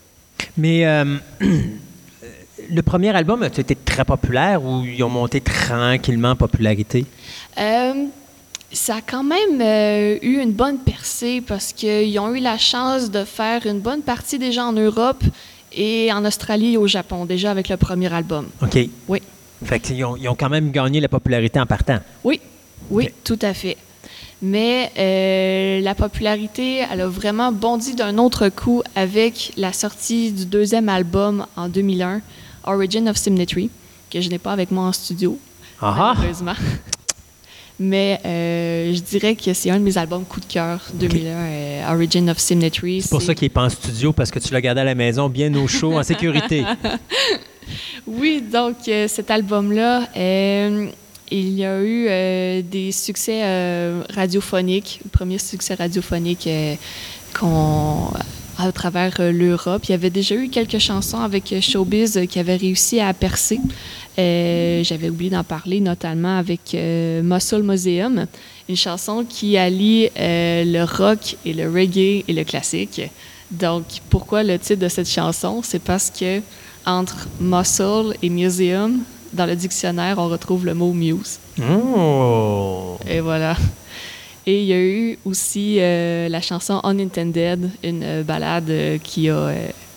Mais 0.58 0.86
euh, 0.86 1.16
le 2.70 2.82
premier 2.82 3.08
album 3.16 3.42
a 3.42 3.46
été 3.46 3.74
très 3.74 4.04
populaire 4.04 4.62
ou 4.62 4.84
ils 4.84 5.02
ont 5.02 5.08
monté 5.08 5.40
tranquillement 5.40 6.32
en 6.32 6.36
popularité? 6.36 7.06
Ça 8.70 8.96
a 8.96 9.00
quand 9.00 9.24
même 9.24 9.60
euh, 9.62 10.18
eu 10.20 10.40
une 10.40 10.52
bonne 10.52 10.78
percée 10.78 11.40
parce 11.40 11.72
qu'ils 11.72 12.18
ont 12.18 12.34
eu 12.34 12.38
la 12.40 12.58
chance 12.58 13.10
de 13.10 13.24
faire 13.24 13.66
une 13.66 13.80
bonne 13.80 14.02
partie 14.02 14.38
déjà 14.38 14.64
en 14.66 14.72
Europe 14.72 15.22
et 15.72 16.12
en 16.12 16.24
Australie 16.24 16.74
et 16.74 16.76
au 16.76 16.86
Japon, 16.86 17.24
déjà 17.24 17.50
avec 17.50 17.68
le 17.70 17.76
premier 17.78 18.12
album. 18.12 18.46
OK. 18.62 18.78
Oui. 19.08 19.22
Fait 19.64 19.80
qu'ils 19.80 20.04
ont, 20.04 20.16
ils 20.16 20.28
ont 20.28 20.34
quand 20.34 20.50
même 20.50 20.70
gagné 20.70 21.00
la 21.00 21.08
popularité 21.08 21.58
en 21.58 21.66
partant. 21.66 21.98
Oui, 22.24 22.40
oui, 22.90 23.08
tout 23.24 23.38
à 23.42 23.54
fait. 23.54 23.76
Mais 24.40 24.92
euh, 24.96 25.80
la 25.82 25.94
popularité, 25.94 26.84
elle 26.90 27.00
a 27.00 27.08
vraiment 27.08 27.50
bondi 27.50 27.94
d'un 27.94 28.18
autre 28.18 28.50
coup 28.50 28.82
avec 28.94 29.52
la 29.56 29.72
sortie 29.72 30.30
du 30.30 30.46
deuxième 30.46 30.88
album 30.88 31.44
en 31.56 31.68
2001, 31.68 32.20
Origin 32.64 33.08
of 33.08 33.16
Symmetry, 33.16 33.68
que 34.10 34.20
je 34.20 34.28
n'ai 34.28 34.38
pas 34.38 34.52
avec 34.52 34.70
moi 34.70 34.84
en 34.84 34.92
studio, 34.92 35.38
Ah 35.80 36.14
malheureusement. 36.16 36.54
Mais 37.80 38.20
euh, 38.24 38.92
je 38.92 39.00
dirais 39.00 39.36
que 39.36 39.52
c'est 39.52 39.70
un 39.70 39.78
de 39.78 39.84
mes 39.84 39.96
albums 39.96 40.24
coup 40.24 40.40
de 40.40 40.46
cœur 40.46 40.80
2001, 40.94 41.30
euh, 41.30 41.92
Origin 41.94 42.28
of 42.28 42.38
Symmetry. 42.38 43.02
C'est 43.02 43.10
pour 43.10 43.22
ça 43.22 43.34
qu'il 43.34 43.44
n'est 43.46 43.50
pas 43.50 43.64
en 43.64 43.68
studio, 43.68 44.12
parce 44.12 44.32
que 44.32 44.40
tu 44.40 44.52
l'as 44.52 44.60
gardé 44.60 44.80
à 44.80 44.84
la 44.84 44.96
maison, 44.96 45.28
bien 45.28 45.54
au 45.54 45.68
chaud, 45.68 45.96
en 45.96 46.02
sécurité. 46.02 46.64
Oui, 48.06 48.42
donc 48.50 48.88
euh, 48.88 49.06
cet 49.08 49.30
album-là, 49.30 50.08
il 50.16 50.90
y 51.30 51.64
a 51.66 51.82
eu 51.82 52.62
des 52.62 52.92
succès 52.92 53.42
radiophoniques, 54.08 55.00
le 55.04 55.10
premier 55.10 55.36
succès 55.36 55.74
radiophonique 55.74 56.48
qu'on 57.38 58.10
à 58.56 58.72
travers 58.72 59.20
l'Europe. 59.20 59.84
Il 59.84 59.90
y 59.90 59.94
avait 59.94 60.08
déjà 60.08 60.34
eu 60.34 60.48
quelques 60.48 60.78
chansons 60.78 61.20
avec 61.20 61.54
Showbiz 61.60 62.26
qui 62.30 62.38
avaient 62.38 62.56
réussi 62.56 63.00
à 63.00 63.12
percer. 63.12 63.60
Euh, 64.18 64.82
J'avais 64.82 65.10
oublié 65.10 65.30
d'en 65.30 65.44
parler, 65.44 65.80
notamment 65.80 66.38
avec 66.38 66.74
euh, 66.74 67.22
Muscle 67.22 67.62
Museum, 67.62 68.26
une 68.68 68.76
chanson 68.76 69.24
qui 69.28 69.56
allie 69.56 70.08
euh, 70.18 70.64
le 70.64 70.82
rock 70.84 71.36
et 71.44 71.52
le 71.52 71.70
reggae 71.70 72.24
et 72.26 72.32
le 72.32 72.42
classique. 72.44 73.00
Donc, 73.50 73.84
pourquoi 74.10 74.42
le 74.42 74.58
titre 74.58 74.82
de 74.82 74.88
cette 74.88 75.08
chanson? 75.08 75.60
C'est 75.62 75.82
parce 75.82 76.10
que 76.10 76.40
entre 76.84 77.28
muscle 77.40 78.14
et 78.22 78.28
museum, 78.28 79.00
dans 79.32 79.46
le 79.46 79.54
dictionnaire, 79.54 80.18
on 80.18 80.28
retrouve 80.28 80.66
le 80.66 80.74
mot 80.74 80.92
muse. 80.92 81.38
Oh! 81.60 82.98
Et 83.08 83.20
voilà. 83.20 83.56
Et 84.46 84.62
il 84.62 84.66
y 84.66 84.72
a 84.72 84.80
eu 84.80 85.18
aussi 85.26 85.76
la 85.76 86.40
chanson 86.40 86.80
Unintended, 86.82 87.70
une 87.84 88.22
balade 88.22 88.72
qui 89.04 89.28
a 89.28 89.52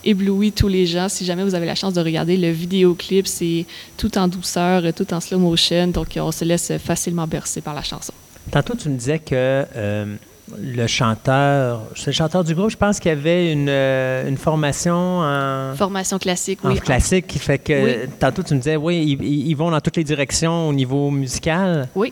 euh, 0.06 0.10
ébloui 0.10 0.52
tous 0.52 0.68
les 0.68 0.86
gens. 0.86 1.10
Si 1.10 1.26
jamais 1.26 1.44
vous 1.44 1.56
avez 1.56 1.66
la 1.66 1.76
chance 1.76 1.94
de 1.94 2.02
regarder 2.02 2.38
le 2.38 2.50
vidéoclip, 2.52 3.28
c'est 3.28 3.66
tout 3.98 4.18
en 4.18 4.28
douceur, 4.28 4.84
tout 4.94 5.14
en 5.14 5.20
slow 5.20 5.40
motion, 5.40 5.88
donc 5.88 6.08
on 6.18 6.32
se 6.32 6.46
laisse 6.46 6.72
facilement 6.84 7.28
bercer 7.28 7.62
par 7.62 7.74
la 7.74 7.84
chanson. 7.84 8.14
Tantôt, 8.52 8.76
tu 8.76 8.90
me 8.90 8.98
disais 8.98 9.20
que 9.20 9.34
euh, 9.76 10.16
le 10.60 10.88
chanteur, 10.88 11.84
c'est 11.96 12.08
le 12.08 12.12
chanteur 12.14 12.44
du 12.44 12.56
groupe, 12.56 12.70
je 12.72 12.78
pense 12.78 13.00
qu'il 13.00 13.10
y 13.10 13.14
avait 13.14 13.52
une, 13.54 13.70
euh, 13.70 14.28
une 14.28 14.38
formation 14.38 15.20
en, 15.22 15.76
Formation 15.76 16.18
classique, 16.18 16.60
en 16.66 16.70
oui. 16.72 16.80
classique 16.80 17.28
qui 17.28 17.40
fait 17.40 17.60
que, 17.60 17.84
Oui. 17.84 18.10
tantôt, 18.20 18.44
tu 18.44 18.54
me 18.56 18.60
disais, 18.60 18.76
oui, 18.76 19.18
ils 19.22 19.54
vont 19.56 19.72
dans 19.72 19.80
toutes 19.80 19.98
les 19.98 20.04
directions 20.04 20.68
au 20.70 20.74
niveau 20.74 21.10
musical. 21.12 21.88
Oui. 21.96 22.12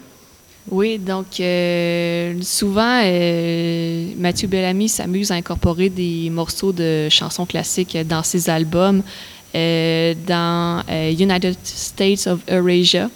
Oui, 0.72 1.00
donc 1.00 1.40
euh, 1.40 2.36
souvent, 2.44 3.02
euh, 3.04 4.12
Mathieu 4.18 4.48
Bellamy 4.48 4.88
s'amuse 4.88 5.32
à 5.32 5.36
incorporer 5.36 5.90
des 5.90 6.30
morceaux 6.30 6.72
de 6.72 7.08
chansons 7.10 7.46
classiques 7.46 7.98
dans 8.08 8.22
ses 8.24 8.50
albums. 8.50 9.02
Euh, 9.56 10.14
dans 10.28 10.84
euh, 10.92 11.12
United 11.12 11.56
States 11.64 12.28
of 12.28 12.40
Eurasia, 12.52 13.10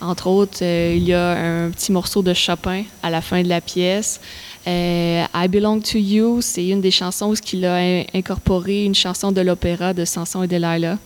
entre 0.00 0.28
autres, 0.28 0.62
il 0.62 1.02
y 1.02 1.12
a 1.12 1.30
un 1.64 1.70
petit 1.70 1.90
morceau 1.90 2.22
de 2.22 2.32
Chopin 2.32 2.84
à 3.02 3.10
la 3.10 3.20
fin 3.20 3.42
de 3.42 3.48
la 3.48 3.60
pièce. 3.60 4.20
I 4.66 5.48
Belong 5.48 5.80
to 5.80 5.98
You, 5.98 6.40
c'est 6.42 6.68
une 6.68 6.80
des 6.80 6.92
chansons 6.92 7.32
où 7.32 7.34
il 7.52 7.64
a 7.64 7.74
in- 7.76 8.04
incorporé 8.14 8.84
une 8.84 8.94
chanson 8.94 9.32
de 9.32 9.40
l'opéra 9.40 9.92
de 9.92 10.04
Samson 10.04 10.44
et 10.44 10.46
Delilah. 10.46 10.96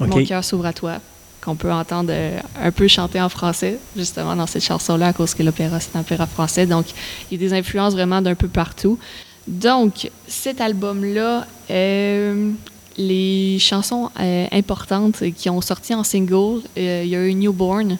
Mon 0.00 0.06
cœur 0.26 0.42
s'ouvre 0.44 0.66
à 0.66 0.72
toi, 0.72 0.98
qu'on 1.44 1.56
peut 1.56 1.72
entendre 1.72 2.10
euh, 2.12 2.38
un 2.60 2.70
peu 2.72 2.88
chanter 2.88 3.20
en 3.20 3.28
français, 3.28 3.78
justement, 3.96 4.34
dans 4.34 4.46
cette 4.46 4.64
chanson-là, 4.64 5.08
à 5.08 5.12
cause 5.12 5.34
que 5.34 5.42
l'opéra, 5.42 5.78
c'est 5.80 5.96
un 5.96 6.00
opéra 6.00 6.26
français. 6.26 6.66
Donc, 6.66 6.86
il 7.30 7.40
y 7.40 7.44
a 7.44 7.48
des 7.48 7.54
influences 7.54 7.92
vraiment 7.92 8.22
d'un 8.22 8.34
peu 8.34 8.48
partout. 8.48 8.98
Donc, 9.46 10.10
cet 10.26 10.60
album-là, 10.60 11.46
euh, 11.70 12.52
les 12.96 13.58
chansons 13.58 14.10
euh, 14.18 14.46
importantes 14.52 15.22
qui 15.36 15.50
ont 15.50 15.60
sorti 15.60 15.94
en 15.94 16.02
single, 16.02 16.62
euh, 16.78 17.02
il 17.04 17.10
y 17.10 17.16
a 17.16 17.26
eu 17.26 17.34
Newborn, 17.34 17.98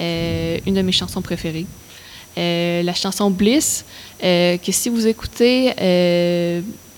une 0.00 0.74
de 0.74 0.82
mes 0.82 0.92
chansons 0.92 1.22
préférées. 1.22 1.66
La 2.36 2.94
chanson 2.94 3.30
Bliss, 3.30 3.84
que 4.20 4.72
si 4.72 4.88
vous 4.88 5.06
écoutez 5.06 5.72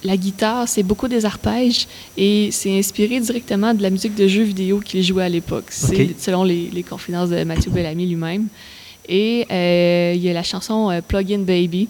la 0.05 0.17
guitare, 0.17 0.69
c'est 0.69 0.83
beaucoup 0.83 1.09
des 1.09 1.25
arpèges 1.25 1.89
et 2.17 2.51
c'est 2.53 2.79
inspiré 2.79 3.19
directement 3.21 3.73
de 3.73 3.83
la 3.83 3.91
musique 3.91 4.15
de 4.15 4.29
jeux 4.29 4.43
vidéo 4.43 4.81
qu'il 4.81 5.03
jouait 5.03 5.25
à 5.25 5.29
l'époque. 5.29 5.67
C'est 5.71 6.21
selon 6.21 6.45
les, 6.45 6.69
les 6.71 6.83
confidences 6.83 7.31
de 7.31 7.43
Mathieu 7.45 7.71
Bellamy 7.71 8.07
lui-même. 8.07 8.49
Et 9.09 9.47
euh, 9.51 10.13
il 10.15 10.23
y 10.23 10.29
a 10.31 10.33
la 10.33 10.43
chanson 10.43 10.91
euh, 10.91 11.01
Plug 11.01 11.33
In 11.33 11.41
Baby, 11.41 11.89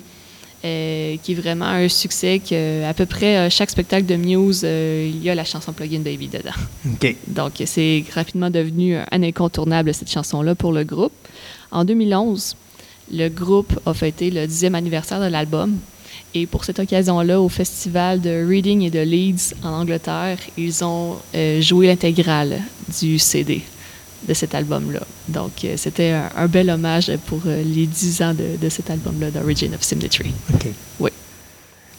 euh, 0.64 1.16
qui 1.22 1.32
est 1.32 1.34
vraiment 1.34 1.66
un 1.66 1.88
succès 1.88 2.40
que 2.40 2.84
à 2.84 2.94
peu 2.94 3.06
près 3.06 3.50
chaque 3.50 3.70
spectacle 3.70 4.06
de 4.06 4.16
Muse, 4.16 4.62
il 4.62 5.22
y 5.22 5.30
a 5.30 5.34
la 5.34 5.44
chanson 5.44 5.72
Plug 5.72 5.94
In 5.94 6.00
Baby 6.00 6.28
dedans. 6.28 6.50
OK. 6.92 7.16
Donc, 7.28 7.52
c'est 7.66 8.04
rapidement 8.14 8.50
devenu 8.50 8.96
un 8.96 9.22
incontournable, 9.22 9.92
cette 9.92 10.10
chanson-là, 10.10 10.54
pour 10.54 10.72
le 10.72 10.84
groupe. 10.84 11.12
En 11.70 11.84
2011, 11.84 12.56
le 13.12 13.28
groupe 13.28 13.78
a 13.86 13.94
fêté 13.94 14.30
le 14.30 14.46
10e 14.46 14.74
anniversaire 14.74 15.20
de 15.20 15.26
l'album. 15.26 15.78
Et 16.36 16.46
pour 16.46 16.64
cette 16.64 16.80
occasion-là, 16.80 17.40
au 17.40 17.48
festival 17.48 18.20
de 18.20 18.44
Reading 18.44 18.82
et 18.82 18.90
de 18.90 18.98
Leeds 18.98 19.54
en 19.62 19.68
Angleterre, 19.68 20.38
ils 20.56 20.84
ont 20.84 21.16
euh, 21.32 21.60
joué 21.60 21.86
l'intégrale 21.86 22.60
du 23.00 23.20
CD 23.20 23.62
de 24.26 24.34
cet 24.34 24.52
album-là. 24.52 25.00
Donc, 25.28 25.64
euh, 25.64 25.74
c'était 25.76 26.10
un, 26.10 26.30
un 26.34 26.48
bel 26.48 26.70
hommage 26.70 27.12
pour 27.26 27.40
euh, 27.46 27.62
les 27.62 27.86
10 27.86 28.22
ans 28.22 28.34
de, 28.34 28.56
de 28.60 28.68
cet 28.68 28.90
album-là, 28.90 29.30
d'Origin 29.30 29.72
of 29.74 29.82
Symmetry. 29.82 30.32
OK. 30.52 30.66
Oui. 30.98 31.10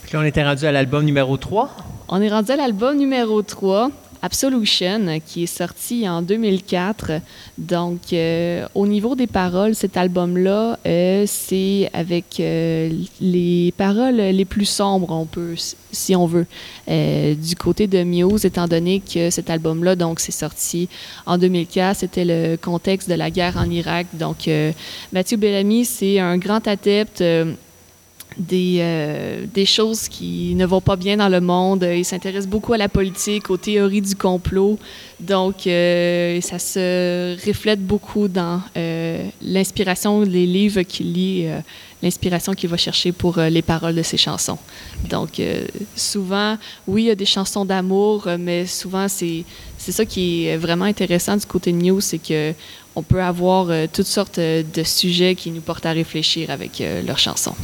Puis 0.04 0.12
là, 0.14 0.20
on 0.20 0.26
était 0.26 0.44
rendu 0.44 0.66
à 0.66 0.72
l'album 0.74 1.06
numéro 1.06 1.38
3. 1.38 1.70
On 2.10 2.22
est 2.22 2.30
rendu 2.30 2.52
à 2.52 2.58
l'album 2.58 2.98
numéro 2.98 3.42
3, 3.42 3.90
Absolution, 4.26 5.22
qui 5.24 5.44
est 5.44 5.46
sorti 5.46 6.10
en 6.10 6.24
2004. 6.24 7.22
Donc, 7.60 8.12
euh, 8.12 8.66
au 8.74 8.88
niveau 8.88 9.14
des 9.14 9.28
paroles, 9.28 9.76
cet 9.76 9.98
album-là, 9.98 10.80
euh, 10.88 11.26
c'est 11.28 11.92
avec 11.94 12.40
euh, 12.40 12.90
les 13.22 13.72
paroles 13.78 14.16
les 14.16 14.46
plus 14.46 14.66
sombres, 14.66 15.12
on 15.12 15.28
peut, 15.28 15.54
si 15.92 16.16
on 16.16 16.26
veut, 16.26 16.48
du 16.88 17.56
côté 17.56 17.86
de 17.86 18.02
Muse, 18.02 18.46
étant 18.46 18.68
donné 18.68 19.00
que 19.00 19.30
cet 19.30 19.52
album-là, 19.52 19.96
donc, 19.96 20.20
c'est 20.20 20.32
sorti 20.32 20.90
en 21.28 21.38
2004. 21.38 21.98
C'était 21.98 22.26
le 22.26 22.58
contexte 22.58 23.08
de 23.08 23.14
la 23.14 23.30
guerre 23.30 23.58
en 23.58 23.70
Irak. 23.70 24.08
Donc, 24.14 24.50
Mathieu 25.14 25.38
Bellamy, 25.38 25.86
c'est 25.86 26.18
un 26.18 26.40
grand 26.40 26.68
adepte. 26.68 27.24
Euh, 28.38 29.46
des, 29.54 29.66
choses 29.66 30.10
qui 30.10 30.56
ne 30.56 30.66
vont 30.66 30.82
pas 30.82 30.96
bien 30.96 31.18
dans 31.18 31.30
le 31.30 31.40
monde. 31.40 31.88
Il 31.90 32.04
s'intéresse 32.04 32.48
beaucoup 32.48 32.74
à 32.74 32.78
la 32.78 32.90
politique, 32.90 33.50
aux 33.50 33.58
théories 33.58 34.02
du 34.02 34.16
complot. 34.16 34.78
Donc, 35.20 35.68
euh, 35.68 36.42
ça 36.42 36.60
se 36.60 37.36
reflète 37.48 37.80
beaucoup 37.80 38.28
dans 38.28 38.62
euh, 38.76 39.26
l'inspiration, 39.42 40.22
les 40.22 40.46
livres 40.46 40.82
qu'il 40.82 41.14
lit, 41.14 41.46
l'inspiration 42.04 42.54
qu'il 42.54 42.70
va 42.70 42.78
chercher 42.78 43.14
pour 43.14 43.38
les 43.40 43.62
paroles 43.62 43.96
de 43.96 44.04
ses 44.04 44.18
chansons. 44.18 44.58
Donc, 45.10 45.42
souvent, 45.96 46.58
oui, 46.88 47.04
il 47.04 47.08
y 47.08 47.12
a 47.12 47.16
des 47.16 47.26
chansons 47.26 47.64
d'amour, 47.64 48.28
mais 48.40 48.66
souvent, 48.66 49.08
c'est 49.08 49.44
c'est 49.78 49.92
ça 49.92 50.06
qui 50.06 50.48
est 50.48 50.58
vraiment 50.58 50.86
intéressant 50.86 51.38
du 51.38 51.46
côté 51.46 51.72
de 51.72 51.78
News, 51.78 52.02
c'est 52.02 52.18
que 52.18 52.54
on 52.96 53.04
peut 53.04 53.22
avoir 53.22 53.68
toutes 53.94 54.08
sortes 54.08 54.40
de 54.40 54.84
sujets 54.84 55.36
qui 55.36 55.52
nous 55.52 55.62
portent 55.62 55.86
à 55.86 55.92
réfléchir 55.92 56.50
avec 56.50 56.82
leurs 57.06 57.20
chansons. 57.20 57.56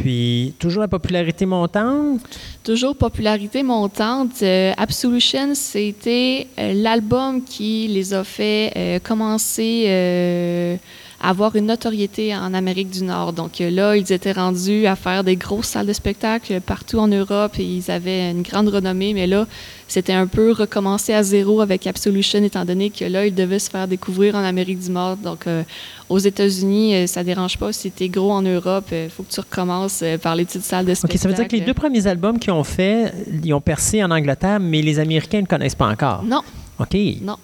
Puis, 0.00 0.54
toujours 0.58 0.82
la 0.82 0.88
popularité 0.88 1.44
montante? 1.46 2.20
Toujours 2.62 2.96
popularité 2.96 3.62
montante. 3.62 4.42
Euh, 4.42 4.72
Absolution, 4.76 5.54
c'était 5.54 6.46
euh, 6.58 6.72
l'album 6.74 7.42
qui 7.42 7.88
les 7.88 8.14
a 8.14 8.22
fait 8.24 8.72
euh, 8.76 8.98
commencer 9.00 10.78
avoir 11.20 11.56
une 11.56 11.66
notoriété 11.66 12.34
en 12.34 12.54
Amérique 12.54 12.90
du 12.90 13.02
Nord. 13.02 13.32
Donc 13.32 13.60
euh, 13.60 13.70
là, 13.70 13.96
ils 13.96 14.12
étaient 14.12 14.32
rendus 14.32 14.86
à 14.86 14.94
faire 14.94 15.24
des 15.24 15.36
grosses 15.36 15.66
salles 15.66 15.86
de 15.86 15.92
spectacle 15.92 16.60
partout 16.60 16.98
en 16.98 17.08
Europe 17.08 17.58
et 17.58 17.64
ils 17.64 17.90
avaient 17.90 18.30
une 18.30 18.42
grande 18.42 18.68
renommée. 18.68 19.14
Mais 19.14 19.26
là, 19.26 19.46
c'était 19.88 20.12
un 20.12 20.28
peu 20.28 20.52
recommencer 20.52 21.12
à 21.12 21.22
zéro 21.22 21.60
avec 21.60 21.86
Absolution, 21.86 22.42
étant 22.44 22.64
donné 22.64 22.90
que 22.90 23.04
là, 23.04 23.26
ils 23.26 23.34
devaient 23.34 23.58
se 23.58 23.70
faire 23.70 23.88
découvrir 23.88 24.36
en 24.36 24.44
Amérique 24.44 24.78
du 24.78 24.90
Nord. 24.90 25.16
Donc 25.16 25.46
euh, 25.46 25.64
aux 26.08 26.18
États-Unis, 26.18 26.94
euh, 26.94 27.06
ça 27.08 27.24
dérange 27.24 27.58
pas. 27.58 27.72
Si 27.72 27.90
t'es 27.90 28.08
gros 28.08 28.30
en 28.30 28.42
Europe, 28.42 28.86
il 28.92 29.10
faut 29.10 29.24
que 29.24 29.32
tu 29.32 29.40
recommences 29.40 30.04
par 30.22 30.36
les 30.36 30.44
petites 30.44 30.62
salles 30.62 30.86
de 30.86 30.92
OK, 30.92 30.98
spectacle. 30.98 31.22
ça 31.22 31.28
veut 31.28 31.34
dire 31.34 31.48
que 31.48 31.56
les 31.56 31.62
deux 31.62 31.74
premiers 31.74 32.06
albums 32.06 32.38
qu'ils 32.38 32.52
ont 32.52 32.64
fait, 32.64 33.12
ils 33.42 33.52
ont 33.52 33.60
percé 33.60 34.04
en 34.04 34.10
Angleterre, 34.12 34.60
mais 34.60 34.82
les 34.82 35.00
Américains 35.00 35.40
ne 35.40 35.46
connaissent 35.46 35.74
pas 35.74 35.88
encore. 35.88 36.22
Non, 36.22 36.42
OK. 36.78 36.96
Non. 37.22 37.36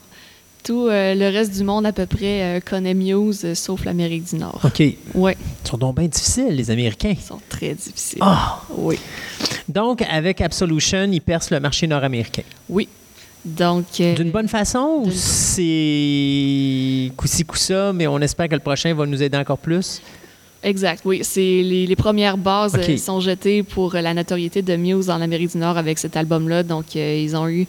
Tout 0.65 0.89
euh, 0.89 1.15
le 1.15 1.29
reste 1.29 1.55
du 1.57 1.63
monde 1.63 1.85
à 1.85 1.93
peu 1.93 2.07
près 2.07 2.57
euh, 2.57 2.61
connaît 2.61 2.95
Muse, 2.95 3.45
euh, 3.45 3.55
sauf 3.55 3.85
l'Amérique 3.85 4.25
du 4.31 4.37
Nord. 4.37 4.61
OK. 4.65 4.81
Ils 4.81 4.97
Oui, 5.15 5.33
sont 5.63 5.77
donc 5.77 5.97
bien 5.99 6.09
difficiles, 6.09 6.57
les 6.57 6.71
Américains. 6.71 7.15
ils 7.17 7.21
sont 7.23 7.39
très 7.51 7.75
difficiles. 7.75 8.19
Ah! 8.23 8.63
Oui, 8.77 8.99
Donc, 9.69 10.03
avec 10.11 10.41
Absolution, 10.41 11.07
ils 11.13 11.21
percent 11.21 11.51
le 11.55 11.61
marché 11.61 11.87
nord-américain. 11.87 12.43
oui. 12.69 12.89
Donc, 13.45 13.85
euh, 14.01 14.15
D'une 14.15 14.31
bonne 14.31 14.49
façon 14.49 15.03
ou 15.05 15.11
c'est 15.11 17.13
coup-ci, 17.15 17.45
coup-ça, 17.45 17.93
mais 17.93 18.07
on 18.07 18.19
espère 18.21 18.49
que 18.49 18.55
le 18.55 18.61
prochain 18.61 18.95
va 18.95 19.05
nous 19.05 19.23
aider 19.23 19.37
encore 19.37 19.59
plus? 19.59 20.01
Exact, 20.63 21.03
oui. 21.05 21.21
C'est 21.23 21.43
les, 21.63 21.87
les 21.87 21.97
premières 21.97 22.39
bases 22.39 22.75
Ok. 22.75 22.89
euh, 22.89 22.97
sont 22.97 23.21
jetées 23.21 23.63
pour 23.63 23.95
euh, 23.95 24.01
la 24.01 24.15
notoriété 24.15 24.63
de 24.63 24.75
Muse 24.77 25.11
en 25.11 25.21
Amérique 25.21 25.53
du 25.53 25.59
Nord 25.59 25.77
avec 25.77 25.99
cet 25.99 26.17
album-là. 26.17 26.63
Donc, 26.63 26.97
euh, 26.97 27.21
ils 27.23 27.37
ont 27.37 27.47
eu 27.47 27.67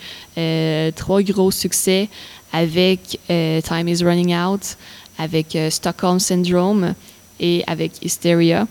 trois 0.95 1.21
gros 1.23 1.51
succès 1.51 2.07
avec 2.55 3.19
euh, 3.29 3.59
Time 3.61 3.87
is 3.89 4.01
Running 4.03 4.33
Out, 4.35 4.77
avec 5.17 5.55
euh, 5.55 5.69
Stockholm 5.69 6.19
Syndrome 6.19 6.93
et 7.39 7.63
avec 7.67 8.03
Hysteria. 8.03 8.65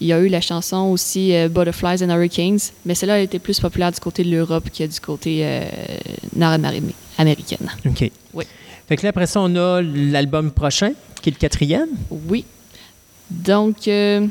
Il 0.00 0.06
y 0.06 0.12
a 0.12 0.20
eu 0.20 0.28
la 0.28 0.40
chanson 0.40 0.90
aussi 0.92 1.34
euh, 1.34 1.48
Butterflies 1.48 2.04
and 2.04 2.10
Hurricanes, 2.10 2.60
mais 2.86 2.94
celle-là 2.94 3.14
a 3.14 3.18
été 3.18 3.38
plus 3.40 3.58
populaire 3.58 3.90
du 3.90 3.98
côté 3.98 4.22
de 4.22 4.30
l'Europe 4.30 4.68
que 4.76 4.84
du 4.86 5.00
côté 5.00 5.44
nord-américaine. 6.36 7.70
OK. 7.86 8.10
Oui. 8.34 8.44
Fait 8.88 8.96
que 8.96 9.02
là, 9.02 9.08
après 9.10 9.26
ça, 9.26 9.40
on 9.40 9.54
a 9.56 9.80
l'album 9.82 10.50
prochain, 10.50 10.92
qui 11.22 11.30
est 11.30 11.32
le 11.32 11.38
quatrième. 11.38 11.88
Oui. 12.28 12.44
Donc, 13.30 13.88
euh, 13.88 14.26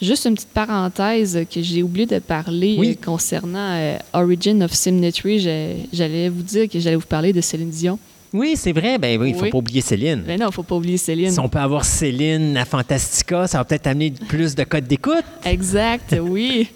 juste 0.00 0.26
une 0.26 0.34
petite 0.34 0.50
parenthèse 0.50 1.40
que 1.52 1.62
j'ai 1.62 1.82
oublié 1.82 2.06
de 2.06 2.18
parler 2.18 2.76
Oui. 2.78 2.90
euh, 3.00 3.04
concernant 3.04 3.72
euh, 3.76 3.96
Origin 4.12 4.62
of 4.62 4.72
Symmetry. 4.72 5.40
J'allais 5.92 6.28
vous 6.28 6.42
dire 6.42 6.68
que 6.68 6.78
j'allais 6.78 6.96
vous 6.96 7.06
parler 7.06 7.32
de 7.32 7.40
Céline 7.40 7.70
Dion. 7.70 7.98
Oui, 8.32 8.54
c'est 8.56 8.72
vrai. 8.72 8.98
Ben 8.98 9.18
oui, 9.20 9.30
il 9.30 9.34
faut 9.34 9.42
Oui. 9.44 9.50
pas 9.50 9.58
oublier 9.58 9.80
Céline. 9.80 10.22
Mais 10.26 10.36
non, 10.36 10.50
faut 10.50 10.62
pas 10.62 10.74
oublier 10.76 10.98
Céline. 10.98 11.30
Si 11.30 11.40
on 11.40 11.48
peut 11.48 11.58
avoir 11.58 11.84
Céline 11.84 12.56
à 12.56 12.64
Fantastica, 12.64 13.46
ça 13.46 13.58
va 13.58 13.64
peut-être 13.64 13.86
amener 13.86 14.10
plus 14.28 14.54
de 14.54 14.64
codes 14.64 14.86
d'écoute. 14.86 15.24
Exact, 15.44 16.14
oui. 16.22 16.68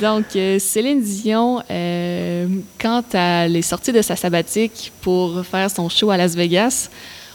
Donc, 0.00 0.24
euh, 0.36 0.58
Céline 0.58 1.00
Dion, 1.02 1.62
euh, 1.70 2.48
quand 2.80 3.14
elle 3.14 3.54
est 3.56 3.62
sortie 3.62 3.92
de 3.92 4.02
sa 4.02 4.16
sabbatique 4.16 4.92
pour 5.00 5.44
faire 5.46 5.70
son 5.70 5.88
show 5.88 6.10
à 6.10 6.16
Las 6.16 6.34
Vegas, 6.34 6.90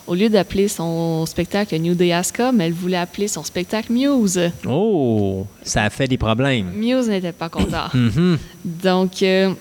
au 0.07 0.13
lieu 0.15 0.29
d'appeler 0.29 0.67
son 0.67 1.25
spectacle 1.25 1.75
New 1.77 1.95
Day 1.95 2.11
Ascom, 2.11 2.59
elle 2.61 2.73
voulait 2.73 2.97
appeler 2.97 3.27
son 3.27 3.43
spectacle 3.43 3.91
Muse. 3.91 4.39
Oh, 4.67 5.47
ça 5.63 5.83
a 5.83 5.89
fait 5.89 6.07
des 6.07 6.17
problèmes. 6.17 6.71
Muse 6.75 7.07
n'était 7.09 7.31
pas 7.31 7.49
content. 7.49 7.87
Mhm. 7.93 8.37
Donc, 8.65 9.23
euh, 9.23 9.53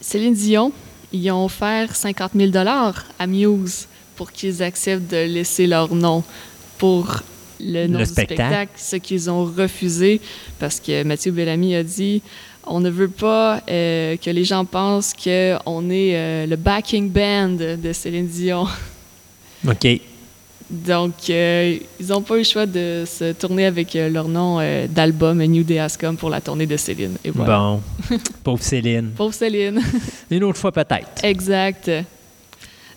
Céline 0.00 0.34
Dion, 0.34 0.72
ils 1.14 1.30
ont 1.30 1.44
offert 1.44 1.94
50 1.94 2.32
000 2.34 2.50
à 2.56 3.26
Muse 3.26 3.86
pour 4.16 4.32
qu'ils 4.32 4.62
acceptent 4.62 5.10
de 5.10 5.24
laisser 5.24 5.66
leur 5.66 5.94
nom 5.94 6.22
pour 6.78 7.22
le 7.60 7.86
nom 7.86 7.98
Le 8.00 8.04
du 8.04 8.10
spectacle. 8.10 8.42
spectacle, 8.42 8.72
ce 8.76 8.96
qu'ils 8.96 9.30
ont 9.30 9.44
refusé 9.44 10.20
parce 10.58 10.80
que 10.80 11.04
Mathieu 11.04 11.30
Bellamy 11.30 11.76
a 11.76 11.82
dit 11.84 12.20
on 12.66 12.80
ne 12.80 12.90
veut 12.90 13.08
pas 13.08 13.62
euh, 13.70 14.16
que 14.16 14.30
les 14.30 14.44
gens 14.44 14.64
pensent 14.64 15.12
qu'on 15.12 15.90
est 15.90 16.16
euh, 16.16 16.46
le 16.46 16.56
backing 16.56 17.10
band 17.10 17.76
de 17.76 17.92
Céline 17.92 18.26
Dion. 18.26 18.66
OK. 19.68 20.00
Donc, 20.70 21.14
euh, 21.28 21.76
ils 22.00 22.06
n'ont 22.06 22.22
pas 22.22 22.34
eu 22.36 22.38
le 22.38 22.44
choix 22.44 22.64
de 22.66 23.04
se 23.06 23.32
tourner 23.32 23.66
avec 23.66 23.94
euh, 23.94 24.08
leur 24.08 24.28
nom 24.28 24.58
euh, 24.60 24.86
d'album 24.88 25.42
New 25.44 25.62
Day 25.62 25.78
Ascom 25.78 26.16
pour 26.16 26.30
la 26.30 26.40
tournée 26.40 26.66
de 26.66 26.76
Céline. 26.76 27.16
Et 27.24 27.30
voilà. 27.30 27.58
Bon. 28.10 28.18
Pauvre 28.42 28.62
Céline. 28.62 29.10
Pauvre 29.10 29.34
Céline. 29.34 29.80
Une 30.30 30.42
autre 30.44 30.58
fois 30.58 30.72
peut-être. 30.72 31.22
exact. 31.22 31.90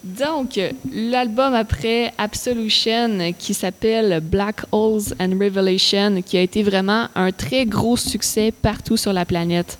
Donc, 0.03 0.59
l'album 0.93 1.53
après 1.53 2.13
Absolution 2.17 3.33
qui 3.37 3.53
s'appelle 3.53 4.21
Black 4.21 4.61
Holes 4.71 5.13
and 5.19 5.31
Revelation, 5.39 6.21
qui 6.21 6.37
a 6.37 6.41
été 6.41 6.63
vraiment 6.63 7.07
un 7.15 7.31
très 7.31 7.65
gros 7.65 7.97
succès 7.97 8.53
partout 8.53 8.95
sur 8.95 9.11
la 9.11 9.25
planète. 9.25 9.77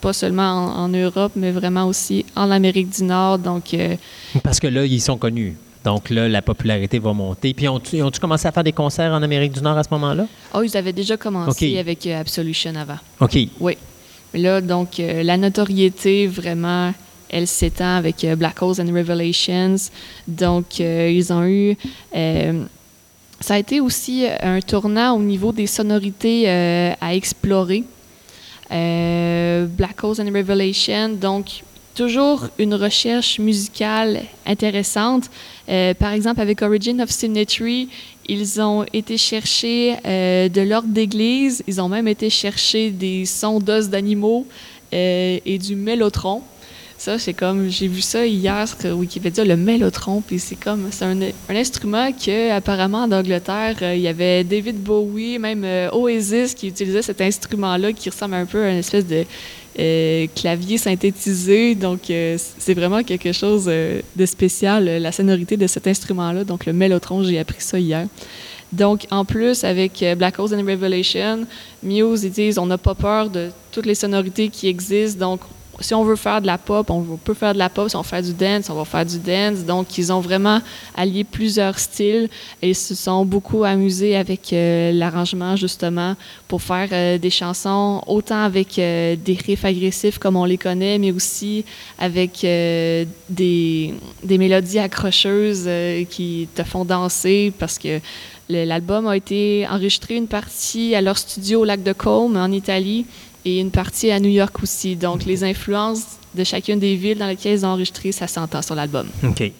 Pas 0.00 0.12
seulement 0.12 0.42
en, 0.76 0.84
en 0.84 0.88
Europe, 0.88 1.32
mais 1.34 1.50
vraiment 1.50 1.86
aussi 1.88 2.24
en 2.36 2.50
Amérique 2.52 2.90
du 2.90 3.02
Nord. 3.04 3.38
Donc, 3.38 3.74
euh, 3.74 3.96
Parce 4.44 4.60
que 4.60 4.66
là, 4.68 4.84
ils 4.84 5.00
sont 5.00 5.16
connus. 5.16 5.56
Donc 5.84 6.08
là, 6.08 6.28
la 6.28 6.40
popularité 6.40 6.98
va 6.98 7.12
monter. 7.12 7.52
Puis 7.52 7.68
ont-tu 7.68 8.02
ont 8.02 8.10
commencé 8.10 8.48
à 8.48 8.52
faire 8.52 8.64
des 8.64 8.72
concerts 8.72 9.12
en 9.12 9.22
Amérique 9.22 9.52
du 9.52 9.60
Nord 9.60 9.76
à 9.76 9.84
ce 9.84 9.90
moment-là? 9.92 10.26
oh, 10.54 10.62
ils 10.62 10.76
avaient 10.76 10.94
déjà 10.94 11.16
commencé 11.18 11.78
avec 11.78 12.06
euh, 12.06 12.20
Absolution 12.20 12.74
avant. 12.74 12.98
OK. 13.20 13.36
Oui. 13.60 13.76
Là, 14.32 14.60
donc, 14.62 14.98
euh, 14.98 15.22
la 15.22 15.36
notoriété, 15.36 16.26
vraiment, 16.26 16.92
elle 17.28 17.46
s'étend 17.46 17.96
avec 17.96 18.24
euh, 18.24 18.34
Black 18.34 18.62
Holes 18.62 18.80
and 18.80 18.92
Revelations. 18.92 19.76
Donc, 20.26 20.78
ils 20.78 21.32
ont 21.32 21.44
eu... 21.44 21.76
ça 23.40 23.54
a 23.54 23.58
été 23.58 23.80
aussi 23.80 24.26
un 24.40 24.60
tournant 24.60 25.14
au 25.14 25.20
niveau 25.20 25.52
des 25.52 25.66
sonorités 25.66 26.48
à 26.48 27.14
explorer. 27.14 27.84
Black 28.70 30.02
Holes 30.02 30.20
and 30.20 30.32
Revelation, 30.34 31.10
donc 31.10 31.62
toujours 31.94 32.48
une 32.58 32.74
recherche 32.74 33.38
musicale 33.38 34.22
intéressante. 34.46 35.30
Euh, 35.68 35.94
par 35.94 36.12
exemple, 36.12 36.40
avec 36.40 36.60
Origin 36.62 37.00
of 37.00 37.10
Symmetry, 37.10 37.88
ils 38.28 38.60
ont 38.60 38.84
été 38.92 39.16
chercher 39.16 39.96
euh, 40.04 40.48
de 40.48 40.60
l'ordre 40.60 40.88
d'église, 40.88 41.62
ils 41.66 41.80
ont 41.80 41.88
même 41.88 42.08
été 42.08 42.28
chercher 42.30 42.90
des 42.90 43.24
sons 43.24 43.60
d'os 43.60 43.88
d'animaux 43.88 44.46
euh, 44.92 45.38
et 45.44 45.58
du 45.58 45.76
mélotron. 45.76 46.42
Ça, 46.96 47.18
c'est 47.18 47.34
comme, 47.34 47.68
j'ai 47.68 47.88
vu 47.88 48.00
ça 48.00 48.24
hier 48.24 48.66
sur 48.66 48.96
Wikipédia, 48.96 49.44
le 49.44 49.56
mélotron, 49.56 50.22
puis 50.22 50.38
c'est 50.38 50.56
comme, 50.56 50.88
c'est 50.90 51.04
un, 51.04 51.20
un 51.20 51.56
instrument 51.56 52.10
que, 52.12 52.50
apparemment, 52.52 53.02
en 53.02 53.12
Angleterre, 53.12 53.76
il 53.94 54.00
y 54.00 54.08
avait 54.08 54.42
David 54.42 54.76
Bowie, 54.76 55.38
même 55.38 55.66
Oasis, 55.92 56.54
qui 56.54 56.68
utilisait 56.68 57.02
cet 57.02 57.20
instrument-là, 57.20 57.92
qui 57.92 58.08
ressemble 58.08 58.34
un 58.34 58.46
peu 58.46 58.62
à 58.62 58.70
une 58.70 58.78
espèce 58.78 59.06
de 59.06 59.24
euh, 59.78 60.26
clavier 60.34 60.78
synthétisé. 60.78 61.74
Donc, 61.74 62.08
euh, 62.10 62.36
c'est 62.58 62.74
vraiment 62.74 63.02
quelque 63.02 63.32
chose 63.32 63.64
euh, 63.66 64.00
de 64.14 64.26
spécial, 64.26 64.84
la 64.84 65.10
sonorité 65.10 65.56
de 65.56 65.66
cet 65.66 65.86
instrument-là. 65.86 66.44
Donc, 66.44 66.66
le 66.66 66.72
mélotron, 66.72 67.24
j'ai 67.24 67.38
appris 67.38 67.60
ça 67.60 67.78
hier. 67.78 68.06
Donc, 68.72 69.06
en 69.10 69.24
plus, 69.24 69.64
avec 69.64 70.04
Black 70.16 70.38
Holes 70.38 70.54
and 70.54 70.64
Revelation, 70.66 71.46
Muse, 71.82 72.24
ils 72.24 72.30
disent 72.30 72.58
on 72.58 72.66
n'a 72.66 72.78
pas 72.78 72.94
peur 72.94 73.30
de 73.30 73.50
toutes 73.72 73.86
les 73.86 73.94
sonorités 73.94 74.48
qui 74.48 74.68
existent. 74.68 75.30
Donc, 75.30 75.40
si 75.80 75.94
on 75.94 76.04
veut 76.04 76.16
faire 76.16 76.40
de 76.40 76.46
la 76.46 76.58
pop, 76.58 76.88
on 76.90 77.02
peut 77.16 77.34
faire 77.34 77.52
de 77.52 77.58
la 77.58 77.68
pop. 77.68 77.88
Si 77.88 77.96
on 77.96 78.02
veut 78.02 78.08
faire 78.08 78.22
du 78.22 78.32
dance, 78.32 78.70
on 78.70 78.74
va 78.74 78.84
faire 78.84 79.04
du 79.04 79.18
dance. 79.18 79.64
Donc, 79.64 79.98
ils 79.98 80.12
ont 80.12 80.20
vraiment 80.20 80.60
allié 80.94 81.24
plusieurs 81.24 81.78
styles 81.78 82.28
et 82.62 82.70
ils 82.70 82.74
se 82.74 82.94
sont 82.94 83.24
beaucoup 83.24 83.64
amusés 83.64 84.16
avec 84.16 84.52
euh, 84.52 84.92
l'arrangement, 84.92 85.56
justement, 85.56 86.16
pour 86.48 86.62
faire 86.62 86.88
euh, 86.92 87.18
des 87.18 87.30
chansons 87.30 88.02
autant 88.06 88.42
avec 88.42 88.78
euh, 88.78 89.16
des 89.16 89.34
riffs 89.34 89.64
agressifs 89.64 90.18
comme 90.18 90.36
on 90.36 90.44
les 90.44 90.58
connaît, 90.58 90.98
mais 90.98 91.12
aussi 91.12 91.64
avec 91.98 92.40
des, 92.42 93.94
mélodies 94.28 94.78
accrocheuses 94.78 95.68
qui 96.10 96.48
te 96.54 96.62
font 96.62 96.84
danser 96.84 97.52
parce 97.58 97.78
que 97.78 98.00
l'album 98.48 99.06
a 99.06 99.16
été 99.16 99.66
enregistré 99.70 100.16
une 100.16 100.26
partie 100.26 100.94
à 100.94 101.00
leur 101.00 101.16
studio 101.16 101.60
au 101.60 101.64
lac 101.64 101.82
de 101.82 101.92
Côme 101.92 102.36
en 102.36 102.50
Italie 102.50 103.06
et 103.44 103.60
une 103.60 103.70
partie 103.70 104.10
à 104.10 104.20
New 104.20 104.30
York 104.30 104.62
aussi. 104.62 104.96
Donc 104.96 105.24
les 105.24 105.44
influences 105.44 106.04
de 106.34 106.44
chacune 106.44 106.78
des 106.78 106.96
villes 106.96 107.18
dans 107.18 107.26
lesquelles 107.26 107.58
ils 107.58 107.66
ont 107.66 107.70
enregistré, 107.70 108.12
ça 108.12 108.26
s'entend 108.26 108.62
sur 108.62 108.74
l'album. 108.74 109.06
OK. 109.22 109.52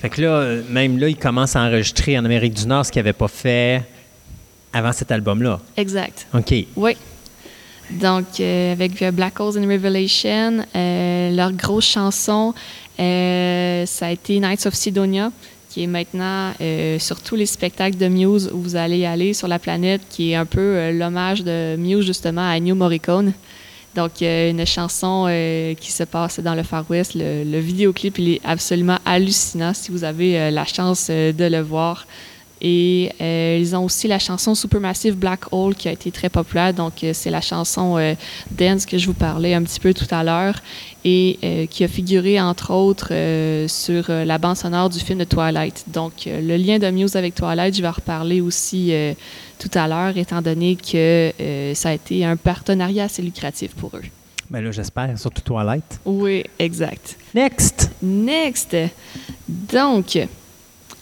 Fait 0.00 0.08
que 0.08 0.22
là, 0.22 0.28
euh, 0.28 0.62
même 0.70 0.98
là, 0.98 1.08
ils 1.08 1.16
commencent 1.16 1.56
à 1.56 1.62
enregistrer 1.62 2.18
en 2.18 2.24
Amérique 2.24 2.54
du 2.54 2.66
Nord 2.66 2.86
ce 2.86 2.92
qu'ils 2.92 3.00
n'avaient 3.00 3.12
pas 3.12 3.28
fait 3.28 3.84
avant 4.72 4.92
cet 4.92 5.10
album-là. 5.12 5.60
Exact. 5.76 6.26
OK. 6.34 6.54
Oui. 6.76 6.96
Donc, 7.90 8.38
euh, 8.38 8.72
avec 8.72 9.02
euh, 9.02 9.10
Black 9.10 9.40
Holes 9.40 9.58
and 9.58 9.68
Revelation, 9.68 10.64
euh, 10.74 11.30
leur 11.34 11.52
grosse 11.52 11.86
chanson, 11.86 12.54
euh, 12.98 13.84
ça 13.86 14.06
a 14.06 14.10
été 14.10 14.38
Nights 14.38 14.66
of 14.66 14.74
Sidonia, 14.74 15.32
qui 15.70 15.84
est 15.84 15.86
maintenant 15.86 16.52
euh, 16.60 16.98
sur 16.98 17.22
tous 17.22 17.36
les 17.36 17.46
spectacles 17.46 17.96
de 17.96 18.08
Muse 18.08 18.50
où 18.52 18.60
vous 18.60 18.76
allez 18.76 19.06
aller 19.06 19.32
sur 19.32 19.48
la 19.48 19.58
planète, 19.58 20.02
qui 20.10 20.32
est 20.32 20.34
un 20.34 20.44
peu 20.44 20.60
euh, 20.60 20.92
l'hommage 20.92 21.44
de 21.44 21.76
Muse 21.76 22.04
justement 22.04 22.46
à 22.46 22.58
New 22.58 22.74
Morricone. 22.74 23.32
Donc, 23.94 24.20
une 24.20 24.64
chanson 24.66 25.26
euh, 25.28 25.74
qui 25.74 25.90
se 25.90 26.04
passe 26.04 26.38
dans 26.38 26.54
le 26.54 26.62
Far 26.62 26.84
West. 26.90 27.14
Le, 27.14 27.44
le 27.44 27.58
vidéoclip, 27.58 28.18
il 28.18 28.28
est 28.34 28.40
absolument 28.44 28.98
hallucinant 29.04 29.72
si 29.74 29.90
vous 29.90 30.04
avez 30.04 30.50
la 30.50 30.64
chance 30.64 31.08
de 31.10 31.44
le 31.44 31.60
voir. 31.60 32.06
Et 32.62 33.10
euh, 33.20 33.58
ils 33.58 33.74
ont 33.74 33.84
aussi 33.84 34.06
la 34.06 34.18
chanson 34.18 34.54
Supermassive 34.54 35.16
Black 35.16 35.52
Hole 35.52 35.74
qui 35.74 35.88
a 35.88 35.92
été 35.92 36.10
très 36.10 36.28
populaire. 36.28 36.74
Donc, 36.74 37.02
euh, 37.02 37.12
c'est 37.14 37.30
la 37.30 37.40
chanson 37.40 37.96
euh, 37.96 38.14
Dance 38.50 38.86
que 38.86 38.98
je 38.98 39.06
vous 39.06 39.14
parlais 39.14 39.54
un 39.54 39.62
petit 39.62 39.80
peu 39.80 39.94
tout 39.94 40.06
à 40.10 40.22
l'heure 40.22 40.60
et 41.04 41.38
euh, 41.42 41.66
qui 41.66 41.84
a 41.84 41.88
figuré, 41.88 42.40
entre 42.40 42.72
autres, 42.72 43.12
sur 43.68 44.10
la 44.10 44.38
bande 44.38 44.56
sonore 44.56 44.90
du 44.90 44.98
film 44.98 45.18
de 45.18 45.24
Twilight. 45.24 45.84
Donc, 45.88 46.12
le 46.26 46.56
lien 46.56 46.78
de 46.78 46.90
Muse 46.90 47.16
avec 47.16 47.34
Twilight, 47.34 47.74
je 47.74 47.80
vais 47.80 47.88
en 47.88 47.92
reparler 47.92 48.42
aussi 48.42 48.92
tout 49.58 49.70
à 49.74 49.88
l'heure, 49.88 50.16
étant 50.18 50.42
donné 50.42 50.76
que 50.76 51.32
ça 51.74 51.88
a 51.88 51.92
été 51.94 52.24
un 52.26 52.36
partenariat 52.36 53.04
assez 53.04 53.22
lucratif 53.22 53.74
pour 53.74 53.96
eux. 53.96 54.02
Ben 54.50 54.62
là, 54.62 54.72
j'espère, 54.72 55.18
surtout 55.18 55.42
Twilight. 55.42 56.00
Oui, 56.04 56.44
exact. 56.58 57.16
Next! 57.34 57.90
Next. 58.02 58.76
Donc, 59.48 60.18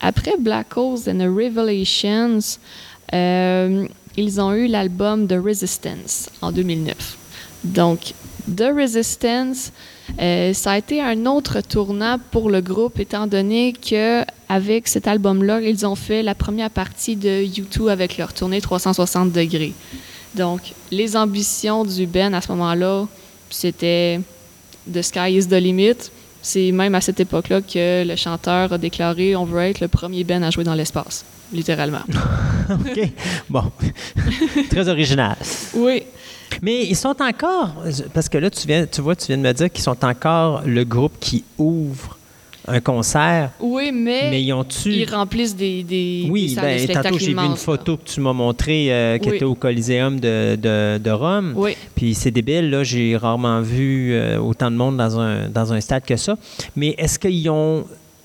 après 0.00 0.36
Black 0.38 0.76
Holes 0.76 1.08
and 1.08 1.18
the 1.18 1.28
Revelations, 1.28 2.58
euh, 3.14 3.86
ils 4.16 4.40
ont 4.40 4.52
eu 4.52 4.66
l'album 4.66 5.26
The 5.26 5.36
Resistance 5.42 6.28
en 6.42 6.52
2009. 6.52 7.16
Donc, 7.64 8.14
The 8.56 8.70
Resistance, 8.74 9.72
Euh, 10.20 10.52
ça 10.52 10.72
a 10.72 10.78
été 10.78 11.00
un 11.00 11.26
autre 11.26 11.60
tournant 11.60 12.18
pour 12.30 12.50
le 12.50 12.60
groupe, 12.60 12.98
étant 12.98 13.26
donné 13.26 13.72
que 13.72 14.24
avec 14.48 14.88
cet 14.88 15.06
album-là, 15.06 15.60
ils 15.60 15.86
ont 15.86 15.94
fait 15.94 16.22
la 16.22 16.34
première 16.34 16.70
partie 16.70 17.16
de 17.16 17.44
U2 17.44 17.90
avec 17.90 18.16
leur 18.16 18.32
tournée 18.32 18.60
360 18.60 19.32
degrés. 19.32 19.74
Donc, 20.34 20.72
les 20.90 21.16
ambitions 21.16 21.84
du 21.84 22.06
Ben 22.06 22.34
à 22.34 22.40
ce 22.40 22.48
moment-là, 22.52 23.06
c'était 23.50 24.20
The 24.92 25.02
Sky 25.02 25.36
is 25.36 25.46
the 25.46 25.52
Limit. 25.52 26.10
C'est 26.50 26.72
même 26.72 26.94
à 26.94 27.02
cette 27.02 27.20
époque-là 27.20 27.60
que 27.60 28.08
le 28.08 28.16
chanteur 28.16 28.72
a 28.72 28.78
déclaré 28.78 29.36
on 29.36 29.44
veut 29.44 29.60
être 29.60 29.80
le 29.80 29.88
premier 29.88 30.24
Ben 30.24 30.42
à 30.42 30.48
jouer 30.48 30.64
dans 30.64 30.72
l'espace, 30.72 31.26
littéralement. 31.52 32.00
OK. 32.70 33.00
Bon. 33.50 33.64
Très 34.70 34.88
original. 34.88 35.36
Oui. 35.74 36.04
Mais 36.62 36.86
ils 36.86 36.96
sont 36.96 37.14
encore, 37.20 37.74
parce 38.14 38.30
que 38.30 38.38
là, 38.38 38.48
tu, 38.48 38.66
viens, 38.66 38.86
tu 38.86 39.02
vois, 39.02 39.14
tu 39.14 39.26
viens 39.26 39.36
de 39.36 39.42
me 39.42 39.52
dire 39.52 39.70
qu'ils 39.70 39.84
sont 39.84 40.02
encore 40.02 40.62
le 40.64 40.84
groupe 40.84 41.12
qui 41.20 41.44
ouvre 41.58 42.17
un 42.68 42.80
concert. 42.80 43.50
Oui, 43.60 43.90
mais, 43.92 44.30
Mais 44.30 44.42
ils 44.42 44.52
remplissent 45.10 45.56
des, 45.56 45.82
des, 45.82 46.26
Oui, 46.30 46.54
ben, 46.54 46.86
tantôt 46.88 47.18
j'ai 47.18 47.26
vu 47.26 47.32
une 47.32 47.50
là. 47.50 47.56
photo 47.56 47.96
que 47.96 48.04
tu 48.08 48.20
m'as 48.20 48.32
montrée 48.32 48.92
euh, 48.92 49.18
qui 49.18 49.30
Oui. 49.30 49.36
était 49.36 49.44
au 49.44 49.54
Coliseum 49.54 50.20
de, 50.20 50.56
de, 50.56 50.98
de 50.98 51.10
Rome. 51.10 51.52
Oui. 51.56 51.76
Puis 51.94 52.14
c'est 52.14 52.30
débile, 52.30 52.70
là, 52.70 52.84
j'ai 52.84 53.16
rarement 53.16 53.60
vu 53.60 54.12
euh, 54.12 54.38
autant 54.38 54.70
de 54.70 54.76
monde 54.76 54.96
dans 54.96 55.18
un, 55.18 55.48
dans 55.48 55.72
un 55.72 55.80
stade 55.80 56.04
que 56.04 56.16
ça. 56.16 56.36
Mais 56.76 56.94
est-ce 56.98 57.18
qu'ils 57.18 57.48
ont. 57.50 57.84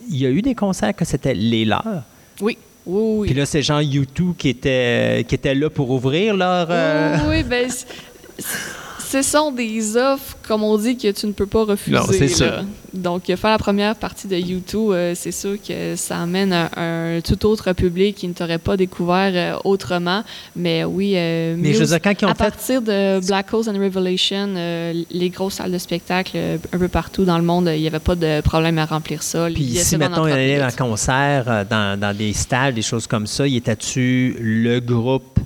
Il 0.10 0.18
y 0.18 0.26
a 0.26 0.30
eu 0.30 0.42
des 0.42 0.54
concerts 0.56 0.96
que 0.96 1.06
c'était 1.06 1.34
les 1.34 1.64
leurs? 1.66 2.04
Oui. 2.42 2.58
Oui, 2.86 3.02
oui. 3.20 3.28
Puis 3.30 3.38
là, 3.40 3.46
c'est 3.46 3.62
genre 3.62 3.80
U2 3.80 4.36
qui 4.38 4.50
était, 4.50 5.24
qui 5.28 5.36
était 5.36 5.56
là 5.56 5.70
pour 5.70 5.90
ouvrir 5.90 6.36
leur. 6.36 6.68
euh, 6.70 7.16
Oui, 7.30 7.38
oui, 7.38 7.44
ben, 7.44 7.70
ce 9.14 9.22
sont 9.22 9.52
des 9.52 9.96
offres, 9.96 10.36
comme 10.48 10.64
on 10.64 10.76
dit, 10.78 10.98
que 10.98 11.12
tu 11.12 11.28
ne 11.28 11.34
peux 11.34 11.46
pas 11.46 11.64
refuser. 11.66 11.96
Non, 11.96 12.04
c'est 12.10 12.28
ça. 12.28 12.64
Donc, 12.94 13.26
faire 13.26 13.50
la 13.52 13.58
première 13.58 13.96
partie 13.96 14.28
de 14.28 14.36
YouTube, 14.36 14.92
euh, 14.92 15.14
c'est 15.16 15.32
sûr 15.32 15.56
que 15.62 15.96
ça 15.96 16.20
amène 16.22 16.52
un, 16.54 16.70
un 16.76 17.22
tout 17.22 17.46
autre 17.46 17.74
public 17.74 18.16
qui 18.16 18.28
ne 18.28 18.34
t'aurait 18.34 18.58
pas 18.58 18.76
découvert 18.78 19.32
euh, 19.36 19.60
autrement. 19.64 20.24
Mais 20.56 20.84
oui, 20.84 21.14
euh, 21.16 21.56
Mais 21.58 21.70
je 21.70 21.74
veux 21.76 21.80
Muse- 21.82 21.90
dire, 21.90 22.02
quand 22.02 22.14
ils 22.22 22.26
ont 22.26 22.30
à 22.30 22.34
fait. 22.36 22.44
partir 22.44 22.82
de 22.82 23.20
Black 23.28 23.54
Holes 23.54 23.70
and 23.70 23.80
Revelation, 23.80 24.54
euh, 24.56 24.94
les 25.12 25.30
grosses 25.30 25.56
salles 25.56 25.72
de 25.72 25.78
spectacle 25.78 26.38
un 26.72 26.78
peu 26.78 26.88
partout 26.88 27.24
dans 27.26 27.38
le 27.38 27.44
monde, 27.44 27.70
il 27.74 27.82
n'y 27.82 27.88
avait 27.88 28.00
pas 28.00 28.16
de 28.16 28.42
problème 28.42 28.78
à 28.80 28.86
remplir 28.86 29.22
ça. 29.24 29.48
Puis 29.54 29.76
si, 29.76 29.98
mettons, 29.98 30.28
il 30.28 30.32
allait 30.34 30.58
minutes. 30.60 30.76
concert 30.76 31.66
dans, 31.70 32.00
dans 32.00 32.16
des 32.18 32.34
stades, 32.34 32.76
des 32.76 32.82
choses 32.82 33.08
comme 33.08 33.28
ça, 33.28 33.48
il 33.48 33.56
était-tu 33.58 34.36
le 34.40 34.80
groupe, 34.80 35.40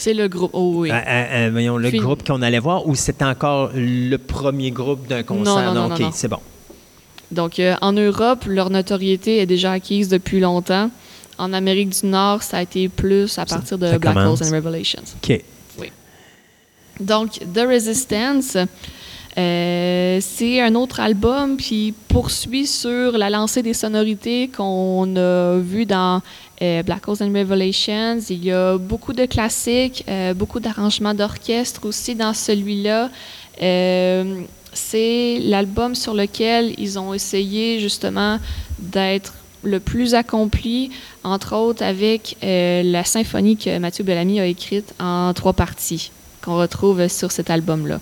C'est 0.00 0.14
le 0.14 0.28
groupe. 0.28 0.50
Oh 0.54 0.72
oui. 0.76 0.90
euh, 0.90 0.94
euh, 0.94 1.46
euh, 1.46 1.48
voyons, 1.52 1.76
le 1.76 1.90
groupe 1.90 2.26
qu'on 2.26 2.40
allait 2.40 2.58
voir 2.58 2.86
ou 2.86 2.94
c'était 2.94 3.26
encore 3.26 3.70
le 3.74 4.16
premier 4.16 4.70
groupe 4.70 5.06
d'un 5.06 5.22
concert? 5.22 5.74
non, 5.74 5.88
non, 5.88 5.96
non, 5.96 6.10
c'est 6.12 6.28
bon. 6.28 6.38
Donc, 7.30 7.58
euh, 7.58 7.76
en 7.82 7.92
Europe, 7.92 8.44
leur 8.46 8.70
notoriété 8.70 9.38
est 9.38 9.46
déjà 9.46 9.72
acquise 9.72 10.08
depuis 10.08 10.40
longtemps. 10.40 10.90
En 11.36 11.52
Amérique 11.52 11.90
du 11.90 12.06
Nord, 12.06 12.42
ça 12.42 12.58
a 12.58 12.62
été 12.62 12.88
plus 12.88 13.38
à 13.38 13.44
partir 13.44 13.76
de 13.76 13.88
ça 13.88 13.98
Black. 13.98 14.16
Holes 14.16 14.42
and 14.42 14.50
Revelations. 14.50 15.04
OK. 15.22 15.42
Donc, 16.98 17.38
The 17.54 17.66
Resistance, 17.66 18.56
euh, 19.38 20.18
c'est 20.20 20.60
un 20.60 20.74
autre 20.74 21.00
album 21.00 21.56
qui 21.56 21.94
poursuit 22.08 22.66
sur 22.66 23.16
la 23.16 23.30
lancée 23.30 23.62
des 23.62 23.74
sonorités 23.74 24.48
qu'on 24.54 25.14
a 25.16 25.58
vu 25.58 25.86
dans 25.86 26.20
euh, 26.62 26.82
Black 26.82 27.08
Holes 27.08 27.22
and 27.22 27.32
Revelations. 27.32 28.18
Il 28.28 28.44
y 28.44 28.52
a 28.52 28.76
beaucoup 28.76 29.12
de 29.12 29.24
classiques, 29.24 30.04
euh, 30.08 30.34
beaucoup 30.34 30.60
d'arrangements 30.60 31.14
d'orchestre 31.14 31.86
aussi 31.86 32.14
dans 32.14 32.34
celui-là. 32.34 33.10
Euh, 33.62 34.42
c'est 34.72 35.38
l'album 35.42 35.94
sur 35.94 36.14
lequel 36.14 36.74
ils 36.78 36.98
ont 36.98 37.14
essayé 37.14 37.80
justement 37.80 38.38
d'être 38.78 39.34
le 39.62 39.80
plus 39.80 40.14
accompli, 40.14 40.90
entre 41.24 41.56
autres 41.56 41.82
avec 41.82 42.36
la 42.42 43.04
symphonie 43.04 43.56
que 43.58 43.78
Mathieu 43.78 44.04
Bellamy 44.04 44.40
a 44.40 44.46
écrite 44.46 44.94
en 45.00 45.34
trois 45.34 45.52
parties 45.52 46.12
qu'on 46.42 46.56
retrouve 46.56 47.08
sur 47.08 47.30
cet 47.32 47.50
album-là. 47.50 48.00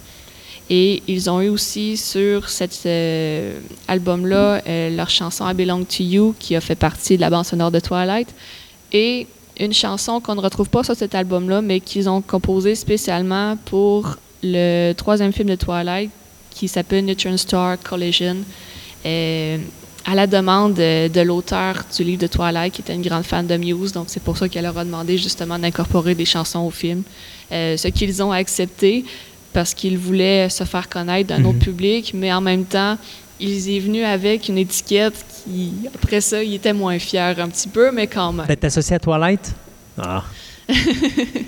Et 0.70 1.02
ils 1.06 1.30
ont 1.30 1.40
eu 1.40 1.48
aussi 1.48 1.96
sur 1.96 2.48
cet 2.48 2.80
euh, 2.84 3.58
album-là 3.86 4.62
euh, 4.66 4.94
leur 4.94 5.08
chanson 5.08 5.48
I 5.48 5.54
Belong 5.54 5.84
to 5.84 6.02
You, 6.02 6.34
qui 6.38 6.56
a 6.56 6.60
fait 6.60 6.74
partie 6.74 7.16
de 7.16 7.22
la 7.22 7.30
bande 7.30 7.46
sonore 7.46 7.70
de 7.70 7.80
Twilight, 7.80 8.28
et 8.92 9.26
une 9.58 9.72
chanson 9.72 10.20
qu'on 10.20 10.34
ne 10.34 10.40
retrouve 10.40 10.68
pas 10.68 10.84
sur 10.84 10.94
cet 10.94 11.14
album-là, 11.14 11.62
mais 11.62 11.80
qu'ils 11.80 12.08
ont 12.08 12.20
composée 12.20 12.74
spécialement 12.74 13.56
pour 13.64 14.16
le 14.42 14.92
troisième 14.92 15.32
film 15.32 15.48
de 15.48 15.54
Twilight, 15.54 16.10
qui 16.50 16.68
s'appelle 16.68 17.06
Neutron 17.06 17.36
Star 17.38 17.78
Collision, 17.80 18.36
euh, 19.06 19.56
à 20.04 20.14
la 20.14 20.26
demande 20.26 20.74
de, 20.74 21.20
l'auteur 21.20 21.82
du 21.96 22.04
livre 22.04 22.20
de 22.20 22.26
Twilight, 22.26 22.74
qui 22.74 22.82
était 22.82 22.94
une 22.94 23.02
grande 23.02 23.24
fan 23.24 23.46
de 23.46 23.56
Muse. 23.56 23.92
Donc, 23.92 24.06
c'est 24.08 24.22
pour 24.22 24.36
ça 24.36 24.48
qu'elle 24.48 24.64
leur 24.64 24.76
a 24.76 24.84
demandé 24.84 25.16
justement 25.18 25.58
d'incorporer 25.58 26.14
des 26.14 26.24
chansons 26.24 26.60
au 26.60 26.70
film. 26.70 27.02
Ce 27.50 27.88
qu'ils 27.88 28.22
ont 28.22 28.32
accepté 28.32 29.04
parce 29.58 29.74
qu'ils 29.74 29.98
voulaient 29.98 30.48
se 30.48 30.62
faire 30.62 30.88
connaître 30.88 31.30
d'un 31.30 31.40
Mhm. 31.40 31.46
autre 31.46 31.58
public, 31.58 32.12
mais 32.14 32.32
en 32.32 32.40
même 32.40 32.64
temps, 32.64 32.96
ils 33.40 33.68
est 33.74 33.80
venu 33.80 34.04
avec 34.04 34.48
une 34.48 34.56
étiquette 34.58 35.16
qui, 35.44 35.72
après 35.92 36.20
ça, 36.20 36.44
ils 36.44 36.54
étaient 36.54 36.72
moins 36.72 36.96
fiers 37.00 37.34
un 37.40 37.48
petit 37.48 37.66
peu, 37.66 37.90
mais 37.90 38.06
quand 38.06 38.32
même. 38.32 38.46
D'être 38.46 38.62
associé 38.66 38.94
à 38.94 39.00
Twilight? 39.00 39.52
Ah. 40.00 40.22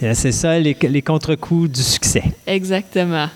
Euh, 0.02 0.12
c'est 0.14 0.32
ça, 0.32 0.58
les, 0.58 0.76
les 0.82 1.02
contre-coups 1.02 1.70
du 1.70 1.82
succès. 1.84 2.24
Exactement. 2.48 3.28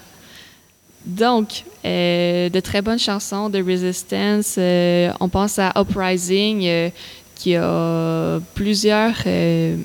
Donc, 1.06 1.62
euh, 1.84 2.48
de 2.48 2.58
très 2.58 2.82
bonnes 2.82 2.98
chansons 2.98 3.48
de 3.50 3.62
Resistance. 3.62 4.56
Euh, 4.58 5.12
on 5.20 5.28
pense 5.28 5.60
à 5.60 5.72
Uprising, 5.80 6.62
euh, 6.66 6.88
qui 7.36 7.54
a 7.54 8.40
plusieurs 8.56 9.14
euh, 9.26 9.76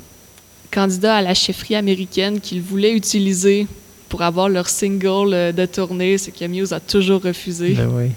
candidats 0.71 1.17
à 1.17 1.21
la 1.21 1.35
chefferie 1.35 1.75
américaine 1.75 2.39
qu'ils 2.39 2.61
voulaient 2.63 2.93
utiliser 2.93 3.67
pour 4.09 4.23
avoir 4.23 4.49
leur 4.49 4.67
single 4.67 5.33
euh, 5.33 5.51
de 5.51 5.65
tournée, 5.65 6.17
ce 6.17 6.31
que 6.31 6.45
Muse 6.45 6.73
a 6.73 6.79
toujours 6.79 7.21
refusé. 7.21 7.73
Ben 7.75 7.89
oui. 7.93 8.11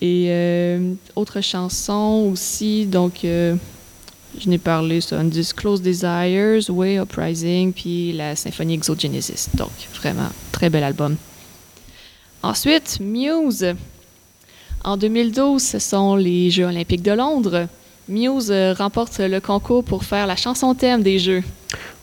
Et 0.00 0.26
euh, 0.28 0.92
autre 1.16 1.40
chanson 1.40 2.28
aussi, 2.32 2.86
donc 2.86 3.24
euh, 3.24 3.56
je 4.38 4.48
n'ai 4.48 4.58
parlé, 4.58 5.00
ça, 5.00 5.18
Undisclosed 5.18 5.82
Desires, 5.82 6.68
Way 6.68 6.96
Uprising, 6.96 7.72
puis 7.72 8.12
la 8.12 8.36
symphonie 8.36 8.74
Exogenesis. 8.74 9.48
Donc 9.54 9.70
vraiment, 9.94 10.28
très 10.52 10.70
bel 10.70 10.84
album. 10.84 11.16
Ensuite, 12.42 12.98
Muse. 13.00 13.74
En 14.84 14.96
2012, 14.96 15.60
ce 15.60 15.78
sont 15.80 16.14
les 16.14 16.50
Jeux 16.50 16.66
olympiques 16.66 17.02
de 17.02 17.10
Londres. 17.10 17.66
Muse 18.08 18.50
euh, 18.50 18.72
remporte 18.72 19.18
le 19.18 19.40
concours 19.40 19.84
pour 19.84 20.04
faire 20.04 20.26
la 20.26 20.36
chanson 20.36 20.74
thème 20.74 21.02
des 21.02 21.18
Jeux. 21.18 21.42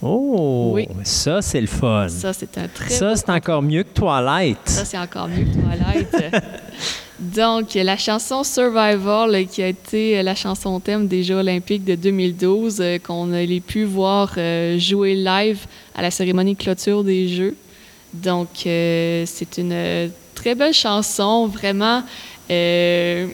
Oh, 0.01 0.71
Oui. 0.73 0.87
ça, 1.03 1.41
c'est 1.41 1.61
le 1.61 1.67
fun. 1.67 2.07
Ça, 2.09 2.31
c'est 2.33 2.57
un 2.57 2.67
très 2.67 2.89
Ça, 2.89 3.15
c'est 3.15 3.29
encore 3.31 3.61
mieux 3.63 3.83
que 3.83 3.89
Twilight. 3.93 4.57
Ça, 4.65 4.85
c'est 4.85 4.97
encore 4.97 5.27
mieux 5.27 5.45
que 5.45 5.53
Twilight. 5.53 6.33
Donc, 7.19 7.73
la 7.75 7.97
chanson 7.97 8.43
Survival, 8.43 9.33
euh, 9.33 9.43
qui 9.45 9.63
a 9.63 9.67
été 9.69 10.19
euh, 10.19 10.21
la 10.23 10.35
chanson 10.35 10.79
thème 10.81 11.07
des 11.07 11.23
Jeux 11.23 11.35
olympiques 11.35 11.85
de 11.85 11.95
2012, 11.95 12.77
euh, 12.81 12.97
qu'on 12.99 13.31
a 13.33 13.45
pu 13.65 13.85
voir 13.85 14.35
jouer 14.77 15.15
live 15.15 15.59
à 15.95 16.01
la 16.01 16.11
cérémonie 16.11 16.55
de 16.55 16.61
clôture 16.61 17.03
des 17.03 17.29
Jeux. 17.29 17.55
Donc, 18.13 18.47
c'est 18.63 19.57
une 19.57 20.11
très 20.35 20.55
belle 20.55 20.73
chanson, 20.73 21.47
vraiment. 21.47 22.03
euh, 22.51 23.27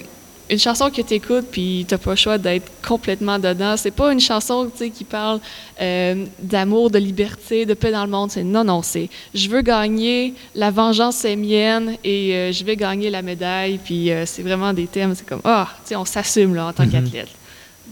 une 0.51 0.59
chanson 0.59 0.89
que 0.89 1.01
tu 1.01 1.13
écoutes, 1.13 1.47
puis 1.49 1.85
tu 1.87 1.97
pas 1.97 2.09
le 2.11 2.15
choix 2.17 2.37
d'être 2.37 2.69
complètement 2.85 3.39
dedans. 3.39 3.77
C'est 3.77 3.91
pas 3.91 4.11
une 4.11 4.19
chanson 4.19 4.69
qui 4.93 5.03
parle 5.05 5.39
euh, 5.81 6.25
d'amour, 6.39 6.91
de 6.91 6.99
liberté, 6.99 7.65
de 7.65 7.73
paix 7.73 7.91
dans 7.91 8.03
le 8.03 8.11
monde. 8.11 8.31
C'est 8.31 8.43
non, 8.43 8.63
non, 8.65 8.81
c'est 8.81 9.09
je 9.33 9.47
veux 9.49 9.61
gagner, 9.61 10.33
la 10.53 10.69
vengeance 10.69 11.23
est 11.23 11.37
mienne 11.37 11.95
et 12.03 12.35
euh, 12.35 12.51
je 12.51 12.63
vais 12.65 12.75
gagner 12.75 13.09
la 13.09 13.21
médaille. 13.21 13.79
Puis 13.83 14.11
euh, 14.11 14.25
c'est 14.25 14.41
vraiment 14.43 14.73
des 14.73 14.87
thèmes, 14.87 15.15
c'est 15.15 15.25
comme, 15.25 15.41
ah, 15.45 15.69
tu 15.83 15.89
sais, 15.89 15.95
on 15.95 16.05
s'assume 16.05 16.53
là 16.53 16.67
en 16.67 16.73
tant 16.73 16.83
Mhm. 16.85 16.91
qu'athlète. 16.91 17.29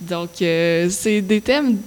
Donc, 0.01 0.29
c'est 0.37 1.21
des 1.21 1.41
thèmes 1.41 1.77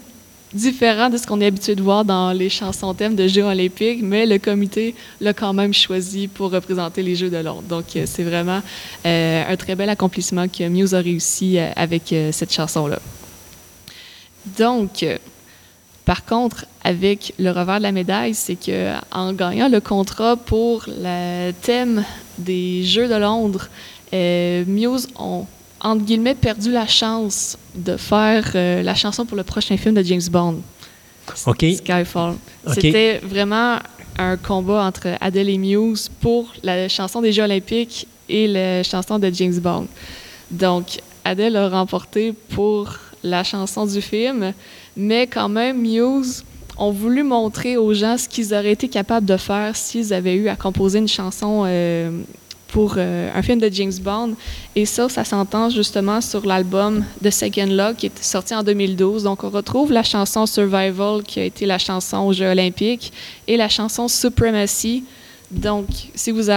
différents 0.55 1.09
de 1.09 1.17
ce 1.17 1.27
qu'on 1.27 1.41
est 1.41 1.47
habitué 1.47 1.75
de 1.75 1.83
voir 1.83 2.05
dans 2.05 2.33
les 2.33 2.49
chansons 2.49 2.95
thèmes 2.95 3.15
de 3.15 3.27
Jeux 3.27 3.45
olympiques, 3.45 4.01
mais 4.03 4.27
le 4.27 4.39
comité 4.39 4.95
l'a 5.21 5.33
quand 5.33 5.53
même 5.53 5.73
choisi 5.73 6.29
pour 6.29 6.51
représenter 6.51 7.03
les 7.03 7.15
Jeux 7.15 7.31
de 7.31 7.39
Londres. 7.39 7.65
Donc, 7.69 7.97
euh, 7.97 8.05
c'est 8.07 8.23
vraiment 8.23 8.61
euh, 9.07 9.45
un 9.49 9.57
très 9.57 9.75
bel 9.75 9.89
accomplissement 9.89 10.49
que 10.49 10.69
Muse 10.69 10.95
a 10.95 11.01
réussi 11.01 11.59
euh, 11.59 11.71
avec 11.77 12.15
cette 12.33 12.53
chanson-là. 12.53 12.99
Donc, 14.59 15.07
par 16.05 16.25
contre, 16.25 16.67
avec 16.83 17.33
le 17.39 17.51
revers 17.51 17.79
de 17.79 17.85
la 17.85 17.93
médaille, 17.93 18.35
c'est 18.35 18.57
que 18.57 18.93
en 19.13 19.33
gagnant 19.33 19.69
le 19.69 19.81
contrat 19.81 20.37
pour 20.37 20.85
le 20.89 21.53
thème 21.53 22.05
des 22.39 22.83
Jeux 22.83 23.09
de 23.09 23.15
Londres, 23.15 23.69
Muse 24.13 25.07
ont 25.17 25.47
entre 25.83 26.05
guillemets 26.05 26.35
perdu 26.35 26.71
la 26.71 26.87
chance 26.87 27.59
de 27.75 27.97
faire 27.97 28.53
euh, 28.55 28.83
la 28.83 28.95
chanson 28.95 29.27
pour 29.27 29.37
le 29.37 29.43
prochain 29.43 29.77
film 29.77 29.95
de 29.95 30.03
James 30.03 30.23
Bond. 30.31 30.61
OK. 31.47 31.65
Skyfall. 31.77 32.35
C'était 32.73 33.19
vraiment 33.19 33.79
un 34.19 34.37
combat 34.37 34.85
entre 34.85 35.09
Adele 35.21 35.51
et 35.51 35.59
Muse 35.59 36.11
pour 36.21 36.53
la 36.63 36.89
chanson 36.89 37.21
des 37.21 37.33
Jeux 37.33 37.43
olympiques 37.43 38.07
et 38.29 38.47
la 38.47 38.83
chanson 38.83 39.19
de 39.19 39.31
James 39.33 39.59
Bond. 39.59 39.87
Donc, 40.51 41.01
Adele 41.25 41.57
a 41.57 41.69
remporté 41.69 42.33
pour 42.51 42.93
la 43.23 43.45
chanson 43.45 43.87
du 43.87 44.01
film, 44.03 44.53
mais 44.97 45.27
quand 45.27 45.49
même, 45.49 45.81
Muse 45.81 46.45
ont 46.77 46.91
voulu 46.91 47.23
montrer 47.23 47.77
aux 47.77 47.95
gens 47.95 48.17
ce 48.19 48.29
qu'ils 48.29 48.55
auraient 48.55 48.73
été 48.73 48.89
capables 48.89 49.27
de 49.27 49.37
faire 49.37 49.77
s'ils 49.77 50.13
avaient 50.13 50.35
eu 50.35 50.49
à 50.49 50.57
composer 50.57 50.99
une 50.99 51.09
chanson 51.09 51.65
euh, 51.67 52.11
pour 52.73 52.95
euh, 52.97 53.31
un 53.33 53.43
film 53.43 53.61
de 53.61 53.69
James 53.71 53.93
Bond. 54.01 54.35
Et 54.75 54.87
ça, 54.87 55.09
ça 55.09 55.25
s'entend 55.25 55.69
justement 55.71 56.21
sur 56.21 56.45
l'album 56.45 57.05
The 57.23 57.31
Second 57.31 57.67
Love 57.67 57.97
qui 57.97 58.07
est 58.07 58.25
sorti 58.25 58.55
en 58.55 58.63
2012. 58.63 59.23
Donc, 59.23 59.45
on 59.45 59.51
retrouve 59.51 59.93
la 59.93 60.03
chanson 60.03 60.47
Survival 60.47 61.23
qui 61.23 61.39
a 61.39 61.45
été 61.45 61.67
la 61.67 61.79
chanson 61.79 62.19
aux 62.19 62.33
Jeux 62.33 62.51
olympiques 62.51 63.13
et 63.47 63.57
la 63.57 63.69
chanson 63.69 64.09
Supremacy. 64.09 65.05
Donc, 65.51 65.87
si 66.15 66.31
vous 66.31 66.49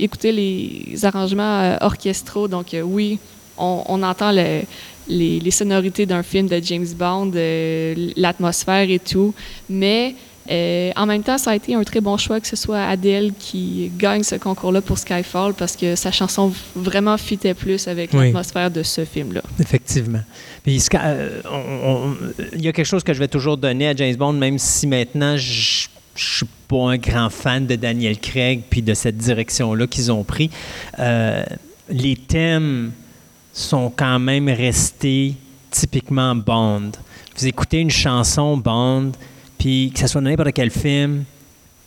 écoutez 0.00 0.32
les 0.32 1.04
arrangements 1.04 1.60
euh, 1.60 1.76
orchestraux, 1.80 2.48
donc 2.48 2.76
oui, 2.84 3.20
on, 3.56 4.02
entend 4.02 4.32
les, 4.32 5.50
sonorités 5.50 6.04
d'un 6.04 6.24
film 6.24 6.48
de 6.48 6.60
James 6.62 6.86
Bond, 6.96 7.30
euh, 7.34 8.10
l'atmosphère 8.16 8.90
et 8.90 8.98
tout, 8.98 9.34
mais 9.68 10.14
euh, 10.50 10.90
en 10.96 11.06
même 11.06 11.22
temps, 11.22 11.38
ça 11.38 11.52
a 11.52 11.54
été 11.54 11.74
un 11.74 11.84
très 11.84 12.00
bon 12.00 12.16
choix 12.16 12.40
que 12.40 12.46
ce 12.46 12.56
soit 12.56 12.82
Adele 12.82 13.32
qui 13.38 13.90
gagne 13.96 14.22
ce 14.22 14.34
concours-là 14.34 14.80
pour 14.80 14.98
Skyfall 14.98 15.54
parce 15.54 15.76
que 15.76 15.94
sa 15.94 16.10
chanson 16.10 16.52
vraiment 16.74 17.16
fitait 17.16 17.54
plus 17.54 17.86
avec 17.88 18.12
l'atmosphère 18.12 18.70
de 18.70 18.82
ce 18.82 19.04
film-là. 19.04 19.42
Effectivement. 19.60 20.22
Puis, 20.62 20.82
euh, 20.94 21.40
il 22.54 22.62
y 22.62 22.68
a 22.68 22.72
quelque 22.72 22.86
chose 22.86 23.04
que 23.04 23.14
je 23.14 23.18
vais 23.18 23.28
toujours 23.28 23.56
donner 23.56 23.88
à 23.88 23.94
James 23.94 24.16
Bond, 24.16 24.32
même 24.32 24.58
si 24.58 24.86
maintenant 24.86 25.36
je 25.36 25.88
ne 25.88 26.20
suis 26.20 26.46
pas 26.68 26.90
un 26.90 26.96
grand 26.96 27.30
fan 27.30 27.66
de 27.66 27.76
Daniel 27.76 28.18
Craig 28.18 28.62
puis 28.68 28.82
de 28.82 28.94
cette 28.94 29.16
direction-là 29.16 29.86
qu'ils 29.86 30.10
ont 30.10 30.24
pris. 30.24 30.50
les 30.98 32.16
thèmes 32.16 32.92
sont 33.52 33.92
quand 33.94 34.18
même 34.18 34.48
restés 34.48 35.34
typiquement 35.70 36.34
Bond. 36.34 36.92
Vous 37.36 37.46
écoutez 37.46 37.78
une 37.78 37.90
chanson 37.90 38.56
Bond, 38.56 39.12
puis 39.60 39.92
que 39.92 40.00
ce 40.00 40.06
soit 40.06 40.22
n'importe 40.22 40.52
quel 40.54 40.70
film, 40.70 41.24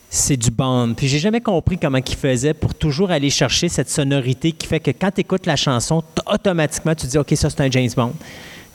c'est 0.08 0.38
du 0.38 0.52
Bond. 0.52 0.94
Puis 0.96 1.08
j'ai 1.08 1.18
jamais 1.18 1.42
compris 1.42 1.80
comment 1.80 1.98
il 1.98 2.16
faisait 2.16 2.54
pour 2.54 2.76
toujours 2.76 3.10
aller 3.10 3.32
chercher 3.32 3.68
cette 3.68 3.90
sonorité 3.90 4.52
qui 4.52 4.68
fait 4.68 4.80
que 4.80 4.92
quand 4.92 5.10
tu 5.10 5.22
écoutes 5.22 5.48
la 5.48 5.56
chanson, 5.56 6.04
automatiquement 6.28 6.94
tu 6.94 7.08
dis 7.08 7.18
OK, 7.18 7.34
ça 7.36 7.50
c'est 7.50 7.62
un 7.62 7.72
James 7.72 7.90
Bond. 7.96 8.14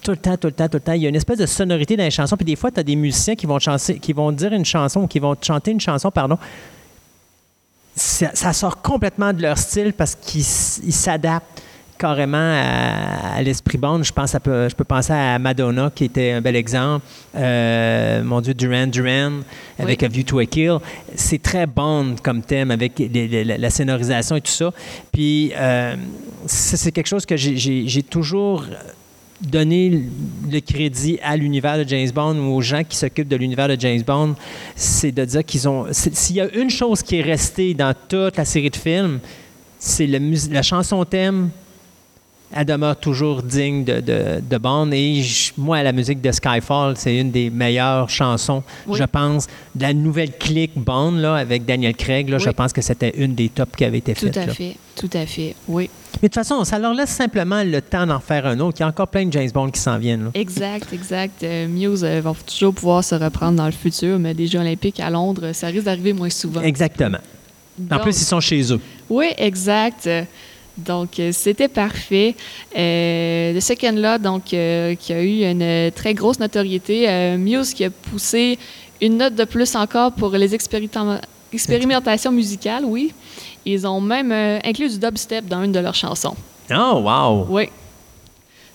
Tout 0.03 0.11
le 0.11 0.17
temps, 0.17 0.37
tout 0.37 0.49
le 0.49 0.53
temps, 0.53 0.69
tout 0.69 0.79
le 0.79 0.81
temps. 0.81 0.95
Il 0.95 1.03
y 1.03 1.07
a 1.07 1.09
une 1.11 1.15
espèce 1.15 1.39
de 1.39 1.47
sonorité 1.47 1.97
dans 1.97 2.03
les 2.03 2.11
chansons. 2.11 2.37
Puis 2.37 2.45
des 2.45 2.57
fois, 2.57 2.73
tu 2.73 2.81
as 2.81 2.83
des 2.83 2.97
musiciens 2.97 3.37
qui 3.37 3.47
vont, 3.47 3.61
chanter, 3.61 4.01
qui 4.01 4.13
vont 4.13 4.33
dire 4.33 4.53
une 4.53 4.65
chanson 4.65 5.03
ou 5.03 5.07
qui 5.07 5.21
vont 5.21 5.37
chanter 5.41 5.71
une 5.71 5.81
chanson, 5.81 6.11
pardon. 6.11 6.39
Ça, 7.95 8.31
ça 8.35 8.53
sort 8.53 8.83
complètement 8.83 9.33
de 9.33 9.43
leur 9.43 9.59
style 9.59 9.93
parce 9.93 10.17
qu'ils 10.17 10.43
s'adaptent 10.43 11.63
carrément 11.99 12.39
à, 12.39 13.43
l'esprit 13.43 13.79
Bond. 13.79 14.03
Je 14.03 14.13
pense, 14.13 14.33
je 14.33 14.75
peux 14.75 14.85
penser 14.85 15.13
à 15.13 15.39
Madonna, 15.39 15.91
qui 15.95 16.05
était 16.05 16.33
un 16.33 16.41
bel 16.41 16.57
exemple. 16.57 17.05
Euh, 17.37 18.23
mon 18.23 18.41
Dieu, 18.41 18.55
Duran 18.55 18.87
Duran, 18.87 19.41
avec 19.79 20.03
A 20.03 20.09
View 20.09 20.23
to 20.23 20.39
a 20.39 20.47
Kill. 20.47 20.79
C'est 21.15 21.43
très 21.43 21.67
Bond 21.67 22.17
comme 22.23 22.43
thème, 22.43 22.71
avec 22.71 22.93
la 22.99 23.71
scénarisation 23.71 24.37
et 24.37 24.41
tout 24.41 24.53
ça. 24.53 24.73
Puis, 25.13 25.53
euh, 25.57 25.97
c'est 26.47 26.93
quelque 26.93 27.09
chose 27.09 27.27
que 27.27 27.37
j'ai 27.37 28.03
toujours 28.03 28.65
donné 29.41 30.03
le 30.51 30.61
crédit 30.61 31.19
à 31.23 31.37
l'univers 31.37 31.79
de 31.79 31.89
James 31.89 32.11
Bond 32.13 32.37
ou 32.39 32.57
aux 32.57 32.61
gens 32.61 32.83
qui 32.83 32.97
s'occupent 32.97 33.29
de 33.29 33.37
l'univers 33.37 33.69
de 33.69 33.77
James 33.79 34.03
Bond, 34.03 34.35
c'est 34.75 35.13
de 35.13 35.25
dire 35.25 35.45
qu'ils 35.45 35.69
ont... 35.69 35.87
S'il 35.93 36.37
y 36.37 36.41
a 36.41 36.53
une 36.55 36.71
chose 36.71 37.03
qui 37.03 37.21
est 37.21 37.23
restée 37.23 37.73
dans 37.75 37.95
toute 38.09 38.37
la 38.37 38.45
série 38.45 38.71
de 38.71 38.77
films, 38.77 39.21
c'est 39.79 40.09
la 40.09 40.63
chanson 40.63 41.05
thème 41.05 41.51
elle 42.55 42.65
demeure 42.65 42.97
toujours 42.97 43.43
digne 43.43 43.85
de, 43.85 44.01
de, 44.01 44.59
Bond. 44.59 44.91
Et 44.93 45.23
moi, 45.57 45.83
la 45.83 45.93
musique 45.93 46.21
de 46.21 46.33
Skyfall, 46.33 46.97
c'est 46.97 47.17
une 47.17 47.31
des 47.31 47.51
meilleures 47.51 48.09
chansons, 48.09 48.63
je 48.91 49.05
pense. 49.05 49.47
De 49.75 49.83
la 49.83 49.93
nouvelle 49.93 50.33
clique 50.33 50.73
Bond, 50.77 51.13
là, 51.13 51.35
avec 51.37 51.65
Daniel 51.65 51.95
Craig, 51.95 52.29
là, 52.29 52.39
je 52.39 52.51
pense 52.51 52.73
que 52.73 52.81
c'était 52.81 53.13
une 53.17 53.35
des 53.35 53.49
tops 53.49 53.77
qui 53.77 53.85
avait 53.85 53.99
été 53.99 54.15
faite. 54.15 54.33
Tout 54.33 54.39
à 54.39 54.49
fait, 54.49 54.77
tout 54.97 55.11
à 55.13 55.27
fait, 55.27 55.55
oui. 55.69 55.91
Mais 56.23 56.29
de 56.29 56.35
toute 56.35 56.43
façon, 56.43 56.65
ça 56.65 56.79
leur 56.79 56.95
laisse 56.95 57.11
simplement 57.11 57.63
le 57.63 57.81
temps 57.81 58.07
d'en 58.07 58.19
faire 58.19 58.47
un 58.47 58.59
autre. 58.61 58.79
Il 58.79 58.83
y 58.83 58.85
a 58.85 58.89
encore 58.89 59.09
plein 59.09 59.27
de 59.27 59.33
James 59.33 59.51
Bond 59.53 59.71
qui 59.71 59.81
s'en 59.81 59.99
viennent. 59.99 60.31
Exact, 60.35 60.93
exact. 60.93 61.43
Euh, 61.43 61.69
Muse 61.69 62.03
euh, 62.03 62.21
va 62.21 62.33
toujours 62.45 62.75
pouvoir 62.75 63.05
se 63.05 63.15
reprendre 63.15 63.57
dans 63.57 63.67
le 63.67 63.73
futur, 63.73 64.19
mais 64.19 64.35
des 64.35 64.47
Jeux 64.47 64.59
olympiques 64.59 64.99
à 65.01 65.11
Londres, 65.11 65.53
ça 65.53 65.69
risque 65.69 65.85
d'arriver 65.85 66.13
moins 66.13 66.31
souvent. 66.31 66.63
Exactement. 66.63 67.19
en 67.91 67.99
plus, 68.01 68.21
ils 68.21 68.25
sont 68.25 68.41
chez 68.41 68.73
eux. 68.73 68.81
Oui, 69.09 69.27
exact. 69.37 70.09
Donc, 70.79 71.19
euh, 71.19 71.31
c'était 71.33 71.69
parfait. 71.69 72.35
Euh, 72.77 73.53
le 73.53 73.61
Second 73.61 73.93
Law, 73.93 74.19
donc, 74.19 74.55
euh, 74.55 74.95
qui 74.95 75.13
a 75.13 75.23
eu 75.23 75.43
une 75.43 75.91
très 75.93 76.15
grosse 76.15 76.39
notoriété. 76.39 77.09
Muse 77.37 77.75
qui 77.75 77.85
a 77.85 77.91
poussé 77.91 78.59
une 79.01 79.19
note 79.19 79.35
de 79.35 79.45
plus 79.45 79.75
encore 79.75 80.13
pour 80.13 80.31
les 80.31 80.55
expérimentations 80.55 82.33
musicales, 82.33 82.85
oui. 82.85 83.13
Ils 83.67 83.87
ont 83.87 84.01
même 84.01 84.33
inclus 84.65 84.91
du 84.91 84.99
dubstep 84.99 85.47
dans 85.47 85.63
une 85.63 85.73
de 85.73 85.81
leurs 85.81 85.95
chansons. 85.95 86.35
Oh, 86.71 87.03
wow! 87.03 87.47
Oui. 87.49 87.69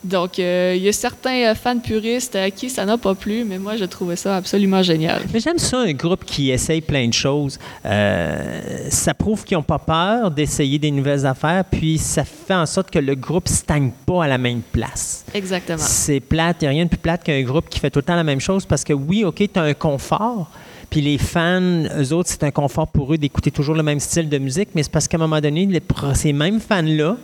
Donc, 0.03 0.38
euh, 0.38 0.73
il 0.75 0.84
y 0.84 0.89
a 0.89 0.91
certains 0.91 1.51
euh, 1.51 1.55
fans 1.55 1.80
puristes 1.80 2.35
à 2.35 2.51
qui 2.51 2.69
ça 2.69 2.85
n'a 2.85 2.97
pas 2.97 3.15
plu, 3.15 3.45
mais 3.45 3.57
moi, 3.57 3.77
je 3.77 3.85
trouvais 3.85 4.17
ça 4.17 4.35
absolument 4.35 4.84
génial. 4.84 5.21
Mais 5.34 5.39
j'aime 5.39 5.59
ça, 5.59 5.80
un 5.80 5.93
groupe 5.93 6.25
qui 6.25 6.51
essaye 6.51 6.81
plein 6.81 7.07
de 7.07 7.13
choses. 7.13 7.57
Euh, 7.85 8.88
ça 8.89 9.13
prouve 9.13 9.45
qu'ils 9.45 9.57
n'ont 9.57 9.63
pas 9.63 9.80
peur 9.80 10.30
d'essayer 10.30 10.77
des 10.77 10.91
nouvelles 10.91 11.25
affaires, 11.25 11.63
puis 11.63 11.97
ça 11.97 12.25
fait 12.25 12.53
en 12.53 12.65
sorte 12.65 12.91
que 12.91 12.99
le 12.99 13.15
groupe 13.15 13.47
ne 13.47 13.53
stagne 13.53 13.91
pas 14.05 14.25
à 14.25 14.27
la 14.27 14.38
même 14.38 14.61
place. 14.61 15.23
Exactement. 15.34 15.77
C'est 15.80 16.19
plate, 16.19 16.57
il 16.61 16.65
n'y 16.65 16.67
a 16.67 16.71
rien 16.71 16.84
de 16.84 16.89
plus 16.89 16.97
plate 16.97 17.23
qu'un 17.23 17.41
groupe 17.43 17.69
qui 17.69 17.80
fait 17.80 17.89
tout 17.89 17.99
le 17.99 18.03
temps 18.03 18.15
la 18.15 18.25
même 18.25 18.41
chose, 18.41 18.65
parce 18.65 18.84
que 18.84 18.93
oui, 18.93 19.23
OK, 19.23 19.38
tu 19.38 19.59
as 19.59 19.63
un 19.63 19.73
confort, 19.73 20.49
puis 20.89 20.99
les 20.99 21.17
fans, 21.17 21.85
eux 21.97 22.13
autres, 22.13 22.30
c'est 22.30 22.43
un 22.43 22.51
confort 22.51 22.88
pour 22.88 23.13
eux 23.13 23.17
d'écouter 23.17 23.51
toujours 23.51 23.75
le 23.75 23.84
même 23.84 23.99
style 23.99 24.27
de 24.27 24.38
musique, 24.38 24.69
mais 24.75 24.84
c'est 24.84 24.91
parce 24.91 25.07
qu'à 25.07 25.17
un 25.17 25.21
moment 25.21 25.39
donné, 25.39 25.67
ces 26.13 26.34
mêmes 26.34 26.59
fans-là, 26.59 27.15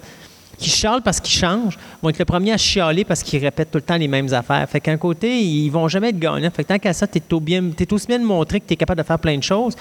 qui 0.60 0.70
chialent 0.70 1.02
parce 1.02 1.20
qu'ils 1.20 1.40
changent 1.40 1.78
vont 2.02 2.10
être 2.10 2.20
le 2.20 2.26
premier 2.26 2.52
à 2.52 2.58
chialer 2.58 3.06
parce 3.06 3.24
qu'ils 3.24 3.40
répètent 3.40 3.72
tout 3.72 3.78
le 3.78 3.84
temps 3.84 3.98
les 3.98 4.08
mêmes 4.08 4.32
affaires. 4.34 4.70
Fait 4.70 4.82
qu'un 4.82 4.98
côté, 4.98 5.42
ils 5.42 5.70
vont 5.70 5.88
jamais 5.88 6.10
être 6.10 6.20
gagnants. 6.20 6.52
Fait 6.52 6.64
que 6.64 6.68
tant 6.68 6.78
qu'à 6.78 6.94
ça, 6.94 7.08
tu 7.08 7.18
es, 7.18 7.94
aussi 7.94 8.08
bien 8.08 8.20
de 8.20 8.26
montrer 8.26 8.60
que 8.60 8.68
tu 8.68 8.74
es 8.74 8.78
capable 8.78 9.02
de 9.02 9.08
faire 9.08 9.20
plein 9.20 9.38
de 9.38 9.44
choses 9.44 9.76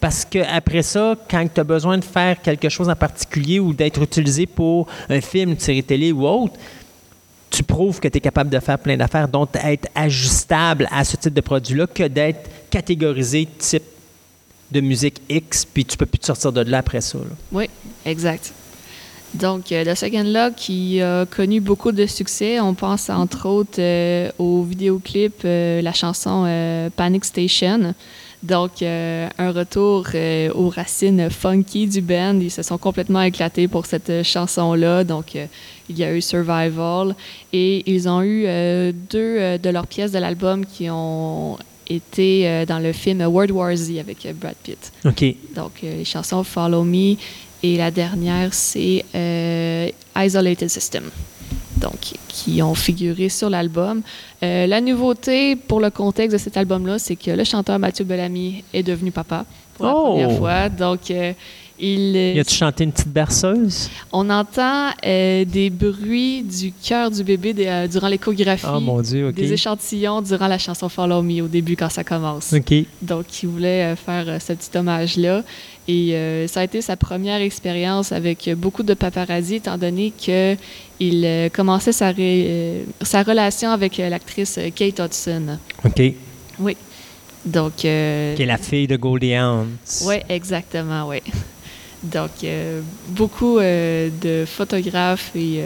parce 0.00 0.24
qu'après 0.24 0.82
ça, 0.82 1.14
quand 1.30 1.46
tu 1.54 1.60
as 1.60 1.64
besoin 1.64 1.96
de 1.96 2.04
faire 2.04 2.42
quelque 2.42 2.68
chose 2.68 2.88
en 2.88 2.96
particulier 2.96 3.60
ou 3.60 3.72
d'être 3.72 4.02
utilisé 4.02 4.46
pour 4.46 4.88
un 5.08 5.20
film, 5.20 5.52
une 5.52 5.58
série 5.58 5.84
télé 5.84 6.12
ou 6.12 6.26
autre, 6.26 6.54
tu 7.48 7.62
prouves 7.62 8.00
que 8.00 8.08
tu 8.08 8.18
es 8.18 8.20
capable 8.20 8.50
de 8.50 8.58
faire 8.58 8.78
plein 8.78 8.96
d'affaires, 8.96 9.28
donc 9.28 9.50
être 9.54 9.88
ajustable 9.94 10.88
à 10.90 11.04
ce 11.04 11.16
type 11.16 11.32
de 11.32 11.40
produit-là 11.40 11.86
que 11.86 12.08
d'être 12.08 12.50
catégorisé 12.68 13.46
type 13.58 13.84
de 14.72 14.80
musique 14.80 15.22
X, 15.28 15.64
puis 15.64 15.84
tu 15.84 15.96
peux 15.96 16.06
plus 16.06 16.18
te 16.18 16.26
sortir 16.26 16.50
de 16.52 16.62
là 16.62 16.78
après 16.78 17.00
ça. 17.00 17.18
Oui, 17.52 17.70
exact. 18.04 18.52
Donc, 19.34 19.72
euh, 19.72 19.84
The 19.84 19.96
Second 19.96 20.24
Love 20.24 20.52
qui 20.56 21.00
a 21.02 21.26
connu 21.26 21.60
beaucoup 21.60 21.90
de 21.90 22.06
succès. 22.06 22.60
On 22.60 22.74
pense 22.74 23.10
entre 23.10 23.48
autres 23.48 23.80
euh, 23.80 24.30
au 24.38 24.62
vidéoclip, 24.62 25.42
euh, 25.44 25.82
la 25.82 25.92
chanson 25.92 26.44
Panic 26.96 27.24
Station. 27.24 27.94
Donc, 28.42 28.82
un 28.82 29.50
retour 29.52 30.06
aux 30.54 30.68
racines 30.68 31.30
funky 31.30 31.86
du 31.86 32.02
band. 32.02 32.38
Ils 32.40 32.50
se 32.50 32.62
sont 32.62 32.76
complètement 32.76 33.22
éclatés 33.22 33.68
pour 33.68 33.86
cette 33.86 34.22
chanson-là. 34.22 35.02
Donc, 35.02 35.34
il 35.88 35.98
y 35.98 36.04
a 36.04 36.14
eu 36.14 36.20
Survival. 36.20 37.14
Et 37.54 37.90
ils 37.90 38.06
ont 38.06 38.22
eu 38.22 38.42
deux 39.10 39.58
de 39.58 39.70
leurs 39.70 39.86
pièces 39.86 40.12
de 40.12 40.18
l'album 40.18 40.66
qui 40.66 40.90
ont 40.90 41.56
été 41.88 42.66
dans 42.66 42.80
le 42.80 42.92
film 42.92 43.22
World 43.22 43.50
War 43.50 43.74
Z 43.74 43.98
avec 43.98 44.26
Brad 44.38 44.56
Pitt. 44.62 44.92
OK. 45.06 45.24
Donc, 45.56 45.72
les 45.82 46.04
chansons 46.04 46.44
Follow 46.44 46.84
Me 46.84 47.16
et 47.64 47.78
la 47.78 47.90
dernière, 47.90 48.52
c'est 48.52 49.06
euh, 49.14 49.88
Isolated 50.14 50.68
System, 50.68 51.04
donc 51.78 52.12
qui 52.28 52.60
ont 52.60 52.74
figuré 52.74 53.30
sur 53.30 53.48
l'album. 53.48 54.02
Euh, 54.42 54.66
la 54.66 54.82
nouveauté 54.82 55.56
pour 55.56 55.80
le 55.80 55.88
contexte 55.88 56.34
de 56.34 56.38
cet 56.38 56.58
album-là, 56.58 56.98
c'est 56.98 57.16
que 57.16 57.30
le 57.30 57.42
chanteur 57.42 57.78
Mathieu 57.78 58.04
Bellamy 58.04 58.62
est 58.74 58.82
devenu 58.82 59.10
papa 59.10 59.46
pour 59.72 59.86
la 59.86 59.92
première 59.94 60.30
oh! 60.30 60.36
fois. 60.36 60.68
Donc, 60.68 61.10
euh, 61.10 61.32
il. 61.78 62.16
Y 62.16 62.40
a-tu 62.40 62.54
chanté 62.54 62.84
une 62.84 62.92
petite 62.92 63.08
berceuse? 63.08 63.90
On 64.12 64.30
entend 64.30 64.90
des 65.02 65.70
bruits 65.70 66.42
du 66.42 66.72
cœur 66.72 67.10
du 67.10 67.24
bébé 67.24 67.54
durant 67.90 68.08
l'échographie. 68.08 68.66
Oh 68.68 68.80
mon 68.80 69.00
Dieu, 69.00 69.28
OK. 69.28 69.34
Des 69.34 69.52
échantillons 69.52 70.22
durant 70.22 70.48
la 70.48 70.58
chanson 70.58 70.88
Follow 70.88 71.22
Me 71.22 71.42
au 71.42 71.48
début 71.48 71.76
quand 71.76 71.90
ça 71.90 72.04
commence. 72.04 72.52
OK. 72.52 72.74
Donc, 73.02 73.42
il 73.42 73.48
voulait 73.48 73.96
faire 73.96 74.40
ce 74.40 74.52
petit 74.52 74.76
hommage-là. 74.76 75.42
Et 75.86 76.14
euh, 76.14 76.46
ça 76.46 76.60
a 76.60 76.64
été 76.64 76.80
sa 76.80 76.96
première 76.96 77.40
expérience 77.42 78.12
avec 78.12 78.48
beaucoup 78.56 78.82
de 78.82 78.94
paparazzi, 78.94 79.56
étant 79.56 79.76
donné 79.76 80.12
qu'il 80.16 80.56
euh, 81.02 81.48
commençait 81.50 81.92
sa, 81.92 82.12
euh, 82.18 82.84
sa 83.02 83.22
relation 83.22 83.70
avec 83.70 83.98
l'actrice 83.98 84.58
Kate 84.74 84.98
Hudson. 85.00 85.58
OK. 85.84 86.02
Oui. 86.58 86.76
Donc. 87.44 87.76
qui 87.76 87.86
est 87.88 88.46
la 88.46 88.56
fille 88.56 88.86
de 88.86 88.96
Goldie 88.96 89.34
Hawn. 89.34 89.76
Oui, 90.06 90.16
exactement, 90.30 91.08
oui. 91.08 91.18
Donc, 92.04 92.30
beaucoup 93.08 93.58
de 93.58 94.44
photographes 94.46 95.30
et 95.34 95.62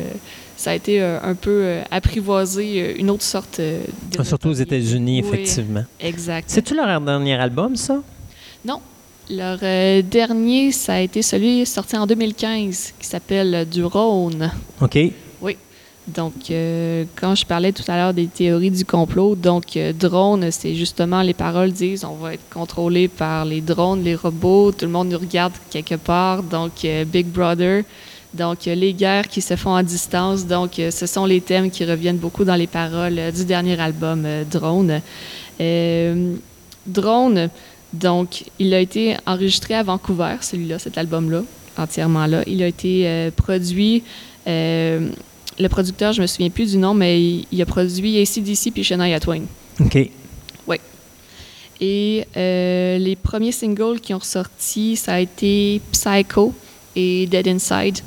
ça 0.56 0.70
a 0.70 0.74
été 0.74 1.00
un 1.00 1.34
peu 1.34 1.78
apprivoisé 1.90 2.98
une 2.98 3.10
autre 3.10 3.22
sorte 3.22 3.60
de. 3.60 4.22
Surtout 4.22 4.48
aux 4.48 4.52
États-Unis, 4.52 5.20
effectivement. 5.20 5.84
Exact. 6.00 6.48
C'est-tu 6.48 6.74
leur 6.74 7.00
dernier 7.00 7.34
album, 7.34 7.76
ça? 7.76 8.02
Non. 8.64 8.80
Leur 9.30 9.58
dernier, 10.04 10.72
ça 10.72 10.94
a 10.94 11.00
été 11.00 11.20
celui 11.20 11.66
sorti 11.66 11.96
en 11.96 12.06
2015 12.06 12.94
qui 12.98 13.06
s'appelle 13.06 13.68
Du 13.70 13.84
Rhône. 13.84 14.50
OK. 14.80 14.98
Donc, 16.14 16.50
euh, 16.50 17.04
quand 17.16 17.34
je 17.34 17.44
parlais 17.44 17.72
tout 17.72 17.82
à 17.86 17.96
l'heure 17.96 18.14
des 18.14 18.26
théories 18.26 18.70
du 18.70 18.84
complot, 18.84 19.34
donc 19.34 19.76
euh, 19.76 19.92
drone, 19.92 20.50
c'est 20.50 20.74
justement 20.74 21.20
les 21.20 21.34
paroles 21.34 21.70
disent 21.70 22.04
on 22.04 22.14
va 22.14 22.34
être 22.34 22.48
contrôlé 22.50 23.08
par 23.08 23.44
les 23.44 23.60
drones, 23.60 24.02
les 24.02 24.14
robots, 24.14 24.72
tout 24.72 24.86
le 24.86 24.90
monde 24.90 25.08
nous 25.10 25.18
regarde 25.18 25.52
quelque 25.70 25.96
part, 25.96 26.42
donc 26.42 26.84
euh, 26.84 27.04
Big 27.04 27.26
Brother. 27.26 27.82
Donc, 28.34 28.66
les 28.66 28.92
guerres 28.92 29.26
qui 29.26 29.40
se 29.40 29.56
font 29.56 29.74
à 29.74 29.82
distance. 29.82 30.46
Donc, 30.46 30.72
ce 30.74 31.06
sont 31.06 31.24
les 31.24 31.40
thèmes 31.40 31.70
qui 31.70 31.86
reviennent 31.86 32.18
beaucoup 32.18 32.44
dans 32.44 32.56
les 32.56 32.66
paroles 32.66 33.18
du 33.34 33.46
dernier 33.46 33.80
album, 33.80 34.26
Drone. 34.50 35.00
Drone, 36.86 37.48
donc, 37.94 38.44
il 38.58 38.74
a 38.74 38.80
été 38.80 39.16
enregistré 39.26 39.72
à 39.72 39.82
Vancouver, 39.82 40.36
celui-là, 40.42 40.78
cet 40.78 40.98
album-là, 40.98 41.40
entièrement 41.78 42.26
là. 42.26 42.42
Il 42.46 42.62
a 42.62 42.66
été 42.66 43.30
produit 43.34 44.02
le 45.58 45.68
producteur, 45.68 46.12
je 46.12 46.22
me 46.22 46.26
souviens 46.26 46.50
plus 46.50 46.72
du 46.72 46.78
nom, 46.78 46.94
mais 46.94 47.20
il, 47.50 47.62
a 47.62 47.66
produit 47.66 48.20
ACDC 48.20 48.72
puis 48.72 48.84
Shania 48.84 49.20
Twain. 49.20 49.42
OK. 49.80 50.10
Oui. 50.66 50.76
Et 51.80 52.26
euh, 52.36 52.98
les 52.98 53.16
premiers 53.16 53.52
singles 53.52 54.00
qui 54.00 54.14
ont 54.14 54.18
ressorti, 54.18 54.96
ça 54.96 55.14
a 55.14 55.20
été 55.20 55.80
Psycho 55.92 56.54
et 56.96 57.26
Dead 57.26 57.48
Inside. 57.48 57.98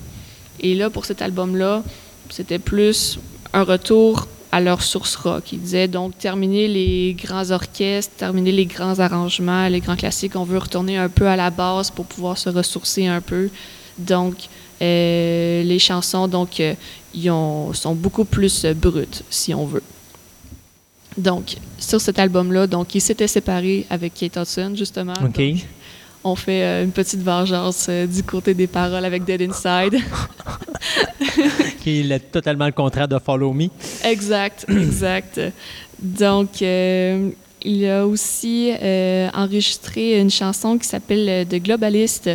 Et 0.60 0.76
là, 0.76 0.90
pour 0.90 1.06
cet 1.06 1.22
album-là, 1.22 1.84
c'était 2.30 2.60
plus 2.60 3.20
un 3.54 3.64
retour 3.64 4.28
à 4.52 4.60
leur 4.60 4.82
source 4.82 5.16
rock. 5.16 5.54
Ils 5.54 5.62
disaient 5.62 5.88
donc 5.88 6.18
terminer 6.18 6.68
les 6.68 7.14
grands 7.14 7.52
orchestres, 7.52 8.14
terminer 8.18 8.52
les 8.52 8.66
grands 8.66 9.00
arrangements, 9.00 9.68
les 9.68 9.80
grands 9.80 9.96
classiques. 9.96 10.36
On 10.36 10.44
veut 10.44 10.58
retourner 10.58 10.98
un 10.98 11.10
peu 11.10 11.28
à 11.28 11.36
la 11.36 11.50
base 11.50 11.90
pour 11.90 12.06
pouvoir 12.06 12.38
se 12.38 12.50
ressourcer 12.50 13.08
un 13.08 13.22
peu. 13.22 13.50
Donc, 13.98 14.36
euh, 14.82 15.64
les 15.64 15.80
chansons, 15.80 16.28
donc, 16.28 16.60
euh, 16.60 16.74
ils 17.14 17.32
sont 17.74 17.96
beaucoup 17.96 18.26
plus 18.26 18.66
euh, 18.66 18.74
brutes, 18.74 19.24
si 19.30 19.54
on 19.54 19.66
veut. 19.66 19.84
Donc, 21.18 21.56
sur 21.78 22.02
cet 22.02 22.20
album-là, 22.20 22.68
donc, 22.68 22.96
ils 22.96 23.02
s'étaient 23.02 23.28
séparés 23.28 23.86
avec 23.90 24.14
Kate 24.14 24.38
Hudson, 24.38 24.74
justement. 24.76 25.14
OK. 25.24 25.42
on 26.24 26.36
fait 26.36 26.84
une 26.84 26.92
petite 26.92 27.22
vengeance 27.22 27.90
du 27.90 28.24
côté 28.24 28.54
des 28.54 28.68
paroles 28.68 29.04
avec 29.04 29.24
Dead 29.26 29.42
Inside. 29.42 30.00
qui 31.82 32.00
est 32.00 32.32
totalement 32.32 32.66
le 32.66 32.72
contraire 32.72 33.08
de 33.08 33.20
Follow 33.20 33.52
Me. 33.52 33.68
Exact, 34.04 34.66
exact. 34.70 35.42
Donc, 36.00 36.64
il 37.64 37.86
a 37.88 38.06
aussi 38.06 38.72
enregistré 39.34 40.20
une 40.20 40.30
chanson 40.30 40.78
qui 40.78 40.88
s'appelle 40.88 41.48
The 41.48 41.56
Globalist, 41.56 42.30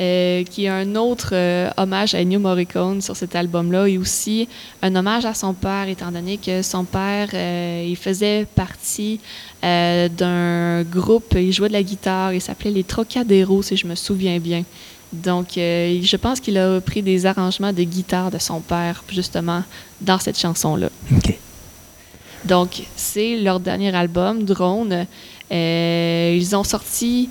euh, 0.00 0.42
qui 0.42 0.64
est 0.64 0.68
un 0.68 0.96
autre 0.96 1.30
euh, 1.34 1.70
hommage 1.76 2.16
à 2.16 2.18
Ennio 2.20 2.40
Morricone 2.40 3.00
sur 3.00 3.14
cet 3.14 3.36
album-là 3.36 3.86
et 3.86 3.96
aussi 3.96 4.48
un 4.82 4.96
hommage 4.96 5.24
à 5.24 5.34
son 5.34 5.54
père, 5.54 5.86
étant 5.86 6.10
donné 6.10 6.36
que 6.36 6.62
son 6.62 6.82
père, 6.82 7.28
euh, 7.32 7.86
il 7.88 7.96
faisait 7.96 8.44
partie 8.56 9.20
d'un 9.62 10.82
groupe, 10.82 11.36
il 11.36 11.52
jouait 11.52 11.68
de 11.68 11.74
la 11.74 11.82
guitare, 11.84 12.34
il 12.34 12.40
s'appelait 12.40 12.72
les 12.72 12.82
Trocadéros, 12.82 13.62
si 13.62 13.76
je 13.76 13.86
me 13.86 13.94
souviens 13.94 14.38
bien. 14.38 14.64
Donc, 15.12 15.52
je 15.54 16.16
pense 16.16 16.38
qu'il 16.38 16.58
a 16.58 16.82
pris 16.82 17.00
des 17.00 17.24
arrangements 17.24 17.72
de 17.72 17.82
guitare 17.84 18.30
de 18.30 18.38
son 18.38 18.60
père, 18.60 19.02
justement, 19.08 19.62
dans 20.02 20.18
cette 20.18 20.38
chanson-là. 20.38 20.90
Donc, 22.44 22.82
c'est 22.96 23.36
leur 23.36 23.60
dernier 23.60 23.94
album, 23.94 24.44
Drone. 24.44 25.06
ils 25.50 26.56
ont 26.56 26.64
sorti 26.64 27.28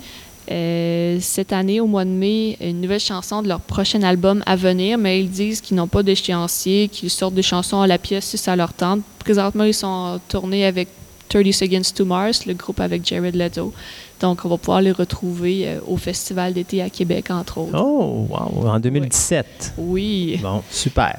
euh, 0.50 1.18
cette 1.20 1.52
année, 1.52 1.80
au 1.80 1.86
mois 1.86 2.04
de 2.04 2.10
mai, 2.10 2.56
une 2.60 2.80
nouvelle 2.80 3.00
chanson 3.00 3.42
de 3.42 3.48
leur 3.48 3.60
prochain 3.60 4.02
album 4.02 4.42
à 4.46 4.56
venir, 4.56 4.98
mais 4.98 5.20
ils 5.20 5.30
disent 5.30 5.60
qu'ils 5.60 5.76
n'ont 5.76 5.88
pas 5.88 6.02
d'échéancier, 6.02 6.88
qu'ils 6.88 7.10
sortent 7.10 7.34
des 7.34 7.42
chansons 7.42 7.80
à 7.80 7.86
la 7.86 7.98
pièce 7.98 8.26
si 8.26 8.38
ça 8.38 8.54
leur 8.54 8.72
tente. 8.72 9.00
Présentement, 9.20 9.64
ils 9.64 9.74
sont 9.74 10.20
tournés 10.28 10.66
avec 10.66 10.88
30 11.30 11.50
Seconds 11.52 11.92
to 11.94 12.04
Mars, 12.04 12.44
le 12.44 12.54
groupe 12.54 12.80
avec 12.80 13.06
Jared 13.06 13.34
Leto. 13.34 13.72
Donc, 14.20 14.44
on 14.44 14.48
va 14.48 14.58
pouvoir 14.58 14.82
les 14.82 14.92
retrouver 14.92 15.66
euh, 15.66 15.80
au 15.86 15.96
Festival 15.96 16.52
d'été 16.52 16.82
à 16.82 16.90
Québec, 16.90 17.30
entre 17.30 17.58
autres. 17.58 17.78
Oh, 17.78 18.26
wow, 18.28 18.68
en 18.68 18.78
2017. 18.78 19.74
Oui. 19.78 20.38
Bon, 20.42 20.62
super. 20.70 21.18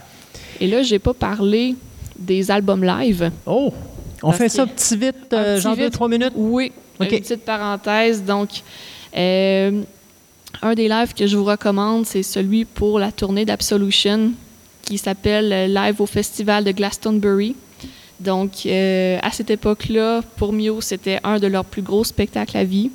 Et 0.61 0.67
là, 0.67 0.83
j'ai 0.83 0.99
pas 0.99 1.13
parlé 1.13 1.75
des 2.17 2.51
albums 2.51 2.83
live. 2.83 3.31
Oh, 3.45 3.73
on 4.23 4.31
fait 4.31 4.49
ça 4.49 4.65
petit 4.65 4.97
vite, 4.97 5.33
euh, 5.33 5.59
genre 5.59 5.75
deux, 5.75 5.89
trois 5.89 6.07
minutes? 6.07 6.33
Oui. 6.35 6.71
Une 6.99 7.07
petite 7.07 7.43
parenthèse. 7.43 8.23
Donc, 8.23 8.49
euh, 9.17 9.81
un 10.61 10.73
des 10.73 10.87
lives 10.87 11.13
que 11.13 11.27
je 11.27 11.35
vous 11.35 11.43
recommande, 11.43 12.05
c'est 12.05 12.23
celui 12.23 12.65
pour 12.65 12.99
la 12.99 13.11
tournée 13.11 13.45
d'Absolution 13.45 14.31
qui 14.81 14.97
s'appelle 14.97 15.51
euh, 15.51 15.67
Live 15.67 15.99
au 15.99 16.05
Festival 16.05 16.63
de 16.63 16.71
Glastonbury. 16.71 17.55
Donc, 18.19 18.65
euh, 18.65 19.17
à 19.21 19.31
cette 19.31 19.49
époque-là, 19.49 20.21
pour 20.37 20.53
Mio, 20.53 20.79
c'était 20.79 21.19
un 21.23 21.37
de 21.37 21.47
leurs 21.47 21.65
plus 21.65 21.81
gros 21.81 22.05
spectacles 22.05 22.57
à 22.57 22.63
vie. 22.63 22.91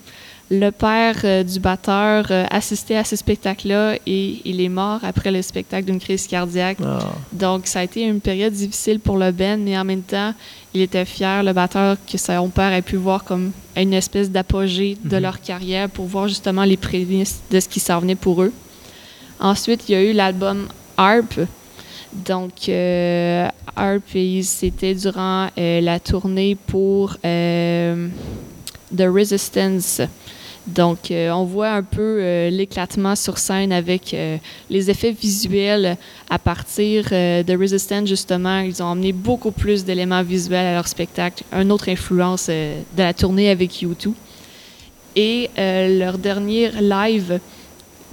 Le 0.53 0.70
père 0.70 1.15
euh, 1.23 1.45
du 1.45 1.61
batteur 1.61 2.27
euh, 2.33 2.45
assistait 2.51 2.97
à 2.97 3.05
ce 3.05 3.15
spectacle-là 3.15 3.95
et 4.05 4.43
il 4.45 4.61
est 4.61 4.69
mort 4.69 4.99
après 5.05 5.31
le 5.31 5.43
spectacle 5.43 5.85
d'une 5.85 6.01
crise 6.01 6.27
cardiaque. 6.27 6.79
Ah. 6.85 6.99
Donc, 7.31 7.69
ça 7.69 7.79
a 7.79 7.85
été 7.85 8.03
une 8.03 8.20
période 8.20 8.53
difficile 8.53 8.99
pour 8.99 9.17
le 9.17 9.31
Ben, 9.31 9.62
mais 9.62 9.79
en 9.79 9.85
même 9.85 10.03
temps, 10.03 10.35
il 10.75 10.81
était 10.81 11.05
fier, 11.05 11.45
le 11.45 11.53
batteur, 11.53 11.97
que 12.05 12.19
son 12.19 12.49
père 12.49 12.73
ait 12.73 12.83
pu 12.83 12.97
voir 12.97 13.23
comme 13.23 13.53
une 13.77 13.93
espèce 13.93 14.29
d'apogée 14.29 14.99
de 15.05 15.17
mhm. 15.17 15.23
leur 15.23 15.41
carrière 15.41 15.89
pour 15.89 16.07
voir 16.07 16.27
justement 16.27 16.65
les 16.65 16.77
prémices 16.77 17.43
de 17.49 17.61
ce 17.61 17.69
qui 17.69 17.79
s'en 17.79 18.01
venait 18.01 18.17
pour 18.17 18.43
eux. 18.43 18.53
Ensuite, 19.39 19.89
il 19.89 19.93
y 19.93 19.95
a 19.95 20.03
eu 20.03 20.12
l'album 20.12 20.67
Harp. 20.97 21.39
Donc, 22.12 22.69
euh, 22.69 23.47
Harp, 23.77 24.17
c'était 24.43 24.95
durant 24.95 25.47
la 25.57 26.01
tournée 26.01 26.57
pour 26.67 27.17
The 27.23 29.07
Resistance. 29.07 30.03
Donc, 30.66 31.10
euh, 31.10 31.30
on 31.30 31.44
voit 31.44 31.70
un 31.70 31.82
peu 31.82 32.18
euh, 32.20 32.50
l'éclatement 32.50 33.16
sur 33.16 33.39
scène 33.39 33.72
avec 33.72 34.12
euh, 34.12 34.36
les 34.68 34.90
effets 34.90 35.10
visuels 35.10 35.97
à 36.28 36.39
partir 36.39 37.05
de 37.10 37.58
Resistance, 37.58 38.08
justement. 38.08 38.60
Ils 38.60 38.82
ont 38.82 38.86
emmené 38.86 39.12
beaucoup 39.12 39.50
plus 39.50 39.84
d'éléments 39.84 40.22
visuels 40.22 40.66
à 40.66 40.74
leur 40.74 40.86
spectacle. 40.86 41.44
Une 41.52 41.72
autre 41.72 41.89
influence 41.89 42.48
de 42.48 42.74
la 42.97 43.14
tournée 43.14 43.50
avec 43.50 43.70
U2. 43.70 44.12
Et 45.16 45.50
leur 45.56 46.18
dernier 46.18 46.70
live, 46.80 47.40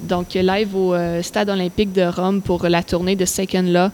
donc 0.01 0.34
live 0.34 0.76
au 0.76 0.95
Stade 1.22 1.50
olympique 1.50 1.93
de 1.93 2.01
Rome 2.01 2.42
pour 2.42 2.67
la 2.67 2.82
tournée 2.82 3.16
de 3.16 3.26
Second 3.26 3.61
Law. 3.61 3.90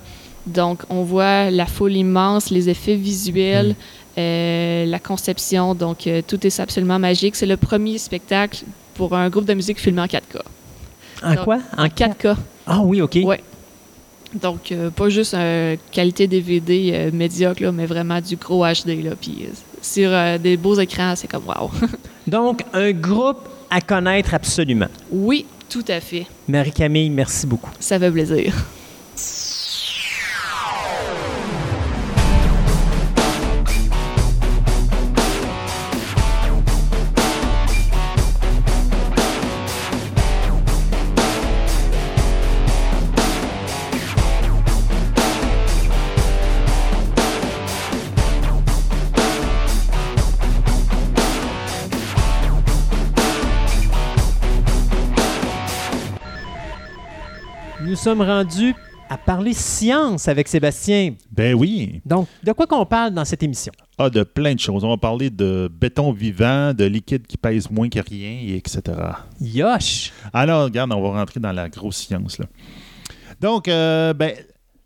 Donc, 0.47 0.83
on 0.89 1.03
voit 1.03 1.49
la 1.49 1.65
foule 1.65 1.95
immense, 1.95 2.49
les 2.49 2.69
effets 2.69 2.95
visuels. 2.95 3.69
Mm. 3.69 3.75
Euh, 4.17 4.85
la 4.85 4.99
conception. 4.99 5.73
Donc, 5.73 6.05
euh, 6.05 6.21
tout 6.25 6.45
est 6.45 6.59
absolument 6.59 6.99
magique. 6.99 7.35
C'est 7.35 7.47
le 7.47 7.57
premier 7.57 7.97
spectacle 7.97 8.63
pour 8.93 9.15
un 9.15 9.27
groupe 9.29 9.45
de 9.45 9.55
musique 9.55 9.79
filmé 9.79 10.01
en 10.01 10.05
4K. 10.05 10.41
En 11.23 11.35
quoi? 11.37 11.59
En 11.77 11.87
4K. 11.87 12.35
Ah 12.67 12.81
oui, 12.81 13.01
OK. 13.01 13.17
Oui. 13.23 13.37
Donc, 14.35 14.71
euh, 14.71 14.89
pas 14.89 15.09
juste 15.09 15.33
une 15.33 15.77
qualité 15.91 16.27
DVD 16.27 17.09
médiocre, 17.11 17.71
mais 17.71 17.85
vraiment 17.85 18.19
du 18.21 18.35
gros 18.35 18.65
HD. 18.65 19.03
Là, 19.03 19.11
puis 19.19 19.47
sur 19.81 20.11
des 20.39 20.57
beaux 20.57 20.75
écrans, 20.75 21.15
c'est 21.15 21.27
comme 21.27 21.45
wow. 21.47 21.71
Donc, 22.27 22.63
un 22.73 22.91
groupe 22.91 23.47
à 23.69 23.81
connaître 23.81 24.33
absolument. 24.33 24.87
Oui, 25.11 25.45
tout 25.69 25.85
à 25.87 25.99
fait. 25.99 26.27
Marie-Camille, 26.47 27.09
merci 27.09 27.47
beaucoup. 27.47 27.71
Ça 27.79 27.99
fait 27.99 28.11
plaisir. 28.11 28.53
Sommes 58.03 58.21
rendus 58.21 58.75
à 59.09 59.17
parler 59.17 59.53
science 59.53 60.27
avec 60.27 60.47
Sébastien. 60.47 61.13
Ben 61.31 61.53
oui. 61.53 62.01
Donc, 62.05 62.27
de 62.43 62.51
quoi 62.51 62.67
qu'on 62.67 62.85
parle 62.85 63.13
dans 63.13 63.23
cette 63.25 63.43
émission? 63.43 63.71
Ah, 63.97 64.09
de 64.09 64.23
plein 64.23 64.53
de 64.55 64.59
choses. 64.59 64.83
On 64.83 64.89
va 64.89 64.97
parler 64.97 65.29
de 65.29 65.69
béton 65.71 66.11
vivant, 66.11 66.73
de 66.73 66.83
liquide 66.85 67.25
qui 67.27 67.37
pèse 67.37 67.69
moins 67.69 67.87
que 67.89 67.99
rien, 67.99 68.39
et 68.43 68.55
etc. 68.57 68.81
Yosh! 69.39 70.11
Alors, 70.33 70.65
regarde, 70.65 70.91
on 70.93 71.01
va 71.01 71.19
rentrer 71.19 71.39
dans 71.39 71.51
la 71.51 71.69
grosse 71.69 71.97
science. 71.97 72.39
Là. 72.39 72.45
Donc, 73.39 73.67
euh, 73.67 74.13
ben, 74.13 74.33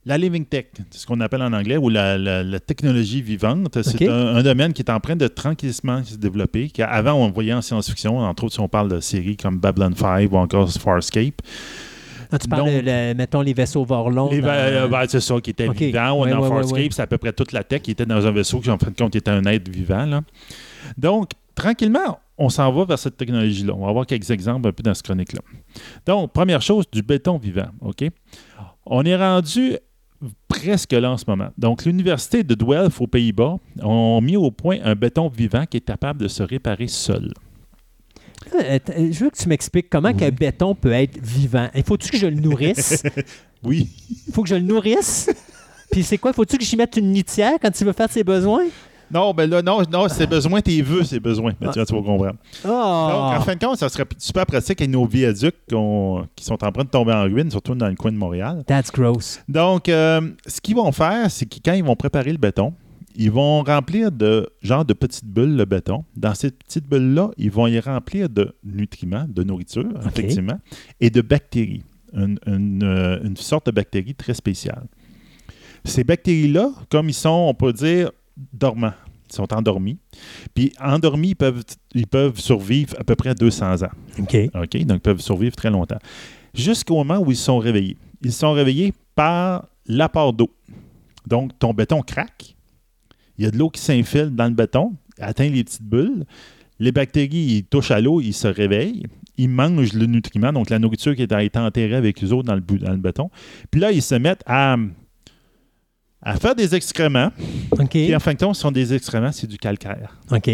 la 0.06 0.18
living 0.18 0.46
tech, 0.46 0.66
c'est 0.92 1.00
ce 1.00 1.06
qu'on 1.08 1.20
appelle 1.22 1.42
en 1.42 1.54
anglais, 1.54 1.78
ou 1.78 1.90
la, 1.90 2.18
la- 2.18 2.44
la 2.44 2.60
technologie 2.60 3.22
vivante, 3.22 3.82
c'est 3.82 4.08
un, 4.08 4.36
un 4.36 4.44
domaine 4.44 4.74
qui 4.74 4.82
est 4.82 4.92
en 4.92 5.00
train 5.00 5.16
de 5.16 5.28
tranquillement 5.28 6.04
se 6.04 6.16
développer. 6.16 6.70
Qu'avant, 6.70 7.14
on 7.14 7.32
voyait 7.32 7.54
en 7.54 7.62
science-fiction, 7.62 8.20
entre 8.20 8.44
autres, 8.46 8.54
si 8.56 8.60
on 8.60 8.68
parle 8.70 8.90
de 8.90 9.00
séries 9.00 9.38
comme 9.38 9.58
Babylon 9.60 9.94
5 9.96 10.32
ou 10.32 10.38
encore 10.38 10.70
Farscape. 10.72 11.42
Là, 12.32 12.40
tu 12.40 12.48
parles, 12.48 12.70
le- 12.70 13.14
mettons, 13.14 13.42
les 13.42 13.54
vaisseaux 13.54 13.84
Vorlon. 13.86 14.30
Les 14.30 14.42
dans- 14.42 14.48
va- 14.48 14.54
euh, 14.56 14.88
ben, 14.88 15.04
c'est 15.08 15.20
ça, 15.20 15.40
qui 15.40 15.52
était 15.52 15.68
OK. 15.68 15.78
vivant. 15.78 16.20
Ouais, 16.22 16.30
dans 16.32 16.38
ouais, 16.38 16.44
ouais, 16.44 16.50
Farscape, 16.50 16.78
ouais. 16.78 16.88
c'est 16.92 17.02
à 17.02 17.08
peu 17.08 17.18
près 17.18 17.34
toute 17.34 17.52
la 17.52 17.64
tech 17.64 17.82
qui 17.82 17.92
était 17.92 18.06
dans 18.06 18.26
un 18.26 18.32
vaisseau 18.32 18.60
qui, 18.60 18.70
en 18.70 18.78
fin 18.78 18.92
de 18.92 18.96
compte, 18.96 19.16
était 19.16 19.32
un 19.32 19.44
être 19.46 19.70
vivant. 19.70 20.06
là. 20.06 20.22
Donc, 20.98 21.32
tranquillement, 21.56 22.20
on 22.38 22.50
s'en 22.50 22.72
va 22.72 22.86
vers 22.86 23.00
cette 23.00 23.18
technologie-là. 23.18 23.74
On 23.76 23.84
va 23.84 23.90
avoir 23.90 24.06
quelques 24.06 24.30
exemples 24.30 24.68
un 24.68 24.72
peu 24.72 24.84
dans 24.84 24.94
ce 24.94 25.02
chronique-là. 25.04 25.40
Donc, 26.06 26.32
première 26.34 26.62
chose, 26.62 26.86
du 26.92 27.02
béton 27.02 27.38
vivant. 27.38 27.70
OK? 27.82 28.04
On 28.86 29.04
est 29.06 29.16
rendu 29.16 29.78
presque 30.48 30.94
là 30.94 31.12
en 31.12 31.18
ce 31.18 31.26
moment. 31.28 31.50
Donc, 31.58 31.86
l'Université 31.86 32.44
de 32.44 32.56
Delft 32.56 33.00
aux 33.02 33.08
Pays-Bas 33.08 33.58
ont 33.84 34.22
mis 34.22 34.36
au 34.38 34.52
point 34.52 34.78
un 34.84 34.96
béton 34.96 35.30
vivant 35.30 35.66
qui 35.66 35.78
est 35.78 35.82
capable 35.82 36.22
de 36.22 36.28
se 36.28 36.42
réparer 36.44 36.88
seul. 36.88 37.34
Euh, 38.56 38.80
t- 38.80 39.12
Je 39.14 39.24
veux 39.24 39.30
que 39.30 39.38
tu 39.38 39.48
m'expliques 39.50 39.90
comment 39.90 40.14
qu'un 40.14 40.30
béton 40.30 40.76
peut 40.76 40.92
être 40.92 41.18
vivant. 41.22 41.68
Il 41.76 41.84
faut-tu 41.84 42.10
que 42.10 42.18
je 42.18 42.28
le 42.28 42.36
nourrisse? 42.36 43.04
Oui. 43.64 43.90
Il 44.28 44.34
faut 44.34 44.44
que 44.44 44.50
je 44.50 44.56
le 44.56 44.62
nourrisse? 44.62 45.30
Puis 45.92 46.04
c'est 46.04 46.20
quoi? 46.20 46.32
Faut-tu 46.32 46.58
que 46.60 46.64
j'y 46.64 46.76
mette 46.78 46.96
une 46.96 47.12
litière 47.12 47.54
quand 47.60 47.72
il 47.82 47.86
veut 47.88 47.92
faire 47.94 48.10
ses 48.12 48.24
besoins? 48.24 48.66
Non, 49.12 49.34
ben 49.34 49.50
là, 49.50 49.62
non, 49.64 49.82
non 49.92 50.08
c'est 50.10 50.28
besoin, 50.28 50.62
tes 50.62 50.82
vœux, 50.82 51.04
c'est 51.04 51.20
besoin. 51.20 51.54
Tu 51.54 51.66
vas 51.66 51.72
tu 51.74 51.80
vas 51.80 51.86
comprendre. 52.02 52.34
Oh! 52.66 52.68
Donc, 52.68 53.40
en 53.40 53.42
fin 53.42 53.56
de 53.56 53.66
compte, 53.66 53.78
ça 53.80 53.90
serait 53.90 54.06
super 54.20 54.46
pratique 54.46 54.80
avec 54.82 54.92
nos 54.92 55.06
viaducs 55.06 55.56
qui 56.36 56.44
sont 56.46 56.64
en 56.64 56.72
train 56.72 56.84
de 56.84 56.90
tomber 56.90 57.14
en 57.14 57.24
ruine, 57.24 57.50
surtout 57.50 57.74
dans 57.74 57.88
le 57.88 57.96
coin 57.96 58.12
de 58.12 58.18
Montréal. 58.18 58.64
That's 58.68 58.92
gross. 58.92 59.40
Donc, 59.48 59.90
euh, 59.90 60.22
ce 60.46 60.60
qu'ils 60.62 60.76
vont 60.76 60.92
faire, 60.92 61.32
c'est 61.32 61.46
que 61.46 61.56
quand 61.64 61.74
ils 61.74 61.84
vont 61.84 61.96
préparer 61.96 62.32
le 62.32 62.38
béton, 62.38 62.74
ils 63.20 63.32
vont 63.32 63.64
remplir 63.64 64.12
de 64.12 64.48
genre 64.62 64.86
de 64.86 64.94
petites 64.94 65.26
bulles 65.26 65.58
le 65.58 65.66
béton. 65.66 66.06
Dans 66.16 66.36
ces 66.36 66.52
petites 66.52 66.88
bulles-là, 66.88 67.32
ils 67.38 67.50
vont 67.50 67.66
y 67.66 67.80
remplir 67.80 68.30
de 68.30 68.56
nutriments, 68.64 69.26
de 69.28 69.44
nourriture, 69.44 69.90
effectivement, 70.06 70.60
et 71.00 71.10
de 71.10 71.22
bactéries. 71.22 71.84
Une, 72.14 72.40
une, 72.46 72.84
euh, 72.84 73.20
une 73.24 73.36
sorte 73.36 73.66
de 73.66 73.72
bactérie 73.72 74.14
très 74.14 74.36
spéciale. 74.36 74.86
Ces 75.84 76.04
bactéries-là, 76.04 76.72
comme 76.90 77.10
ils 77.10 77.14
sont, 77.14 77.48
on 77.50 77.54
peut 77.56 77.74
dire, 77.74 78.12
dormants, 78.54 78.94
ils 79.30 79.36
sont 79.36 79.52
endormis. 79.52 79.98
Puis 80.54 80.72
endormis, 80.80 81.30
ils 81.30 81.36
peuvent, 81.36 81.64
ils 81.96 82.08
peuvent 82.08 82.40
survivre 82.40 82.96
à 83.00 83.04
peu 83.04 83.16
près 83.16 83.34
200 83.34 83.82
ans. 83.82 83.92
OK. 84.20 84.38
OK? 84.54 84.86
Donc, 84.86 84.98
ils 84.98 85.02
peuvent 85.02 85.22
survivre 85.22 85.56
très 85.56 85.72
longtemps. 85.72 86.00
Jusqu'au 86.54 86.96
moment 86.96 87.18
où 87.18 87.32
ils 87.32 87.38
sont 87.38 87.58
réveillés. 87.58 87.98
Ils 88.22 88.32
sont 88.32 88.54
réveillés 88.54 88.94
par 89.16 89.68
l'apport 89.88 90.34
d'eau. 90.34 90.52
Donc, 91.26 91.58
ton 91.58 91.74
béton 91.74 92.04
craque. 92.04 92.57
Il 93.38 93.46
y 93.46 93.48
a 93.48 93.52
de 93.52 93.58
l'eau 93.58 93.70
qui 93.70 93.82
s'infile 93.82 94.32
dans 94.32 94.46
le 94.46 94.54
béton, 94.54 94.96
atteint 95.20 95.50
les 95.50 95.64
petites 95.64 95.84
bulles. 95.84 96.26
Les 96.80 96.92
bactéries, 96.92 97.30
ils 97.30 97.64
touchent 97.64 97.92
à 97.92 98.02
l'eau, 98.02 98.22
ils 98.22 98.34
se 98.34 98.48
réveillent. 98.48 99.04
Ils 99.38 99.50
mangent 99.50 99.94
le 99.94 100.06
nutriment, 100.06 100.52
donc 100.52 100.70
la 100.70 100.80
nourriture 100.80 101.16
qui 101.16 101.28
a 101.30 101.44
été 101.44 101.60
enterrée 101.60 101.96
avec 101.96 102.24
eux 102.24 102.32
autres 102.32 102.48
dans 102.48 102.56
le, 102.56 102.62
dans 102.62 102.92
le 102.92 102.98
béton. 102.98 103.30
Puis 103.70 103.80
là, 103.80 103.92
ils 103.92 104.02
se 104.02 104.16
mettent 104.16 104.44
à, 104.48 104.78
à 106.22 106.36
faire 106.38 106.56
des 106.56 106.74
excréments. 106.74 107.32
OK. 107.72 107.90
Puis 107.90 108.16
en 108.16 108.20
fin 108.20 108.34
de 108.34 108.40
compte, 108.40 108.56
ce 108.56 108.62
sont 108.62 108.72
des 108.72 108.94
excréments, 108.94 109.32
c'est 109.32 109.48
du 109.48 109.58
calcaire. 109.58 110.20
OK. 110.32 110.50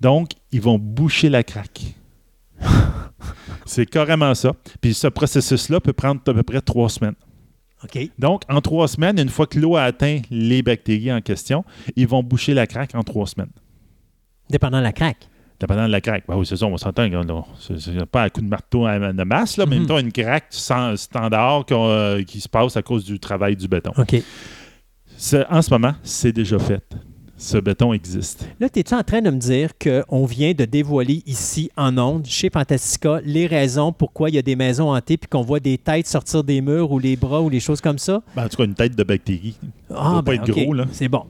Donc, 0.00 0.30
ils 0.52 0.60
vont 0.60 0.78
boucher 0.78 1.28
la 1.28 1.42
craque. 1.42 1.94
c'est 3.66 3.86
carrément 3.86 4.34
ça. 4.34 4.52
Puis 4.80 4.94
ce 4.94 5.08
processus-là 5.08 5.80
peut 5.80 5.92
prendre 5.92 6.20
à 6.26 6.34
peu 6.34 6.42
près 6.42 6.60
trois 6.60 6.88
semaines. 6.88 7.14
Donc, 8.18 8.42
en 8.48 8.60
trois 8.60 8.88
semaines, 8.88 9.18
une 9.18 9.28
fois 9.28 9.46
que 9.46 9.58
l'eau 9.58 9.76
a 9.76 9.82
atteint 9.82 10.20
les 10.30 10.62
bactéries 10.62 11.12
en 11.12 11.20
question, 11.20 11.64
ils 11.96 12.06
vont 12.08 12.22
boucher 12.22 12.54
la 12.54 12.66
craque 12.66 12.94
en 12.94 13.02
trois 13.02 13.26
semaines. 13.26 13.50
Dépendant 14.50 14.78
de 14.78 14.82
la 14.84 14.92
craque. 14.92 15.28
Dépendant 15.60 15.86
de 15.86 15.92
la 15.92 16.00
craque. 16.00 16.24
Ben 16.28 16.36
oui, 16.36 16.46
c'est 16.46 16.56
ça, 16.56 16.66
on 16.66 16.76
s'entend. 16.76 17.08
C'est 17.58 18.06
pas 18.06 18.22
à 18.22 18.30
coup 18.30 18.40
de 18.40 18.46
marteau 18.48 18.86
à- 18.86 19.12
de 19.12 19.24
masse, 19.24 19.56
là, 19.56 19.66
mais 19.66 19.76
Mhm. 19.76 19.82
mettons 19.82 19.98
une 19.98 20.12
craque 20.12 20.46
sans- 20.50 20.96
standard 20.96 21.64
euh, 21.72 22.22
qui 22.22 22.40
se 22.40 22.48
passe 22.48 22.76
à 22.76 22.82
cause 22.82 23.04
du 23.04 23.18
travail 23.18 23.56
du 23.56 23.66
béton. 23.68 23.92
OK. 23.98 24.22
En 25.50 25.62
ce 25.62 25.70
moment, 25.70 25.94
c'est 26.04 26.32
déjà 26.32 26.58
fait. 26.58 26.82
Ce 27.38 27.56
béton 27.56 27.92
existe. 27.92 28.48
Là, 28.58 28.66
es-tu 28.74 28.94
en 28.94 29.04
train 29.04 29.22
de 29.22 29.30
me 29.30 29.38
dire 29.38 29.70
qu'on 29.78 30.26
vient 30.26 30.52
de 30.52 30.64
dévoiler 30.64 31.22
ici 31.24 31.70
en 31.76 31.96
ondes, 31.96 32.26
chez 32.26 32.50
Fantastica, 32.50 33.20
les 33.24 33.46
raisons 33.46 33.92
pourquoi 33.92 34.28
il 34.28 34.34
y 34.34 34.38
a 34.38 34.42
des 34.42 34.56
maisons 34.56 34.92
hantées 34.92 35.16
puis 35.16 35.28
qu'on 35.28 35.42
voit 35.42 35.60
des 35.60 35.78
têtes 35.78 36.08
sortir 36.08 36.42
des 36.42 36.60
murs 36.60 36.90
ou 36.90 36.98
les 36.98 37.14
bras 37.14 37.40
ou 37.40 37.48
les 37.48 37.60
choses 37.60 37.80
comme 37.80 37.98
ça? 37.98 38.22
Ben, 38.34 38.44
en 38.44 38.48
tout 38.48 38.56
cas, 38.56 38.64
une 38.64 38.74
tête 38.74 38.96
de 38.96 39.04
bactérie. 39.04 39.56
Ah, 39.94 40.10
doit 40.14 40.22
pas 40.24 40.34
être 40.34 40.50
OK. 40.50 40.64
gros, 40.64 40.74
là. 40.74 40.86
C'est 40.90 41.08
bon. 41.08 41.24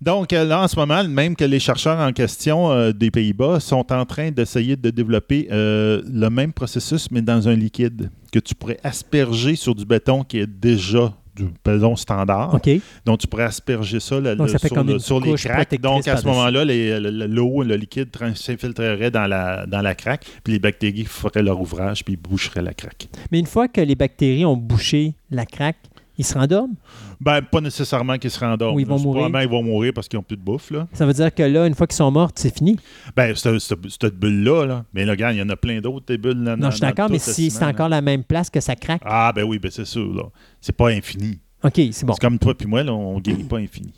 Donc, 0.00 0.32
euh, 0.32 0.44
là, 0.44 0.62
en 0.62 0.68
ce 0.68 0.76
moment, 0.76 1.04
même 1.04 1.36
que 1.36 1.44
les 1.44 1.60
chercheurs 1.60 2.00
en 2.00 2.12
question 2.12 2.72
euh, 2.72 2.92
des 2.92 3.10
Pays-Bas 3.10 3.60
sont 3.60 3.92
en 3.92 4.06
train 4.06 4.30
d'essayer 4.30 4.74
de 4.74 4.90
développer 4.90 5.46
euh, 5.52 6.02
le 6.10 6.30
même 6.30 6.54
processus, 6.54 7.10
mais 7.10 7.20
dans 7.20 7.48
un 7.48 7.54
liquide 7.54 8.10
que 8.32 8.38
tu 8.38 8.54
pourrais 8.54 8.80
asperger 8.82 9.56
sur 9.56 9.74
du 9.74 9.84
béton 9.84 10.24
qui 10.24 10.38
est 10.38 10.46
déjà 10.46 11.12
du 11.40 11.96
standard. 11.96 12.60
Donc, 13.04 13.18
tu 13.18 13.26
pourrais 13.26 13.44
asperger 13.44 14.00
ça 14.00 14.20
le- 14.20 14.36
Donc, 14.36 14.46
le- 14.46 14.52
ça 14.52 14.58
fait 14.58 14.68
sur, 14.68 15.20
le- 15.20 15.26
les 15.26 15.34
craques. 15.36 15.80
Donc, 15.80 16.06
à 16.08 16.16
ce 16.16 16.26
moment-là, 16.26 16.64
l'eau, 16.64 17.62
le 17.62 17.76
liquide 17.76 18.08
s'infiltrerait 18.34 19.10
dans 19.10 19.26
la, 19.26 19.66
dans 19.66 19.80
la 19.82 19.94
craque, 19.94 20.24
puis 20.44 20.52
les 20.54 20.58
bactéries 20.58 21.04
feraient 21.04 21.42
leur 21.42 21.60
ouvrage, 21.60 22.04
puis 22.04 22.16
boucheraient 22.16 22.62
la 22.62 22.74
craque. 22.74 23.08
Mais 23.30 23.38
une 23.40 23.46
fois 23.46 23.68
que 23.68 23.80
les 23.80 23.94
bactéries 23.94 24.44
ont 24.44 24.56
bouché 24.56 25.14
la 25.30 25.46
craque, 25.46 25.76
ils 26.18 26.24
se 26.24 26.34
rendorment? 26.34 26.74
Ben, 27.18 27.40
pas 27.40 27.62
nécessairement 27.62 28.18
qu'ils 28.18 28.30
se 28.30 28.38
rendorment. 28.40 28.76
Ou 28.76 28.80
ils 28.80 28.86
vont 28.86 28.96
là. 28.96 29.02
mourir? 29.02 29.20
Probablement, 29.22 29.40
ils 29.42 29.48
vont 29.48 29.62
mourir 29.62 29.92
parce 29.94 30.06
qu'ils 30.08 30.18
n'ont 30.18 30.22
plus 30.22 30.36
de 30.36 30.42
bouffe, 30.42 30.70
là. 30.70 30.86
Ça 30.92 31.06
veut 31.06 31.12
dire 31.14 31.34
que 31.34 31.42
là, 31.42 31.66
une 31.66 31.74
fois 31.74 31.86
qu'ils 31.86 31.96
sont 31.96 32.10
morts, 32.10 32.30
c'est 32.34 32.54
fini? 32.54 32.76
Ben, 33.16 33.34
cette, 33.34 34.14
bulle-là, 34.18 34.66
là. 34.66 34.84
Mais 34.92 35.04
là, 35.06 35.12
regarde, 35.12 35.34
il 35.34 35.38
y 35.38 35.42
en 35.42 35.48
a 35.48 35.56
plein 35.56 35.80
d'autres, 35.80 36.04
des 36.06 36.18
bulles. 36.18 36.42
Là, 36.42 36.56
Non, 36.56 36.62
dans- 36.64 36.70
je 36.70 36.76
suis 36.76 36.80
d'accord, 36.82 37.08
mais 37.10 37.18
si 37.18 37.50
c'est 37.50 37.64
encore 37.64 37.88
la 37.88 38.02
même 38.02 38.22
place 38.24 38.50
que 38.50 38.60
ça 38.60 38.74
craque, 38.76 39.00
Ah, 39.04 39.32
ben 39.34 39.44
oui, 39.44 39.58
ben 39.58 39.70
c'est 39.70 39.86
sûr, 39.86 40.12
là. 40.14 40.24
C'est 40.60 40.76
pas 40.76 40.88
infini. 40.88 41.38
OK, 41.62 41.72
c'est 41.92 42.04
bon. 42.04 42.12
C'est 42.14 42.20
comme 42.20 42.38
toi 42.38 42.56
puis 42.56 42.66
moi, 42.66 42.82
là, 42.82 42.92
on 42.92 43.18
guérit 43.20 43.44
pas 43.44 43.58
infini. 43.58 43.92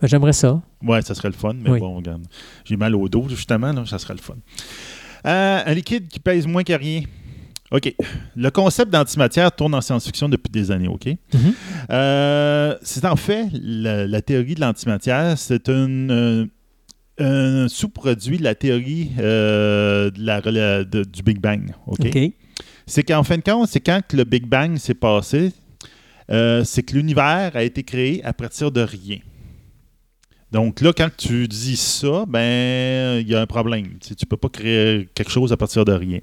Ben, 0.00 0.06
J'aimerais 0.08 0.32
ça. 0.32 0.60
Ouais, 0.82 1.02
ça 1.02 1.14
serait 1.14 1.28
le 1.28 1.34
fun, 1.34 1.54
mais 1.54 1.70
Oui. 1.70 1.78
bon, 1.80 1.96
regarde. 1.96 2.22
J'ai 2.64 2.76
mal 2.76 2.94
au 2.94 3.08
dos, 3.08 3.26
justement, 3.28 3.72
là, 3.72 3.84
ça 3.86 3.98
serait 3.98 4.14
le 4.14 4.20
fun. 4.20 4.36
Euh, 5.26 5.62
un 5.66 5.74
liquide 5.74 6.08
qui 6.08 6.18
pèse 6.20 6.46
moins 6.46 6.62
que 6.62 6.72
rien. 6.72 7.02
OK. 7.70 7.94
Le 8.34 8.50
concept 8.50 8.90
d'antimatière 8.90 9.52
tourne 9.54 9.74
en 9.74 9.80
science-fiction 9.80 10.28
depuis 10.28 10.50
des 10.50 10.70
années, 10.70 10.88
OK? 10.88 11.06
Mhm. 11.06 11.52
Euh, 11.90 12.74
c'est 12.82 13.04
en 13.04 13.16
fait 13.16 13.46
la, 13.52 14.06
la 14.06 14.22
théorie 14.22 14.54
de 14.54 14.60
l'antimatière, 14.60 15.38
c'est 15.38 15.68
une, 15.68 16.10
euh, 16.10 16.46
un 17.18 17.68
sous-produit 17.68 18.38
de 18.38 18.42
la 18.44 18.54
théorie 18.56 19.10
de 19.16 20.12
la, 20.16 20.40
rela- 20.40 20.84
de- 20.84 21.04
du 21.04 21.22
Big 21.22 21.38
Bang, 21.40 21.70
OK? 21.86 22.08
C'est 22.86 23.04
qu'en 23.04 23.22
fin 23.22 23.36
de 23.36 23.42
compte, 23.42 23.68
c'est 23.68 23.78
quand 23.80 24.00
le 24.14 24.24
Big 24.24 24.46
Bang 24.46 24.76
s'est 24.78 24.94
passé, 24.94 25.52
euh, 26.30 26.64
c'est 26.64 26.82
que 26.82 26.94
l'univers 26.94 27.52
a 27.54 27.62
été 27.62 27.82
créé 27.82 28.24
à 28.24 28.32
partir 28.32 28.70
de 28.70 28.80
rien. 28.80 29.18
Donc 30.52 30.80
là, 30.80 30.92
quand 30.92 31.08
tu 31.16 31.46
dis 31.46 31.76
ça, 31.76 32.24
ben 32.26 33.20
il 33.20 33.28
y 33.28 33.36
a 33.36 33.40
un 33.40 33.46
problème. 33.46 33.86
Tu 34.00 34.14
ne 34.20 34.26
peux 34.28 34.36
pas 34.36 34.48
créer 34.48 35.08
quelque 35.14 35.30
chose 35.30 35.52
à 35.52 35.56
partir 35.56 35.84
de 35.84 35.92
rien. 35.92 36.18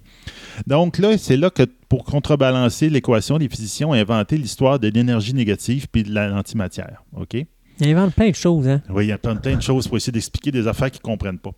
Donc 0.66 0.98
là, 0.98 1.18
c'est 1.18 1.38
là 1.38 1.50
que 1.50 1.64
pour 1.88 2.03
contrebalancer 2.03 2.90
l'équation, 2.90 3.38
les 3.38 3.48
physiciens 3.48 3.88
ont 3.88 3.94
inventé 3.94 4.38
l'histoire 4.38 4.80
de 4.80 4.90
l'énergie 4.90 5.34
négative 5.34 5.88
puis 5.90 6.03
de 6.03 6.14
la- 6.14 6.27
l'antimatière. 6.27 7.03
OK? 7.16 7.36
Ils 7.80 7.88
inventent 7.94 8.16
plein 8.16 8.30
de 8.32 8.36
choses, 8.36 8.68
hein? 8.68 8.82
Oui, 8.90 9.06
il 9.06 9.10
y 9.10 9.11
a 9.14 9.18
plein, 9.18 9.36
plein 9.38 9.56
de 9.56 9.61
choses 9.61 9.88
pour 9.88 9.95
essayer 9.95 10.11
d'expliquer 10.11 10.52
des 10.52 10.68
affaires 10.68 10.92
qu'ils 10.92 11.00
ne 11.06 11.10
comprennent 11.10 11.40
pas. 11.40 11.52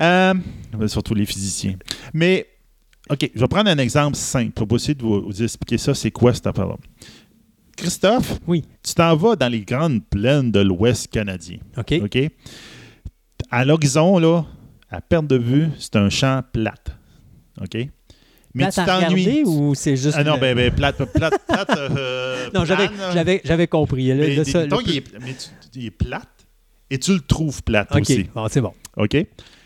Euh, 0.00 0.34
surtout 0.88 1.14
les 1.14 1.24
physiciens. 1.24 1.76
Mais, 2.12 2.46
OK, 3.08 3.30
je 3.34 3.40
vais 3.40 3.48
prendre 3.48 3.70
un 3.70 3.78
exemple 3.78 4.16
simple 4.16 4.52
pour 4.66 4.76
essayer 4.76 4.94
de 4.94 5.02
vous, 5.02 5.22
vous 5.22 5.42
expliquer 5.42 5.78
ça. 5.78 5.94
C'est 5.94 6.10
quoi 6.10 6.34
cette 6.34 6.46
affaire-là? 6.48 6.76
Christophe, 7.76 8.38
Oui. 8.46 8.64
tu 8.82 8.94
t'en 8.94 9.16
vas 9.16 9.36
dans 9.36 9.48
les 9.48 9.62
grandes 9.62 10.04
plaines 10.08 10.50
de 10.52 10.60
l'Ouest 10.60 11.08
canadien. 11.10 11.58
OK. 11.76 11.94
OK? 12.04 12.18
À 13.50 13.64
l'horizon, 13.64 14.18
là, 14.18 14.44
à 14.90 15.00
perte 15.00 15.26
de 15.26 15.36
vue, 15.36 15.68
c'est 15.78 15.96
un 15.96 16.08
champ 16.10 16.42
plate. 16.52 16.96
OK? 17.60 17.74
Mais 18.54 18.64
Plate 18.64 18.74
tu 18.74 18.84
t'ennuies. 18.84 19.42
ou 19.46 19.74
c'est 19.74 19.96
juste. 19.96 20.14
Ah 20.18 20.24
non, 20.24 20.36
ben, 20.36 20.54
ben, 20.54 20.70
plate, 20.70 21.02
plate, 21.12 21.34
plate. 21.48 21.70
euh, 21.78 22.50
Non, 22.54 22.64
j'avais, 22.66 23.66
compris. 23.66 24.08
Là, 24.08 24.14
Mais, 24.16 24.44
ça, 24.44 24.66
le 24.66 24.68
il, 24.86 24.96
est, 24.98 25.18
mais 25.20 25.32
tu- 25.34 25.78
il 25.80 25.86
est 25.86 25.90
plate 25.90 26.28
et 26.90 26.98
tu 26.98 27.14
le 27.14 27.20
trouves 27.20 27.62
plate 27.62 27.88
OK, 27.92 28.00
aussi. 28.02 28.24
bon, 28.34 28.46
c'est 28.48 28.60
bon. 28.60 28.74
OK? 28.98 29.16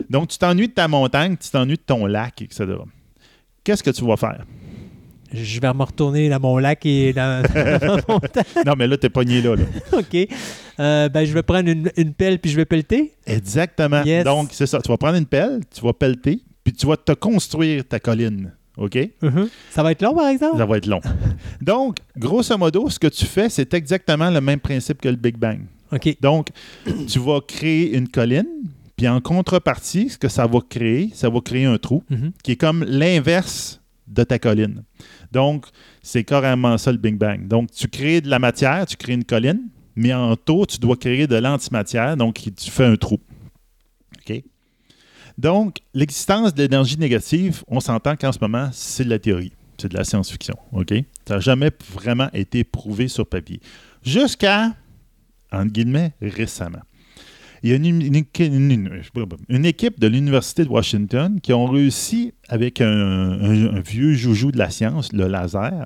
Donc, 0.09 0.29
tu 0.29 0.39
t'ennuies 0.39 0.69
de 0.69 0.73
ta 0.73 0.87
montagne, 0.87 1.37
tu 1.37 1.51
t'ennuies 1.51 1.75
de 1.79 1.83
ton 1.85 2.07
lac, 2.07 2.41
etc. 2.43 2.65
Qu'est-ce 3.65 3.83
que 3.83 3.91
tu 3.91 4.05
vas 4.05 4.17
faire? 4.17 4.45
Je 5.33 5.61
vais 5.61 5.73
me 5.73 5.83
retourner 5.83 6.29
dans 6.29 6.41
mon 6.41 6.59
lac 6.59 6.85
et 6.87 7.13
dans, 7.13 7.43
mon 8.09 8.21
Non, 8.65 8.75
mais 8.77 8.87
là, 8.87 8.97
t'es 8.97 9.09
pogné 9.09 9.43
là. 9.43 9.57
là. 9.57 9.65
OK. 9.99 10.29
Euh, 10.79 11.09
ben, 11.09 11.25
je 11.25 11.33
vais 11.33 11.43
prendre 11.43 11.69
une, 11.69 12.15
pelle 12.15 12.39
puis 12.39 12.51
je 12.51 12.57
vais 12.57 12.65
pelleter. 12.65 13.13
Exactement. 13.27 14.03
Donc, 14.25 14.51
c'est 14.53 14.67
ça. 14.67 14.81
Tu 14.81 14.89
vas 14.89 14.97
prendre 14.97 15.17
une 15.17 15.27
pelle, 15.27 15.61
tu 15.75 15.81
vas 15.81 15.93
pelleter, 15.93 16.41
puis 16.63 16.73
tu 16.73 16.87
vas 16.87 16.97
te 16.97 17.13
construire 17.13 17.85
ta 17.87 17.99
colline. 17.99 18.53
OK? 18.77 18.95
Uh-huh. 18.95 19.49
Ça 19.71 19.83
va 19.83 19.93
être 19.93 20.03
long, 20.03 20.15
par 20.15 20.29
exemple? 20.29 20.59
Ça 20.59 20.67
va 20.67 20.77
être 20.77 20.87
long. 20.87 21.01
Donc, 21.63 21.97
grosso 22.17 22.57
modo, 22.59 22.91
ce 22.91 22.99
que 22.99 23.07
tu 23.07 23.25
fais, 23.25 23.49
c'est 23.49 23.73
exactement 23.73 24.31
le 24.31 24.41
même 24.41 24.61
principe 24.61 25.01
que 25.01 25.09
le 25.09 25.17
Big 25.17 25.37
Bang. 25.39 25.61
OK. 25.93 26.17
Donc, 26.21 26.49
tu 27.09 27.19
vas 27.19 27.41
créer 27.41 27.97
une 27.97 28.09
colline, 28.09 28.47
puis 28.97 29.09
en 29.09 29.21
contrepartie, 29.21 30.11
ce 30.11 30.19
que 30.19 30.29
ça 30.29 30.47
va 30.47 30.59
créer, 30.69 31.11
ça 31.15 31.31
va 31.31 31.41
créer 31.41 31.65
un 31.65 31.79
trou 31.79 32.03
uh-huh. 32.11 32.33
qui 32.43 32.53
est 32.53 32.57
comme 32.57 32.85
l'inverse 32.85 33.81
de 34.07 34.23
ta 34.23 34.39
colline. 34.39 34.83
Donc, 35.33 35.67
c'est 36.03 36.25
carrément 36.25 36.79
ça 36.79 36.93
le 36.93 36.99
Big 36.99 37.17
Bang. 37.17 37.49
Donc, 37.49 37.71
tu 37.71 37.89
crées 37.89 38.21
de 38.21 38.29
la 38.29 38.39
matière, 38.39 38.87
tu 38.87 38.97
crées 38.97 39.15
une 39.15 39.25
colline, 39.25 39.69
mais 39.97 40.13
en 40.15 40.37
taux, 40.37 40.67
tu 40.67 40.79
dois 40.79 40.97
créer 40.97 41.27
de 41.27 41.37
l'antimatière, 41.37 42.17
donc 42.17 42.35
tu 42.35 42.71
fais 42.71 42.85
un 42.85 42.97
trou. 42.97 43.19
OK? 44.19 44.43
Donc, 45.39 45.79
l'existence 45.93 46.55
de 46.55 46.63
l'énergie 46.63 46.99
négative, 46.99 47.63
on 47.69 47.81
s'entend 47.81 48.17
qu'en 48.17 48.33
ce 48.33 48.39
moment, 48.41 48.71
c'est 48.73 49.05
de 49.05 49.11
la 49.11 49.19
théorie. 49.19 49.53
C'est 49.79 49.89
de 49.89 49.97
la 49.97 50.05
science-fiction. 50.05 50.55
OK? 50.73 50.95
Ça 51.27 51.35
n'a 51.35 51.41
jamais 51.41 51.71
vraiment 51.93 52.31
été 52.33 52.65
prouvé 52.65 53.09
sur 53.09 53.27
papier. 53.27 53.61
Jusqu'à, 54.03 54.75
entre 55.53 55.73
guillemets, 55.73 56.15
récemment. 56.23 56.81
Il 57.67 57.71
y 57.71 57.73
a 57.73 57.77
une, 57.77 58.15
équipe 59.65 59.99
de 59.99 60.07
l'Université 60.07 60.65
de 60.65 60.69
Washington 60.69 61.41
qui 61.41 61.53
ont 61.53 61.67
réussi, 61.67 62.33
avec 62.49 62.81
un, 62.81 63.81
vieux 63.85 64.13
joujou 64.13 64.53
de 64.53 64.59
la 64.59 64.71
science, 64.71 65.13
le 65.13 65.27
laser, 65.27 65.85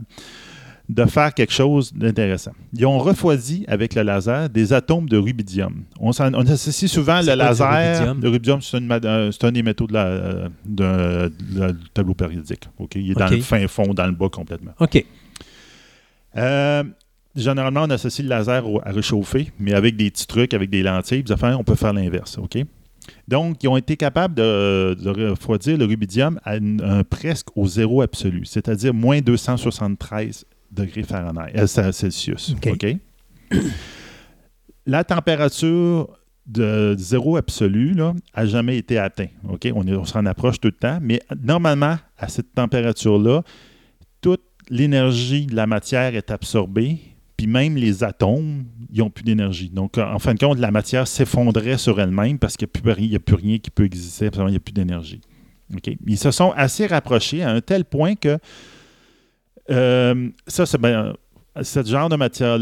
de 0.91 1.05
faire 1.07 1.33
quelque 1.33 1.55
chose 1.55 1.95
d'intéressant. 1.95 2.53
Ils 2.75 2.85
ont 2.85 2.99
refroidi 2.99 3.65
avec 3.67 3.95
le 3.95 4.03
laser 4.03 4.51
des 4.51 4.75
atomes 4.75 5.09
de 5.09 5.17
rubidium. 5.17 5.85
On, 5.99 6.11
associe 6.11 6.91
souvent 6.91 7.23
le 7.23 7.35
laser. 7.35 8.15
Le 8.15 8.29
rubidium, 8.29 8.61
c'est 8.61 8.77
un, 8.77 9.53
des 9.53 9.63
métaux 9.63 9.87
de 9.87 10.51
du 10.67 11.89
tableau 11.95 12.13
périodique. 12.13 12.69
Il 12.95 13.13
est 13.13 13.15
dans 13.15 13.29
le 13.29 13.41
fin 13.41 13.67
fond, 13.69 13.95
dans 13.95 14.07
le 14.07 14.13
bas 14.13 14.29
complètement. 14.29 14.73
OK. 14.81 15.03
Euh, 16.37 16.85
généralement, 17.35 17.83
on 17.85 17.91
associe 17.91 18.25
le 18.25 18.31
laser 18.31 18.65
à 18.85 18.91
réchauffer, 18.91 19.53
mais 19.59 19.73
avec 19.75 19.97
des 19.97 20.11
petits 20.11 20.27
trucs, 20.27 20.55
avec 20.55 20.71
des 20.71 20.83
lentilles, 20.83 21.25
on 21.43 21.65
peut 21.65 21.75
faire 21.75 21.93
l'inverse. 21.93 22.39
OK? 22.39 22.59
Donc, 23.29 23.63
ils 23.63 23.69
ont 23.69 23.77
été 23.77 23.97
capables 23.97 24.35
de, 24.35 24.97
refroidir 25.09 25.79
le 25.79 25.85
rubidium 25.85 26.39
à 26.45 26.59
presque 27.05 27.57
au 27.57 27.67
zéro 27.67 28.03
absolu, 28.03 28.45
c'est-à-dire 28.45 28.95
moins 28.95 29.21
273 29.21 30.45
degrés 30.71 31.03
Fahrenheit, 31.03 31.53
euh, 31.57 31.93
Celsius. 31.93 32.55
OK? 32.55 32.97
La 34.87 35.05
température 35.05 36.09
de 36.47 36.95
zéro 36.99 37.37
absolu 37.37 37.95
n'a 37.95 38.47
jamais 38.47 38.79
été 38.79 38.99
atteinte. 38.99 39.31
On, 39.45 39.59
on 39.75 40.05
s'en 40.05 40.27
approche 40.27 40.59
tout 40.59 40.69
le 40.69 40.73
temps, 40.73 40.99
mais 41.01 41.21
normalement, 41.43 41.97
à 42.19 42.29
cette 42.29 42.53
température-là, 42.55 43.43
toute 44.21 44.43
l'énergie 44.69 45.47
de 45.47 45.55
la 45.55 45.67
matière 45.67 46.15
est 46.15 46.31
absorbée 46.31 47.10
puis 47.41 47.47
même 47.47 47.75
les 47.75 48.05
atomes, 48.05 48.65
ils 48.93 48.99
n'ont 48.99 49.09
plus 49.09 49.25
d'énergie. 49.25 49.71
Donc, 49.71 49.97
en 49.97 50.19
fin 50.19 50.35
de 50.35 50.39
compte, 50.39 50.59
la 50.59 50.71
matière 50.71 51.09
s'effondrait 51.09 51.79
sur 51.79 51.99
elle-même 51.99 52.39
parce 52.39 52.59
qu'il 52.59 52.69
n'y 52.69 53.17
a, 53.17 53.19
plus 53.19 53.35
rien 53.35 53.57
qui 53.57 53.71
peut 53.71 53.87
exister, 53.87 54.29
il 54.31 54.45
n'y 54.45 54.57
a 54.57 54.61
plus 54.61 54.75
d'énergie. 54.75 55.23
Ils 56.07 56.19
se 56.19 56.33
sont 56.33 56.51
assez 56.51 56.87
rapprochés 56.87 57.43
à 57.43 57.49
un 57.49 57.63
tel 57.63 57.87
point 57.87 58.15
que 58.15 58.37
euh, 59.71 60.29
ça, 60.47 60.67
c'est 60.67 60.77
ben, 60.77 61.15
ce 61.63 61.83
genre 61.83 62.11
de 62.11 62.17
matière, 62.17 62.59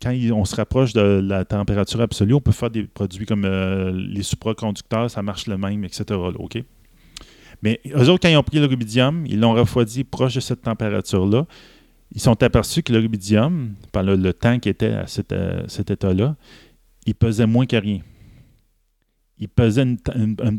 quand 0.00 0.16
on 0.34 0.44
se 0.44 0.54
rapproche 0.54 0.92
de 0.92 1.20
la 1.20 1.44
température 1.44 2.00
absolue, 2.00 2.34
on 2.34 2.40
peut 2.40 2.52
faire 2.52 2.70
des 2.70 2.84
produits 2.84 3.26
comme 3.26 3.44
euh, 3.44 3.90
les 3.90 4.22
supraconducteurs, 4.22 5.10
ça 5.10 5.20
marche 5.20 5.48
le 5.48 5.58
même, 5.58 5.82
etc. 5.82 6.04
Mais 7.60 7.80
eux 7.92 8.08
autres, 8.08 8.20
quand 8.22 8.28
ils 8.28 8.36
ont 8.36 8.44
pris 8.44 8.60
le 8.60 8.66
rubidium, 8.66 9.26
ils 9.26 9.40
l'ont 9.40 9.54
refroidi 9.54 10.04
proche 10.04 10.36
de 10.36 10.40
cette 10.40 10.62
température-là 10.62 11.44
ils 12.12 12.20
sont 12.20 12.42
aperçus 12.42 12.82
que 12.82 12.92
le 12.92 12.98
rubidium, 12.98 13.74
par 13.92 14.02
le, 14.02 14.32
temps 14.32 14.58
qui 14.58 14.68
était 14.68 14.92
à 14.92 15.06
cet, 15.06 15.32
euh, 15.32 15.66
état-là, 15.66 16.36
il 17.06 17.14
pesait 17.14 17.46
moins 17.46 17.66
que 17.66 17.76
rien. 17.76 18.00
Il 19.38 19.48
pesait 19.48 19.86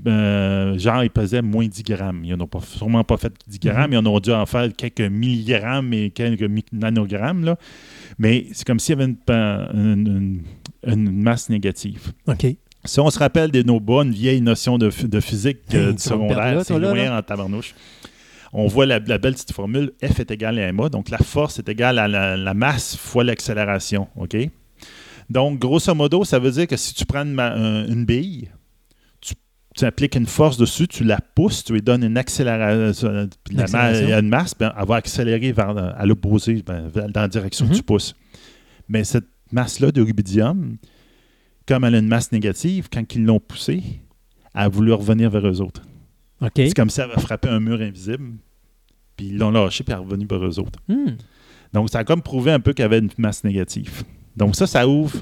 euh, 0.08 0.78
genre, 0.80 1.04
il 1.04 1.12
pesait 1.12 1.44
moins 1.44 1.68
10 1.68 1.84
grammes. 1.84 2.22
Ils 2.26 2.36
n'ont 2.36 2.48
pas, 2.48 2.62
sûrement 2.62 3.04
pas 3.04 3.18
fait 3.18 3.32
10 3.48 3.60
grammes, 3.60 3.92
mm-hmm. 3.92 4.02
ils 4.02 4.08
ont 4.08 4.20
dû 4.20 4.32
en 4.32 4.46
faire 4.46 4.70
quelques 4.76 5.02
milligrammes 5.02 5.94
et 5.94 6.10
quelques 6.10 6.50
nanogrammes. 6.72 7.46
Là. 7.46 7.58
Mais 8.18 8.48
c'est 8.54 8.66
comme 8.66 8.80
s'il 8.80 8.98
y 8.98 9.02
avait 9.02 9.14
une, 9.74 10.42
masse 11.12 11.50
négative. 11.50 12.12
OK. 12.28 12.48
Si 12.84 13.00
on 13.00 13.12
se 13.12 13.20
rappelle 13.20 13.52
de 13.52 13.62
nos 13.62 13.80
bonnes 13.80 14.12
vieilles 14.12 14.42
notions 14.42 14.80
de, 14.80 14.90
physique 14.90 15.60
euh, 15.76 15.92
du 15.92 16.00
secondaire, 16.00 16.66
c'est 16.66 16.80
loin 16.80 17.16
en 17.16 17.22
tabarnouche 17.22 17.76
on 18.54 18.68
voit 18.68 18.86
la, 18.86 19.00
belle 19.00 19.34
petite 19.34 19.54
formule 19.54 19.94
F 20.04 20.20
est 20.20 20.32
égal 20.32 20.60
à 20.60 20.72
MA. 20.72 20.90
Donc, 20.90 21.10
la 21.10 21.18
force 21.20 21.60
est 21.60 21.70
égale 21.70 22.00
à 22.00 22.08
la, 22.08 22.54
masse 22.54 22.98
fois 22.98 23.24
l'accélération. 23.24 24.08
OK? 24.16 24.36
Donc, 25.30 25.60
grosso 25.60 25.94
modo, 25.96 26.26
ça 26.26 26.40
veut 26.40 26.52
dire 26.52 26.68
que 26.68 26.76
si 26.76 26.94
tu 26.94 27.06
prends 27.06 27.24
une, 27.24 28.06
bille, 28.06 28.50
tu, 29.22 29.86
appliques 29.86 30.16
une 30.16 30.26
force 30.26 30.58
dessus, 30.58 30.88
tu 30.88 31.06
la 31.06 31.20
pousses, 31.22 31.64
tu 31.64 31.74
lui 31.74 31.82
donnes 31.82 32.04
une 32.04 32.18
accélération, 32.18 33.30
la 33.52 34.20
une 34.20 34.28
masse, 34.28 34.54
ben, 34.58 34.74
elle 34.78 34.86
va 34.86 34.96
accélérer 34.96 35.54
vers, 35.54 35.70
à 35.70 36.06
l'opposé, 36.06 36.62
ben, 36.66 36.90
dans 36.94 37.22
la 37.22 37.28
direction 37.30 37.66
que 37.68 37.72
tu 37.72 37.78
mhm. 37.78 37.84
pousses. 37.84 38.14
Mais 38.90 39.06
cette 39.06 39.28
masse-là 39.54 39.92
de 39.92 40.02
rubidium, 40.02 40.76
comme 41.66 41.86
elle 41.86 41.96
a 41.96 42.00
une 42.00 42.08
masse 42.08 42.34
négative, 42.34 42.90
quand 42.92 43.16
ils 43.16 43.24
l'ont 43.24 43.40
poussée, 43.40 43.82
elle 44.54 44.64
a 44.64 44.68
voulu 44.68 44.92
revenir 44.92 45.30
vers 45.30 45.48
eux 45.48 45.62
autres. 45.62 45.84
C'est 46.56 46.74
comme 46.74 46.90
si 46.90 46.96
ça 46.96 47.04
avait 47.04 47.20
frappé 47.22 47.50
un 47.50 47.60
mur 47.60 47.80
invisible, 47.82 48.34
puis 49.16 49.28
ils 49.28 49.38
l'ont 49.38 49.52
lâché, 49.52 49.84
puis 49.84 49.94
elle 49.94 50.00
est 50.00 50.04
revenu 50.04 50.26
vers 50.30 50.44
eux 50.44 50.60
autres. 50.60 50.80
Hmm. 50.88 51.16
Donc, 51.74 51.90
ça 51.90 52.00
a 52.00 52.04
comme 52.04 52.22
prouvé 52.22 52.52
un 52.52 52.60
peu 52.60 52.74
qu'il 52.74 52.84
y 52.84 52.86
avait 52.86 53.00
une 53.00 53.10
masse 53.18 53.44
négative. 53.44 54.04
Donc, 54.36 54.56
ça, 54.56 54.68
ça 54.68 54.88
ouvre 54.88 55.22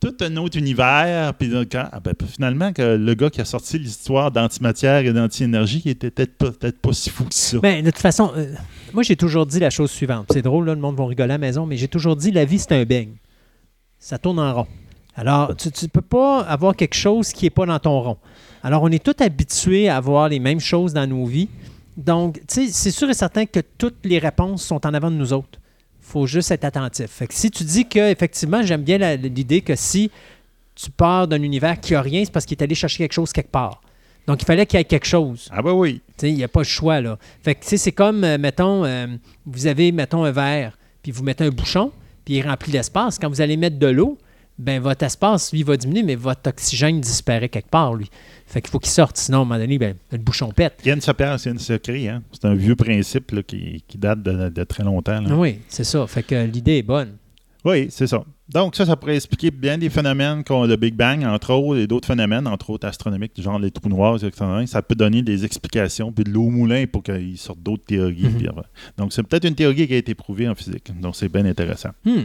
tout 0.00 0.16
un 0.20 0.36
autre 0.36 0.56
univers. 0.58 1.34
Puis 1.34 1.52
ah, 1.74 2.00
ben, 2.00 2.14
finalement, 2.26 2.72
que 2.72 2.96
le 2.96 3.14
gars 3.14 3.30
qui 3.30 3.40
a 3.40 3.44
sorti 3.44 3.78
l'histoire 3.78 4.30
d'antimatière 4.30 4.98
et 4.98 5.12
d'anti-énergie, 5.12 5.82
il 5.84 5.90
était 5.90 6.10
peut-être 6.10 6.80
pas, 6.80 6.92
si 6.92 7.10
fou 7.10 7.24
que 7.24 7.34
ça. 7.34 7.58
Ben, 7.58 7.84
de 7.84 7.90
toute 7.90 8.00
façon, 8.00 8.32
euh, 8.36 8.52
moi, 8.92 9.02
j'ai 9.02 9.16
toujours 9.16 9.46
dit 9.46 9.60
la 9.60 9.70
chose 9.70 9.90
suivante. 9.90 10.26
C'est 10.32 10.42
drôle, 10.42 10.66
là, 10.66 10.74
le 10.74 10.80
monde 10.80 10.96
va 10.96 11.06
rigoler 11.06 11.24
à 11.24 11.34
la 11.34 11.38
maison, 11.38 11.66
mais 11.66 11.76
j'ai 11.76 11.88
toujours 11.88 12.16
dit 12.16 12.30
la 12.30 12.44
vie, 12.44 12.58
c'est 12.58 12.72
un 12.72 12.84
beigne. 12.84 13.16
Ça 13.98 14.18
tourne 14.18 14.38
en 14.38 14.54
rond. 14.54 14.66
Alors, 15.16 15.56
tu 15.56 15.68
ne 15.68 15.88
peux 15.88 16.00
pas 16.00 16.42
avoir 16.42 16.76
quelque 16.76 16.94
chose 16.94 17.32
qui 17.32 17.46
n'est 17.46 17.50
pas 17.50 17.66
dans 17.66 17.78
ton 17.80 18.00
rond. 18.00 18.18
Alors, 18.62 18.82
on 18.82 18.88
est 18.88 19.02
tous 19.02 19.22
habitués 19.22 19.88
à 19.88 19.96
avoir 19.96 20.28
les 20.28 20.38
mêmes 20.38 20.60
choses 20.60 20.92
dans 20.92 21.06
nos 21.06 21.24
vies. 21.24 21.48
Donc, 21.96 22.40
tu 22.46 22.66
sais, 22.66 22.68
c'est 22.72 22.90
sûr 22.90 23.10
et 23.10 23.14
certain 23.14 23.46
que 23.46 23.60
toutes 23.76 24.04
les 24.04 24.18
réponses 24.18 24.62
sont 24.64 24.86
en 24.86 24.94
avant 24.94 25.10
de 25.10 25.16
nous 25.16 25.32
autres. 25.32 25.58
Il 26.00 26.10
faut 26.10 26.26
juste 26.26 26.50
être 26.50 26.64
attentif. 26.64 27.06
Fait 27.06 27.26
que 27.26 27.34
si 27.34 27.50
tu 27.50 27.64
dis 27.64 27.86
que, 27.86 28.10
effectivement, 28.10 28.62
j'aime 28.62 28.82
bien 28.82 28.98
l'idée 29.16 29.60
que 29.60 29.74
si 29.76 30.10
tu 30.74 30.90
pars 30.90 31.26
d'un 31.26 31.42
univers 31.42 31.80
qui 31.80 31.92
n'a 31.92 32.02
rien, 32.02 32.24
c'est 32.24 32.32
parce 32.32 32.46
qu'il 32.46 32.56
est 32.56 32.62
allé 32.62 32.74
chercher 32.74 32.98
quelque 32.98 33.12
chose 33.12 33.32
quelque 33.32 33.50
part. 33.50 33.80
Donc, 34.26 34.42
il 34.42 34.44
fallait 34.44 34.66
qu'il 34.66 34.78
y 34.78 34.80
ait 34.80 34.84
quelque 34.84 35.06
chose. 35.06 35.48
Ah, 35.50 35.62
bah 35.62 35.72
oui. 35.72 36.00
Tu 36.08 36.12
sais, 36.18 36.30
il 36.30 36.36
n'y 36.36 36.44
a 36.44 36.48
pas 36.48 36.60
le 36.60 36.64
choix, 36.64 37.00
là. 37.00 37.18
Fait 37.42 37.54
que, 37.54 37.62
tu 37.62 37.68
sais, 37.68 37.76
c'est 37.78 37.92
comme, 37.92 38.24
euh, 38.24 38.38
mettons, 38.38 38.84
euh, 38.84 39.06
vous 39.46 39.66
avez, 39.66 39.90
mettons, 39.90 40.24
un 40.24 40.30
verre, 40.30 40.76
puis 41.02 41.10
vous 41.10 41.24
mettez 41.24 41.44
un 41.44 41.50
bouchon, 41.50 41.92
puis 42.24 42.34
il 42.34 42.42
remplit 42.42 42.72
l'espace. 42.72 43.18
Quand 43.18 43.28
vous 43.28 43.40
allez 43.40 43.56
mettre 43.56 43.78
de 43.78 43.86
l'eau, 43.86 44.18
ben 44.58 44.80
votre 44.80 45.04
espace, 45.04 45.52
lui, 45.52 45.62
va 45.62 45.76
diminuer, 45.76 46.02
mais 46.02 46.14
votre 46.16 46.48
oxygène 46.48 47.00
disparaît 47.00 47.48
quelque 47.48 47.70
part, 47.70 47.94
lui. 47.94 48.10
Fait 48.46 48.60
qu'il 48.60 48.70
faut 48.70 48.78
qu'il 48.78 48.90
sorte, 48.90 49.16
sinon, 49.16 49.38
à 49.38 49.40
un 49.42 49.44
moment 49.44 49.60
donné, 49.60 49.78
ben, 49.78 49.94
le 50.10 50.18
bouchon 50.18 50.50
pète. 50.50 50.80
Il 50.84 50.88
y 50.88 50.90
a 50.90 50.94
une 50.94 51.00
c'est 51.00 51.50
une 51.50 51.58
secret, 51.58 52.08
hein? 52.08 52.22
C'est 52.32 52.46
un 52.46 52.54
vieux 52.54 52.76
principe 52.76 53.46
qui, 53.46 53.82
date 53.94 54.22
de, 54.22 54.64
très 54.64 54.84
longtemps. 54.84 55.22
Oui, 55.30 55.60
c'est 55.68 55.84
ça. 55.84 56.06
Fait 56.06 56.22
que 56.22 56.46
l'idée 56.46 56.78
est 56.78 56.82
bonne. 56.82 57.16
Oui, 57.64 57.88
c'est 57.90 58.06
ça. 58.06 58.24
Donc, 58.48 58.76
ça, 58.76 58.86
ça 58.86 58.96
pourrait 58.96 59.16
expliquer 59.16 59.50
bien 59.50 59.76
des 59.76 59.90
phénomènes 59.90 60.42
comme 60.42 60.66
le 60.66 60.76
Big 60.76 60.94
Bang, 60.94 61.22
entre 61.24 61.52
autres, 61.52 61.80
et 61.80 61.86
d'autres 61.86 62.06
phénomènes, 62.06 62.46
entre 62.46 62.70
autres 62.70 62.86
astronomiques, 62.86 63.32
genre 63.40 63.58
les 63.58 63.70
trous 63.70 63.90
noirs, 63.90 64.24
etc. 64.24 64.44
Ça 64.66 64.80
peut 64.80 64.94
donner 64.94 65.22
des 65.22 65.44
explications, 65.44 66.10
puis 66.10 66.24
de 66.24 66.30
l'eau 66.30 66.44
au 66.44 66.50
moulin 66.50 66.86
pour 66.86 67.02
qu'il 67.02 67.36
sorte 67.36 67.62
d'autres 67.62 67.84
théories. 67.84 68.24
Mhm. 68.24 68.62
donc, 68.96 69.12
c'est 69.12 69.22
peut-être 69.22 69.44
une 69.44 69.54
théorie 69.54 69.86
qui 69.86 69.94
a 69.94 69.98
été 69.98 70.14
prouvée 70.14 70.48
en 70.48 70.54
physique. 70.54 70.90
Donc, 70.98 71.14
c'est 71.16 71.28
bien 71.28 71.44
intéressant. 71.44 71.90
Hmm. 72.04 72.22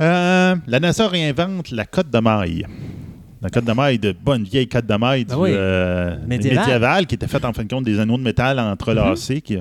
Euh, 0.00 0.56
la 0.66 0.80
NASA 0.80 1.08
réinvente 1.08 1.70
la 1.70 1.84
cote 1.84 2.10
de 2.10 2.18
maille. 2.18 2.66
La 3.42 3.48
cote 3.48 3.64
de 3.64 3.72
maille 3.72 3.98
de 3.98 4.12
bonne 4.12 4.44
vieille 4.44 4.68
cote 4.68 4.86
de 4.86 4.94
maille 4.94 5.24
ben 5.24 5.36
euh, 5.38 6.16
médiévale. 6.26 7.06
qui 7.06 7.14
était 7.14 7.26
faite 7.26 7.44
en 7.44 7.52
fin 7.52 7.64
de 7.64 7.68
compte 7.68 7.84
des 7.84 7.98
anneaux 7.98 8.18
de 8.18 8.22
métal 8.22 8.58
entrelacés, 8.58 9.36
mm-hmm. 9.36 9.42
qui, 9.42 9.58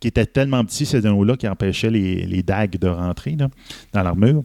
qui 0.00 0.08
étaient 0.08 0.26
tellement 0.26 0.64
petits, 0.64 0.86
ces 0.86 1.06
anneaux-là, 1.06 1.36
qui 1.36 1.48
empêchaient 1.48 1.90
les, 1.90 2.42
dagues 2.42 2.78
de 2.78 2.88
rentrer 2.88 3.32
dans 3.32 3.48
l'armure. 3.94 4.42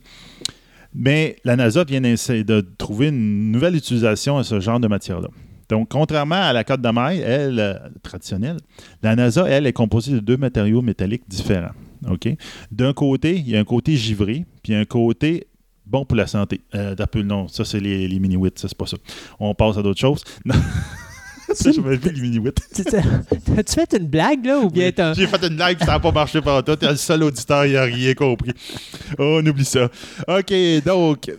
Mais 0.93 1.35
la 1.43 1.55
NASA 1.55 1.83
vient 1.83 2.01
d'essayer 2.01 2.43
de 2.43 2.65
trouver 2.77 3.09
une 3.09 3.51
nouvelle 3.51 3.75
utilisation 3.75 4.37
à 4.37 4.43
ce 4.43 4.59
genre 4.59 4.79
de 4.79 4.87
matière-là. 4.87 5.27
Donc, 5.69 5.89
contrairement 5.89 6.41
à 6.41 6.51
la 6.51 6.63
cote 6.63 6.81
de 6.81 6.89
maille, 6.89 7.19
elle, 7.19 7.59
euh, 7.59 7.73
traditionnelle, 8.01 8.57
la 9.03 9.15
NASA, 9.15 9.47
elle, 9.47 9.67
est 9.67 9.73
composée 9.73 10.13
de 10.13 10.19
deux 10.19 10.37
matériaux 10.37 10.81
métalliques 10.81 11.27
différents. 11.27 11.73
OK? 12.07 12.29
D'un 12.71 12.93
côté, 12.93 13.37
il 13.37 13.49
y 13.49 13.57
a 13.57 13.59
un 13.59 13.65
côté 13.65 13.95
givré, 13.95 14.45
puis 14.63 14.73
un 14.73 14.85
côté 14.85 15.47
bon 15.85 16.05
pour 16.05 16.15
la 16.15 16.27
santé. 16.27 16.61
Euh, 16.75 16.95
non, 17.23 17.47
ça, 17.47 17.65
c'est 17.65 17.79
les, 17.79 18.07
les 18.07 18.19
mini-wits, 18.19 18.51
ça, 18.55 18.67
c'est 18.67 18.77
pas 18.77 18.85
ça. 18.85 18.97
On 19.39 19.53
passe 19.53 19.77
à 19.77 19.81
d'autres 19.81 19.99
choses. 19.99 20.23
ça, 21.53 21.71
je 21.71 21.81
vu 21.81 21.99
les 22.13 22.21
mini-wits. 22.21 22.51
As-tu 23.57 23.73
fait 23.73 23.97
une 23.97 24.07
blague, 24.07 24.45
là, 24.45 24.59
ou 24.59 24.69
bien 24.69 24.91
J'ai 25.15 25.27
fait 25.27 25.47
une 25.47 25.55
blague, 25.55 25.79
ça 25.79 25.87
n'a 25.87 25.99
pas 25.99 26.11
marché 26.11 26.41
par 26.41 26.63
toi. 26.63 26.77
T'es 26.77 26.89
le 26.89 26.95
seul 26.95 27.23
auditeur, 27.23 27.65
il 27.65 27.73
n'a 27.73 27.83
rien 27.83 28.13
compris. 28.13 28.51
Oh, 29.17 29.39
on 29.41 29.45
oublie 29.45 29.65
ça. 29.65 29.89
OK, 30.27 30.53
donc... 30.85 31.31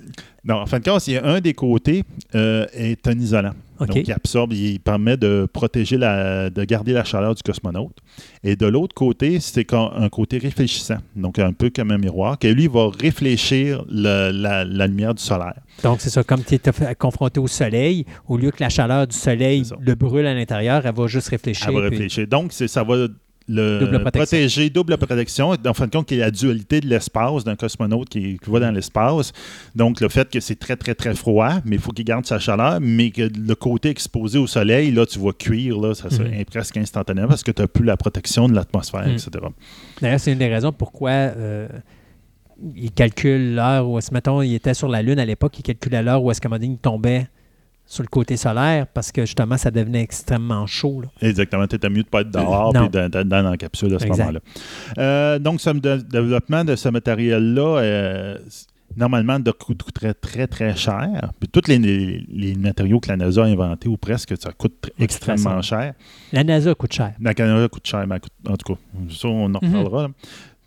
Non, 0.43 0.57
en 0.57 0.67
fin 0.67 0.79
de 0.79 0.85
compte, 0.85 1.07
il 1.07 1.15
y 1.15 1.17
a 1.19 1.27
un 1.27 1.41
des 1.41 1.53
côtés 1.53 2.03
euh, 2.35 2.67
est 2.73 3.07
un 3.07 3.19
isolant. 3.19 3.53
Donc, 3.87 3.97
il 3.97 4.13
absorbe, 4.13 4.53
il 4.53 4.81
permet 4.81 5.17
de 5.17 5.47
protéger, 5.53 5.97
la, 5.97 6.51
de 6.51 6.65
garder 6.65 6.93
la 6.93 7.05
chaleur 7.05 7.35
du 7.35 7.43
cosmonaute. 7.43 7.97
Et 8.45 8.57
de 8.57 8.67
l'autre 8.67 8.95
côté, 8.95 9.41
c'est 9.41 9.73
un 9.73 10.09
côté 10.09 10.39
réfléchissant. 10.39 10.99
Donc, 11.17 11.39
un 11.39 11.53
peu 11.53 11.71
comme 11.71 11.91
un 11.91 11.99
miroir, 11.99 12.39
qui 12.39 12.53
lui 12.53 12.67
va 12.67 12.91
réfléchir 12.91 13.85
la, 13.89 14.65
lumière 14.65 15.15
du 15.15 15.23
solaire. 15.23 15.61
Donc, 15.83 16.01
c'est 16.01 16.11
ça, 16.11 16.23
comme 16.25 16.43
tu 16.43 16.55
es 16.55 16.95
confronté 16.99 17.41
au 17.41 17.47
soleil, 17.47 18.05
au 18.29 18.37
lieu 18.37 18.51
que 18.51 18.63
la 18.63 18.69
chaleur 18.69 19.07
du 19.07 19.17
soleil 19.17 19.65
le 19.81 19.95
brûle 19.95 20.27
à 20.27 20.35
l'intérieur, 20.35 20.85
elle 20.85 20.95
va 20.95 21.07
juste 21.07 21.29
réfléchir. 21.29 21.69
Elle 21.69 21.75
va 21.75 21.81
réfléchir. 21.89 22.27
Donc, 22.27 22.53
ça 22.53 22.83
va 22.83 23.09
le 23.51 23.81
double 23.81 24.11
protéger, 24.11 24.71
double 24.71 24.97
protection, 24.97 25.51
en 25.51 25.75
fin 25.75 25.87
de 25.87 25.91
compte, 25.91 26.07
qui 26.07 26.15
est 26.15 26.19
la 26.19 26.31
dualité 26.31 26.81
de 26.81 26.87
l'espace 26.87 27.45
d'un 27.45 27.57
cosmonaute 27.57 28.09
qui, 28.09 28.39
va 28.47 28.61
dans 28.61 28.71
l'espace. 28.71 29.33
Donc, 29.75 30.01
le 30.01 30.09
fait 30.09 30.31
que 30.31 30.39
c'est 30.41 30.55
très, 30.55 30.77
très, 30.77 30.95
très 30.95 31.15
froid, 31.15 31.55
mais 31.65 31.77
il 31.77 31.83
faut 31.83 31.91
qu'il 31.91 32.05
garde 32.05 32.25
sa 32.27 32.39
chaleur, 32.39 32.79
mais 32.81 33.11
que 33.11 33.23
le 33.23 33.55
côté 33.55 33.89
exposé 33.89 34.39
au 34.39 34.47
soleil, 34.47 34.93
là, 34.93 35.05
tu 35.05 35.19
vois 35.19 35.33
cuire, 35.33 35.79
là, 35.81 35.95
ça 35.95 36.11
se 36.11 36.23
mhm. 36.23 36.45
presque 36.45 36.77
instantanément 36.77 37.29
parce 37.29 37.43
que 37.43 37.51
tu 37.51 37.61
n'as 37.61 37.69
plus 37.69 37.85
la 37.85 37.97
protection 37.97 38.49
de 38.49 38.55
l'atmosphère, 38.55 39.07
mhm. 39.07 39.15
etc. 39.15 39.31
D'ailleurs, 40.01 40.21
c'est 40.21 40.33
une 40.33 40.39
des 40.39 40.49
raisons 40.49 40.73
pourquoi. 40.73 41.11
Euh, 41.11 41.69
il 42.77 42.93
calcule 42.93 43.55
l'heure 43.55 43.89
où, 43.89 43.99
mettons, 44.13 44.43
il 44.43 44.55
était 44.55 44.75
sur 44.75 44.89
la 44.89 45.03
Lune 45.03 45.19
à 45.19 45.25
l'époque, 45.25 45.59
il 45.59 45.63
calculait 45.63 46.03
l'heure 46.03 46.23
où 46.23 46.31
est-ce 46.31 46.41
que 46.41 46.77
tombait 46.77 47.27
sur 47.91 48.05
le 48.05 48.09
côté 48.09 48.37
solaire 48.37 48.87
parce 48.87 49.11
que 49.11 49.23
justement, 49.23 49.57
ça 49.57 49.73
devenait 49.73 50.03
extrêmement 50.03 50.65
chaud. 50.65 51.03
Exactement. 51.21 51.67
Tu 51.67 51.75
étais 51.75 51.89
mieux 51.89 51.97
de 51.97 51.99
ne 51.99 52.05
pas 52.05 52.21
être 52.21 52.31
dehors 52.31 52.73
et 52.77 52.89
d'être 52.89 53.23
dans 53.25 53.43
la 53.43 53.57
capsule 53.57 53.93
à 53.97 53.99
ce 53.99 54.07
moment-là. 54.07 54.41
Euh, 54.99 55.39
donc, 55.41 55.61
ce 55.61 55.71
développement 55.71 56.65
de 56.65 56.77
ce 56.77 56.89
matériel-là, 56.89 57.79
euh, 57.81 58.39
normalement, 58.97 59.39
coûterait 59.59 60.15
très, 60.15 60.47
très 60.47 60.77
cher. 60.77 61.33
Puis 61.41 61.49
tous 61.49 61.69
les, 61.69 62.55
matériaux 62.57 63.01
que 63.01 63.09
la 63.09 63.17
NASA 63.17 63.43
a 63.43 63.47
inventés, 63.47 63.89
ou 63.89 63.97
presque, 63.97 64.35
ça 64.41 64.53
coûte 64.53 64.93
extrêmement 64.97 65.61
cher. 65.61 65.95
La 66.33 66.45
NASA 66.45 66.73
coûte 66.77 66.93
cher. 66.93 67.15
La 67.21 67.35
NASA 67.35 67.69
coûte 67.69 67.89
cher, 67.89 68.07
mais 68.07 68.21
en 68.49 68.57
tout 68.57 68.75
cas, 68.75 68.81
ça, 69.11 69.27
on 69.27 69.47
en 69.47 69.59
mhm. 69.61 69.77
reparlera. 69.77 70.09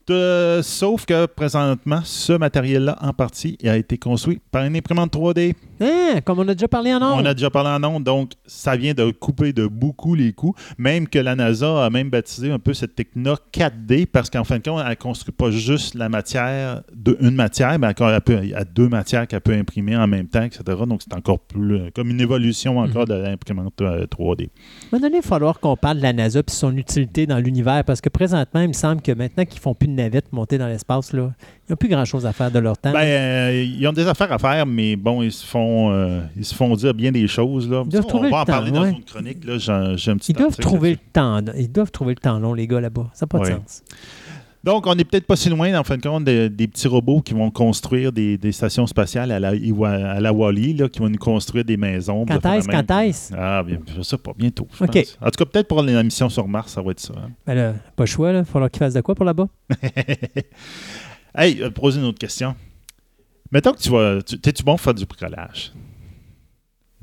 Euh, 0.10 0.62
sauf 0.62 1.06
que 1.06 1.26
présentement, 1.26 2.02
ce 2.04 2.34
matériel-là, 2.34 2.98
en 3.02 3.14
partie, 3.14 3.58
a 3.66 3.78
été 3.78 3.98
construit 3.98 4.42
par 4.52 4.66
une 4.66 4.76
imprimante 4.76 5.14
3D. 5.14 5.54
Hein, 5.80 6.20
comme 6.26 6.40
on 6.40 6.48
a 6.48 6.54
déjà 6.54 6.68
parlé 6.68 6.94
en 6.94 7.02
ondes. 7.02 7.22
On 7.22 7.26
a 7.26 7.34
déjà 7.34 7.50
parlé 7.50 7.70
en 7.70 7.84
ondes, 7.84 8.04
donc 8.04 8.32
ça 8.46 8.76
vient 8.76 8.94
de 8.94 9.12
couper 9.12 9.54
de 9.54 9.68
beaucoup 9.68 10.16
les 10.16 10.34
coûts. 10.34 10.56
Même 10.78 11.08
que 11.08 11.20
la 11.20 11.36
NASA 11.36 11.86
a 11.86 11.90
même 11.90 12.10
baptisé 12.10 12.52
un 12.52 12.60
peu 12.60 12.74
cette 12.74 12.96
techno 12.96 13.36
4D 13.54 14.06
parce 14.06 14.30
qu'en 14.30 14.44
fin 14.44 14.58
de 14.58 14.64
compte, 14.64 14.82
elle 14.84 14.90
ne 14.90 14.96
construit 14.96 15.34
pas 15.34 15.52
juste 15.52 15.96
la 15.96 16.10
matière, 16.10 16.84
de, 16.94 17.18
une 17.22 17.36
matière, 17.36 17.78
mais 17.80 17.88
elle, 17.88 18.22
peut, 18.22 18.40
il 18.44 18.50
y 18.50 18.54
a 18.54 18.66
deux 18.66 18.90
matières 18.90 19.28
qu'elle 19.28 19.42
peut 19.42 19.54
imprimer 19.54 19.96
en 19.96 20.08
même 20.08 20.28
temps, 20.28 20.44
etc. 20.44 20.62
Donc 20.88 21.02
c'est 21.02 21.14
encore 21.16 21.40
plus 21.40 21.92
comme 21.96 22.10
une 22.10 22.22
évolution 22.22 22.80
encore 22.80 23.04
mhm. 23.04 23.10
de 23.10 23.14
l'imprimante 23.16 23.82
3D. 23.82 23.82
À 23.82 24.16
un 24.16 24.38
moment 24.92 25.02
donné, 25.02 25.18
il 25.18 25.22
va 25.22 25.28
falloir 25.28 25.60
qu'on 25.60 25.78
parle 25.78 25.98
de 25.98 26.04
la 26.04 26.14
NASA 26.14 26.40
et 26.40 26.44
son 26.52 26.76
utilité 26.76 27.26
dans 27.26 27.40
l'univers 27.40 27.84
parce 27.84 28.02
que 28.02 28.10
présentement, 28.10 28.62
il 28.62 28.70
me 28.70 28.74
semble 28.74 29.02
que 29.02 29.12
maintenant 29.12 29.46
qu'ils 29.46 29.62
font 29.62 29.74
plus 29.74 29.93
de 29.94 30.02
navettes 30.02 30.32
montées 30.32 30.58
dans 30.58 30.68
l'espace, 30.68 31.14
là, 31.14 31.32
ils 31.68 31.72
n'ont 31.72 31.76
plus 31.78 31.90
grand-chose 31.90 32.26
à 32.26 32.34
faire 32.34 32.52
de 32.52 32.60
leur 32.60 32.78
temps. 32.78 32.92
Ben, 32.92 33.00
euh, 33.00 33.64
ils 33.64 33.88
ont 33.88 33.94
des 33.94 34.08
affaires 34.08 34.32
à 34.32 34.38
faire, 34.38 34.66
mais 34.66 34.96
bon, 34.96 35.22
ils 35.22 35.32
se 35.32 35.46
font, 35.46 35.92
euh, 35.92 36.22
ils 36.36 36.46
se 36.46 36.54
font 36.54 36.76
dire 36.76 36.94
bien 36.94 37.12
des 37.12 37.28
choses. 37.28 37.70
Là. 37.70 37.84
Ils 37.86 37.92
doivent 37.92 38.06
on 38.14 38.30
va 38.30 38.42
en 38.42 38.46
parler 38.46 38.72
dans 38.72 38.86
une 38.86 39.04
chronique. 39.04 39.46
Là. 39.46 39.58
J'ai, 39.58 40.12
un 40.12 40.18
petit 40.18 40.34
ils 40.34 40.38
doivent 40.38 40.58
trouver 40.58 40.92
le 40.92 41.00
temps. 41.14 41.40
Ils 41.58 41.72
doivent 41.72 41.92
trouver 41.92 42.14
le 42.14 42.20
temps 42.20 42.40
long, 42.40 42.54
les 42.54 42.68
gars, 42.68 42.82
là-bas. 42.82 43.10
Ça 43.14 43.26
n'a 43.26 43.28
pas 43.28 43.40
de 43.40 43.56
sens. 43.56 43.84
Donc, 44.64 44.88
on 44.88 44.96
n'est 44.96 45.04
peut-être 45.04 45.28
pas 45.28 45.36
si 45.36 45.50
loin, 45.50 45.78
en 45.78 45.84
fin 45.84 45.98
de 45.98 46.02
compte, 46.02 46.24
des 46.24 46.68
petits 46.68 46.88
robots 46.88 47.22
qui 47.22 47.34
vont 47.34 47.52
construire 47.52 48.14
des, 48.14 48.52
stations 48.54 48.88
spatiales 48.88 49.32
à 49.32 49.40
la, 49.40 49.50
à 49.50 50.20
la 50.22 50.34
Wally, 50.34 50.74
là, 50.74 50.88
qui 50.88 51.00
vont 51.00 51.10
nous 51.10 51.18
construire 51.18 51.66
des 51.66 51.76
maisons. 51.76 52.26
Quand 52.26 52.46
est-ce? 52.54 52.68
Quand 52.70 53.02
est-ce? 53.02 53.34
Ah, 53.38 53.62
bien, 53.64 53.80
je 53.96 54.02
sais 54.02 54.18
pas, 54.18 54.32
bientôt. 54.38 54.68
En 54.80 54.86
tout 54.88 54.92
cas, 54.92 55.46
peut-être 55.46 55.68
pour 55.68 55.82
la 55.82 56.04
mission 56.04 56.30
sur 56.30 56.48
Mars, 56.48 56.72
ça 56.72 56.82
va 56.82 56.92
être 56.92 57.02
ça. 57.02 57.14
Hein. 57.18 57.32
Ben 57.46 57.56
là, 57.56 57.74
pas 57.96 58.04
le 58.04 58.08
choix, 58.08 58.30
il 58.30 58.36
va 58.36 58.46
falloir 58.46 58.72
qu'ils 58.72 58.80
fassent 58.80 58.94
de 58.94 59.02
quoi 59.02 59.16
pour 59.16 59.26
là-bas? 59.26 59.50
hey, 61.36 61.62
euh, 61.62 61.70
poser 61.70 62.00
une 62.00 62.06
autre 62.06 62.20
question. 62.20 62.56
Mettons 63.52 63.74
que 63.74 63.80
tu 63.80 63.90
vas. 63.90 64.22
T'es-tu 64.22 64.64
bon 64.64 64.74
pour 64.74 64.82
faire 64.82 64.94
du 64.94 65.06
bricolage? 65.06 65.74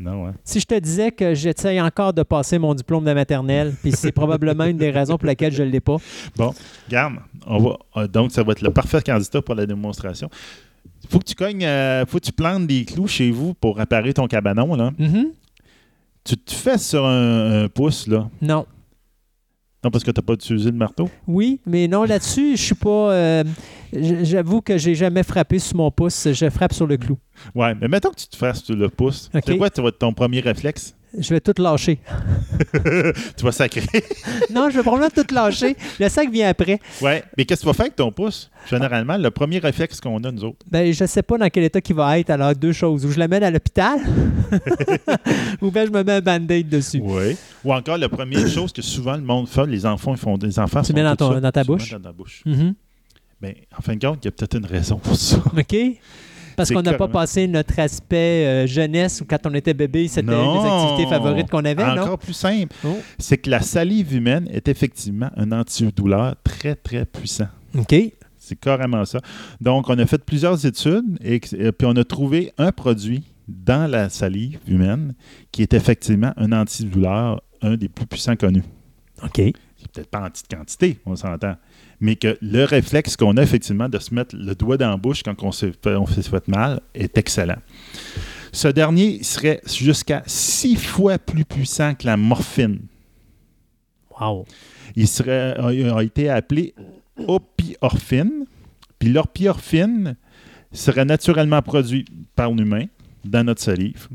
Non? 0.00 0.32
Si 0.44 0.60
je 0.60 0.64
te 0.64 0.78
disais 0.78 1.12
que 1.12 1.34
j'essaye 1.34 1.78
encore 1.78 2.14
de 2.14 2.22
passer 2.22 2.58
mon 2.58 2.74
diplôme 2.74 3.04
de 3.04 3.12
maternelle, 3.12 3.74
puis 3.82 3.92
c'est 3.92 4.12
probablement 4.12 4.64
une 4.64 4.78
des 4.78 4.90
raisons 4.90 5.18
pour 5.18 5.26
lesquelles 5.26 5.52
je 5.52 5.62
ne 5.62 5.68
l'ai 5.68 5.80
pas. 5.80 5.98
Bon, 6.36 6.54
garde, 6.88 7.16
on 7.46 7.58
va, 7.58 7.76
euh, 7.98 8.08
donc 8.08 8.32
ça 8.32 8.42
va 8.42 8.52
être 8.52 8.62
le 8.62 8.70
parfait 8.70 9.02
candidat 9.02 9.42
pour 9.42 9.54
la 9.54 9.66
démonstration. 9.66 10.30
Faut 11.10 11.18
que 11.18 11.24
tu 11.24 11.34
cognes, 11.34 11.64
euh, 11.64 12.06
faut 12.06 12.18
que 12.18 12.24
tu 12.24 12.32
plantes 12.32 12.66
des 12.66 12.86
clous 12.86 13.08
chez 13.08 13.30
vous 13.30 13.52
pour 13.52 13.76
réparer 13.76 14.14
ton 14.14 14.26
cabanon, 14.26 14.74
là. 14.74 14.90
Mm-hmm. 14.98 15.26
Tu 16.24 16.36
te 16.36 16.52
fais 16.52 16.78
sur 16.78 17.04
un, 17.04 17.68
pouce, 17.68 18.06
là. 18.06 18.30
Non. 18.40 18.66
Non, 19.82 19.90
parce 19.90 20.04
que 20.04 20.10
tu 20.10 20.20
n'as 20.20 20.24
pas 20.24 20.34
utilisé 20.34 20.70
le 20.70 20.76
marteau? 20.76 21.08
Oui, 21.26 21.60
mais 21.64 21.88
non, 21.88 22.04
là-dessus, 22.04 22.56
je 22.56 22.62
suis 22.62 22.74
pas. 22.74 23.12
Euh, 23.12 23.44
j'avoue 23.92 24.60
que 24.60 24.76
j'ai 24.76 24.94
jamais 24.94 25.22
frappé 25.22 25.58
sur 25.58 25.76
mon 25.76 25.90
pouce. 25.90 26.28
Je 26.32 26.50
frappe 26.50 26.74
sur 26.74 26.86
le 26.86 26.98
clou. 26.98 27.18
Ouais, 27.54 27.74
mais 27.80 27.88
mettons 27.88 28.10
que 28.10 28.16
tu 28.16 28.28
te 28.28 28.36
fasses 28.36 28.62
sur 28.62 28.76
le 28.76 28.90
pouce. 28.90 29.30
C'est 29.32 29.56
quoi 29.56 29.70
ton 29.70 30.12
premier 30.12 30.40
réflexe? 30.40 30.94
Je 31.18 31.34
vais 31.34 31.40
tout 31.40 31.60
lâcher. 31.60 31.98
tu 33.36 33.44
vas 33.44 33.52
sacrer. 33.52 33.82
non, 34.50 34.70
je 34.70 34.76
vais 34.76 34.82
probablement 34.82 35.10
tout 35.10 35.34
lâcher. 35.34 35.76
Le 35.98 36.08
sac 36.08 36.30
vient 36.30 36.48
après. 36.48 36.78
Ouais, 37.02 37.24
mais 37.36 37.44
qu'est-ce 37.44 37.60
que 37.60 37.64
tu 37.64 37.66
vas 37.66 37.72
faire 37.72 37.86
avec 37.86 37.96
ton 37.96 38.12
pouce? 38.12 38.50
Généralement, 38.68 39.16
le 39.16 39.30
premier 39.30 39.58
réflexe 39.58 40.00
qu'on 40.00 40.22
a, 40.22 40.30
nous 40.30 40.44
autres. 40.44 40.64
Ben, 40.70 40.92
je 40.92 41.04
sais 41.04 41.22
pas 41.22 41.36
dans 41.36 41.48
quel 41.48 41.64
état 41.64 41.80
il 41.86 41.94
va 41.94 42.18
être. 42.18 42.30
Alors, 42.30 42.54
deux 42.54 42.72
choses. 42.72 43.04
Ou 43.04 43.10
je 43.10 43.18
l'amène 43.18 43.42
à 43.42 43.50
l'hôpital, 43.50 43.98
ou 45.60 45.70
bien 45.70 45.86
je 45.86 45.90
me 45.90 46.04
mets 46.04 46.12
un 46.12 46.20
band-aid 46.20 46.68
dessus. 46.68 47.00
Oui. 47.02 47.36
Ou 47.64 47.74
encore, 47.74 47.98
la 47.98 48.08
première 48.08 48.46
chose 48.48 48.72
que 48.72 48.82
souvent 48.82 49.16
le 49.16 49.22
monde 49.22 49.48
fait, 49.48 49.66
les 49.66 49.86
enfants, 49.86 50.12
ils 50.12 50.20
font 50.20 50.38
des 50.38 50.58
enfants. 50.58 50.82
Tu 50.82 50.92
mets 50.92 51.02
dans, 51.02 51.14
dans 51.14 51.52
ta 51.52 51.64
bouche? 51.64 51.90
dans 51.90 52.00
ta 52.00 52.12
bouche. 52.12 52.42
Mm-hmm. 52.46 52.74
Ben, 53.40 53.54
en 53.76 53.80
fin 53.80 53.96
de 53.96 54.06
compte, 54.06 54.18
il 54.22 54.26
y 54.26 54.28
a 54.28 54.32
peut-être 54.32 54.56
une 54.56 54.66
raison 54.66 54.98
pour 54.98 55.16
ça. 55.16 55.38
OK. 55.56 55.76
Parce 56.60 56.70
qu'on 56.70 56.82
n'a 56.82 56.94
pas 56.94 57.08
passé 57.08 57.46
notre 57.46 57.78
aspect 57.78 58.46
euh, 58.46 58.66
jeunesse 58.66 59.20
ou 59.20 59.24
quand 59.24 59.38
on 59.46 59.54
était 59.54 59.74
bébé, 59.74 60.08
c'était 60.08 60.30
les 60.30 60.66
activités 60.66 61.08
favorites 61.08 61.50
qu'on 61.50 61.64
avait, 61.64 61.82
Encore 61.82 62.06
non? 62.06 62.16
plus 62.16 62.32
simple. 62.32 62.74
Oh. 62.84 62.98
C'est 63.18 63.38
que 63.38 63.50
la 63.50 63.60
salive 63.60 64.14
humaine 64.14 64.48
est 64.52 64.68
effectivement 64.68 65.30
un 65.36 65.52
antidouleur 65.52 66.36
très, 66.44 66.74
très 66.74 67.04
puissant. 67.04 67.48
OK. 67.76 67.94
C'est 68.36 68.58
carrément 68.58 69.04
ça. 69.04 69.20
Donc, 69.60 69.88
on 69.88 69.98
a 69.98 70.06
fait 70.06 70.24
plusieurs 70.24 70.66
études 70.66 71.18
et, 71.22 71.38
puis 71.40 71.86
on 71.86 71.96
a 71.96 72.04
trouvé 72.04 72.52
un 72.58 72.72
produit 72.72 73.24
dans 73.48 73.88
la 73.90 74.08
salive 74.08 74.58
humaine 74.66 75.14
qui 75.52 75.62
est 75.62 75.72
effectivement 75.72 76.32
un 76.36 76.52
antidouleur, 76.52 77.42
un 77.62 77.76
des 77.76 77.88
plus 77.88 78.06
puissants 78.06 78.36
connus. 78.36 78.64
OK. 79.22 79.36
C'est 79.36 79.92
peut-être 79.92 80.10
pas 80.10 80.20
en 80.20 80.30
petite 80.30 80.48
quantité, 80.48 80.98
on 81.06 81.16
s'entend 81.16 81.54
mais 82.00 82.16
que 82.16 82.38
le 82.40 82.64
réflexe 82.64 83.16
qu'on 83.16 83.36
a 83.36 83.42
effectivement 83.42 83.88
de 83.88 83.98
se 83.98 84.14
mettre 84.14 84.34
le 84.36 84.54
doigt 84.54 84.76
dans 84.76 84.90
la 84.90 84.96
bouche 84.96 85.22
quand 85.22 85.42
on 85.42 85.52
fait, 85.52 85.74
on 85.86 86.06
fait 86.06 86.48
mal 86.48 86.80
est 86.94 87.16
excellent. 87.18 87.58
Ce 88.52 88.68
dernier 88.68 89.22
serait 89.22 89.60
jusqu'à 89.66 90.22
six 90.26 90.76
fois 90.76 91.18
plus 91.18 91.44
puissant 91.44 91.94
que 91.94 92.06
la 92.06 92.16
morphine. 92.16 92.80
Wow. 94.18 94.46
Il 94.96 95.06
serait, 95.06 95.56
a, 95.56 96.02
été 96.02 96.28
appelé 96.28 96.74
opiorphine. 97.16 98.46
Puis 98.98 99.10
l'opiorphine 99.10 100.16
serait 100.72 101.04
naturellement 101.04 101.62
produit 101.62 102.04
par 102.34 102.50
l'humain 102.52 102.86
dans 103.24 103.44
notre 103.44 103.62
salive. 103.62 104.08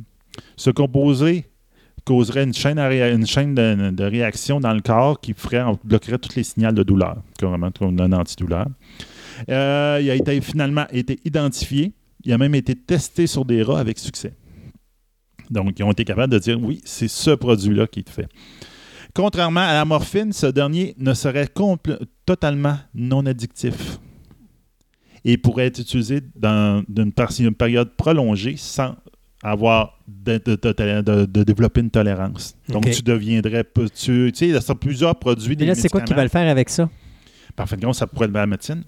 Ce 0.57 0.69
composé 0.69 1.45
causerait 2.05 2.43
une 2.43 2.53
chaîne, 2.53 2.79
une 2.79 3.25
chaîne 3.25 3.55
de, 3.55 4.03
réaction 4.03 4.59
dans 4.59 4.73
le 4.73 4.81
corps 4.81 5.19
qui 5.19 5.33
ferait, 5.33 5.63
bloquerait 5.83 6.19
tous 6.19 6.35
les 6.35 6.43
signaux 6.43 6.71
de 6.71 6.83
douleur, 6.83 7.17
comme 7.39 7.63
un 7.63 8.11
antidouleur. 8.13 8.67
Euh, 9.49 9.99
il 10.01 10.09
a 10.09 10.15
été, 10.15 10.39
finalement 10.41 10.85
été 10.91 11.19
identifié. 11.25 11.93
Il 12.23 12.31
a 12.31 12.37
même 12.37 12.55
été 12.55 12.75
testé 12.75 13.27
sur 13.27 13.45
des 13.45 13.63
rats 13.63 13.79
avec 13.79 13.99
succès. 13.99 14.33
Donc, 15.49 15.77
ils 15.77 15.83
ont 15.83 15.91
été 15.91 16.05
capables 16.05 16.33
de 16.33 16.39
dire 16.39 16.61
oui, 16.61 16.81
c'est 16.85 17.07
ce 17.07 17.31
produit-là 17.31 17.87
qui 17.87 18.03
te 18.03 18.09
fait. 18.09 18.27
Contrairement 19.13 19.61
à 19.61 19.73
la 19.73 19.85
morphine, 19.85 20.33
ce 20.33 20.47
dernier 20.47 20.95
ne 20.97 21.13
serait 21.13 21.47
totalement 22.25 22.77
non 22.93 23.25
addictif 23.25 23.99
et 25.23 25.37
pourrait 25.37 25.67
être 25.67 25.79
utilisé 25.79 26.21
dans 26.35 26.83
une, 26.95 27.55
période 27.55 27.95
prolongée 27.95 28.55
sans 28.57 28.95
avoir 29.45 29.99
de, 30.07 30.37
de, 30.37 31.43
développer 31.43 31.81
une 31.81 31.91
tolérance. 31.91 32.55
Donc, 32.67 32.89
tu 32.89 33.03
deviendrais. 33.03 33.63
Tu, 33.63 33.89
tu 33.93 34.31
sais, 34.33 34.47
il 34.47 34.53
y 34.53 34.55
a 34.55 34.75
plusieurs 34.75 35.15
produits. 35.15 35.55
Mais 35.59 35.67
là, 35.67 35.75
c'est 35.75 35.89
quoi 35.89 36.01
qu'ils 36.01 36.15
veulent 36.15 36.29
faire 36.29 36.49
avec 36.49 36.69
ça? 36.69 36.89
Par 37.55 37.69
fin 37.69 37.77
de 37.77 37.85
compte, 37.85 37.95
ça 37.95 38.07
pourrait 38.07 38.25
être 38.25 38.33
la 38.33 38.47
médecine. 38.47 38.83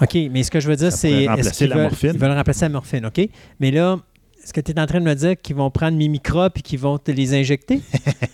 OK, 0.00 0.16
mais 0.30 0.42
ce 0.42 0.50
que 0.50 0.58
je 0.58 0.68
veux 0.68 0.76
dire, 0.76 0.90
c'est. 0.90 1.26
Remplacer 1.26 1.66
la 1.66 1.76
morphine. 1.76 2.12
Ils 2.14 2.18
veulent 2.20 2.32
remplacer 2.32 2.64
la 2.64 2.68
morphine, 2.70 3.06
OK? 3.06 3.28
Mais 3.60 3.70
là, 3.70 3.98
est-ce 4.42 4.54
que 4.54 4.60
tu 4.62 4.72
es 4.72 4.80
en 4.80 4.86
train 4.86 5.00
de 5.00 5.04
me 5.04 5.14
dire 5.14 5.34
qu'ils 5.40 5.56
vont 5.56 5.70
prendre 5.70 5.98
mes 5.98 6.08
microbes 6.08 6.52
et 6.56 6.62
qu'ils 6.62 6.78
vont 6.78 6.96
te 6.96 7.10
les 7.10 7.34
injecter? 7.34 7.82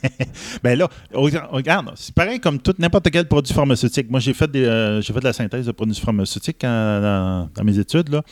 ben 0.62 0.78
là, 0.78 0.88
regarde, 1.12 1.92
c'est 1.96 2.14
pareil 2.14 2.38
comme 2.38 2.60
tout 2.60 2.74
n'importe 2.78 3.10
quel 3.10 3.26
produit 3.26 3.52
pharmaceutique. 3.52 4.08
Moi, 4.08 4.20
j'ai 4.20 4.34
fait, 4.34 4.54
euh, 4.54 5.02
fait 5.02 5.12
de 5.14 5.24
la 5.24 5.32
synthèse 5.32 5.66
de 5.66 5.72
produits 5.72 6.00
pharmaceutiques 6.00 6.60
dans, 6.60 7.50
dans, 7.52 7.64
mes 7.64 7.76
études. 7.76 8.10
Là 8.10 8.22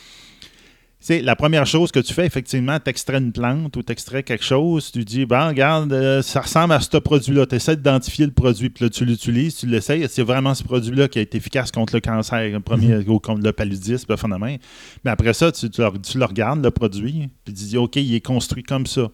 c'est 1.07 1.21
la 1.21 1.35
première 1.35 1.67
chose 1.67 1.91
que 1.91 1.99
tu 1.99 2.15
fais, 2.15 2.25
effectivement, 2.25 2.79
tu 2.79 2.89
extrais 2.89 3.19
une 3.19 3.31
plante 3.31 3.77
ou 3.77 3.83
tu 3.83 3.91
extrais 3.91 4.23
quelque 4.23 4.43
chose, 4.43 4.91
tu 4.91 5.05
dis, 5.05 5.27
ben, 5.27 5.49
regarde, 5.49 5.93
euh, 5.93 6.23
ça 6.23 6.41
ressemble 6.41 6.73
à 6.73 6.79
ce 6.79 6.97
produit-là. 6.97 7.45
Tu 7.45 7.57
essaies 7.57 7.75
d'identifier 7.75 8.25
le 8.25 8.31
produit, 8.31 8.71
puis 8.71 8.85
là, 8.85 8.89
tu 8.89 9.05
l'utilises, 9.05 9.57
tu 9.57 9.67
l'essayes. 9.67 10.07
C'est 10.09 10.23
vraiment 10.23 10.55
ce 10.55 10.63
produit-là 10.63 11.07
qui 11.07 11.19
a 11.19 11.21
été 11.21 11.37
efficace 11.37 11.71
contre 11.71 11.93
le 11.93 11.99
cancer, 11.99 12.49
le 12.49 12.59
premier, 12.59 12.95
mhm. 12.95 13.19
contre 13.19 13.43
le 13.43 13.51
paludisme, 13.51 14.07
le 14.09 14.15
phénomène. 14.15 14.57
Mais 15.03 15.11
après 15.11 15.35
ça, 15.35 15.51
tu, 15.51 15.69
tu, 15.69 15.79
le, 15.81 16.25
regardes, 16.25 16.63
le 16.63 16.71
produit, 16.71 17.29
puis 17.43 17.53
tu 17.53 17.65
dis, 17.65 17.77
OK, 17.77 17.97
il 17.97 18.15
est 18.15 18.25
construit 18.25 18.63
comme 18.63 18.87
ça. 18.87 19.11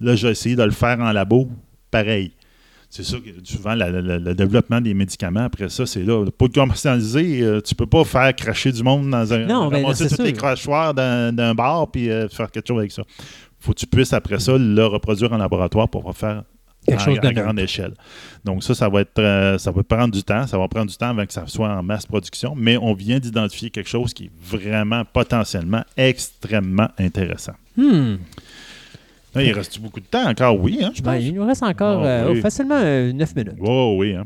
Là, 0.00 0.14
j'ai 0.14 0.28
essayé 0.28 0.54
de 0.54 0.62
le 0.62 0.70
faire 0.70 1.00
en 1.00 1.10
labo, 1.10 1.48
pareil 1.90 2.35
c'est 2.96 3.02
sûr 3.02 3.22
que 3.22 3.28
souvent, 3.44 3.74
le 3.74 4.32
développement 4.32 4.80
des 4.80 4.94
médicaments, 4.94 5.44
après 5.44 5.68
ça, 5.68 5.84
c'est 5.84 6.02
là. 6.02 6.24
Pour 6.38 6.48
le 6.48 6.52
commercialiser, 6.52 7.42
euh, 7.42 7.60
tu 7.60 7.74
peux 7.74 7.86
pas 7.86 8.04
faire 8.04 8.34
cracher 8.34 8.72
du 8.72 8.82
monde 8.82 9.10
dans 9.10 9.32
un. 9.34 9.44
Non, 9.44 9.68
mais 9.70 9.84
c'est 9.94 10.08
tous 10.08 10.22
les 10.22 10.32
crachoirs 10.32 10.94
d'un 10.94 11.54
bar 11.54 11.90
puis 11.90 12.10
euh, 12.10 12.26
faire 12.28 12.50
quelque 12.50 12.68
chose 12.68 12.78
avec 12.78 12.92
ça. 12.92 13.02
faut 13.60 13.72
que 13.72 13.78
tu 13.78 13.86
puisses, 13.86 14.14
après 14.14 14.38
ça, 14.40 14.56
le 14.56 14.86
reproduire 14.86 15.30
en 15.32 15.36
laboratoire 15.36 15.90
pour 15.90 16.16
faire 16.16 16.44
quelque 16.86 17.02
chose 17.02 17.18
à 17.22 17.32
grande 17.32 17.58
échelle. 17.58 17.92
Donc 18.44 18.64
ça, 18.64 18.74
ça 18.74 18.88
va 18.88 19.02
être 19.02 19.18
euh, 19.18 19.58
ça 19.58 19.70
va 19.72 19.82
prendre 19.82 20.14
du 20.14 20.22
temps. 20.22 20.46
Ça 20.46 20.56
va 20.56 20.66
prendre 20.66 20.90
du 20.90 20.96
temps 20.96 21.10
avant 21.10 21.26
que 21.26 21.34
ça 21.34 21.46
soit 21.46 21.68
en 21.68 21.82
masse 21.82 22.06
production, 22.06 22.54
mais 22.56 22.78
on 22.78 22.94
vient 22.94 23.18
d'identifier 23.18 23.68
quelque 23.68 23.90
chose 23.90 24.14
qui 24.14 24.24
est 24.24 24.30
vraiment 24.42 25.04
potentiellement 25.04 25.84
extrêmement 25.98 26.88
intéressant. 26.98 27.54
Hmm 27.76 28.16
il 29.40 29.52
reste 29.52 29.80
beaucoup 29.80 30.00
de 30.00 30.06
temps? 30.06 30.28
Encore? 30.28 30.60
Oui, 30.60 30.78
hein, 30.82 30.90
je 30.94 31.02
ben, 31.02 31.16
il 31.16 31.34
nous 31.34 31.46
reste 31.46 31.62
encore 31.62 32.02
ah, 32.02 32.06
euh, 32.06 32.40
facilement 32.40 32.78
9 32.78 32.84
euh, 32.84 33.12
minutes. 33.36 33.58
Oh, 33.60 33.96
oui. 33.98 34.14
Hein. 34.14 34.24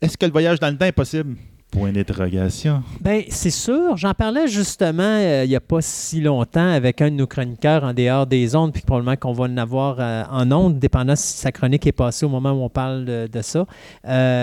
Est-ce 0.00 0.16
que 0.16 0.26
le 0.26 0.32
voyage 0.32 0.60
dans 0.60 0.70
le 0.70 0.76
temps 0.76 0.86
est 0.86 0.92
possible? 0.92 1.36
Point 1.70 1.92
d'interrogation. 1.92 2.84
Bien, 3.00 3.22
c'est 3.28 3.50
sûr. 3.50 3.96
J'en 3.96 4.14
parlais 4.14 4.46
justement 4.46 5.02
euh, 5.02 5.42
il 5.44 5.48
n'y 5.48 5.56
a 5.56 5.60
pas 5.60 5.80
si 5.80 6.20
longtemps 6.20 6.70
avec 6.70 7.02
un 7.02 7.10
de 7.10 7.16
nos 7.16 7.26
chroniqueurs 7.26 7.82
en 7.82 7.92
dehors 7.92 8.26
des 8.26 8.54
ondes, 8.54 8.72
puis 8.72 8.82
probablement 8.82 9.16
qu'on 9.16 9.32
va 9.32 9.44
en 9.44 9.56
avoir 9.56 9.98
en 10.30 10.52
ondes, 10.52 10.78
dépendant 10.78 11.16
si 11.16 11.36
sa 11.36 11.50
chronique 11.50 11.86
est 11.86 11.92
passée 11.92 12.26
au 12.26 12.28
moment 12.28 12.52
où 12.52 12.62
on 12.62 12.68
parle 12.68 13.04
de, 13.04 13.42
ça. 13.42 13.66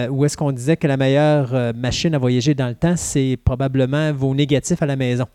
où 0.09 0.25
est-ce 0.25 0.35
qu'on 0.35 0.51
disait 0.51 0.75
que 0.75 0.87
la 0.87 0.97
meilleure 0.97 1.73
machine 1.73 2.13
à 2.15 2.17
voyager 2.17 2.53
dans 2.53 2.67
le 2.67 2.75
temps, 2.75 2.97
c'est 2.97 3.37
probablement 3.43 4.11
vos 4.11 4.35
négatifs 4.35 4.81
à 4.81 4.85
la 4.85 4.97
maison? 4.97 5.25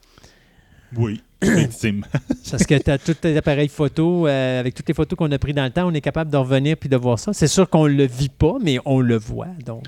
Oui. 0.97 1.23
Parce 2.51 2.65
que 2.65 2.79
tu 2.83 2.91
as 2.91 2.99
tous 2.99 3.15
tes 3.15 3.37
appareils 3.37 3.69
photo, 3.69 4.27
euh, 4.27 4.61
avec 4.61 4.75
toutes 4.75 4.89
les 4.89 4.95
photos 4.95 5.17
qu'on 5.17 5.31
a 5.31 5.39
prises 5.39 5.55
dans 5.55 5.65
le 5.65 5.71
temps, 5.71 5.87
on 5.87 5.93
est 5.93 6.01
capable 6.01 6.31
de 6.31 6.37
revenir 6.37 6.77
puis 6.77 6.89
de 6.89 6.97
voir 6.97 7.19
ça. 7.19 7.33
C'est 7.33 7.49
sûr 7.49 7.69
qu'on 7.69 7.89
ne 7.89 7.95
le 7.95 8.07
vit 8.07 8.31
pas, 8.31 8.55
mais 8.63 8.79
on 8.85 9.01
le 9.01 9.17
voit. 9.17 9.49
Donc. 9.65 9.85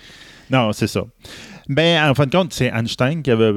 Non, 0.51 0.73
c'est 0.73 0.86
ça. 0.86 1.05
Ben, 1.68 2.10
en 2.10 2.15
fin 2.15 2.27
de 2.27 2.31
compte, 2.31 2.52
c'est 2.52 2.67
Einstein 2.67 3.23
qui 3.23 3.31
avait 3.31 3.52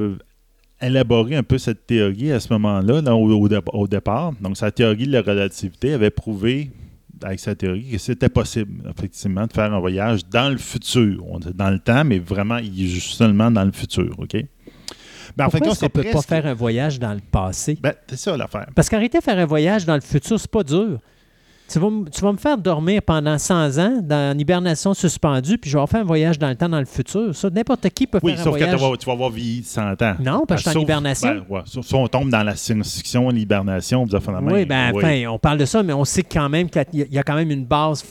élaboré 0.80 1.36
un 1.36 1.42
peu 1.42 1.58
cette 1.58 1.86
théorie 1.86 2.32
à 2.32 2.40
ce 2.40 2.52
moment-là, 2.52 3.14
au, 3.14 3.88
départ. 3.88 4.32
Donc, 4.40 4.56
sa 4.56 4.70
théorie 4.70 5.06
de 5.06 5.12
la 5.12 5.22
relativité 5.22 5.92
avait 5.92 6.10
prouvé, 6.10 6.70
avec 7.22 7.40
sa 7.40 7.54
théorie, 7.54 7.88
que 7.90 7.98
c'était 7.98 8.28
possible, 8.28 8.82
effectivement, 8.90 9.46
de 9.46 9.52
faire 9.52 9.72
un 9.72 9.80
voyage 9.80 10.26
dans 10.28 10.50
le 10.50 10.58
futur. 10.58 11.24
On 11.28 11.38
dans 11.38 11.70
le 11.70 11.78
temps, 11.78 12.04
mais 12.04 12.18
vraiment 12.18 12.58
seulement 13.00 13.50
dans 13.50 13.64
le 13.64 13.72
futur, 13.72 14.14
OK? 14.18 14.36
Ben, 15.36 15.48
Pourquoi 15.48 15.72
est-ce 15.72 15.80
qu'on 15.80 15.86
ne 15.86 15.90
peut 15.90 16.10
pas 16.10 16.22
faire 16.22 16.46
un 16.46 16.54
voyage 16.54 16.98
dans 16.98 17.12
le 17.12 17.20
passé? 17.20 17.78
Ben, 17.80 17.94
c'est 18.08 18.18
ça 18.18 18.36
l'affaire. 18.36 18.66
Parce 18.74 18.88
qu'arrêter 18.88 19.18
de 19.18 19.22
faire 19.22 19.38
un 19.38 19.46
voyage 19.46 19.84
dans 19.84 19.94
le 19.94 20.00
futur, 20.00 20.38
c'est 20.38 20.50
pas 20.50 20.62
dur. 20.62 20.98
Tu 21.68 21.78
vas, 21.78 21.88
tu 22.12 22.20
vas, 22.20 22.32
me 22.32 22.36
faire 22.36 22.58
dormir 22.58 23.00
pendant 23.00 23.38
100 23.38 23.78
ans 23.78 24.00
dans 24.02 24.32
une 24.34 24.40
hibernation 24.40 24.92
suspendue, 24.92 25.56
puis 25.56 25.70
je 25.70 25.78
vais 25.78 25.86
faire 25.86 26.00
un 26.00 26.04
voyage 26.04 26.38
dans 26.38 26.50
le 26.50 26.56
temps, 26.56 26.68
dans 26.68 26.78
le 26.78 26.84
futur. 26.84 27.34
Ça, 27.34 27.48
n'importe 27.48 27.88
qui 27.90 28.06
peut 28.06 28.20
faire 28.20 28.28
un 28.28 28.42
voyage. 28.42 28.74
Oui, 28.74 28.78
sauf 28.78 28.92
que 28.92 28.96
tu 28.98 29.06
vas 29.06 29.12
avoir 29.12 29.30
vie 29.30 29.62
100 29.64 30.02
ans. 30.02 30.14
Non, 30.20 30.44
parce 30.46 30.62
que 30.62 30.66
je 30.66 30.70
suis 30.70 30.78
en 30.78 30.82
hibernation. 30.82 31.44
Ben, 31.48 31.62
sauf 31.64 31.86
si 31.86 31.94
on 31.94 32.06
tombe 32.08 32.28
dans 32.28 32.42
la 32.42 32.56
science-fiction, 32.56 33.30
l'hibernation, 33.30 34.04
Oui, 34.42 34.66
ben, 34.66 34.92
enfin, 34.94 35.24
on 35.28 35.38
parle 35.38 35.58
de 35.58 35.64
ça, 35.64 35.82
mais 35.82 35.94
on 35.94 36.04
sait 36.04 36.24
quand 36.24 36.48
même 36.48 36.68
qu'il 36.68 37.06
y 37.10 37.18
a 37.18 37.22
quand 37.22 37.36
même 37.36 37.50
une 37.50 37.64
base 37.64 38.04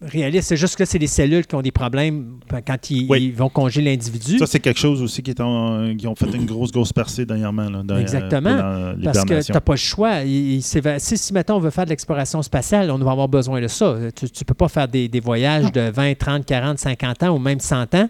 réaliste. 0.00 0.48
C'est 0.48 0.56
juste 0.56 0.76
que 0.76 0.84
c'est 0.84 0.98
les 0.98 1.06
cellules 1.06 1.46
qui 1.46 1.54
ont 1.54 1.62
des 1.62 1.70
problèmes 1.70 2.38
quand 2.66 2.90
ils, 2.90 3.32
vont 3.32 3.48
congeler 3.48 3.92
l'individu. 3.92 4.38
Ça, 4.38 4.46
c'est 4.46 4.60
quelque 4.60 4.78
chose 4.78 5.02
aussi 5.02 5.22
qui, 5.22 5.30
est 5.30 5.96
qui 5.96 6.06
ont 6.06 6.14
fait 6.14 6.34
une 6.34 6.46
grosse, 6.46 6.72
grosse 6.72 6.92
percée 6.92 7.24
dernièrement. 7.24 7.68
Exactement. 7.98 8.94
parce 9.02 9.24
que 9.24 9.42
tu 9.42 9.52
n'as 9.52 9.60
pas 9.60 9.72
le 9.72 9.78
choix. 9.78 10.20
si, 10.24 11.18
si, 11.18 11.32
mettons, 11.32 11.56
on 11.56 11.60
veut 11.60 11.70
faire 11.70 11.84
de 11.84 11.90
l'exploration 11.90 12.42
spatiale, 12.42 12.90
on 12.90 12.98
va 12.98 13.12
avoir 13.12 13.28
besoin 13.28 13.60
de 13.60 13.68
ça. 13.68 13.96
Tu 14.14 14.26
ne 14.26 14.44
peux 14.44 14.54
pas 14.54 14.68
faire 14.68 14.88
des, 14.88 15.20
voyages 15.20 15.72
de 15.72 15.90
20, 15.90 16.18
30, 16.18 16.44
40, 16.44 16.78
50 16.78 17.22
ans 17.24 17.36
ou 17.36 17.38
même 17.38 17.60
100 17.60 17.94
ans 17.94 18.08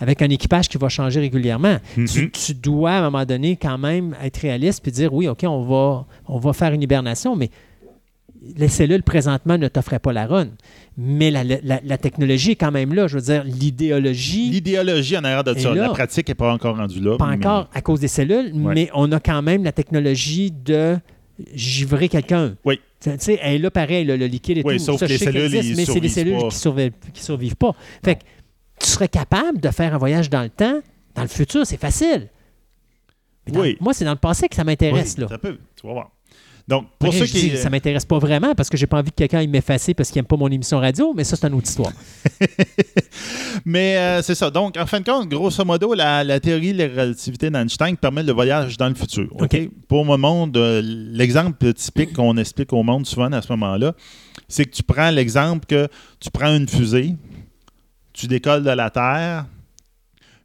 avec 0.00 0.22
un 0.22 0.28
équipage 0.30 0.68
qui 0.68 0.78
va 0.78 0.88
changer 0.88 1.20
régulièrement. 1.20 1.78
Mm-hmm. 1.96 2.30
tu, 2.30 2.54
dois, 2.54 2.92
à 2.92 2.98
un 2.98 3.10
moment 3.10 3.24
donné, 3.24 3.56
quand 3.56 3.78
même 3.78 4.14
être 4.22 4.38
réaliste 4.38 4.86
et 4.86 4.90
dire, 4.90 5.12
oui, 5.12 5.28
OK, 5.28 5.40
on 5.42 5.62
va, 5.62 6.06
on 6.26 6.38
va 6.38 6.52
faire 6.52 6.72
une 6.72 6.82
hibernation, 6.82 7.34
mais 7.34 7.50
les 8.56 8.68
cellules 8.68 9.02
présentement 9.02 9.58
ne 9.58 9.68
t'offraient 9.68 9.98
pas 9.98 10.12
la 10.12 10.26
run. 10.26 10.48
Mais 10.96 11.30
la, 11.30 11.98
technologie 11.98 12.52
est 12.52 12.56
quand 12.56 12.72
même 12.72 12.94
là. 12.94 13.06
Je 13.06 13.16
veux 13.16 13.24
dire, 13.24 13.44
l'idéologie. 13.44 14.50
L'idéologie 14.50 15.16
en 15.16 15.24
arrière 15.24 15.44
de 15.44 15.58
ça. 15.58 15.74
La 15.74 15.88
pratique 15.90 16.28
n'est 16.28 16.34
pas 16.34 16.52
encore 16.52 16.76
rendue 16.76 17.00
là. 17.00 17.16
Pas 17.16 17.26
encore 17.26 17.68
à 17.72 17.80
cause 17.80 18.00
des 18.00 18.08
cellules, 18.08 18.52
mais 18.54 18.90
on 18.94 19.10
a 19.12 19.20
quand 19.20 19.42
même 19.42 19.64
la 19.64 19.72
technologie 19.72 20.50
de 20.50 20.96
givrer 21.54 22.08
quelqu'un. 22.08 22.56
Oui. 22.64 22.80
Tu 23.00 23.10
sais, 23.18 23.38
elle 23.40 23.54
est 23.54 23.58
là 23.58 23.70
pareil, 23.70 24.04
le, 24.04 24.16
liquide 24.16 24.58
et 24.58 24.62
oui, 24.64 24.78
tout. 24.78 24.82
Sauf 24.82 25.00
que 25.00 25.06
les 25.06 25.18
cellules, 25.18 25.50
mais 25.76 25.84
c'est 25.84 26.00
les 26.00 26.08
cellules 26.08 26.38
qui 26.38 26.44
ne 26.46 26.50
survivent, 27.14 27.54
pas. 27.54 27.72
Fait 28.04 28.16
que 28.16 28.22
tu 28.80 28.88
serais 28.88 29.06
capable 29.06 29.60
de 29.60 29.70
faire 29.70 29.94
un 29.94 29.98
voyage 29.98 30.28
dans 30.30 30.42
le 30.42 30.48
temps, 30.48 30.80
dans 31.14 31.22
le 31.22 31.28
futur, 31.28 31.64
c'est 31.64 31.80
facile. 31.80 32.28
oui. 33.52 33.76
Moi, 33.80 33.94
c'est 33.94 34.04
dans 34.04 34.12
le 34.12 34.16
passé 34.16 34.48
que 34.48 34.56
ça 34.56 34.64
m'intéresse. 34.64 35.14
Oui, 35.16 35.22
là. 35.22 35.28
Ça 35.28 35.38
peut. 35.38 35.58
Tu 35.80 35.86
vas 35.86 35.92
voir. 35.92 36.10
Donc, 36.68 36.86
pour 36.98 37.14
ceux 37.14 37.24
qui. 37.24 37.56
ça 37.56 37.70
m'intéresse 37.70 38.04
pas 38.04 38.18
vraiment 38.18 38.54
parce 38.54 38.68
que 38.68 38.76
j'ai 38.76 38.86
pas 38.86 38.98
envie 38.98 39.10
que 39.10 39.16
quelqu'un 39.16 39.46
m'efface 39.46 39.88
parce 39.96 40.10
qu'il 40.10 40.20
n'aime 40.20 40.26
pas 40.26 40.36
mon 40.36 40.48
émission 40.48 40.78
radio, 40.78 41.14
mais 41.16 41.24
ça, 41.24 41.34
c'est 41.34 41.46
une 41.46 41.54
autre 41.54 41.66
histoire. 41.66 41.92
mais 43.64 43.96
euh, 43.96 44.20
c'est 44.20 44.34
ça. 44.34 44.50
Donc, 44.50 44.76
en 44.76 44.84
fin 44.84 45.00
de 45.00 45.06
compte, 45.06 45.30
grosso 45.30 45.64
modo, 45.64 45.94
la, 45.94 46.40
théorie 46.40 46.74
de 46.74 46.84
la 46.84 46.88
relativité 46.88 47.48
d'Einstein 47.48 47.96
permet 47.96 48.22
le 48.22 48.34
voyage 48.34 48.76
dans 48.76 48.90
le 48.90 48.94
futur. 48.94 49.34
OK? 49.40 49.58
Pour 49.88 50.04
le 50.04 50.18
monde, 50.18 50.58
euh, 50.58 50.82
l'exemple 50.84 51.72
typique 51.72 52.12
qu'on 52.12 52.36
explique 52.36 52.70
au 52.74 52.82
monde 52.82 53.06
souvent 53.06 53.32
à 53.32 53.40
ce 53.40 53.50
moment-là, 53.52 53.94
c'est 54.46 54.66
que 54.66 54.70
tu 54.70 54.82
prends 54.82 55.10
l'exemple 55.10 55.64
que 55.64 55.88
tu 56.20 56.30
prends 56.30 56.54
une 56.54 56.68
fusée, 56.68 57.16
tu 58.12 58.26
décolles 58.26 58.64
de 58.64 58.70
la 58.70 58.90
Terre, 58.90 59.46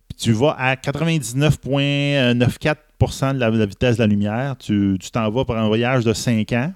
puis 0.07 0.17
tu 0.17 0.31
vas 0.31 0.55
à 0.57 0.75
99,94 0.75 2.75
de 3.07 3.39
la, 3.39 3.65
vitesse 3.65 3.97
de 3.97 4.01
la 4.01 4.07
lumière. 4.07 4.55
Tu 4.57 4.97
t'en 5.11 5.29
vas 5.29 5.45
pour 5.45 5.55
un 5.55 5.67
voyage 5.67 6.03
de 6.03 6.13
5 6.13 6.51
ans. 6.53 6.73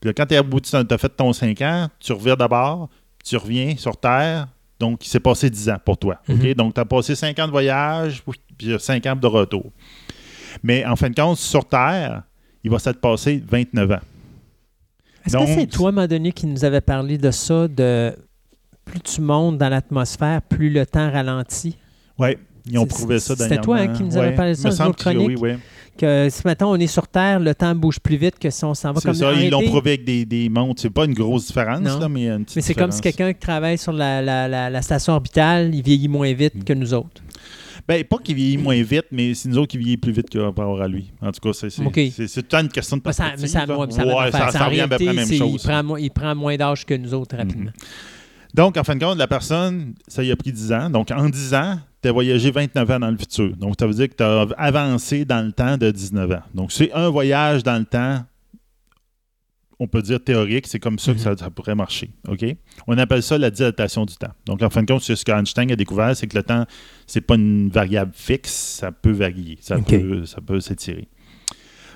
Puis 0.00 0.12
quand 0.14 0.26
tu 0.26 0.34
es 0.34 0.36
à 0.36 0.42
bout, 0.42 0.60
tu 0.60 0.74
as 0.74 0.98
fait 0.98 1.08
ton 1.08 1.32
5 1.32 1.60
ans, 1.62 1.88
tu 2.00 2.12
reviens 2.12 2.34
d'abord, 2.34 2.88
tu 3.24 3.36
reviens 3.36 3.76
sur 3.76 3.96
Terre. 3.96 4.48
Donc, 4.80 5.06
il 5.06 5.08
s'est 5.08 5.20
passé 5.20 5.48
10 5.48 5.70
ans 5.70 5.78
pour 5.84 5.96
toi. 5.96 6.20
Mhm. 6.26 6.54
Donc, 6.54 6.74
tu 6.74 6.80
as 6.80 6.84
passé 6.84 7.14
5 7.14 7.38
ans 7.38 7.46
de 7.46 7.52
voyage, 7.52 8.22
puis 8.58 8.74
5 8.78 9.06
ans 9.06 9.14
de 9.14 9.26
retour. 9.26 9.70
Mais 10.62 10.84
en 10.84 10.96
fin 10.96 11.08
de 11.08 11.14
compte, 11.14 11.38
sur 11.38 11.64
Terre, 11.64 12.22
il 12.64 12.70
va 12.70 12.78
s'être 12.78 13.00
passé 13.00 13.42
29 13.46 13.92
ans. 13.92 13.98
Est-ce 15.24 15.36
que 15.36 15.46
c'est 15.46 15.66
toi, 15.68 15.92
à 15.96 16.08
qui 16.08 16.46
nous 16.46 16.64
avait 16.64 16.80
parlé 16.80 17.16
de 17.16 17.30
ça, 17.30 17.68
de 17.68 18.16
plus 18.84 19.00
tu 19.00 19.20
montes 19.20 19.56
dans 19.56 19.68
l'atmosphère, 19.68 20.42
plus 20.42 20.70
le 20.70 20.84
temps 20.84 21.10
ralentit? 21.10 21.76
Oui, 22.18 22.36
ils 22.70 22.78
ont 22.78 22.86
prouvé 22.86 23.18
ça 23.18 23.34
C'était 23.36 23.60
toi 23.60 23.78
hein, 23.78 23.88
qui 23.88 24.02
nous 24.02 24.16
avait 24.16 24.34
parlé 24.34 24.52
de 24.52 24.56
ça 24.56 24.70
dans 24.70 24.92
chronique. 24.92 25.38
Oui, 25.40 25.52
oui. 25.52 25.52
Que 25.98 26.28
si 26.30 26.40
maintenant 26.46 26.72
on 26.72 26.76
est 26.76 26.86
sur 26.86 27.06
Terre, 27.06 27.38
le 27.38 27.54
temps 27.54 27.74
bouge 27.74 28.00
plus 28.00 28.16
vite 28.16 28.38
que 28.38 28.48
si 28.48 28.64
on 28.64 28.72
s'en 28.72 28.92
va 28.92 29.00
comme 29.00 29.12
ça. 29.12 29.32
Ils 29.34 29.50
l'ont 29.50 29.62
prouvé 29.62 29.92
avec 29.92 30.04
des, 30.04 30.24
des 30.24 30.48
montres. 30.48 30.80
C'est 30.80 30.90
pas 30.90 31.04
une 31.04 31.12
grosse 31.12 31.48
différence, 31.48 31.84
là, 31.84 32.08
mais 32.08 32.28
une 32.28 32.44
petite 32.44 32.56
Mais 32.56 32.62
c'est 32.62 32.74
comme 32.74 32.90
si 32.90 33.02
quelqu'un 33.02 33.32
qui 33.32 33.40
travaille 33.40 33.76
sur 33.76 33.92
la, 33.92 34.22
la, 34.22 34.70
la, 34.70 34.82
station 34.82 35.12
orbitale, 35.12 35.74
il 35.74 35.82
vieillit 35.82 36.08
moins 36.08 36.32
vite 36.32 36.54
mm. 36.54 36.64
que 36.64 36.72
nous 36.72 36.94
autres. 36.94 37.22
Ben, 37.86 38.04
pas 38.04 38.16
qu'il 38.18 38.36
vieillit 38.36 38.58
moins 38.58 38.80
vite, 38.82 39.06
mais 39.10 39.34
c'est 39.34 39.48
nous 39.48 39.58
autres 39.58 39.72
qui 39.72 39.78
vieillit 39.78 39.96
plus 39.96 40.12
vite 40.12 40.30
que 40.30 40.38
par 40.38 40.46
rapport 40.46 40.80
à 40.80 40.88
lui. 40.88 41.10
En 41.20 41.32
tout 41.32 41.40
cas, 41.40 41.52
c'est 41.52 41.84
okay. 41.84 42.10
tout 42.10 42.56
une 42.56 42.68
question 42.68 42.96
de 42.96 43.02
perspective. 43.02 43.38
Mais 43.40 43.48
ça, 43.48 43.66
mais 43.66 43.90
ça, 43.90 44.06
ouais, 44.06 44.30
ça, 44.30 44.50
ça, 44.50 44.66
revient 44.66 44.80
à 44.80 44.88
peu 44.88 44.96
près 44.96 45.04
la 45.04 45.12
même 45.12 45.32
chose. 45.32 45.62
Il 45.62 45.68
prend, 45.68 45.96
il 45.96 46.10
prend 46.10 46.34
moins 46.34 46.56
d'âge 46.56 46.86
que 46.86 46.94
nous 46.94 47.12
autres 47.12 47.36
rapidement. 47.36 47.70
Mm-hmm. 47.70 48.11
Donc, 48.54 48.76
en 48.76 48.84
fin 48.84 48.96
de 48.96 49.04
compte, 49.04 49.18
la 49.18 49.26
personne, 49.26 49.94
ça 50.08 50.22
y 50.22 50.30
a 50.30 50.36
pris 50.36 50.52
10 50.52 50.72
ans. 50.72 50.90
Donc, 50.90 51.10
en 51.10 51.28
10 51.28 51.54
ans, 51.54 51.78
tu 52.02 52.08
as 52.08 52.12
voyagé 52.12 52.50
29 52.50 52.90
ans 52.90 53.00
dans 53.00 53.10
le 53.10 53.16
futur. 53.16 53.56
Donc, 53.56 53.76
ça 53.78 53.86
veut 53.86 53.94
dire 53.94 54.08
que 54.08 54.14
tu 54.14 54.22
as 54.22 54.46
avancé 54.58 55.24
dans 55.24 55.44
le 55.44 55.52
temps 55.52 55.78
de 55.78 55.90
19 55.90 56.30
ans. 56.32 56.42
Donc, 56.54 56.72
c'est 56.72 56.92
un 56.92 57.08
voyage 57.08 57.62
dans 57.62 57.78
le 57.78 57.84
temps 57.84 58.22
on 59.82 59.88
peut 59.88 60.02
dire 60.02 60.22
théorique, 60.22 60.68
c'est 60.68 60.78
comme 60.78 61.00
ça 61.00 61.12
que 61.12 61.18
ça, 61.18 61.34
pourrait 61.50 61.74
marcher. 61.74 62.10
OK? 62.28 62.44
On 62.86 62.96
appelle 62.98 63.22
ça 63.22 63.36
la 63.36 63.50
dilatation 63.50 64.06
du 64.06 64.14
temps. 64.14 64.30
Donc, 64.46 64.62
en 64.62 64.70
fin 64.70 64.84
de 64.84 64.86
compte, 64.86 65.02
ce 65.02 65.24
qu'Einstein 65.24 65.72
a 65.72 65.76
découvert, 65.76 66.16
c'est 66.16 66.28
que 66.28 66.36
le 66.36 66.44
temps, 66.44 66.66
c'est 67.08 67.20
pas 67.20 67.34
une 67.34 67.68
variable 67.68 68.12
fixe, 68.14 68.52
ça 68.52 68.92
peut 68.92 69.10
varier, 69.10 69.58
ça 69.60 69.78
peut, 69.78 70.24
ça 70.24 70.40
peut 70.40 70.60
s'étirer. 70.60 71.08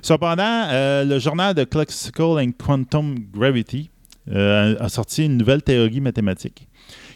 Cependant, 0.02 0.64
euh, 0.68 1.04
le 1.04 1.20
journal 1.20 1.54
de 1.54 1.62
Classical 1.62 2.40
and 2.40 2.50
Quantum 2.58 3.20
Gravity 3.32 3.88
euh, 4.30 4.76
a 4.78 4.88
sorti 4.88 5.24
une 5.24 5.36
nouvelle 5.36 5.62
théorie 5.62 6.00
mathématique 6.00 6.68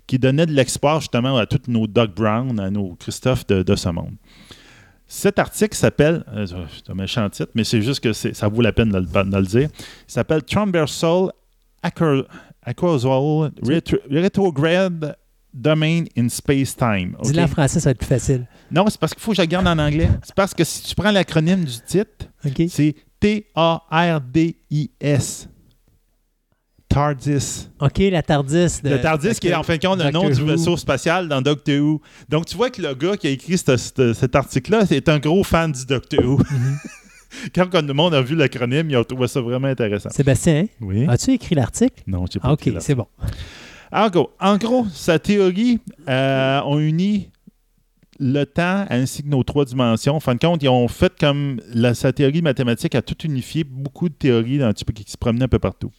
qui 0.06 0.18
donnait 0.18 0.46
de 0.46 0.52
l'espoir 0.52 1.00
justement 1.00 1.36
à 1.36 1.46
tous 1.46 1.68
nos 1.68 1.86
Doug 1.86 2.12
Brown, 2.14 2.58
à 2.58 2.70
nos 2.70 2.94
Christophe 2.96 3.46
de, 3.46 3.76
ce 3.76 3.88
monde. 3.90 4.14
Cet 5.06 5.38
article 5.38 5.76
s'appelle, 5.76 6.24
euh, 6.34 6.46
c'est 6.46 6.90
un 6.90 6.94
méchant 6.94 7.28
titre, 7.30 7.50
mais 7.54 7.64
c'est 7.64 7.82
juste 7.82 8.00
que 8.00 8.12
ça 8.12 8.48
vaut 8.48 8.62
la 8.62 8.72
peine 8.72 8.90
de, 8.90 8.98
le 8.98 9.46
dire. 9.46 9.68
Il 9.72 10.12
s'appelle 10.12 10.42
Transversal 10.42 11.30
Acquausal 11.82 13.52
Retrograde 14.10 15.16
Domain 15.52 16.04
in 16.16 16.28
Space-Time. 16.28 17.16
Dis-le 17.22 17.42
en 17.42 17.48
français, 17.48 17.80
ça 17.80 17.88
va 17.88 17.92
être 17.92 17.98
plus 17.98 18.06
facile. 18.06 18.46
Non, 18.70 18.86
c'est 18.88 19.00
parce 19.00 19.12
qu'il 19.14 19.22
faut 19.22 19.32
que 19.32 19.36
je 19.36 19.42
garde 19.42 19.66
en 19.66 19.78
anglais. 19.78 20.08
C'est 20.22 20.34
parce 20.34 20.54
que 20.54 20.62
si 20.64 20.84
tu 20.84 20.94
prends 20.94 21.10
l'acronyme 21.10 21.64
du 21.64 21.80
titre, 21.80 22.26
c'est 22.68 22.94
T-A-R-D-I-S. 23.18 23.50
TARDIS. 26.90 27.68
OK, 27.78 27.98
la 27.98 28.22
TARDIS. 28.22 28.80
le 28.82 29.00
TARDIS 29.00 29.38
qui 29.40 29.48
est 29.48 29.54
en 29.54 29.62
fin 29.62 29.76
de 29.76 29.86
compte 29.86 30.02
le 30.02 30.10
nom 30.10 30.28
du 30.28 30.44
vaisseau 30.44 30.76
spatial 30.76 31.28
dans 31.28 31.40
Doctor 31.40 31.80
Who. 31.80 32.02
Donc 32.28 32.46
tu 32.46 32.56
vois 32.56 32.68
que 32.68 32.82
le 32.82 32.94
gars 32.94 33.16
qui 33.16 33.28
a 33.28 33.30
écrit 33.30 33.56
cet 33.56 34.34
article-là 34.36 34.84
est 34.90 35.08
un 35.08 35.20
gros 35.20 35.44
fan 35.44 35.70
du 35.70 35.86
Doctor 35.86 36.24
Who. 36.24 36.38
Mhm. 36.38 36.78
Quand, 37.54 37.72
le 37.80 37.94
monde 37.94 38.12
a 38.12 38.22
vu 38.22 38.34
l'acronyme, 38.34 38.90
il 38.90 38.96
a 38.96 39.04
trouvé 39.04 39.28
ça 39.28 39.40
vraiment 39.40 39.68
intéressant. 39.68 40.10
Sébastien, 40.10 40.66
oui? 40.80 41.06
as-tu 41.08 41.30
écrit 41.30 41.54
l'article? 41.54 42.02
Non, 42.08 42.26
je 42.26 42.38
n'ai 42.38 42.42
pas 42.42 42.48
ah, 42.48 42.52
OK, 42.54 42.68
c'est 42.80 42.96
bon. 42.96 43.06
En 43.92 44.08
gros, 44.08 44.30
en 44.40 44.56
gros 44.56 44.84
sa 44.92 45.20
théorie, 45.20 45.78
euh, 46.08 46.60
on 46.64 46.80
unit 46.80 47.30
le 48.18 48.44
temps 48.44 48.84
ainsi 48.90 49.22
que 49.22 49.28
nos 49.28 49.44
trois 49.44 49.64
dimensions. 49.64 50.16
En 50.16 50.20
fin 50.20 50.34
de 50.34 50.40
compte, 50.40 50.60
ils 50.62 50.68
ont 50.68 50.88
fait 50.88 51.12
comme 51.20 51.60
la, 51.72 51.94
sa 51.94 52.12
théorie 52.12 52.42
mathématique 52.42 52.96
a 52.96 53.02
tout 53.02 53.16
unifié 53.24 53.62
beaucoup 53.62 54.08
de 54.08 54.14
théories 54.14 54.58
peu, 54.58 54.92
qui 54.92 55.04
se 55.06 55.16
promenaient 55.16 55.44
un 55.44 55.48
peu 55.48 55.60
partout. 55.60 55.92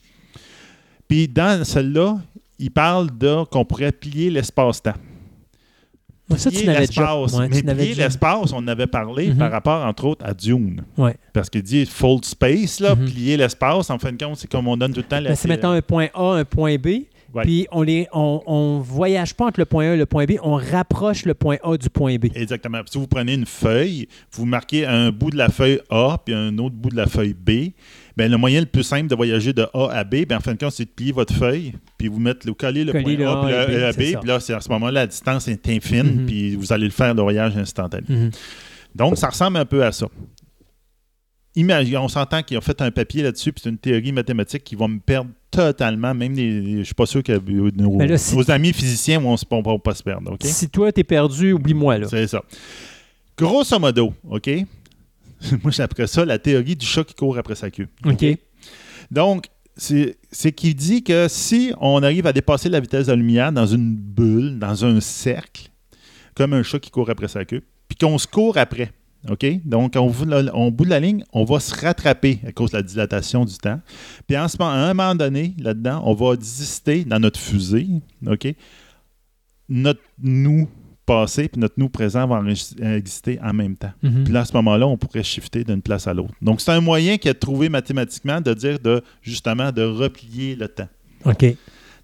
Puis 1.12 1.28
dans 1.28 1.66
celle-là, 1.66 2.20
il 2.58 2.72
parle 2.72 3.10
de 3.18 3.44
qu'on 3.44 3.66
pourrait 3.66 3.92
plier 3.92 4.30
l'espace-temps. 4.30 4.94
Ça, 6.38 6.50
tu 6.50 6.66
mais 6.66 6.88
plier 6.88 7.96
l'espace, 7.96 8.54
on 8.54 8.66
avait 8.66 8.88
parlé 8.88 9.28
mhm. 9.28 9.38
par 9.38 9.52
rapport, 9.52 9.86
entre 9.86 10.06
autres, 10.06 10.26
à 10.26 10.34
Dune. 10.34 10.86
Ouais. 10.98 11.18
Parce 11.34 11.50
qu'il 11.50 11.64
dit 11.64 11.86
fold 11.86 12.24
space, 12.24 12.80
là, 12.80 12.96
mhm. 12.96 13.04
plier 13.08 13.36
l'espace, 13.36 13.90
en 13.90 14.00
fin 14.00 14.14
de 14.14 14.24
compte, 14.24 14.38
c'est 14.38 14.50
comme 14.50 14.70
on 14.70 14.78
donne 14.78 14.94
tout 14.94 15.02
le 15.02 15.06
temps... 15.06 15.20
C'est 15.36 15.50
maintenant 15.50 15.72
un 15.72 15.82
point 15.82 16.08
A, 16.14 16.36
un 16.36 16.46
point 16.46 16.78
B, 16.78 17.02
puis 17.42 17.68
on 17.74 17.84
ne 17.84 18.04
on, 18.14 18.42
on, 18.46 18.80
voyage 18.80 19.34
pas 19.34 19.48
entre 19.48 19.60
le 19.60 19.66
point 19.66 19.90
A 19.90 19.94
et 19.96 19.98
le 19.98 20.06
point 20.06 20.24
B, 20.24 20.36
on 20.42 20.56
rapproche 20.56 21.26
le 21.26 21.34
point 21.34 21.58
A 21.62 21.76
du 21.76 21.90
point 21.90 22.16
B. 22.16 22.28
Exactement. 22.36 22.80
Si 22.86 22.98
vous 22.98 23.08
prenez 23.08 23.34
une 23.34 23.46
feuille, 23.46 24.08
vous 24.32 24.46
marquez 24.46 24.86
un 24.86 25.12
bout 25.12 25.30
de 25.30 25.38
la 25.38 25.50
feuille 25.50 25.82
A 25.90 26.18
puis 26.24 26.34
un 26.34 26.58
autre 26.58 26.76
bout 26.76 26.90
de 26.90 26.96
la 26.96 27.08
feuille 27.08 27.34
B. 27.34 27.72
Bien, 28.18 28.28
le 28.28 28.38
moyen 28.38 28.60
le 28.60 28.66
plus 28.66 28.84
simple 28.84 29.08
de 29.08 29.16
voyager 29.16 29.54
de 29.54 29.66
A 29.74 29.90
à 29.92 30.04
B, 30.04 30.26
bien, 30.28 30.38
en 30.38 30.40
fin 30.42 30.54
de 30.54 30.58
compte, 30.58 30.72
c'est 30.72 30.86
de 30.86 30.90
plier 30.90 31.12
votre 31.12 31.34
feuille, 31.34 31.74
puis 31.98 32.08
vous 32.08 32.20
mettre 32.20 32.46
le 32.46 32.54
coller 32.54 32.84
le 32.84 32.92
point 32.92 33.02
A, 33.02 33.06
puis 33.06 33.16
le, 33.18 33.86
A, 33.86 33.92
B, 33.92 33.96
puis 33.96 34.28
là, 34.28 34.40
c'est 34.40 34.54
à 34.54 34.60
ce 34.60 34.70
moment-là, 34.70 35.02
la 35.02 35.08
distance 35.08 35.48
est 35.48 35.68
infine, 35.70 36.04
mm-hmm. 36.04 36.26
puis 36.26 36.56
vous 36.56 36.74
allez 36.74 36.86
le 36.86 36.92
faire 36.92 37.14
le 37.14 37.22
voyage 37.22 37.56
instantané. 37.58 38.06
Mm-hmm. 38.10 38.32
Donc, 38.96 39.18
ça 39.18 39.30
ressemble 39.30 39.58
un 39.58 39.66
peu 39.66 39.84
à 39.84 39.92
ça. 39.92 40.08
Imagine, 41.56 41.98
on 41.98 42.08
s'entend 42.08 42.44
qu'ils 42.44 42.58
ont 42.58 42.62
fait 42.62 42.82
un 42.82 42.92
papier 42.92 43.24
là-dessus, 43.24 43.52
puis 43.52 43.62
c'est 43.64 43.70
une 43.70 43.78
théorie 43.78 44.12
mathématique 44.12 44.64
qui 44.64 44.76
va 44.76 44.88
me 44.88 45.00
perdre 45.00 45.30
totalement. 45.50 46.14
Même 46.14 46.34
les, 46.34 46.80
je 46.80 46.84
suis 46.84 46.94
pas 46.94 47.06
sûr 47.06 47.22
que 47.22 47.42
nos, 47.76 48.52
amis 48.52 48.72
physiciens 48.72 49.20
vont, 49.20 49.36
vont 49.50 49.80
pas 49.80 49.94
se 49.94 50.04
perdre. 50.04 50.38
Si 50.42 50.70
toi, 50.70 50.92
tu 50.94 51.02
es 51.02 51.04
perdu, 51.04 51.52
oublie-moi. 51.52 52.08
C'est 52.08 52.28
ça. 52.28 52.42
Grosso 53.38 53.78
modo, 53.80 54.14
OK? 54.30 54.50
Moi, 55.64 55.72
j'appelle 55.72 56.08
ça 56.08 56.26
la 56.26 56.40
théorie 56.40 56.76
du 56.76 56.86
chat 56.86 57.04
qui 57.04 57.16
court 57.16 57.38
après 57.38 57.56
sa 57.56 57.70
queue. 57.70 57.88
OK. 58.06 58.26
Donc, 59.10 59.48
c'est 59.76 60.52
qu'il 60.56 60.76
dit 60.76 61.04
que 61.04 61.28
si 61.28 61.74
on 61.80 62.04
arrive 62.04 62.28
à 62.28 62.34
dépasser 62.34 62.70
la 62.70 62.80
vitesse 62.80 63.08
de 63.08 63.12
la 63.12 63.16
lumière 63.16 63.52
dans 63.52 63.66
une 63.66 63.96
bulle, 63.96 64.60
dans 64.60 64.86
un 64.86 65.02
cercle, 65.02 65.70
comme 66.36 66.54
un 66.54 66.64
chat 66.64 66.80
qui 66.80 66.92
court 66.92 67.10
après 67.10 67.28
sa 67.28 67.46
queue, 67.46 67.64
puis 67.88 67.98
qu'on 67.98 68.18
se 68.18 68.28
court 68.28 68.58
après, 68.58 68.92
OK? 69.30 69.46
Donc, 69.66 69.96
au 69.96 70.10
bout 70.10 70.86
de 70.86 70.90
la 70.90 71.00
ligne, 71.00 71.24
on 71.34 71.44
va 71.44 71.60
se 71.60 71.76
rattraper 71.76 72.40
à 72.48 72.52
cause 72.52 72.72
de 72.72 72.78
la 72.78 72.84
dilatation 72.84 73.46
du 73.46 73.58
temps. 73.58 73.80
Puis 74.28 74.38
en 74.38 74.48
ce 74.48 74.58
moment, 74.58 74.72
à 74.72 74.76
un 74.76 74.94
moment 74.94 75.16
donné, 75.16 75.56
là-dedans, 75.60 76.02
on 76.06 76.14
va 76.14 76.34
exister 76.34 77.04
dans 77.04 77.20
notre 77.20 77.40
fusée, 77.40 77.88
OK? 78.28 78.48
Notre 79.70 80.02
nous 80.22 80.68
passé 81.12 81.50
puis 81.50 81.60
notre 81.60 81.76
nous 81.78 81.90
présent 81.90 82.26
va 82.28 82.42
exister 82.96 83.40
en 83.44 83.54
même 83.54 83.76
temps. 83.76 83.92
Mhm. 84.02 84.24
Puis 84.24 84.34
là, 84.34 84.42
à 84.42 84.46
ce 84.46 84.54
moment-là, 84.54 84.88
on 84.88 84.98
pourrait 84.98 85.24
shifter 85.24 85.64
d'une 85.64 85.82
place 85.82 86.08
à 86.08 86.14
l'autre. 86.14 86.34
Donc, 86.42 86.62
c'est 86.62 86.72
un 86.72 86.82
moyen 86.82 87.18
qui 87.18 87.28
est 87.28 87.34
trouvé 87.34 87.70
mathématiquement 87.70 88.40
de 88.40 88.54
dire 88.54 88.80
de 88.80 89.02
justement 89.22 89.72
de 89.72 89.84
replier 89.84 90.56
le 90.56 90.68
temps. 90.68 90.88
OK. 91.26 91.46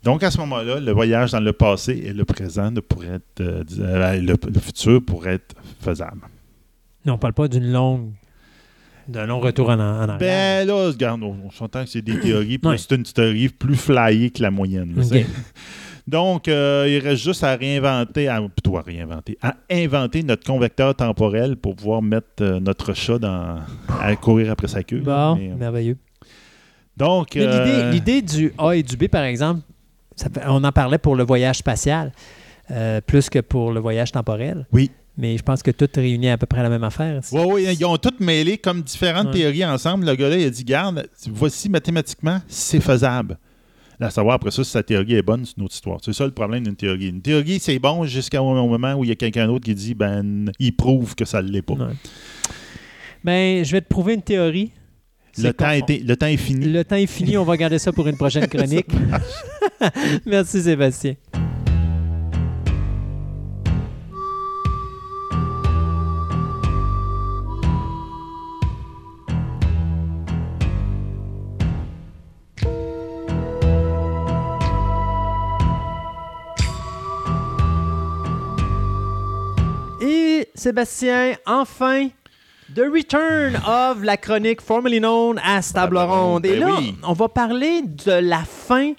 Donc, 0.04 0.24
à 0.24 0.32
ce 0.32 0.38
moment-là, 0.40 0.80
le 0.80 0.92
voyage 0.92 1.32
dans 1.32 1.40
le 1.40 1.54
passé 1.54 2.02
et 2.06 2.14
le 2.14 2.26
présent 2.26 2.70
ne 2.72 2.80
pourrait 2.80 3.16
être, 3.16 3.42
euh, 3.42 3.64
euh, 3.80 4.22
le, 4.22 4.60
futur 4.60 5.04
pourrait 5.04 5.36
être 5.36 5.56
faisable. 5.82 6.22
Non, 7.06 7.14
on 7.14 7.18
parle 7.18 7.34
pas 7.34 7.48
d'une 7.48 7.72
longue 7.72 8.12
d'un 9.08 9.26
long 9.26 9.40
retour 9.40 9.70
en, 9.70 9.80
en 9.80 10.10
arrière. 10.10 10.18
Ben 10.18 10.68
là, 10.68 10.88
regarde, 10.88 11.24
on, 11.24 11.50
s'entend 11.52 11.86
que 11.86 11.90
c'est 11.90 12.02
des 12.02 12.20
théories, 12.20 12.58
puis 12.58 12.78
c'est 12.78 12.94
une 12.94 13.04
théorie 13.04 13.48
plus 13.48 13.78
flyée 13.78 14.32
que 14.32 14.42
la 14.42 14.52
moyenne. 14.52 14.94
Donc, 16.08 16.48
euh, 16.48 16.86
il 16.88 17.06
reste 17.06 17.22
juste 17.22 17.44
à 17.44 17.56
réinventer, 17.58 18.30
à, 18.30 18.42
plutôt 18.42 18.78
à 18.78 18.82
réinventer, 18.82 19.38
à 19.42 19.56
inventer 19.70 20.24
notre 20.24 20.46
convecteur 20.46 20.96
temporel 20.96 21.58
pour 21.58 21.76
pouvoir 21.76 22.02
mettre 22.02 22.28
euh, 22.42 22.62
notre 22.62 22.94
chat 22.94 23.20
dans, 23.20 23.60
à 24.00 24.16
courir 24.16 24.52
après 24.52 24.70
sa 24.70 24.84
queue. 24.84 25.02
Bon, 25.02 25.36
merveilleux. 25.36 25.98
Donc, 26.96 27.36
euh, 27.36 27.92
l'idée 27.92 28.22
du 28.22 28.54
A 28.58 28.72
et 28.72 28.84
du 28.84 28.96
B, 28.96 29.08
par 29.08 29.24
exemple, 29.24 29.62
on 30.48 30.64
en 30.64 30.72
parlait 30.72 30.98
pour 30.98 31.16
le 31.16 31.26
voyage 31.26 31.58
spatial, 31.58 32.14
plus 33.06 33.30
que 33.30 33.40
pour 33.40 33.72
le 33.72 33.80
voyage 33.80 34.12
temporel. 34.12 34.66
Oui. 34.72 34.90
Mais 35.20 35.36
je 35.36 35.44
pense 35.44 35.64
que 35.64 35.72
tout 35.72 35.90
réunit 35.96 36.30
à 36.30 36.38
peu 36.38 36.46
près 36.46 36.62
la 36.62 36.70
même 36.70 36.84
affaire. 36.84 37.22
Oui, 37.32 37.42
oui, 37.48 37.68
ils 37.80 37.86
ont 37.86 37.98
toutes 37.98 38.20
mêlé 38.20 38.58
comme 38.60 38.84
différentes 38.84 39.32
théories 39.32 39.66
ensemble. 39.66 40.06
Le 40.06 40.16
gars-là, 40.16 40.38
il 40.38 40.46
a 40.46 40.50
dit 40.50 40.64
Garde, 40.64 41.10
voici 41.32 41.70
mathématiquement, 41.70 42.40
c'est 42.48 42.80
faisable. 42.80 43.38
À 44.00 44.12
savoir, 44.12 44.36
après 44.36 44.52
ça, 44.52 44.64
si 44.64 44.70
sa 44.70 44.84
théorie 44.84 45.16
est 45.16 45.24
bonne, 45.24 45.44
c'est 45.44 45.58
une 45.58 45.64
autre 45.64 45.74
histoire. 45.74 46.00
C'est 46.04 46.14
ça 46.14 46.26
le 46.26 46.32
problème 46.32 46.64
d'une 46.64 46.76
théorie. 46.76 47.10
Une 47.10 47.22
théorie, 47.22 47.60
c'est 47.60 47.80
bon 47.80 48.06
jusqu'au 48.06 48.44
moment 48.44 48.94
où 48.94 49.04
il 49.04 49.08
y 49.08 49.12
a 49.12 49.16
quelqu'un 49.16 49.48
d'autre 49.48 49.66
qui 49.66 49.74
dit, 49.74 49.96
ben, 49.96 50.52
il 50.60 50.76
prouve 50.76 51.16
que 51.16 51.26
ça 51.26 51.42
ne 51.42 51.50
l'est 51.50 51.64
pas. 51.64 51.76
Ben, 53.24 53.66
je 53.66 53.72
vais 53.72 53.82
te 53.82 53.88
prouver 53.88 54.14
une 54.14 54.22
théorie. 54.22 54.72
Le 55.40 55.52
temps, 55.52 55.72
le 55.72 56.16
temps 56.16 56.28
est 56.28 56.38
fini. 56.38 56.66
Le 56.66 56.84
temps 56.84 56.96
est 56.96 57.08
fini. 57.08 57.38
On 57.38 57.44
va 57.44 57.58
garder 57.58 57.80
ça 57.80 57.92
pour 57.92 58.08
une 58.08 58.18
prochaine 58.18 58.48
chronique. 58.50 58.88
Merci, 60.26 60.62
Sébastien. 60.62 61.16
Sébastien, 80.58 81.36
enfin, 81.46 82.08
The 82.76 82.82
Return 82.92 83.56
of 83.68 84.04
la 84.04 84.18
chronique 84.18 84.60
formerly 84.60 85.00
known 85.00 85.40
as 85.44 85.72
Table 85.72 86.00
Ronde. 86.00 86.48
Et 86.48 86.60
ben 86.60 86.68
là, 86.68 86.80
on 87.04 87.14
va 87.14 87.30
parler 87.30 87.84
de 87.84 88.14
la 88.14 88.40
fin 88.40 88.94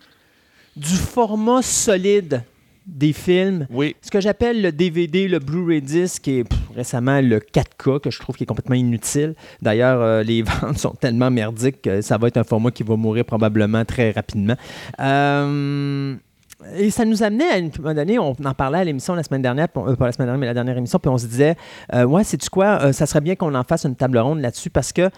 du 0.76 0.94
format 0.94 1.62
solide 1.62 2.44
des 2.86 3.12
films. 3.12 3.66
Oui. 3.70 3.96
Ce 4.02 4.10
que 4.10 4.20
j'appelle 4.20 4.62
le 4.62 4.70
DVD, 4.70 5.26
le 5.26 5.40
Blu-ray 5.40 5.82
disc 5.82 6.26
et 6.28 6.44
récemment 6.74 7.20
le 7.20 7.40
4K 7.40 8.00
que 8.00 8.10
je 8.10 8.20
trouve 8.20 8.36
qui 8.36 8.44
est 8.44 8.46
complètement 8.46 8.76
inutile. 8.76 9.34
D'ailleurs, 9.60 10.00
euh, 10.00 10.22
les 10.22 10.42
ventes 10.62 10.78
sont 10.78 10.94
tellement 10.94 11.30
merdiques 11.30 11.82
que 11.82 12.00
ça 12.02 12.18
va 12.18 12.28
être 12.28 12.36
un 12.36 12.44
format 12.44 12.70
qui 12.70 12.84
va 12.84 12.96
mourir 12.96 13.24
probablement 13.24 13.84
très 13.84 14.12
rapidement. 14.12 14.56
Euh, 15.00 16.14
et 16.76 16.90
ça 16.90 17.04
nous 17.04 17.22
amenait 17.22 17.48
à 17.48 17.54
un 17.56 17.70
moment 17.78 17.94
donné, 17.94 18.18
on 18.18 18.32
en 18.32 18.54
parlait 18.54 18.78
à 18.78 18.84
l'émission 18.84 19.14
la 19.14 19.22
semaine 19.22 19.42
dernière, 19.42 19.68
euh, 19.76 19.94
pas 19.94 20.06
la 20.06 20.12
semaine 20.12 20.26
dernière, 20.26 20.38
mais 20.38 20.46
la 20.46 20.54
dernière 20.54 20.76
émission, 20.76 20.98
puis 20.98 21.08
on 21.08 21.18
se 21.18 21.26
disait, 21.26 21.56
euh, 21.94 22.04
ouais, 22.04 22.24
c'est-tu 22.24 22.50
quoi, 22.50 22.80
euh, 22.82 22.92
ça 22.92 23.06
serait 23.06 23.20
bien 23.20 23.36
qu'on 23.36 23.54
en 23.54 23.62
fasse 23.62 23.84
une 23.84 23.94
table 23.94 24.18
ronde 24.18 24.40
là-dessus 24.40 24.70
parce 24.70 24.92
que 24.92 25.08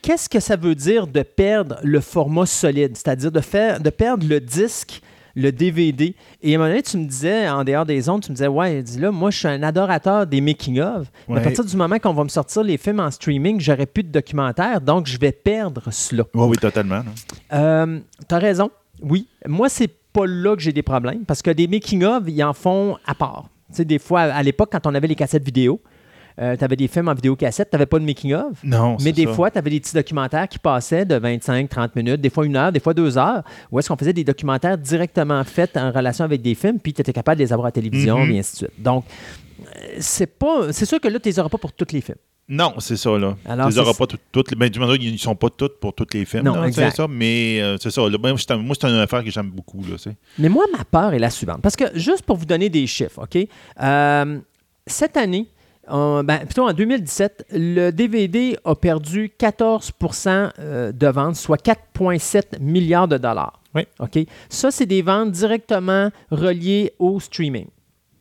qu'est-ce 0.00 0.28
que 0.28 0.40
ça 0.40 0.56
veut 0.56 0.74
dire 0.74 1.06
de 1.06 1.22
perdre 1.22 1.78
le 1.82 2.00
format 2.00 2.46
solide, 2.46 2.96
c'est-à-dire 2.96 3.30
de, 3.30 3.40
faire, 3.40 3.80
de 3.80 3.90
perdre 3.90 4.26
le 4.26 4.40
disque 4.40 5.02
le 5.36 5.52
DVD. 5.52 6.14
Et 6.42 6.52
à 6.52 6.54
un 6.54 6.58
moment 6.58 6.70
donné, 6.70 6.82
tu 6.82 6.96
me 6.96 7.04
disais, 7.04 7.46
en 7.48 7.62
dehors 7.62 7.84
des 7.84 8.08
ondes, 8.08 8.22
tu 8.22 8.30
me 8.30 8.36
disais, 8.36 8.48
ouais, 8.48 8.82
dis 8.82 8.98
là, 8.98 9.10
moi, 9.10 9.30
je 9.30 9.38
suis 9.38 9.48
un 9.48 9.62
adorateur 9.62 10.26
des 10.26 10.40
making-of. 10.40 11.06
Mais 11.28 11.38
à 11.38 11.42
partir 11.42 11.62
du 11.62 11.76
moment 11.76 11.98
qu'on 11.98 12.14
va 12.14 12.24
me 12.24 12.30
sortir 12.30 12.62
les 12.62 12.78
films 12.78 13.00
en 13.00 13.10
streaming, 13.10 13.60
j'aurai 13.60 13.84
plus 13.84 14.02
de 14.02 14.08
documentaires, 14.08 14.80
donc 14.80 15.06
je 15.06 15.18
vais 15.18 15.32
perdre 15.32 15.90
cela. 15.90 16.24
Oui, 16.32 16.46
oui, 16.48 16.56
totalement. 16.56 17.02
Euh, 17.52 18.00
T'as 18.26 18.38
raison. 18.38 18.70
Oui. 19.02 19.28
Moi, 19.46 19.68
c'est 19.68 19.90
pas 20.16 20.26
là 20.26 20.56
que 20.56 20.62
j'ai 20.62 20.72
des 20.72 20.82
problèmes 20.82 21.24
parce 21.26 21.42
que 21.42 21.50
des 21.50 21.66
making-of, 21.68 22.22
ils 22.26 22.42
en 22.42 22.52
font 22.52 22.96
à 23.06 23.14
part. 23.14 23.48
Tu 23.70 23.76
sais, 23.76 23.84
des 23.84 23.98
fois, 23.98 24.20
à 24.22 24.42
l'époque, 24.42 24.70
quand 24.72 24.86
on 24.86 24.94
avait 24.94 25.08
les 25.08 25.14
cassettes 25.14 25.44
vidéo, 25.44 25.80
tu 26.38 26.42
avais 26.42 26.76
des 26.76 26.86
films 26.88 27.08
en 27.08 27.14
vidéocassette, 27.14 27.70
tu 27.70 27.74
n'avais 27.76 27.86
pas 27.86 27.98
de 27.98 28.04
making-of. 28.04 28.58
Non, 28.62 28.96
Mais 29.02 29.12
des 29.12 29.24
ça. 29.24 29.32
fois, 29.32 29.50
tu 29.50 29.56
avais 29.58 29.70
des 29.70 29.80
petits 29.80 29.94
documentaires 29.94 30.46
qui 30.48 30.58
passaient 30.58 31.04
de 31.06 31.18
25-30 31.18 31.90
minutes, 31.96 32.20
des 32.20 32.28
fois 32.30 32.44
une 32.46 32.56
heure, 32.56 32.70
des 32.72 32.80
fois 32.80 32.92
deux 32.94 33.16
heures, 33.16 33.42
où 33.72 33.78
est-ce 33.78 33.88
qu'on 33.88 33.96
faisait 33.96 34.12
des 34.12 34.24
documentaires 34.24 34.76
directement 34.78 35.42
faits 35.44 35.76
en 35.78 35.90
relation 35.90 36.24
avec 36.26 36.42
des 36.42 36.54
films, 36.54 36.78
puis 36.78 36.92
tu 36.92 37.00
étais 37.00 37.12
capable 37.14 37.38
de 37.38 37.44
les 37.44 37.52
avoir 37.54 37.66
à 37.66 37.68
la 37.68 37.72
télévision, 37.72 38.18
Mhm. 38.18 38.32
et 38.32 38.38
ainsi 38.40 38.52
de 38.52 38.56
suite. 38.58 38.82
Donc, 38.82 39.04
euh, 39.60 39.64
c'est 39.98 40.26
pas, 40.38 40.72
c'est 40.72 40.84
sûr 40.84 41.00
que 41.00 41.08
là, 41.08 41.18
tu 41.18 41.28
les 41.30 41.38
auras 41.38 41.48
pas 41.48 41.58
pour 41.58 41.72
tous 41.72 41.92
les 41.92 42.00
films. 42.02 42.18
Non, 42.48 42.74
c'est 42.78 42.96
ça, 42.96 43.10
là. 43.18 43.36
Alors, 43.44 43.66
auras 43.66 43.92
c'est- 43.92 43.98
pas 43.98 44.06
toutes. 44.06 44.20
toutes 44.30 44.50
les- 44.52 44.56
ben, 44.56 44.68
du 44.68 44.78
moment, 44.78 44.92
ils 44.94 45.12
ne 45.12 45.16
sont 45.18 45.34
pas 45.34 45.50
toutes 45.50 45.80
pour 45.80 45.92
tous 45.94 46.06
les 46.14 46.24
films. 46.24 46.44
Non, 46.44 46.62
exact. 46.64 46.90
C'est 46.90 46.96
ça, 46.98 47.08
mais 47.08 47.60
euh, 47.60 47.76
c'est 47.80 47.90
ça. 47.90 48.02
là. 48.08 48.16
Moi, 48.18 48.34
c'est 48.38 48.84
une 48.86 48.94
affaire 48.94 49.24
que 49.24 49.30
j'aime 49.30 49.50
beaucoup. 49.50 49.82
Là. 49.82 49.96
Mais 50.38 50.48
moi, 50.48 50.64
ma 50.76 50.84
peur 50.84 51.12
est 51.12 51.18
la 51.18 51.30
suivante. 51.30 51.60
Parce 51.60 51.74
que, 51.74 51.84
juste 51.98 52.22
pour 52.22 52.36
vous 52.36 52.46
donner 52.46 52.68
des 52.68 52.86
chiffres, 52.86 53.22
OK? 53.24 53.48
euh, 53.82 54.38
cette 54.86 55.16
année, 55.16 55.48
en- 55.88 56.22
ben, 56.22 56.38
plutôt 56.46 56.68
en 56.68 56.72
2017, 56.72 57.46
le 57.52 57.90
DVD 57.90 58.56
a 58.64 58.74
perdu 58.76 59.32
14% 59.38 60.50
euh, 60.58 60.92
de 60.92 61.06
ventes, 61.08 61.36
soit 61.36 61.60
4,7 61.60 62.58
milliards 62.60 63.08
de 63.08 63.18
dollars. 63.18 63.60
Oui. 63.74 63.82
OK? 64.00 64.18
Ça, 64.48 64.70
c'est 64.70 64.86
des 64.86 65.02
ventes 65.02 65.32
directement 65.32 66.10
reliées 66.30 66.92
au 66.98 67.18
streaming. 67.20 67.66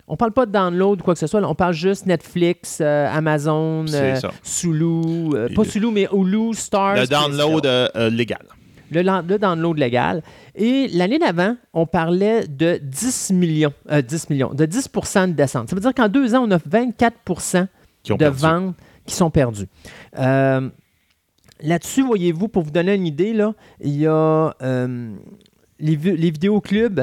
On 0.07 0.13
ne 0.13 0.17
parle 0.17 0.33
pas 0.33 0.45
de 0.45 0.51
download 0.51 1.01
ou 1.01 1.03
quoi 1.03 1.15
que 1.15 1.19
ce 1.19 1.25
soit. 1.27 1.41
là. 1.41 1.49
On 1.49 1.55
parle 1.55 1.73
juste 1.73 2.05
Netflix, 2.05 2.77
euh, 2.79 3.07
Amazon, 3.11 3.85
euh. 3.91 4.19
Sulu, 4.43 4.85
euh, 5.33 5.49
pas 5.55 5.63
Sulu, 5.63 5.89
mais 5.91 6.07
Hulu, 6.13 6.53
Stars. 6.53 6.95
Le 6.95 7.07
download 7.07 7.65
euh, 7.65 8.09
légal. 8.11 8.43
le, 8.91 9.37
download 9.37 9.77
légal. 9.79 10.21
Et 10.53 10.87
l'année 10.89 11.17
d'avant, 11.17 11.55
on 11.73 11.87
parlait 11.87 12.45
de 12.47 12.79
10 12.83 13.31
millions, 13.33 13.73
euh, 13.91 14.03
10 14.03 14.29
millions, 14.29 14.53
de 14.53 14.65
10% 14.67 15.29
de 15.29 15.33
descente. 15.33 15.69
Ça 15.69 15.75
veut 15.75 15.81
dire 15.81 15.93
qu'en 15.93 16.07
deux 16.07 16.35
ans, 16.35 16.45
on 16.47 16.51
a 16.51 16.59
24 16.63 17.15
Qui 18.03 18.11
ont 18.11 18.15
de 18.15 18.19
perdu. 18.19 18.41
ventes 18.41 18.75
qui 19.07 19.15
sont 19.15 19.31
perdues. 19.31 19.67
Là-dessus, 21.61 22.03
voyez-vous, 22.03 22.47
pour 22.47 22.63
vous 22.63 22.71
donner 22.71 22.93
une 22.93 23.07
idée, 23.07 23.33
là, 23.33 23.53
il 23.81 23.97
y 23.97 24.05
a 24.07 24.53
les, 25.79 25.95
les 25.95 26.31
vidéoclubs, 26.31 27.01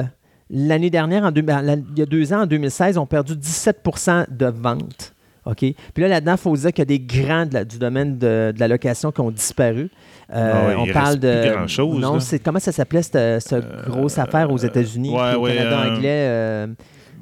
l'année 0.53 0.89
dernière, 0.89 1.23
en 1.23 1.31
deux- 1.31 1.41
ben, 1.41 1.83
il 1.93 1.99
y 1.99 2.01
a 2.01 2.05
deux 2.05 2.31
ans, 2.31 2.43
en 2.43 2.45
2016, 2.45 2.97
ont 2.97 3.05
perdu 3.07 3.35
17% 3.35 4.25
de 4.29 4.45
ventes. 4.45 5.13
OK? 5.45 5.57
Puis 5.57 5.75
là, 5.97 6.07
là-dedans, 6.07 6.33
il 6.33 6.37
faut 6.37 6.55
dire 6.55 6.69
qu'il 6.71 6.79
y 6.79 6.83
a 6.83 6.85
des 6.85 6.99
grands 7.01 7.45
de 7.45 7.53
la- 7.55 7.65
du 7.65 7.77
domaine 7.77 8.17
de, 8.17 8.53
de 8.55 8.59
la 8.59 8.67
location 8.69 9.11
qui 9.11 9.19
ont 9.19 9.31
disparu. 9.31 9.89
Euh, 10.33 10.51
Ah 10.73 10.79
on 10.79 10.85
il 10.85 10.93
parle 10.93 11.07
reste 11.07 11.19
de. 11.19 11.65
plus 11.65 11.99
non, 11.99 12.19
c'est 12.21 12.39
comment 12.39 12.59
ça 12.59 12.71
s'appelait 12.71 13.01
cette, 13.01 13.41
cette 13.41 13.65
grosse 13.85 14.17
affaire 14.17 14.49
aux 14.51 14.57
États-Unis, 14.57 15.09
ouais, 15.09 15.35
au 15.35 15.41
ouais, 15.41 15.55
Canada 15.57 15.81
euh, 15.81 15.95
anglais. 15.95 16.07
euh, 16.29 16.67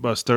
Buster, 0.03 0.33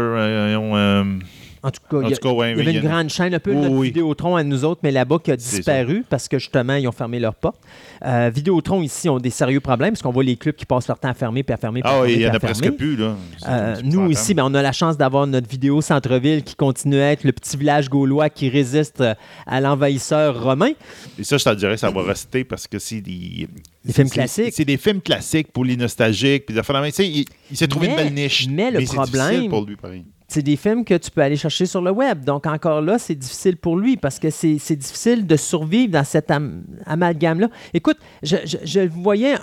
en 1.65 1.71
tout 1.71 1.81
cas, 1.91 1.97
il 2.07 2.15
y, 2.15 2.29
ouais, 2.29 2.51
y 2.51 2.61
avait 2.61 2.73
y 2.75 2.77
une 2.77 2.83
grande 2.87 3.09
chaîne, 3.09 3.33
un 3.35 3.39
peu 3.41 3.53
Oui, 3.53 3.57
notre 3.63 3.75
oui. 3.75 3.87
Vidéotron 3.89 4.37
à 4.37 4.45
nous 4.45 4.65
autres, 4.65 4.81
mais 4.83 4.91
là-bas 4.91 5.19
qui 5.25 5.33
a 5.33 5.37
disparu 5.37 6.05
parce 6.09 6.29
que 6.29 6.39
justement, 6.39 6.75
ils 6.75 6.87
ont 6.87 6.93
fermé 6.93 7.19
leurs 7.19 7.35
portes. 7.35 7.59
Euh, 8.05 8.31
Vidéotron 8.33 8.83
ici 8.83 9.09
ont 9.09 9.19
des 9.19 9.31
sérieux 9.31 9.61
problèmes 9.61 9.93
parce 9.95 10.03
qu'on 10.03 10.13
voit 10.13 10.25
les 10.25 10.37
clubs 10.37 10.55
qui 10.55 10.67
passent 10.67 10.87
leur 10.89 10.99
temps 10.99 11.09
à 11.09 11.15
fermer, 11.15 11.43
puis 11.43 11.55
à 11.55 11.57
fermer, 11.57 11.81
puis 11.81 11.91
Ah 11.91 11.97
fermer, 11.97 12.13
il 12.13 12.21
y 12.21 12.29
en 12.29 12.35
a 12.35 12.39
presque 12.39 12.71
plus. 12.73 12.97
Là. 12.97 13.17
Euh, 13.49 13.77
nous 13.83 14.11
ici, 14.11 14.35
ben, 14.35 14.45
on 14.45 14.53
a 14.55 14.61
la 14.63 14.73
chance 14.73 14.99
d'avoir 14.99 15.27
notre 15.27 15.49
vidéo 15.49 15.81
centre-ville 15.81 16.43
qui 16.45 16.55
continue 16.55 17.01
à 17.01 17.13
être 17.13 17.25
le 17.25 17.33
petit 17.33 17.57
village 17.57 17.89
gaulois 17.89 18.29
qui 18.29 18.51
résiste 18.51 19.01
euh, 19.01 19.15
à 19.47 19.61
l'envahisseur 19.61 20.43
romain. 20.43 20.73
Et 21.19 21.25
ça, 21.25 21.39
je 21.39 21.45
te 21.45 21.55
dirais, 21.55 21.77
ça 21.79 21.91
va 21.91 22.03
rester 22.03 22.45
parce 22.45 22.67
que 22.67 22.79
c'est 22.79 23.01
des. 23.01 23.49
Des 23.85 23.93
films 23.93 24.11
classiques. 24.11 24.53
C'est 24.55 24.65
des 24.65 24.77
films 24.79 25.01
classiques 25.03 25.53
pour 25.53 25.65
les 25.65 25.77
nostalgiques. 25.77 26.47
Puis 26.47 26.57
il, 26.99 27.25
il 27.51 27.57
s'est 27.57 27.69
trouvé 27.69 27.87
Mais- 27.89 27.93
une 27.93 27.99
belle 27.99 28.15
niche. 28.15 28.47
mais 28.51 28.71
le 28.71 28.85
problème- 28.85 29.49
pour 29.49 29.65
lui, 29.67 29.77
pareil. 29.77 30.05
C'est 30.35 30.43
des 30.43 30.57
films 30.57 30.85
que 30.85 30.95
tu 30.95 31.13
peux 31.13 31.21
aller 31.21 31.37
chercher 31.37 31.65
sur 31.65 31.81
le 31.81 31.93
web. 31.93 32.25
Donc, 32.25 32.45
encore 32.49 32.81
là, 32.81 32.99
c'est 32.99 33.15
difficile 33.15 33.57
pour 33.57 33.77
lui 33.77 33.97
parce 33.97 34.19
que 34.19 34.31
c'est 34.31 34.75
difficile 34.75 35.29
de 35.29 35.37
survivre 35.37 35.93
dans 35.93 36.03
cet 36.03 36.29
am- 36.29 36.65
amalgame-là. 36.87 37.51
Écoute, 37.73 37.99
je, 38.25 38.81
voyais 38.89 39.37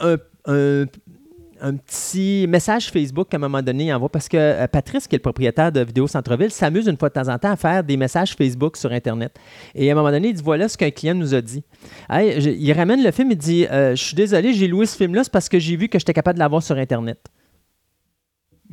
un, 0.45 1.78
petit 1.78 2.45
message 2.50 2.92
Facebook 2.92 3.30
qu'à 3.30 3.38
un 3.38 3.40
moment 3.40 3.61
donné, 3.61 3.86
il 3.86 3.94
envoie 3.94 4.10
parce 4.10 4.28
que 4.28 4.36
euh, 4.36 4.68
Patrice, 4.68 5.08
qui 5.08 5.16
est 5.16 5.20
le 5.20 5.22
propriétaire 5.22 5.72
de 5.72 5.80
Vidéo 5.80 6.08
Centre-Ville, 6.08 6.52
s'amuse 6.52 6.88
une 6.88 6.98
fois 6.98 7.08
de 7.08 7.14
temps 7.14 7.30
en 7.30 7.38
temps 7.38 7.52
à 7.52 7.56
faire 7.56 7.86
des 7.86 7.95
messages 7.95 8.36
Facebook 8.36 8.76
sur 8.76 8.92
Internet. 8.92 9.34
Et 9.74 9.90
à 9.90 9.94
un 9.94 9.95
moment 9.95 10.11
donné, 10.11 10.28
il 10.28 10.34
dit 10.34 10.44
voilà 10.44 10.68
ce 10.68 10.78
qu'un 10.78 10.92
client 10.92 11.16
nous 11.16 11.34
a 11.34 11.40
dit. 11.40 11.64
Il 12.10 12.74
ramène 12.74 13.02
le 13.02 13.11
film 13.11 13.32
et 13.32 13.36
dit 13.36 13.66
Euh, 13.72 13.95
Je 13.95 14.03
suis 14.03 14.16
désolé, 14.16 14.53
j'ai 14.53 14.68
loué 14.68 14.86
ce 14.86 14.98
film-là, 14.98 15.22
parce 15.32 15.48
que 15.48 15.58
j'ai 15.58 15.78
vu 15.78 15.88
que 15.88 15.98
j'étais 15.98 16.14
capable 16.14 16.38
de 16.38 16.44
l'avoir 16.44 16.61
sur 16.61 16.76
Internet. 16.76 17.30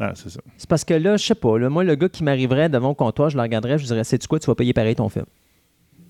Ah, 0.01 0.13
c'est 0.15 0.31
ça. 0.31 0.41
C'est 0.57 0.69
parce 0.69 0.85
que 0.85 0.95
là, 0.95 1.17
je 1.17 1.25
sais 1.25 1.35
pas, 1.35 1.59
là, 1.59 1.69
moi, 1.69 1.83
le 1.85 1.95
gars 1.97 2.09
qui 2.09 2.23
m'arriverait 2.23 2.69
devant 2.69 2.91
le 2.91 2.95
comptoir, 2.95 3.31
je 3.31 3.37
le 3.37 3.43
regarderais, 3.43 3.79
je 3.79 3.85
dirais, 3.87 4.05
sais-tu 4.05 4.29
quoi, 4.29 4.39
tu 4.39 4.47
vas 4.47 4.55
payer 4.55 4.73
pareil 4.73 4.95
ton 4.95 5.09
film. 5.09 5.25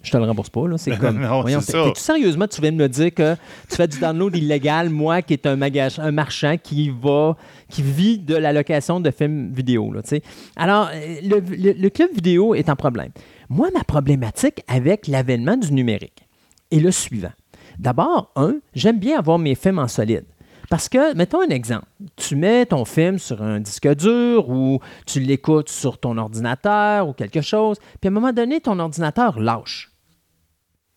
Je 0.02 0.12
te 0.12 0.16
le 0.16 0.24
rembourse 0.24 0.50
pas, 0.50 0.68
là. 0.68 0.78
C'est 0.78 0.96
comme. 1.00 1.18
Non, 1.20 1.40
voyons, 1.40 1.60
c'est 1.60 1.72
ça. 1.72 1.84
sérieusement, 1.96 2.46
tu 2.46 2.60
viens 2.60 2.70
de 2.70 2.76
me 2.76 2.88
dire 2.88 3.12
que 3.12 3.34
tu 3.68 3.76
fais 3.76 3.88
du 3.88 3.98
download 3.98 4.36
illégal, 4.36 4.90
moi, 4.90 5.22
qui 5.22 5.32
est 5.32 5.46
un, 5.46 5.56
magasin, 5.56 6.02
un 6.04 6.12
marchand 6.12 6.56
qui 6.62 6.90
va, 6.90 7.36
qui 7.68 7.82
vit 7.82 8.18
de 8.18 8.36
la 8.36 8.52
location 8.52 9.00
de 9.00 9.10
films 9.10 9.52
vidéo, 9.52 9.92
là, 9.92 10.02
tu 10.02 10.10
sais. 10.10 10.22
Alors, 10.54 10.88
euh, 10.94 11.16
le, 11.22 11.40
le- 11.40 11.72
le 11.72 11.90
club 11.90 12.10
vidéo 12.14 12.54
est 12.54 12.68
en 12.68 12.76
problème. 12.76 13.10
Moi, 13.48 13.70
ma 13.74 13.82
problématique 13.84 14.62
avec 14.68 15.08
l'avènement 15.08 15.56
du 15.56 15.72
numérique 15.72 16.28
est 16.70 16.78
le 16.80 16.90
suivant. 16.92 17.32
D'abord, 17.78 18.30
un, 18.36 18.56
j'aime 18.74 18.98
bien 18.98 19.18
avoir 19.18 19.38
mes 19.38 19.54
films 19.54 19.78
en 19.78 19.88
solide. 19.88 20.24
Parce 20.70 20.88
que, 20.88 21.14
mettons 21.14 21.40
un 21.40 21.48
exemple, 21.48 21.86
tu 22.16 22.36
mets 22.36 22.66
ton 22.66 22.84
film 22.84 23.18
sur 23.18 23.42
un 23.42 23.58
disque 23.58 23.88
dur 23.96 24.50
ou 24.50 24.80
tu 25.06 25.18
l'écoutes 25.20 25.70
sur 25.70 25.98
ton 25.98 26.18
ordinateur 26.18 27.08
ou 27.08 27.14
quelque 27.14 27.40
chose, 27.40 27.78
puis 28.00 28.06
à 28.06 28.08
un 28.08 28.10
moment 28.10 28.32
donné, 28.32 28.60
ton 28.60 28.78
ordinateur 28.78 29.40
lâche. 29.40 29.90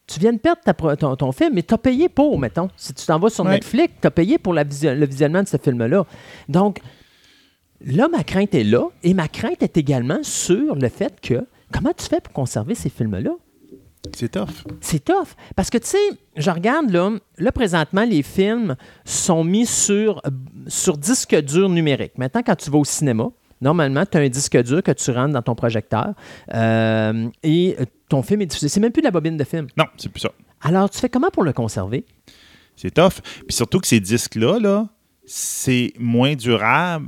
Tu 0.07 0.19
viens 0.19 0.33
de 0.33 0.39
perdre 0.39 0.61
ta 0.61 0.73
ton, 0.73 1.15
ton 1.15 1.31
film, 1.31 1.53
mais 1.53 1.63
tu 1.63 1.73
as 1.73 1.77
payé 1.77 2.09
pour, 2.09 2.37
mettons. 2.37 2.67
Si 2.75 2.93
tu 2.93 3.05
t'en 3.05 3.17
vas 3.17 3.29
sur. 3.29 3.45
Netflix, 3.51 3.93
tu 4.01 4.07
as 4.07 4.11
payé 4.11 4.37
pour 4.37 4.53
la 4.53 4.65
vision- 4.65 4.93
le 4.93 5.05
visionnement 5.05 5.41
de 5.43 5.47
ce 5.47 5.55
film-là. 5.55 6.05
Donc, 6.49 6.81
là, 7.79 8.09
ma 8.09 8.25
crainte 8.25 8.53
est 8.53 8.65
là, 8.65 8.83
et 9.03 9.13
ma 9.13 9.29
crainte 9.29 9.63
est 9.63 9.77
également 9.77 10.21
sur 10.21 10.75
le 10.75 10.89
fait 10.89 11.21
que 11.21 11.47
comment 11.71 11.93
tu 11.95 12.05
fais 12.07 12.19
pour 12.19 12.33
conserver 12.33 12.75
ces 12.75 12.89
films-là? 12.89 13.31
C'est 14.13 14.31
tough. 14.31 14.65
C'est 14.79 15.03
tough. 15.03 15.35
Parce 15.55 15.69
que, 15.69 15.77
tu 15.77 15.87
sais, 15.87 15.97
je 16.35 16.49
regarde, 16.49 16.89
là, 16.89 17.11
là, 17.37 17.51
présentement, 17.51 18.03
les 18.03 18.23
films 18.23 18.75
sont 19.05 19.43
mis 19.43 19.65
sur, 19.65 20.21
sur 20.67 20.97
disque 20.97 21.35
dur 21.35 21.69
numérique. 21.69 22.17
Maintenant, 22.17 22.41
quand 22.43 22.55
tu 22.55 22.71
vas 22.71 22.79
au 22.79 22.85
cinéma, 22.85 23.29
normalement, 23.61 24.05
tu 24.05 24.17
as 24.17 24.21
un 24.21 24.29
disque 24.29 24.57
dur 24.63 24.81
que 24.81 24.91
tu 24.91 25.11
rentres 25.11 25.33
dans 25.33 25.41
ton 25.41 25.55
projecteur 25.55 26.13
euh, 26.53 27.29
et 27.43 27.77
ton 28.09 28.23
film 28.23 28.41
est 28.41 28.47
diffusé. 28.47 28.69
C'est 28.69 28.79
même 28.79 28.91
plus 28.91 29.01
de 29.01 29.07
la 29.07 29.11
bobine 29.11 29.37
de 29.37 29.43
film. 29.43 29.67
Non, 29.77 29.85
c'est 29.97 30.09
plus 30.09 30.21
ça. 30.21 30.31
Alors, 30.61 30.89
tu 30.89 30.99
fais 30.99 31.09
comment 31.09 31.29
pour 31.29 31.43
le 31.43 31.53
conserver? 31.53 32.05
C'est 32.75 32.91
tough. 32.91 33.21
Puis 33.47 33.55
surtout 33.55 33.79
que 33.79 33.87
ces 33.87 33.99
disques-là, 33.99 34.59
là, 34.59 34.87
c'est 35.25 35.93
moins 35.99 36.35
durable 36.35 37.07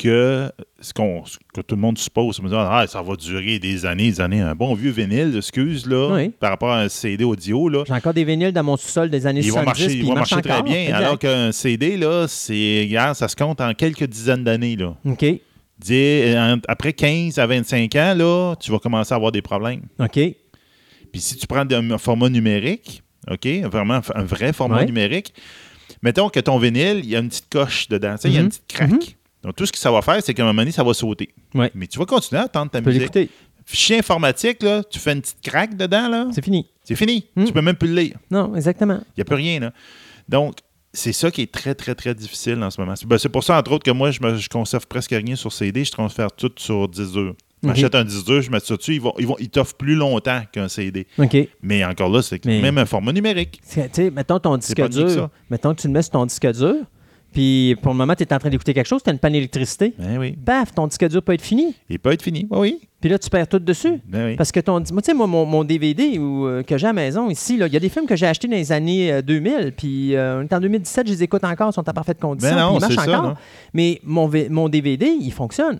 que 0.00 0.50
ce, 0.80 0.94
qu'on, 0.94 1.24
ce 1.26 1.36
que 1.54 1.60
tout 1.60 1.74
le 1.74 1.80
monde 1.80 1.98
suppose. 1.98 2.40
Ah, 2.52 2.86
ça 2.88 3.02
va 3.02 3.16
durer 3.16 3.58
des 3.58 3.84
années, 3.84 4.10
des 4.10 4.20
années. 4.20 4.40
Un 4.40 4.54
bon 4.54 4.74
vieux 4.74 4.90
vinyle, 4.90 5.36
excuse, 5.36 5.86
là, 5.86 6.14
Oui. 6.14 6.30
par 6.30 6.50
rapport 6.50 6.70
à 6.70 6.80
un 6.80 6.88
CD 6.88 7.24
audio, 7.24 7.68
là, 7.68 7.84
J'ai 7.86 7.92
encore 7.92 8.14
des 8.14 8.24
vinyles 8.24 8.52
dans 8.52 8.62
mon 8.64 8.76
sous-sol 8.78 9.10
des 9.10 9.26
années 9.26 9.42
il 9.42 9.52
va 9.52 9.62
70 9.62 9.66
marcher, 9.66 9.86
puis 9.86 9.94
il 9.96 10.02
ils 10.04 10.08
va 10.08 10.14
marcher 10.14 10.40
très 10.42 10.62
bien. 10.62 10.82
Exact. 10.84 10.94
Alors 10.96 11.18
qu'un 11.18 11.52
CD, 11.52 11.96
là, 11.98 12.26
c'est, 12.28 12.86
regarde, 12.88 13.14
ça 13.14 13.28
se 13.28 13.36
compte 13.36 13.60
en 13.60 13.74
quelques 13.74 14.04
dizaines 14.04 14.42
d'années. 14.44 14.76
Là. 14.76 14.96
OK. 15.04 15.24
Dis, 15.78 15.94
euh, 15.94 16.56
après 16.66 16.92
15 16.94 17.38
à 17.38 17.46
25 17.46 17.94
ans, 17.96 18.14
là, 18.16 18.54
tu 18.56 18.70
vas 18.70 18.78
commencer 18.78 19.12
à 19.12 19.16
avoir 19.16 19.32
des 19.32 19.42
problèmes. 19.42 19.82
OK. 19.98 20.18
Puis 21.12 21.20
si 21.20 21.36
tu 21.36 21.46
prends 21.46 21.64
un 21.70 21.98
format 21.98 22.30
numérique, 22.30 23.02
OK, 23.30 23.46
vraiment 23.70 24.00
un 24.14 24.24
vrai 24.24 24.52
format 24.52 24.84
numérique, 24.84 25.34
mettons 26.02 26.30
que 26.30 26.40
ton 26.40 26.58
vinyle, 26.58 27.00
il 27.02 27.10
y 27.10 27.16
a 27.16 27.18
une 27.18 27.28
petite 27.28 27.50
coche 27.50 27.88
dedans, 27.88 28.14
il 28.24 28.32
y 28.32 28.38
a 28.38 28.40
une 28.40 28.48
petite 28.48 28.66
craque. 28.66 29.16
Donc 29.42 29.56
tout 29.56 29.64
ce 29.66 29.72
que 29.72 29.78
ça 29.78 29.90
va 29.90 30.02
faire, 30.02 30.22
c'est 30.22 30.34
qu'à 30.34 30.42
un 30.42 30.46
moment 30.46 30.62
donné, 30.62 30.70
ça 30.72 30.84
va 30.84 30.92
sauter. 30.94 31.30
Ouais. 31.54 31.70
Mais 31.74 31.86
tu 31.86 31.98
vas 31.98 32.04
continuer 32.04 32.40
à 32.42 32.44
entendre 32.44 32.70
ta 32.70 32.78
Tu 32.78 32.84
peux 32.84 32.90
musique. 32.90 33.02
l'écouter. 33.14 33.30
Fichier 33.64 33.98
informatique, 33.98 34.62
là, 34.62 34.82
tu 34.84 34.98
fais 34.98 35.12
une 35.12 35.20
petite 35.20 35.40
craque 35.42 35.76
dedans, 35.76 36.08
là, 36.08 36.26
C'est 36.32 36.44
fini. 36.44 36.66
c'est 36.82 36.96
fini. 36.96 37.26
Mhm. 37.36 37.46
Tu 37.46 37.52
peux 37.52 37.62
même 37.62 37.76
plus 37.76 37.88
le 37.88 38.00
lire. 38.00 38.16
Non, 38.30 38.54
exactement. 38.56 39.00
Il 39.08 39.12
n'y 39.18 39.22
a 39.22 39.24
plus 39.24 39.36
rien, 39.36 39.60
là. 39.60 39.72
Donc, 40.28 40.56
c'est 40.92 41.12
ça 41.12 41.30
qui 41.30 41.42
est 41.42 41.52
très, 41.52 41.74
très, 41.74 41.94
très 41.94 42.14
difficile 42.14 42.60
en 42.62 42.70
ce 42.70 42.80
moment. 42.80 42.94
Ben, 43.06 43.16
c'est 43.18 43.28
pour 43.28 43.44
ça, 43.44 43.56
entre 43.58 43.70
autres, 43.72 43.84
que 43.84 43.90
moi, 43.92 44.10
je, 44.10 44.20
me, 44.22 44.36
je 44.36 44.48
conserve 44.48 44.86
presque 44.88 45.12
rien 45.12 45.36
sur 45.36 45.52
CD. 45.52 45.84
Je 45.84 45.92
transfère 45.92 46.32
tout 46.32 46.50
sur 46.56 46.88
10 46.88 47.12
dur. 47.12 47.34
Je 47.62 47.68
Ok. 47.68 47.74
m'achète 47.76 47.94
un 47.94 48.04
10 48.04 48.24
dur, 48.24 48.40
je 48.42 48.50
mets 48.50 48.58
ça 48.58 48.74
dessus. 48.76 48.94
Ils, 48.94 49.00
vont, 49.00 49.12
ils, 49.18 49.26
vont, 49.26 49.36
ils 49.38 49.50
t'offrent 49.50 49.76
plus 49.76 49.94
longtemps 49.94 50.40
qu'un 50.50 50.68
CD. 50.68 51.06
Mais 51.62 51.84
encore 51.84 52.08
là, 52.10 52.22
c'est 52.22 52.44
Mais- 52.46 52.60
même 52.60 52.78
un 52.78 52.86
format 52.86 53.12
numérique. 53.12 53.60
Tu 53.70 53.80
sais, 53.92 54.10
mettons 54.10 54.40
ton 54.40 54.56
disque 54.56 54.88
dur. 54.88 55.28
Mettons 55.50 55.74
que 55.74 55.80
tu 55.82 55.86
le 55.86 55.92
mets 55.92 56.02
sur 56.02 56.12
ton 56.12 56.26
disque 56.26 56.50
dur, 56.52 56.74
Puis 57.32 57.76
pour 57.80 57.92
le 57.92 57.98
moment, 57.98 58.14
tu 58.16 58.24
es 58.24 58.32
en 58.34 58.38
train 58.38 58.50
d'écouter 58.50 58.74
quelque 58.74 58.86
chose, 58.88 59.02
tu 59.04 59.10
as 59.10 59.12
une 59.12 59.18
panne 59.20 59.32
d'électricité. 59.34 59.94
Ben 59.98 60.18
oui. 60.18 60.32
Paf, 60.44 60.74
ton 60.74 60.86
disque 60.88 61.06
dur 61.08 61.22
peut 61.22 61.32
être 61.32 61.42
fini. 61.42 61.74
Il 61.88 61.98
peut 62.00 62.10
être 62.12 62.22
fini. 62.22 62.46
Oui. 62.50 62.80
Puis 63.00 63.08
là, 63.08 63.18
tu 63.18 63.30
perds 63.30 63.46
tout 63.48 63.58
dessus. 63.60 64.00
Ben 64.06 64.26
oui. 64.30 64.36
Parce 64.36 64.50
que 64.52 64.58
ton. 64.60 64.74
Moi, 64.92 65.00
tu 65.00 65.06
sais, 65.06 65.14
moi, 65.14 65.26
mon, 65.26 65.46
mon 65.46 65.62
DVD 65.64 66.18
ou, 66.18 66.46
euh, 66.46 66.62
que 66.62 66.76
j'ai 66.76 66.86
à 66.86 66.90
la 66.90 66.92
maison 66.94 67.30
ici, 67.30 67.54
il 67.60 67.72
y 67.72 67.76
a 67.76 67.80
des 67.80 67.88
films 67.88 68.06
que 68.06 68.16
j'ai 68.16 68.26
achetés 68.26 68.48
dans 68.48 68.56
les 68.56 68.72
années 68.72 69.12
euh, 69.12 69.22
2000. 69.22 69.72
Puis 69.76 70.16
euh, 70.16 70.40
on 70.40 70.42
est 70.42 70.52
en 70.52 70.60
2017, 70.60 71.06
je 71.06 71.12
les 71.12 71.22
écoute 71.22 71.44
encore, 71.44 71.70
ils 71.70 71.72
sont 71.72 71.88
en 71.88 71.92
parfaite 71.92 72.18
condition. 72.20 72.54
Ben 72.54 72.60
non, 72.60 72.76
ils 72.76 72.80
marchent 72.80 72.94
ça, 72.96 73.02
encore. 73.02 73.22
non? 73.22 73.34
Mais 73.74 74.00
mon, 74.02 74.30
mon 74.50 74.68
DVD, 74.68 75.06
il 75.20 75.32
fonctionne. 75.32 75.78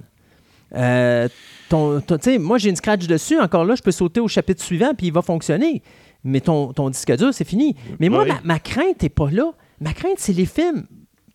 Euh, 0.74 1.28
ton, 1.68 2.00
ton- 2.00 2.16
tu 2.16 2.30
sais, 2.30 2.38
moi, 2.38 2.58
j'ai 2.58 2.70
une 2.70 2.76
scratch 2.76 3.06
dessus. 3.06 3.38
Encore 3.40 3.64
là, 3.64 3.74
je 3.74 3.82
peux 3.82 3.90
sauter 3.90 4.20
au 4.20 4.28
chapitre 4.28 4.62
suivant, 4.62 4.92
puis 4.96 5.08
il 5.08 5.12
va 5.12 5.22
fonctionner. 5.22 5.82
Mais 6.22 6.40
ton, 6.40 6.72
ton 6.72 6.90
disque 6.90 7.16
dur, 7.16 7.30
c'est 7.34 7.44
fini. 7.46 7.74
Mais 7.98 8.08
moi, 8.08 8.22
Oui. 8.22 8.28
ma, 8.28 8.54
ma 8.54 8.58
crainte 8.60 9.02
n'est 9.02 9.08
pas 9.08 9.30
là. 9.30 9.50
Ma 9.80 9.92
crainte, 9.92 10.18
c'est 10.18 10.32
les 10.34 10.46
films 10.46 10.84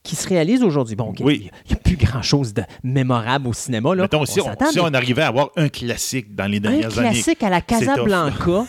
qui 0.06 0.16
se 0.16 0.28
réalisent 0.30 0.64
aujourd'hui. 0.64 0.96
Bon, 0.96 1.10
OK, 1.10 1.18
Oui. 1.22 1.50
il 1.66 1.72
n'y 1.72 1.74
a, 1.74 1.80
plus 1.80 1.98
grand-chose 1.98 2.54
de 2.54 2.64
mémorable 2.84 3.48
au 3.48 3.54
cinéma. 3.54 3.94
Là. 3.96 4.04
Mettons, 4.04 4.26
si, 4.26 4.40
on, 4.40 4.46
si 4.72 4.80
arrivait 4.80 5.24
à 5.24 5.28
avoir 5.28 5.50
un 5.58 5.68
classique 5.68 6.34
dans 6.34 6.46
les 6.46 6.58
un 6.58 6.62
dernières 6.62 6.98
années. 6.98 7.10
classique 7.10 7.44
à 7.44 7.50
la 7.50 7.62
Casablanca. 7.62 8.66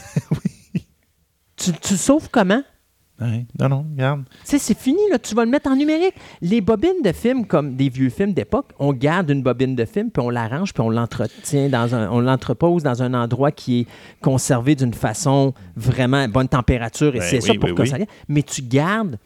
tu, 1.57 1.73
tu 1.73 1.93
le 1.93 1.99
sauves 1.99 2.29
comment? 2.31 2.63
Ouais. 3.21 3.47
Non, 3.59 3.69
non, 3.71 3.87
regarde. 3.91 4.25
Tu 4.45 4.51
sais, 4.51 4.59
c'est 4.59 4.79
fini, 4.79 5.01
là, 5.11 5.19
tu 5.19 5.35
vas 5.35 5.45
le 5.45 5.51
mettre 5.51 5.71
en 5.71 5.77
numérique. 5.77 6.15
Les 6.43 6.61
bobines 6.61 7.01
de 7.03 7.13
films, 7.13 7.47
comme 7.47 7.75
des 7.75 7.89
vieux 7.89 8.11
films 8.11 8.35
d'époque, 8.35 8.73
on 8.79 8.93
garde 8.93 9.31
une 9.31 9.43
bobine 9.43 9.75
de 9.75 9.85
film, 9.87 10.11
puis 10.11 10.23
on 10.23 10.29
l'arrange, 10.29 10.75
puis 10.75 10.83
on 10.83 10.91
l'entretient 10.91 11.71
dans 11.71 11.95
un, 11.95 12.11
on 12.11 12.21
l'entrepose 12.21 12.83
dans 12.83 13.03
un 13.03 13.15
endroit 13.15 13.53
qui 13.53 13.81
est 13.81 13.87
conservé 14.21 14.75
d'une 14.75 14.93
façon 14.93 15.55
vraiment 15.77 16.29
bonne 16.29 16.49
température, 16.49 17.15
et 17.17 17.21
Ben 17.21 17.25
c'est 17.29 17.37
oui, 17.37 17.43
ça 17.43 17.55
pour 17.55 17.71
oui, 17.71 17.75
que 17.75 17.83
oui. 17.83 17.89
ça 17.89 17.97
Mais 18.29 18.43
tu 18.43 18.61
gardes, 18.61 19.19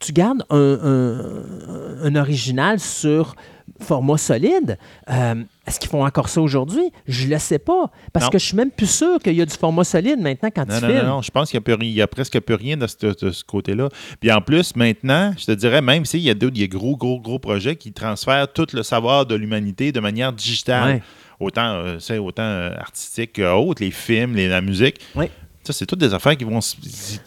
tu 0.00 0.12
gardes 0.12 0.44
un, 0.50 0.78
un- 0.82 2.04
un 2.04 2.16
original 2.16 2.78
sur 2.80 3.34
format 3.80 4.16
solide. 4.16 4.78
Euh, 5.10 5.34
Est-ce 5.66 5.80
qu'ils 5.80 5.90
font 5.90 6.04
encore 6.06 6.28
ça 6.28 6.40
aujourd'hui? 6.40 6.92
Je 7.08 7.26
le 7.26 7.38
sais 7.38 7.58
pas. 7.58 7.90
Parce 8.12 8.26
Non. 8.26 8.30
que 8.30 8.38
je 8.38 8.44
suis 8.46 8.56
même 8.56 8.70
plus 8.70 8.88
sûr 8.90 9.18
qu'il 9.18 9.34
y 9.34 9.42
a 9.42 9.46
du 9.46 9.54
format 9.54 9.84
solide 9.84 10.20
maintenant 10.20 10.50
quand 10.54 10.66
Non, 10.68 10.76
tu 10.78 10.82
non, 10.82 10.88
filmes. 10.88 11.00
non, 11.02 11.06
non, 11.16 11.22
je 11.22 11.30
pense 11.30 11.50
qu'il 11.50 11.60
n'y 11.80 12.00
a, 12.00 12.06
presque 12.06 12.38
plus 12.40 12.54
rien 12.54 12.76
de 12.76 12.86
ce, 12.86 13.24
de 13.24 13.30
ce 13.32 13.42
côté-là. 13.44 13.88
Puis 14.20 14.30
en 14.30 14.40
plus, 14.40 14.76
maintenant, 14.76 15.32
je 15.36 15.46
te 15.46 15.52
dirais, 15.52 15.82
même 15.82 16.04
s'il 16.04 16.20
y 16.20 16.30
a 16.30 16.34
d'autres- 16.34 16.54
des 16.56 16.68
gros, 16.68 16.96
gros, 16.96 17.18
gros 17.20 17.38
projets 17.40 17.74
qui 17.76 17.92
transfèrent 17.92 18.50
tout 18.52 18.66
le 18.72 18.82
savoir 18.82 19.26
de 19.26 19.34
l'humanité 19.34 19.90
de 19.92 20.00
manière 20.00 20.32
digitale, 20.32 20.94
Ouais. 20.96 21.02
autant, 21.40 21.74
euh, 21.84 22.18
autant 22.20 22.42
euh, 22.44 22.70
artistique 22.78 23.32
que 23.34 23.52
autre, 23.52 23.82
les 23.82 23.90
films, 23.90 24.34
les- 24.36 24.48
la 24.48 24.60
musique. 24.60 25.00
Ouais. 25.16 25.30
Ça, 25.66 25.72
c'est 25.72 25.86
toutes 25.86 25.98
des 25.98 26.14
affaires 26.14 26.36
qui 26.36 26.44
vont. 26.44 26.60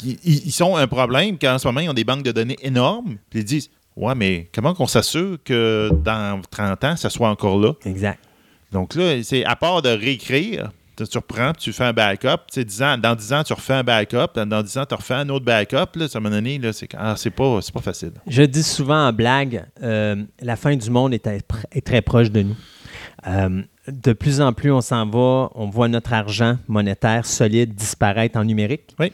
Ils, 0.02 0.52
sont 0.52 0.78
un 0.78 0.88
problème 0.88 1.38
qu'en 1.38 1.60
ce 1.60 1.68
moment, 1.68 1.82
ils 1.82 1.90
ont 1.90 1.94
des 1.94 2.06
banques 2.06 2.24
de 2.24 2.32
données 2.32 2.58
énormes. 2.62 3.18
Puis 3.30 3.40
ils 3.40 3.46
disent 3.46 3.70
Ouais, 3.98 4.16
mais 4.16 4.48
comment 4.56 4.74
qu'on 4.74 4.88
s'assure 4.88 5.38
que 5.44 5.90
dans 6.06 6.40
30 6.50 6.84
ans, 6.86 6.96
ça 6.96 7.10
soit 7.10 7.30
encore 7.30 7.60
là? 7.60 7.74
Exact. 7.86 8.20
Donc 8.72 8.96
là, 8.96 9.22
c'est 9.24 9.44
à 9.44 9.58
part 9.58 9.82
de 9.82 9.90
réécrire, 9.90 10.72
tu 10.96 11.18
reprends, 11.18 11.52
puis 11.52 11.64
tu 11.64 11.74
fais 11.74 11.84
un 11.84 11.92
backup. 11.92 12.46
Tu 12.48 12.62
sais, 12.62 12.64
10 12.64 12.84
ans, 12.84 12.98
dans 12.98 13.14
10 13.14 13.34
ans, 13.34 13.44
tu 13.44 13.52
refais 13.52 13.74
un 13.74 13.84
backup. 13.84 14.34
Dans, 14.36 14.46
dans 14.46 14.64
10 14.64 14.78
ans, 14.78 14.86
tu 14.88 14.96
refais 14.96 15.16
un 15.16 15.28
autre 15.28 15.44
backup. 15.44 15.96
Là, 15.96 16.08
ça 16.08 16.22
m'a 16.22 16.30
donné, 16.30 16.60
là, 16.60 16.72
c'est 16.72 16.88
ah, 16.98 17.16
c'est 17.18 17.30
pas, 17.30 17.60
c'est 17.62 17.74
pas 17.74 17.82
facile. 17.82 18.14
Je 18.26 18.44
dis 18.44 18.64
souvent 18.64 19.08
en 19.08 19.12
blague, 19.12 19.66
euh, 19.84 20.24
la 20.42 20.56
fin 20.56 20.78
du 20.78 20.90
monde 20.90 21.14
est, 21.14 21.28
à- 21.28 21.34
est 21.72 21.86
très 21.86 22.02
proche 22.02 22.32
de 22.32 22.42
nous. 22.44 22.56
Euh, 23.28 23.62
de 23.88 24.14
plus 24.14 24.40
en 24.42 24.54
plus, 24.54 24.72
on 24.72 24.82
s'en 24.82 25.06
va, 25.08 25.50
on 25.56 25.70
voit 25.70 25.88
notre 25.88 26.14
argent 26.14 26.58
monétaire 26.68 27.26
solide 27.26 27.74
disparaître 27.76 28.38
en 28.38 28.44
numérique. 28.46 28.96
Oui. 29.00 29.12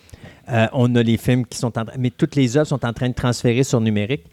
Euh, 0.51 0.67
on 0.73 0.93
a 0.95 1.01
les 1.01 1.17
films 1.17 1.45
qui 1.45 1.57
sont 1.57 1.77
en 1.77 1.85
train, 1.85 1.95
mais 1.97 2.11
toutes 2.11 2.35
les 2.35 2.55
œuvres 2.57 2.67
sont 2.67 2.85
en 2.85 2.93
train 2.93 3.09
de 3.09 3.15
transférer 3.15 3.63
sur 3.63 3.81
numérique. 3.81 4.25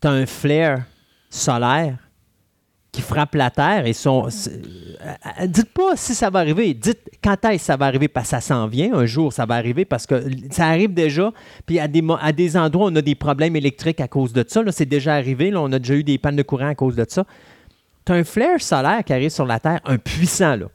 Tu 0.00 0.08
as 0.08 0.10
un 0.10 0.26
flare 0.26 0.80
solaire 1.30 1.96
qui 2.92 3.02
frappe 3.02 3.34
la 3.34 3.50
Terre 3.50 3.86
et 3.86 3.92
son. 3.92 4.28
c'est- 4.30 4.50
euh, 5.40 5.46
dites 5.46 5.72
pas 5.72 5.94
si 5.94 6.14
ça 6.14 6.30
va 6.30 6.40
arriver, 6.40 6.74
dites 6.74 7.00
quand 7.22 7.42
est-ce 7.44 7.56
que 7.58 7.60
ça 7.66 7.76
va 7.76 7.86
arriver 7.86 8.08
parce 8.08 8.26
que 8.26 8.30
ça 8.30 8.40
s'en 8.40 8.66
vient. 8.66 8.94
Un 8.94 9.06
jour, 9.06 9.32
ça 9.32 9.46
va 9.46 9.54
arriver 9.54 9.84
parce 9.84 10.06
que 10.06 10.22
ça 10.50 10.66
arrive 10.66 10.92
déjà. 10.94 11.32
Puis 11.66 11.78
à 11.78 11.86
des, 11.88 12.02
à 12.20 12.32
des 12.32 12.56
endroits, 12.56 12.88
on 12.90 12.96
a 12.96 13.02
des 13.02 13.14
problèmes 13.14 13.56
électriques 13.56 14.00
à 14.00 14.08
cause 14.08 14.32
de 14.32 14.44
ça. 14.46 14.62
C'est 14.70 14.86
déjà 14.86 15.14
arrivé. 15.14 15.50
là. 15.50 15.60
on 15.60 15.70
a 15.72 15.78
déjà 15.78 15.94
eu 15.94 16.04
des 16.04 16.18
pannes 16.18 16.36
de 16.36 16.42
courant 16.42 16.68
à 16.68 16.74
cause 16.74 16.96
de 16.96 17.04
ça. 17.08 17.24
Tu 18.08 18.12
as 18.12 18.16
un 18.16 18.24
flare 18.24 18.58
solaire 18.58 19.04
qui 19.04 19.12
arrive 19.12 19.28
sur 19.28 19.44
la 19.44 19.60
Terre, 19.60 19.80
un 19.84 19.98
puissant, 19.98 20.56
là, 20.56 20.68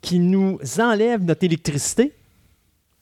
qui 0.00 0.20
nous 0.20 0.60
enlève 0.78 1.24
notre 1.24 1.42
électricité. 1.42 2.12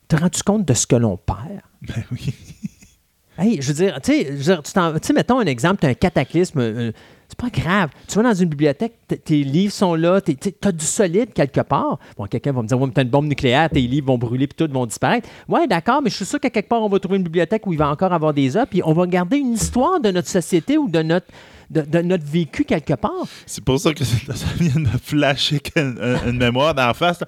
Te 0.09 0.17
rends-tu 0.17 0.43
compte 0.43 0.65
de 0.65 0.73
ce 0.73 0.87
que 0.87 0.97
l'on 0.97 1.19
perd? 1.19 1.61
Ben 1.83 2.03
oui. 2.11 2.33
Hey, 3.39 3.61
je 3.61 3.69
veux 3.69 3.75
dire, 3.75 4.01
tu 4.01 4.13
sais, 4.13 4.25
je 4.29 4.33
veux 4.33 4.43
dire, 4.45 4.63
tu 4.63 4.73
t'en- 4.73 4.95
tu 4.95 5.09
sais, 5.09 5.13
mettons 5.13 5.39
un 5.41 5.45
exemple, 5.45 5.81
tu 5.81 5.87
as 5.87 5.91
un 5.91 5.95
cataclysme, 5.95 6.59
euh, 6.59 6.91
c'est 7.29 7.37
pas 7.39 7.51
grave. 7.51 7.91
Tu 8.09 8.15
vas 8.15 8.23
dans 8.23 8.33
une 8.33 8.49
bibliothèque, 8.49 8.95
tes 9.27 9.45
livres 9.45 9.75
sont 9.75 9.95
là, 9.95 10.23
tu 10.23 10.35
as 10.65 10.73
du 10.73 10.87
solide 10.87 11.35
quelque 11.35 11.61
part. 11.61 11.99
Bon, 12.17 12.25
quelqu'un 12.25 12.53
va 12.53 12.63
me 12.63 12.67
dire, 12.67 12.81
ouais, 12.81 12.87
mais 12.87 12.95
t'as 12.95 13.03
une 13.03 13.11
bombe 13.11 13.27
nucléaire, 13.27 13.69
tes 13.69 13.83
livres 13.83 14.07
vont 14.07 14.17
brûler, 14.17 14.47
puis 14.47 14.57
tout 14.67 14.73
vont 14.73 14.87
disparaître. 14.87 15.29
Ouais, 15.49 15.67
d'accord, 15.67 16.01
mais 16.03 16.09
je 16.09 16.17
suis 16.17 16.25
sûr 16.25 16.41
qu'à 16.41 16.49
quelque 16.49 16.71
part, 16.71 16.83
on 16.83 16.89
va 16.89 16.99
trouver 16.99 17.19
une 17.19 17.25
bibliothèque 17.25 17.67
où 17.67 17.75
il 17.75 17.79
va 17.79 17.91
encore 17.91 18.15
avoir 18.15 18.33
des 18.33 18.57
œuvres, 18.57 18.69
puis 18.71 18.81
on 18.83 18.95
va 18.95 19.07
garder 19.07 19.37
une 19.37 19.53
histoire 19.53 20.01
de 20.01 20.11
notre 20.11 20.29
société 20.29 20.79
ou 20.79 20.89
de 20.89 21.03
notre, 21.03 21.27
de, 21.71 21.81
de 21.83 21.99
notre 22.03 22.25
vécu 22.25 22.65
quelque 22.65 22.95
part. 22.95 23.11
C'est 23.47 23.65
pour 23.65 23.79
ça 23.81 23.93
que 23.93 24.05
ça 24.05 24.15
vient 24.59 24.81
de 24.83 24.89
flasher 25.03 25.59
qu'une- 25.61 25.99
une, 26.01 26.31
une 26.31 26.37
mémoire 26.39 26.75
d'en 26.75 26.93
face. 26.95 27.21
là. 27.21 27.27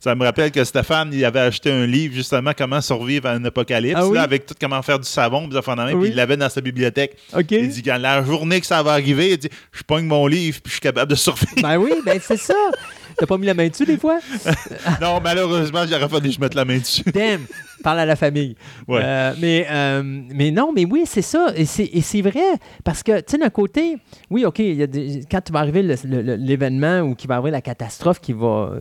Ça 0.00 0.14
me 0.14 0.24
rappelle 0.24 0.50
que 0.50 0.62
Stéphane, 0.64 1.10
il 1.12 1.24
avait 1.24 1.40
acheté 1.40 1.70
un 1.70 1.86
livre, 1.86 2.14
justement, 2.14 2.52
Comment 2.56 2.80
survivre 2.80 3.26
à 3.28 3.32
un 3.32 3.44
apocalypse, 3.44 3.94
Ah 3.98 4.06
oui? 4.06 4.14
là, 4.16 4.22
avec 4.22 4.46
tout 4.46 4.54
comment 4.60 4.82
faire 4.82 4.98
du 4.98 5.08
savon, 5.08 5.48
puis 5.48 5.56
Oui. 5.58 5.94
puis 6.00 6.08
il 6.10 6.14
l'avait 6.16 6.36
dans 6.36 6.48
sa 6.48 6.60
bibliothèque. 6.60 7.16
Il 7.50 7.68
dit, 7.68 7.82
quand 7.82 7.98
la 7.98 8.22
journée 8.24 8.60
que 8.60 8.66
ça 8.66 8.82
va 8.82 8.92
arriver, 8.92 9.32
il 9.32 9.38
dit, 9.38 9.48
je 9.72 9.82
pogne 9.82 10.06
mon 10.06 10.26
livre, 10.26 10.58
puis 10.62 10.70
je 10.70 10.72
suis 10.72 10.80
capable 10.80 11.10
de 11.10 11.16
survivre. 11.16 11.52
Ben 11.62 11.76
oui, 11.76 11.92
ben 12.04 12.18
c'est 12.22 12.36
ça. 12.38 12.54
T'as 13.18 13.26
pas 13.26 13.38
mis 13.38 13.46
la 13.46 13.54
main 13.54 13.68
dessus 13.68 13.84
des 13.86 13.96
fois? 13.96 14.18
non, 15.00 15.20
malheureusement, 15.22 15.84
j'aurais 15.88 16.08
fallu 16.08 16.28
que 16.28 16.34
je 16.34 16.40
mette 16.40 16.54
la 16.54 16.64
main 16.64 16.78
dessus. 16.78 17.02
Damn! 17.12 17.46
Parle 17.82 18.00
à 18.00 18.06
la 18.06 18.16
famille. 18.16 18.56
Ouais. 18.88 19.00
Euh, 19.02 19.34
mais, 19.40 19.66
euh, 19.70 20.02
mais 20.04 20.50
non, 20.50 20.72
mais 20.74 20.84
oui, 20.84 21.04
c'est 21.06 21.22
ça. 21.22 21.52
Et 21.56 21.64
c'est, 21.64 22.22
vrai. 22.22 22.44
Parce 22.84 23.02
que, 23.02 23.18
tu 23.20 23.32
sais, 23.32 23.38
d'un 23.38 23.50
côté, 23.50 23.98
oui, 24.30 24.44
OK, 24.44 24.58
il 24.58 24.74
y 24.74 24.82
a 24.82 24.86
des- 24.86 25.22
quand 25.30 25.40
tu 25.40 25.52
vas 25.52 25.60
arriver 25.60 25.82
l'événement 25.82 27.00
ou 27.00 27.14
qui 27.14 27.26
va 27.26 27.36
arriver 27.36 27.50
la 27.50 27.62
catastrophe 27.62 28.20
qui 28.20 28.32
va 28.32 28.72
euh, 28.72 28.80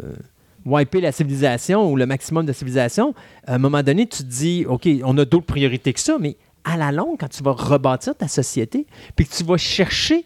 wiper 0.65 1.01
la 1.01 1.11
civilisation 1.11 1.89
ou 1.91 1.95
le 1.95 2.05
maximum 2.05 2.45
de 2.45 2.53
civilisation, 2.53 3.13
à 3.45 3.55
un 3.55 3.57
moment 3.57 3.83
donné, 3.83 4.07
tu 4.07 4.19
te 4.19 4.29
dis, 4.29 4.65
OK, 4.67 4.87
on 5.03 5.17
a 5.17 5.25
d'autres 5.25 5.45
priorités 5.45 5.93
que 5.93 5.99
ça, 5.99 6.17
mais 6.19 6.37
à 6.63 6.77
la 6.77 6.91
longue, 6.91 7.17
quand 7.19 7.29
tu 7.29 7.43
vas 7.43 7.51
rebâtir 7.51 8.15
ta 8.15 8.27
société, 8.27 8.87
puis 9.15 9.25
que 9.27 9.33
tu 9.33 9.43
vas 9.43 9.57
chercher 9.57 10.25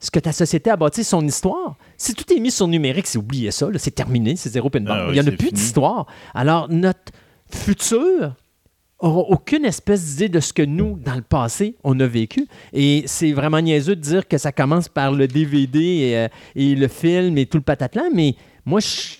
ce 0.00 0.10
que 0.10 0.18
ta 0.20 0.32
société 0.32 0.70
a 0.70 0.76
bâti, 0.76 1.02
son 1.04 1.26
histoire. 1.26 1.76
Si 1.96 2.14
tout 2.14 2.32
est 2.32 2.38
mis 2.38 2.50
sur 2.50 2.68
numérique, 2.68 3.06
c'est 3.06 3.18
oublié 3.18 3.50
ça, 3.50 3.68
c'est 3.78 3.94
terminé, 3.94 4.36
c'est 4.36 4.50
zéro 4.50 4.70
pin 4.70 4.84
Ah 4.86 5.06
oui, 5.08 5.16
Il 5.16 5.20
n'y 5.20 5.28
en 5.28 5.32
a 5.32 5.36
plus 5.36 5.50
d'histoire. 5.52 6.06
Alors, 6.34 6.68
notre 6.68 7.12
futur 7.52 8.34
aura 9.00 9.20
aucune 9.20 9.64
espèce 9.64 10.04
d'idée 10.04 10.28
de 10.28 10.40
ce 10.40 10.52
que 10.52 10.62
nous, 10.62 10.98
dans 10.98 11.14
le 11.14 11.22
passé, 11.22 11.76
on 11.84 11.98
a 12.00 12.06
vécu. 12.06 12.46
Et 12.72 13.04
c'est 13.06 13.32
vraiment 13.32 13.60
niaiseux 13.60 13.94
de 13.96 14.00
dire 14.00 14.26
que 14.26 14.38
ça 14.38 14.50
commence 14.52 14.88
par 14.88 15.12
le 15.12 15.28
DVD 15.28 15.78
et, 15.80 16.16
euh, 16.16 16.28
et 16.56 16.74
le 16.74 16.88
film 16.88 17.38
et 17.38 17.46
tout 17.46 17.58
le 17.58 17.62
patatlan, 17.64 18.10
mais 18.12 18.34
moi, 18.64 18.80
je- 18.80 19.17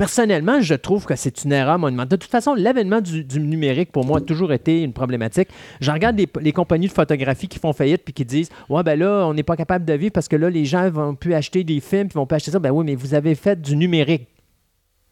personnellement, 0.00 0.62
je 0.62 0.72
trouve 0.72 1.04
que 1.04 1.14
c'est 1.14 1.44
une 1.44 1.52
erreur 1.52 1.78
monumentale. 1.78 2.16
De 2.16 2.22
toute 2.22 2.30
façon, 2.30 2.54
l'avènement 2.54 3.02
du, 3.02 3.22
du 3.22 3.38
numérique, 3.38 3.92
pour 3.92 4.06
moi, 4.06 4.16
a 4.16 4.20
toujours 4.22 4.50
été 4.50 4.82
une 4.82 4.94
problématique. 4.94 5.48
Je 5.82 5.90
regarde 5.90 6.16
les, 6.16 6.26
les 6.40 6.52
compagnies 6.52 6.88
de 6.88 6.92
photographie 6.92 7.48
qui 7.48 7.58
font 7.58 7.74
faillite 7.74 8.02
puis 8.02 8.14
qui 8.14 8.24
disent 8.24 8.48
Ouais, 8.70 8.82
ben 8.82 8.98
là, 8.98 9.26
on 9.26 9.34
n'est 9.34 9.42
pas 9.42 9.56
capable 9.56 9.84
de 9.84 9.92
vivre 9.92 10.12
parce 10.12 10.26
que 10.26 10.36
là, 10.36 10.48
les 10.48 10.64
gens 10.64 10.88
vont 10.88 11.14
plus 11.14 11.34
acheter 11.34 11.64
des 11.64 11.80
films 11.80 12.08
puis 12.08 12.14
vont 12.14 12.24
plus 12.24 12.36
acheter 12.36 12.50
ça. 12.50 12.58
Ben 12.58 12.70
oui, 12.70 12.82
mais 12.86 12.94
vous 12.94 13.12
avez 13.12 13.34
fait 13.34 13.60
du 13.60 13.76
numérique. 13.76 14.26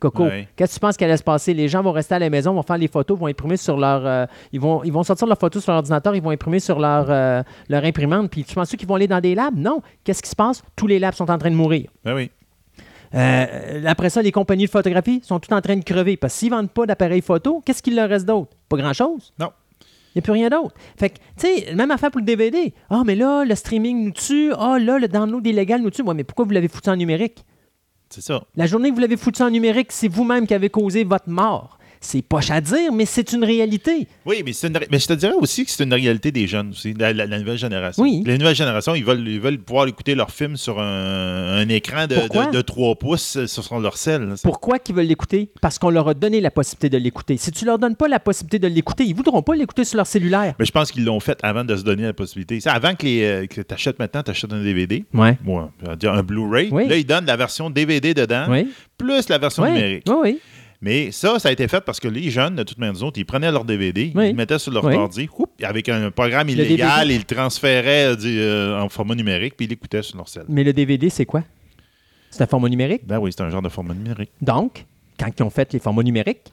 Coco, 0.00 0.25
qu'est-ce 0.57 0.70
que 0.70 0.75
tu 0.76 0.81
penses 0.81 0.97
qu'elle 0.97 1.10
allait 1.10 1.18
se 1.18 1.23
passer? 1.23 1.52
Les 1.52 1.68
gens 1.68 1.83
vont 1.83 1.92
rester 1.92 2.15
à 2.15 2.18
la 2.18 2.31
maison, 2.31 2.55
vont 2.55 2.62
faire 2.62 2.78
les 2.78 2.89
photos, 2.89 3.18
vont 3.18 3.26
imprimer 3.26 3.58
sur 3.58 3.76
leur. 3.76 4.07
euh, 4.07 4.25
ils, 4.52 4.60
vont, 4.60 4.83
ils 4.84 4.92
vont 4.92 5.02
sortir 5.02 5.26
leurs 5.26 5.39
photos 5.39 5.62
sur 5.62 5.73
leur 5.73 5.81
ordinateur, 5.81 6.15
ils 6.15 6.23
vont 6.23 6.31
imprimer 6.31 6.60
sur 6.60 6.78
leur, 6.78 7.10
euh, 7.10 7.42
leur 7.68 7.84
imprimante. 7.84 8.31
Puis 8.31 8.44
tu 8.44 8.55
penses 8.55 8.70
qu'ils 8.70 8.89
vont 8.89 8.94
aller 8.94 9.08
dans 9.08 9.20
des 9.20 9.34
labs? 9.34 9.58
Non. 9.58 9.83
Qu'est-ce 10.05 10.23
qui 10.23 10.31
se 10.31 10.36
passe? 10.36 10.62
Tous 10.76 10.86
les 10.86 10.99
labs 10.99 11.15
sont 11.15 11.31
en 11.31 11.36
train 11.36 11.50
de 11.50 11.57
mourir. 11.57 11.91
Ben 12.05 12.15
oui. 12.15 12.31
Euh, 13.14 13.82
après 13.86 14.10
ça, 14.10 14.22
les 14.22 14.32
compagnies 14.32 14.66
de 14.66 14.70
photographie 14.70 15.20
sont 15.24 15.38
toutes 15.40 15.52
en 15.52 15.60
train 15.60 15.76
de 15.76 15.84
crever. 15.84 16.16
Parce 16.16 16.34
que 16.34 16.38
s'ils 16.40 16.50
ne 16.50 16.56
vendent 16.56 16.70
pas 16.70 16.86
d'appareils 16.86 17.22
photo, 17.22 17.62
qu'est-ce 17.64 17.82
qu'il 17.82 17.96
leur 17.96 18.08
reste 18.08 18.26
d'autre? 18.26 18.50
Pas 18.68 18.76
grand-chose. 18.76 19.32
Non. 19.38 19.50
Il 20.14 20.18
n'y 20.18 20.20
a 20.20 20.22
plus 20.22 20.32
rien 20.32 20.48
d'autre. 20.48 20.74
Fait 20.96 21.10
que, 21.10 21.18
tu 21.38 21.46
sais, 21.46 21.74
même 21.74 21.90
affaire 21.90 22.10
pour 22.10 22.20
le 22.20 22.26
DVD. 22.26 22.72
Ah, 22.90 23.02
mais 23.04 23.14
là, 23.14 23.44
le 23.44 23.54
streaming 23.54 24.04
nous 24.04 24.10
tue. 24.12 24.52
Ah, 24.58 24.78
là, 24.78 24.98
le 24.98 25.06
download 25.08 25.46
illégal 25.46 25.80
nous 25.80 25.90
tue. 25.90 26.02
Ouais, 26.02 26.14
mais 26.14 26.24
pourquoi 26.24 26.44
vous 26.44 26.50
l'avez 26.50 26.68
foutu 26.68 26.88
en 26.90 26.96
numérique? 26.96 27.44
C'est 28.10 28.22
ça. 28.22 28.42
La 28.56 28.66
journée 28.66 28.90
que 28.90 28.94
vous 28.94 29.00
l'avez 29.00 29.18
foutu 29.18 29.42
en 29.42 29.50
numérique, 29.50 29.92
c'est 29.92 30.08
vous-même 30.08 30.46
qui 30.46 30.54
avez 30.54 30.70
causé 30.70 31.04
votre 31.04 31.28
mort. 31.28 31.77
C'est 32.01 32.23
poche 32.23 32.51
à 32.51 32.60
dire, 32.60 32.93
mais 32.93 33.05
c'est 33.05 33.33
une 33.33 33.44
réalité. 33.44 34.07
Oui, 34.25 34.43
mais, 34.44 34.52
une, 34.52 34.78
mais 34.91 34.99
je 34.99 35.07
te 35.07 35.12
dirais 35.12 35.35
aussi 35.35 35.65
que 35.65 35.70
c'est 35.70 35.85
une 35.85 35.93
réalité 35.94 36.31
des 36.33 36.47
jeunes 36.47 36.70
aussi, 36.70 36.94
la, 36.94 37.12
la, 37.12 37.39
nouvelle 37.39 37.59
génération. 37.59 38.02
Oui. 38.02 38.23
Les 38.25 38.39
nouvelles 38.39 38.55
générations, 38.55 38.94
ils 38.94 39.05
veulent, 39.05 39.27
ils 39.27 39.41
veulent 39.41 39.59
pouvoir 39.59 39.86
écouter 39.86 40.15
leurs 40.15 40.31
films 40.31 40.57
sur 40.57 40.81
un, 40.81 41.59
un 41.59 41.68
écran 41.68 42.07
de, 42.07 42.15
de, 42.15 42.52
de, 42.52 42.60
3 42.60 42.97
pouces 42.97 43.47
sur 43.47 43.78
leur 43.81 43.97
sel. 43.97 44.35
Pourquoi 44.43 44.78
qu'ils 44.78 44.94
veulent 44.94 45.07
l'écouter? 45.07 45.51
Parce 45.60 45.78
qu'on 45.78 45.91
leur 45.91 46.09
a 46.09 46.15
donné 46.15 46.41
la 46.41 46.51
possibilité 46.51 46.89
de 46.89 46.99
l'écouter. 47.02 47.36
Si 47.36 47.51
tu 47.51 47.65
leur 47.65 47.78
donnes 47.78 47.97
pas 47.97 48.09
la 48.09 48.20
possibilité 48.20 48.59
de 48.59 48.68
l'écouter, 48.68 49.05
ils 49.05 49.15
voudront 49.15 49.43
pas 49.43 49.55
l'écouter 49.55 49.85
sur 49.85 49.97
leur 49.97 50.07
cellulaire. 50.07 50.55
Mais 50.59 50.65
je 50.65 50.73
pense 50.73 50.93
qu'ils 50.93 51.05
l'ont 51.05 51.20
fait 51.20 51.39
avant 51.43 51.65
de 51.65 51.77
se 51.77 51.83
donner 51.83 52.05
la 52.05 52.12
possibilité. 52.12 52.59
Avant 52.67 52.94
que, 52.94 53.07
euh, 53.07 53.47
que 53.47 53.60
tu 53.60 53.75
achètes 53.75 53.99
maintenant, 53.99 54.23
tu 54.23 54.31
achètes 54.31 54.52
un 54.52 54.62
DVD. 54.62 55.05
Ouais. 55.15 55.36
Bon, 55.43 55.70
un 55.86 56.23
Blu-ray. 56.23 56.70
Là, 56.70 56.97
ils 56.97 57.07
donnent 57.07 57.27
la 57.27 57.36
version 57.36 57.70
DVD 57.70 58.15
dedans, 58.15 58.47
plus 58.97 59.28
la 59.28 59.39
version 59.39 59.65
numérique. 59.65 60.05
Oui, 60.09 60.17
oui. 60.23 60.41
Mais 60.81 61.10
ça, 61.10 61.39
ça 61.39 61.48
a 61.48 61.52
été 61.52 61.66
fait 61.66 61.81
parce 61.81 61.98
que 61.98 62.07
les 62.07 62.31
jeunes, 62.31 62.55
de 62.55 62.62
toute 62.62 62.78
manière, 62.78 63.02
autres, 63.02 63.18
ils 63.18 63.24
prenaient 63.24 63.50
leur 63.50 63.65
DVD, 63.65 64.12
ils 64.15 64.20
le 64.20 64.32
mettaient 64.32 64.58
sur 64.58 64.73
leur 64.73 64.84
ordi, 64.84 65.28
avec 65.62 65.89
un 65.89 66.10
programme 66.10 66.48
illégal, 66.48 67.10
ils 67.10 67.18
le 67.18 67.24
transféraient 67.24 68.15
euh, 68.24 68.81
en 68.81 68.89
format 68.89 69.15
numérique, 69.15 69.57
puis 69.57 69.66
ils 69.66 69.70
l'écoutaient 69.70 70.02
sur 70.02 70.16
leur 70.16 70.28
cell. 70.28 70.44
Mais 70.48 70.62
le 70.62 70.73
DVD, 70.73 71.10
c'est 71.10 71.26
quoi? 71.26 71.42
C'est 72.31 72.42
un 72.42 72.47
format 72.47 72.68
numérique? 72.68 73.07
Ben 73.07 73.18
oui, 73.18 73.32
c'est 73.34 73.42
un 73.42 73.50
genre 73.50 73.62
de 73.62 73.68
format 73.68 73.94
numérique. 73.94 74.31
Donc, 74.40 74.84
quand 75.18 75.28
ils 75.36 75.42
ont 75.42 75.50
fait 75.50 75.73
les 75.73 75.78
formats 75.81 76.02
numériques, 76.02 76.52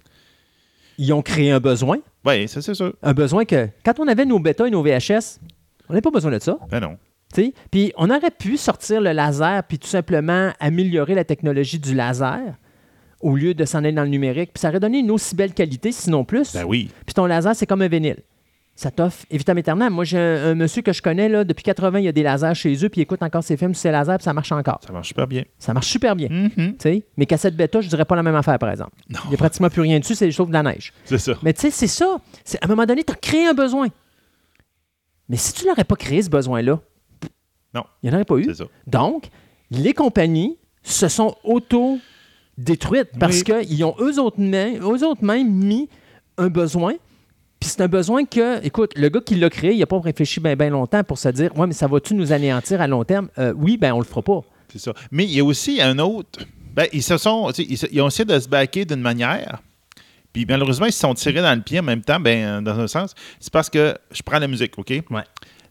ils 0.98 1.14
ont 1.14 1.22
créé 1.22 1.52
un 1.52 1.60
besoin? 1.60 1.98
Oui, 2.26 2.48
ça 2.48 2.62
c'est 2.62 2.74
sûr. 2.74 2.94
Un 3.04 3.14
besoin 3.14 3.46
que, 3.46 3.70
quand 3.84 4.00
on 4.00 4.08
avait 4.08 4.26
nos 4.26 4.40
bêta 4.40 4.68
et 4.68 4.72
nos 4.72 4.82
VHS, 4.82 5.40
on 5.88 5.94
n'avait 5.94 6.02
pas 6.02 6.12
besoin 6.12 6.32
de 6.32 6.40
ça. 6.40 6.58
Ben 6.72 6.80
non. 6.80 6.98
Puis 7.70 7.92
on 7.98 8.10
aurait 8.10 8.32
pu 8.32 8.56
sortir 8.58 9.02
le 9.02 9.12
laser 9.12 9.64
puis 9.64 9.78
tout 9.78 9.88
simplement 9.88 10.52
améliorer 10.60 11.16
la 11.16 11.26
technologie 11.26 11.80
du 11.80 11.94
laser 11.94 12.56
au 13.26 13.36
lieu 13.36 13.56
de 13.56 13.66
s'en 13.66 13.80
aller 13.80 13.92
dans 13.92 14.04
le 14.04 14.10
numérique. 14.10 14.52
Puis 14.54 14.62
ça 14.62 14.70
aurait 14.70 14.80
donné 14.80 15.00
une 15.00 15.10
aussi 15.10 15.36
belle 15.36 15.54
qualité, 15.54 15.92
sinon 15.92 16.24
plus. 16.24 16.54
Ben 16.54 16.64
oui. 16.64 16.92
Puis 17.08 17.16
ton 17.16 17.26
laser, 17.26 17.56
c'est 17.56 17.66
comme 17.66 17.82
un 17.82 17.88
vinyle. 17.88 18.20
Ça 18.76 18.92
t'offre 18.92 19.26
évidemment 19.32 19.62
éternel. 19.62 19.90
Moi, 19.90 20.04
j'ai 20.04 20.20
un, 20.20 20.54
monsieur 20.54 20.84
que 20.84 20.94
je 20.94 21.02
connais, 21.02 21.28
là, 21.28 21.44
depuis 21.44 21.64
80, 21.64 22.00
il 22.00 22.06
y 22.06 22.08
a 22.08 22.12
des 22.12 22.22
lasers 22.22 22.54
chez 22.54 22.86
eux, 22.86 22.90
puis 22.90 23.00
il 23.00 23.04
écoute 23.04 23.24
encore 23.24 23.44
ses 23.44 23.58
films 23.58 23.74
sur 23.74 23.82
ses 23.82 23.92
lasers, 23.92 24.18
puis 24.18 24.26
ça 24.26 24.34
marche 24.34 24.52
encore. 24.52 24.80
Ça 24.86 24.94
marche 24.94 25.08
super 25.08 25.26
bien. 25.26 25.44
Ça 25.58 25.74
marche 25.74 25.88
super 25.88 26.16
bien. 26.16 26.28
Mm-hmm. 26.28 26.76
sais 26.80 27.04
Mais 27.18 27.26
cassette 27.26 27.56
bêta, 27.56 27.82
je 27.82 27.90
dirais 27.90 28.06
pas 28.06 28.16
la 28.16 28.22
même 28.22 28.36
affaire, 28.36 28.60
par 28.60 28.70
exemple. 28.70 28.92
Non. 29.10 29.20
Il 29.26 29.30
n'y 29.30 29.36
a 29.36 29.38
pratiquement 29.38 29.70
plus 29.70 29.82
rien 29.82 29.98
dessus, 29.98 30.14
c'est 30.14 30.30
juste 30.30 30.48
de 30.48 30.54
la 30.54 30.62
neige. 30.62 30.94
C'est 31.06 31.18
ça. 31.18 31.34
Mais 31.42 31.54
tu 31.54 31.62
sais, 31.62 31.72
c'est 31.72 31.88
ça. 31.88 32.18
À 32.62 32.66
un 32.66 32.68
moment 32.68 32.86
donné, 32.86 33.04
tu 33.04 33.12
as 33.12 33.16
créé 33.16 33.48
un 33.48 33.54
besoin. 33.54 33.88
Mais 35.30 35.38
si 35.38 35.52
tu 35.54 35.66
n'aurais 35.66 35.84
pas 35.84 35.96
créé 35.96 36.22
ce 36.22 36.30
besoin-là, 36.30 36.80
non. 37.74 37.86
il 38.04 38.10
n'y 38.10 38.14
en 38.14 38.18
aurait 38.18 38.26
pas 38.26 38.36
eu. 38.36 38.54
Ça. 38.54 38.66
Donc, 38.86 39.30
les 39.72 39.94
compagnies 39.94 40.60
se 40.84 41.08
sont 41.08 41.36
auto-détruites 42.58 43.12
parce 43.20 43.44
qu'ils 43.44 43.84
ont 43.84 43.96
eux 44.00 44.20
autres, 44.20 44.40
mêmes, 44.40 44.82
eux 44.82 45.06
autres 45.06 45.24
mêmes 45.24 45.52
mis 45.52 45.90
un 46.38 46.48
besoin. 46.48 46.94
Puis 47.60 47.70
c'est 47.70 47.82
un 47.82 47.88
besoin 47.88 48.26
que, 48.26 48.64
écoute, 48.66 48.92
le 48.96 49.10
gars 49.10 49.22
qui 49.22 49.36
l'a 49.36 49.50
créé, 49.50 49.74
il 49.74 49.80
n'a 49.80 49.86
pas 49.86 50.00
réfléchi 50.00 50.40
bien 50.40 50.56
ben 50.56 50.72
longtemps 50.72 51.04
pour 51.04 51.18
se 51.18 51.30
dire 51.30 51.58
Ouais, 51.58 51.68
mais 51.68 51.74
ça 51.74 51.88
va-tu 51.88 52.14
nous 52.14 52.32
anéantir 52.32 52.82
à 52.82 52.88
long 52.88 53.04
terme? 53.04 53.30
Euh, 53.38 53.54
Oui, 53.56 53.78
ben 53.78 53.94
on 53.94 54.00
le 54.00 54.06
fera 54.06 54.22
pas. 54.22 54.42
C'est 54.72 54.80
ça. 54.80 54.94
Mais 55.12 55.24
il 55.24 55.32
y 55.32 55.40
a 55.40 55.44
aussi 55.44 55.82
un 55.82 55.98
autre. 56.00 56.40
Ben, 56.74 56.88
ils 56.92 57.04
se 57.04 57.18
sont. 57.18 57.50
Ils, 57.58 58.02
ont 58.02 58.08
essayé 58.08 58.26
de 58.26 58.38
se 58.40 58.50
baquer 58.50 58.84
d'une 58.84 59.02
manière. 59.02 59.62
Puis 60.34 60.46
malheureusement, 60.46 60.86
ils 60.86 60.92
se 60.92 61.00
sont 61.00 61.14
tirés 61.14 61.42
dans 61.42 61.56
le 61.56 61.62
pied 61.62 61.80
en 61.80 61.84
même 61.84 62.02
temps, 62.02 62.20
ben, 62.20 62.62
dans 62.62 62.78
un 62.78 62.88
sens. 62.88 63.16
C'est 63.40 63.54
parce 63.54 63.70
que 63.70 63.98
je 64.12 64.22
prends 64.22 64.40
la 64.40 64.50
musique, 64.50 64.78
OK? 64.78 64.90
Ouais. 64.90 65.24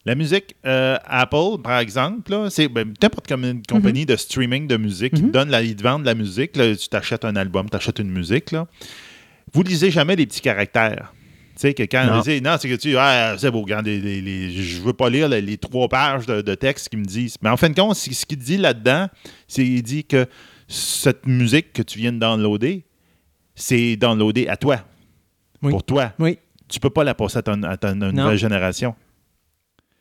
La 0.05 0.13
musique, 0.13 0.55
euh, 0.65 0.97
Apple, 1.05 1.61
par 1.63 1.79
exemple, 1.79 2.31
c'est 2.51 2.67
ben, 2.67 2.93
n'importe 3.01 3.25
quelle 3.25 3.43
une 3.43 3.63
compagnie 3.63 4.03
mm-hmm. 4.03 4.07
de 4.07 4.15
streaming 4.15 4.67
de 4.67 4.77
musique 4.77 5.15
qui 5.15 5.23
mm-hmm. 5.23 5.31
donne 5.31 5.49
la, 5.49 5.63
ils 5.63 5.75
te 5.75 5.81
vendent 5.81 6.05
la 6.05 6.13
musique. 6.13 6.51
tu 6.51 6.89
t'achètes 6.89 7.25
un 7.25 7.35
album, 7.35 7.67
tu 7.69 7.75
achètes 7.75 7.97
une 7.97 8.11
musique. 8.11 8.51
Là. 8.51 8.67
Vous 9.51 9.63
lisez 9.63 9.89
jamais 9.89 10.15
les 10.15 10.27
petits 10.27 10.41
caractères. 10.41 11.11
Tu 11.55 11.61
sais, 11.61 11.73
que 11.73 11.83
quand 11.83 12.05
non. 12.05 12.19
dit, 12.19 12.41
non, 12.41 12.57
c'est 12.59 12.69
que 12.69 12.75
tu, 12.75 12.95
ah, 12.97 13.35
c'est 13.37 13.49
beau, 13.49 13.61
regarde, 13.61 13.87
les, 13.87 14.51
je 14.51 14.81
veux 14.81 14.93
pas 14.93 15.09
lire 15.09 15.29
les, 15.29 15.57
trois 15.57 15.87
pages 15.87 16.25
de, 16.25 16.55
texte 16.55 16.89
qui 16.89 16.97
me 16.97 17.05
disent. 17.05 17.37
Mais 17.41 17.49
en 17.49 17.57
fin 17.57 17.69
de 17.69 17.75
compte, 17.75 17.95
ce 17.95 18.25
qu'il 18.25 18.37
dit 18.37 18.57
là-dedans, 18.57 19.07
c'est 19.47 19.63
qu'il 19.63 19.81
dit 19.81 20.03
que 20.03 20.27
cette 20.67 21.25
musique 21.25 21.73
que 21.73 21.81
tu 21.81 21.97
viens 21.97 22.11
de 22.11 22.19
downloader, 22.19 22.85
c'est 23.55 23.95
downloadé 23.95 24.47
à 24.49 24.57
toi. 24.57 24.81
Pour 25.61 25.83
toi. 25.83 26.13
Oui. 26.19 26.37
Tu 26.67 26.79
peux 26.79 26.89
pas 26.89 27.03
la 27.03 27.15
passer 27.15 27.39
à, 27.39 27.77
ta 27.77 27.93
nouvelle 27.95 28.37
génération. 28.37 28.93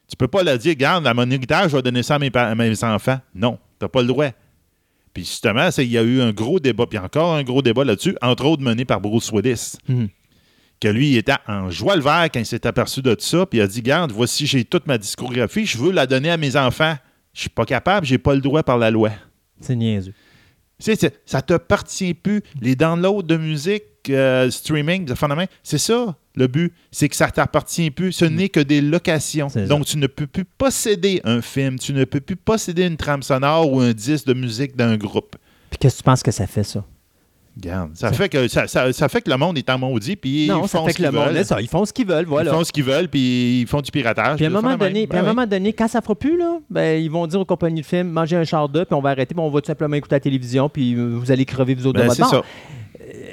Tu 0.09 0.17
peux 0.17 0.29
pas 0.29 0.43
la 0.43 0.59
dire, 0.59 0.71
regarde, 0.71 1.07
à 1.07 1.15
mon 1.15 1.31
héritage, 1.31 1.71
je 1.71 1.77
vais 1.77 1.83
donner 1.83 2.03
ça 2.03 2.17
à 2.17 2.55
mes, 2.55 2.85
enfants. 2.85 3.21
Non, 3.35 3.59
tu 3.79 3.85
n'as 3.85 3.89
pas 3.89 4.03
le 4.03 4.09
droit. 4.09 4.31
Puis 5.13 5.25
justement, 5.25 5.69
il 5.79 5.91
y 5.91 5.99
a 5.99 6.03
eu 6.03 6.21
un 6.21 6.33
gros 6.33 6.61
débat, 6.61 6.87
puis 6.87 6.99
encore 6.99 7.35
un 7.35 7.43
gros 7.43 7.63
débat 7.63 7.85
là-dessus, 7.85 8.17
entre 8.21 8.45
autres 8.45 8.63
mené 8.63 8.85
par 8.85 9.01
Bruce 9.01 9.31
Willis. 9.33 9.77
Mhm. 9.89 10.09
Que 10.81 10.89
lui, 10.89 11.13
il 11.13 11.17
était 11.17 11.35
en 11.47 11.71
joie 11.71 11.97
le 11.97 12.03
vert 12.03 12.29
quand 12.33 12.41
il 12.41 12.47
s'est 12.47 12.67
aperçu 12.67 13.01
de 13.01 13.15
ça, 13.19 13.47
puis 13.47 13.61
il 13.61 13.63
a 13.63 13.67
dit 13.67 13.81
Garde, 13.81 14.13
voici, 14.13 14.47
j'ai 14.47 14.65
toute 14.65 14.87
ma 14.87 14.99
discographie, 14.99 15.65
je 15.65 15.79
veux 15.79 15.93
la 15.93 16.07
donner 16.07 16.31
à 16.31 16.37
mes 16.37 16.57
enfants. 16.57 16.97
Je 17.33 17.43
suis 17.43 17.51
pas 17.51 17.65
capable, 17.65 18.07
j'ai 18.07 18.19
pas 18.19 18.35
le 18.35 18.41
droit 18.41 18.63
par 18.63 18.77
la 18.77 18.91
loi. 18.91 19.11
C'est 19.61 19.77
niaiseux. 19.77 20.15
Tu 20.83 20.95
sais, 20.95 21.13
ça 21.25 21.43
te 21.43 21.55
appartient 21.55 22.15
plus. 22.15 22.43
Les 22.61 22.77
downloads 22.77 23.23
de 23.23 23.37
musique, 23.37 23.85
euh, 24.11 24.51
streaming, 24.51 25.09
c'est 25.63 25.79
ça 25.79 26.17
le 26.37 26.47
but. 26.47 26.73
C'est 26.91 27.09
que 27.09 27.17
ça 27.17 27.31
t'appartient 27.31 27.91
plus. 27.91 28.13
Ce 28.13 28.25
mm. 28.25 28.35
n'est 28.35 28.49
que 28.49 28.61
des 28.61 28.81
locations. 28.81 29.49
Donc, 29.69 29.87
tu 29.87 29.99
ne 29.99 30.07
peux 30.07 30.27
plus 30.27 30.45
posséder 30.45 31.21
un 31.25 31.41
film, 31.41 31.79
tu 31.79 31.93
ne 31.93 32.05
peux 32.05 32.21
plus 32.21 32.37
posséder 32.37 32.87
une 32.87 32.97
trame 32.97 33.23
sonore 33.23 33.73
ou 33.73 33.81
un 33.81 33.93
disque 33.93 34.27
de 34.27 34.35
musique 34.35 34.77
d'un 34.77 34.97
groupe. 34.97 35.37
Puis 35.71 35.79
qu'est-ce 35.79 35.97
que 35.97 36.03
tu 36.03 36.05
penses 36.05 36.23
que 36.23 36.31
ça 36.31 36.47
fait, 36.47 36.65
ça? 36.65 36.85
Ça, 37.95 38.13
fait 38.13 38.29
que 38.29 38.49
ça, 38.49 38.67
ça, 38.67 39.09
fait 39.09 39.21
que 39.21 39.31
le 39.31 39.37
monde 39.37 39.57
est 39.57 39.71
en 39.71 39.79
maudit 39.79 40.17
puis 40.17 40.49
non, 40.49 40.63
ils 40.65 40.69
font 40.69 40.79
ça 40.79 40.85
fait 40.87 40.93
ce 40.93 40.97
qu'ils 40.97 41.11
veulent. 41.11 41.45
ça, 41.45 41.61
ils 41.61 41.69
font 41.69 41.85
ce 41.85 41.93
qu'ils 41.93 42.07
veulent, 42.07 42.25
voilà. 42.25 42.51
Ils 42.51 42.55
font 42.55 42.65
ce 42.65 42.73
qu'ils 42.73 42.85
veulent 42.85 43.09
puis 43.09 43.61
ils 43.61 43.67
font 43.67 43.81
du 43.81 43.91
piratage. 43.91 44.37
Puis 44.37 44.45
à 44.45 44.49
un 44.49 44.51
moment 44.51 44.77
donné, 44.77 45.07
puis 45.07 45.19
à 45.19 45.23
un 45.23 45.25
moment 45.25 45.47
donné, 45.47 45.73
quand 45.73 45.89
ça 45.89 46.01
fera 46.01 46.15
plus 46.15 46.37
là, 46.37 46.59
ben 46.69 47.03
ils 47.03 47.11
vont 47.11 47.27
dire 47.27 47.41
aux 47.41 47.45
compagnies 47.45 47.83
de 47.83 47.87
films, 47.87 48.09
mangez 48.09 48.37
un 48.37 48.45
char 48.45 48.69
d'eux 48.69 48.85
puis 48.85 48.95
on 48.95 49.01
va 49.01 49.11
arrêter, 49.11 49.35
puis 49.35 49.45
on 49.45 49.51
va 49.51 49.61
tout 49.61 49.69
simplement 49.69 49.95
écouter 49.95 50.17
la 50.17 50.21
télévision 50.21 50.69
puis 50.69 50.95
euh, 50.95 51.17
vous 51.17 51.31
allez 51.31 51.45
crever 51.45 51.75
vous 51.75 51.87
autres 51.87 52.01
ben, 52.01 52.09
de 52.09 52.15
votre 52.15 52.31
bord 52.31 52.45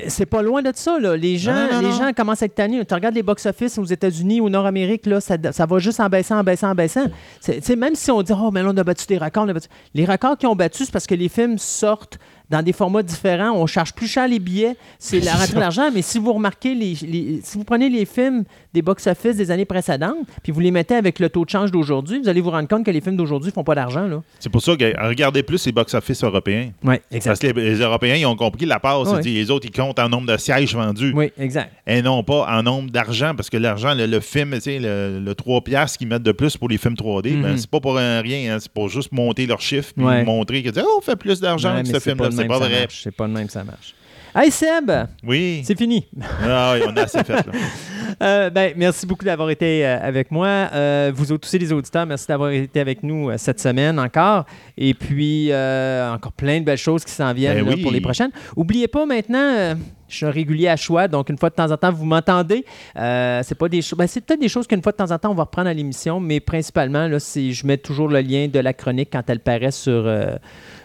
c'est 0.08 0.26
pas 0.26 0.42
loin 0.42 0.62
de 0.62 0.72
ça. 0.74 1.00
Là. 1.00 1.16
Les, 1.16 1.38
gens, 1.38 1.68
les 1.82 1.92
gens 1.92 2.12
commencent 2.16 2.42
à 2.42 2.46
être 2.46 2.56
tannés. 2.56 2.84
Tu 2.86 2.94
regardes 2.94 3.16
les 3.16 3.24
box-office 3.24 3.78
aux 3.78 3.86
États-Unis, 3.86 4.42
ou 4.42 4.50
Nord-Amérique, 4.50 5.06
là, 5.06 5.22
ça, 5.22 5.38
ça, 5.52 5.66
va 5.66 5.80
juste 5.80 6.00
en 6.00 6.10
baissant, 6.10 6.40
en 6.40 6.44
baissant, 6.44 6.72
en 6.72 6.76
baissant. 6.76 7.06
C'est, 7.40 7.76
même 7.76 7.96
si 7.96 8.12
on 8.12 8.22
dit, 8.22 8.34
oh, 8.36 8.52
mais 8.52 8.64
là, 8.64 8.72
on 8.74 8.78
a 8.78 8.84
battu 8.84 9.06
des 9.08 9.18
records. 9.18 9.48
Les 9.94 10.06
records 10.06 10.38
qui 10.38 10.46
ont 10.46 10.56
battu, 10.56 10.86
c'est 10.86 10.92
parce 10.92 11.08
que 11.08 11.16
les 11.16 11.30
films 11.30 11.58
sortent 11.58 12.20
dans 12.52 12.62
des 12.62 12.74
formats 12.74 13.02
différents. 13.02 13.52
On 13.52 13.66
charge 13.66 13.94
plus 13.94 14.08
cher 14.08 14.28
les 14.28 14.40
billets. 14.40 14.76
C'est 15.00 15.22
la 15.22 15.34
rentrée 15.34 15.60
d'argent. 15.60 15.90
Mais 15.92 16.02
si 16.02 16.20
vous 16.20 16.34
remarquez, 16.34 16.76
les, 16.76 16.96
si 16.96 17.58
vous 17.58 17.64
prenez 17.64 17.90
les 17.90 18.06
films 18.06 18.44
des 18.74 18.82
box-office 18.82 19.36
des 19.36 19.52
années 19.52 19.66
précédentes, 19.66 20.28
puis 20.44 20.52
vous 20.52 20.60
les 20.60 20.72
mettez 20.72 20.96
avec 20.96 21.20
le 21.20 21.30
taux 21.30 21.46
de 21.46 21.50
change 21.50 21.72
d'aujourd'hui, 21.72 22.20
vous 22.22 22.30
allez 22.30 22.42
vous 22.42 22.52
rendre 22.52 22.68
compte 22.68 22.86
que 22.86 22.92
les 22.92 23.02
films 23.02 23.18
d'aujourd'hui 23.18 23.52
font 23.52 23.64
pas 23.64 23.76
d'argent. 23.76 24.08
C'est 24.40 24.50
pour 24.50 24.62
ça 24.62 24.76
que 24.76 25.08
regardez 25.08 25.44
plus 25.44 25.66
les 25.66 25.72
box-office 25.72 26.24
européens. 26.24 26.72
Oui, 26.84 26.96
exact. 27.12 27.32
Parce 27.32 27.40
que 27.40 27.60
les, 27.60 27.76
Européens, 27.76 28.16
ils 28.16 28.26
ont 28.26 28.36
compris 28.36 28.66
la 28.66 28.80
part. 28.80 29.04
Les 29.22 29.52
autres, 29.52 29.68
ils 29.68 29.76
comptent 29.76 30.00
en 30.00 30.10
nombre 30.10 30.32
de 30.32 30.38
sièges 30.38 30.76
vendus. 30.76 31.14
Oui, 31.16 31.32
exact. 31.38 31.72
Et 31.88 32.02
non 32.02 32.24
pas 32.24 32.48
en 32.50 32.64
nombre 32.64 32.92
d'argent, 32.92 33.34
parce 33.36 33.50
que 33.50 33.58
l'argent, 33.58 33.94
le, 33.96 34.20
film, 34.20 34.58
le, 34.66 35.20
le 35.20 35.36
3 35.36 35.62
piastres 35.62 35.98
qu'ils 35.98 36.08
mettent 36.08 36.24
de 36.24 36.32
plus 36.32 36.58
pour 36.58 36.70
les 36.70 36.78
films 36.78 36.96
3D, 36.96 37.42
ben, 37.42 37.52
mhm. 37.52 37.58
c'est 37.58 37.70
pas 37.70 37.80
pour 37.80 37.96
rien. 37.96 38.56
Hein. 38.56 38.58
c'est 38.60 38.72
pour 38.72 38.90
juste 38.90 39.12
monter 39.12 39.46
leurs 39.46 39.62
chiffres 39.62 39.94
puis 39.96 40.06
montrer 40.24 40.64
que 40.64 40.70
oh, 40.80 40.98
on 40.98 41.02
fait 41.02 41.16
plus 41.16 41.40
d'argent 41.40 41.70
avec 41.70 41.88
ce 41.88 42.00
film-là. 42.00 42.30
C'est 42.32 42.48
pas 42.48 42.60
vrai 42.60 42.88
pas 43.18 43.28
de 43.28 43.34
même 43.34 43.50
ça 43.50 43.64
marche. 43.64 43.94
Hey 44.34 44.50
Seb! 44.50 44.90
Oui. 45.28 45.62
C'est 45.66 45.78
fini. 45.78 46.08
Ah 46.42 46.74
oui, 46.74 46.86
on 46.88 46.96
a 46.96 47.02
assez 47.02 47.24
fait. 47.24 47.46
Euh, 48.22 48.52
ben, 48.52 48.74
merci 48.76 49.08
beaucoup 49.08 49.26
d'avoir 49.26 49.50
été 49.50 49.84
euh, 49.86 49.98
avec 50.00 50.30
moi. 50.30 50.48
Euh, 50.48 51.12
vous 51.14 51.36
tous 51.38 51.54
les 51.54 51.74
auditeurs, 51.74 52.06
merci 52.06 52.28
d'avoir 52.28 52.52
été 52.52 52.80
avec 52.80 53.02
nous 53.02 53.32
cette 53.38 53.60
semaine 53.60 54.00
encore. 54.00 54.46
Et 54.78 54.94
puis, 54.94 55.48
encore 55.48 56.34
plein 56.34 56.60
de 56.60 56.66
belles 56.66 56.78
choses 56.78 57.04
qui 57.04 57.12
s'en 57.12 57.34
viennent 57.34 57.66
ben 57.66 57.82
pour 57.82 57.92
les 57.92 58.02
prochaines. 58.02 58.30
N'oubliez 58.56 58.88
pas 58.88 59.06
maintenant, 59.06 59.76
je 60.08 60.16
suis 60.16 60.26
un 60.26 60.32
régulier 60.32 60.68
à 60.68 60.76
choix, 60.76 61.08
donc 61.08 61.30
une 61.30 61.38
fois 61.38 61.50
de 61.50 61.56
temps 61.56 61.72
en 61.72 61.78
temps, 61.78 61.92
vous 61.92 62.06
m'entendez. 62.06 62.64
c'est 62.96 63.58
pas 63.58 63.70
des 63.70 63.82
choses. 63.82 63.98
Ben, 63.98 64.08
c'est 64.08 64.22
peut-être 64.22 64.42
des 64.42 64.50
choses 64.50 64.68
qu'une 64.68 64.84
fois 64.84 64.92
de 64.92 64.98
temps 64.98 65.12
en 65.12 65.18
temps, 65.18 65.32
on 65.32 65.36
va 65.36 65.44
reprendre 65.44 65.70
à 65.70 65.74
l'émission, 65.74 66.20
mais 66.20 66.40
principalement, 66.40 67.08
là, 67.08 67.18
je 67.18 67.66
mets 67.66 67.78
toujours 67.78 68.08
le 68.08 68.20
lien 68.20 68.48
de 68.48 68.60
la 68.60 68.74
chronique 68.74 69.10
quand 69.12 69.24
elle 69.30 69.40
paraît 69.40 69.72
sur 69.72 70.06
euh, 70.06 70.36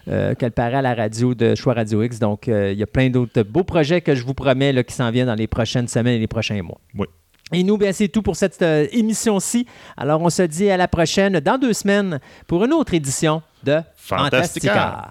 qu'elle 0.06 0.52
paraît 0.52 0.76
à 0.76 0.82
la 0.82 0.94
radio 0.94 1.34
de 1.34 1.54
Choix 1.54 1.74
Radio 1.74 2.02
X. 2.02 2.18
Donc, 2.18 2.48
euh, 2.48 2.72
il 2.72 2.78
y 2.78 2.82
a 2.82 2.86
plein 2.86 3.10
d'autres 3.10 3.42
beaux 3.42 3.64
projets 3.64 4.00
que 4.00 4.14
je 4.14 4.24
vous 4.24 4.34
promets 4.34 4.72
là, 4.72 4.82
qui 4.82 4.94
s'en 4.94 5.10
viennent 5.10 5.26
dans 5.26 5.34
les 5.34 5.46
prochaines 5.46 5.88
semaines 5.88 6.14
et 6.14 6.18
les 6.18 6.26
prochains 6.26 6.62
mois. 6.62 6.80
Oui. 6.96 7.06
Et 7.52 7.62
nous, 7.62 7.78
bien, 7.78 7.92
c'est 7.92 8.08
tout 8.08 8.22
pour 8.22 8.34
cette 8.34 8.60
euh, 8.62 8.86
émission-ci. 8.90 9.66
Alors, 9.96 10.20
on 10.20 10.30
se 10.30 10.42
dit 10.42 10.68
à 10.68 10.76
la 10.76 10.88
prochaine 10.88 11.38
dans 11.40 11.58
deux 11.58 11.72
semaines 11.72 12.18
pour 12.46 12.64
une 12.64 12.72
autre 12.72 12.94
édition 12.94 13.42
de 13.62 13.80
Fantastica. 13.96 15.10